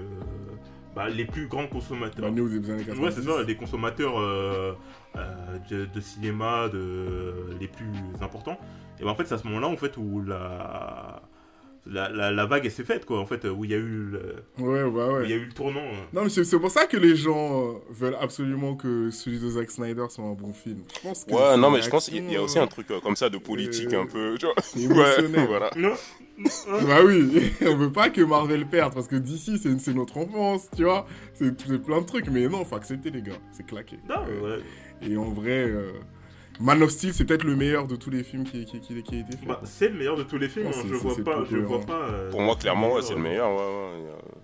bah, 0.96 1.10
les 1.10 1.26
plus 1.26 1.48
grands 1.48 1.68
consommateurs. 1.68 2.26
Bah, 2.26 2.32
nous, 2.32 2.48
des 2.50 2.70
années 2.70 2.84
90. 2.84 3.00
Ouais, 3.06 3.12
c'est 3.12 3.22
ça, 3.30 3.44
les 3.44 3.56
consommateurs 3.56 4.20
euh, 4.20 4.74
euh, 5.16 5.22
de, 5.70 5.86
de 5.86 6.02
cinéma 6.02 6.68
de, 6.70 7.34
les 7.60 7.68
plus 7.68 7.88
importants. 8.22 8.60
Et 9.00 9.04
ben 9.04 9.10
en 9.12 9.16
fait, 9.16 9.26
c'est 9.26 9.36
à 9.36 9.38
ce 9.38 9.48
moment-là 9.48 9.68
en 9.68 9.78
fait, 9.78 9.98
où 9.98 10.22
la, 10.22 11.22
la, 11.88 12.10
la, 12.10 12.32
la 12.32 12.46
vague 12.46 12.70
s'est 12.70 12.84
faite, 12.84 13.06
quoi, 13.06 13.20
en 13.20 13.26
fait, 13.26 13.46
où 13.46 13.66
il 13.66 13.72
y 13.72 13.74
a 13.74 13.78
eu 13.78 14.04
le, 14.12 14.36
Ouais, 14.60 14.84
bah 14.92 15.20
où 15.20 15.24
il 15.24 15.30
y 15.30 15.34
a 15.34 15.38
eu 15.38 15.46
le 15.46 15.52
tournant. 15.54 15.80
euh. 15.82 15.94
Non, 16.14 16.24
mais 16.24 16.30
c'est 16.30 16.44
c'est 16.44 16.60
pour 16.60 16.70
ça 16.70 16.86
que 16.86 16.98
les 16.98 17.16
gens 17.16 17.70
euh, 17.70 17.74
veulent 17.90 18.18
absolument 18.22 18.76
que 18.76 19.10
celui 19.10 19.40
de 19.40 19.50
Zack 19.50 19.72
Snyder 19.72 20.06
soit 20.10 20.24
un 20.26 20.34
bon 20.34 20.54
film. 20.54 20.84
Je 20.96 21.00
pense 21.02 21.24
que 21.26 21.32
Ouais, 21.34 21.58
non, 21.58 21.72
mais 21.72 21.82
je 21.82 21.90
pense 21.90 22.06
qu'il 22.06 22.18
y 22.18 22.20
a- 22.20 22.24
il 22.30 22.34
y 22.34 22.38
a 22.38 22.44
aussi 22.44 22.60
un 22.60 22.68
truc 22.68 22.92
euh, 22.92 23.00
comme 23.00 23.16
ça 23.16 23.30
de 23.30 23.38
politique 23.40 23.92
Euh, 23.94 24.02
un 24.04 24.06
peu, 24.06 24.36
tu 24.38 24.46
vois. 24.46 24.56
C'est 24.62 24.82
émotionnel. 24.82 25.48
voilà. 25.50 25.72
Non, 25.76 25.94
Bah 26.88 27.00
oui, 27.06 27.52
on 27.66 27.76
veut 27.76 27.92
pas 27.92 28.10
que 28.10 28.22
Marvel 28.22 28.66
perde 28.66 28.94
parce 28.94 29.08
que 29.08 29.16
d'ici 29.16 29.58
c'est 29.58 29.94
notre 29.94 30.18
enfance, 30.18 30.70
tu 30.76 30.84
vois. 30.84 31.06
C'est 31.34 31.56
plein 31.84 32.02
de 32.02 32.06
trucs, 32.06 32.30
mais 32.30 32.48
non, 32.48 32.64
faut 32.66 32.76
accepter 32.76 33.10
les 33.12 33.22
gars, 33.22 33.38
c'est 33.52 33.66
claqué. 33.66 33.98
non, 34.10 34.16
Euh, 34.28 34.58
ouais. 34.58 34.64
Et 35.10 35.18
en 35.18 35.30
vrai, 35.32 35.64
euh, 35.68 35.92
Man 36.60 36.82
of 36.84 36.90
Steel 36.92 37.14
c'est 37.14 37.26
peut-être 37.26 37.44
le 37.44 37.56
meilleur 37.56 37.88
de 37.88 37.96
tous 37.96 38.10
les 38.10 38.24
films 38.24 38.44
qui, 38.44 38.66
qui, 38.66 38.80
qui, 38.80 39.02
qui 39.04 39.16
a 39.16 39.20
été 39.20 39.38
fait. 39.38 39.46
Bah, 39.48 39.62
c'est 39.64 39.90
le 39.90 39.98
meilleur 39.98 40.16
de 40.18 40.24
tous 40.24 40.38
les 40.38 40.48
films. 40.50 40.66
Non, 40.66 40.72
hein, 40.72 40.84
je 40.88 40.94
vois 40.96 41.16
pas, 41.24 41.44
je 41.50 41.58
vois 41.58 41.82
pas. 41.82 42.08
euh, 42.10 42.30
Pour 42.32 42.42
moi, 42.42 42.56
clairement, 42.56 42.94
ouais, 42.94 43.02
c'est 43.02 43.16
le 43.16 43.22
meilleur. 43.22 43.50
Ouais, 43.50 43.58
ouais, 43.58 44.04
ouais. 44.06 44.41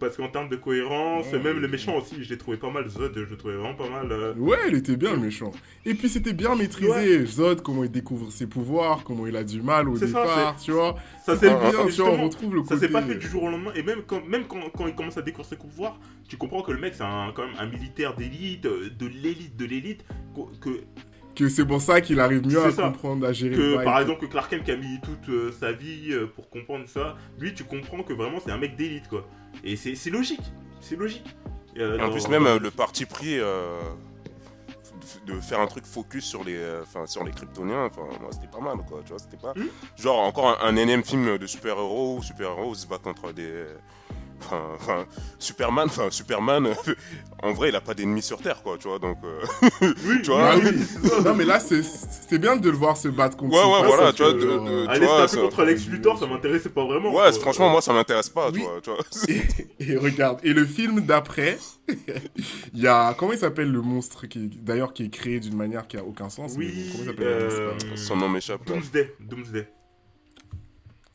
Parce 0.00 0.16
qu'en 0.16 0.28
termes 0.28 0.48
de 0.48 0.56
cohérence, 0.56 1.26
Ouais, 1.32 1.38
même 1.38 1.60
le 1.60 1.68
méchant 1.68 1.96
aussi, 1.98 2.24
je 2.24 2.30
l'ai 2.30 2.38
trouvé 2.38 2.56
pas 2.56 2.70
mal. 2.70 2.88
Zod, 2.88 3.12
je 3.14 3.20
le 3.20 3.36
trouvais 3.36 3.54
vraiment 3.54 3.74
pas 3.74 3.88
mal. 3.88 4.10
euh. 4.10 4.32
Ouais, 4.38 4.56
il 4.68 4.74
était 4.74 4.96
bien 4.96 5.12
le 5.12 5.18
méchant. 5.20 5.52
Et 5.84 5.94
puis 5.94 6.08
c'était 6.08 6.32
bien 6.32 6.56
maîtrisé. 6.56 7.26
Zod, 7.26 7.60
comment 7.62 7.84
il 7.84 7.90
découvre 7.90 8.32
ses 8.32 8.46
pouvoirs, 8.46 9.04
comment 9.04 9.26
il 9.26 9.36
a 9.36 9.44
du 9.44 9.60
mal 9.62 9.88
au 9.88 9.96
C'est 9.96 10.08
ça, 10.08 10.22
départ, 10.22 10.56
tu 10.60 10.72
vois. 10.72 10.96
Ça 11.24 11.36
C'est 11.36 11.48
s'est 11.50 11.54
bien, 11.54 11.86
tu 11.86 12.00
vois, 12.00 12.10
on 12.10 12.24
retrouve 12.24 12.54
le 12.56 12.64
Ça 12.64 12.78
s'est 12.78 12.88
pas 12.88 13.02
fait 13.02 13.14
du 13.16 13.26
jour 13.28 13.42
au 13.44 13.50
lendemain, 13.50 13.72
et 13.74 13.82
même 13.82 14.00
quand, 14.06 14.26
même 14.26 14.44
quand, 14.48 14.60
quand 14.76 14.86
il 14.86 14.94
commence 14.94 15.18
à 15.18 15.22
découvrir 15.22 15.46
ses 15.46 15.56
pouvoirs, 15.56 16.00
tu 16.28 16.36
comprends 16.38 16.62
que 16.62 16.72
le 16.72 16.78
mec 16.80 16.94
c'est 16.94 17.02
un, 17.04 17.32
quand 17.34 17.42
même 17.46 17.56
un 17.58 17.66
militaire 17.66 18.16
d'élite, 18.16 18.64
euh, 18.66 18.88
de 18.98 19.06
l'élite 19.06 19.56
de 19.56 19.64
l'élite, 19.66 20.04
que, 20.62 20.70
Que 21.34 21.48
c'est 21.48 21.66
pour 21.66 21.80
ça 21.82 22.00
qu'il 22.00 22.20
arrive 22.20 22.46
mieux 22.46 22.62
à 22.62 22.70
ça. 22.70 22.84
comprendre, 22.84 23.26
à 23.26 23.32
gérer 23.32 23.54
que 23.54 23.84
par 23.84 24.00
exemple 24.00 24.20
que 24.22 24.26
Clark 24.30 24.50
Kent 24.50 24.64
qui 24.64 24.70
a 24.72 24.76
mis 24.76 24.98
toute 25.02 25.28
euh, 25.28 25.52
sa 25.52 25.72
vie 25.72 26.08
euh, 26.12 26.26
pour 26.26 26.48
comprendre 26.50 26.84
ça, 26.88 27.16
lui 27.38 27.52
tu 27.54 27.64
comprends 27.64 28.02
que 28.02 28.12
vraiment 28.12 28.38
c'est 28.44 28.50
un 28.50 28.58
mec 28.58 28.76
d'élite 28.76 29.08
quoi. 29.08 29.28
Et 29.64 29.76
c'est 29.76 30.10
logique, 30.10 30.40
c'est 30.80 30.96
logique. 30.96 31.26
Euh, 31.78 31.98
Et 31.98 32.00
en 32.02 32.06
dans- 32.06 32.12
plus, 32.12 32.28
même 32.28 32.46
euh, 32.46 32.58
le 32.58 32.70
parti 32.70 33.06
pris 33.06 33.38
euh, 33.38 33.78
de 35.26 35.40
faire 35.40 35.60
un 35.60 35.66
truc 35.66 35.84
focus 35.86 36.24
sur 36.24 36.44
les, 36.44 36.56
euh, 36.56 36.82
enfin, 36.82 37.06
sur 37.06 37.24
les 37.24 37.30
Kryptoniens, 37.32 37.84
enfin, 37.86 38.02
moi 38.20 38.30
c'était 38.32 38.46
pas 38.48 38.60
mal 38.60 38.78
quoi, 38.88 39.00
tu 39.04 39.10
vois, 39.10 39.18
c'était 39.18 39.36
pas. 39.36 39.52
Hmm. 39.54 39.68
Genre 39.96 40.18
encore 40.18 40.60
un, 40.62 40.66
un 40.68 40.76
énième 40.76 41.04
film 41.04 41.38
de 41.38 41.46
super-héros 41.46 42.16
où 42.18 42.22
super-héros 42.22 42.74
se 42.74 42.86
bat 42.86 42.98
contre 42.98 43.32
des. 43.32 43.64
Enfin, 44.40 44.62
enfin, 44.74 45.06
Superman, 45.38 45.86
enfin, 45.86 46.08
Superman, 46.10 46.68
en 47.42 47.52
vrai, 47.52 47.68
il 47.68 47.76
a 47.76 47.80
pas 47.80 47.94
d'ennemis 47.94 48.22
sur 48.22 48.38
Terre, 48.38 48.62
quoi, 48.62 48.76
tu 48.78 48.88
vois, 48.88 48.98
donc. 48.98 49.18
euh, 49.24 49.40
Oui, 50.06 50.22
tu 50.22 50.30
vois, 50.30 50.50
Ah 50.52 50.56
oui, 50.56 50.82
ça. 51.08 51.20
Non 51.22 51.34
mais 51.34 51.44
là 51.44 51.60
c'est- 51.60 51.82
c'était 51.82 52.38
bien 52.38 52.56
de 52.56 52.68
le 52.70 52.76
voir 52.76 52.96
se 52.96 53.08
battre 53.08 53.36
contre 53.36 53.52
Ouais, 53.54 53.80
ouais, 53.82 53.86
voilà, 53.86 54.12
tu 54.12 54.22
vois, 54.22 54.32
de- 54.32 54.38
de- 54.38 54.86
Aller 54.88 55.00
tu 55.00 55.06
se 55.06 55.10
vois, 55.10 55.16
taper 55.26 55.28
ça- 55.36 55.40
contre 55.42 55.64
Lex 55.64 55.86
Luthor, 55.88 56.18
ça 56.18 56.26
m'intéressait 56.26 56.68
pas 56.70 56.84
vraiment. 56.84 57.10
Ouais, 57.10 57.30
quoi. 57.30 57.32
franchement, 57.32 57.68
moi, 57.70 57.80
ça 57.82 57.92
m'intéresse 57.92 58.28
pas, 58.30 58.50
Oui. 58.50 58.60
tu 58.60 58.64
vois, 58.66 58.80
tu 58.82 58.90
vois. 58.90 58.98
Et, 59.28 59.92
et 59.92 59.96
regarde, 59.96 60.40
et 60.42 60.52
le 60.52 60.64
film 60.66 61.00
d'après, 61.02 61.58
il 62.74 62.80
y 62.80 62.86
a 62.86 63.14
comment 63.14 63.32
il 63.32 63.38
s'appelle 63.38 63.70
le 63.70 63.80
monstre 63.82 64.26
qui 64.26 64.48
d'ailleurs 64.48 64.92
qui 64.92 65.04
est 65.04 65.10
créé 65.10 65.40
d'une 65.40 65.56
manière 65.56 65.86
qui 65.88 65.96
a 65.96 66.04
aucun 66.04 66.28
sens. 66.28 66.56
mais 66.56 66.66
Oui, 66.66 66.88
comment 66.92 67.04
il 67.04 67.06
s'appelle 67.08 67.26
le 67.26 67.32
euh, 67.52 67.72
monstre 67.72 67.86
Son 67.96 68.16
nom 68.16 68.28
m'échappe. 68.28 68.64
Doomsday, 68.66 69.14
Doomsday. 69.20 69.68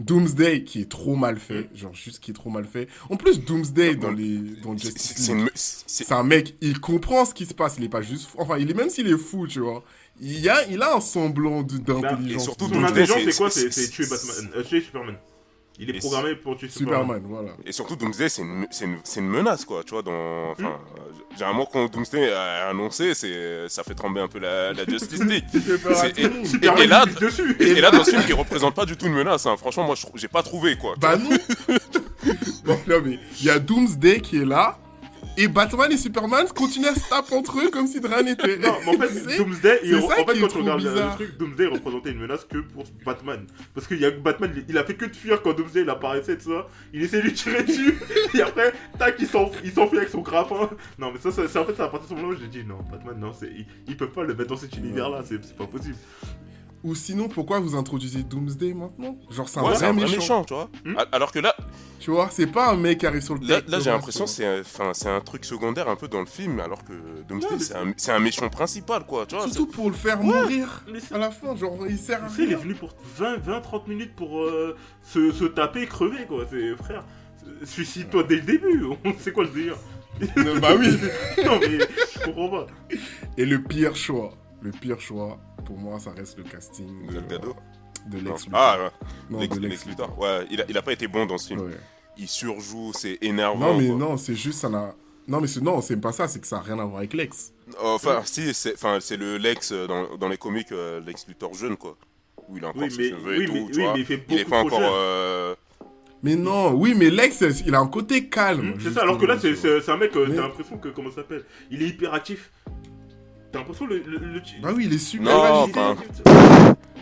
Doomsday 0.02 0.64
qui 0.66 0.82
est 0.82 0.90
trop 0.92 1.16
mal 1.16 1.40
fait, 1.40 1.70
genre 1.74 1.94
juste 1.94 2.20
qui 2.20 2.32
est 2.32 2.34
trop 2.34 2.50
mal 2.50 2.66
fait. 2.66 2.88
En 3.10 3.16
plus 3.16 3.40
Doomsday 3.40 3.96
dans 3.96 4.12
les 4.12 4.38
dans 4.62 4.78
C'est- 4.78 4.86
Justice 4.88 5.14
C'est 5.16 5.24
c'est 5.24 5.34
League, 5.36 5.50
c'est- 5.56 6.12
un 6.12 6.24
mec, 6.24 6.56
il 6.62 6.80
comprend 6.82 7.24
ce 7.24 7.34
qui 7.34 7.46
se 7.46 7.54
passe, 7.54 7.76
il 7.78 7.84
est 7.86 7.90
pas 7.90 8.02
juste 8.02 8.28
fou. 8.28 8.38
Enfin, 8.40 8.58
il 8.58 8.70
est 8.70 8.74
même 8.74 8.90
s'il 8.90 9.08
est 9.08 9.18
fou, 9.18 9.48
tu 9.48 9.62
vois. 9.62 9.84
Il 10.20 10.38
y 10.40 10.50
a 10.50 10.68
il 10.68 10.82
a 10.82 10.96
un 10.96 11.02
semblant 11.02 11.64
de- 11.64 11.78
d'intelligence. 11.78 12.42
et 12.42 12.44
surtout, 12.44 12.68
Son 12.68 12.84
intelligence 12.84 13.18
c'est- 13.26 13.38
quoi? 13.38 13.50
c'est- 13.50 13.72
C'est 13.72 13.84
c'est 13.84 13.90
tuer 13.90 14.06
Batman, 14.08 14.52
euh, 14.56 14.64
tuer 14.64 14.82
Superman. 14.82 15.16
Il 15.78 15.90
est 15.90 15.96
Et 15.98 16.00
programmé 16.00 16.36
pour 16.36 16.56
tuer 16.56 16.70
Superman. 16.70 17.02
Superman, 17.20 17.24
voilà. 17.28 17.52
Et 17.66 17.72
surtout, 17.72 17.96
Doomsday, 17.96 18.30
c'est 18.30 18.42
une, 18.42 19.28
menace, 19.28 19.66
quoi, 19.66 19.84
tu 19.84 19.92
vois, 19.92 20.02
dans... 20.02 20.52
Enfin, 20.52 20.80
généralement, 21.34 21.66
quand 21.66 21.92
Doomsday 21.92 22.32
a 22.32 22.70
annoncé, 22.70 23.14
ça 23.68 23.84
fait 23.84 23.94
trembler 23.94 24.22
un 24.22 24.28
peu 24.28 24.40
la, 24.40 24.72
la 24.74 24.86
Justice 24.86 25.24
League. 25.24 25.44
Et, 25.54 26.46
Superman, 26.46 26.80
et- 26.80 26.84
et 26.84 26.88
là, 26.88 27.06
et, 27.60 27.64
et 27.64 27.82
là, 27.82 27.92
dans 27.92 28.04
ce 28.04 28.12
film, 28.12 28.24
qui 28.24 28.34
représente 28.34 28.74
pas 28.76 28.86
du 28.86 28.96
tout 28.96 29.06
une 29.08 29.14
menace, 29.14 29.46
hein, 29.46 29.56
franchement, 29.58 29.84
moi, 29.84 29.96
j'ai 30.16 30.28
pas 30.28 30.44
trouvé, 30.44 30.78
quoi. 30.78 30.96
Bah 30.98 31.18
non 31.18 31.30
Bon, 32.66 32.80
non 32.88 33.02
mais, 33.04 33.20
il 33.40 33.46
y 33.46 33.50
a 33.50 33.60
Doomsday 33.60 34.20
qui 34.22 34.38
est 34.38 34.46
là, 34.46 34.80
et 35.38 35.48
Batman 35.48 35.92
et 35.92 35.98
Superman 35.98 36.46
continuent 36.56 36.88
à 36.88 36.96
se 36.96 37.08
taper 37.10 37.36
entre 37.36 37.60
eux 37.60 37.70
comme 37.70 37.88
si 37.88 38.00
de 38.00 38.08
rien 38.08 38.24
n'était. 38.24 38.58
Non, 38.58 38.74
mais 38.86 38.96
en 38.96 39.00
fait, 39.02 39.38
Doomsday, 39.38 39.80
il- 39.84 39.96
en 39.96 40.08
ça 40.10 40.16
fait, 40.16 40.26
quand 40.40 40.48
tu 40.48 40.58
regardes 40.58 40.82
le- 40.84 41.16
truc, 41.16 41.38
Doomsday 41.38 41.66
représentait 41.68 42.12
une 42.12 42.20
menace 42.20 42.46
que 42.46 42.58
pour 42.60 42.84
Batman. 43.06 43.46
Parce 43.74 43.88
que 43.88 43.96
y 43.96 44.06
a 44.06 44.12
Batman, 44.12 44.52
il, 44.56 44.66
il 44.70 44.78
a 44.78 44.84
fait 44.84 44.96
que 44.96 45.06
de 45.06 45.16
fuir 45.16 45.42
quand 45.42 45.54
Doomsday 45.54 45.82
il 45.82 45.90
apparaissait, 45.90 46.38
tout 46.38 46.52
ça. 46.52 46.68
Il 46.94 47.02
essayait 47.04 47.22
de 47.24 47.28
lui 47.28 47.34
tirer 47.34 47.64
dessus, 47.64 47.96
et 48.34 48.42
après, 48.42 48.74
tac, 48.98 49.16
il 49.20 49.28
s'enf- 49.28 49.52
il 49.64 49.72
s'enfuit 49.72 49.98
avec 49.98 50.10
son 50.10 50.22
grappin. 50.22 50.70
Non, 50.98 51.12
mais 51.12 51.20
ça, 51.20 51.32
ça- 51.32 51.48
c'est 51.48 51.60
en 51.60 51.66
fait, 51.66 51.74
c'est 51.76 51.84
à 51.84 51.88
partir 51.88 52.10
de 52.10 52.16
ce 52.16 52.22
moment-là 52.22 52.38
où 52.38 52.42
j'ai 52.42 52.48
dit, 52.48 52.64
non, 52.68 52.78
Batman, 52.92 53.16
non, 53.20 53.32
ils, 53.42 53.66
ils 53.88 53.98
peuvent 53.98 54.10
pas 54.12 54.24
le 54.24 54.34
mettre 54.36 54.50
dans 54.50 54.58
cet 54.58 54.76
univers-là, 54.78 55.22
c'est 55.26 55.56
pas 55.56 55.68
possible. 55.68 55.96
Ou 56.86 56.94
sinon, 56.94 57.28
pourquoi 57.28 57.60
vous 57.60 57.76
introduisez 57.76 58.22
Doomsday 58.22 58.76
maintenant 58.76 59.18
Genre, 59.32 59.50
c'est 59.50 59.60
un 59.60 59.64
Ouais, 59.64 59.74
vrai 59.74 59.92
méchant. 59.92 60.16
méchant, 60.16 60.46
tu 60.46 60.54
vois. 60.54 60.70
Hmm. 60.86 60.96
Alors 61.12 61.32
que 61.32 61.40
là, 61.40 61.56
Tu 62.00 62.12
vois, 62.12 62.30
c'est 62.32 62.46
pas 62.46 62.70
un 62.70 62.76
mec 62.76 63.00
qui 63.00 63.08
arrive 63.08 63.24
sur 63.24 63.34
le 63.34 63.48
là, 63.48 63.60
là 63.68 63.80
j'ai 63.80 63.90
l'impression 63.90 64.26
que 64.26 64.30
c'est, 64.94 65.10
un 65.10 65.22
truc 65.22 65.46
secondaire 65.46 65.90
un 65.90 65.96
peu 65.96 66.08
dans 66.08 66.20
le 66.20 66.28
film, 66.28 66.60
alors 66.60 66.84
que 66.84 66.94
Doomsday, 67.28 67.56
Ouais, 67.56 67.94
c'est 67.98 68.12
un, 68.12 68.20
méchant 68.20 68.48
principal, 68.50 69.04
quoi, 69.08 69.26
tu 69.26 69.34
vois. 69.34 69.46
Surtout 69.46 69.66
pour 69.66 69.90
le 69.90 69.96
faire 69.96 70.22
mourir 70.22 70.86
à 71.12 71.18
la 71.18 71.32
fin, 71.32 71.56
genre, 71.56 71.76
il 71.90 71.98
sert 71.98 72.24
à 72.24 72.28
Tu 72.28 72.36
sais, 72.36 72.44
il 72.44 72.52
est 72.52 72.56
rien. 72.56 72.64
venu 72.64 72.76
pour 72.76 72.94
20-30 73.20 73.90
minutes 73.90 74.16
pour 74.16 74.44
euh, 74.44 74.78
se, 75.02 75.32
se 75.32 75.46
taper 75.46 75.82
et 75.82 75.88
crever, 75.88 76.26
quoi. 76.28 76.46
C'est 76.48 76.76
frère, 76.76 77.04
suicide-toi 77.64 78.24
dès 78.24 78.36
le 78.36 78.42
début. 78.44 78.84
C'est 79.20 79.32
quoi 79.32 79.46
le 79.46 79.50
délire 79.50 79.78
bah 80.62 80.76
oui 80.78 80.88
Non, 81.46 81.60
mais 81.60 81.80
je 82.14 82.20
comprends 82.24 82.50
pas. 82.50 82.68
Et 83.38 83.46
le 83.46 83.62
pire 83.62 83.96
choix, 83.96 84.32
le 84.66 84.72
pire 84.72 85.00
choix, 85.00 85.38
pour 85.66 85.78
moi, 85.78 86.00
ça 86.00 86.12
reste 86.12 86.38
le 86.38 86.44
casting 86.44 87.08
De 87.08 87.14
Gal 87.14 87.28
Gadot 87.28 87.56
de. 88.08 88.18
Lex 88.20 88.46
Luthor. 88.46 88.60
Ah, 88.60 88.78
ouais. 88.80 88.90
non, 89.30 89.40
Lex, 89.40 89.56
de 89.56 89.60
Lex, 89.62 89.72
Lex 89.74 89.86
Luthor. 89.86 90.20
Ouais, 90.20 90.46
il 90.52 90.62
a, 90.62 90.66
il 90.70 90.78
a 90.78 90.82
pas 90.82 90.94
été 90.94 91.08
bon 91.08 91.26
dans 91.26 91.38
ce 91.38 91.48
film. 91.48 91.62
Ouais. 91.62 91.72
Il 92.18 92.28
surjoue, 92.28 92.92
c'est 92.94 93.18
énervant. 93.22 93.74
Non, 93.74 93.78
mais 93.80 93.88
quoi. 93.88 93.96
non, 93.98 94.18
c'est 94.18 94.36
juste, 94.36 94.60
ça 94.60 94.70
n'a... 94.70 94.94
Non, 95.28 95.42
mais 95.42 95.48
c'est 95.48 95.62
non, 95.62 95.82
c'est 95.82 95.98
pas 95.98 96.12
ça, 96.12 96.28
c'est 96.28 96.40
que 96.40 96.46
ça 96.48 96.58
n'a 96.58 96.62
rien 96.62 96.80
à 96.80 96.86
voir 96.86 96.98
avec 97.00 97.14
Lex. 97.14 97.52
Enfin, 97.82 98.22
si, 98.26 98.54
c'est, 98.54 98.74
enfin, 98.76 99.00
c'est 99.02 99.18
le 99.18 99.38
Lex 99.38 99.72
euh, 99.72 99.88
dans, 99.88 100.18
dans 100.18 100.30
les 100.30 100.38
comics, 100.38 100.72
euh, 100.72 101.00
Lex 101.02 101.28
Luthor 101.28 101.54
jeune, 101.56 101.78
quoi. 101.78 101.98
Où 102.48 102.58
il 102.58 102.64
a 102.66 102.70
encore 102.70 102.84
Oui, 102.84 102.92
ses 102.92 102.98
mais, 102.98 103.10
cheveux 103.10 103.36
et 103.36 103.40
oui, 103.40 103.46
tout, 103.48 103.54
mais, 103.54 103.66
tu 103.72 103.78
oui, 103.78 103.84
vois. 103.84 103.94
mais 103.94 104.00
il 104.02 104.06
fait 104.06 104.24
il 104.30 104.38
est 104.40 104.46
pas 104.46 104.60
encore. 104.64 104.80
euh, 104.84 105.56
Mais 106.22 106.36
non, 106.36 106.74
oui, 106.74 106.94
mais 106.96 107.10
Lex, 107.10 107.44
il 107.66 107.74
a 107.74 107.80
un 107.80 107.88
côté 107.88 108.30
calme. 108.30 108.76
C'est 108.80 108.92
ça, 108.92 109.02
alors 109.02 109.18
que 109.18 109.26
là, 109.26 109.38
c'est 109.40 109.90
un 109.90 109.98
mec, 109.98 110.16
euh, 110.16 110.28
Mais- 110.30 110.36
t'as 110.36 110.42
l'impression 110.44 110.78
que, 110.78 110.90
comment 110.90 111.10
ça 111.10 111.18
s'appelle? 111.18 111.44
Il 111.72 111.82
est 111.82 111.88
hyperactif. 111.88 112.52
T'as 113.56 113.60
l'impression 113.62 113.88
le. 113.88 114.00
le, 114.00 114.18
le- 114.18 114.42
Bah 114.62 114.72
oui, 114.76 114.84
il 114.88 114.94
est 114.94 114.98
super 114.98 115.32
Non, 115.34 115.96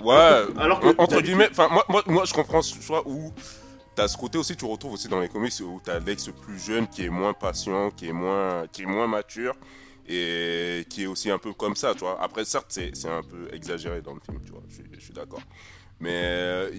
Ouais, 0.04 0.44
Alors 0.58 0.80
que- 0.80 0.88
en- 0.88 1.04
entre 1.04 1.22
guillemets, 1.22 1.48
enfin, 1.50 1.68
moi, 1.72 1.84
moi, 1.90 2.04
moi, 2.06 2.26
je 2.26 2.34
comprends 2.34 2.62
ce 2.62 2.80
choix 2.80 3.02
où 3.08 3.34
t'as 3.96 4.08
ce 4.08 4.16
côté 4.18 4.38
aussi, 4.38 4.56
tu 4.56 4.66
retrouves 4.66 4.94
aussi 4.94 5.08
dans 5.08 5.20
les 5.20 5.30
comics 5.30 5.54
où 5.62 5.82
t'as 5.84 6.00
Lex 6.00 6.30
plus 6.46 6.60
jeune 6.60 6.88
qui 6.88 7.06
est 7.06 7.10
moins 7.10 7.34
patient, 7.34 7.90
qui 7.90 8.08
est 8.10 8.12
moins, 8.14 8.66
qui 8.72 8.84
est 8.84 8.86
moins 8.86 9.08
mature 9.08 9.56
et 10.08 10.86
qui 10.90 11.04
est 11.04 11.08
aussi 11.08 11.32
un 11.32 11.38
peu 11.40 11.54
comme 11.54 11.76
ça, 11.76 11.94
tu 11.94 12.02
vois. 12.02 12.22
Après, 12.22 12.46
certes, 12.46 12.68
c'est 12.70 13.08
un 13.10 13.24
peu 13.24 13.48
exagéré 13.54 14.02
dans 14.02 14.14
le 14.14 14.20
film, 14.20 14.40
tu 14.46 14.52
vois, 14.52 14.62
je 14.70 15.00
suis 15.00 15.14
d'accord. 15.14 15.42
Mais 16.00 16.10
euh, 16.14 16.70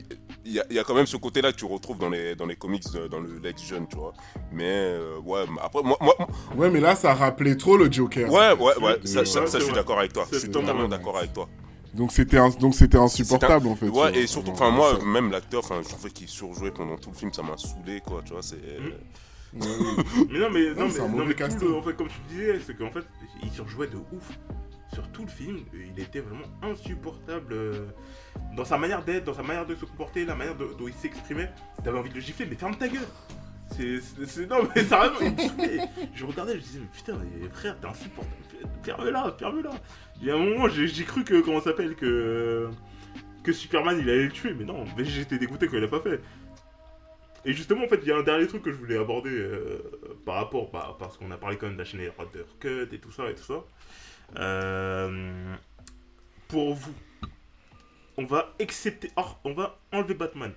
il 0.45 0.53
y, 0.53 0.61
a- 0.61 0.65
il 0.69 0.77
y 0.77 0.78
a 0.78 0.85
quand 0.85 0.95
même 0.95 1.07
ce 1.07 1.16
côté-là 1.16 1.53
que 1.53 1.57
tu 1.57 1.65
retrouves 1.65 1.99
dans 1.99 2.11
les, 2.11 2.35
dans 2.35 2.45
les 2.47 2.57
comics, 2.57 2.85
de- 2.93 3.07
dans 3.09 3.20
le 3.20 3.39
Lex 3.43 3.65
jeune, 3.65 3.86
tu 3.89 3.97
vois. 3.97 4.12
Mais 4.53 4.65
euh, 4.69 5.19
ouais, 5.24 5.45
après, 5.62 5.82
moi, 5.82 5.97
moi, 6.01 6.15
Ouais, 6.57 6.69
mais 6.70 6.81
là, 6.81 6.95
ça 6.95 7.15
rappelait 7.15 7.57
trop 7.57 7.77
le 7.77 7.91
Joker. 7.91 8.31
ouais, 8.31 8.53
ouais, 8.53 8.59
ouais, 8.82 8.99
ça, 9.05 9.20
ouais, 9.20 9.27
je 9.53 9.59
suis 9.61 9.73
d'accord 9.73 9.99
avec 9.99 10.12
toi. 10.12 10.27
Je 10.31 10.39
suis 10.39 10.51
totalement 10.51 10.89
d'accord 10.89 11.16
avec 11.19 11.32
toi. 11.32 11.49
Donc 11.95 12.11
c'était 12.12 12.39
un- 12.39 12.49
donc 12.51 12.74
c'était 12.74 12.99
insupportable 12.99 13.69
en 13.69 13.77
fait. 13.77 13.89
Ouais, 13.89 14.11
et 14.11 14.19
vois. 14.19 14.27
surtout, 14.27 14.51
enfin, 14.51 14.70
moi, 14.70 14.99
ça- 14.99 15.05
même 15.07 15.31
l'acteur, 15.31 15.61
enfin, 15.61 15.81
je 15.82 15.89
trouvais 15.89 16.11
qu'il 16.11 16.27
surjouait 16.28 16.73
pendant 16.73 16.97
tout 16.97 17.11
le 17.11 17.16
film, 17.16 17.32
ça 17.32 17.43
m'a 17.43 17.57
saoulé, 17.57 18.01
quoi, 18.05 18.20
tu 18.27 18.32
vois, 18.32 18.43
c'est... 18.43 18.57
Mm. 18.57 18.91
Oui. 19.55 19.62
Mais 20.32 20.39
non, 20.41 20.51
mais, 20.51 20.70
non, 20.70 20.74
Non, 20.74 20.85
mais, 20.86 20.91
c'est 20.91 21.01
un 21.01 21.03
non, 21.05 21.09
mauvais 21.19 21.36
mais 21.39 21.49
tout 21.49 21.69
le- 21.69 21.77
en 21.77 21.82
fait, 21.82 21.93
comme 21.95 22.09
tu 22.09 22.19
disais, 22.28 22.59
c'est 22.66 22.77
qu'en 22.77 22.91
fait, 22.91 23.05
il 23.41 23.51
surjouait 23.53 23.86
de 23.86 23.95
ouf. 23.97 24.28
Sur 24.95 25.09
tout 25.09 25.23
le 25.25 25.31
film, 25.31 25.59
il 25.75 26.01
était 26.01 26.21
vraiment 26.21 26.47
insupportable 26.62 27.53
euh, 27.53 27.87
dans 28.57 28.65
sa 28.65 28.79
manière 28.79 29.05
d'être, 29.05 29.25
dans 29.25 29.35
sa 29.35 29.43
manière 29.43 29.66
de 29.66 29.75
se 29.75 29.85
comporter, 29.85 30.25
la 30.25 30.37
manière 30.37 30.55
dont 30.55 30.87
il 30.87 30.95
s'exprimait. 30.95 31.51
T'avais 31.83 31.99
envie 31.99 32.11
de 32.11 32.15
le 32.15 32.21
gifler, 32.21 32.47
mais 32.47 32.55
ferme 32.55 32.77
ta 32.77 32.87
gueule. 32.87 33.03
C'est, 33.73 34.47
non, 34.49 34.69
mais 34.75 34.85
sérieusement. 34.85 35.47
Je 36.15 36.25
regardais, 36.25 36.55
je 36.55 36.59
disais, 36.61 36.79
mais 36.79 36.87
putain, 36.95 37.19
frère, 37.53 37.77
t'es 37.81 37.89
insupportable. 37.89 38.37
Ferme-la, 38.85 39.35
ferme-la. 39.37 39.71
Il 40.21 40.29
y 40.29 40.31
a 40.31 40.37
un 40.37 40.39
moment, 40.39 40.69
j'ai, 40.69 41.05
cru 41.05 41.25
que, 41.25 41.41
comment 41.41 41.61
s'appelle, 41.61 41.97
que, 41.97 42.69
que 43.43 43.53
Superman, 43.53 43.99
il 43.99 44.09
allait 44.09 44.27
le 44.27 44.31
tuer, 44.33 44.55
mais 44.55 44.65
non, 44.65 44.85
mais 44.97 45.05
j'étais 45.05 45.39
dégoûté 45.39 45.66
qu'il 45.66 45.81
l'a 45.81 45.89
pas 45.89 46.01
fait. 46.01 46.21
Et 47.45 47.53
justement, 47.53 47.85
en 47.85 47.89
fait, 47.89 47.99
il 48.03 48.09
y 48.09 48.12
a 48.12 48.16
un 48.16 48.23
dernier 48.23 48.47
truc 48.47 48.62
que 48.62 48.71
je 48.71 48.77
voulais 48.77 48.97
aborder 48.97 49.31
euh, 49.31 49.83
par 50.25 50.37
rapport, 50.37 50.71
bah, 50.71 50.97
parce 50.99 51.19
qu'on 51.19 51.31
a 51.33 51.37
parlé 51.37 51.57
quand 51.57 51.66
même 51.66 51.75
de 51.75 51.81
la 51.81 51.85
chaîne 51.85 52.01
Rider 52.01 52.45
Cut 52.61 52.89
et 52.95 52.99
tout 52.99 53.11
ça 53.11 53.29
et 53.29 53.35
tout 53.35 53.43
ça. 53.43 53.65
Euh, 54.36 55.56
pour 56.48 56.74
vous, 56.74 56.94
on 58.16 58.24
va 58.24 58.52
accepter, 58.61 59.11
or, 59.16 59.40
on 59.44 59.55
va 59.55 59.78
enlever 59.93 60.15
Batman. 60.15 60.52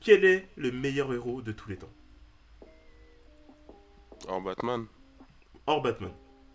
Quel 0.00 0.24
est 0.24 0.48
le 0.56 0.72
meilleur 0.72 1.12
héros 1.12 1.42
de 1.42 1.52
tous 1.52 1.68
les 1.68 1.76
temps? 1.76 1.92
Alors, 4.26 4.40
Batman 4.40 4.86
Hors 5.66 5.82
Batman. 5.82 6.12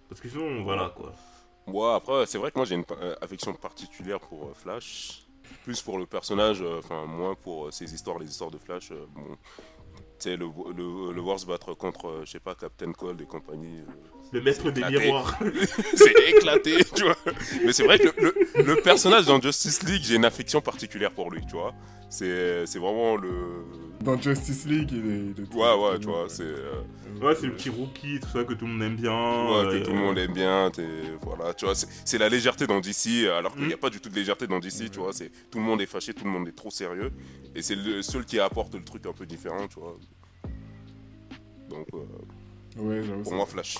Parce 0.10 0.22
que 0.22 0.30
sinon, 0.30 0.64
voilà 0.64 0.94
quoi. 0.96 1.14
Ouais, 1.68 1.94
après, 1.94 2.26
c'est 2.26 2.38
vrai 2.38 2.52
que 2.52 2.60
moi 2.60 2.66
j'ai 2.66 2.76
une 2.76 2.86
euh, 2.92 3.16
affection 3.22 3.54
particulière 3.54 4.20
pour 4.20 4.50
euh, 4.50 4.54
Flash. 4.54 5.26
Plus 5.64 5.82
pour 5.82 5.98
le 5.98 6.06
personnage, 6.06 6.62
enfin, 6.62 7.06
moins 7.06 7.36
pour 7.36 7.72
ses 7.74 7.94
histoires, 7.94 8.20
les 8.20 8.28
histoires 8.28 8.52
de 8.52 8.58
Flash. 8.58 8.92
bon, 8.92 9.38
tu 9.86 9.98
sais, 10.20 10.38
le, 10.38 10.48
le, 10.76 11.14
le 11.14 11.22
voir 11.22 11.40
se 11.40 11.46
battre 11.46 11.74
contre, 11.74 12.22
je 12.26 12.32
sais 12.32 12.40
pas, 12.40 12.56
Captain 12.56 12.92
Cold 12.94 13.22
et 13.22 13.26
compagnie. 13.26 13.84
Le 14.32 14.42
maître 14.42 14.70
des 14.72 14.84
miroirs. 14.84 15.40
c'est 15.96 16.14
éclaté, 16.30 16.84
tu 16.96 17.04
vois. 17.04 17.16
Mais 17.64 17.72
c'est 17.72 17.84
vrai 17.84 18.00
que 18.00 18.10
le, 18.22 18.34
le- 18.58 18.64
le 18.64 18.76
personnage 18.82 19.26
dans 19.28 19.40
Justice 19.40 19.84
League, 19.84 20.02
j'ai 20.04 20.16
une 20.16 20.26
affection 20.26 20.60
particulière 20.62 21.12
pour 21.12 21.32
lui, 21.32 21.42
tu 21.46 21.54
vois. 21.54 21.74
C'est 22.10 22.66
c'est 22.66 22.80
vraiment 22.80 23.16
le. 23.16 23.32
Dans 24.02 24.20
Justice 24.20 24.66
League, 24.66 24.90
il 24.92 24.98
est. 25.12 25.34
il 25.38 25.44
est 25.44 25.54
Ouais, 25.56 25.74
ouais, 25.92 26.00
tu 26.00 26.08
vois, 26.08 26.26
c'est. 26.28 26.44
euh, 26.44 26.82
ouais, 27.22 27.34
c'est 27.40 27.48
le 27.48 27.54
petit 27.54 27.70
rookie, 27.70 28.20
tout 28.20 28.28
ça 28.30 28.44
que 28.44 28.54
tout 28.54 28.66
le 28.66 28.72
monde 28.74 28.84
aime 28.84 28.96
bien. 28.96 29.12
Ouais, 29.14 29.64
que 29.72 29.76
euh, 29.76 29.84
tout 29.86 29.92
le 29.92 29.98
monde 30.00 30.18
aime 30.18 30.34
bien, 30.34 30.70
t'es- 30.72 30.84
voilà, 31.22 31.54
tu 31.54 31.66
vois, 31.66 31.74
c'est 31.76 31.88
c'est 32.04 32.18
la 32.18 32.28
légèreté 32.30 32.68
dans 32.68 32.80
DC, 32.82 33.28
alors 33.30 33.54
qu'il 33.56 33.68
n'y 33.68 33.74
a 33.74 33.78
Mm. 33.78 33.80
pas 33.80 33.90
du 33.90 34.00
tout 34.02 34.10
de 34.10 34.16
légèreté 34.16 34.48
dans 34.48 34.60
DC, 34.60 34.92
tu 34.92 35.00
vois, 35.00 35.14
c'est 35.14 35.32
tout 35.50 35.58
le 35.60 35.64
monde 35.64 35.82
est 35.82 35.86
fâché, 35.86 36.14
tout 36.14 36.26
le 36.26 36.30
monde 36.32 36.48
est 36.48 36.56
trop 36.56 36.70
sérieux, 36.72 37.12
et 37.56 37.62
c'est 37.62 37.76
le 37.76 38.02
seul 38.02 38.26
qui 38.26 38.40
apporte 38.40 38.74
le 38.76 38.84
truc 38.84 39.06
un 39.06 39.14
peu 39.14 39.26
différent, 39.26 39.66
tu 39.68 39.80
vois. 39.80 39.98
Donc, 41.70 41.88
euh, 41.94 41.98
Ouais, 42.78 43.02
pour 43.24 43.26
ça. 43.32 43.36
moi, 43.36 43.46
Flash. 43.46 43.78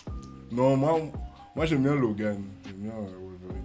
Non, 0.52 0.78
moi, 0.78 1.00
moi 1.56 1.66
j'aime 1.66 1.84
bien 1.84 1.96
Logan. 1.96 2.38
J'aime 2.66 2.76
bien 2.78 2.92
euh, 2.92 3.20
Wolverine. 3.22 3.64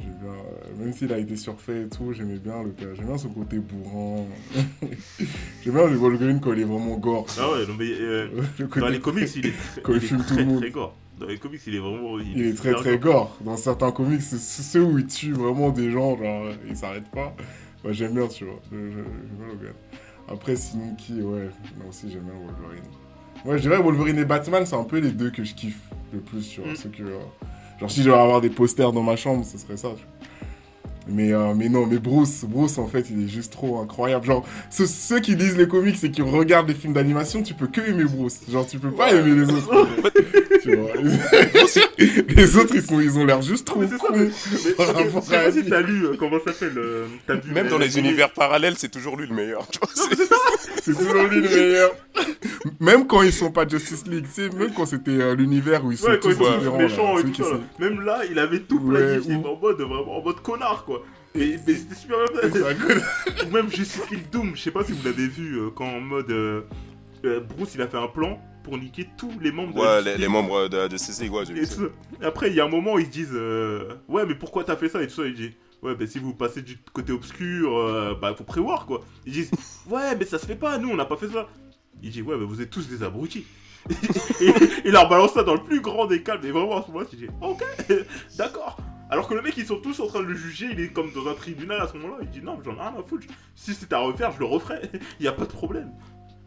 J'aime 0.00 0.18
bien, 0.20 0.30
euh, 0.32 0.84
même 0.84 0.92
s'il 0.92 1.12
a 1.12 1.18
été 1.18 1.36
surfait 1.36 1.82
et 1.82 1.88
tout, 1.88 2.12
j'aimais 2.12 2.38
bien 2.38 2.62
le 2.62 2.70
père. 2.70 2.94
J'aime 2.94 3.06
bien 3.06 3.18
son 3.18 3.28
côté 3.30 3.58
bourrant. 3.58 4.26
j'aime 5.62 5.74
bien 5.74 5.86
le 5.86 5.96
Wolverine 5.96 6.40
quand 6.40 6.52
il 6.52 6.60
est 6.60 6.64
vraiment 6.64 6.96
gore. 6.96 7.26
Ah 7.38 7.50
ouais, 7.52 7.66
non, 7.66 7.74
mais 7.78 7.90
euh, 7.90 8.28
Le 8.58 8.66
dans 8.80 8.88
les 8.88 9.00
comics, 9.00 9.28
il 9.36 9.46
est 9.46 9.52
très, 9.52 9.80
Quand 9.82 9.92
il 9.92 9.96
il 9.98 10.04
est 10.04 10.06
fume 10.06 10.18
tout 10.18 10.24
très, 10.24 10.36
le 10.38 10.44
monde. 10.46 10.60
très 10.60 10.70
gore. 10.70 10.94
Dans 11.20 11.26
les 11.26 11.38
comics, 11.38 11.60
il 11.66 11.74
est 11.76 11.78
vraiment. 11.78 12.18
Il 12.18 12.42
est 12.44 12.54
très 12.54 12.74
très 12.74 12.98
gore. 12.98 13.12
gore. 13.14 13.38
Dans 13.44 13.56
certains 13.56 13.92
comics, 13.92 14.20
c'est 14.22 14.38
ceux 14.38 14.82
où 14.82 14.98
il 14.98 15.06
tue 15.06 15.32
vraiment 15.32 15.70
des 15.70 15.90
gens, 15.92 16.16
genre, 16.16 16.48
il 16.68 16.76
s'arrête 16.76 17.08
pas. 17.12 17.34
Moi 17.84 17.92
j'aime 17.92 18.14
bien, 18.14 18.26
tu 18.26 18.44
vois. 18.46 18.60
J'aime 18.72 18.90
bien 18.90 19.46
Logan. 19.46 19.74
Après, 20.26 20.56
sinon 20.56 20.94
qui, 20.96 21.20
ouais, 21.20 21.50
moi 21.76 21.86
aussi 21.90 22.10
j'aime 22.10 22.22
bien 22.22 22.32
Wolverine. 22.32 22.82
Ouais, 23.44 23.58
je 23.58 23.62
dirais 23.62 23.78
Wolverine 23.78 24.18
et 24.18 24.24
Batman, 24.24 24.64
c'est 24.64 24.76
un 24.76 24.84
peu 24.84 24.98
les 24.98 25.10
deux 25.10 25.30
que 25.30 25.44
je 25.44 25.54
kiffe 25.54 25.80
le 26.12 26.20
plus, 26.20 26.48
tu 26.48 26.60
vois. 26.60 26.72
Mm. 26.72 26.76
ceux 26.76 26.88
que, 26.88 27.04
genre, 27.78 27.90
si 27.90 28.00
je 28.00 28.08
devais 28.08 28.20
avoir 28.20 28.40
des 28.40 28.50
posters 28.50 28.92
dans 28.92 29.02
ma 29.02 29.16
chambre, 29.16 29.44
ce 29.44 29.58
serait 29.58 29.76
ça, 29.76 29.88
tu 29.90 30.04
vois. 30.04 30.13
Mais, 31.06 31.34
euh, 31.34 31.52
mais 31.54 31.68
non, 31.68 31.86
mais 31.86 31.98
Bruce, 31.98 32.44
Bruce 32.48 32.78
en 32.78 32.86
fait, 32.86 33.06
il 33.10 33.24
est 33.24 33.28
juste 33.28 33.52
trop 33.52 33.78
incroyable. 33.80 34.24
Genre, 34.24 34.46
ceux, 34.70 34.86
ceux 34.86 35.20
qui 35.20 35.34
lisent 35.34 35.56
les 35.58 35.68
comics 35.68 36.02
et 36.02 36.10
qui 36.10 36.22
regardent 36.22 36.68
les 36.68 36.74
films 36.74 36.94
d'animation, 36.94 37.42
tu 37.42 37.52
peux 37.52 37.66
que 37.66 37.82
aimer 37.82 38.04
Bruce. 38.04 38.40
Genre, 38.50 38.66
tu 38.66 38.78
peux 38.78 38.90
pas 38.90 39.12
aimer 39.12 39.34
les 39.44 39.52
autres. 39.52 39.88
tu 40.62 40.76
vois. 40.76 40.90
les 42.36 42.56
autres, 42.56 42.74
ils, 42.74 42.82
sont, 42.82 43.00
ils 43.00 43.18
ont 43.18 43.24
l'air 43.26 43.42
juste 43.42 43.66
trop 43.66 43.80
Mais 43.80 43.86
c'est 43.88 43.98
ça, 43.98 44.06
cons. 44.08 44.16
mais- 44.16 44.30
mais- 44.64 44.70
par 44.72 44.86
je 44.86 44.92
rapport 44.92 45.32
à 45.34 45.50
si 45.52 45.62
lui. 45.62 45.70
t'as 45.70 45.80
lu, 45.82 46.04
euh, 46.06 46.16
comment 46.18 46.38
ça 46.44 46.52
s'appelle 46.52 46.78
euh, 46.78 47.06
t'as 47.26 47.34
vu 47.36 47.52
Même 47.52 47.68
dans 47.68 47.78
les 47.78 47.98
univers 47.98 48.32
parallèles, 48.32 48.74
c'est 48.78 48.90
toujours 48.90 49.16
lui 49.16 49.26
le 49.26 49.34
meilleur, 49.34 49.66
tu 49.68 49.78
vois. 49.80 49.88
c'est- 49.94 50.24
C'est 50.84 50.92
toujours 50.94 51.24
lui 51.24 51.40
le 51.40 51.48
meilleur. 51.48 51.92
Même 52.80 53.06
quand 53.06 53.22
ils 53.22 53.32
sont 53.32 53.50
pas 53.50 53.66
Justice 53.66 54.04
League, 54.06 54.26
tu 54.34 54.42
sais, 54.42 54.50
même 54.54 54.70
quand 54.76 54.84
c'était 54.84 55.12
euh, 55.12 55.34
l'univers 55.34 55.82
où 55.84 55.92
ils 55.92 55.96
sont 55.98 56.08
Ouais, 56.08 56.20
tous 56.20 56.28
différents. 56.36 56.76
méchants 56.78 57.14
là, 57.14 57.20
et 57.20 57.22
ceux 57.22 57.28
tout 57.28 57.30
qui 57.32 57.42
ça. 57.42 57.48
là. 57.50 57.56
sont- 57.56 57.82
Même 57.82 58.00
là, 58.02 58.18
il 58.30 58.38
avait 58.38 58.60
tout 58.60 58.80
planifié 58.80 59.34
en 59.36 59.56
mode 59.60 59.76
vraiment 59.80 60.18
en 60.18 60.22
mode 60.22 60.40
connard 60.42 60.84
quoi. 60.84 60.93
Et, 61.34 61.58
mais 61.66 61.74
c'était 61.74 61.94
super 61.94 62.18
bien 62.32 62.40
C'est 62.42 62.74
fait. 62.74 63.46
Ou 63.46 63.50
même 63.50 63.68
Justice 63.70 64.08
League 64.10 64.30
Doom, 64.30 64.54
je 64.54 64.62
sais 64.62 64.70
pas 64.70 64.84
si 64.84 64.92
vous 64.92 65.04
l'avez 65.04 65.26
vu 65.26 65.58
euh, 65.58 65.70
quand 65.74 65.86
en 65.86 66.00
mode 66.00 66.30
euh, 66.30 66.62
euh, 67.24 67.40
Bruce 67.40 67.74
il 67.74 67.82
a 67.82 67.88
fait 67.88 67.96
un 67.96 68.06
plan 68.06 68.40
pour 68.62 68.78
niquer 68.78 69.08
tous 69.16 69.32
les 69.40 69.52
membres 69.52 69.74
de 69.74 69.84
la 69.84 70.00
les, 70.00 70.16
les 70.16 70.28
membres 70.28 70.68
de, 70.68 70.88
de 70.88 70.96
CC, 70.96 71.28
ouais, 71.28 71.44
j'ai 71.44 71.52
vu 71.52 71.66
ça. 71.66 71.82
Après, 72.22 72.48
il 72.50 72.54
y 72.54 72.60
a 72.60 72.64
un 72.64 72.68
moment 72.68 72.94
où 72.94 72.98
ils 72.98 73.06
se 73.06 73.10
disent 73.10 73.28
euh, 73.34 73.94
Ouais, 74.08 74.24
mais 74.26 74.34
pourquoi 74.34 74.64
t'as 74.64 74.76
fait 74.76 74.88
ça 74.88 75.02
Et 75.02 75.06
tout 75.06 75.14
ça, 75.14 75.26
il 75.26 75.34
dit 75.34 75.52
Ouais, 75.82 75.94
bah 75.94 76.06
si 76.06 76.18
vous 76.18 76.32
passez 76.32 76.62
du 76.62 76.78
côté 76.92 77.12
obscur, 77.12 77.76
euh, 77.76 78.14
bah 78.20 78.34
faut 78.36 78.44
prévoir 78.44 78.86
quoi. 78.86 79.02
Ils 79.26 79.32
disent 79.32 79.50
Ouais, 79.86 80.16
mais 80.16 80.24
ça 80.24 80.38
se 80.38 80.46
fait 80.46 80.56
pas, 80.56 80.78
nous 80.78 80.88
on 80.88 80.96
n'a 80.96 81.04
pas 81.04 81.16
fait 81.16 81.28
ça. 81.28 81.48
Il 82.02 82.10
dit 82.10 82.22
Ouais, 82.22 82.36
mais 82.38 82.46
vous 82.46 82.62
êtes 82.62 82.70
tous 82.70 82.88
des 82.88 83.02
abrutis. 83.02 83.44
et 84.40 84.50
il 84.86 84.92
leur 84.92 85.10
balance 85.10 85.34
ça 85.34 85.42
dans 85.42 85.54
le 85.54 85.62
plus 85.62 85.80
grand 85.82 86.06
des 86.06 86.22
calmes. 86.22 86.44
Et 86.44 86.50
vraiment, 86.50 86.78
à 86.78 86.82
ce 86.82 86.88
moment-là, 86.88 87.06
il 87.12 87.18
dit 87.18 87.28
Ok, 87.42 87.62
d'accord. 88.38 88.78
Alors 89.14 89.28
que 89.28 89.34
le 89.34 89.42
mec, 89.42 89.54
ils 89.56 89.64
sont 89.66 89.78
tous 89.78 90.00
en 90.00 90.08
train 90.08 90.18
de 90.22 90.26
le 90.26 90.34
juger, 90.34 90.66
il 90.72 90.80
est 90.80 90.88
comme 90.88 91.12
dans 91.12 91.28
un 91.28 91.34
tribunal 91.34 91.80
à 91.80 91.86
ce 91.86 91.96
moment-là. 91.98 92.16
Il 92.22 92.30
dit 92.30 92.42
Non, 92.42 92.58
j'en 92.64 92.72
ai 92.74 92.80
rien 92.80 92.94
à 92.98 93.02
foutre. 93.06 93.28
Si 93.54 93.72
c'était 93.72 93.94
à 93.94 94.00
refaire, 94.00 94.32
je 94.32 94.40
le 94.40 94.44
referai. 94.46 94.90
Il 95.20 95.24
y 95.24 95.28
a 95.28 95.32
pas 95.32 95.44
de 95.44 95.52
problème. 95.52 95.92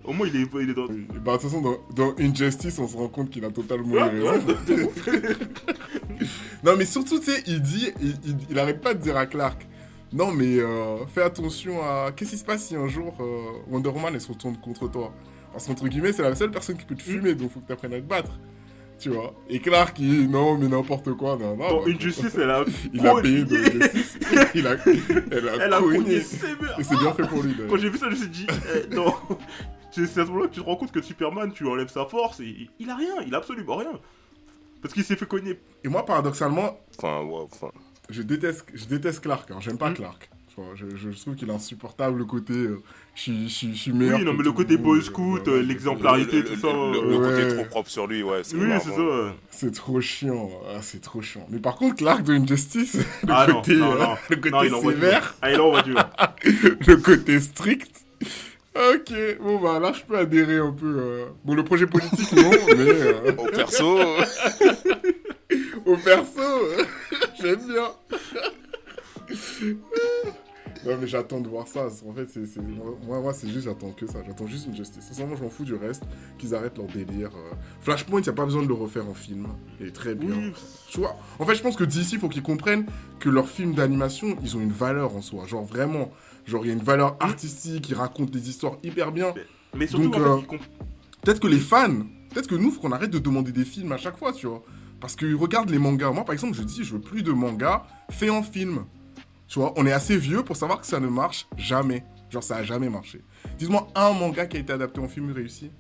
Au 0.04 0.12
moins, 0.12 0.28
il 0.28 0.36
est, 0.36 0.48
il 0.62 0.70
est 0.70 0.74
dans. 0.74 0.86
Bah, 0.86 0.94
de 0.94 1.38
toute 1.38 1.42
façon, 1.50 1.62
dans, 1.62 1.78
dans 1.96 2.14
Injustice, 2.20 2.78
on 2.80 2.88
se 2.90 2.98
rend 2.98 3.08
compte 3.08 3.30
qu'il 3.30 3.46
a 3.46 3.52
totalement 3.52 3.94
Ouais, 3.94 4.04
raison. 4.04 4.32
ouais. 4.34 5.22
Non, 6.64 6.76
mais 6.78 6.86
surtout, 6.86 7.20
tu 7.20 7.26
sais, 7.32 7.42
il 7.48 7.62
dit, 7.62 7.90
il, 8.02 8.10
il, 8.26 8.38
il 8.50 8.60
arrête 8.60 8.82
pas 8.82 8.94
de 8.94 9.02
dire 9.02 9.16
à 9.16 9.26
Clark 9.26 9.66
Non, 10.12 10.32
mais 10.32 10.60
euh, 10.60 11.06
fais 11.08 11.22
attention 11.24 11.82
à. 11.84 12.12
Qu'est-ce 12.16 12.32
qui 12.32 12.38
se 12.38 12.46
passe 12.46 12.66
si 12.68 12.76
un 12.76 12.88
jour 12.88 13.16
euh, 13.22 13.60
Wonder 13.70 13.90
Woman 13.90 14.14
elle 14.14 14.22
se 14.22 14.30
retourne 14.32 14.58
contre 14.58 14.90
toi? 14.90 15.14
Parce 15.54 15.68
qu'entre 15.68 15.88
guillemets, 15.88 16.12
c'est 16.14 16.22
la 16.24 16.36
seule 16.36 16.52
personne 16.52 16.78
qui 16.78 16.86
peut 16.86 16.96
te 16.96 17.02
fumer, 17.04 17.34
donc 17.36 17.52
faut 17.52 17.60
que 17.62 17.68
tu 17.68 17.74
apprennes 17.74 17.94
à 17.94 17.98
te 17.98 18.02
battre. 18.08 18.40
Tu 19.00 19.10
vois 19.10 19.34
Et 19.50 19.60
Clark, 19.60 19.98
il 20.00 20.10
dit 20.10 20.28
Non, 20.28 20.58
mais 20.58 20.68
n'importe 20.68 21.14
quoi. 21.14 21.38
Non, 21.38 21.56
non, 21.56 21.70
Dans 21.70 21.84
bah, 21.84 21.92
Injustice, 21.92 22.36
elle 22.42 22.50
a. 22.50 22.64
Il 22.94 23.06
a 23.08 23.16
payé 23.22 23.44
de 23.46 23.56
Injustice. 23.58 24.18
il 24.56 24.66
a, 24.68 24.76
elle 25.32 25.50
a, 25.50 25.54
Elle 25.66 25.74
a 25.74 25.80
cogné. 25.80 26.16
Et 26.16 26.22
c'est 26.22 26.98
bien 26.98 27.14
fait 27.14 27.28
pour 27.28 27.44
lui. 27.44 27.56
Quand 27.70 27.78
j'ai 27.78 27.90
vu 27.90 27.98
ça, 27.98 28.06
je 28.08 28.12
me 28.12 28.16
suis 28.16 28.30
dit, 28.30 28.48
eh, 28.76 28.94
non. 28.96 29.14
C'est 29.92 30.04
à 30.04 30.26
ce 30.26 30.30
moment-là 30.30 30.48
que 30.48 30.54
tu 30.54 30.60
te 30.62 30.66
rends 30.66 30.76
compte 30.76 30.92
que 30.92 31.02
Superman, 31.02 31.52
tu 31.52 31.66
enlèves 31.68 31.90
sa 31.90 32.06
force, 32.06 32.40
et 32.40 32.70
il, 32.80 32.90
a 32.90 32.96
rien, 32.96 33.16
il 33.26 33.34
a 33.34 33.40
absolument 33.40 33.78
rien. 33.78 33.94
Parce 34.82 34.94
qu'il 34.94 35.04
s'est 35.04 35.16
fait 35.16 35.26
cogner. 35.26 35.60
Et 35.84 35.88
moi, 35.88 36.06
paradoxalement, 36.06 36.80
Enfin, 37.00 37.24
ouais, 37.24 37.46
enfin. 37.52 37.72
je 38.10 38.22
déteste, 38.22 38.66
je 38.76 38.86
déteste 38.86 39.22
Clark. 39.22 39.50
Hein. 39.50 39.58
J'aime 39.60 39.78
pas 39.80 39.90
Mm. 39.90 39.94
Clark. 39.96 40.30
Je, 40.76 40.86
je 40.96 41.10
trouve 41.22 41.36
qu'il 41.36 41.50
est 41.50 41.54
insupportable 41.54 42.18
le 42.18 42.26
côté. 42.26 42.54
euh, 42.54 42.82
je 43.16 43.22
suis- 43.22 43.50
je 43.50 43.54
suis- 43.54 43.76
je 43.76 43.82
suis 43.82 43.92
meilleur. 43.94 44.20
Oui, 44.20 44.26
non, 44.26 44.34
mais 44.34 44.44
le 44.44 44.52
côté 44.52 44.78
boy 44.78 45.00
euh, 45.00 45.02
scout, 45.02 45.48
euh, 45.48 45.58
ouais, 45.58 45.64
l'exemplarité, 45.64 46.38
Le- 46.38 46.44
tout 46.46 46.56
ça. 46.56 46.68
Le, 46.68 47.10
le 47.10 47.16
euh, 47.16 47.20
côté 47.30 47.56
trop 47.56 47.66
propre 47.66 47.90
sur 47.90 48.08
lui, 48.08 48.24
ouais. 48.24 48.42
c'est 48.44 48.56
Oui, 48.56 48.68
c'est 48.84 48.90
ça. 48.92 49.00
ouais. 49.02 49.32
C'est 49.52 49.74
trop 49.74 50.02
chiant. 50.02 50.50
Ah, 50.70 50.82
c'est 50.82 51.02
trop 51.02 51.22
chiant. 51.22 51.46
Mais 51.50 51.60
par 51.60 51.76
contre, 51.76 51.96
Clark 51.98 52.24
de 52.24 52.34
Injustice, 52.34 52.96
le 53.24 53.30
Ah 53.30 53.46
non, 53.48 53.56
côté, 53.56 53.76
non, 53.76 53.94
euh, 53.94 54.00
non. 54.00 54.16
le 54.30 54.36
côté 54.38 54.70
sévère. 54.70 55.36
Ah, 55.42 55.52
il 55.52 55.60
envoie 55.62 55.82
du 55.84 55.94
le 56.88 56.96
côté 56.98 57.40
strict. 57.40 58.06
Ok, 58.76 59.12
bon 59.42 59.60
bah 59.60 59.80
là 59.80 59.92
je 59.92 60.04
peux 60.04 60.16
adhérer 60.20 60.58
un 60.60 60.72
peu. 60.72 60.86
euh, 61.00 61.26
Bon, 61.44 61.56
le 61.56 61.64
projet 61.64 61.88
politique 61.88 62.32
non, 62.34 62.52
mais 62.76 62.92
euh, 62.92 63.32
Au 63.36 63.46
perso, 63.48 63.98
au 65.86 65.98
perso, 65.98 66.40
euh, 66.42 66.84
j'aime 67.42 67.66
bien. 67.68 67.90
Non, 70.88 70.98
mais 71.00 71.08
j'attends 71.08 71.42
de 71.42 71.48
voir 71.48 71.68
ça. 71.68 71.88
En 72.08 72.14
fait, 72.14 72.28
c'est, 72.30 72.46
c'est- 72.46 72.62
moi, 72.62 73.20
moi 73.22 73.34
c'est 73.34 73.48
juste, 73.50 73.66
j'attends 73.66 73.92
que 73.92 74.08
ça. 74.08 74.20
J'attends 74.26 74.48
juste 74.48 74.66
une 74.68 74.76
justice. 74.76 75.04
Sincèrement, 75.04 75.36
je 75.36 75.44
m'en 75.44 75.50
fous 75.50 75.66
du 75.66 75.76
reste. 75.76 76.04
Qu'ils 76.38 76.56
arrêtent 76.56 76.78
leur 76.78 76.88
délire. 76.88 77.30
euh. 77.36 77.54
Flashpoint, 77.82 78.22
y 78.22 78.30
a 78.30 78.34
pas 78.34 78.46
besoin 78.46 78.64
de 78.64 78.68
le 78.68 78.74
refaire 78.74 79.08
en 79.10 79.14
film. 79.14 79.48
Il 79.80 79.88
est 79.88 79.92
très 79.92 80.16
bien. 80.16 80.30
Oui, 80.36 80.54
Tu 80.90 81.00
vois, 81.00 81.16
en 81.40 81.46
fait, 81.46 81.56
je 81.56 81.62
pense 81.62 81.76
que 81.76 81.84
d'ici, 81.84 82.18
faut 82.18 82.30
qu'ils 82.30 82.42
comprennent 82.44 82.86
que 83.20 83.30
leurs 83.30 83.50
films 83.50 83.74
d'animation, 83.74 84.36
ils 84.44 84.56
ont 84.56 84.62
une 84.62 84.72
valeur 84.72 85.16
en 85.16 85.22
soi. 85.22 85.46
Genre, 85.46 85.64
vraiment. 85.66 86.12
Genre, 86.46 86.64
il 86.66 86.70
y 86.70 86.72
a 86.72 86.74
une 86.74 86.84
valeur 86.84 87.18
artistique, 87.20 87.90
ils 87.90 87.96
racontent 87.96 88.32
des 88.32 88.50
histoires 88.50 88.78
hyper 88.84 89.12
bien. 89.12 89.34
mais 89.76 89.86
surtout, 89.88 90.06
Donc, 90.10 90.16
en 90.16 90.20
fait, 90.20 90.24
euh, 90.30 90.42
comp- 90.48 90.62
Peut-être 91.24 91.40
que 91.42 91.48
les 91.48 91.60
fans, 91.60 92.04
peut-être 92.34 92.48
que 92.48 92.56
nous, 92.56 92.72
faut 92.72 92.80
qu'on 92.80 92.94
arrête 92.94 93.12
de 93.12 93.20
demander 93.20 93.52
des 93.52 93.66
films 93.66 93.92
à 93.92 93.98
chaque 93.98 94.16
fois, 94.18 94.32
tu 94.32 94.48
vois. 94.48 94.64
Parce 95.02 95.16
qu'ils 95.18 95.36
regardent 95.36 95.70
les 95.70 95.78
mangas. 95.78 96.12
Moi, 96.12 96.24
par 96.24 96.32
exemple, 96.34 96.56
je 96.56 96.64
dis, 96.64 96.84
je 96.86 96.94
veux 96.94 97.02
plus 97.02 97.22
de 97.22 97.32
mangas 97.34 97.84
faits 98.10 98.30
en 98.32 98.42
film. 98.44 98.86
Tu 99.48 99.60
vois, 99.60 99.74
on 99.78 99.86
est 99.86 99.92
assez 99.94 100.18
vieux 100.18 100.44
pour 100.44 100.56
savoir 100.58 100.82
que 100.82 100.88
ça 100.88 101.00
ne 101.00 101.08
marche 101.08 101.48
jamais. 101.58 102.04
Genre, 102.30 102.44
ça 102.44 102.58
a 102.58 102.64
jamais 102.64 102.90
marché. 102.90 103.22
Dis-moi 103.58 103.88
un 103.96 104.12
manga 104.12 104.46
qui 104.46 104.58
a 104.58 104.60
été 104.60 104.74
adapté 104.74 105.00
en 105.00 105.08
film 105.08 105.32
réussi. 105.32 105.72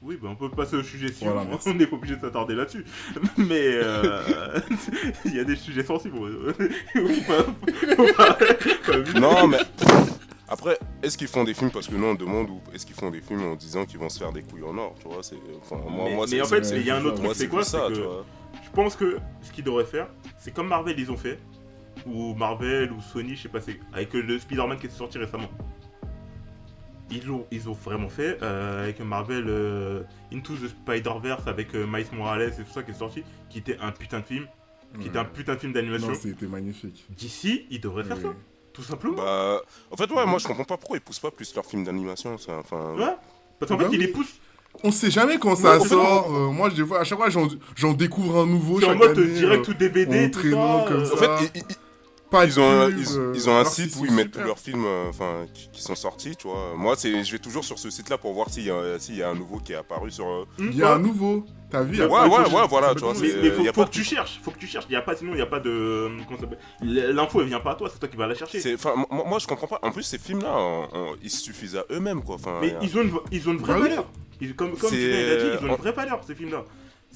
Oui, 0.00 0.18
bah, 0.20 0.28
on 0.32 0.34
peut 0.36 0.48
passer 0.48 0.74
au 0.76 0.82
sujet 0.82 1.12
Voilà, 1.20 1.44
on- 1.66 1.74
n'est 1.74 1.86
pas 1.86 1.94
obligé 1.96 2.16
de 2.16 2.20
s'attarder 2.22 2.54
là-dessus. 2.54 2.84
Mais 3.36 3.60
euh, 3.74 4.58
il 5.26 5.36
y 5.36 5.38
a 5.40 5.44
des 5.44 5.54
sujets 5.56 5.84
sensibles. 5.84 6.18
Non, 9.20 9.46
mais. 9.46 9.58
Après, 10.48 10.78
est-ce 11.02 11.16
qu'ils 11.16 11.28
font 11.28 11.44
des 11.44 11.54
films 11.54 11.70
parce 11.70 11.86
que 11.88 11.94
nous 11.94 12.04
on 12.06 12.14
demande 12.14 12.50
ou 12.50 12.60
est-ce 12.74 12.84
qu'ils 12.84 12.94
font 12.96 13.10
des 13.10 13.22
films 13.22 13.42
en 13.42 13.54
disant 13.54 13.86
qu'ils 13.86 13.98
vont 13.98 14.10
se 14.10 14.18
faire 14.18 14.32
des 14.32 14.42
couilles 14.42 14.64
en 14.64 14.76
or, 14.76 14.94
tu 15.00 15.08
vois 15.08 15.22
c'est, 15.22 15.36
enfin, 15.62 15.76
moi, 15.88 16.04
Mais- 16.08 16.14
moi, 16.14 16.26
mais 16.28 16.36
c'est- 16.36 16.42
en 16.42 16.44
fait, 16.44 16.70
il 16.76 16.86
y 16.86 16.90
a 16.90 16.96
un 16.96 17.04
autre 17.06 17.16
truc, 17.22 17.30
c'est 17.34 17.48
quoi, 17.48 17.64
ça, 17.64 17.84
c'est 17.86 17.94
que- 17.94 17.98
tu 17.98 18.02
vois. 18.04 18.26
Je 18.62 18.70
pense 18.70 18.94
que 18.96 19.16
ce 19.40 19.50
qu'ils 19.50 19.64
devraient 19.64 19.86
faire, 19.86 20.08
c'est 20.38 20.52
comme 20.52 20.68
Marvel 20.68 20.98
ils 20.98 21.10
ont 21.10 21.16
fait, 21.16 21.38
ou 22.06 22.34
Marvel 22.34 22.92
ou 22.92 23.00
Sony, 23.00 23.36
je 23.36 23.42
sais 23.42 23.48
pas, 23.48 23.60
c'est 23.60 23.78
avec 23.92 24.12
le 24.14 24.38
Spider-Man 24.38 24.78
qui 24.78 24.86
est 24.86 24.90
sorti 24.90 25.18
récemment. 25.18 25.48
Ils 27.10 27.30
ont, 27.30 27.46
ils 27.50 27.68
ont 27.68 27.72
vraiment 27.74 28.08
fait 28.08 28.38
euh, 28.42 28.84
avec 28.84 29.00
Marvel 29.00 29.44
euh, 29.46 30.02
Into 30.32 30.54
the 30.56 30.68
Spider-Verse 30.68 31.46
avec 31.46 31.74
euh, 31.74 31.86
Miles 31.86 32.06
Morales 32.12 32.54
et 32.58 32.64
tout 32.64 32.72
ça 32.72 32.82
qui 32.82 32.92
est 32.92 32.94
sorti, 32.94 33.22
qui 33.50 33.58
était 33.58 33.76
un 33.80 33.92
putain 33.92 34.20
de 34.20 34.24
film, 34.24 34.46
qui 34.98 35.08
était 35.08 35.18
un 35.18 35.26
putain 35.26 35.54
de 35.54 35.58
film 35.60 35.72
d'animation. 35.74 36.08
Non, 36.08 36.14
c'était 36.14 36.46
magnifique. 36.46 37.04
D'ici, 37.10 37.66
ils 37.70 37.80
devraient 37.80 38.04
faire 38.04 38.16
Oui. 38.16 38.22
ça, 38.22 38.34
tout 38.72 38.82
simplement. 38.82 39.16
Bah, 39.16 39.60
en 39.90 39.96
fait, 39.96 40.10
ouais, 40.10 40.24
moi 40.24 40.38
je 40.38 40.46
comprends 40.46 40.64
pas 40.64 40.78
pourquoi 40.78 40.96
ils 40.96 41.02
poussent 41.02 41.20
pas 41.20 41.30
plus 41.30 41.54
leurs 41.54 41.66
films 41.66 41.84
d'animation, 41.84 42.38
ça, 42.38 42.56
enfin. 42.58 42.94
Ouais. 42.94 43.14
Parce 43.58 43.70
qu'en 43.70 43.76
Bah 43.76 43.84
fait, 43.90 43.94
ils 43.96 44.00
les 44.00 44.08
poussent. 44.08 44.40
On 44.84 44.90
sait 44.90 45.10
jamais 45.10 45.38
quand 45.38 45.54
ça 45.56 45.78
Non, 45.78 45.84
sort. 45.84 46.26
euh, 46.34 46.50
moi, 46.50 46.68
je, 46.74 46.82
à 46.94 47.04
chaque 47.04 47.18
fois, 47.18 47.28
j'en, 47.76 47.92
découvre 47.92 48.42
un 48.42 48.46
nouveau. 48.46 48.80
C'est 48.80 48.86
en 48.86 48.88
chaque 48.90 48.98
mode 48.98 49.18
année, 49.18 49.26
direct 49.28 49.68
euh, 49.68 49.72
ou 49.72 49.74
DVD, 49.74 50.24
en 50.26 50.30
tout 50.30 50.40
traînant 50.40 50.84
ça. 50.86 50.92
comme 50.92 51.04
ça. 51.06 51.14
En 51.14 51.16
fait, 51.38 51.50
ils, 51.54 51.60
ils- 51.60 51.76
pas 52.32 52.44
ils 52.46 52.58
ont, 52.58 52.68
un, 52.68 52.88
pub, 52.90 52.98
ils, 52.98 53.16
euh, 53.18 53.32
ils 53.36 53.48
ont 53.48 53.56
un 53.56 53.64
site 53.64 53.94
où 54.00 54.04
ils 54.04 54.10
mettent 54.12 54.32
tous 54.32 54.40
leurs 54.40 54.58
films 54.58 54.84
euh, 54.84 55.08
enfin, 55.10 55.46
qui, 55.54 55.68
qui 55.70 55.82
sont 55.82 55.94
sortis, 55.94 56.34
tu 56.34 56.48
vois. 56.48 56.74
Moi, 56.76 56.96
c'est, 56.96 57.22
je 57.22 57.30
vais 57.32 57.38
toujours 57.38 57.64
sur 57.64 57.78
ce 57.78 57.90
site-là 57.90 58.18
pour 58.18 58.32
voir 58.32 58.48
s'il 58.50 58.64
y, 58.64 58.70
a- 58.70 58.98
s'il 58.98 59.16
y 59.16 59.22
a 59.22 59.28
un 59.30 59.34
nouveau 59.36 59.58
qui 59.58 59.72
est 59.72 59.76
apparu 59.76 60.10
sur. 60.10 60.26
euh, 60.26 60.44
Il 60.58 60.74
y 60.74 60.82
a 60.82 60.94
un 60.94 60.98
nouveau. 60.98 61.46
T'as 61.70 61.82
vu 61.82 61.98
Ouais, 62.02 62.06
ouais, 62.06 62.28
ouais, 62.28 62.66
voilà, 62.68 62.94
tu 62.94 63.00
vois, 63.00 63.14
Mais, 63.18 63.50
faut, 63.50 63.62
y 63.62 63.68
a 63.68 63.72
faut 63.72 63.80
pas 63.82 63.86
que 63.88 63.94
tu 63.94 64.04
cherches, 64.04 64.40
faut 64.42 64.50
que 64.50 64.58
tu 64.58 64.66
cherches. 64.66 64.84
Il 64.90 64.92
y 64.92 64.96
a 64.96 65.00
pas, 65.02 65.14
sinon 65.16 65.32
il 65.32 65.36
n'y 65.36 65.40
a 65.42 65.46
pas 65.46 65.60
de. 65.60 66.10
L'info 66.82 67.40
elle 67.40 67.46
vient 67.48 67.60
pas 67.60 67.72
à 67.72 67.74
toi, 67.76 67.88
c'est 67.92 67.98
toi 67.98 68.08
qui 68.08 68.16
vas 68.16 68.26
la 68.26 68.34
chercher. 68.34 68.60
moi, 69.10 69.24
moi, 69.26 69.38
je 69.38 69.46
comprends 69.46 69.66
pas. 69.66 69.78
En 69.82 69.90
plus, 69.90 70.02
ces 70.02 70.18
films-là, 70.18 70.52
on- 70.54 70.88
on- 70.92 71.16
ils 71.22 71.30
suffisent 71.30 71.76
à 71.76 71.84
eux-mêmes, 71.90 72.22
quoi. 72.22 72.34
Enfin, 72.36 72.58
Mais 72.60 72.74
ils 72.82 72.96
ont 72.98 73.02
une, 73.02 73.12
ils 73.30 73.48
ont 73.48 73.52
une 73.52 73.58
vraie 73.58 73.74
Bah 73.74 73.80
valeur. 73.80 74.04
Ils- 74.40 74.54
comme 74.54 74.76
comme 74.76 74.90
C'est- 74.90 74.96
tu 74.96 75.10
l'as 75.10 75.36
dit, 75.36 75.58
ils 75.60 75.66
ont 75.66 75.70
on- 75.70 75.74
une 75.76 75.80
vraie 75.80 75.92
valeur 75.92 76.20
ces 76.26 76.34
films-là. 76.34 76.64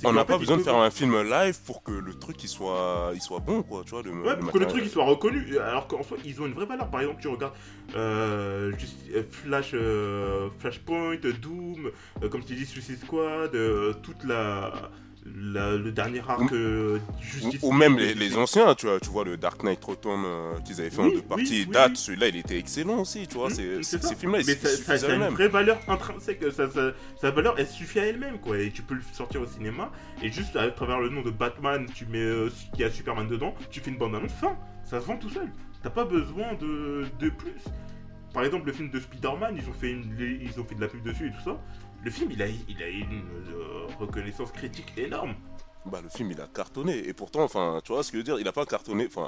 On 0.04 0.12
n'a 0.12 0.24
pas 0.24 0.38
besoin 0.38 0.56
de 0.58 0.62
faire 0.62 0.76
un 0.76 0.90
film 0.90 1.20
live 1.22 1.58
pour 1.64 1.82
que 1.82 1.92
le 1.92 2.14
truc 2.14 2.42
il 2.44 2.48
soit, 2.48 3.10
il 3.14 3.20
soit 3.20 3.40
bon, 3.40 3.62
quoi. 3.62 3.82
Tu 3.84 3.90
vois, 3.90 4.02
le, 4.02 4.10
Ouais, 4.10 4.34
le 4.34 4.40
pour 4.40 4.52
que 4.52 4.58
le 4.58 4.66
truc 4.66 4.82
il 4.84 4.90
soit 4.90 5.04
reconnu, 5.04 5.58
alors 5.58 5.86
qu'en 5.86 6.02
soi 6.02 6.18
ils 6.24 6.40
ont 6.40 6.46
une 6.46 6.52
vraie 6.52 6.66
valeur. 6.66 6.90
Par 6.90 7.00
exemple, 7.00 7.20
tu 7.20 7.28
regardes 7.28 7.54
euh, 7.94 8.72
juste, 8.78 8.96
euh, 9.14 9.22
Flash, 9.30 9.70
euh, 9.74 10.48
Flashpoint, 10.58 11.16
Doom, 11.40 11.90
euh, 12.22 12.28
comme 12.28 12.44
tu 12.44 12.54
dis 12.54 12.66
Suicide 12.66 12.98
Squad, 12.98 13.52
toute 14.02 14.24
la, 14.24 14.90
la- 15.34 15.76
le 15.76 15.92
dernier 15.92 16.20
arc 16.28 16.52
euh, 16.52 16.98
Justice 17.20 17.60
Ou, 17.62 17.68
ou 17.68 17.72
même 17.72 17.96
les, 17.98 18.14
les 18.14 18.36
anciens, 18.36 18.74
tu 18.74 18.86
vois, 18.86 19.00
tu 19.00 19.08
vois 19.10 19.24
le 19.24 19.36
Dark 19.36 19.62
Knight 19.62 19.82
Return 19.84 20.22
euh, 20.24 20.58
qu'ils 20.64 20.80
avaient 20.80 20.90
fait 20.90 21.02
en 21.02 21.08
deux 21.08 21.22
parties. 21.22 21.64
oui, 21.66 21.72
date, 21.72 21.90
oui. 21.92 21.96
celui-là 21.96 22.28
il 22.28 22.36
était 22.36 22.58
excellent 22.58 23.00
aussi, 23.00 23.26
tu 23.26 23.36
vois. 23.36 23.48
Mmh, 23.48 23.82
c'est, 23.82 24.02
ces 24.02 24.14
films-là 24.14 24.40
ils 24.40 24.46
Mais 24.46 24.54
ça, 24.98 25.06
a 25.06 25.14
une 25.14 25.28
vraie 25.34 25.48
valeur 25.48 25.78
intrinsèque, 25.88 26.42
ça, 26.52 26.70
ça- 26.70 26.92
sa 27.20 27.30
valeur 27.30 27.54
elle 27.58 27.66
suffit 27.66 28.00
à 28.00 28.06
elle-même 28.06 28.38
quoi, 28.38 28.58
et 28.58 28.70
tu 28.70 28.82
peux 28.82 28.94
le 28.94 29.02
sortir 29.12 29.40
au 29.40 29.46
cinéma, 29.46 29.90
et 30.22 30.30
juste 30.30 30.56
à 30.56 30.68
travers 30.70 31.00
le 31.00 31.08
nom 31.08 31.22
de 31.22 31.30
Batman, 31.30 31.86
tu 31.94 32.06
mets 32.06 32.18
euh, 32.18 32.50
qu'il 32.72 32.80
y 32.80 32.84
a 32.84 32.90
Superman 32.90 33.26
dedans, 33.28 33.54
tu 33.70 33.80
fais 33.80 33.90
une 33.90 33.98
bande 33.98 34.14
annonce, 34.14 34.32
fin, 34.32 34.56
ça 34.84 35.00
se 35.00 35.06
vend 35.06 35.16
tout 35.16 35.30
seul, 35.30 35.48
t'as 35.82 35.90
pas 35.90 36.04
besoin 36.04 36.54
de, 36.60 37.04
de 37.18 37.28
plus. 37.30 37.52
Par 38.34 38.44
exemple 38.44 38.66
le 38.66 38.72
film 38.74 38.90
de 38.90 39.00
Spider-Man, 39.00 39.56
ils 39.56 39.66
ont 39.68 39.72
fait 39.72 39.92
une, 39.92 40.14
ils 40.42 40.60
ont 40.60 40.64
fait 40.64 40.74
de 40.74 40.80
la 40.82 40.88
pub 40.88 41.02
dessus 41.02 41.28
et 41.28 41.30
tout 41.30 41.42
ça, 41.42 41.58
le 42.06 42.12
film 42.12 42.30
il 42.30 42.40
a, 42.40 42.46
il 42.46 42.82
a 42.82 42.88
une 42.88 43.20
euh, 43.50 43.86
reconnaissance 43.98 44.52
critique 44.52 44.92
énorme. 44.96 45.34
Bah, 45.86 46.00
le 46.00 46.08
film 46.08 46.30
il 46.30 46.40
a 46.40 46.46
cartonné. 46.46 46.96
Et 47.08 47.12
pourtant, 47.12 47.42
enfin, 47.42 47.80
tu 47.84 47.92
vois 47.92 48.02
ce 48.04 48.10
que 48.12 48.16
je 48.16 48.20
veux 48.20 48.24
dire, 48.24 48.38
il 48.38 48.46
a 48.46 48.52
pas 48.52 48.64
cartonné. 48.64 49.06
Enfin, 49.08 49.26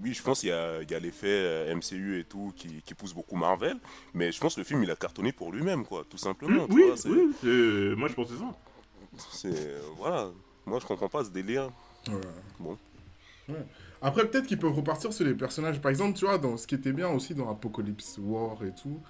oui, 0.00 0.14
je 0.14 0.22
pense 0.22 0.40
qu'il 0.40 0.48
y 0.50 0.52
a, 0.52 0.80
il 0.80 0.88
y 0.90 0.94
a 0.94 1.00
l'effet 1.00 1.26
euh, 1.28 1.74
MCU 1.74 2.20
et 2.20 2.24
tout 2.24 2.52
qui, 2.56 2.82
qui 2.82 2.94
pousse 2.94 3.12
beaucoup 3.14 3.34
Marvel. 3.36 3.76
Mais 4.14 4.30
je 4.30 4.40
pense 4.40 4.54
que 4.54 4.60
le 4.60 4.64
film 4.64 4.82
il 4.84 4.90
a 4.92 4.96
cartonné 4.96 5.32
pour 5.32 5.50
lui-même, 5.52 5.84
quoi, 5.84 6.04
tout 6.08 6.18
simplement. 6.18 6.66
tu 6.68 6.74
oui, 6.74 6.82
vois, 6.86 6.96
c'est- 6.96 7.08
oui, 7.08 7.32
c'est- 7.40 7.96
moi 7.96 8.08
je 8.08 8.14
pense 8.14 8.28
que 8.28 8.34
c'est 8.34 8.40
ça. 8.40 9.28
c'est. 9.32 9.80
Voilà. 9.98 10.28
Moi 10.66 10.78
je 10.80 10.86
comprends 10.86 11.08
pas 11.08 11.24
ce 11.24 11.30
délire. 11.30 11.68
Ouais. 12.08 12.14
Bon. 12.60 12.78
Ouais. 13.48 13.66
Après, 14.00 14.24
peut-être 14.30 14.46
qu'ils 14.46 14.58
peuvent 14.58 14.72
repartir 14.72 15.12
sur 15.12 15.26
les 15.26 15.34
personnages. 15.34 15.80
Par 15.80 15.90
exemple, 15.90 16.16
tu 16.16 16.24
vois, 16.24 16.38
dans 16.38 16.56
ce 16.56 16.66
qui 16.66 16.76
était 16.76 16.92
bien 16.92 17.08
aussi 17.08 17.34
dans 17.34 17.50
Apocalypse 17.50 18.18
War 18.22 18.56
et 18.64 18.72
tout, 18.80 19.00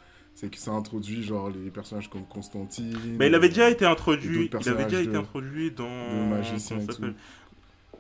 c'est 0.41 0.49
que 0.51 0.57
ça 0.59 0.71
introduit 0.71 1.23
genre 1.23 1.51
les 1.51 1.71
personnages 1.71 2.09
comme 2.09 2.25
Constantine. 2.25 2.97
Mais 3.19 3.27
il 3.27 3.35
avait 3.35 3.51
déjà 3.51 3.67
euh, 3.67 3.71
été 3.71 3.85
introduit, 3.85 4.49
il 4.51 4.69
avait 4.71 4.85
déjà 4.85 5.01
été 5.03 5.11
de- 5.13 5.19
introduit 5.19 5.71
dans... 5.71 5.87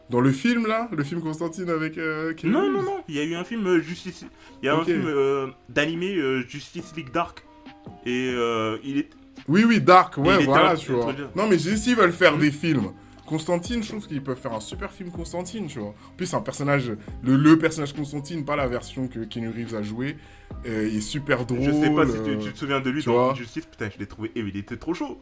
Dans 0.09 0.21
le 0.21 0.33
film 0.33 0.67
là, 0.67 0.89
le 0.91 1.05
film 1.05 1.21
Constantine 1.21 1.69
avec. 1.71 1.97
euh, 1.99 2.35
Non, 2.45 2.69
non, 2.71 2.83
non, 2.83 3.05
il 3.09 3.15
y 3.15 3.21
a 3.21 3.25
eu 3.25 3.35
un 3.37 3.45
film 3.45 3.65
euh, 3.67 3.81
Justice. 3.81 4.25
Il 4.63 4.67
y 4.67 4.69
a 4.69 4.75
un 4.77 4.85
film 4.85 5.05
euh, 5.07 5.47
d'animé 5.69 6.17
Justice 6.49 6.93
League 6.97 7.13
Dark. 7.13 7.45
Et 8.07 8.31
il 8.85 8.99
est. 8.99 9.11
Oui, 9.47 9.65
oui, 9.65 9.81
Dark, 9.81 10.17
ouais, 10.19 10.43
voilà, 10.45 10.77
tu 10.77 10.93
vois. 10.93 11.15
Non, 11.37 11.47
mais 11.49 11.59
s'ils 11.59 11.95
veulent 11.97 12.13
faire 12.13 12.35
Mhm. 12.35 12.41
des 12.41 12.51
films. 12.51 12.91
Constantine, 13.31 13.81
je 13.83 13.91
trouve 13.91 14.09
qu'ils 14.09 14.23
peuvent 14.23 14.37
faire 14.37 14.53
un 14.53 14.61
super 14.61 14.91
film 14.91 15.11
Constantine, 15.13 15.69
tu 15.69 15.79
vois. 15.79 15.91
En 15.91 16.17
plus, 16.17 16.27
c'est 16.27 16.35
un 16.37 16.41
personnage, 16.41 16.93
le, 17.23 17.37
le 17.37 17.57
personnage 17.57 17.93
Constantine, 17.95 18.45
pas 18.45 18.57
la 18.57 18.67
version 18.67 19.07
que 19.07 19.21
Keanu 19.21 19.51
Reeves 19.51 19.77
a 19.77 19.83
joué, 19.83 20.17
euh, 20.67 20.89
il 20.91 20.97
est 20.97 21.01
super 21.01 21.47
drôle. 21.47 21.63
Je 21.63 21.71
sais 21.71 21.91
pas 21.91 22.07
si 22.07 22.15
tu, 22.25 22.39
tu 22.45 22.53
te 22.53 22.59
souviens 22.59 22.81
de 22.81 22.91
lui 22.91 23.03
tu 23.03 23.09
dans 23.09 23.15
vois. 23.15 23.31
Injustice. 23.31 23.67
Putain, 23.67 23.89
je 23.89 23.99
l'ai 24.01 24.07
trouvé. 24.07 24.33
Et 24.35 24.41
il 24.41 24.57
était 24.57 24.77
trop 24.77 24.95
chaud. 24.95 25.21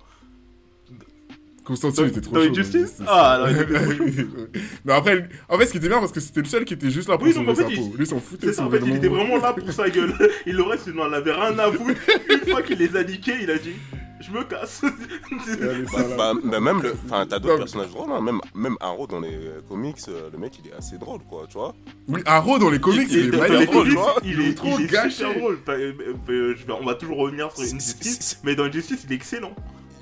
Constantine 1.68 2.04
Dans- 2.04 2.08
était 2.10 2.20
trop 2.22 2.34
dans 2.34 2.42
chaud. 2.42 2.48
Injustice 2.50 2.94
c'est- 2.96 3.04
Ah, 3.06 3.38
non, 3.40 3.50
il 3.50 3.60
était 3.60 4.24
trop 4.24 4.90
après, 4.92 5.28
en 5.48 5.58
fait, 5.58 5.66
ce 5.66 5.70
qui 5.72 5.76
était 5.78 5.88
bien, 5.88 6.00
parce 6.00 6.12
que 6.12 6.20
c'était 6.20 6.40
le 6.40 6.46
seul 6.46 6.64
qui 6.64 6.74
était 6.74 6.90
juste 6.90 7.08
là 7.08 7.16
pour 7.18 7.26
Oui, 7.26 7.34
donc, 7.34 7.44
sauver 7.46 7.52
en 7.52 7.68
sa 7.68 7.68
fait, 7.68 7.80
il- 7.80 7.96
Lui, 7.96 8.06
s'en 8.06 8.18
foutait 8.20 8.46
C'est 8.48 8.52
ça, 8.54 8.64
en 8.64 8.70
fait, 8.70 8.80
le 8.80 8.86
il 8.88 8.96
était 8.96 9.08
vraiment 9.08 9.36
là 9.36 9.52
pour 9.52 9.70
sa 9.72 9.88
gueule. 9.90 10.12
Il 10.46 10.56
le 10.56 10.62
reste, 10.62 10.86
il 10.88 10.94
n'en 10.94 11.12
avait 11.12 11.32
rien 11.32 11.58
à 11.58 11.70
foutre. 11.70 12.00
Une 12.30 12.50
fois 12.50 12.62
qu'il 12.62 12.78
les 12.78 12.96
a 12.96 13.04
niqués, 13.04 13.34
il 13.42 13.50
a 13.50 13.58
dit 13.58 13.74
Je 14.20 14.30
me 14.32 14.42
casse. 14.44 14.80
Bah, 14.82 16.04
bah, 16.16 16.32
bah, 16.42 16.60
même 16.60 16.82
le, 16.82 16.94
enfin, 17.06 17.24
t'as 17.28 17.38
d'autres 17.38 17.58
personnages 17.58 17.90
drôles, 17.90 18.10
hein. 18.12 18.20
même, 18.20 18.40
même 18.54 18.76
Arrow 18.80 19.06
dans 19.06 19.20
les 19.20 19.28
euh, 19.34 19.60
comics, 19.68 19.96
euh, 20.08 20.28
le 20.32 20.38
mec 20.38 20.58
il 20.64 20.70
est 20.70 20.74
assez 20.74 20.98
drôle, 20.98 21.20
quoi, 21.28 21.44
tu 21.48 21.54
vois. 21.58 21.74
Oui, 22.08 22.20
Arrow 22.26 22.58
dans 22.58 22.70
les 22.70 22.80
comics, 22.80 23.06
Il- 23.10 23.16
il, 23.16 23.18
il- 23.18 23.26
est 23.26 23.30
dans 23.30 23.38
Dans 23.38 23.48
magnifique. 23.48 23.70
drôle, 23.70 23.88
tu 23.88 23.94
vois. 23.94 24.16
il 24.24 24.40
est 24.40 24.54
trop 24.54 24.78
il 24.78 24.84
est 24.86 24.88
gâché. 24.90 25.34
drôle. 25.38 25.58
T'as- 25.64 25.72
euh, 25.72 25.92
vais- 26.26 26.72
On 26.80 26.84
va 26.84 26.94
toujours 26.94 27.18
revenir 27.18 27.50
sur 27.52 27.62
Injustice, 27.62 28.40
mais 28.42 28.54
dans 28.56 28.64
Injustice, 28.64 29.02
il 29.04 29.12
est 29.12 29.16
excellent. 29.16 29.52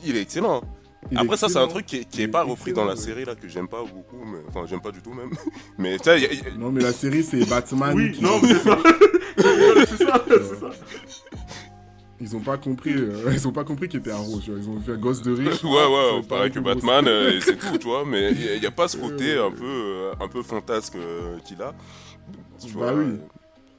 Il 0.04 0.16
est 0.16 0.22
excellent. 0.22 0.62
Il 1.10 1.18
Après, 1.18 1.36
ça, 1.36 1.48
c'est 1.48 1.58
un 1.58 1.68
truc 1.68 1.86
qui, 1.86 1.96
est 1.96 2.18
est 2.18 2.28
pas 2.28 2.42
repris 2.42 2.72
dans 2.72 2.84
la 2.84 2.96
série 2.96 3.24
là, 3.24 3.34
que 3.34 3.48
j'aime 3.48 3.68
pas 3.68 3.82
beaucoup, 3.82 4.24
mais 4.24 4.38
enfin, 4.48 4.64
j'aime 4.66 4.80
pas 4.80 4.90
du 4.90 5.00
tout 5.00 5.12
même. 5.12 5.30
Mais 5.78 5.98
tu 5.98 6.08
a- 6.08 6.18
y 6.18 6.24
a- 6.24 6.58
Non, 6.58 6.70
mais 6.70 6.80
la 6.82 6.92
série, 6.92 7.22
c'est 7.22 7.48
Batman. 7.48 7.92
Oui, 7.94 8.12
qui- 8.12 8.22
non, 8.22 8.40
mais 8.42 8.48
c'est 8.48 8.62
ça. 8.62 8.78
c'est 9.38 10.04
ça, 10.04 10.24
c'est 10.28 10.60
ça. 10.60 10.70
Ils 12.18 12.34
ont 12.34 12.40
pas 12.40 12.56
compris, 12.56 12.94
euh, 12.94 13.30
ils 13.30 13.46
ont 13.46 13.52
pas 13.52 13.64
compris 13.64 13.88
qu'il 13.88 14.00
était 14.00 14.10
tu 14.42 14.50
vois. 14.50 14.58
Ils 14.60 14.68
ont 14.70 14.80
fait 14.80 14.92
un 14.92 14.96
gosse 14.96 15.20
de 15.22 15.32
riche. 15.32 15.62
Ouais, 15.64 15.70
ouais, 15.70 16.22
pareil 16.28 16.50
que 16.50 16.58
un 16.58 16.62
Batman, 16.62 17.04
euh, 17.06 17.36
et 17.36 17.40
c'est 17.42 17.56
tout, 17.56 17.76
tu 17.78 17.86
vois, 17.86 18.04
mais 18.06 18.32
il 18.32 18.58
n'y 18.60 18.66
a, 18.66 18.70
pas 18.70 18.88
ce 18.88 18.96
côté 18.96 19.36
un 19.38 19.50
peu, 19.50 19.64
euh, 19.64 20.12
un 20.18 20.26
peu 20.28 20.42
fantasque 20.42 20.96
euh, 20.96 21.38
qu'il 21.46 21.60
a. 21.60 21.74
Tu 22.58 22.72
Bah 22.72 22.92
vois, 22.92 22.94
oui. 22.94 23.18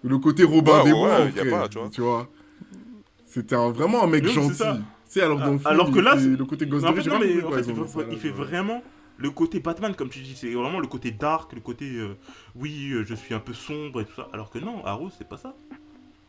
Le 0.03 0.17
côté 0.19 0.43
Robin 0.43 0.77
Ouais, 0.77 0.83
des 0.83 0.91
ouais, 0.91 0.99
Bois, 0.99 1.19
y 1.35 1.39
a 1.39 1.45
frère, 1.45 1.61
pas, 1.61 1.67
tu 1.89 2.01
vois. 2.01 2.27
C'était 3.25 3.55
un- 3.55 3.71
vraiment 3.71 4.03
un 4.03 4.07
mec 4.07 4.25
gentil. 4.27 4.63
Sais, 5.19 5.25
alors 5.25 5.39
dans 5.39 5.51
le 5.53 5.57
film, 5.59 5.67
Alors 5.71 5.91
que 5.91 5.99
là, 5.99 6.17
c'est- 6.17 6.27
le 6.27 6.45
côté 6.45 6.65
en 6.65 6.93
fait, 6.93 7.09
non, 7.09 7.19
mais 7.19 7.43
en 7.43 7.51
fait, 7.51 7.71
ont 7.71 7.85
il, 8.11 8.17
fait 8.17 8.27
il 8.29 8.33
vraiment 8.33 8.81
le 9.17 9.29
côté 9.31 9.59
Batman, 9.59 9.95
comme 9.95 10.09
tu 10.09 10.19
dis. 10.19 10.35
C'est 10.35 10.51
vraiment 10.53 10.79
le 10.79 10.87
côté 10.87 11.11
dark, 11.11 11.53
le 11.53 11.61
côté 11.61 11.85
euh, 11.97 12.15
oui, 12.55 12.91
euh, 12.91 13.03
je 13.05 13.15
suis 13.15 13.33
un 13.33 13.39
peu 13.39 13.53
sombre 13.53 14.01
et 14.01 14.05
tout 14.05 14.15
ça. 14.15 14.27
Alors 14.33 14.49
que 14.49 14.59
non, 14.59 14.85
Arrow, 14.85 15.09
c'est 15.17 15.27
pas 15.27 15.37
ça. 15.37 15.55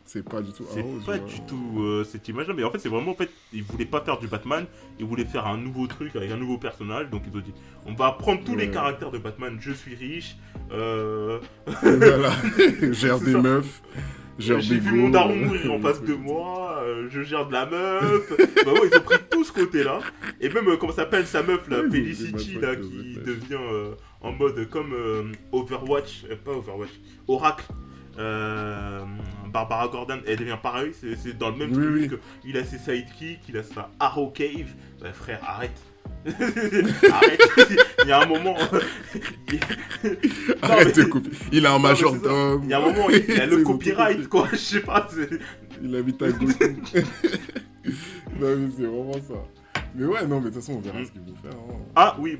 C'est 0.05 0.27
pas 0.27 0.40
du 0.40 0.52
tout 0.52 0.65
C'est 0.73 0.82
pas 1.05 1.19
du 1.19 1.40
tout 1.43 1.81
euh, 1.82 2.02
cette 2.02 2.27
image-là. 2.28 2.55
Mais 2.55 2.65
en 2.65 2.70
fait, 2.70 2.78
c'est 2.78 2.89
vraiment 2.89 3.10
en 3.10 3.15
fait, 3.15 3.31
ils 3.52 3.62
voulaient 3.62 3.85
pas 3.85 4.01
faire 4.01 4.19
du 4.19 4.27
Batman, 4.27 4.65
ils 4.98 5.05
voulaient 5.05 5.27
faire 5.27 5.47
un 5.47 5.59
nouveau 5.59 5.86
truc 5.86 6.16
avec 6.16 6.31
un 6.31 6.39
nouveau 6.39 6.56
personnage. 6.56 7.10
Donc 7.10 7.24
ils 7.31 7.36
ont 7.36 7.43
dit, 7.43 7.52
on 7.85 7.93
va 7.93 8.12
prendre 8.12 8.43
tous 8.43 8.56
les 8.56 8.70
caractères 8.70 9.10
de 9.10 9.19
Batman. 9.19 9.59
Je 9.60 9.73
suis 9.73 9.94
riche. 9.94 10.36
Euh... 10.73 11.40
voilà, 11.82 12.31
gère 12.93 13.20
des 13.20 13.32
ça. 13.32 13.39
meufs. 13.39 13.82
J'ai 14.39 14.56
vu 14.78 14.93
mon 14.93 15.09
daron 15.10 15.35
mourir 15.35 15.73
en 15.73 15.81
face 15.81 16.02
de 16.02 16.15
moi, 16.15 16.81
euh, 16.85 17.09
je 17.10 17.23
gère 17.23 17.47
de 17.47 17.52
la 17.52 17.66
meuf. 17.66 18.31
bah 18.65 18.73
ouais, 18.73 18.89
ils 18.93 18.97
ont 18.97 19.02
pris 19.02 19.16
tout 19.31 19.43
ce 19.44 19.52
côté-là. 19.52 19.98
Et 20.40 20.48
même, 20.48 20.69
euh, 20.69 20.77
comment 20.77 20.93
s'appelle 20.93 21.27
sa 21.27 21.43
meuf, 21.43 21.69
Ouais, 21.69 21.77
ont 21.81 21.90
Felicity, 21.90 22.55
là, 22.60 22.77
qui 22.77 23.16
ouais. 23.16 23.24
devient 23.24 23.59
euh, 23.60 23.94
en 24.20 24.32
mode 24.32 24.69
comme 24.70 24.93
euh, 24.94 25.24
Overwatch, 25.52 26.24
pas 26.44 26.52
Overwatch, 26.52 26.90
Oracle. 27.27 27.66
Barbara 29.52 29.89
Gordon, 29.89 30.20
elle 30.27 30.36
devient 30.39 30.59
pareil, 30.60 30.93
c'est 30.93 31.39
dans 31.39 31.51
le 31.51 31.56
même 31.56 31.73
Oui, 31.73 32.09
truc. 32.09 32.20
Il 32.44 32.56
a 32.56 32.65
ses 32.65 32.78
sidekicks, 32.78 33.40
il 33.48 33.56
a 33.56 33.62
sa 33.62 33.90
Arrow 34.01 34.31
Cave. 34.31 34.74
Bah 35.01 35.12
frère, 35.12 35.40
arrête. 35.47 35.81
Arrête. 37.10 37.40
il 38.05 38.09
y 38.09 38.12
a 38.12 38.22
un 38.22 38.26
moment. 38.26 38.56
il- 39.52 39.60
Non, 39.60 40.56
Arrête 40.62 40.96
mais- 40.96 41.05
de 41.05 41.09
couper. 41.09 41.30
Il 41.52 41.66
a 41.66 41.72
un 41.74 41.78
majordome. 41.78 42.62
Il 42.64 42.70
y 42.70 42.74
a 42.74 42.78
un 42.78 42.80
moment, 42.92 43.09
il 43.10 43.24
y 43.34 43.40
a 43.40 43.46
le 43.46 43.62
copyright, 43.62 44.28
quoi. 44.28 44.48
Je 44.52 44.56
sais 44.56 44.80
pas. 44.80 45.09
Il 45.82 45.94
habite 45.96 46.20
à 46.22 46.30
Goku. 46.30 46.46
non, 48.40 48.56
mais 48.56 48.68
c'est 48.76 48.82
vraiment 48.84 49.12
ça. 49.14 49.34
Mais 49.94 50.05
ouais, 50.06 50.26
non, 50.26 50.36
mais 50.40 50.50
de 50.50 50.55
toute 50.55 50.62
façon, 50.62 50.74
on 50.74 50.80
verra 50.80 51.00
Mm. 51.00 51.05
ce 51.06 51.10
qu'ils 51.12 51.20
vont 51.22 51.34
faire. 51.42 51.52
hein. 51.52 51.80
Ah 51.96 52.16
oui. 52.20 52.38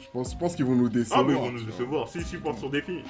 Je 0.00 0.06
pense, 0.12 0.32
je 0.32 0.38
pense 0.38 0.54
qu'ils 0.54 0.64
vont 0.64 0.76
nous 0.76 0.88
décevoir. 0.88 1.20
Ah, 1.20 1.24
mais 1.26 1.32
ils 1.34 1.38
vont 1.38 1.50
nous 1.52 1.64
décevoir. 1.64 2.08
Si, 2.08 2.22
si, 2.22 2.36
pour 2.36 2.56
son 2.58 2.68
défi. 2.68 3.00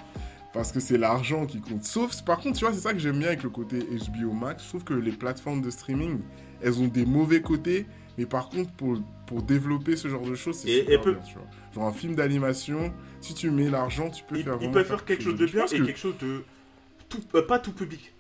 Parce 0.53 0.71
que 0.73 0.79
c'est 0.81 0.97
l'argent 0.97 1.47
qui 1.47 1.61
compte. 1.61 1.85
Sauf, 1.85 2.23
par 2.25 2.39
contre, 2.39 2.59
tu 2.59 2.65
vois, 2.65 2.73
c'est 2.73 2.81
ça 2.81 2.93
que 2.93 2.99
j'aime 3.01 3.19
bien 3.19 3.27
avec 3.29 3.43
le 3.43 3.51
côté 3.51 3.79
HBO 3.81 4.33
Max. 4.33 4.63
Je 4.63 4.69
trouve 4.69 4.85
que 4.85 4.95
les 4.95 5.11
plateformes 5.13 5.61
de 5.61 5.71
streaming, 5.71 6.21
elles 6.63 6.79
ont 6.81 6.87
des 6.87 7.05
mauvais 7.05 7.41
côtés. 7.43 7.87
Mais 8.19 8.27
par 8.27 8.49
contre, 8.49 8.71
pour, 8.73 8.99
pour 9.27 9.43
développer 9.43 9.97
ce 9.97 10.09
genre 10.09 10.23
de 10.23 10.35
choses, 10.35 10.57
c'est 10.59 10.69
super 10.81 10.95
et 10.95 10.99
bien, 11.13 11.21
tu 11.27 11.35
vois. 11.35 11.47
Genre 11.75 11.85
un 11.85 11.93
film 11.93 12.15
d'animation, 12.15 12.93
si 13.21 13.35
tu 13.35 13.51
mets 13.51 13.69
l'argent, 13.71 14.09
tu 14.11 14.23
peux 14.25 14.37
faire 14.37 14.55
ils 14.55 14.57
vraiment 14.57 14.73
peuvent 14.73 14.87
faire 14.87 15.05
quelque 15.05 15.25
chose 15.25 15.37
de 15.37 15.47
bien 15.47 15.67
et 15.67 15.79
que- 15.79 15.85
quelque 15.85 15.99
chose 15.99 16.17
de. 16.21 16.43
Tout, 17.09 17.21
euh, 17.35 17.43
pas 17.43 17.59
tout 17.59 17.73
public. 17.73 18.13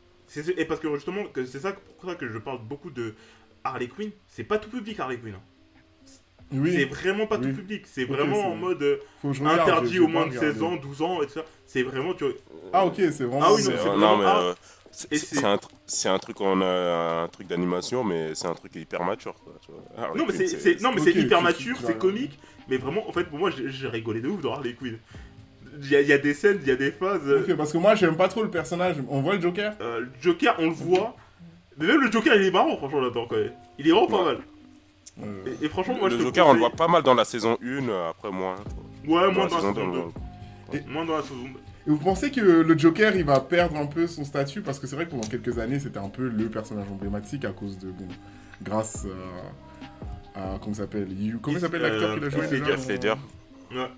Et 0.56 0.64
parce 0.64 0.80
que 0.80 0.92
justement, 0.94 1.24
que 1.26 1.44
c'est 1.44 1.60
ça 1.60 1.72
pour 1.98 2.10
ça 2.10 2.16
que 2.16 2.28
je 2.28 2.38
parle 2.38 2.58
beaucoup 2.68 2.90
de 2.90 3.14
Harley 3.62 3.86
Quinn. 3.88 4.10
C'est 4.28 4.42
pas 4.44 4.58
tout 4.58 4.68
public, 4.70 4.98
Harley 4.98 5.18
Quinn. 5.18 5.34
hein. 5.34 5.40
C'est 6.50 6.84
vraiment 6.84 7.26
pas 7.26 7.38
Oui. 7.38 7.48
tout 7.50 7.54
public. 7.56 7.82
C'est 7.86 8.04
vraiment 8.04 8.36
c'est- 8.36 8.44
en 8.44 8.54
mode 8.56 8.82
euh, 8.82 8.96
faut 9.22 9.28
que 9.28 9.34
je 9.34 9.42
regarde, 9.42 9.60
interdit 9.60 9.98
au 9.98 10.06
moins 10.08 10.26
de 10.26 10.30
regardé. 10.30 10.52
16 10.52 10.62
ans, 10.62 10.76
12 10.76 11.02
ans, 11.02 11.22
et 11.22 11.26
tout 11.26 11.32
ça. 11.32 11.44
C'est 11.66 11.82
vraiment. 11.82 12.14
Tu 12.14 12.24
vois, 12.24 12.32
Ah, 12.72 12.86
ok, 12.86 12.94
c'est 12.96 13.24
vraiment. 13.24 13.40
Ah 13.42 13.52
oui, 13.54 13.62
non, 13.62 13.70
C'est- 13.70 13.76
c'est 13.78 13.88
vraiment- 13.88 13.96
non, 13.96 14.16
mais 14.18 14.24
ah. 14.26 14.40
euh, 14.40 14.54
c'est 15.86 16.08
un, 16.08 16.18
truc 16.18 16.40
on 16.40 16.60
a 16.62 17.22
un 17.24 17.28
truc 17.28 17.46
d'animation, 17.48 18.04
mais 18.04 18.34
c'est 18.34 18.46
un 18.46 18.54
truc 18.54 18.74
hyper 18.76 19.02
mature. 19.04 19.34
Quoi, 19.44 19.54
tu 19.64 19.72
vois. 19.72 20.04
Harley 20.04 20.18
Non 20.20 20.26
mais 20.26 20.32
c'est 20.34 20.46
c'est- 20.46 20.80
non 20.80 20.92
mais 20.92 21.00
ok, 21.00 21.08
c'est 21.12 21.20
hyper 21.20 21.38
tu- 21.38 21.44
mature, 21.44 21.76
tu 21.78 21.84
c'est 21.84 21.98
comique, 21.98 22.38
mais 22.68 22.76
vraiment 22.76 23.08
en 23.08 23.12
fait 23.12 23.24
pour 23.24 23.38
moi 23.38 23.50
j'ai 23.50 23.88
rigolé 23.88 24.20
de 24.20 24.28
ouf 24.28 24.40
dans 24.40 24.54
Harley 24.54 24.74
Quinn. 24.74 24.98
Il 25.82 25.90
y, 25.90 25.96
a- 25.96 26.00
il 26.00 26.06
y 26.06 26.12
a 26.12 26.18
des 26.18 26.34
scènes, 26.34 26.60
il 26.62 26.68
y 26.68 26.70
a 26.70 26.76
des 26.76 26.92
phases. 26.92 27.22
euh, 27.26 27.40
Ok, 27.40 27.56
parce 27.56 27.72
que 27.72 27.78
moi, 27.78 27.96
j'aime 27.96 28.16
pas 28.16 28.28
trop 28.28 28.44
le 28.44 28.48
personnage. 28.50 28.94
On 29.08 29.20
voit 29.22 29.34
le 29.34 29.40
Joker? 29.40 29.72
Euh, 29.80 30.00
le 30.00 30.08
Joker 30.20 30.54
on 30.60 30.66
le 30.66 30.72
voit, 30.72 31.16
mais 31.76 31.86
même 31.88 32.00
le 32.00 32.12
Joker 32.12 32.34
il 32.36 32.42
est 32.46 32.50
marrant 32.52 32.76
franchement 32.76 33.00
là-dedans 33.00 33.26
quand 33.28 33.36
même. 33.36 33.52
Il 33.78 33.88
est 33.88 33.90
vraiment 33.90 34.06
pas 34.06 34.24
mal. 34.24 34.38
Euh, 35.22 35.44
Et, 35.60 35.66
et 35.66 35.68
franchement 35.68 35.96
moi 35.98 36.08
je 36.10 36.16
le 36.16 36.22
Joker, 36.22 36.46
on 36.46 36.52
le 36.52 36.60
voit 36.60 36.70
pas 36.70 36.86
mal 36.88 37.02
dans 37.02 37.14
la 37.14 37.24
saison 37.24 37.58
1, 37.62 37.88
euh, 37.88 38.10
après 38.10 38.30
moins. 38.30 38.54
Ouais, 39.06 39.30
moins 39.32 39.32
dans 39.32 39.42
la 39.42 39.48
saison 39.48 39.74
saison 39.74 39.90
2, 39.92 39.98
2. 40.72 40.78
Et- 40.78 40.90
Moins 40.90 41.04
dans 41.04 41.16
la 41.16 41.22
saison 41.22 41.34
2. 41.42 41.60
Et 41.86 41.90
vous 41.90 41.98
pensez 41.98 42.30
que 42.30 42.40
le 42.40 42.78
Joker, 42.78 43.14
il 43.14 43.24
va 43.24 43.40
perdre 43.40 43.76
un 43.76 43.86
peu 43.86 44.06
son 44.06 44.24
statut? 44.24 44.62
Parce 44.62 44.78
que 44.78 44.86
c'est 44.86 44.96
vrai 44.96 45.04
que 45.06 45.10
pendant 45.10 45.26
quelques 45.28 45.58
années, 45.58 45.78
c'était 45.78 45.98
un 45.98 46.08
peu 46.08 46.28
le 46.28 46.46
personnage 46.48 46.86
emblématique 46.90 47.44
à 47.44 47.50
cause 47.52 47.78
de. 47.78 47.88
Bon, 47.88 48.08
grâce 48.62 49.06
à. 50.34 50.40
à 50.54 50.58
comment 50.62 50.74
s'appelle? 50.74 51.08
You- 51.12 51.38
Comment 51.40 51.56
il 51.58 51.60
s'appelle 51.60 51.82
l'acteur 51.82 52.10
Euh, 52.10 52.14
qui 52.14 52.20
l'a 52.20 52.28
joué 52.30 52.44
Heath 52.44 52.50
déjà? 52.50 52.74
Heath 52.74 52.88
Ledger. 52.88 53.14
Ouais. 53.74 53.90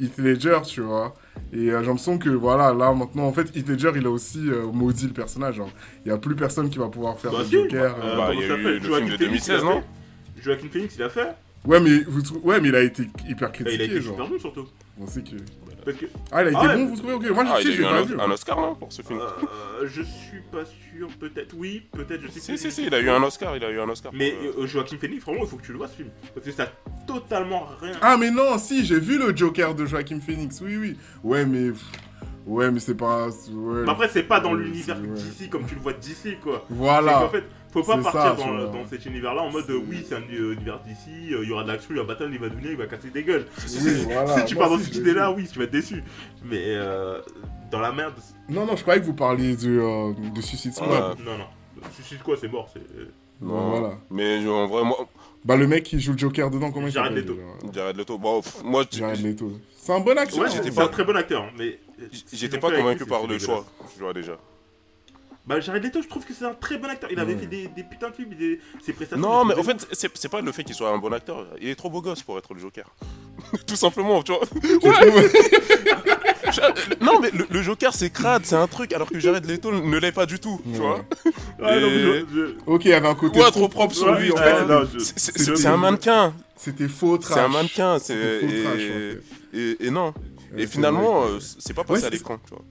Heath 0.00 0.18
Ledger, 0.18 0.58
tu 0.66 0.80
vois. 0.82 1.14
Et 1.52 1.70
euh, 1.70 1.80
j'ai 1.80 1.86
l'impression 1.86 2.18
que 2.18 2.28
voilà, 2.30 2.72
là 2.74 2.92
maintenant, 2.92 3.24
en 3.24 3.32
fait, 3.32 3.54
Heath 3.56 3.68
Ledger, 3.68 3.92
il 3.96 4.06
a 4.06 4.10
aussi 4.10 4.48
euh, 4.50 4.66
maudit 4.70 5.06
le 5.06 5.12
personnage. 5.14 5.62
Il 6.04 6.08
y 6.10 6.12
a 6.12 6.18
plus 6.18 6.36
personne 6.36 6.68
qui 6.70 6.78
va 6.78 6.88
pouvoir 6.88 7.18
faire 7.18 7.32
Bah 7.32 7.38
le 7.40 7.44
si, 7.46 7.52
Joker. 7.52 7.96
bah, 7.96 8.02
euh. 8.04 8.16
Bah, 8.16 8.30
il 8.34 8.40
y 8.40 8.42
a 8.44 8.46
eu 8.56 8.78
le 8.78 8.80
Joaquin 8.80 9.06
film 9.06 9.18
de 9.18 9.24
Phoenix, 9.24 9.46
il 9.48 9.52
a 9.52 9.56
2016, 9.58 9.64
non? 9.64 9.82
Joaquin 10.42 10.68
Phoenix 10.70 10.94
il 10.96 11.02
a 11.02 11.08
fait. 11.08 11.28
Ouais, 11.66 11.80
mais 11.80 11.98
vous 12.06 12.22
trou- 12.22 12.40
ouais, 12.44 12.60
mais 12.60 12.68
il 12.68 12.74
a 12.76 12.80
été 12.82 13.02
hyper 13.28 13.52
critiqué, 13.52 13.74
il 13.76 13.80
a 13.82 13.84
été 13.84 14.00
genre. 14.00 14.14
super 14.14 14.28
bon 14.30 14.38
surtout. 14.38 14.66
On 14.98 15.06
sait 15.06 15.22
que. 15.22 15.36
Que 15.84 16.06
Ah, 16.32 16.42
il 16.42 16.48
a 16.48 16.50
été 16.50 16.58
Ah 16.62 16.76
bon, 16.76 16.86
vous 16.86 16.96
trouvez 16.96 17.14
Ok, 17.14 17.30
moi 17.30 17.44
Ah, 17.46 17.56
je 17.60 17.62
sais, 17.66 17.72
j'ai 17.72 17.78
eu 17.80 17.82
pas 17.84 17.90
un, 17.98 18.02
vu. 18.02 18.20
un 18.20 18.30
Oscar, 18.30 18.60
non, 18.60 18.74
pour 18.74 18.92
ce 18.92 19.02
film 19.02 19.20
euh, 19.20 19.86
je 19.86 20.02
suis 20.02 20.40
pas 20.52 20.64
sûr, 20.64 21.08
peut-être. 21.18 21.54
Oui, 21.56 21.82
peut-être, 21.92 22.22
je 22.22 22.28
sais 22.28 22.40
Si, 22.40 22.58
si, 22.58 22.70
si, 22.70 22.86
il 22.86 22.94
a 22.94 23.00
eu 23.00 23.08
un 23.08 23.22
Oscar, 23.22 23.56
il 23.56 23.64
a 23.64 23.70
eu 23.70 23.80
un 23.80 23.88
Oscar. 23.88 24.12
Mais 24.14 24.32
pour, 24.32 24.60
euh, 24.60 24.64
euh, 24.64 24.66
Joaquin 24.66 24.96
Phoenix, 24.98 25.24
vraiment, 25.24 25.40
il 25.42 25.48
faut 25.48 25.56
que 25.56 25.64
tu 25.66 25.72
le 25.72 25.78
vois 25.78 25.88
ce 25.88 25.96
film. 25.96 26.08
Parce 26.34 26.46
que 26.46 26.52
ça 26.52 26.64
a 26.64 27.06
totalement 27.06 27.66
rien. 27.80 27.92
Ah, 28.02 28.16
mais 28.18 28.30
non, 28.30 28.58
si, 28.58 28.84
j'ai 28.84 29.00
vu 29.00 29.18
le 29.18 29.34
Joker 29.36 29.74
de 29.74 29.86
Joaquin 29.86 30.20
Phoenix, 30.20 30.60
oui, 30.60 30.76
oui. 30.76 30.96
Ouais, 31.24 31.44
mais. 31.46 31.70
Ouais, 32.46 32.70
mais 32.70 32.80
c'est 32.80 32.94
pas. 32.94 33.28
Ouais. 33.28 33.82
Mais 33.84 33.90
après, 33.90 34.08
c'est 34.08 34.22
pas 34.22 34.40
dans 34.40 34.54
l'univers 34.54 34.96
d'ici 34.96 35.48
comme 35.48 35.66
tu 35.66 35.74
le 35.74 35.80
vois 35.80 35.92
d'ici, 35.92 36.36
quoi. 36.42 36.64
Voilà. 36.70 37.28
fait, 37.30 37.44
faut 37.72 37.82
pas 37.82 37.98
partir 37.98 38.20
ça, 38.20 38.34
dans, 38.34 38.46
vois. 38.56 38.66
dans 38.66 38.86
cet 38.88 39.06
univers-là 39.06 39.42
en 39.42 39.50
mode 39.50 39.68
euh, 39.70 39.80
oui, 39.88 40.04
c'est 40.08 40.14
un 40.16 40.22
euh, 40.32 40.54
univers 40.54 40.80
d'ici, 40.80 41.32
euh, 41.34 41.40
il 41.42 41.48
y 41.48 41.52
aura 41.52 41.62
de 41.64 41.68
l'action, 41.68 41.88
il 41.90 41.96
va 41.98 42.04
battre, 42.04 42.24
il 42.30 42.38
va 42.38 42.48
devenir, 42.48 42.70
il 42.72 42.76
va 42.76 42.86
casser 42.86 43.10
des 43.10 43.22
gueules. 43.22 43.46
Oui, 43.58 43.64
si, 43.68 43.78
voilà. 44.04 44.38
si 44.38 44.44
tu 44.46 44.56
pars 44.56 44.70
dans 44.70 44.78
cette 44.78 44.96
idée-là, 44.96 45.30
oui, 45.32 45.46
tu 45.50 45.58
vas 45.58 45.64
être 45.64 45.70
déçu. 45.70 46.02
Mais 46.44 46.62
euh, 46.66 47.20
dans 47.70 47.80
la 47.80 47.92
merde, 47.92 48.14
Non, 48.48 48.66
non, 48.66 48.76
je 48.76 48.82
croyais 48.82 49.00
que 49.00 49.06
vous 49.06 49.14
parliez 49.14 49.56
de, 49.56 49.78
euh, 49.78 50.12
de 50.34 50.40
Suicide 50.40 50.72
Squad. 50.74 50.90
Ouais. 50.90 51.24
non, 51.24 51.38
non. 51.38 51.44
Suicide 51.94 52.22
quoi, 52.22 52.36
c'est 52.40 52.48
mort. 52.50 52.68
C'est... 52.72 52.82
non. 53.40 53.70
voilà. 53.70 53.94
Mais 54.10 54.46
en 54.46 54.66
vrai, 54.66 54.84
moi, 54.84 55.08
Bah, 55.44 55.56
le 55.56 55.66
mec 55.66 55.84
qui 55.84 55.98
joue 56.00 56.12
le 56.12 56.18
Joker 56.18 56.50
dedans, 56.50 56.70
comment 56.72 56.88
il 56.88 56.92
Jared 56.92 57.12
s'appelle 57.16 57.24
Leto. 57.36 57.40
déjà 57.68 57.72
Jared 57.72 57.96
Leto, 57.96 58.18
bon, 58.18 58.40
pff, 58.42 58.62
moi, 58.64 58.84
Jared 58.90 59.22
Leto. 59.22 59.52
C'est 59.76 59.92
un 59.94 60.00
bon 60.00 60.18
acteur. 60.18 60.40
Ouais, 60.40 60.46
hein. 60.48 60.60
c'est 60.62 60.74
pas- 60.74 60.84
un 60.84 60.88
très 60.88 61.04
bon 61.04 61.16
acteur, 61.16 61.44
hein, 61.44 61.50
mais. 61.56 61.78
j'étais 62.32 62.58
pas 62.58 62.70
convaincu 62.70 63.06
par 63.06 63.26
le 63.26 63.38
choix, 63.38 63.64
tu 63.94 64.00
vois 64.02 64.12
déjà. 64.12 64.36
Bah, 65.46 65.58
Jared 65.58 65.82
Leto, 65.82 66.00
je 66.02 66.08
trouve 66.08 66.24
que 66.24 66.32
c'est 66.32 66.44
un 66.44 66.54
très 66.54 66.78
bon 66.78 66.88
acteur. 66.88 67.10
Il 67.10 67.18
avait 67.18 67.36
fait 67.36 67.46
des, 67.46 67.66
des 67.68 67.82
putains 67.82 68.10
de 68.10 68.14
films, 68.14 68.30
des... 68.38 68.60
ses 68.84 68.92
prestations. 68.92 69.20
Non, 69.26 69.44
mais 69.44 69.54
en 69.54 69.62
fait, 69.62 69.86
c'est 69.92 70.28
pas 70.28 70.40
le 70.40 70.52
fait 70.52 70.64
qu'il 70.64 70.74
soit 70.74 70.90
un 70.90 70.98
bon 70.98 71.12
acteur. 71.12 71.46
Il 71.60 71.68
est 71.68 71.74
trop 71.74 71.90
beau 71.90 72.00
gosse 72.02 72.22
pour 72.22 72.38
être 72.38 72.52
le 72.54 72.60
Joker. 72.60 72.88
Tout 73.66 73.76
simplement, 73.76 74.22
tu 74.22 74.32
vois. 74.32 74.42
Non, 77.00 77.20
mais 77.20 77.30
le, 77.30 77.46
le 77.48 77.62
Joker, 77.62 77.94
c'est 77.94 78.10
crade, 78.10 78.42
c'est 78.44 78.56
un 78.56 78.66
truc, 78.66 78.92
alors 78.92 79.08
que 79.08 79.18
Jared 79.20 79.44
Leto 79.48 79.70
ne 79.72 79.98
l'est 79.98 80.10
pas 80.12 80.26
du 80.26 80.38
tout, 80.40 80.60
tu 80.64 80.70
Ouais. 80.72 80.78
vois. 80.78 81.04
Ah, 81.62 81.78
non, 81.78 81.88
mais 81.88 81.96
Et- 81.96 82.02
je- 82.02 82.24
je- 82.34 82.54
Ok, 82.66 82.84
il 82.86 82.90
y 82.90 82.94
avait 82.94 83.06
un 83.08 83.14
côté. 83.14 83.38
Ouais, 83.40 83.50
trop 83.50 83.68
propre 83.68 83.94
sur 83.94 84.08
Ouais, 84.08 84.20
lui, 84.20 84.32
en 84.32 84.34
ouais, 84.34 84.42
fait. 84.42 84.98
je- 84.98 85.54
C'est- 85.56 85.66
un 85.66 85.76
mannequin, 85.76 86.34
C'était 86.56 86.88
faux 86.88 87.18
trash. 87.18 87.34
c'est 87.34 87.40
un 87.44 87.48
mannequin, 87.48 87.98
C'était 87.98 88.40
c'est. 88.40 88.40
faux 88.40 88.46
trash, 88.64 88.74
en 88.74 88.78
Et, 88.78 88.88
fait. 88.88 89.22
et, 89.82 89.86
et 89.86 89.90
non. 89.90 90.12
Ouais, 90.52 90.62
Et 90.62 90.66
finalement, 90.66 91.24
euh, 91.24 91.38
c'est 91.40 91.74
pas 91.74 91.84
passé 91.84 92.00
Ouais, 92.02 92.06
à 92.08 92.10
l'écran, 92.10 92.38
tu 92.44 92.50
vois. 92.54 92.64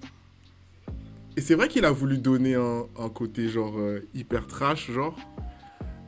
Et 1.38 1.42
c'est 1.42 1.56
vrai 1.56 1.68
qu'il 1.68 1.86
a 1.86 1.92
voulu 1.92 2.18
donner 2.18 2.56
un, 2.56 3.10
côté 3.14 3.50
genre 3.50 3.78
euh, 3.78 4.08
hyper 4.14 4.48
trash, 4.48 4.92
genre. 4.92 5.16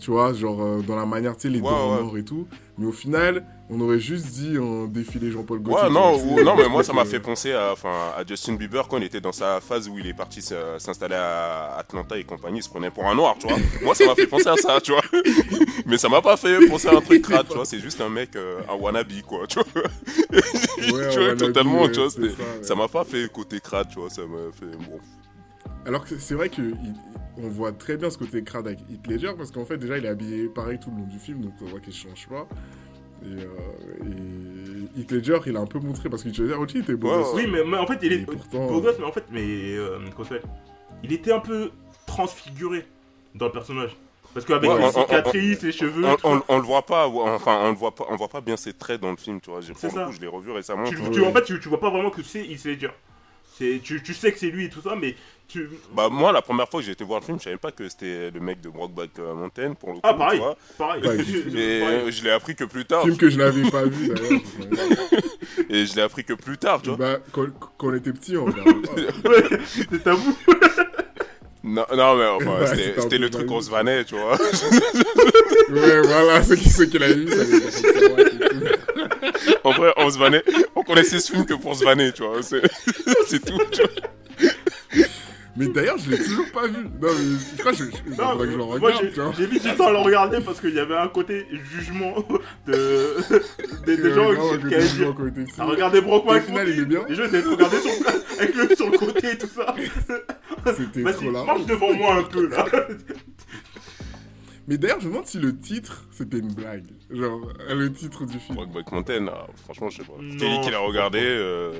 Tu 0.01 0.09
vois, 0.09 0.33
genre 0.33 0.63
euh, 0.63 0.81
dans 0.81 0.95
la 0.95 1.05
manière, 1.05 1.35
tu 1.35 1.43
sais, 1.43 1.49
les 1.49 1.61
Ouais, 1.61 1.69
dents 1.69 1.95
ouais. 1.95 2.01
morts 2.01 2.17
et 2.17 2.25
tout. 2.25 2.47
Mais 2.79 2.87
au 2.87 2.91
final, 2.91 3.45
on 3.69 3.79
aurait 3.81 3.99
juste 3.99 4.25
dit 4.25 4.57
un 4.57 4.87
défilé 4.87 5.29
Jean-Paul 5.29 5.59
Gaultier. 5.59 5.83
Ouais, 5.83 5.93
non, 5.93 6.15
ou- 6.17 6.41
non, 6.43 6.55
mais 6.55 6.67
moi 6.67 6.83
ça 6.87 6.91
m'a 6.91 7.03
euh, 7.03 7.05
fait 7.05 7.19
penser 7.19 7.51
à, 7.53 7.75
Justin 8.27 8.53
Bieber 8.55 8.87
quand 8.87 8.97
il 8.97 9.03
était 9.03 9.21
dans 9.21 9.31
sa 9.31 9.61
phase 9.61 9.87
où 9.87 9.99
il 9.99 10.07
est 10.07 10.15
parti 10.15 10.41
s'installer 10.41 11.13
à 11.13 11.75
Atlanta 11.77 12.17
et 12.17 12.23
compagnie, 12.23 12.59
il 12.59 12.63
se 12.63 12.69
prenait 12.69 12.89
pour 12.89 13.05
un 13.05 13.13
noir, 13.13 13.35
tu 13.39 13.47
vois. 13.47 13.57
moi 13.83 13.93
ça 13.93 14.07
m'a 14.07 14.15
fait 14.15 14.25
penser 14.25 14.49
à 14.49 14.57
ça, 14.57 14.81
tu 14.81 14.91
vois. 14.91 15.03
mais 15.85 15.99
ça 15.99 16.09
m'a 16.09 16.23
pas 16.23 16.35
fait 16.35 16.67
penser 16.67 16.87
à 16.87 16.95
un 16.97 17.01
truc 17.01 17.21
crade, 17.21 17.45
tu 17.47 17.53
vois. 17.53 17.65
C'est 17.65 17.79
juste 17.79 18.01
un 18.01 18.09
mec, 18.09 18.35
euh, 18.35 18.59
un 18.67 18.73
wannabe, 18.73 19.11
quoi, 19.27 19.45
tu 19.47 19.59
vois. 19.59 19.83
Ouais, 20.91 21.09
tu 21.11 21.19
vois, 21.19 21.35
totalement, 21.35 21.87
tu 21.89 21.99
vois. 21.99 22.09
Ça 22.63 22.73
m'a 22.73 22.87
pas 22.87 23.03
fait 23.03 23.31
côté 23.31 23.59
crade, 23.59 23.87
tu 23.93 23.99
vois. 23.99 24.09
Ça 24.09 24.23
m'a 24.23 24.51
fait. 24.51 24.75
Bon. 24.77 24.99
Alors 25.85 26.05
que 26.05 26.17
c'est 26.17 26.35
vrai 26.35 26.49
que 26.49 26.61
il- 26.61 26.93
on 27.37 27.47
voit 27.49 27.71
très 27.71 27.97
bien 27.97 28.09
ce 28.09 28.17
côté 28.17 28.43
crade 28.43 28.67
avec 28.67 28.79
Heath 28.91 29.07
Ledger 29.07 29.31
parce 29.37 29.51
qu'en 29.51 29.65
fait 29.65 29.77
déjà 29.77 29.97
il 29.97 30.05
est 30.05 30.09
habillé 30.09 30.47
pareil 30.47 30.77
tout 30.79 30.91
le 30.91 30.97
long 30.97 31.07
du 31.07 31.17
film 31.17 31.41
donc 31.41 31.53
on 31.61 31.65
voit 31.65 31.79
qu'il 31.79 31.93
change 31.93 32.27
pas. 32.27 32.47
Et, 33.23 33.27
euh, 34.05 34.95
et 34.95 34.99
Heath 35.01 35.11
Ledger 35.11 35.39
il 35.47 35.55
a 35.57 35.59
un 35.59 35.65
peu 35.65 35.79
montré 35.79 36.09
parce 36.09 36.23
que 36.23 36.29
Heath 36.29 36.37
Ledger 36.39 36.53
aussi 36.55 36.75
il 36.77 36.81
était 36.81 36.95
beau. 36.95 37.07
Gosse. 37.09 37.29
Oui, 37.35 37.47
mais, 37.51 37.63
mais 37.63 37.77
en 37.77 37.87
fait, 37.87 37.99
il 38.03 38.13
est 38.13 38.25
pourtant, 38.25 38.67
beau 38.67 38.81
gosse, 38.81 38.95
mais 38.99 39.05
en 39.05 39.11
fait, 39.11 39.23
mais 39.31 39.43
euh, 39.77 39.97
Il 41.03 41.13
était 41.13 41.31
un 41.31 41.39
peu 41.39 41.71
transfiguré 42.05 42.85
dans 43.35 43.45
le 43.47 43.51
personnage. 43.51 43.95
Parce 44.33 44.45
qu'avec 44.45 44.69
Ouais, 44.69 44.77
les 44.77 44.83
on- 44.85 44.87
on- 44.87 44.91
cicatrices, 44.91 45.61
les 45.61 45.71
cheveux, 45.71 46.05
On, 46.23 46.41
on, 46.47 46.57
le 46.57 46.63
voit 46.63 46.85
pas, 46.85 47.07
enfin, 47.07 47.59
on 47.63 47.69
le 47.71 47.75
voit 47.75 47.93
pas, 47.93 48.05
on 48.09 48.15
voit 48.15 48.29
pas 48.29 48.39
bien 48.41 48.55
ses 48.55 48.71
traits 48.73 49.01
dans 49.01 49.11
le 49.11 49.17
film, 49.17 49.41
tu 49.41 49.49
vois. 49.49 49.59
J'ai- 49.61 49.73
C'est 49.75 49.89
ça. 49.89 50.05
coup, 50.05 50.11
je 50.13 50.21
l'ai 50.21 50.27
revu 50.27 50.51
récemment. 50.51 50.85
tu, 50.85 50.95
tu 51.11 51.21
en 51.25 51.33
fait, 51.33 51.43
tu, 51.43 51.59
tu 51.59 51.67
vois 51.69 51.79
pas 51.79 51.89
vraiment 51.89 52.09
que 52.11 52.23
c'est 52.23 52.45
Heath 52.45 52.63
Ledger. 52.65 52.91
C'est, 53.53 53.81
tu, 53.83 54.01
tu 54.01 54.13
sais 54.13 54.31
que 54.31 54.39
c'est 54.39 54.49
lui 54.49 54.65
et 54.65 54.69
tout 54.69 54.81
ça, 54.81 54.95
mais 54.95 55.15
tu... 55.51 55.69
Bah, 55.93 56.07
moi, 56.09 56.31
la 56.31 56.41
première 56.41 56.67
fois 56.69 56.79
que 56.79 56.85
j'ai 56.85 56.93
été 56.93 57.03
voir 57.03 57.19
le 57.19 57.25
film, 57.25 57.37
je 57.39 57.43
savais 57.43 57.57
pas 57.57 57.71
que 57.71 57.87
c'était 57.89 58.31
le 58.31 58.39
mec 58.39 58.61
de 58.61 58.69
Brokeback 58.69 59.09
euh, 59.19 59.33
Mountain, 59.33 59.73
pour 59.73 59.89
le 59.89 59.95
coup. 59.95 60.01
Ah, 60.03 60.13
pareil. 60.13 60.39
tu 60.39 60.43
vois. 60.45 60.57
pareil. 60.77 61.01
Et 61.55 61.79
Pareil. 61.81 62.11
je 62.11 62.23
l'ai 62.23 62.31
appris 62.31 62.55
que 62.55 62.63
plus 62.63 62.85
tard. 62.85 63.03
Film 63.03 63.17
que 63.17 63.29
je 63.29 63.37
n'avais 63.37 63.69
pas 63.69 63.83
vu 63.83 64.07
d'ailleurs. 64.07 64.39
Et 65.69 65.85
je 65.85 65.95
l'ai 65.95 66.01
appris 66.01 66.23
que 66.23 66.33
plus 66.33 66.57
tard, 66.57 66.81
tu 66.81 66.89
vois. 66.89 66.97
bah, 66.97 67.19
quand, 67.31 67.45
quand 67.77 67.87
on 67.87 67.95
était 67.95 68.13
petit 68.13 68.37
on 68.37 68.45
regardait 68.45 68.71
pas. 68.73 69.29
Ouais, 69.29 69.59
c'est 69.89 70.03
tabou. 70.03 70.37
Non, 71.63 71.85
non, 71.95 72.15
mais 72.15 72.25
enfin, 72.25 72.65
c'était 72.97 73.19
le 73.19 73.29
truc 73.29 73.45
qu'on 73.45 73.61
se 73.61 73.69
vannait, 73.69 74.03
tu 74.03 74.15
vois. 74.15 74.31
ouais 75.69 76.01
voilà 76.01 76.41
ceux 76.41 76.55
qui, 76.55 76.67
ceux 76.67 76.85
qui 76.85 76.97
l'avaient 76.97 77.13
vu 77.13 77.29
ça 77.29 77.43
en 79.63 79.71
vrai, 79.71 79.93
on 79.97 80.09
se 80.09 80.17
vannait. 80.17 80.43
On 80.75 80.83
connaissait 80.83 81.19
ce 81.19 81.31
film 81.31 81.45
que 81.45 81.53
pour 81.53 81.75
se 81.75 81.83
vanner, 81.83 82.11
tu 82.11 82.23
vois. 82.23 82.41
C'est 82.41 82.61
c'est 83.27 83.45
tout, 83.45 83.59
tu 83.71 83.81
vois. 83.81 84.10
Mais 85.67 85.67
d'ailleurs, 85.73 85.97
je 85.97 86.09
l'ai 86.09 86.17
toujours 86.17 86.51
pas 86.51 86.67
vu. 86.67 86.83
Non, 86.83 86.89
mais 87.01 87.09
je 87.55 87.57
crois 87.59 87.71
que 87.71 87.77
je, 87.77 87.83
je, 87.85 88.21
Non, 88.21 88.37
que 88.37 88.45
je 88.45 88.51
le 88.51 88.57
moi 88.57 88.65
regarde, 88.75 89.01
j'ai 89.03 89.11
tu 89.11 89.19
vois. 89.21 89.33
j'ai 89.37 89.47
mis 89.47 89.59
du 89.59 89.75
temps 89.75 89.87
à 89.87 89.91
le 89.91 89.97
regarder 89.99 90.39
parce 90.41 90.59
qu'il 90.59 90.73
y 90.73 90.79
avait 90.79 90.95
un 90.97 91.07
côté 91.07 91.45
jugement 91.71 92.15
de, 92.67 93.15
des, 93.85 93.97
des 93.97 94.13
gens 94.13 94.29
qui, 94.59 94.67
été 94.67 94.75
Ah, 94.75 94.79
dessus. 94.79 95.61
regardez 95.61 96.01
Brockman. 96.01 96.37
Au 96.37 96.41
final, 96.41 96.67
il 96.69 96.79
est 96.79 96.85
bien. 96.85 97.01
Les 97.07 97.15
gens 97.15 97.23
essaient 97.25 97.41
de 97.43 97.49
regarder 97.49 97.77
sur, 97.79 97.91
avec 98.39 98.55
le 98.55 98.75
sur 98.75 98.89
le 98.89 98.97
côté 98.97 99.31
et 99.31 99.37
tout 99.37 99.47
ça. 99.47 99.75
C'était 100.75 101.03
trop 101.13 101.31
là. 101.31 101.43
marche 101.43 101.65
devant 101.65 101.93
moi 101.93 102.15
un 102.15 102.23
peu 102.23 102.47
là. 102.47 102.65
Mais 104.67 104.77
d'ailleurs, 104.77 104.99
je 105.01 105.07
me 105.07 105.11
demande 105.11 105.25
si 105.27 105.39
le 105.39 105.57
titre, 105.57 106.05
c'était 106.11 106.37
une 106.37 106.53
blague. 106.53 106.85
Genre, 107.09 107.51
le 107.69 107.91
titre 107.91 108.25
du 108.25 108.37
film. 108.39 108.55
Brokeback 108.55 108.91
Mountain, 108.91 109.27
ah, 109.27 109.47
franchement, 109.63 109.89
je 109.89 109.97
sais 109.97 110.03
pas. 110.03 110.13
Non, 110.21 110.37
Kelly 110.37 110.61
qui 110.61 110.69
l'a 110.71 110.79
regardé. 110.79 111.19
euh, 111.21 111.71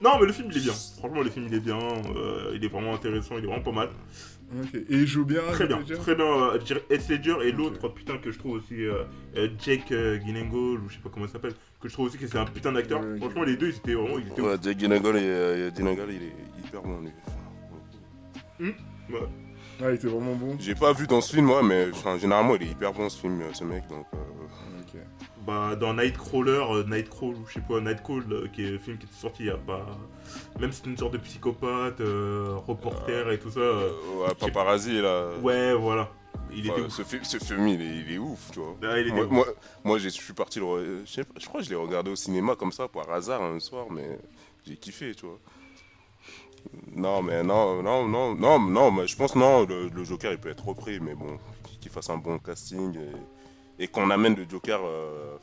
Non, 0.00 0.12
mais 0.20 0.26
le 0.26 0.32
film 0.32 0.48
il 0.50 0.56
est 0.58 0.60
bien. 0.64 0.72
Franchement, 0.98 1.22
le 1.22 1.30
film 1.30 1.46
il 1.48 1.54
est 1.54 1.60
bien. 1.60 1.78
euh, 1.78 2.52
il 2.54 2.64
est 2.64 2.68
vraiment 2.68 2.94
intéressant. 2.94 3.36
Il 3.38 3.44
est 3.44 3.46
vraiment 3.48 3.62
pas 3.62 3.72
mal. 3.72 3.88
Ok. 4.60 4.74
Et 4.74 4.84
il 4.90 5.06
joue 5.06 5.24
bien. 5.24 5.42
Très 5.52 5.66
bien. 5.66 5.78
Ledger 5.80 5.96
Très 5.96 6.14
bien. 6.14 6.24
euh, 6.24 6.58
Heath 6.90 7.08
Ledger 7.08 7.36
et 7.44 7.52
l'autre 7.52 7.88
putain 7.88 8.16
que 8.18 8.30
je 8.30 8.38
trouve 8.38 8.52
aussi 8.52 8.82
euh, 8.84 9.02
euh, 9.36 9.48
Jake 9.62 9.90
euh, 9.92 10.18
Gyllenhaal 10.24 10.54
ou 10.80 10.88
je 10.88 10.94
sais 10.94 11.00
pas 11.02 11.10
comment 11.12 11.26
il 11.26 11.30
s'appelle. 11.32 11.52
Que 11.80 11.88
je 11.88 11.92
trouve 11.92 12.06
aussi 12.06 12.16
que 12.18 12.26
c'est 12.26 12.38
un 12.38 12.44
putain 12.46 12.72
d'acteur. 12.72 13.00
Ouais. 13.00 13.18
Franchement, 13.18 13.42
les 13.42 13.56
deux 13.56 13.68
ils 13.68 13.76
étaient 13.76 13.94
vraiment. 13.94 14.18
Ils 14.18 14.28
étaient 14.28 14.40
Ouais, 14.40 14.56
Jake 14.62 14.78
Gyllenhaal, 14.78 15.16
et, 15.16 15.20
euh, 15.22 15.70
Gyllenhaal, 15.74 16.08
il 16.10 16.22
est 16.22 16.66
hyper 16.66 16.82
bon, 16.82 17.00
lui. 17.00 17.10
Ouais. 18.60 19.20
Ah, 19.80 19.90
il 19.90 19.94
était 19.94 20.08
vraiment 20.08 20.34
bon. 20.34 20.56
J'ai 20.58 20.74
pas 20.74 20.92
vu 20.92 21.06
dans 21.06 21.20
ce 21.20 21.34
film, 21.34 21.50
ouais, 21.50 21.62
mais 21.62 21.88
enfin, 21.92 22.18
généralement, 22.18 22.56
il 22.56 22.62
est 22.62 22.70
hyper 22.70 22.92
bon, 22.92 23.08
ce 23.08 23.18
film, 23.20 23.40
ce 23.52 23.62
mec, 23.64 23.86
donc... 23.88 24.06
Bah, 25.48 25.76
dans 25.76 25.94
Nightcrawler, 25.94 26.62
euh, 26.70 26.84
Nightcrawl, 26.84 27.34
ou 27.34 27.46
je 27.48 27.54
sais 27.54 27.62
pas, 27.66 27.80
Nightcall, 27.80 28.22
euh, 28.30 28.48
qui 28.52 28.66
est 28.66 28.70
le 28.72 28.78
film 28.78 28.98
qui 28.98 29.06
était 29.06 29.14
sorti 29.14 29.44
il 29.44 29.46
y 29.46 29.50
a 29.50 29.56
pas. 29.56 29.86
Même 30.60 30.72
si 30.72 30.82
c'est 30.84 30.90
une 30.90 30.96
sorte 30.98 31.14
de 31.14 31.18
psychopathe, 31.18 32.02
euh, 32.02 32.56
reporter 32.66 33.30
et 33.30 33.38
tout 33.38 33.50
ça. 33.50 33.60
ouais, 33.60 34.34
Paparazzi, 34.38 35.00
là... 35.00 35.30
Ouais, 35.42 35.72
voilà. 35.72 36.10
Il 36.54 36.70
Enfin, 36.70 36.82
était 36.82 36.90
ce, 36.90 37.02
fi- 37.02 37.24
ce 37.24 37.38
film, 37.42 37.66
il 37.66 37.80
est, 37.80 37.96
il 38.00 38.12
est 38.12 38.18
ouf, 38.18 38.50
tu 38.52 38.60
vois. 38.60 38.76
Ah, 38.82 38.98
il 39.00 39.06
était 39.06 39.14
Moi, 39.16 39.24
ouf. 39.24 39.30
moi, 39.30 39.46
moi, 39.84 39.98
je 39.98 40.10
suis 40.10 40.34
parti 40.34 40.60
le. 40.60 41.04
Je, 41.06 41.10
sais 41.10 41.24
pas, 41.24 41.34
je 41.40 41.46
crois 41.46 41.60
que 41.60 41.64
je 41.66 41.70
l'ai 41.70 41.76
regardé 41.76 42.10
au 42.10 42.16
cinéma 42.16 42.54
comme 42.54 42.72
ça 42.72 42.86
par 42.86 43.10
hasard 43.10 43.42
un 43.42 43.58
soir, 43.58 43.86
mais 43.90 44.18
j'ai 44.66 44.76
kiffé, 44.76 45.14
tu 45.14 45.24
vois. 45.24 45.38
Non, 46.94 47.22
mais 47.22 47.42
non, 47.42 47.82
non, 47.82 48.06
non, 48.06 48.34
non, 48.34 48.58
non, 48.58 48.90
mais 48.90 49.06
je 49.06 49.16
pense 49.16 49.34
non, 49.34 49.64
le, 49.64 49.88
le 49.88 50.04
Joker 50.04 50.32
il 50.32 50.38
peut 50.38 50.50
être 50.50 50.66
repris, 50.66 51.00
mais 51.00 51.14
bon, 51.14 51.38
qu'il 51.80 51.90
fasse 51.90 52.10
un 52.10 52.18
bon 52.18 52.38
casting 52.38 52.94
et, 52.96 53.12
et 53.78 53.86
qu'on 53.88 54.10
amène 54.10 54.34
le 54.36 54.44
Joker 54.48 54.80
euh, 54.84 55.36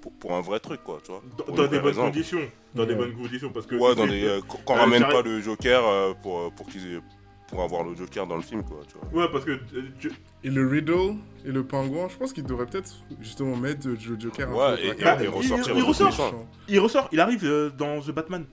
pour, 0.00 0.12
pour 0.12 0.34
un 0.34 0.40
vrai 0.40 0.60
truc, 0.60 0.82
quoi, 0.84 0.98
tu 1.02 1.10
vois. 1.10 1.22
Dans, 1.46 1.66
des 1.66 1.78
bonnes 1.78 1.86
raison. 1.86 2.02
conditions. 2.06 2.40
Dans 2.74 2.84
des 2.84 2.94
bonnes 2.94 3.14
conditions. 3.14 3.50
Parce 3.50 3.66
que. 3.66 3.74
Ouais, 3.76 3.94
dans 3.94 4.06
des. 4.06 4.24
euh, 4.24 4.40
qu'on 4.42 4.74
Euh, 4.76 4.78
ramène 4.80 5.02
pas 5.02 5.22
le 5.22 5.40
Joker 5.40 5.86
euh, 5.86 6.12
pour, 6.22 6.52
pour, 6.52 6.66
qu'ils- 6.66 7.00
pour 7.48 7.62
avoir 7.62 7.82
le 7.84 7.94
Joker 7.96 8.26
dans 8.26 8.36
le 8.36 8.42
film, 8.42 8.62
quoi, 8.62 8.80
tu 8.86 8.94
vois. 9.10 9.22
Ouais, 9.24 9.32
parce 9.32 9.44
que. 9.44 9.52
euh, 9.52 10.10
Et 10.44 10.50
le 10.50 10.66
Riddle 10.68 11.16
et 11.46 11.50
le 11.50 11.64
Pingouin, 11.64 12.08
je 12.10 12.16
pense 12.16 12.32
qu'ils 12.34 12.44
devraient 12.44 12.66
peut-être 12.66 12.92
justement 13.20 13.56
mettre 13.56 13.88
le 13.88 13.96
Joker 14.18 14.50
un 14.50 14.54
Ouais, 14.54 14.76
peu 14.76 14.82
et, 14.82 15.24
il- 15.24 15.28
ressortir 15.28 15.74
il 15.74 15.78
le 15.80 15.84
ressort. 15.84 16.06
méchant. 16.08 16.48
Il 16.68 16.80
ressort, 16.80 17.08
il 17.12 17.20
arrive 17.20 17.44
euh, 17.44 17.70
dans 17.70 18.00
The 18.00 18.10
Batman. 18.10 18.44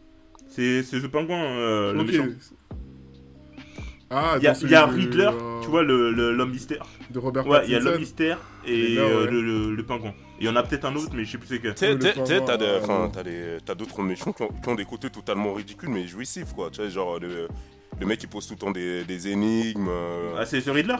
C'est 0.48 0.84
c'est 0.84 1.02
The 1.02 1.08
Penguin, 1.08 1.44
euh, 1.44 1.92
le 1.94 2.04
méchant. 2.06 2.26
Ah, 4.10 4.36
Il 4.38 4.44
y 4.44 4.48
a, 4.48 4.54
y 4.54 4.76
Riddler, 4.76 5.30
euh, 5.34 5.62
tu 5.62 5.70
vois, 5.70 5.84
le- 5.84 6.12
le- 6.12 6.32
l'homme 6.34 6.52
mystère. 6.52 6.86
De 7.10 7.20
Robert 7.20 7.48
Ouais, 7.48 7.62
il 7.66 7.72
y 7.72 7.76
a 7.76 7.80
l'homme 7.80 7.98
mystère 8.00 8.38
et 8.66 8.98
euh, 8.98 9.26
ouais. 9.26 9.32
le, 9.32 9.42
le, 9.42 9.76
le 9.76 9.84
pingouin. 9.84 10.14
Il 10.40 10.46
y 10.46 10.50
en 10.50 10.56
a 10.56 10.64
peut-être 10.64 10.86
un 10.86 10.96
autre, 10.96 11.12
mais 11.14 11.24
je 11.26 11.32
sais 11.32 11.38
plus 11.38 11.48
c'est 11.48 11.60
quel. 11.60 11.74
Tu 11.76 11.86
sais, 11.86 11.96
t'as 13.16 13.24
euh, 13.28 13.60
t'as 13.66 13.76
d'autres 13.76 14.02
méchants 14.02 14.34
qui 14.34 14.44
ont, 14.44 14.50
qui 14.50 14.70
ont 14.70 14.76
des 14.76 14.86
côtés 14.86 15.10
totalement 15.10 15.54
ridicules 15.54 15.90
mais 15.90 16.06
jouissifs, 16.08 16.54
quoi. 16.54 16.70
Tu 16.70 16.82
sais, 16.82 16.90
genre 16.90 17.20
le, 17.20 17.48
le 18.00 18.06
mec 18.06 18.20
qui 18.20 18.28
pose 18.28 18.46
tout 18.46 18.54
le 18.56 18.60
temps 18.60 18.72
des, 18.72 19.06
des 19.06 19.30
énigmes. 19.30 19.88
euh, 19.90 20.36
Ah, 20.38 20.46
c'est 20.46 20.60
ce 20.60 20.70
Riddler? 20.70 20.96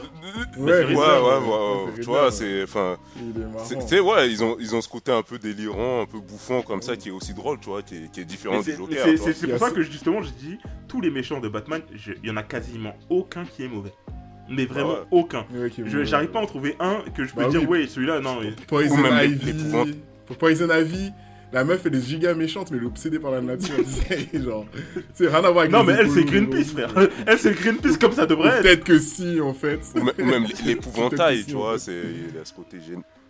Ouais, 0.56 0.84
ouais, 0.84 0.94
ouais, 0.94 0.94
ouais, 0.94 1.92
tu 1.96 2.02
vois, 2.04 2.30
c'est, 2.32 2.62
enfin, 2.62 2.96
Il 3.16 3.34
c'est- 3.62 3.78
tu 3.80 3.88
sais, 3.88 4.00
ouais, 4.00 4.30
ils 4.30 4.42
ont, 4.42 4.56
ils 4.58 4.74
ont 4.74 4.80
ce 4.80 4.88
côté 4.88 5.12
un 5.12 5.22
peu 5.22 5.38
délirant, 5.38 6.00
un 6.02 6.06
peu 6.06 6.18
bouffant 6.20 6.62
comme 6.62 6.80
ça, 6.80 6.96
qui 6.96 7.08
est 7.08 7.12
aussi 7.12 7.34
drôle, 7.34 7.58
tu 7.60 7.66
vois, 7.68 7.82
qui 7.82 7.96
est, 7.96 8.10
qui 8.10 8.20
est 8.20 8.24
différent 8.24 8.60
du 8.60 8.64
c'est 8.70 8.76
Joker. 8.78 9.04
c'est- 9.18 9.32
Il 9.42 9.50
pour 9.50 9.58
ça 9.58 9.70
que 9.70 9.82
justement 9.82 10.22
je 10.22 10.30
dis 10.30 10.56
tous 10.88 11.02
les 11.02 11.10
méchants 11.10 11.40
de 11.40 11.48
Batman, 11.48 11.82
il 12.22 12.26
y 12.26 12.30
en 12.30 12.36
a 12.38 12.42
quasiment 12.42 12.96
aucun 13.10 13.44
qui 13.44 13.64
est 13.64 13.68
mauvais. 13.68 13.92
Mais 14.48 14.66
vraiment 14.66 14.92
ouais. 14.94 14.98
aucun. 15.10 15.44
Ouais, 15.54 15.70
Je- 15.76 15.82
bon. 15.82 16.04
J'arrive 16.04 16.30
pas 16.30 16.38
à 16.38 16.42
en 16.42 16.46
trouver 16.46 16.76
un 16.80 16.98
que 17.14 17.24
je 17.24 17.34
peux 17.34 17.42
Bah 17.42 17.48
dire 17.48 17.62
oui. 17.68 17.80
ouais 17.82 17.86
celui-là 17.86 18.20
non. 18.20 18.38
mais- 18.40 18.52
Poison 18.66 18.96
Ivy. 19.04 19.96
Poison 20.38 20.68
Ivy, 20.74 21.12
la 21.52 21.64
meuf 21.64 21.86
elle 21.86 21.94
est 21.94 22.00
giga 22.06 22.34
méchante, 22.34 22.70
mais 22.70 22.78
elle 22.78 22.84
est 22.84 22.86
obsédée 22.86 23.18
par 23.18 23.30
la 23.30 23.40
nature. 23.40 23.74
c'est 23.86 24.42
genre. 24.42 24.66
C'est 25.14 25.26
rien 25.28 25.36
à 25.44 25.50
voir 25.50 25.58
avec 25.60 25.70
Non 25.72 25.84
mais 25.84 25.94
elle 25.94 26.10
c'est 26.10 26.24
Greenpeace 26.24 26.72
frère. 26.72 26.90
Elle 27.26 27.38
c'est 27.38 27.52
Greenpeace 27.54 27.96
comme 27.98 28.12
ça 28.12 28.26
devrait 28.26 28.48
être. 28.56 28.62
Peut-être 28.62 28.84
que 28.84 28.98
si 28.98 29.40
en 29.40 29.54
fait. 29.54 29.80
Ou, 29.94 30.02
même- 30.04 30.14
ou 30.18 30.24
même 30.24 30.46
l'épouvantail, 30.66 31.44
tu 31.44 31.52
vois, 31.54 31.76
il 31.88 32.38
a 32.38 32.44
ce 32.44 32.52
côté. 32.52 32.78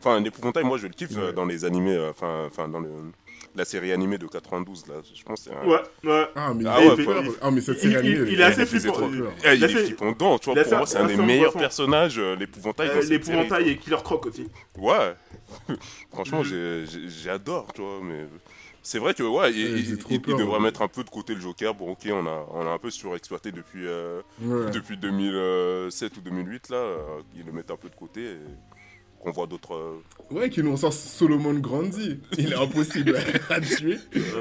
Enfin, 0.01 0.21
l'épouvantail, 0.21 0.63
moi, 0.65 0.77
je 0.79 0.87
le 0.87 0.93
kiffe 0.93 1.17
euh, 1.17 1.29
Ouais. 1.29 1.33
dans 1.33 1.47
les 1.47 1.65
animés, 1.65 1.97
euh, 1.97 2.11
enfin, 2.11 2.45
enfin, 2.47 2.69
dans 2.69 2.81
le, 2.81 2.89
la 3.57 3.65
série 3.65 3.91
animée 3.93 4.19
de 4.19 4.27
92, 4.27 4.87
là. 4.89 4.95
Je 5.15 5.23
pense 5.25 5.45
que 5.45 5.51
c'est 5.51 5.57
un... 5.57 5.67
Ouais 5.67 5.81
ouais. 6.05 6.27
Ah 6.37 6.53
mais, 6.55 6.65
Ah 6.69 6.79
il 6.83 6.89
ouais, 6.91 6.95
il- 7.25 7.31
Ah, 7.41 7.51
mais 7.51 7.61
cette 7.61 7.77
il- 7.83 7.93
série 7.93 8.07
il- 8.09 8.17
animée. 8.17 8.31
il 8.33 8.41
est 8.41 8.45
assez 8.45 8.67
flippant. 8.67 8.93
peur. 9.11 9.33
Eh, 9.45 9.55
il 9.55 9.65
est 9.65 9.69
flippant 9.69 10.13
dedans, 10.13 10.39
tu 10.39 10.47
vois, 10.53 10.55
pour 10.63 10.65
c'est- 10.71 10.77
moi, 10.77 10.87
c'est 10.87 10.99
un 10.99 11.07
des 11.07 11.17
meilleurs 11.17 11.53
personnages, 11.55 12.19
euh, 12.19 12.37
l'épouvantail. 12.37 12.89
Euh, 12.91 13.03
L'épouvantail 13.03 13.71
et 13.71 13.77
Killer 13.79 13.97
Croc 14.05 14.27
aussi. 14.27 14.49
Ouais. 14.79 15.15
Franchement, 16.13 16.43
Mhm. 16.43 16.85
j'adore, 17.25 17.73
tu 17.75 17.81
vois, 17.81 18.01
mais... 18.03 18.27
C'est 18.83 19.01
vrai 19.01 19.15
que, 19.15 19.25
ouais, 19.25 19.53
il, 19.53 19.65
Ouais, 19.65 19.81
il- 19.81 19.91
il- 19.95 19.99
il 20.11 20.23
peur, 20.23 20.39
devrait 20.39 20.59
ouais. 20.59 20.63
mettre 20.63 20.81
un 20.83 20.87
peu 20.87 21.03
de 21.03 21.11
côté 21.11 21.35
le 21.35 21.41
Joker. 21.41 21.75
Bon, 21.75 21.91
ok, 21.91 22.07
on 22.13 22.25
a, 22.25 22.47
on 22.53 22.67
a 22.69 22.71
un 22.71 22.79
peu 22.79 22.89
surexploité 22.91 23.51
depuis, 23.51 23.85
euh, 23.85 24.21
Ouais. 24.41 24.71
depuis 24.71 24.97
2007 24.97 26.17
ou 26.17 26.21
2008, 26.21 26.69
là. 26.69 26.85
Ils 27.35 27.45
le 27.45 27.51
mettent 27.51 27.73
un 27.73 27.77
peu 27.77 27.89
de 27.89 27.97
côté 27.97 28.21
et 28.23 28.37
qu'on 29.27 29.33
voit 29.33 29.47
d'autres... 29.47 29.75
euh, 29.75 30.01
Ouais, 30.31 30.49
qui 30.51 30.63
nous 30.63 30.77
sort 30.77 30.93
Solomon 30.93 31.55
Grandi. 31.55 32.19
Il 32.39 32.53
est 32.53 32.57
impossible 32.57 33.17
à 33.51 33.61
tuer. 33.61 33.99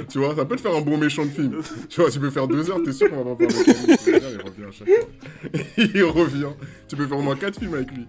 Tu 0.09 0.19
vois, 0.19 0.35
ça 0.35 0.45
peut 0.45 0.55
te 0.55 0.61
faire 0.61 0.75
un 0.75 0.81
bon 0.81 0.97
méchant 0.97 1.25
de 1.25 1.29
film. 1.31 1.61
Tu 1.89 2.01
vois, 2.01 2.09
tu 2.11 2.19
peux 2.19 2.29
faire 2.29 2.47
deux 2.47 2.69
heures, 2.69 2.81
t'es 2.83 2.91
sûr 2.93 3.09
qu'on 3.09 3.23
va 3.23 3.35
pas 3.35 3.49
faire. 3.51 3.75
Il 4.07 4.41
revient 4.41 4.65
à 4.67 4.71
chaque 4.71 4.87
fois. 4.87 5.87
Il 5.93 6.03
revient. 6.03 6.49
Tu 6.87 6.95
peux 6.95 7.07
faire 7.07 7.17
au 7.17 7.21
moins 7.21 7.35
quatre 7.35 7.59
films 7.59 7.73
avec 7.75 7.91
lui. 7.91 8.05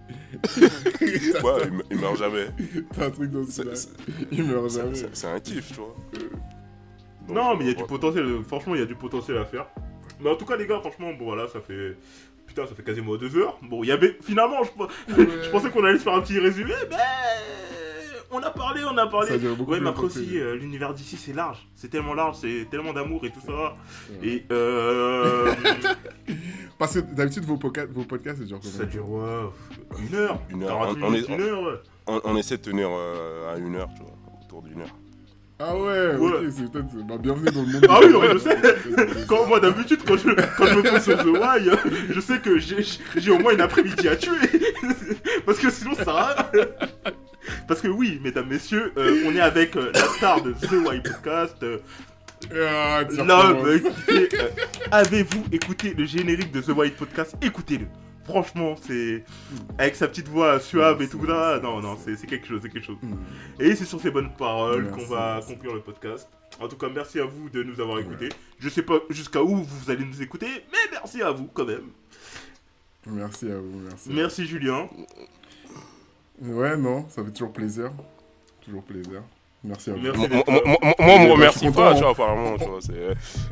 Ouais, 1.42 1.62
il, 1.64 1.72
me- 1.72 1.82
il 1.90 1.98
meurt 1.98 2.16
jamais. 2.18 2.46
T'as 2.94 3.06
un 3.06 3.10
truc 3.10 3.30
dans 3.30 3.44
ce 3.46 3.62
Il 4.32 4.44
meurt 4.44 4.70
jamais. 4.70 4.94
c'est- 5.12 5.26
un 5.26 5.40
kiff, 5.40 5.68
tu 5.72 5.80
vois. 5.80 5.96
Non 7.28 7.56
mais 7.56 7.64
il 7.64 7.68
y 7.68 7.70
a 7.70 7.74
du 7.74 7.84
potentiel. 7.84 8.24
Franchement 8.46 8.74
il 8.74 8.80
y 8.80 8.84
a 8.84 8.86
du 8.86 8.94
potentiel 8.94 9.36
à 9.38 9.44
faire. 9.44 9.66
Mais 10.20 10.30
en 10.30 10.36
tout 10.36 10.44
cas 10.46 10.56
les 10.56 10.66
gars 10.66 10.78
franchement 10.80 11.12
bon 11.18 11.24
voilà 11.24 11.48
ça 11.48 11.60
fait. 11.60 11.96
Putain, 12.56 12.68
ça 12.70 12.74
fait 12.74 12.82
quasiment 12.82 13.16
deux 13.16 13.36
heures. 13.36 13.58
Bon, 13.60 13.84
il 13.84 13.88
y 13.88 13.92
avait. 13.92 14.16
Finalement, 14.22 14.62
je, 14.64 15.14
je 15.44 15.50
pensais 15.50 15.68
qu'on 15.70 15.84
allait 15.84 15.98
se 15.98 16.04
faire 16.04 16.14
un 16.14 16.22
petit 16.22 16.38
résumé, 16.38 16.72
mais. 16.88 16.96
On 18.30 18.38
a 18.42 18.50
parlé, 18.50 18.80
on 18.90 18.96
a 18.96 19.06
parlé. 19.06 19.30
Ouais, 19.68 19.78
mais 19.80 19.88
après 19.90 20.04
aussi, 20.04 20.38
euh, 20.38 20.56
l'univers 20.56 20.94
d'ici, 20.94 21.16
c'est 21.18 21.34
large. 21.34 21.68
C'est 21.76 21.88
tellement 21.88 22.14
large, 22.14 22.36
c'est 22.40 22.66
tellement 22.70 22.92
d'amour 22.94 23.24
et 23.26 23.30
tout 23.30 23.40
ça. 23.46 23.76
Et 24.22 24.44
euh. 24.50 25.52
Parce 26.78 26.94
que 26.94 27.00
d'habitude, 27.00 27.44
vos, 27.44 27.56
vos 27.56 28.04
podcasts, 28.04 28.38
c'est 28.42 28.48
genre 28.48 28.64
ça 28.64 28.84
dure, 28.84 29.08
ouais, 29.08 29.22
une 30.08 30.14
heure. 30.14 30.40
Une 30.50 30.62
heure. 30.64 30.78
40 30.78 30.96
On- 31.00 31.04
on 31.06 31.10
minutes, 31.10 31.28
est- 31.30 31.34
une 31.34 31.40
heure, 31.42 31.62
ouais. 31.62 31.74
On, 32.06 32.20
on 32.24 32.36
essaie 32.36 32.56
de 32.56 32.62
tenir 32.62 32.88
euh, 32.90 33.54
à 33.54 33.58
une 33.58 33.76
heure, 33.76 33.88
tu 33.96 34.02
vois, 34.02 34.12
autour 34.44 34.62
d'une 34.62 34.80
heure. 34.80 34.94
Ah 35.58 35.74
ouais, 35.74 36.14
Ouais. 36.16 36.32
ok, 36.32 36.44
c'est 36.50 36.70
peut-être. 36.70 37.06
Bah, 37.06 37.14
bienvenue 37.18 37.50
dans 37.50 37.62
le 37.62 37.72
monde. 37.72 37.86
Ah 37.88 37.98
oui, 38.02 38.12
non, 38.12 38.20
je 38.30 38.38
sais. 38.38 38.56
Quand, 39.26 39.46
moi, 39.46 39.58
d'habitude, 39.58 40.00
quand 40.06 40.16
je, 40.18 40.28
quand 40.58 40.66
je 40.66 40.74
me 40.74 40.82
pose 40.82 41.02
sur 41.02 41.16
The 41.16 41.26
Wire, 41.26 41.78
je 42.10 42.20
sais 42.20 42.38
que 42.40 42.58
j'ai 42.58 43.30
au 43.30 43.38
moins 43.38 43.54
une 43.54 43.62
après-midi 43.62 44.06
à 44.06 44.16
tuer. 44.16 44.32
Parce 45.46 45.58
que 45.58 45.70
sinon, 45.70 45.94
ça. 45.94 46.50
Parce 47.66 47.80
que 47.80 47.88
oui, 47.88 48.20
mesdames, 48.22 48.48
messieurs, 48.48 48.92
euh, 48.98 49.22
on 49.26 49.34
est 49.34 49.40
avec 49.40 49.76
euh, 49.76 49.90
la 49.94 50.00
star 50.00 50.42
de 50.42 50.52
The 50.52 50.72
Wire 50.72 51.02
Podcast. 51.02 51.56
euh, 51.62 51.78
Ah, 52.54 53.00
euh, 53.00 53.78
avez-vous 54.90 55.44
écouté 55.52 55.94
le 55.96 56.04
générique 56.04 56.52
de 56.52 56.60
The 56.60 56.68
White 56.76 56.96
Podcast? 56.96 57.34
Écoutez-le. 57.40 57.86
Franchement, 58.26 58.74
c'est 58.80 59.24
avec 59.78 59.94
sa 59.94 60.08
petite 60.08 60.28
voix 60.28 60.58
suave 60.58 61.00
et 61.00 61.08
tout 61.08 61.24
là. 61.24 61.60
Non, 61.60 61.80
non, 61.80 61.96
c'est 61.96 62.26
quelque 62.26 62.46
chose, 62.46 62.60
c'est 62.62 62.70
quelque 62.70 62.84
chose. 62.84 62.96
Mm. 63.02 63.14
Et 63.60 63.76
c'est 63.76 63.84
sur 63.84 64.00
ces 64.00 64.10
bonnes 64.10 64.32
paroles 64.36 64.90
qu'on 64.90 65.06
va 65.06 65.40
conclure 65.46 65.74
le 65.74 65.80
podcast. 65.80 66.28
En 66.60 66.68
tout 66.68 66.76
cas, 66.76 66.88
merci 66.92 67.20
à 67.20 67.24
vous 67.24 67.48
de 67.50 67.62
nous 67.62 67.80
avoir 67.80 67.98
écoutés. 67.98 68.30
Je 68.58 68.68
sais 68.68 68.82
pas 68.82 68.98
jusqu'à 69.10 69.42
où 69.42 69.56
vous 69.56 69.90
allez 69.90 70.04
nous 70.04 70.22
écouter, 70.22 70.48
mais 70.72 70.90
merci 70.90 71.22
à 71.22 71.30
vous 71.30 71.46
quand 71.46 71.66
même. 71.66 71.90
Merci 73.06 73.50
à 73.50 73.58
vous, 73.58 73.78
merci. 73.78 74.10
Merci 74.12 74.46
Julien. 74.46 74.88
Ouais, 76.40 76.76
non, 76.76 77.08
ça 77.08 77.24
fait 77.24 77.30
toujours 77.30 77.52
plaisir. 77.52 77.92
Toujours 78.60 78.82
plaisir. 78.82 79.22
Merci 79.66 79.90
à 79.90 79.94
vous. 79.94 80.00
Merci. 80.00 80.18
Moi, 80.18 80.28
moi, 80.30 80.44
moi, 80.46 80.62
moi, 80.64 80.78
moi, 80.98 81.14
on 81.16 81.24
me 81.26 81.32
remercie 81.32 81.70
pas, 81.70 81.90
hein. 81.90 81.94
tu 81.94 82.00
vois, 82.02 82.10
apparemment, 82.12 82.56
tu 82.58 82.64
vois. 82.66 82.78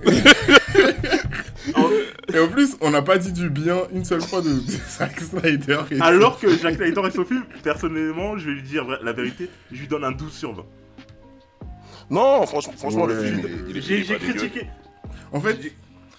Et 2.35 2.39
en 2.39 2.49
plus, 2.49 2.77
on 2.81 2.91
n'a 2.91 3.03
pas 3.03 3.19
dit 3.19 3.33
du 3.33 3.51
bien 3.51 3.79
une 3.93 4.05
seule 4.05 4.23
fois 4.23 4.41
de, 4.41 4.49
de 4.51 4.73
Zack 4.99 5.21
Snyder. 5.21 5.81
et 5.91 6.01
Alors 6.01 6.39
que 6.39 6.57
Jack 6.57 6.79
Layton 6.79 7.07
et 7.07 7.11
Sophie, 7.11 7.41
personnellement, 7.63 8.39
je 8.39 8.47
vais 8.47 8.53
lui 8.57 8.63
dire 8.63 8.85
la 9.03 9.13
vérité, 9.13 9.49
je 9.73 9.81
lui 9.81 9.89
donne 9.89 10.05
un 10.05 10.13
12 10.13 10.33
sur 10.33 10.53
20. 10.55 10.65
Non, 12.11 12.47
franchement, 12.47 12.75
franchement 12.77 13.07
le 13.07 13.23
film, 13.23 13.41
il 13.41 13.47
est, 13.47 13.51
il 13.71 13.77
est- 13.93 13.99
il 14.01 14.05
J'ai 14.05 14.19
critiqué. 14.19 14.67
En 15.33 15.41
fait, 15.41 15.59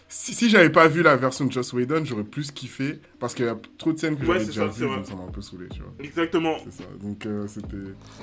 Si, 0.08 0.34
si 0.36 0.50
j'avais 0.50 0.70
pas 0.70 0.88
vu 0.88 1.02
la 1.02 1.16
version 1.16 1.46
de 1.46 1.52
Joss 1.52 1.74
Whedon, 1.74 2.06
j'aurais 2.06 2.24
plus 2.24 2.52
kiffé 2.52 3.00
parce 3.20 3.34
qu'il 3.34 3.46
y 3.46 3.50
a 3.50 3.58
trop 3.78 3.92
de 3.92 3.98
scènes 4.00 4.16
que 4.18 4.22
Ouais, 4.22 4.34
j'avais 4.34 4.40
c'est 4.42 4.46
déjà 4.52 4.68
ça, 4.68 4.74
c'est 4.74 4.80
vues, 4.82 4.86
vrai. 4.88 4.96
donc 4.98 5.06
ça 5.08 5.16
m'a 5.16 5.24
un 5.24 5.32
peu 5.32 5.42
saoulé, 5.42 5.68
tu 5.74 5.80
vois. 5.82 5.92
Exactement. 6.00 6.58
C'est 6.64 6.84
ça. 6.84 6.90
Donc 7.02 7.26
euh, 7.26 7.48
c'était. 7.48 7.76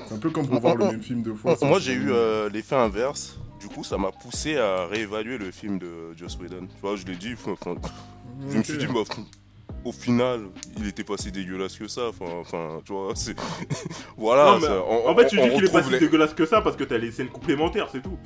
C'est 0.06 0.14
un 0.14 0.18
peu 0.18 0.30
comme 0.30 0.46
pour 0.46 0.60
voir 0.60 0.76
le 0.76 0.84
On- 0.84 0.92
même 0.92 1.02
film 1.02 1.22
deux 1.22 1.34
fois. 1.34 1.56
sans 1.56 1.66
Moi, 1.66 1.80
j'ai 1.80 1.94
eu 1.94 2.10
euh, 2.12 2.48
l'effet 2.50 2.76
inverse. 2.76 3.38
Du 3.60 3.68
coup, 3.68 3.82
ça 3.84 3.98
m'a 3.98 4.10
poussé 4.12 4.56
à 4.56 4.86
réévaluer 4.86 5.38
le 5.38 5.50
film 5.50 5.78
de 5.78 6.14
Joss 6.16 6.38
Whedon. 6.40 6.66
Tu 6.66 6.80
vois, 6.80 6.96
je 6.96 7.04
l'ai 7.04 7.16
dit, 7.16 7.34
enfin, 7.34 7.52
enfin, 7.60 7.74
je 8.48 8.58
me 8.58 8.62
suis 8.62 8.78
dit, 8.78 8.86
bah, 8.86 9.00
au 9.84 9.90
final, 9.92 10.40
il 10.78 10.86
était 10.86 11.04
pas 11.04 11.16
si 11.16 11.32
dégueulasse 11.32 11.76
que 11.76 11.88
ça. 11.88 12.08
Enfin, 12.08 12.26
enfin 12.40 12.80
tu 12.84 12.92
vois, 12.92 13.12
c'est. 13.16 13.34
voilà. 14.16 14.52
Non, 14.52 14.60
mais 14.60 14.66
ça- 14.68 14.84
on- 14.88 15.08
en 15.08 15.16
fait, 15.16 15.26
tu 15.26 15.38
on 15.40 15.48
dis 15.48 15.54
qu'il 15.56 15.64
est 15.64 15.72
pas 15.72 15.82
si 15.82 15.90
les- 15.90 15.98
dégueulasse 15.98 16.32
que 16.34 16.46
ça 16.46 16.60
parce 16.62 16.76
que 16.76 16.84
t'as 16.84 16.98
les 16.98 17.10
scènes 17.10 17.28
complémentaires, 17.28 17.88
c'est 17.90 18.02
tout. 18.02 18.16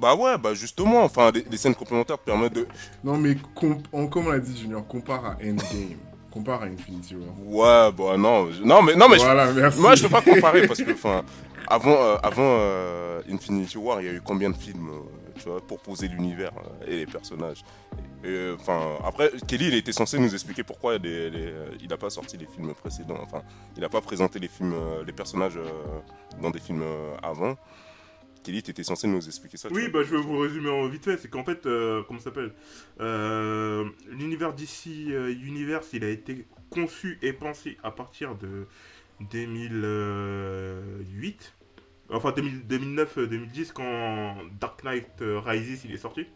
Bah 0.00 0.14
ouais, 0.14 0.38
bah 0.38 0.54
justement, 0.54 1.04
enfin, 1.04 1.30
les, 1.32 1.44
les 1.50 1.56
scènes 1.56 1.74
complémentaires 1.74 2.18
permettent 2.18 2.54
de. 2.54 2.66
Non, 3.04 3.16
mais 3.18 3.36
com- 3.54 3.78
on- 3.92 4.06
comme 4.06 4.26
on 4.26 4.30
l'a 4.30 4.38
dit, 4.38 4.56
Junior, 4.56 4.86
compare 4.86 5.24
à 5.26 5.30
Endgame. 5.42 5.96
compare 6.30 6.62
à 6.62 6.64
Infinity 6.66 7.14
War. 7.14 7.90
Ouais, 7.90 7.92
bah 7.92 8.16
non, 8.16 8.50
je- 8.50 8.62
non, 8.62 8.80
mais 8.82 8.94
non, 8.94 9.06
mais 9.08 9.18
je- 9.18 9.52
merci. 9.60 9.78
moi, 9.78 9.94
je 9.94 10.02
peux 10.04 10.08
pas 10.08 10.22
comparer 10.22 10.66
parce 10.66 10.82
que, 10.82 10.92
enfin, 10.92 11.22
avant, 11.68 11.90
euh, 11.94 12.16
avant 12.22 12.56
euh, 12.58 13.20
Infinity 13.30 13.76
War, 13.76 14.00
il 14.00 14.06
y 14.06 14.08
a 14.08 14.12
eu 14.14 14.22
combien 14.24 14.48
de 14.48 14.56
films, 14.56 14.88
euh, 14.88 15.32
tu 15.38 15.48
vois, 15.50 15.60
pour 15.60 15.78
poser 15.80 16.08
l'univers 16.08 16.52
et 16.86 16.96
les 16.96 17.06
personnages. 17.06 17.62
Enfin, 18.54 18.80
après, 19.04 19.30
Kelly, 19.46 19.66
il 19.68 19.74
était 19.74 19.92
censé 19.92 20.18
nous 20.18 20.32
expliquer 20.32 20.62
pourquoi 20.62 20.96
les- 20.96 21.28
les, 21.28 21.52
il 21.82 21.88
n'a 21.88 21.96
pas 21.96 22.08
sorti 22.08 22.36
les 22.38 22.46
films 22.46 22.72
précédents. 22.74 23.18
Enfin, 23.22 23.42
il 23.76 23.82
n'a 23.82 23.88
pas 23.88 24.00
présenté 24.00 24.38
les 24.38 24.48
films, 24.48 24.74
les 25.06 25.12
personnages 25.12 25.58
dans 26.40 26.50
des 26.50 26.60
films 26.60 26.84
avant. 27.22 27.56
Kelly, 28.42 28.62
t'étais 28.62 28.82
censé 28.82 29.06
nous 29.06 29.24
expliquer 29.26 29.56
ça. 29.56 29.68
Oui, 29.70 29.88
bah 29.88 30.00
je 30.04 30.14
vais 30.14 30.20
vous 30.20 30.38
résumer 30.38 30.70
en 30.70 30.86
vite 30.88 31.04
fait. 31.04 31.16
C'est 31.16 31.28
qu'en 31.28 31.44
fait, 31.44 31.66
euh, 31.66 32.02
comment 32.06 32.18
ça 32.18 32.26
s'appelle 32.26 32.52
Euh, 33.00 33.84
L'univers 34.10 34.52
d'ici 34.52 35.10
Universe, 35.10 35.90
il 35.92 36.04
a 36.04 36.08
été 36.08 36.46
conçu 36.70 37.18
et 37.22 37.32
pensé 37.32 37.78
à 37.82 37.90
partir 37.90 38.34
de 38.34 38.66
2008. 39.30 41.54
Enfin, 42.10 42.30
2009-2010, 42.30 43.72
quand 43.72 44.36
Dark 44.60 44.84
Knight 44.84 45.06
euh, 45.22 45.40
Rises 45.40 45.84
il 45.84 45.92
est 45.92 45.96
sorti. 45.98 46.26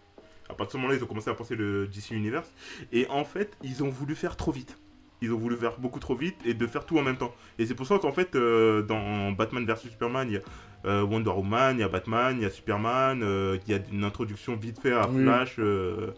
À 0.49 0.55
partir 0.55 0.67
de 0.67 0.71
ce 0.73 0.77
moment-là, 0.79 0.95
ils 0.95 1.05
ont 1.05 1.07
commencé 1.07 1.29
à 1.29 1.35
penser 1.35 1.55
le 1.57 1.87
DC 1.89 2.13
Universe. 2.13 2.51
Et 2.93 3.07
en 3.11 3.25
fait, 3.25 3.57
ils 3.63 3.83
ont 3.85 3.91
voulu 3.91 4.15
faire 4.15 4.37
trop 4.37 4.53
vite. 4.53 4.79
Ils 5.23 5.33
ont 5.33 5.39
voulu 5.39 5.57
faire 5.57 5.79
beaucoup 5.79 5.99
trop 5.99 6.15
vite 6.15 6.37
et 6.45 6.53
de 6.55 6.67
faire 6.67 6.85
tout 6.87 6.99
en 6.99 7.03
même 7.03 7.17
temps. 7.17 7.35
Et 7.59 7.67
c'est 7.67 7.75
pour 7.75 7.87
ça 7.87 7.99
qu'en 7.99 8.13
fait, 8.13 8.37
euh, 8.37 8.83
dans 8.83 9.33
Batman 9.33 9.65
vs 9.67 9.77
Superman, 9.91 10.29
il 10.29 10.35
y 10.35 10.37
a 10.37 10.41
euh, 10.87 11.03
Wonder 11.03 11.31
Woman, 11.31 11.77
il 11.77 11.81
y 11.81 11.85
a 11.85 11.89
Batman, 11.89 12.37
il 12.39 12.43
y 12.43 12.47
a 12.47 12.51
Superman, 12.51 13.23
euh, 13.23 13.59
il 13.67 13.73
y 13.73 13.77
a 13.77 13.81
une 13.93 14.05
introduction 14.05 14.57
vite 14.57 14.81
fait 14.81 14.93
à 14.93 15.09
Oui. 15.09 15.23
Flash, 15.23 15.57
euh, 15.59 16.13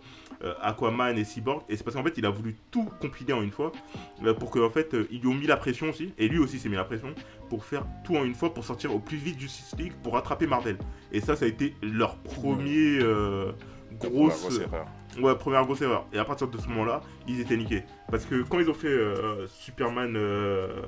euh, 0.44 0.54
Aquaman 0.60 1.16
et 1.18 1.24
Cyborg. 1.24 1.62
Et 1.68 1.76
c'est 1.76 1.82
parce 1.84 1.96
qu'en 1.96 2.04
fait, 2.04 2.14
il 2.16 2.26
a 2.26 2.30
voulu 2.30 2.54
tout 2.70 2.88
compiler 3.00 3.32
en 3.32 3.42
une 3.42 3.50
fois 3.50 3.72
pour 4.38 4.50
qu'en 4.50 4.70
fait, 4.70 4.94
euh, 4.94 5.08
ils 5.10 5.20
lui 5.20 5.28
ont 5.28 5.34
mis 5.34 5.46
la 5.46 5.56
pression 5.56 5.88
aussi, 5.88 6.12
et 6.18 6.28
lui 6.28 6.38
aussi 6.38 6.58
s'est 6.58 6.68
mis 6.68 6.76
la 6.76 6.84
pression 6.84 7.14
pour 7.48 7.64
faire 7.64 7.84
tout 8.04 8.16
en 8.16 8.24
une 8.24 8.34
fois 8.34 8.52
pour 8.52 8.64
sortir 8.64 8.94
au 8.94 8.98
plus 8.98 9.16
vite 9.16 9.40
Justice 9.40 9.74
League 9.78 9.92
pour 10.02 10.12
rattraper 10.14 10.46
Marvel. 10.46 10.76
Et 11.12 11.20
ça, 11.20 11.34
ça 11.34 11.46
a 11.46 11.48
été 11.48 11.74
leur 11.82 12.16
premier 12.18 12.98
euh, 13.00 13.52
grosse, 13.98 14.42
grosse 14.42 14.60
erreur. 14.60 14.86
Ouais, 15.18 15.34
première 15.34 15.64
grosse 15.64 15.80
erreur. 15.80 16.06
Et 16.12 16.18
à 16.18 16.24
partir 16.24 16.46
de 16.46 16.58
ce 16.58 16.68
moment-là, 16.68 17.00
ils 17.26 17.40
étaient 17.40 17.56
niqués. 17.56 17.82
Parce 18.10 18.26
que 18.26 18.42
quand 18.42 18.60
ils 18.60 18.68
ont 18.68 18.74
fait 18.74 18.86
euh, 18.88 19.46
Superman 19.48 20.12
euh, 20.14 20.82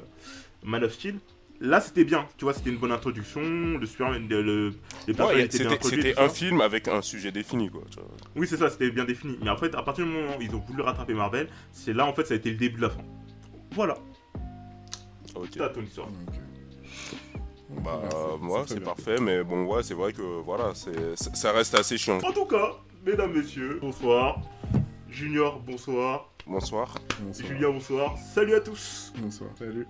Man 0.63 0.85
of 0.85 0.93
Steel, 0.93 1.17
là 1.61 1.81
c'était 1.81 2.05
bien. 2.05 2.27
Tu 2.37 2.45
vois, 2.45 2.55
c'était 2.55 2.71
une 2.71 2.79
bonne 2.79 2.93
introduction. 2.93 3.41
Le 3.43 3.87
Superman, 3.87 4.27
le, 4.29 4.43
le- 4.43 4.69
les 5.07 5.13
Ouais, 5.13 5.15
personnages 5.15 5.45
étaient 5.45 5.59
bien 5.59 5.71
c'était 5.71 5.75
introduits, 5.75 6.03
c'était 6.03 6.15
tout 6.15 6.23
un 6.23 6.29
ça. 6.29 6.35
film 6.35 6.61
avec 6.61 6.89
un 6.89 7.03
sujet 7.03 7.33
défini, 7.33 7.71
quoi. 7.71 7.83
tu 7.91 7.97
vois. 7.97 8.09
Oui, 8.37 8.47
c'est 8.47 8.57
ça, 8.57 8.71
c'était 8.71 8.91
bien 8.91 9.05
défini. 9.05 9.39
Mais 9.43 9.51
en 9.51 9.57
fait, 9.57 9.75
à 9.75 9.83
partir 9.83 10.05
du 10.07 10.11
moment 10.13 10.37
où 10.39 10.43
ils 10.43 10.55
ont 10.55 10.61
voulu 10.61 10.83
rattraper 10.83 11.15
Marvel, 11.15 11.49
c'est 11.73 11.93
là 11.93 12.07
en 12.07 12.13
fait 12.13 12.27
ça 12.27 12.35
a 12.35 12.37
été 12.37 12.51
le 12.51 12.57
début 12.57 12.77
de 12.77 12.83
la 12.83 12.91
fin. 12.91 13.03
Voilà, 13.73 13.97
Ok. 15.35 15.49
c'est 15.53 15.73
ton 15.73 15.83
histoire. 15.83 16.09
Ok. 16.09 16.41
Bah, 17.85 18.03
moi, 18.41 18.65
c'est 18.67 18.81
parfait, 18.81 19.21
mais 19.21 19.45
bon, 19.45 19.65
ouais, 19.67 19.85
c'est 19.85 19.95
vrai 19.95 20.13
que 20.13 20.23
voilà, 20.43 20.73
c'est 20.75 21.17
ça 21.17 21.33
ça 21.35 21.53
reste 21.53 21.75
assez 21.77 21.97
chiant. 21.97 22.19
En 22.19 22.33
tout 22.33 22.45
cas, 22.47 22.73
mesdames, 23.07 23.33
messieurs, 23.33 23.79
bonsoir. 23.81 24.41
Junior, 25.09 25.61
bonsoir. 25.61 26.33
Bonsoir. 26.47 26.95
Bonsoir. 27.21 27.47
Julien, 27.49 27.71
bonsoir. 27.71 28.17
Salut 28.35 28.55
à 28.55 28.61
tous. 28.61 29.13
Bonsoir. 29.19 29.51
Salut. 29.57 29.87